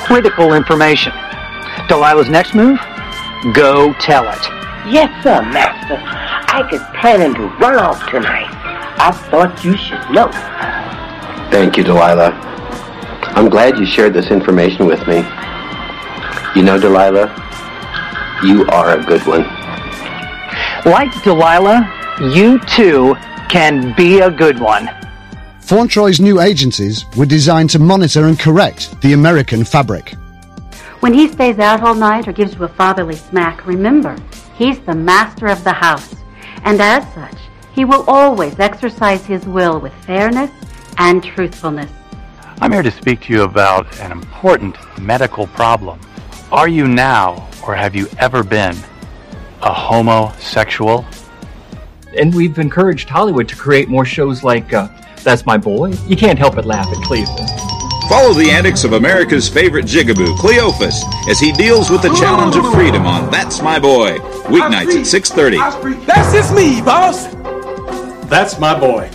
Critical 0.06 0.54
information. 0.54 1.12
Delilah's 1.88 2.30
next 2.30 2.54
move? 2.54 2.78
Go 3.52 3.92
tell 4.00 4.26
it. 4.28 4.65
Yes, 4.86 5.10
sir, 5.24 5.42
master. 5.42 6.00
Ike 6.54 6.72
is 6.72 6.82
planning 7.00 7.34
to 7.34 7.48
run 7.58 7.76
off 7.76 8.08
tonight. 8.08 8.48
I 8.98 9.10
thought 9.10 9.64
you 9.64 9.76
should 9.76 9.98
know. 10.12 10.30
Thank 11.50 11.76
you, 11.76 11.82
Delilah. 11.82 12.30
I'm 13.34 13.48
glad 13.48 13.78
you 13.78 13.84
shared 13.84 14.14
this 14.14 14.30
information 14.30 14.86
with 14.86 15.04
me. 15.08 15.16
You 16.54 16.62
know, 16.62 16.78
Delilah, 16.78 17.26
you 18.44 18.64
are 18.66 18.98
a 18.98 19.04
good 19.04 19.26
one. 19.26 19.42
Like 20.84 21.12
Delilah, 21.24 21.92
you 22.32 22.60
too 22.60 23.16
can 23.48 23.92
be 23.96 24.20
a 24.20 24.30
good 24.30 24.60
one. 24.60 24.88
Fauntroy's 25.60 26.20
new 26.20 26.40
agencies 26.40 27.04
were 27.16 27.26
designed 27.26 27.70
to 27.70 27.80
monitor 27.80 28.26
and 28.26 28.38
correct 28.38 29.00
the 29.00 29.14
American 29.14 29.64
fabric. 29.64 30.14
When 31.00 31.12
he 31.12 31.26
stays 31.26 31.58
out 31.58 31.82
all 31.82 31.96
night 31.96 32.28
or 32.28 32.32
gives 32.32 32.54
you 32.54 32.62
a 32.62 32.68
fatherly 32.68 33.16
smack, 33.16 33.66
remember, 33.66 34.16
he's 34.56 34.78
the 34.80 34.94
master 34.94 35.46
of 35.46 35.62
the 35.64 35.72
house. 35.72 36.14
And 36.64 36.80
as 36.80 37.04
such, 37.14 37.36
he 37.74 37.84
will 37.84 38.04
always 38.08 38.58
exercise 38.58 39.24
his 39.24 39.44
will 39.46 39.78
with 39.80 39.92
fairness 40.04 40.50
and 40.98 41.22
truthfulness. 41.22 41.90
I'm 42.60 42.72
here 42.72 42.82
to 42.82 42.90
speak 42.90 43.20
to 43.22 43.32
you 43.32 43.42
about 43.42 44.00
an 44.00 44.12
important 44.12 44.76
medical 44.98 45.46
problem. 45.48 46.00
Are 46.50 46.68
you 46.68 46.88
now, 46.88 47.48
or 47.66 47.74
have 47.74 47.94
you 47.94 48.08
ever 48.18 48.42
been, 48.42 48.76
a 49.62 49.72
homosexual? 49.72 51.04
And 52.18 52.34
we've 52.34 52.58
encouraged 52.58 53.10
Hollywood 53.10 53.48
to 53.48 53.56
create 53.56 53.88
more 53.88 54.06
shows 54.06 54.42
like 54.42 54.72
uh, 54.72 54.88
That's 55.22 55.44
My 55.44 55.58
Boy. 55.58 55.92
You 56.06 56.16
can't 56.16 56.38
help 56.38 56.54
but 56.54 56.64
laugh 56.64 56.86
at 56.86 57.04
Cleveland. 57.04 57.65
Follow 58.08 58.32
the 58.34 58.50
antics 58.50 58.84
of 58.84 58.92
America's 58.92 59.48
favorite 59.48 59.84
jigaboo, 59.84 60.36
Cleophas, 60.38 61.02
as 61.28 61.40
he 61.40 61.50
deals 61.52 61.90
with 61.90 62.02
the 62.02 62.14
challenge 62.14 62.54
of 62.56 62.72
freedom 62.72 63.04
on 63.04 63.30
That's 63.32 63.60
My 63.60 63.80
Boy, 63.80 64.18
weeknights 64.46 64.94
at 64.94 65.22
6.30. 65.22 66.06
That's 66.06 66.32
just 66.32 66.54
me, 66.54 66.80
boss. 66.82 67.26
That's 68.28 68.58
my 68.58 68.78
boy. 68.78 69.10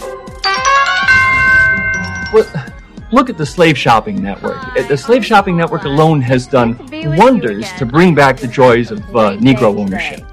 Look 3.12 3.30
at 3.30 3.38
the 3.38 3.46
Slave 3.46 3.78
Shopping 3.78 4.22
Network. 4.22 4.58
Uh, 4.78 4.88
The 4.88 4.98
Slave 4.98 5.26
Shopping 5.26 5.58
Network 5.58 5.84
alone 5.84 6.22
has 6.22 6.48
done 6.48 6.78
wonders 7.18 7.72
to 7.74 7.86
bring 7.86 8.16
back 8.16 8.38
the 8.38 8.48
joys 8.48 8.90
of 8.92 9.00
uh, 9.16 9.38
Negro 9.38 9.78
ownership. 9.78 10.26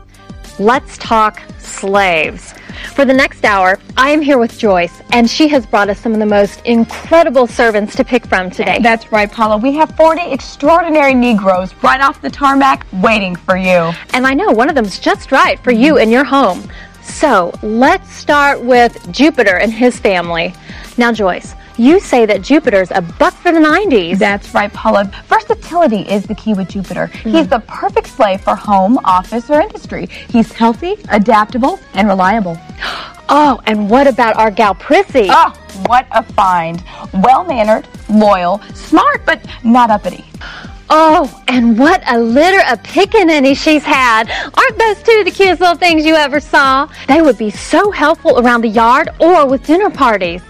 Let's 0.59 0.99
talk 0.99 1.41
slaves. 1.59 2.53
For 2.95 3.05
the 3.05 3.15
next 3.15 3.45
hour, 3.45 3.79
I 3.97 4.11
am 4.11 4.21
here 4.21 4.39
with 4.39 4.59
Joyce, 4.59 5.03
and 5.13 5.31
she 5.31 5.47
has 5.49 5.65
brought 5.65 5.89
us 5.89 6.01
some 6.01 6.13
of 6.13 6.19
the 6.19 6.27
most 6.27 6.61
incredible 6.65 7.47
servants 7.47 7.95
to 7.95 8.05
pick 8.05 8.27
from 8.27 8.51
today. 8.51 8.81
That's 8.83 9.13
right, 9.13 9.31
Paula. 9.31 9.59
We 9.59 9.73
have 9.75 9.95
40 9.97 10.33
extraordinary 10.33 11.15
Negroes 11.15 11.73
right 11.83 12.01
off 12.01 12.21
the 12.21 12.31
tarmac 12.31 12.87
waiting 12.95 13.37
for 13.37 13.57
you. 13.57 13.93
And 14.13 14.27
I 14.27 14.35
know 14.35 14.51
one 14.51 14.69
of 14.69 14.75
them's 14.75 14.99
just 14.99 15.31
right 15.31 15.63
for 15.63 15.71
you 15.71 15.99
and 15.99 16.11
your 16.11 16.25
home. 16.25 16.69
So 17.03 17.53
let's 17.63 18.13
start 18.13 18.61
with 18.61 19.13
Jupiter 19.13 19.59
and 19.59 19.73
his 19.73 19.99
family. 19.99 20.55
Now, 20.97 21.13
Joyce, 21.13 21.55
you 21.79 22.01
say 22.01 22.27
that 22.27 22.43
Jupiter's 22.43 22.91
a 22.91 23.01
buck 23.01 23.35
for 23.35 23.53
the 23.53 23.61
90s. 23.61 24.19
That's 24.19 24.53
right, 24.53 24.73
Paula. 24.73 25.11
Versatility 25.27 26.01
is 26.01 26.25
the 26.25 26.35
key 26.35 26.55
with 26.55 26.69
Jupiter. 26.69 27.07
Hmm. 27.07 27.31
He's 27.31 27.49
the 27.49 27.61
perfect 27.61 28.09
slave 28.09 28.41
for 28.41 28.55
home, 28.55 28.99
office, 29.05 29.49
or 29.49 29.61
industry. 29.61 30.07
He's 30.29 30.53
healthy, 30.53 30.97
adaptable, 31.11 31.79
and 31.95 32.09
reliable. 32.09 32.59
Oh, 33.31 33.61
and 33.67 33.91
what 33.91 34.07
about 34.07 34.37
our 34.37 34.51
gal 34.51 34.75
Prissy? 34.75 35.27
Oh, 35.29 35.53
what 35.85 36.07
a 36.13 36.23
find. 36.23 36.83
Well 37.13 37.45
mannered, 37.45 37.87
loyal, 38.09 38.59
smart, 38.73 39.27
but 39.27 39.45
not 39.63 39.91
uppity. 39.91 40.25
Oh, 40.91 41.45
and 41.49 41.79
what 41.79 42.03
a 42.07 42.19
litter 42.19 42.61
of 42.73 42.83
pickaninnies 42.83 43.63
she's 43.63 43.85
had. 43.85 44.31
Aren't 44.31 44.79
those 44.79 45.03
two 45.03 45.23
the 45.23 45.31
cutest 45.31 45.61
little 45.61 45.77
things 45.77 46.07
you 46.07 46.15
ever 46.15 46.41
saw? 46.41 46.89
They 47.07 47.21
would 47.21 47.37
be 47.37 47.51
so 47.51 47.91
helpful 47.91 48.39
around 48.39 48.63
the 48.63 48.69
yard 48.69 49.11
or 49.21 49.47
with 49.47 49.67
dinner 49.67 49.91
parties. 49.91 50.41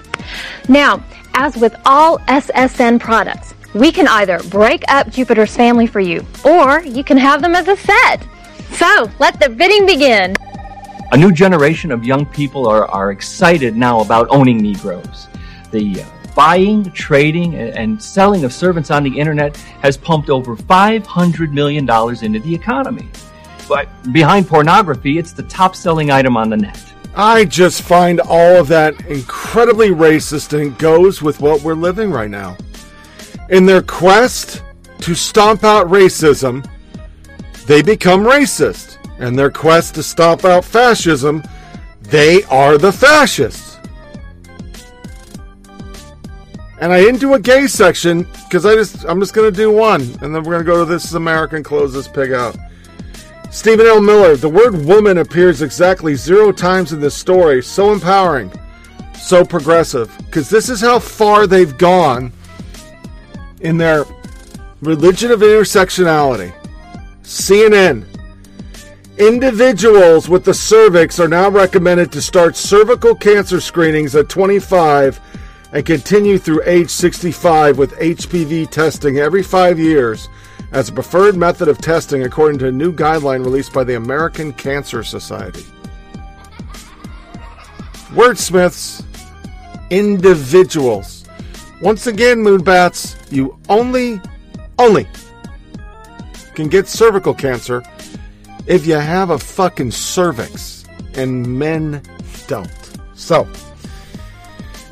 Now, 0.68 1.02
as 1.34 1.56
with 1.56 1.74
all 1.84 2.18
SSN 2.20 3.00
products, 3.00 3.54
we 3.74 3.92
can 3.92 4.08
either 4.08 4.38
break 4.50 4.82
up 4.88 5.10
Jupiter's 5.10 5.54
family 5.54 5.86
for 5.86 6.00
you, 6.00 6.26
or 6.44 6.80
you 6.80 7.04
can 7.04 7.16
have 7.16 7.42
them 7.42 7.54
as 7.54 7.68
a 7.68 7.76
set. 7.76 8.26
So, 8.72 9.10
let 9.18 9.40
the 9.40 9.48
bidding 9.48 9.86
begin. 9.86 10.34
A 11.12 11.16
new 11.16 11.32
generation 11.32 11.90
of 11.90 12.04
young 12.04 12.26
people 12.26 12.66
are, 12.66 12.86
are 12.86 13.10
excited 13.12 13.76
now 13.76 14.00
about 14.00 14.28
owning 14.30 14.58
Negroes. 14.58 15.28
The 15.70 16.02
uh, 16.02 16.34
buying, 16.34 16.90
trading, 16.92 17.56
and, 17.56 18.00
selling 18.00 18.44
of 18.44 18.52
servants 18.52 18.90
on 18.90 19.02
the 19.02 19.18
internet 19.18 19.56
has 19.82 19.96
pumped 19.96 20.30
over 20.30 20.54
$500 20.54 21.52
million 21.52 21.84
into 22.22 22.40
the 22.40 22.54
economy. 22.54 23.08
But 23.68 23.88
behind 24.12 24.46
pornography, 24.46 25.18
it's 25.18 25.32
the 25.32 25.42
top 25.42 25.74
selling 25.74 26.10
item 26.10 26.36
on 26.36 26.50
the 26.50 26.56
net. 26.56 26.80
I 27.14 27.44
just 27.44 27.82
find 27.82 28.20
all 28.20 28.56
of 28.56 28.68
that 28.68 29.06
incredibly 29.06 29.90
racist 29.90 30.58
and 30.58 30.78
goes 30.78 31.20
with 31.20 31.40
what 31.40 31.62
we're 31.62 31.74
living 31.74 32.10
right 32.10 32.30
now. 32.30 32.56
In 33.48 33.66
their 33.66 33.82
quest 33.82 34.62
to 35.00 35.14
stomp 35.14 35.64
out 35.64 35.86
racism, 35.88 36.68
they 37.66 37.82
become 37.82 38.22
racist. 38.22 38.98
In 39.20 39.34
their 39.34 39.50
quest 39.50 39.94
to 39.96 40.02
stomp 40.02 40.44
out 40.44 40.64
fascism, 40.64 41.42
they 42.02 42.44
are 42.44 42.78
the 42.78 42.92
fascists. 42.92 43.78
And 46.80 46.92
I 46.92 47.00
didn't 47.00 47.20
do 47.20 47.34
a 47.34 47.40
gay 47.40 47.66
section 47.66 48.22
because 48.44 48.64
I 48.64 48.74
just 48.76 49.04
I'm 49.04 49.18
just 49.18 49.34
gonna 49.34 49.50
do 49.50 49.72
one, 49.72 50.02
and 50.22 50.34
then 50.34 50.44
we're 50.44 50.52
gonna 50.52 50.64
go 50.64 50.78
to 50.78 50.84
This 50.84 51.04
Is 51.04 51.14
America 51.14 51.56
and 51.56 51.64
close 51.64 51.92
this 51.92 52.06
pig 52.06 52.32
out. 52.32 52.56
Stephen 53.50 53.86
L. 53.86 54.02
Miller, 54.02 54.36
the 54.36 54.48
word 54.48 54.74
woman 54.84 55.18
appears 55.18 55.62
exactly 55.62 56.14
zero 56.14 56.52
times 56.52 56.92
in 56.92 57.00
this 57.00 57.14
story. 57.14 57.62
So 57.62 57.92
empowering, 57.92 58.52
so 59.18 59.44
progressive, 59.44 60.14
because 60.26 60.50
this 60.50 60.68
is 60.68 60.80
how 60.80 60.98
far 60.98 61.46
they've 61.46 61.76
gone 61.78 62.30
in 63.60 63.78
their 63.78 64.04
religion 64.80 65.30
of 65.30 65.40
intersectionality. 65.40 66.52
CNN. 67.22 68.06
Individuals 69.18 70.28
with 70.28 70.44
the 70.44 70.54
cervix 70.54 71.18
are 71.18 71.26
now 71.26 71.48
recommended 71.48 72.12
to 72.12 72.22
start 72.22 72.54
cervical 72.54 73.14
cancer 73.14 73.60
screenings 73.60 74.14
at 74.14 74.28
25 74.28 75.20
and 75.72 75.84
continue 75.84 76.38
through 76.38 76.62
age 76.64 76.88
65 76.88 77.78
with 77.78 77.92
HPV 77.94 78.70
testing 78.70 79.18
every 79.18 79.42
five 79.42 79.78
years 79.78 80.28
as 80.72 80.88
a 80.88 80.92
preferred 80.92 81.36
method 81.36 81.68
of 81.68 81.78
testing 81.78 82.24
according 82.24 82.58
to 82.58 82.68
a 82.68 82.72
new 82.72 82.92
guideline 82.92 83.44
released 83.44 83.72
by 83.72 83.84
the 83.84 83.96
American 83.96 84.52
Cancer 84.52 85.02
Society. 85.02 85.64
Wordsmiths, 88.10 89.04
individuals. 89.90 91.24
Once 91.80 92.06
again, 92.06 92.38
moonbats, 92.38 93.16
you 93.30 93.58
only, 93.68 94.20
only 94.78 95.06
can 96.54 96.68
get 96.68 96.88
cervical 96.88 97.32
cancer 97.32 97.82
if 98.66 98.86
you 98.86 98.94
have 98.94 99.30
a 99.30 99.38
fucking 99.38 99.90
cervix, 99.90 100.84
and 101.14 101.46
men 101.58 102.02
don't. 102.46 102.70
So, 103.14 103.48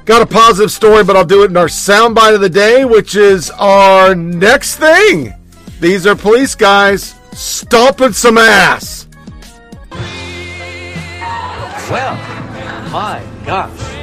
got 0.04 0.22
a 0.22 0.26
positive 0.26 0.70
story, 0.70 1.04
but 1.04 1.16
I'll 1.16 1.24
do 1.24 1.42
it 1.42 1.50
in 1.50 1.56
our 1.56 1.66
soundbite 1.66 2.34
of 2.34 2.40
the 2.40 2.48
day, 2.48 2.84
which 2.84 3.16
is 3.16 3.50
our 3.50 4.14
next 4.14 4.76
thing. 4.76 5.34
These 5.80 6.06
are 6.06 6.16
police 6.16 6.54
guys 6.54 7.14
stomping 7.32 8.12
some 8.12 8.38
ass. 8.38 9.06
Well, 11.90 12.14
my 12.90 13.22
gosh. 13.44 13.96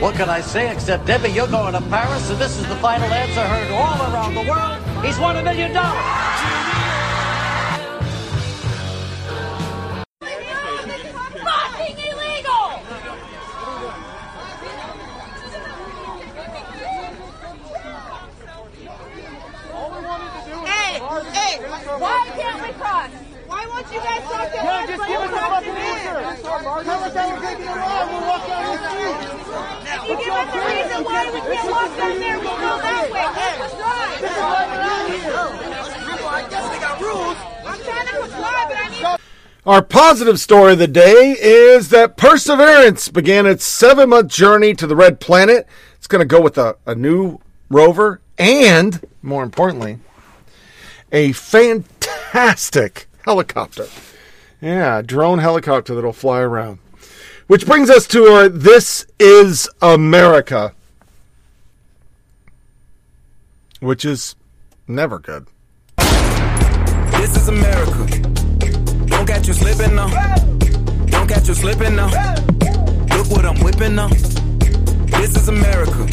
What 0.00 0.14
can 0.14 0.28
I 0.28 0.42
say 0.42 0.70
except, 0.70 1.06
Debbie, 1.06 1.30
you're 1.30 1.48
going 1.48 1.72
to 1.72 1.80
Paris, 1.88 2.28
and 2.28 2.38
this 2.38 2.58
is 2.58 2.68
the 2.68 2.76
final 2.76 3.10
answer 3.10 3.40
heard 3.40 3.70
all 3.72 4.12
around 4.12 4.34
the 4.34 4.42
world. 4.42 4.78
He's 5.04 5.18
won 5.18 5.36
a 5.36 5.42
million 5.42 5.72
dollars. 5.72 6.65
Hey, 21.56 21.98
why 21.98 22.30
can't 22.36 22.62
we 22.62 22.72
cross? 22.74 23.10
Why 23.46 23.66
won't 23.66 23.86
you 23.92 24.00
guys 24.00 24.22
talk 24.22 24.50
to 24.52 24.58
us? 24.58 24.88
just 24.88 25.06
give 25.06 25.20
us 25.20 25.30
a 25.30 25.44
fucking 25.46 25.76
answer. 25.76 26.42
Tell 26.42 27.04
us 27.04 27.14
that 27.14 27.26
we're 27.30 27.46
taking 27.46 27.64
it 27.64 27.76
wrong. 27.76 28.08
We'll 28.10 28.26
walk 28.26 28.46
down 28.46 28.64
the 28.66 28.88
street. 28.90 29.36
If 29.86 30.08
you 30.08 30.16
give 30.18 30.34
us 30.34 30.50
a 30.50 30.60
reason 30.66 31.04
why 31.04 31.30
we 31.30 31.40
can't 31.40 31.70
walk 31.70 31.96
down 31.96 32.18
there, 32.18 32.38
we'll 32.38 32.58
go 32.58 32.72
that 32.82 33.04
way. 33.06 33.22
Let 33.22 33.60
us 33.60 33.74
drive. 33.76 34.20
This 34.20 34.30
is 34.30 34.36
why 34.36 34.66
we're 34.66 34.82
out 34.82 35.08
here. 35.10 35.76
I 36.26 36.46
guess 36.50 36.68
they 36.68 36.80
got 36.80 37.00
rules. 37.00 37.36
I'm 37.64 37.80
trying 37.82 38.06
to 38.06 38.12
comply, 38.20 38.64
but 38.68 38.76
I 38.76 39.12
need 39.14 39.20
Our 39.64 39.82
positive 39.82 40.40
story 40.40 40.72
of 40.72 40.78
the 40.78 40.88
day 40.88 41.36
is 41.40 41.88
that 41.90 42.16
Perseverance 42.16 43.08
began 43.08 43.46
its 43.46 43.64
seven 43.64 44.10
month 44.10 44.30
journey 44.30 44.74
to 44.74 44.86
the 44.86 44.96
Red 44.96 45.20
Planet. 45.20 45.66
It's 45.96 46.08
going 46.08 46.20
to 46.20 46.26
go 46.26 46.40
with 46.40 46.58
a, 46.58 46.76
a 46.84 46.94
new 46.94 47.38
rover 47.70 48.20
and, 48.38 49.00
more 49.22 49.42
importantly, 49.44 49.98
a 51.12 51.32
fantastic 51.32 53.06
helicopter. 53.24 53.86
Yeah, 54.60 55.02
drone 55.02 55.38
helicopter 55.38 55.94
that'll 55.94 56.12
fly 56.12 56.40
around. 56.40 56.78
Which 57.46 57.66
brings 57.66 57.90
us 57.90 58.06
to 58.08 58.24
our 58.24 58.48
This 58.48 59.06
is 59.20 59.68
America, 59.80 60.74
which 63.80 64.04
is 64.04 64.34
never 64.88 65.18
good. 65.18 65.46
This 65.98 67.36
is 67.36 67.48
America. 67.48 68.06
Don't 69.06 69.26
catch 69.26 69.46
you 69.46 69.54
slipping 69.54 69.94
now. 69.94 70.08
Don't 71.06 71.28
catch 71.28 71.48
you 71.48 71.54
slipping 71.54 71.94
now. 71.94 72.08
Look 73.16 73.30
what 73.30 73.44
I'm 73.44 73.62
whipping 73.62 73.94
now. 73.94 74.08
This 74.08 75.36
is 75.36 75.48
America. 75.48 76.06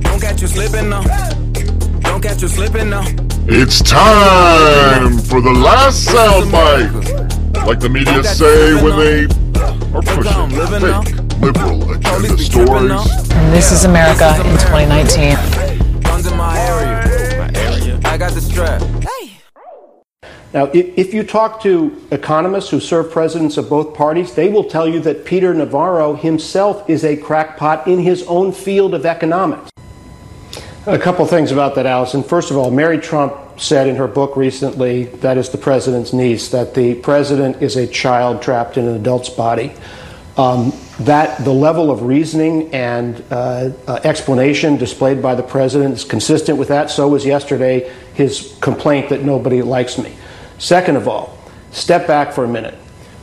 Don't 0.00 0.20
catch 0.20 0.40
you 0.40 0.48
slipping 0.48 0.88
now. 0.88 1.02
Don't 2.00 2.22
catch 2.22 2.40
you 2.42 2.48
slipping 2.48 2.90
now. 2.90 3.04
It's 3.52 3.82
time 3.82 5.18
for 5.18 5.40
the 5.40 5.50
last 5.50 6.04
sound 6.04 6.52
bite. 6.52 6.86
Like 7.66 7.80
the 7.80 7.88
media 7.88 8.22
say 8.22 8.80
when 8.80 8.96
they 8.96 9.24
are 9.92 10.02
pushing 10.02 10.50
fake 10.78 11.40
liberal 11.40 11.90
agenda 11.90 12.38
stories. 12.38 13.04
This 13.50 13.72
is 13.72 13.84
America 13.84 14.36
in 14.46 14.56
2019. 14.56 15.36
I 18.06 18.16
got 18.16 18.34
the 18.34 18.40
strap. 18.40 18.80
Now, 20.54 20.70
if 20.72 21.12
you 21.12 21.24
talk 21.24 21.60
to 21.62 22.06
economists 22.12 22.70
who 22.70 22.78
serve 22.78 23.10
presidents 23.10 23.56
of 23.56 23.68
both 23.68 23.96
parties, 23.96 24.32
they 24.32 24.48
will 24.48 24.62
tell 24.62 24.86
you 24.86 25.00
that 25.00 25.24
Peter 25.24 25.52
Navarro 25.54 26.14
himself 26.14 26.88
is 26.88 27.04
a 27.04 27.16
crackpot 27.16 27.88
in 27.88 27.98
his 27.98 28.22
own 28.28 28.52
field 28.52 28.94
of 28.94 29.04
economics. 29.04 29.72
A 30.86 30.98
couple 30.98 31.26
things 31.26 31.52
about 31.52 31.74
that, 31.74 31.84
Allison. 31.84 32.22
First 32.22 32.50
of 32.50 32.56
all, 32.56 32.70
Mary 32.70 32.96
Trump 32.96 33.60
said 33.60 33.86
in 33.86 33.96
her 33.96 34.08
book 34.08 34.34
recently, 34.34 35.04
that 35.04 35.36
is 35.36 35.50
the 35.50 35.58
president's 35.58 36.14
niece, 36.14 36.48
that 36.52 36.72
the 36.72 36.94
president 36.94 37.60
is 37.60 37.76
a 37.76 37.86
child 37.86 38.40
trapped 38.40 38.78
in 38.78 38.88
an 38.88 38.96
adult's 38.96 39.28
body. 39.28 39.74
Um, 40.38 40.72
that 41.00 41.44
the 41.44 41.52
level 41.52 41.90
of 41.90 42.00
reasoning 42.00 42.72
and 42.72 43.22
uh, 43.30 43.72
uh, 43.86 44.00
explanation 44.04 44.78
displayed 44.78 45.20
by 45.20 45.34
the 45.34 45.42
president 45.42 45.92
is 45.92 46.04
consistent 46.04 46.56
with 46.56 46.68
that. 46.68 46.88
So 46.90 47.08
was 47.08 47.26
yesterday 47.26 47.92
his 48.14 48.56
complaint 48.62 49.10
that 49.10 49.22
nobody 49.22 49.60
likes 49.60 49.98
me. 49.98 50.16
Second 50.56 50.96
of 50.96 51.06
all, 51.06 51.36
step 51.72 52.06
back 52.06 52.32
for 52.32 52.44
a 52.44 52.48
minute. 52.48 52.78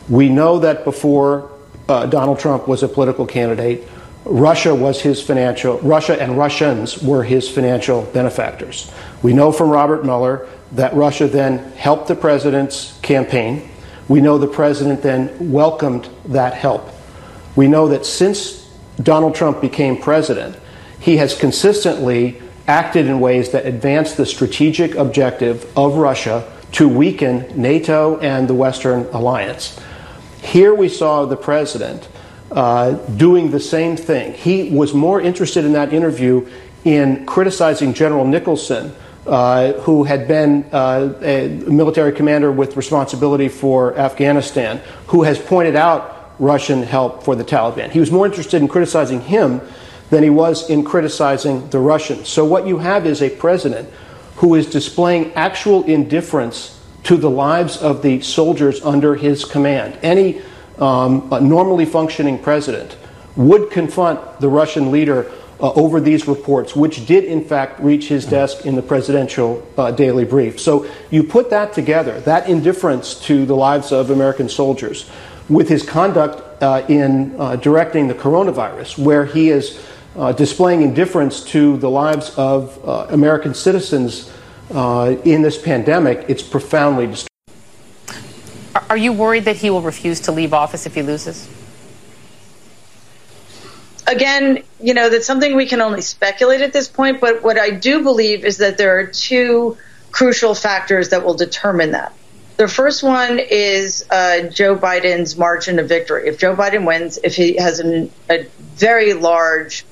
We 0.09 0.29
know 0.29 0.59
that 0.59 0.83
before 0.83 1.49
uh, 1.89 2.05
Donald 2.05 2.37
Trump 2.37 2.67
was 2.67 2.83
a 2.83 2.87
political 2.87 3.25
candidate, 3.25 3.87
Russia 4.29 4.73
was 4.75 5.01
his 5.01 5.21
financial, 5.21 5.79
Russia 5.79 6.21
and 6.21 6.37
Russians 6.37 7.01
were 7.01 7.23
his 7.23 7.49
financial 7.49 8.03
benefactors. 8.03 8.91
We 9.23 9.33
know 9.33 9.51
from 9.51 9.69
Robert 9.69 10.03
Mueller 10.03 10.47
that 10.73 10.93
Russia 10.93 11.27
then 11.27 11.71
helped 11.73 12.07
the 12.07 12.15
president's 12.15 12.97
campaign. 13.01 13.69
We 14.07 14.21
know 14.21 14.37
the 14.37 14.47
president 14.47 15.01
then 15.01 15.51
welcomed 15.51 16.09
that 16.25 16.53
help. 16.53 16.89
We 17.55 17.67
know 17.67 17.87
that 17.89 18.05
since 18.05 18.69
Donald 19.01 19.35
Trump 19.35 19.61
became 19.61 19.97
president, 19.97 20.57
he 20.99 21.17
has 21.17 21.37
consistently 21.37 22.41
acted 22.67 23.07
in 23.07 23.19
ways 23.19 23.51
that 23.51 23.65
advance 23.65 24.13
the 24.13 24.25
strategic 24.25 24.95
objective 24.95 25.71
of 25.77 25.95
Russia 25.95 26.51
to 26.73 26.89
weaken 26.89 27.61
NATO 27.61 28.17
and 28.19 28.47
the 28.47 28.53
Western 28.53 29.05
alliance. 29.13 29.79
Here 30.41 30.73
we 30.73 30.89
saw 30.89 31.25
the 31.25 31.37
president 31.37 32.07
uh, 32.51 32.91
doing 33.17 33.51
the 33.51 33.59
same 33.59 33.97
thing. 33.97 34.33
He 34.33 34.69
was 34.69 34.93
more 34.93 35.21
interested 35.21 35.65
in 35.65 35.73
that 35.73 35.93
interview 35.93 36.47
in 36.85 37.25
criticizing 37.25 37.93
General 37.93 38.25
Nicholson, 38.25 38.93
uh, 39.25 39.73
who 39.73 40.05
had 40.05 40.27
been 40.27 40.63
uh, 40.71 41.13
a 41.21 41.49
military 41.67 42.13
commander 42.13 42.51
with 42.51 42.77
responsibility 42.77 43.49
for 43.49 43.97
Afghanistan, 43.97 44.81
who 45.07 45.23
has 45.23 45.37
pointed 45.37 45.75
out 45.75 46.33
Russian 46.39 46.83
help 46.83 47.23
for 47.23 47.35
the 47.35 47.43
Taliban. 47.43 47.89
He 47.89 47.99
was 47.99 48.11
more 48.11 48.25
interested 48.25 48.61
in 48.61 48.67
criticizing 48.67 49.21
him 49.21 49.59
than 50.09 50.23
he 50.23 50.29
was 50.29 50.69
in 50.69 50.83
criticizing 50.83 51.69
the 51.69 51.79
Russians. 51.79 52.29
So, 52.29 52.45
what 52.45 52.67
you 52.67 52.77
have 52.77 53.05
is 53.05 53.21
a 53.21 53.29
president 53.29 53.89
who 54.37 54.55
is 54.55 54.69
displaying 54.69 55.33
actual 55.33 55.83
indifference 55.83 56.79
to 57.03 57.17
the 57.17 57.29
lives 57.29 57.77
of 57.77 58.01
the 58.01 58.21
soldiers 58.21 58.81
under 58.83 59.15
his 59.15 59.43
command. 59.43 59.97
Any 60.01 60.41
um, 60.79 61.31
a 61.31 61.39
normally 61.41 61.85
functioning 61.85 62.39
president 62.39 62.97
would 63.35 63.69
confront 63.71 64.39
the 64.39 64.49
Russian 64.49 64.91
leader 64.91 65.31
uh, 65.59 65.71
over 65.73 65.99
these 65.99 66.27
reports, 66.27 66.75
which 66.75 67.05
did 67.05 67.23
in 67.23 67.43
fact 67.43 67.79
reach 67.79 68.07
his 68.07 68.25
desk 68.25 68.65
in 68.65 68.75
the 68.75 68.81
presidential 68.81 69.65
uh, 69.77 69.91
daily 69.91 70.25
brief. 70.25 70.59
So 70.59 70.87
you 71.09 71.23
put 71.23 71.49
that 71.49 71.73
together, 71.73 72.19
that 72.21 72.47
indifference 72.47 73.15
to 73.21 73.45
the 73.45 73.55
lives 73.55 73.91
of 73.91 74.11
American 74.11 74.49
soldiers, 74.49 75.09
with 75.49 75.69
his 75.69 75.83
conduct 75.83 76.61
uh, 76.61 76.83
in 76.89 77.39
uh, 77.39 77.55
directing 77.55 78.07
the 78.07 78.13
coronavirus, 78.13 78.97
where 78.97 79.25
he 79.25 79.49
is 79.49 79.83
uh, 80.15 80.31
displaying 80.31 80.81
indifference 80.81 81.43
to 81.45 81.77
the 81.77 81.89
lives 81.89 82.33
of 82.37 82.79
uh, 82.87 83.07
American 83.09 83.53
citizens 83.53 84.31
in 84.69 85.41
this 85.41 85.57
pandemic, 85.61 86.25
it's 86.27 86.43
profoundly 86.43 87.07
disturbing. 87.07 87.26
Are 88.89 88.97
you 88.97 89.13
worried 89.13 89.45
that 89.45 89.57
he 89.57 89.69
will 89.69 89.81
refuse 89.81 90.21
to 90.21 90.31
leave 90.31 90.53
office 90.53 90.85
if 90.85 90.95
he 90.95 91.01
loses? 91.01 91.47
Again, 94.07 94.63
you 94.79 94.93
know, 94.93 95.09
that's 95.09 95.27
something 95.27 95.55
we 95.55 95.65
can 95.65 95.81
only 95.81 96.01
speculate 96.01 96.61
at 96.61 96.71
this 96.71 96.87
point, 96.87 97.19
but 97.19 97.43
what 97.43 97.59
I 97.59 97.71
do 97.71 98.03
believe 98.03 98.45
is 98.45 98.57
that 98.57 98.77
there 98.77 98.99
are 98.99 99.05
two 99.05 99.77
crucial 100.11 100.55
factors 100.55 101.09
that 101.09 101.25
will 101.25 101.33
determine 101.33 101.91
that. 101.91 102.13
The 102.55 102.67
first 102.67 103.03
one 103.03 103.39
is 103.39 104.05
uh, 104.09 104.49
Joe 104.49 104.75
Biden's 104.75 105.37
margin 105.37 105.77
of 105.77 105.87
victory. 105.87 106.27
If 106.27 106.39
Joe 106.39 106.55
Biden 106.55 106.87
wins, 106.87 107.19
if 107.23 107.35
he 107.35 107.57
has 107.57 107.79
an, 107.79 108.11
a 108.29 108.47
very 108.75 109.13
large 109.13 109.85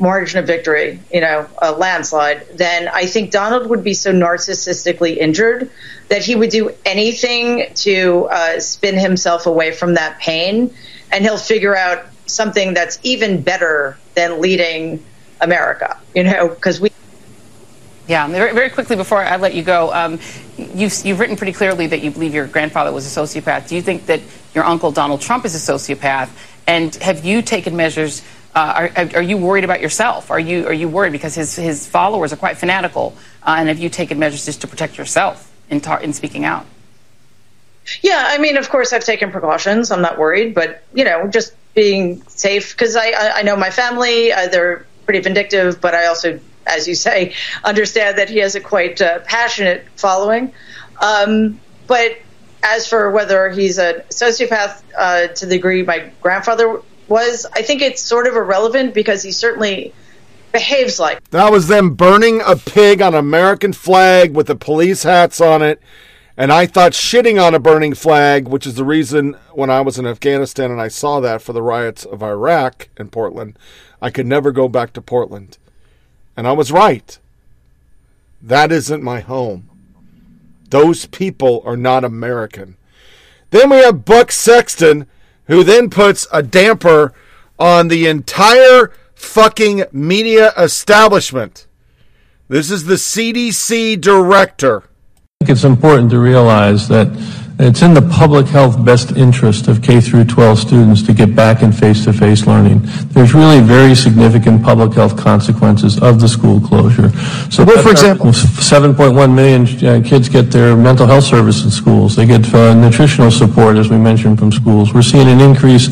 margin 0.00 0.38
of 0.38 0.46
victory, 0.46 1.00
you 1.12 1.20
know, 1.20 1.46
a 1.58 1.72
landslide, 1.72 2.46
then 2.54 2.88
I 2.88 3.06
think 3.06 3.30
Donald 3.30 3.68
would 3.68 3.84
be 3.84 3.94
so 3.94 4.12
narcissistically 4.12 5.16
injured 5.16 5.70
that 6.08 6.24
he 6.24 6.34
would 6.34 6.50
do 6.50 6.74
anything 6.84 7.72
to 7.74 8.28
uh, 8.30 8.60
spin 8.60 8.98
himself 8.98 9.46
away 9.46 9.72
from 9.72 9.94
that 9.94 10.18
pain, 10.18 10.74
and 11.12 11.24
he'll 11.24 11.38
figure 11.38 11.76
out 11.76 12.06
something 12.26 12.74
that's 12.74 12.98
even 13.02 13.42
better 13.42 13.98
than 14.14 14.40
leading 14.40 15.04
America. 15.40 15.98
You 16.14 16.24
know, 16.24 16.48
because 16.48 16.80
we. 16.80 16.90
Yeah, 18.08 18.26
very, 18.26 18.52
very 18.52 18.70
quickly 18.70 18.96
before 18.96 19.22
I 19.22 19.36
let 19.36 19.54
you 19.54 19.62
go, 19.62 19.92
um, 19.92 20.18
you've, 20.56 21.04
you've 21.04 21.20
written 21.20 21.36
pretty 21.36 21.52
clearly 21.52 21.86
that 21.86 22.00
you 22.02 22.10
believe 22.10 22.34
your 22.34 22.48
grandfather 22.48 22.90
was 22.90 23.06
a 23.06 23.20
sociopath. 23.20 23.68
Do 23.68 23.76
you 23.76 23.82
think 23.82 24.06
that 24.06 24.20
your 24.52 24.64
uncle 24.64 24.90
Donald 24.90 25.20
Trump 25.20 25.44
is 25.44 25.54
a 25.54 25.72
sociopath? 25.72 26.28
And 26.66 26.94
have 26.96 27.24
you 27.24 27.40
taken 27.42 27.76
measures? 27.76 28.22
Uh, 28.54 28.88
are, 28.96 29.08
are, 29.16 29.22
you 29.22 29.36
worried 29.36 29.62
about 29.62 29.80
yourself? 29.80 30.30
Are 30.30 30.40
you 30.40 30.66
are 30.66 30.72
you 30.72 30.88
worried 30.88 31.12
because 31.12 31.36
his 31.36 31.54
his 31.54 31.86
followers 31.86 32.32
are 32.32 32.36
quite 32.36 32.58
fanatical? 32.58 33.16
Uh, 33.44 33.56
and 33.58 33.68
have 33.68 33.78
you 33.78 33.88
taken 33.88 34.18
measures 34.18 34.44
just 34.44 34.60
to 34.62 34.66
protect 34.66 34.98
yourself 34.98 35.52
in 35.68 35.80
in 36.02 36.12
speaking 36.12 36.44
out? 36.44 36.66
Yeah, 38.02 38.24
I 38.26 38.38
mean, 38.38 38.56
of 38.56 38.68
course, 38.68 38.92
I've 38.92 39.04
taken 39.04 39.30
precautions. 39.30 39.90
I'm 39.90 40.02
not 40.02 40.18
worried, 40.18 40.54
but 40.54 40.82
you 40.94 41.04
know, 41.04 41.28
just 41.28 41.54
being 41.74 42.22
safe 42.22 42.72
because 42.72 42.96
I, 42.96 43.12
I 43.36 43.42
know 43.42 43.56
my 43.56 43.70
family. 43.70 44.32
Uh, 44.32 44.48
they're 44.48 44.86
pretty 45.04 45.20
vindictive, 45.20 45.80
but 45.80 45.94
I 45.94 46.06
also, 46.06 46.40
as 46.66 46.88
you 46.88 46.94
say, 46.94 47.34
understand 47.64 48.18
that 48.18 48.28
he 48.28 48.38
has 48.38 48.56
a 48.56 48.60
quite 48.60 49.00
uh, 49.00 49.20
passionate 49.20 49.86
following. 49.96 50.52
Um, 51.00 51.60
but 51.86 52.18
as 52.62 52.86
for 52.86 53.10
whether 53.10 53.48
he's 53.48 53.78
a 53.78 54.04
sociopath 54.10 54.82
uh, 54.96 55.28
to 55.28 55.46
the 55.46 55.56
degree 55.56 55.82
my 55.82 56.10
grandfather 56.20 56.82
was, 57.10 57.44
I 57.52 57.62
think 57.62 57.82
it's 57.82 58.00
sort 58.00 58.26
of 58.26 58.36
irrelevant 58.36 58.94
because 58.94 59.22
he 59.22 59.32
certainly 59.32 59.92
behaves 60.52 60.98
like. 60.98 61.22
That 61.30 61.52
was 61.52 61.68
them 61.68 61.94
burning 61.94 62.40
a 62.40 62.56
pig 62.56 63.02
on 63.02 63.14
an 63.14 63.20
American 63.20 63.72
flag 63.72 64.34
with 64.34 64.46
the 64.46 64.56
police 64.56 65.02
hats 65.02 65.40
on 65.40 65.60
it. 65.60 65.80
And 66.36 66.50
I 66.52 66.64
thought 66.64 66.92
shitting 66.92 67.44
on 67.44 67.54
a 67.54 67.58
burning 67.58 67.92
flag, 67.92 68.48
which 68.48 68.66
is 68.66 68.76
the 68.76 68.84
reason 68.84 69.36
when 69.52 69.68
I 69.68 69.82
was 69.82 69.98
in 69.98 70.06
Afghanistan 70.06 70.70
and 70.70 70.80
I 70.80 70.88
saw 70.88 71.20
that 71.20 71.42
for 71.42 71.52
the 71.52 71.62
riots 71.62 72.06
of 72.06 72.22
Iraq 72.22 72.88
in 72.96 73.08
Portland, 73.08 73.58
I 74.00 74.10
could 74.10 74.26
never 74.26 74.50
go 74.50 74.68
back 74.68 74.94
to 74.94 75.02
Portland. 75.02 75.58
And 76.36 76.46
I 76.46 76.52
was 76.52 76.72
right. 76.72 77.18
That 78.40 78.72
isn't 78.72 79.02
my 79.02 79.20
home. 79.20 79.68
Those 80.70 81.06
people 81.06 81.62
are 81.66 81.76
not 81.76 82.04
American. 82.04 82.76
Then 83.50 83.68
we 83.68 83.78
have 83.78 84.04
Buck 84.04 84.30
Sexton, 84.32 85.06
who 85.50 85.64
then 85.64 85.90
puts 85.90 86.28
a 86.32 86.42
damper 86.44 87.12
on 87.58 87.88
the 87.88 88.06
entire 88.06 88.92
fucking 89.14 89.84
media 89.90 90.52
establishment. 90.56 91.66
This 92.48 92.70
is 92.70 92.84
the 92.84 92.94
CDC 92.94 94.00
director. 94.00 94.84
I 95.40 95.44
think 95.44 95.50
it's 95.50 95.64
important 95.64 96.10
to 96.12 96.20
realize 96.20 96.86
that 96.88 97.08
it's 97.60 97.82
in 97.82 97.92
the 97.92 98.02
public 98.02 98.46
health 98.46 98.82
best 98.82 99.12
interest 99.12 99.68
of 99.68 99.82
K 99.82 100.00
through 100.00 100.24
12 100.24 100.58
students 100.58 101.02
to 101.02 101.12
get 101.12 101.36
back 101.36 101.62
in 101.62 101.72
face-to-face 101.72 102.46
learning. 102.46 102.80
There's 103.12 103.34
really 103.34 103.60
very 103.60 103.94
significant 103.94 104.62
public 104.62 104.94
health 104.94 105.16
consequences 105.16 106.02
of 106.02 106.20
the 106.20 106.28
school 106.28 106.58
closure. 106.58 107.10
So, 107.50 107.64
what, 107.64 107.82
for 107.82 107.90
example, 107.90 108.26
7.1 108.26 109.34
million 109.34 109.62
uh, 109.84 110.08
kids 110.08 110.28
get 110.28 110.50
their 110.50 110.74
mental 110.74 111.06
health 111.06 111.24
service 111.24 111.62
in 111.64 111.70
schools. 111.70 112.16
They 112.16 112.24
get 112.24 112.52
uh, 112.54 112.72
nutritional 112.72 113.30
support, 113.30 113.76
as 113.76 113.90
we 113.90 113.98
mentioned, 113.98 114.38
from 114.38 114.52
schools. 114.52 114.94
We're 114.94 115.02
seeing 115.02 115.28
an 115.28 115.40
increase 115.40 115.88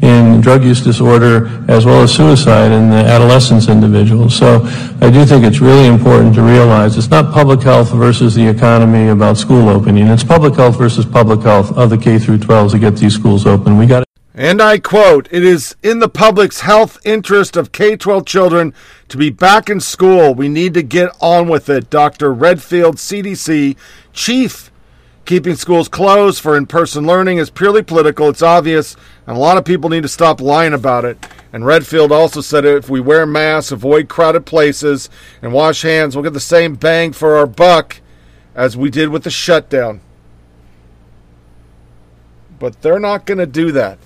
in 0.00 0.40
drug 0.40 0.62
use 0.62 0.80
disorder 0.80 1.48
as 1.68 1.84
well 1.84 2.02
as 2.02 2.14
suicide 2.14 2.70
in 2.70 2.90
the 2.90 2.96
adolescents 2.96 3.68
individuals. 3.68 4.36
So, 4.36 4.62
I 5.00 5.10
do 5.10 5.24
think 5.24 5.44
it's 5.44 5.60
really 5.60 5.86
important 5.86 6.34
to 6.36 6.42
realize 6.42 6.96
it's 6.96 7.10
not 7.10 7.32
public 7.32 7.60
health 7.60 7.90
versus 7.90 8.34
the 8.34 8.46
economy 8.46 9.08
about 9.08 9.36
school 9.36 9.68
opening. 9.68 10.06
It's 10.06 10.24
public 10.24 10.54
health 10.54 10.78
versus 10.78 11.07
public 11.10 11.40
health 11.40 11.76
of 11.76 11.90
the 11.90 11.98
K 11.98 12.18
through 12.18 12.38
12s 12.38 12.72
to 12.72 12.78
get 12.78 12.96
these 12.96 13.14
schools 13.14 13.46
open. 13.46 13.78
We 13.78 13.86
got 13.86 14.04
and 14.38 14.62
I 14.62 14.78
quote, 14.78 15.26
it 15.32 15.42
is 15.42 15.74
in 15.82 15.98
the 15.98 16.08
public's 16.08 16.60
health 16.60 16.96
interest 17.04 17.56
of 17.56 17.72
K 17.72 17.96
12 17.96 18.24
children 18.24 18.72
to 19.08 19.16
be 19.16 19.30
back 19.30 19.68
in 19.68 19.80
school. 19.80 20.32
We 20.32 20.48
need 20.48 20.74
to 20.74 20.82
get 20.84 21.10
on 21.20 21.48
with 21.48 21.68
it. 21.68 21.90
Dr. 21.90 22.32
Redfield, 22.32 22.98
CDC 22.98 23.76
chief. 24.12 24.70
Keeping 25.24 25.56
schools 25.56 25.88
closed 25.88 26.40
for 26.40 26.56
in 26.56 26.66
person 26.66 27.04
learning 27.04 27.38
is 27.38 27.50
purely 27.50 27.82
political. 27.82 28.28
It's 28.28 28.40
obvious, 28.40 28.96
and 29.26 29.36
a 29.36 29.40
lot 29.40 29.56
of 29.56 29.64
people 29.64 29.90
need 29.90 30.04
to 30.04 30.08
stop 30.08 30.40
lying 30.40 30.72
about 30.72 31.04
it. 31.04 31.18
And 31.52 31.66
Redfield 31.66 32.12
also 32.12 32.40
said 32.40 32.64
if 32.64 32.88
we 32.88 33.00
wear 33.00 33.26
masks, 33.26 33.72
avoid 33.72 34.08
crowded 34.08 34.46
places, 34.46 35.10
and 35.42 35.52
wash 35.52 35.82
hands, 35.82 36.14
we'll 36.14 36.22
get 36.22 36.32
the 36.32 36.38
same 36.38 36.76
bang 36.76 37.12
for 37.12 37.36
our 37.36 37.46
buck 37.46 38.00
as 38.54 38.76
we 38.76 38.88
did 38.88 39.08
with 39.08 39.24
the 39.24 39.30
shutdown. 39.30 40.00
But 42.58 42.82
they're 42.82 42.98
not 42.98 43.26
going 43.26 43.38
to 43.38 43.46
do 43.46 43.72
that. 43.72 43.98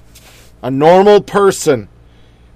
A 0.62 0.70
normal 0.70 1.20
person. 1.20 1.88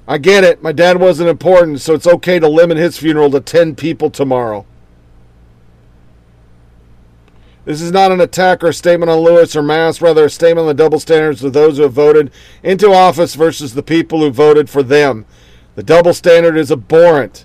I 0.09 0.19
get 0.19 0.45
it. 0.45 0.63
My 0.63 0.73
dad 0.73 1.01
wasn't 1.01 1.29
important, 1.29 1.81
so 1.81 1.95
it's 1.95 2.07
okay 2.07 2.39
to 2.39 2.49
limit 2.49 2.77
his 2.77 2.99
funeral 2.99 3.31
to 3.31 3.41
10 3.41 3.75
people 3.75 4.11
tomorrow. 4.11 4.65
This 7.65 7.81
is 7.81 7.91
not 7.91 8.13
an 8.13 8.21
attack 8.21 8.63
or 8.63 8.69
a 8.69 8.73
statement 8.73 9.11
on 9.11 9.19
Lewis 9.19 9.57
or 9.57 9.63
Mass, 9.63 10.01
rather 10.01 10.27
a 10.27 10.31
statement 10.31 10.61
on 10.61 10.67
the 10.69 10.75
double 10.75 11.01
standards 11.01 11.43
of 11.43 11.53
those 11.53 11.77
who 11.79 11.83
have 11.83 11.93
voted 11.93 12.31
into 12.63 12.93
office 12.93 13.35
versus 13.35 13.75
the 13.75 13.83
people 13.83 14.21
who 14.21 14.31
voted 14.31 14.71
for 14.71 14.85
them. 14.85 15.27
The 15.75 15.83
double 15.83 16.15
standard 16.15 16.57
is 16.57 16.71
abhorrent. 16.71 17.45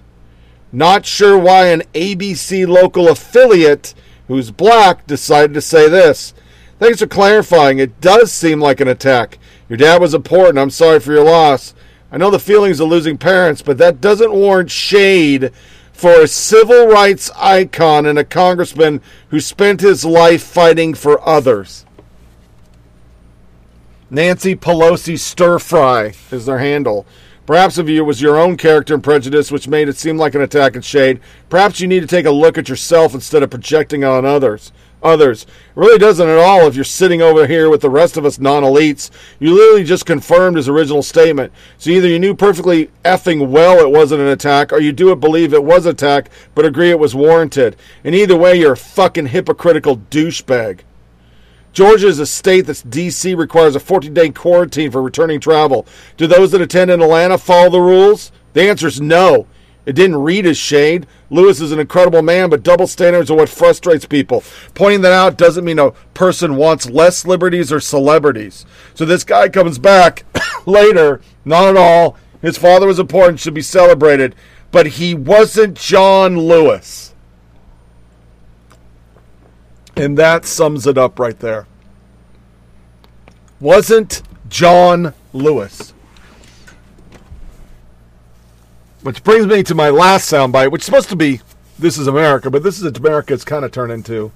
Not 0.72 1.08
sure 1.08 1.40
why 1.40 1.68
an 1.68 1.82
ABC 1.96 2.68
local 2.68 3.10
affiliate 3.10 3.96
who's 4.28 4.52
black 4.52 5.08
decided 5.08 5.56
to 5.56 5.62
say 5.62 5.90
this. 5.90 6.36
Thanks 6.82 6.98
for 6.98 7.06
clarifying. 7.06 7.78
It 7.78 8.02
does 8.02 8.32
seem 8.32 8.60
like 8.60 8.82
an 8.82 8.88
attack. 8.88 9.38
Your 9.70 9.78
dad 9.78 10.02
was 10.02 10.16
important. 10.16 10.58
I'm 10.58 10.72
sorry 10.72 11.00
for 11.00 11.12
your 11.12 11.24
loss. 11.24 11.76
I 12.12 12.18
know 12.18 12.32
the 12.32 12.40
feelings 12.40 12.80
of 12.80 12.90
losing 12.90 13.20
parents, 13.20 13.62
but 13.62 13.78
that 13.78 14.02
doesn't 14.02 14.34
warrant 14.34 14.72
shade 14.72 15.52
for 15.94 16.22
a 16.22 16.28
civil 16.28 16.88
rights 16.88 17.30
icon 17.36 18.08
and 18.08 18.18
a 18.18 18.24
congressman 18.24 19.00
who 19.30 19.40
spent 19.40 19.82
his 19.82 20.04
life 20.04 20.42
fighting 20.42 20.96
for 20.96 21.22
others. 21.24 21.86
Nancy 24.10 24.56
Pelosi 24.56 25.20
Stir 25.20 25.60
Fry 25.60 26.16
is 26.32 26.48
their 26.48 26.58
handle. 26.58 27.06
Perhaps 27.46 27.78
if 27.78 27.88
it 27.90 28.02
was 28.02 28.24
your 28.24 28.40
own 28.40 28.58
character 28.58 28.96
and 28.96 29.04
prejudice 29.04 29.52
which 29.52 29.68
made 29.68 29.88
it 29.88 29.98
seem 29.98 30.18
like 30.18 30.34
an 30.34 30.42
attack 30.42 30.76
and 30.76 30.84
shade, 30.84 31.20
perhaps 31.48 31.80
you 31.80 31.88
need 31.88 32.00
to 32.00 32.08
take 32.08 32.26
a 32.26 32.32
look 32.32 32.58
at 32.58 32.70
yourself 32.70 33.14
instead 33.14 33.44
of 33.44 33.52
projecting 33.52 34.04
on 34.04 34.26
others 34.26 34.72
others. 35.04 35.44
It 35.44 35.50
really 35.76 35.98
doesn't 35.98 36.28
at 36.28 36.38
all 36.38 36.68
if 36.68 36.76
you're 36.76 36.84
sitting 36.84 37.22
over 37.22 37.48
here 37.48 37.70
with 37.70 37.82
the 37.82 37.90
rest 37.90 38.18
of 38.18 38.26
us 38.26 38.40
non 38.40 38.64
elites. 38.64 39.10
You 39.40 39.54
literally 39.54 39.84
just 39.84 40.06
confirmed 40.06 40.58
his 40.58 40.70
original 40.70 41.04
statement. 41.04 41.52
So 41.78 41.90
either 41.90 42.08
you 42.08 42.20
knew 42.20 42.36
perfectly 42.36 42.90
effing 43.04 43.50
well 43.50 43.80
it 43.80 43.92
wasn't 43.92 44.22
an 44.22 44.28
attack, 44.28 44.72
or 44.72 44.80
you 44.80 44.92
do 44.92 45.16
believe 45.16 45.54
it 45.54 45.64
was 45.64 45.86
attack, 45.86 46.30
but 46.56 46.66
agree 46.66 46.90
it 46.90 47.00
was 47.00 47.16
warranted. 47.16 47.76
And 48.04 48.16
either 48.16 48.36
way, 48.38 48.60
you're 48.60 48.74
a 48.74 48.78
fucking 48.78 49.28
hypocritical 49.28 49.98
douchebag. 49.98 50.82
Georgia 51.74 52.08
is 52.08 52.20
a 52.20 52.26
state 52.26 52.66
that 52.66 52.84
DC 52.90 53.38
requires 53.38 53.76
a 53.76 53.80
14 53.80 54.14
day 54.14 54.30
quarantine 54.30 54.92
for 54.92 55.02
returning 55.02 55.40
travel. 55.40 55.86
Do 56.18 56.28
those 56.28 56.52
that 56.52 56.62
attend 56.62 56.92
in 56.92 57.02
Atlanta 57.02 57.38
follow 57.38 57.70
the 57.70 57.80
rules? 57.80 58.32
The 58.54 58.70
answer 58.70 58.88
is 58.88 59.00
no. 59.00 59.48
It 59.86 59.94
didn't 59.94 60.22
read 60.22 60.46
as 60.46 60.58
shade. 60.58 61.08
Lewis 61.30 61.60
is 61.60 61.72
an 61.72 61.80
incredible 61.80 62.22
man, 62.22 62.50
but 62.50 62.64
double 62.64 62.88
standards 62.88 63.32
are 63.32 63.38
what 63.38 63.50
frustrates 63.50 64.06
people. 64.06 64.44
Pointing 64.76 65.02
that 65.02 65.12
out 65.12 65.38
doesn't 65.38 65.66
mean 65.66 65.80
a 65.80 65.92
person 66.14 66.56
wants 66.56 66.90
less 66.90 67.26
liberties 67.26 67.72
or 67.72 67.80
celebrities. 67.80 68.66
So 68.94 69.06
this 69.06 69.24
guy 69.24 69.50
comes 69.50 69.80
back 69.80 70.24
later, 70.66 71.22
not 71.46 71.70
at 71.70 71.78
all. 71.78 72.18
His 72.42 72.58
father 72.58 72.88
was 72.88 73.00
important, 73.00 73.40
should 73.40 73.54
be 73.54 73.62
celebrated, 73.62 74.36
but 74.72 74.88
he 74.88 75.16
wasn't 75.16 75.78
John 75.78 76.38
Lewis. 76.38 77.14
And 79.96 80.18
that 80.18 80.46
sums 80.46 80.88
it 80.88 80.98
up 80.98 81.20
right 81.20 81.40
there. 81.40 81.68
Wasn't 83.60 84.24
John 84.48 85.14
Lewis. 85.34 85.94
Which 89.04 89.24
brings 89.24 89.48
me 89.48 89.64
to 89.64 89.74
my 89.74 89.90
last 89.90 90.32
soundbite, 90.32 90.72
which 90.72 90.82
is 90.82 90.86
supposed 90.86 91.10
to 91.10 91.16
be 91.16 91.42
This 91.80 91.98
is 91.98 92.06
America, 92.08 92.52
but 92.52 92.62
this 92.62 92.80
is 92.80 92.86
America 92.86 93.34
it's 93.34 93.44
kind 93.44 93.66
of 93.66 93.72
turned 93.72 93.92
into 93.92 94.32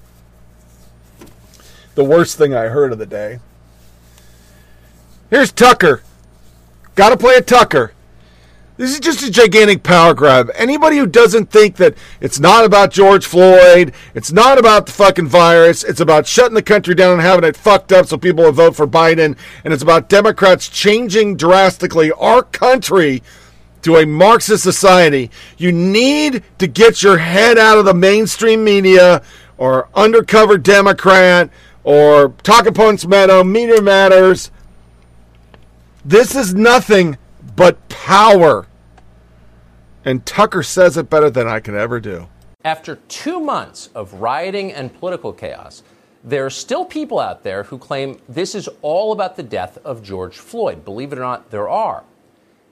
the 1.94 2.04
worst 2.04 2.36
thing 2.36 2.52
I 2.52 2.66
heard 2.66 2.92
of 2.92 2.98
the 2.98 3.06
day. 3.06 3.38
Here's 5.30 5.52
Tucker. 5.52 6.02
Gotta 6.96 7.16
play 7.16 7.36
a 7.36 7.42
Tucker. 7.42 7.92
This 8.76 8.92
is 8.92 9.00
just 9.00 9.22
a 9.22 9.30
gigantic 9.30 9.82
power 9.82 10.12
grab. 10.12 10.50
Anybody 10.54 10.98
who 10.98 11.06
doesn't 11.06 11.50
think 11.50 11.76
that 11.76 11.94
it's 12.20 12.38
not 12.38 12.64
about 12.66 12.90
George 12.90 13.24
Floyd, 13.24 13.94
it's 14.14 14.32
not 14.32 14.58
about 14.58 14.86
the 14.86 14.92
fucking 14.92 15.28
virus, 15.28 15.82
it's 15.82 16.00
about 16.00 16.26
shutting 16.26 16.54
the 16.54 16.62
country 16.62 16.94
down 16.94 17.14
and 17.14 17.22
having 17.22 17.48
it 17.48 17.56
fucked 17.56 17.90
up 17.92 18.06
so 18.06 18.18
people 18.18 18.44
will 18.44 18.52
vote 18.52 18.76
for 18.76 18.86
Biden, 18.86 19.38
and 19.64 19.72
it's 19.72 19.82
about 19.82 20.10
Democrats 20.10 20.68
changing 20.68 21.36
drastically 21.36 22.12
our 22.12 22.42
country 22.42 23.22
to 23.86 23.96
a 23.98 24.04
Marxist 24.04 24.64
society, 24.64 25.30
you 25.58 25.70
need 25.70 26.42
to 26.58 26.66
get 26.66 27.04
your 27.04 27.18
head 27.18 27.56
out 27.56 27.78
of 27.78 27.84
the 27.84 27.94
mainstream 27.94 28.64
media 28.64 29.22
or 29.58 29.88
undercover 29.94 30.58
Democrat 30.58 31.50
or 31.84 32.30
Talking 32.42 32.74
Points 32.74 33.06
Meadow, 33.06 33.44
Media 33.44 33.80
Matters. 33.80 34.50
This 36.04 36.34
is 36.34 36.52
nothing 36.52 37.16
but 37.54 37.88
power. 37.88 38.66
And 40.04 40.26
Tucker 40.26 40.64
says 40.64 40.96
it 40.96 41.08
better 41.08 41.30
than 41.30 41.46
I 41.46 41.60
can 41.60 41.76
ever 41.76 42.00
do. 42.00 42.26
After 42.64 42.96
two 43.06 43.38
months 43.38 43.88
of 43.94 44.14
rioting 44.14 44.72
and 44.72 44.92
political 44.98 45.32
chaos, 45.32 45.84
there 46.24 46.44
are 46.44 46.50
still 46.50 46.84
people 46.84 47.20
out 47.20 47.44
there 47.44 47.62
who 47.62 47.78
claim 47.78 48.18
this 48.28 48.56
is 48.56 48.68
all 48.82 49.12
about 49.12 49.36
the 49.36 49.44
death 49.44 49.78
of 49.84 50.02
George 50.02 50.36
Floyd. 50.38 50.84
Believe 50.84 51.12
it 51.12 51.18
or 51.18 51.22
not, 51.22 51.52
there 51.52 51.68
are. 51.68 52.02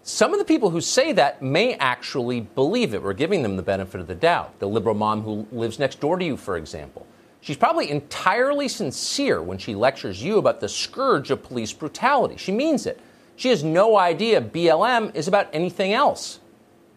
Some 0.06 0.34
of 0.34 0.38
the 0.38 0.44
people 0.44 0.68
who 0.68 0.82
say 0.82 1.12
that 1.12 1.40
may 1.40 1.76
actually 1.76 2.42
believe 2.42 2.92
it. 2.92 3.02
We're 3.02 3.14
giving 3.14 3.42
them 3.42 3.56
the 3.56 3.62
benefit 3.62 4.02
of 4.02 4.06
the 4.06 4.14
doubt. 4.14 4.58
The 4.58 4.68
liberal 4.68 4.94
mom 4.94 5.22
who 5.22 5.46
lives 5.50 5.78
next 5.78 5.98
door 5.98 6.18
to 6.18 6.24
you, 6.24 6.36
for 6.36 6.58
example. 6.58 7.06
She's 7.40 7.56
probably 7.56 7.90
entirely 7.90 8.68
sincere 8.68 9.40
when 9.40 9.56
she 9.56 9.74
lectures 9.74 10.22
you 10.22 10.36
about 10.36 10.60
the 10.60 10.68
scourge 10.68 11.30
of 11.30 11.42
police 11.42 11.72
brutality. 11.72 12.36
She 12.36 12.52
means 12.52 12.84
it. 12.84 13.00
She 13.36 13.48
has 13.48 13.64
no 13.64 13.96
idea 13.96 14.42
BLM 14.42 15.14
is 15.16 15.26
about 15.26 15.48
anything 15.54 15.94
else. 15.94 16.38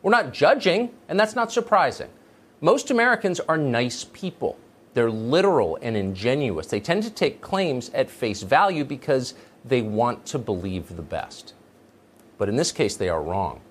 We're 0.02 0.12
not 0.12 0.34
judging, 0.34 0.92
and 1.08 1.18
that's 1.18 1.34
not 1.34 1.50
surprising. 1.50 2.10
Most 2.60 2.92
Americans 2.92 3.40
are 3.40 3.58
nice 3.58 4.04
people. 4.04 4.60
They're 4.96 5.10
literal 5.10 5.80
and 5.82 5.96
ingenuous. 5.96 6.68
They 6.68 6.82
tend 6.82 7.04
to 7.04 7.10
take 7.10 7.40
claims 7.40 7.90
at 7.92 8.10
face 8.10 8.42
value 8.42 8.84
because 8.84 9.34
they 9.64 9.82
want 9.82 10.26
to 10.26 10.38
believe 10.38 10.98
the 10.98 11.02
best 11.02 11.54
but 12.38 12.50
in 12.50 12.56
this 12.56 12.72
case, 12.72 12.96
they 12.96 13.10
are 13.10 13.22
wrong. 13.22 13.62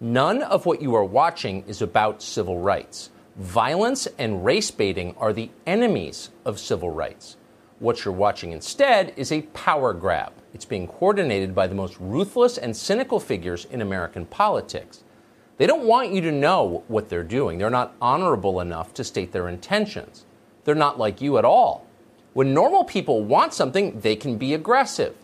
None 0.00 0.42
of 0.42 0.64
what 0.64 0.80
you 0.80 0.94
are 0.94 1.04
watching 1.04 1.64
is 1.66 1.82
about 1.82 2.22
civil 2.22 2.58
rights. 2.58 3.10
Violence 3.36 4.08
and 4.18 4.44
race 4.44 4.70
baiting 4.70 5.14
are 5.18 5.32
the 5.32 5.50
enemies 5.66 6.30
of 6.44 6.58
civil 6.58 6.90
rights. 6.90 7.36
What 7.78 8.04
you're 8.04 8.14
watching 8.14 8.52
instead 8.52 9.12
is 9.16 9.32
a 9.32 9.42
power 9.42 9.94
grab. 9.94 10.32
It's 10.52 10.64
being 10.64 10.86
coordinated 10.86 11.54
by 11.54 11.66
the 11.66 11.74
most 11.74 11.96
ruthless 12.00 12.58
and 12.58 12.76
cynical 12.76 13.20
figures 13.20 13.66
in 13.66 13.80
American 13.80 14.26
politics. 14.26 15.04
They 15.56 15.66
don't 15.66 15.84
want 15.84 16.12
you 16.12 16.20
to 16.22 16.32
know 16.32 16.84
what 16.88 17.08
they're 17.08 17.22
doing. 17.22 17.58
They're 17.58 17.70
not 17.70 17.94
honorable 18.00 18.60
enough 18.60 18.94
to 18.94 19.04
state 19.04 19.32
their 19.32 19.48
intentions. 19.48 20.24
They're 20.64 20.74
not 20.74 20.98
like 20.98 21.20
you 21.20 21.38
at 21.38 21.44
all. 21.44 21.86
When 22.32 22.54
normal 22.54 22.84
people 22.84 23.22
want 23.22 23.52
something, 23.52 24.00
they 24.00 24.16
can 24.16 24.38
be 24.38 24.54
aggressive. 24.54 25.14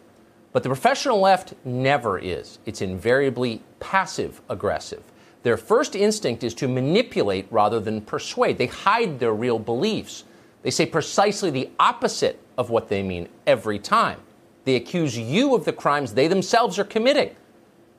But 0.56 0.62
the 0.62 0.70
professional 0.70 1.20
left 1.20 1.52
never 1.66 2.18
is. 2.18 2.60
It's 2.64 2.80
invariably 2.80 3.60
passive 3.78 4.40
aggressive. 4.48 5.02
Their 5.42 5.58
first 5.58 5.94
instinct 5.94 6.42
is 6.42 6.54
to 6.54 6.66
manipulate 6.66 7.46
rather 7.50 7.78
than 7.78 8.00
persuade. 8.00 8.56
They 8.56 8.64
hide 8.64 9.20
their 9.20 9.34
real 9.34 9.58
beliefs. 9.58 10.24
They 10.62 10.70
say 10.70 10.86
precisely 10.86 11.50
the 11.50 11.68
opposite 11.78 12.40
of 12.56 12.70
what 12.70 12.88
they 12.88 13.02
mean 13.02 13.28
every 13.46 13.78
time. 13.78 14.18
They 14.64 14.76
accuse 14.76 15.18
you 15.18 15.54
of 15.54 15.66
the 15.66 15.74
crimes 15.74 16.14
they 16.14 16.26
themselves 16.26 16.78
are 16.78 16.84
committing. 16.84 17.36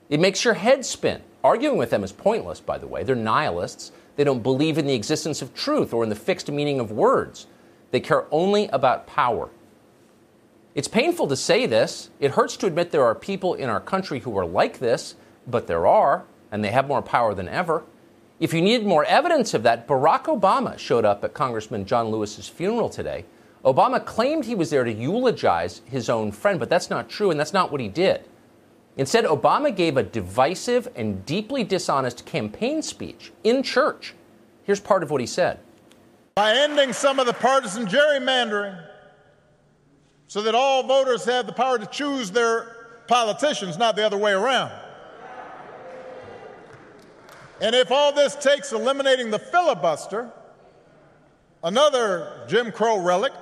It 0.10 0.20
makes 0.20 0.44
your 0.44 0.56
head 0.56 0.84
spin. 0.84 1.22
Arguing 1.44 1.78
with 1.78 1.92
them 1.92 2.04
is 2.04 2.12
pointless, 2.12 2.60
by 2.60 2.80
the 2.80 2.88
way. 2.88 3.04
They're 3.04 3.16
nihilists. 3.16 3.92
They 4.16 4.24
don't 4.24 4.42
believe 4.42 4.80
in 4.80 4.88
the 4.88 4.96
existence 4.96 5.44
of 5.44 5.54
truth 5.54 5.94
or 5.94 6.02
in 6.02 6.10
the 6.10 6.16
fixed 6.16 6.50
meaning 6.50 6.80
of 6.80 6.90
words. 6.90 7.46
They 7.92 8.00
care 8.00 8.26
only 8.32 8.68
about 8.70 9.06
power. 9.06 9.52
It's 10.78 10.88
painful 10.88 11.28
to 11.30 11.36
say 11.36 11.66
this. 11.66 12.12
It 12.20 12.30
hurts 12.30 12.56
to 12.58 12.68
admit 12.68 12.92
there 12.92 13.04
are 13.04 13.16
people 13.16 13.56
in 13.56 13.68
our 13.68 13.80
country 13.80 14.20
who 14.20 14.38
are 14.38 14.46
like 14.46 14.78
this, 14.78 15.16
but 15.48 15.66
there 15.66 15.88
are, 15.88 16.26
and 16.52 16.64
they 16.64 16.70
have 16.70 16.88
more 16.88 17.02
power 17.02 17.34
than 17.34 17.50
ever. 17.50 17.84
If 18.40 18.54
you 18.54 18.62
needed 18.62 18.86
more 18.86 19.04
evidence 19.06 19.56
of 19.56 19.64
that, 19.64 19.88
Barack 19.88 20.26
Obama 20.26 20.78
showed 20.78 21.04
up 21.04 21.24
at 21.24 21.34
Congressman 21.34 21.88
John 21.88 22.10
Lewis's 22.10 22.48
funeral 22.48 22.90
today. 22.90 23.26
Obama 23.66 24.06
claimed 24.06 24.46
he 24.46 24.54
was 24.54 24.70
there 24.70 24.84
to 24.84 24.94
eulogize 24.94 25.82
his 25.86 26.12
own 26.12 26.32
friend, 26.32 26.60
but 26.60 26.70
that's 26.70 26.92
not 26.92 27.10
true, 27.10 27.32
and 27.32 27.40
that's 27.40 27.54
not 27.54 27.72
what 27.72 27.82
he 27.82 27.88
did. 27.88 28.26
Instead, 28.98 29.26
Obama 29.26 29.76
gave 29.76 29.98
a 29.98 30.04
divisive 30.04 30.88
and 30.96 31.26
deeply 31.26 31.64
dishonest 31.64 32.24
campaign 32.28 32.84
speech 32.84 33.32
in 33.44 33.64
church. 33.64 34.14
Here's 34.64 34.80
part 34.80 35.02
of 35.02 35.10
what 35.10 35.22
he 35.22 35.28
said. 35.28 35.58
By 36.36 36.54
ending 36.54 36.94
some 36.94 37.20
of 37.20 37.26
the 37.26 37.34
partisan 37.34 37.88
gerrymandering, 37.88 38.87
so 40.28 40.42
that 40.42 40.56
all 40.56 40.84
voters 40.84 41.26
have 41.26 41.48
the 41.48 41.54
power 41.54 41.78
to 41.78 41.86
choose 41.86 42.32
their 42.32 42.76
politicians, 43.08 43.78
not 43.78 43.96
the 43.96 44.06
other 44.06 44.18
way 44.18 44.34
around. 44.34 44.72
And 47.62 47.74
if 47.74 47.92
all 47.92 48.12
this 48.12 48.36
takes 48.36 48.72
eliminating 48.72 49.32
the 49.32 49.40
filibuster, 49.40 50.30
another 51.64 52.46
Jim 52.48 52.72
Crow 52.72 53.00
relic, 53.00 53.34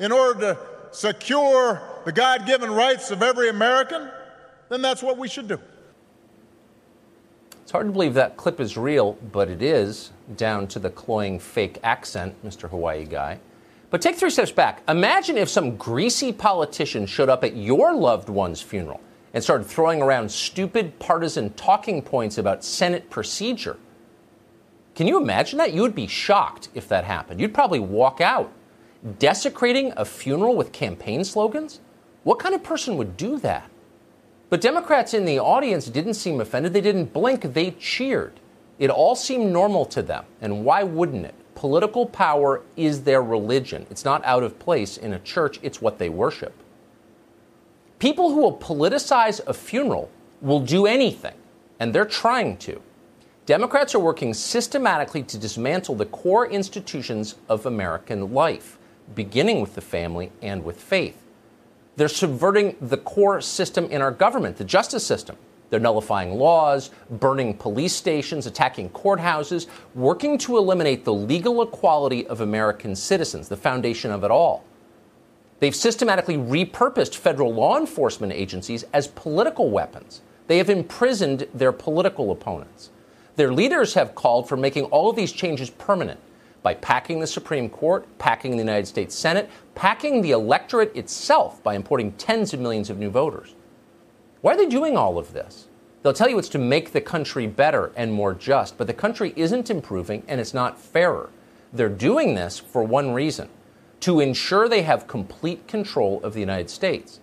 in 0.00 0.10
order 0.10 0.40
to 0.40 0.58
secure 0.90 1.80
the 2.04 2.12
God 2.12 2.46
given 2.46 2.70
rights 2.70 3.10
of 3.10 3.22
every 3.22 3.50
American, 3.50 4.10
then 4.68 4.82
that's 4.82 5.02
what 5.02 5.18
we 5.18 5.28
should 5.28 5.46
do. 5.46 5.60
It's 7.62 7.70
hard 7.70 7.86
to 7.86 7.92
believe 7.92 8.14
that 8.14 8.36
clip 8.36 8.58
is 8.58 8.76
real, 8.76 9.12
but 9.32 9.48
it 9.48 9.62
is, 9.62 10.10
down 10.36 10.66
to 10.68 10.78
the 10.80 10.90
cloying 10.90 11.38
fake 11.38 11.78
accent, 11.84 12.34
Mr. 12.44 12.68
Hawaii 12.68 13.04
guy. 13.04 13.38
But 13.90 14.00
take 14.00 14.16
three 14.16 14.30
steps 14.30 14.52
back. 14.52 14.82
Imagine 14.88 15.36
if 15.36 15.48
some 15.48 15.76
greasy 15.76 16.32
politician 16.32 17.06
showed 17.06 17.28
up 17.28 17.42
at 17.42 17.56
your 17.56 17.94
loved 17.94 18.28
one's 18.28 18.62
funeral 18.62 19.00
and 19.34 19.42
started 19.42 19.64
throwing 19.64 20.00
around 20.00 20.30
stupid 20.30 20.98
partisan 21.00 21.52
talking 21.54 22.00
points 22.00 22.38
about 22.38 22.64
Senate 22.64 23.10
procedure. 23.10 23.76
Can 24.94 25.06
you 25.06 25.16
imagine 25.16 25.58
that? 25.58 25.72
You 25.72 25.82
would 25.82 25.94
be 25.94 26.06
shocked 26.06 26.68
if 26.74 26.88
that 26.88 27.04
happened. 27.04 27.40
You'd 27.40 27.54
probably 27.54 27.80
walk 27.80 28.20
out. 28.20 28.52
Desecrating 29.18 29.92
a 29.96 30.04
funeral 30.04 30.56
with 30.56 30.72
campaign 30.72 31.24
slogans? 31.24 31.80
What 32.22 32.38
kind 32.38 32.54
of 32.54 32.62
person 32.62 32.96
would 32.96 33.16
do 33.16 33.38
that? 33.38 33.70
But 34.50 34.60
Democrats 34.60 35.14
in 35.14 35.24
the 35.24 35.38
audience 35.38 35.86
didn't 35.86 36.14
seem 36.14 36.40
offended. 36.40 36.72
They 36.72 36.80
didn't 36.80 37.12
blink. 37.12 37.54
They 37.54 37.70
cheered. 37.72 38.40
It 38.78 38.90
all 38.90 39.14
seemed 39.14 39.52
normal 39.52 39.84
to 39.86 40.02
them. 40.02 40.24
And 40.40 40.64
why 40.64 40.82
wouldn't 40.82 41.24
it? 41.24 41.34
Political 41.60 42.06
power 42.06 42.62
is 42.74 43.02
their 43.02 43.22
religion. 43.22 43.86
It's 43.90 44.02
not 44.02 44.24
out 44.24 44.42
of 44.42 44.58
place 44.58 44.96
in 44.96 45.12
a 45.12 45.18
church, 45.18 45.60
it's 45.62 45.82
what 45.82 45.98
they 45.98 46.08
worship. 46.08 46.54
People 47.98 48.30
who 48.30 48.40
will 48.40 48.56
politicize 48.56 49.46
a 49.46 49.52
funeral 49.52 50.10
will 50.40 50.60
do 50.60 50.86
anything, 50.86 51.34
and 51.78 51.94
they're 51.94 52.06
trying 52.06 52.56
to. 52.56 52.80
Democrats 53.44 53.94
are 53.94 53.98
working 53.98 54.32
systematically 54.32 55.22
to 55.24 55.36
dismantle 55.36 55.96
the 55.96 56.06
core 56.06 56.46
institutions 56.46 57.34
of 57.46 57.66
American 57.66 58.32
life, 58.32 58.78
beginning 59.14 59.60
with 59.60 59.74
the 59.74 59.82
family 59.82 60.32
and 60.40 60.64
with 60.64 60.80
faith. 60.80 61.22
They're 61.96 62.08
subverting 62.08 62.74
the 62.80 62.96
core 62.96 63.42
system 63.42 63.84
in 63.90 64.00
our 64.00 64.12
government, 64.12 64.56
the 64.56 64.64
justice 64.64 65.06
system. 65.06 65.36
They're 65.70 65.80
nullifying 65.80 66.34
laws, 66.34 66.90
burning 67.08 67.54
police 67.54 67.94
stations, 67.94 68.46
attacking 68.46 68.90
courthouses, 68.90 69.68
working 69.94 70.36
to 70.38 70.58
eliminate 70.58 71.04
the 71.04 71.14
legal 71.14 71.62
equality 71.62 72.26
of 72.26 72.40
American 72.40 72.96
citizens, 72.96 73.48
the 73.48 73.56
foundation 73.56 74.10
of 74.10 74.24
it 74.24 74.30
all. 74.30 74.64
They've 75.60 75.74
systematically 75.74 76.36
repurposed 76.36 77.14
federal 77.14 77.54
law 77.54 77.78
enforcement 77.78 78.32
agencies 78.32 78.84
as 78.92 79.08
political 79.08 79.70
weapons. 79.70 80.22
They 80.48 80.58
have 80.58 80.70
imprisoned 80.70 81.46
their 81.54 81.70
political 81.70 82.32
opponents. 82.32 82.90
Their 83.36 83.52
leaders 83.52 83.94
have 83.94 84.14
called 84.14 84.48
for 84.48 84.56
making 84.56 84.84
all 84.86 85.08
of 85.08 85.16
these 85.16 85.32
changes 85.32 85.70
permanent 85.70 86.18
by 86.62 86.74
packing 86.74 87.20
the 87.20 87.26
Supreme 87.26 87.70
Court, 87.70 88.06
packing 88.18 88.52
the 88.52 88.58
United 88.58 88.86
States 88.86 89.14
Senate, 89.14 89.48
packing 89.74 90.20
the 90.20 90.32
electorate 90.32 90.94
itself 90.96 91.62
by 91.62 91.74
importing 91.74 92.12
tens 92.12 92.52
of 92.52 92.60
millions 92.60 92.90
of 92.90 92.98
new 92.98 93.10
voters. 93.10 93.54
Why 94.40 94.54
are 94.54 94.56
they 94.56 94.66
doing 94.66 94.96
all 94.96 95.18
of 95.18 95.32
this? 95.32 95.66
They'll 96.02 96.14
tell 96.14 96.30
you 96.30 96.38
it's 96.38 96.48
to 96.50 96.58
make 96.58 96.92
the 96.92 97.00
country 97.00 97.46
better 97.46 97.92
and 97.94 98.12
more 98.12 98.32
just, 98.32 98.78
but 98.78 98.86
the 98.86 98.94
country 98.94 99.34
isn't 99.36 99.70
improving 99.70 100.22
and 100.26 100.40
it's 100.40 100.54
not 100.54 100.80
fairer. 100.80 101.28
They're 101.72 101.88
doing 101.88 102.34
this 102.34 102.58
for 102.58 102.82
one 102.82 103.12
reason 103.12 103.48
to 104.00 104.20
ensure 104.20 104.68
they 104.68 104.82
have 104.82 105.06
complete 105.06 105.68
control 105.68 106.22
of 106.22 106.32
the 106.32 106.40
United 106.40 106.70
States. 106.70 107.20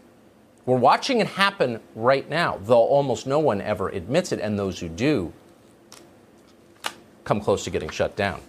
We're 0.65 0.77
watching 0.77 1.21
it 1.21 1.27
happen 1.27 1.79
right 1.95 2.29
now, 2.29 2.59
though 2.61 2.83
almost 2.83 3.25
no 3.25 3.39
one 3.39 3.61
ever 3.61 3.89
admits 3.89 4.31
it, 4.31 4.39
and 4.39 4.59
those 4.59 4.79
who 4.79 4.89
do 4.89 5.33
come 7.23 7.41
close 7.41 7.63
to 7.63 7.69
getting 7.69 7.89
shut 7.89 8.15
down. 8.15 8.41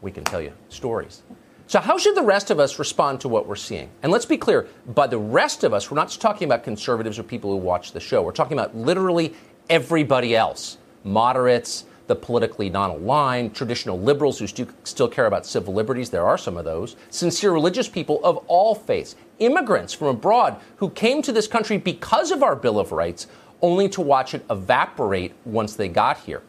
We 0.00 0.10
can 0.10 0.24
tell 0.24 0.40
you 0.40 0.52
stories. 0.68 1.22
So, 1.68 1.80
how 1.80 1.98
should 1.98 2.14
the 2.14 2.22
rest 2.22 2.52
of 2.52 2.60
us 2.60 2.78
respond 2.78 3.20
to 3.22 3.28
what 3.28 3.48
we're 3.48 3.56
seeing? 3.56 3.88
And 4.04 4.12
let's 4.12 4.24
be 4.24 4.36
clear 4.36 4.68
by 4.86 5.08
the 5.08 5.18
rest 5.18 5.64
of 5.64 5.74
us, 5.74 5.90
we're 5.90 5.96
not 5.96 6.08
just 6.08 6.20
talking 6.20 6.46
about 6.46 6.62
conservatives 6.62 7.18
or 7.18 7.24
people 7.24 7.50
who 7.50 7.56
watch 7.56 7.90
the 7.90 7.98
show. 7.98 8.22
We're 8.22 8.30
talking 8.30 8.56
about 8.56 8.76
literally 8.76 9.34
everybody 9.68 10.36
else 10.36 10.78
moderates, 11.02 11.84
the 12.06 12.14
politically 12.14 12.70
non 12.70 12.90
aligned, 12.90 13.56
traditional 13.56 13.98
liberals 13.98 14.38
who 14.38 14.46
still 14.46 15.08
care 15.08 15.26
about 15.26 15.44
civil 15.44 15.74
liberties. 15.74 16.08
There 16.08 16.24
are 16.24 16.38
some 16.38 16.56
of 16.56 16.64
those. 16.64 16.94
Sincere 17.10 17.50
religious 17.50 17.88
people 17.88 18.24
of 18.24 18.36
all 18.46 18.76
faiths. 18.76 19.16
Immigrants 19.40 19.92
from 19.92 20.06
abroad 20.06 20.60
who 20.76 20.90
came 20.90 21.20
to 21.22 21.32
this 21.32 21.48
country 21.48 21.78
because 21.78 22.30
of 22.30 22.44
our 22.44 22.54
Bill 22.54 22.78
of 22.78 22.92
Rights, 22.92 23.26
only 23.60 23.88
to 23.88 24.00
watch 24.00 24.34
it 24.34 24.44
evaporate 24.50 25.32
once 25.44 25.74
they 25.74 25.88
got 25.88 26.18
here. 26.18 26.42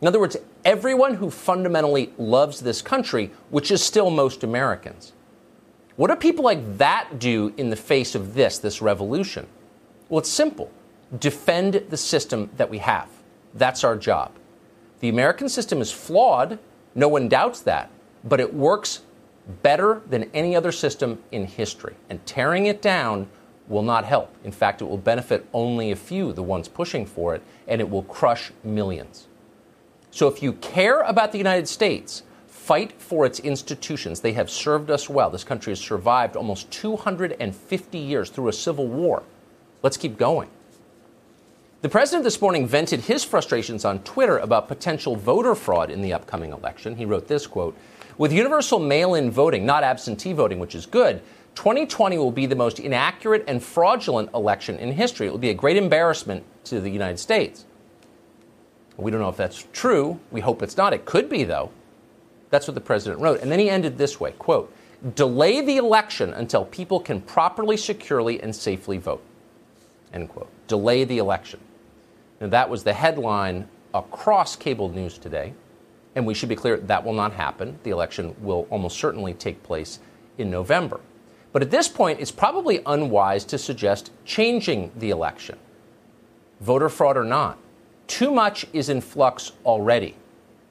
In 0.00 0.06
other 0.06 0.20
words, 0.20 0.36
everyone 0.64 1.14
who 1.14 1.30
fundamentally 1.30 2.12
loves 2.18 2.60
this 2.60 2.82
country, 2.82 3.30
which 3.50 3.70
is 3.70 3.82
still 3.82 4.10
most 4.10 4.44
Americans. 4.44 5.12
What 5.96 6.08
do 6.08 6.16
people 6.16 6.44
like 6.44 6.78
that 6.78 7.18
do 7.18 7.52
in 7.56 7.70
the 7.70 7.76
face 7.76 8.14
of 8.14 8.34
this, 8.34 8.58
this 8.58 8.80
revolution? 8.80 9.46
Well, 10.08 10.20
it's 10.20 10.30
simple 10.30 10.70
defend 11.18 11.74
the 11.90 11.96
system 11.96 12.48
that 12.56 12.70
we 12.70 12.78
have. 12.78 13.08
That's 13.54 13.84
our 13.84 13.96
job. 13.96 14.32
The 15.00 15.10
American 15.10 15.48
system 15.48 15.80
is 15.82 15.92
flawed, 15.92 16.58
no 16.94 17.08
one 17.08 17.28
doubts 17.28 17.60
that, 17.62 17.90
but 18.24 18.40
it 18.40 18.54
works 18.54 19.02
better 19.62 20.00
than 20.08 20.30
any 20.32 20.56
other 20.56 20.72
system 20.72 21.22
in 21.32 21.46
history. 21.46 21.94
And 22.08 22.24
tearing 22.24 22.66
it 22.66 22.80
down 22.80 23.28
will 23.68 23.82
not 23.82 24.04
help. 24.04 24.34
In 24.44 24.52
fact, 24.52 24.80
it 24.80 24.84
will 24.84 24.98
benefit 24.98 25.46
only 25.52 25.90
a 25.90 25.96
few, 25.96 26.32
the 26.32 26.42
ones 26.42 26.68
pushing 26.68 27.04
for 27.04 27.34
it, 27.34 27.42
and 27.66 27.80
it 27.80 27.90
will 27.90 28.04
crush 28.04 28.52
millions. 28.64 29.26
So 30.12 30.28
if 30.28 30.42
you 30.42 30.52
care 30.52 31.00
about 31.00 31.32
the 31.32 31.38
United 31.38 31.66
States, 31.66 32.22
fight 32.46 32.92
for 33.00 33.26
its 33.26 33.40
institutions. 33.40 34.20
They 34.20 34.34
have 34.34 34.48
served 34.48 34.90
us 34.90 35.08
well. 35.08 35.30
This 35.30 35.42
country 35.42 35.72
has 35.72 35.80
survived 35.80 36.36
almost 36.36 36.70
250 36.70 37.98
years 37.98 38.30
through 38.30 38.48
a 38.48 38.52
civil 38.52 38.86
war. 38.86 39.22
Let's 39.82 39.96
keep 39.96 40.16
going. 40.18 40.48
The 41.80 41.88
president 41.88 42.22
this 42.22 42.40
morning 42.40 42.68
vented 42.68 43.00
his 43.00 43.24
frustrations 43.24 43.84
on 43.84 44.00
Twitter 44.04 44.38
about 44.38 44.68
potential 44.68 45.16
voter 45.16 45.56
fraud 45.56 45.90
in 45.90 46.02
the 46.02 46.12
upcoming 46.12 46.52
election. 46.52 46.94
He 46.94 47.04
wrote 47.04 47.26
this 47.26 47.48
quote, 47.48 47.76
"With 48.16 48.32
universal 48.32 48.78
mail-in 48.78 49.30
voting, 49.32 49.66
not 49.66 49.82
absentee 49.82 50.34
voting, 50.34 50.60
which 50.60 50.76
is 50.76 50.86
good, 50.86 51.22
2020 51.56 52.18
will 52.18 52.30
be 52.30 52.46
the 52.46 52.54
most 52.54 52.78
inaccurate 52.78 53.44
and 53.48 53.60
fraudulent 53.62 54.30
election 54.32 54.78
in 54.78 54.92
history. 54.92 55.26
It 55.26 55.30
will 55.30 55.38
be 55.38 55.50
a 55.50 55.54
great 55.54 55.76
embarrassment 55.76 56.44
to 56.64 56.80
the 56.80 56.90
United 56.90 57.18
States." 57.18 57.64
We 58.96 59.10
don't 59.10 59.20
know 59.20 59.28
if 59.28 59.36
that's 59.36 59.66
true. 59.72 60.20
We 60.30 60.40
hope 60.40 60.62
it's 60.62 60.76
not. 60.76 60.92
It 60.92 61.04
could 61.04 61.28
be, 61.28 61.44
though. 61.44 61.70
That's 62.50 62.68
what 62.68 62.74
the 62.74 62.80
president 62.80 63.22
wrote. 63.22 63.40
And 63.40 63.50
then 63.50 63.58
he 63.58 63.70
ended 63.70 63.96
this 63.96 64.20
way 64.20 64.32
quote, 64.32 64.72
delay 65.14 65.62
the 65.62 65.78
election 65.78 66.32
until 66.34 66.64
people 66.66 67.00
can 67.00 67.20
properly, 67.20 67.76
securely, 67.76 68.40
and 68.40 68.54
safely 68.54 68.98
vote. 68.98 69.22
End 70.12 70.28
quote. 70.28 70.50
Delay 70.68 71.04
the 71.04 71.18
election. 71.18 71.60
That 72.38 72.68
was 72.68 72.84
the 72.84 72.92
headline 72.92 73.68
across 73.94 74.56
cable 74.56 74.88
news 74.88 75.16
today. 75.16 75.54
And 76.14 76.26
we 76.26 76.34
should 76.34 76.50
be 76.50 76.56
clear 76.56 76.76
that 76.76 77.04
will 77.04 77.14
not 77.14 77.32
happen. 77.32 77.78
The 77.84 77.90
election 77.90 78.36
will 78.40 78.66
almost 78.68 78.98
certainly 78.98 79.32
take 79.32 79.62
place 79.62 79.98
in 80.36 80.50
November. 80.50 81.00
But 81.52 81.62
at 81.62 81.70
this 81.70 81.88
point, 81.88 82.20
it's 82.20 82.30
probably 82.30 82.82
unwise 82.84 83.44
to 83.46 83.58
suggest 83.58 84.10
changing 84.24 84.90
the 84.96 85.10
election, 85.10 85.58
voter 86.60 86.88
fraud 86.88 87.16
or 87.16 87.24
not. 87.24 87.58
Too 88.12 88.30
much 88.30 88.66
is 88.74 88.90
in 88.90 89.00
flux 89.00 89.52
already. 89.64 90.16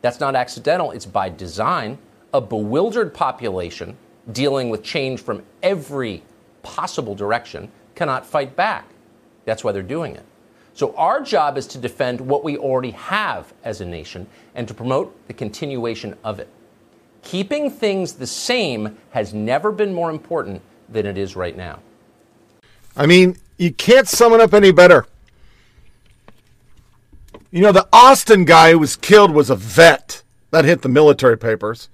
That's 0.02 0.20
not 0.20 0.36
accidental, 0.36 0.92
it's 0.92 1.08
by 1.08 1.30
design. 1.30 1.98
A 2.36 2.40
bewildered 2.40 3.16
population 3.16 3.98
dealing 4.32 4.70
with 4.70 4.84
change 4.84 5.22
from 5.22 5.42
every 5.64 6.22
possible 6.62 7.16
direction 7.16 7.72
cannot 7.96 8.28
fight 8.28 8.56
back. 8.56 8.88
That's 9.46 9.64
why 9.64 9.72
they're 9.72 9.82
doing 9.82 10.16
it. 10.16 10.24
So, 10.76 10.94
our 10.96 11.20
job 11.20 11.58
is 11.58 11.66
to 11.68 11.80
defend 11.80 12.22
what 12.22 12.44
we 12.44 12.60
already 12.60 12.92
have 12.92 13.56
as 13.64 13.82
a 13.82 13.88
nation 13.88 14.28
and 14.54 14.68
to 14.68 14.76
promote 14.76 15.12
the 15.28 15.34
continuation 15.34 16.16
of 16.24 16.40
it. 16.40 16.48
Keeping 17.24 17.72
things 17.72 18.14
the 18.14 18.28
same 18.28 19.00
has 19.10 19.34
never 19.34 19.72
been 19.72 19.96
more 19.96 20.12
important 20.12 20.62
than 20.90 21.08
it 21.08 21.18
is 21.18 21.36
right 21.36 21.58
now. 21.58 21.80
I 22.96 23.08
mean, 23.08 23.36
you 23.58 23.74
can't 23.74 24.08
sum 24.08 24.32
it 24.34 24.42
up 24.42 24.54
any 24.54 24.72
better. 24.72 25.08
You 27.52 27.62
know, 27.62 27.74
the 27.74 27.88
Austin 27.92 28.46
guy 28.46 28.72
who 28.72 28.80
was 28.80 28.96
killed 28.96 29.32
was 29.32 29.50
a 29.50 29.56
vet. 29.56 30.24
That 30.52 30.66
hit 30.66 30.82
the 30.82 30.90
military 30.90 31.38
papers. 31.38 31.90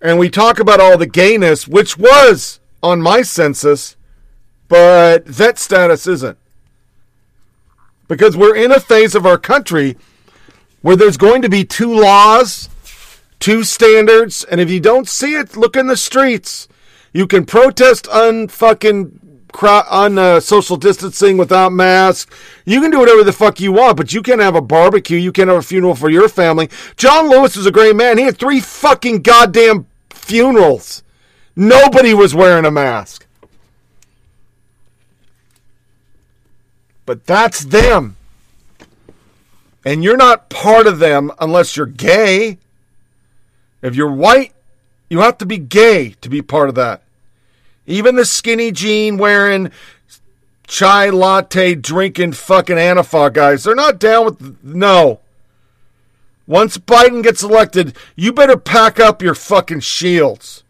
And 0.00 0.18
we 0.18 0.28
talk 0.28 0.58
about 0.58 0.80
all 0.80 0.98
the 0.98 1.06
gayness, 1.06 1.68
which 1.68 1.96
was 1.96 2.58
on 2.82 3.00
my 3.00 3.22
census, 3.22 3.96
but 4.68 5.26
vet 5.26 5.58
status 5.58 6.06
isn't. 6.06 6.38
Because 8.08 8.36
we're 8.36 8.56
in 8.56 8.72
a 8.72 8.80
phase 8.80 9.14
of 9.14 9.26
our 9.26 9.38
country 9.38 9.96
where 10.82 10.96
there's 10.96 11.16
going 11.16 11.42
to 11.42 11.48
be 11.48 11.64
two 11.64 11.92
laws, 11.92 12.68
two 13.38 13.62
standards, 13.62 14.42
and 14.44 14.60
if 14.60 14.70
you 14.70 14.80
don't 14.80 15.08
see 15.08 15.34
it, 15.34 15.56
look 15.56 15.76
in 15.76 15.86
the 15.86 15.96
streets. 15.96 16.66
You 17.12 17.26
can 17.26 17.44
protest 17.44 18.06
unfucking 18.06 19.29
on 19.62 20.18
uh, 20.18 20.40
social 20.40 20.76
distancing 20.76 21.36
without 21.36 21.72
masks. 21.72 22.34
You 22.64 22.80
can 22.80 22.90
do 22.90 22.98
whatever 22.98 23.24
the 23.24 23.32
fuck 23.32 23.60
you 23.60 23.72
want, 23.72 23.96
but 23.96 24.12
you 24.12 24.22
can't 24.22 24.40
have 24.40 24.54
a 24.54 24.60
barbecue. 24.60 25.18
You 25.18 25.32
can't 25.32 25.48
have 25.48 25.58
a 25.58 25.62
funeral 25.62 25.94
for 25.94 26.08
your 26.08 26.28
family. 26.28 26.68
John 26.96 27.28
Lewis 27.28 27.56
was 27.56 27.66
a 27.66 27.72
great 27.72 27.96
man. 27.96 28.18
He 28.18 28.24
had 28.24 28.38
three 28.38 28.60
fucking 28.60 29.22
goddamn 29.22 29.86
funerals. 30.10 31.02
Nobody 31.56 32.14
was 32.14 32.34
wearing 32.34 32.64
a 32.64 32.70
mask. 32.70 33.26
But 37.04 37.26
that's 37.26 37.64
them. 37.64 38.16
And 39.84 40.04
you're 40.04 40.16
not 40.16 40.48
part 40.48 40.86
of 40.86 40.98
them 40.98 41.32
unless 41.40 41.76
you're 41.76 41.86
gay. 41.86 42.58
If 43.82 43.96
you're 43.96 44.12
white, 44.12 44.52
you 45.08 45.20
have 45.20 45.38
to 45.38 45.46
be 45.46 45.58
gay 45.58 46.10
to 46.20 46.28
be 46.28 46.42
part 46.42 46.68
of 46.68 46.74
that. 46.76 47.02
Even 47.90 48.14
the 48.14 48.24
skinny 48.24 48.70
jean 48.70 49.18
wearing, 49.18 49.70
chai 50.66 51.10
latte 51.10 51.74
drinking 51.74 52.32
fucking 52.32 52.76
Antifa 52.76 53.32
guys, 53.32 53.64
they're 53.64 53.74
not 53.74 53.98
down 53.98 54.24
with. 54.26 54.64
No. 54.64 55.20
Once 56.46 56.78
Biden 56.78 57.22
gets 57.22 57.42
elected, 57.42 57.96
you 58.14 58.32
better 58.32 58.56
pack 58.56 59.00
up 59.00 59.22
your 59.22 59.34
fucking 59.34 59.80
shields. 59.80 60.62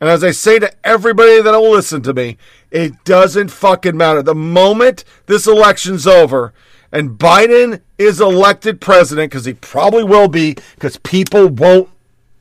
And 0.00 0.08
as 0.08 0.24
I 0.24 0.30
say 0.32 0.58
to 0.58 0.72
everybody 0.84 1.42
that 1.42 1.52
will 1.52 1.70
listen 1.70 2.02
to 2.02 2.14
me, 2.14 2.38
it 2.70 3.04
doesn't 3.04 3.50
fucking 3.50 3.96
matter. 3.96 4.22
The 4.22 4.34
moment 4.34 5.04
this 5.26 5.46
election's 5.46 6.06
over 6.06 6.52
and 6.90 7.18
Biden 7.18 7.80
is 7.98 8.20
elected 8.20 8.80
president, 8.80 9.30
because 9.30 9.44
he 9.44 9.54
probably 9.54 10.04
will 10.04 10.28
be, 10.28 10.56
because 10.74 10.96
people 10.98 11.48
won't 11.48 11.88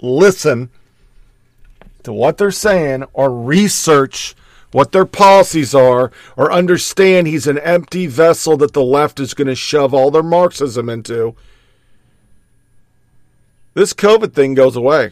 listen 0.01 0.69
to 2.03 2.13
what 2.13 2.37
they're 2.37 2.51
saying 2.51 3.03
or 3.13 3.31
research 3.33 4.35
what 4.71 4.91
their 4.91 5.05
policies 5.05 5.75
are 5.75 6.11
or 6.37 6.51
understand 6.51 7.27
he's 7.27 7.47
an 7.47 7.59
empty 7.59 8.07
vessel 8.07 8.57
that 8.57 8.73
the 8.73 8.83
left 8.83 9.19
is 9.19 9.33
going 9.33 9.47
to 9.47 9.55
shove 9.55 9.93
all 9.93 10.11
their 10.11 10.23
Marxism 10.23 10.89
into. 10.89 11.35
This 13.73 13.93
COVID 13.93 14.33
thing 14.33 14.53
goes 14.53 14.75
away. 14.75 15.11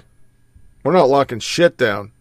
We're 0.84 0.93
not 0.93 1.09
locking 1.09 1.40
shit 1.40 1.77
down. 1.77 2.11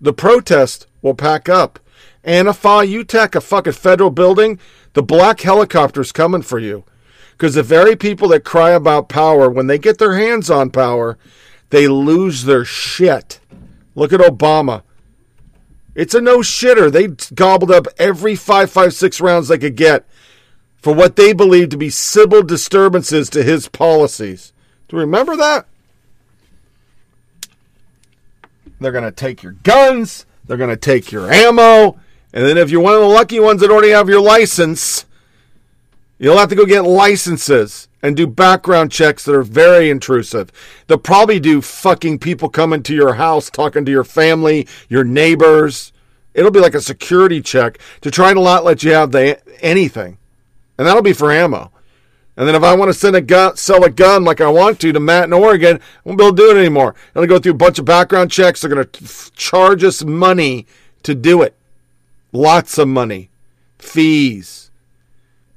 The 0.00 0.12
protest 0.12 0.86
will 1.02 1.14
pack 1.14 1.48
up. 1.48 1.78
Antifa, 2.24 2.86
you 2.86 3.04
take 3.04 3.34
a 3.34 3.40
fucking 3.40 3.72
federal 3.72 4.10
building, 4.10 4.58
the 4.92 5.02
black 5.02 5.40
helicopter's 5.40 6.12
coming 6.12 6.42
for 6.42 6.58
you. 6.58 6.84
Because 7.32 7.54
the 7.54 7.62
very 7.62 7.96
people 7.96 8.28
that 8.28 8.44
cry 8.44 8.70
about 8.70 9.08
power, 9.08 9.48
when 9.48 9.68
they 9.68 9.78
get 9.78 9.98
their 9.98 10.16
hands 10.16 10.50
on 10.50 10.70
power, 10.70 11.16
they 11.70 11.88
lose 11.88 12.44
their 12.44 12.64
shit. 12.64 13.40
Look 13.94 14.12
at 14.12 14.20
Obama. 14.20 14.82
It's 15.94 16.14
a 16.14 16.20
no 16.20 16.38
shitter. 16.38 16.90
They 16.90 17.08
gobbled 17.34 17.70
up 17.70 17.86
every 17.98 18.36
556 18.36 19.20
rounds 19.20 19.48
they 19.48 19.58
could 19.58 19.76
get 19.76 20.06
for 20.76 20.94
what 20.94 21.16
they 21.16 21.32
believed 21.32 21.72
to 21.72 21.76
be 21.76 21.90
civil 21.90 22.42
disturbances 22.42 23.28
to 23.30 23.42
his 23.42 23.68
policies. 23.68 24.52
Do 24.86 24.96
you 24.96 25.00
remember 25.00 25.36
that? 25.36 25.66
They're 28.80 28.92
going 28.92 29.04
to 29.04 29.10
take 29.10 29.42
your 29.42 29.52
guns, 29.52 30.24
they're 30.46 30.56
going 30.56 30.70
to 30.70 30.76
take 30.76 31.10
your 31.10 31.32
ammo, 31.32 31.98
and 32.32 32.46
then 32.46 32.56
if 32.56 32.70
you're 32.70 32.80
one 32.80 32.94
of 32.94 33.00
the 33.00 33.06
lucky 33.06 33.40
ones 33.40 33.60
that 33.60 33.70
already 33.70 33.90
have 33.90 34.08
your 34.08 34.20
license, 34.20 35.04
you'll 36.18 36.38
have 36.38 36.50
to 36.50 36.54
go 36.54 36.64
get 36.64 36.82
licenses 36.82 37.87
and 38.02 38.16
do 38.16 38.26
background 38.26 38.92
checks 38.92 39.24
that 39.24 39.34
are 39.34 39.42
very 39.42 39.90
intrusive. 39.90 40.50
They'll 40.86 40.98
probably 40.98 41.40
do 41.40 41.60
fucking 41.60 42.20
people 42.20 42.48
coming 42.48 42.82
to 42.84 42.94
your 42.94 43.14
house, 43.14 43.50
talking 43.50 43.84
to 43.84 43.90
your 43.90 44.04
family, 44.04 44.66
your 44.88 45.04
neighbors. 45.04 45.92
It'll 46.34 46.50
be 46.50 46.60
like 46.60 46.74
a 46.74 46.80
security 46.80 47.40
check 47.40 47.78
to 48.02 48.10
try 48.10 48.32
to 48.32 48.40
not 48.40 48.64
let 48.64 48.82
you 48.82 48.92
have 48.92 49.10
the, 49.10 49.40
anything. 49.64 50.18
And 50.76 50.86
that'll 50.86 51.02
be 51.02 51.12
for 51.12 51.32
ammo. 51.32 51.72
And 52.36 52.46
then 52.46 52.54
if 52.54 52.62
I 52.62 52.76
want 52.76 52.88
to 52.88 52.94
send 52.94 53.16
a 53.16 53.20
gun, 53.20 53.56
sell 53.56 53.82
a 53.82 53.90
gun 53.90 54.22
like 54.22 54.40
I 54.40 54.48
want 54.48 54.78
to 54.80 54.92
to 54.92 55.00
Matt 55.00 55.24
in 55.24 55.32
Oregon, 55.32 55.80
I 55.80 55.80
won't 56.04 56.18
be 56.18 56.24
able 56.24 56.36
to 56.36 56.42
do 56.42 56.50
it 56.56 56.60
anymore. 56.60 56.94
To 57.14 57.26
go 57.26 57.40
through 57.40 57.52
a 57.52 57.56
bunch 57.56 57.80
of 57.80 57.84
background 57.84 58.30
checks. 58.30 58.60
They're 58.60 58.70
going 58.70 58.86
to 58.86 59.32
charge 59.32 59.82
us 59.82 60.04
money 60.04 60.64
to 61.02 61.16
do 61.16 61.42
it. 61.42 61.56
Lots 62.30 62.78
of 62.78 62.86
money. 62.86 63.30
Fees. 63.80 64.70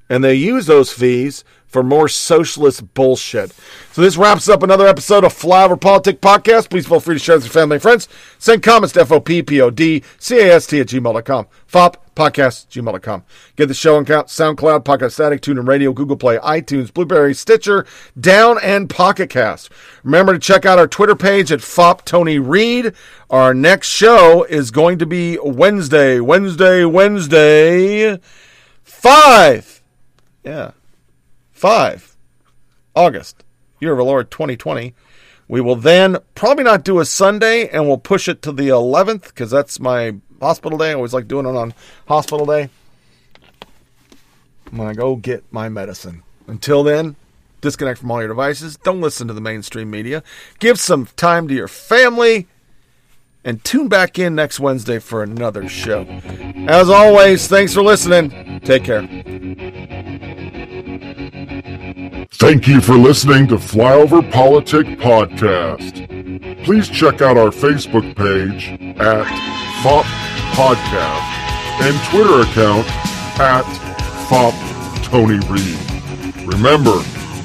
And 0.09 0.23
they 0.23 0.33
use 0.33 0.65
those 0.65 0.91
fees 0.91 1.43
for 1.71 1.81
more 1.81 2.09
socialist 2.09 2.93
bullshit. 2.93 3.53
So 3.93 4.01
this 4.01 4.17
wraps 4.17 4.49
up 4.49 4.61
another 4.61 4.87
episode 4.87 5.23
of 5.23 5.33
Flyover 5.33 5.79
Politic 5.79 6.21
Podcast. 6.21 6.69
Please 6.69 6.85
feel 6.85 6.99
free 6.99 7.15
to 7.15 7.19
share 7.19 7.37
with 7.37 7.45
your 7.45 7.53
family 7.53 7.75
and 7.75 7.81
friends. 7.81 8.09
Send 8.37 8.61
comments 8.61 8.93
to 8.93 9.01
F-O-P-P-O-D-C-A-S-T 9.01 10.79
at 10.79 10.87
gmail.com. 10.87 11.47
FOP 11.71 11.95
podcast, 12.15 12.67
gmail.com. 12.67 13.23
Get 13.55 13.67
the 13.67 13.73
show 13.73 13.95
on 13.95 14.05
SoundCloud, 14.05 14.83
Podcast 14.83 15.23
Addict, 15.23 15.45
TuneIn 15.45 15.67
Radio, 15.67 15.93
Google 15.93 16.17
Play, 16.17 16.37
iTunes, 16.39 16.93
Blubrry, 16.93 17.33
Stitcher, 17.33 17.85
Down, 18.19 18.59
and 18.61 18.89
Pocket 18.89 19.29
Cast. 19.29 19.69
Remember 20.03 20.33
to 20.33 20.39
check 20.39 20.65
out 20.65 20.77
our 20.77 20.87
Twitter 20.87 21.15
page 21.15 21.51
at 21.51 21.61
FOP 21.61 22.03
Tony 22.03 22.37
Reed. 22.37 22.93
Our 23.29 23.53
next 23.53 23.87
show 23.87 24.43
is 24.43 24.71
going 24.71 24.99
to 24.99 25.05
be 25.05 25.39
Wednesday, 25.41 26.19
Wednesday, 26.19 26.83
Wednesday, 26.83 28.19
5. 28.83 29.81
Yeah. 30.43 30.71
5 31.61 32.17
August, 32.95 33.43
year 33.79 33.93
of 33.93 33.99
our 33.99 34.03
Lord 34.03 34.31
2020. 34.31 34.95
We 35.47 35.61
will 35.61 35.75
then 35.75 36.17
probably 36.33 36.63
not 36.63 36.83
do 36.83 36.99
a 36.99 37.05
Sunday 37.05 37.67
and 37.67 37.87
we'll 37.87 37.99
push 37.99 38.27
it 38.27 38.41
to 38.41 38.51
the 38.51 38.69
11th 38.69 39.27
because 39.27 39.51
that's 39.51 39.79
my 39.79 40.15
hospital 40.41 40.79
day. 40.79 40.89
I 40.89 40.93
always 40.95 41.13
like 41.13 41.27
doing 41.27 41.45
it 41.45 41.55
on 41.55 41.75
hospital 42.07 42.47
day. 42.47 42.71
I'm 44.71 44.77
going 44.77 44.89
to 44.89 44.99
go 44.99 45.15
get 45.15 45.43
my 45.51 45.69
medicine. 45.69 46.23
Until 46.47 46.81
then, 46.81 47.15
disconnect 47.61 47.99
from 47.99 48.09
all 48.09 48.21
your 48.21 48.29
devices. 48.29 48.77
Don't 48.77 48.99
listen 48.99 49.27
to 49.27 49.33
the 49.35 49.39
mainstream 49.39 49.91
media. 49.91 50.23
Give 50.57 50.79
some 50.79 51.09
time 51.15 51.47
to 51.47 51.53
your 51.53 51.67
family. 51.67 52.47
And 53.43 53.63
tune 53.63 53.87
back 53.87 54.17
in 54.17 54.33
next 54.33 54.59
Wednesday 54.59 54.97
for 54.97 55.21
another 55.21 55.69
show. 55.69 56.07
As 56.67 56.89
always, 56.89 57.47
thanks 57.47 57.71
for 57.71 57.83
listening. 57.83 58.61
Take 58.61 58.83
care. 58.83 60.00
Thank 62.33 62.67
you 62.67 62.81
for 62.81 62.95
listening 62.95 63.47
to 63.49 63.55
Flyover 63.55 64.29
Politic 64.31 64.87
Podcast. 64.99 66.63
Please 66.63 66.89
check 66.89 67.21
out 67.21 67.37
our 67.37 67.49
Facebook 67.49 68.15
page 68.15 68.69
at 68.99 69.25
FOP 69.83 70.05
Podcast 70.55 71.27
and 71.81 72.09
Twitter 72.09 72.41
account 72.49 72.87
at 73.39 73.63
FOP 74.29 74.53
Tony 75.03 75.39
Reed. 75.49 76.47
Remember, 76.47 77.01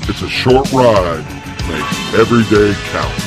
it's 0.09 0.23
a 0.23 0.29
short 0.29 0.73
ride. 0.73 1.25
Make 1.69 2.15
every 2.15 2.45
day 2.45 2.73
count. 2.93 3.23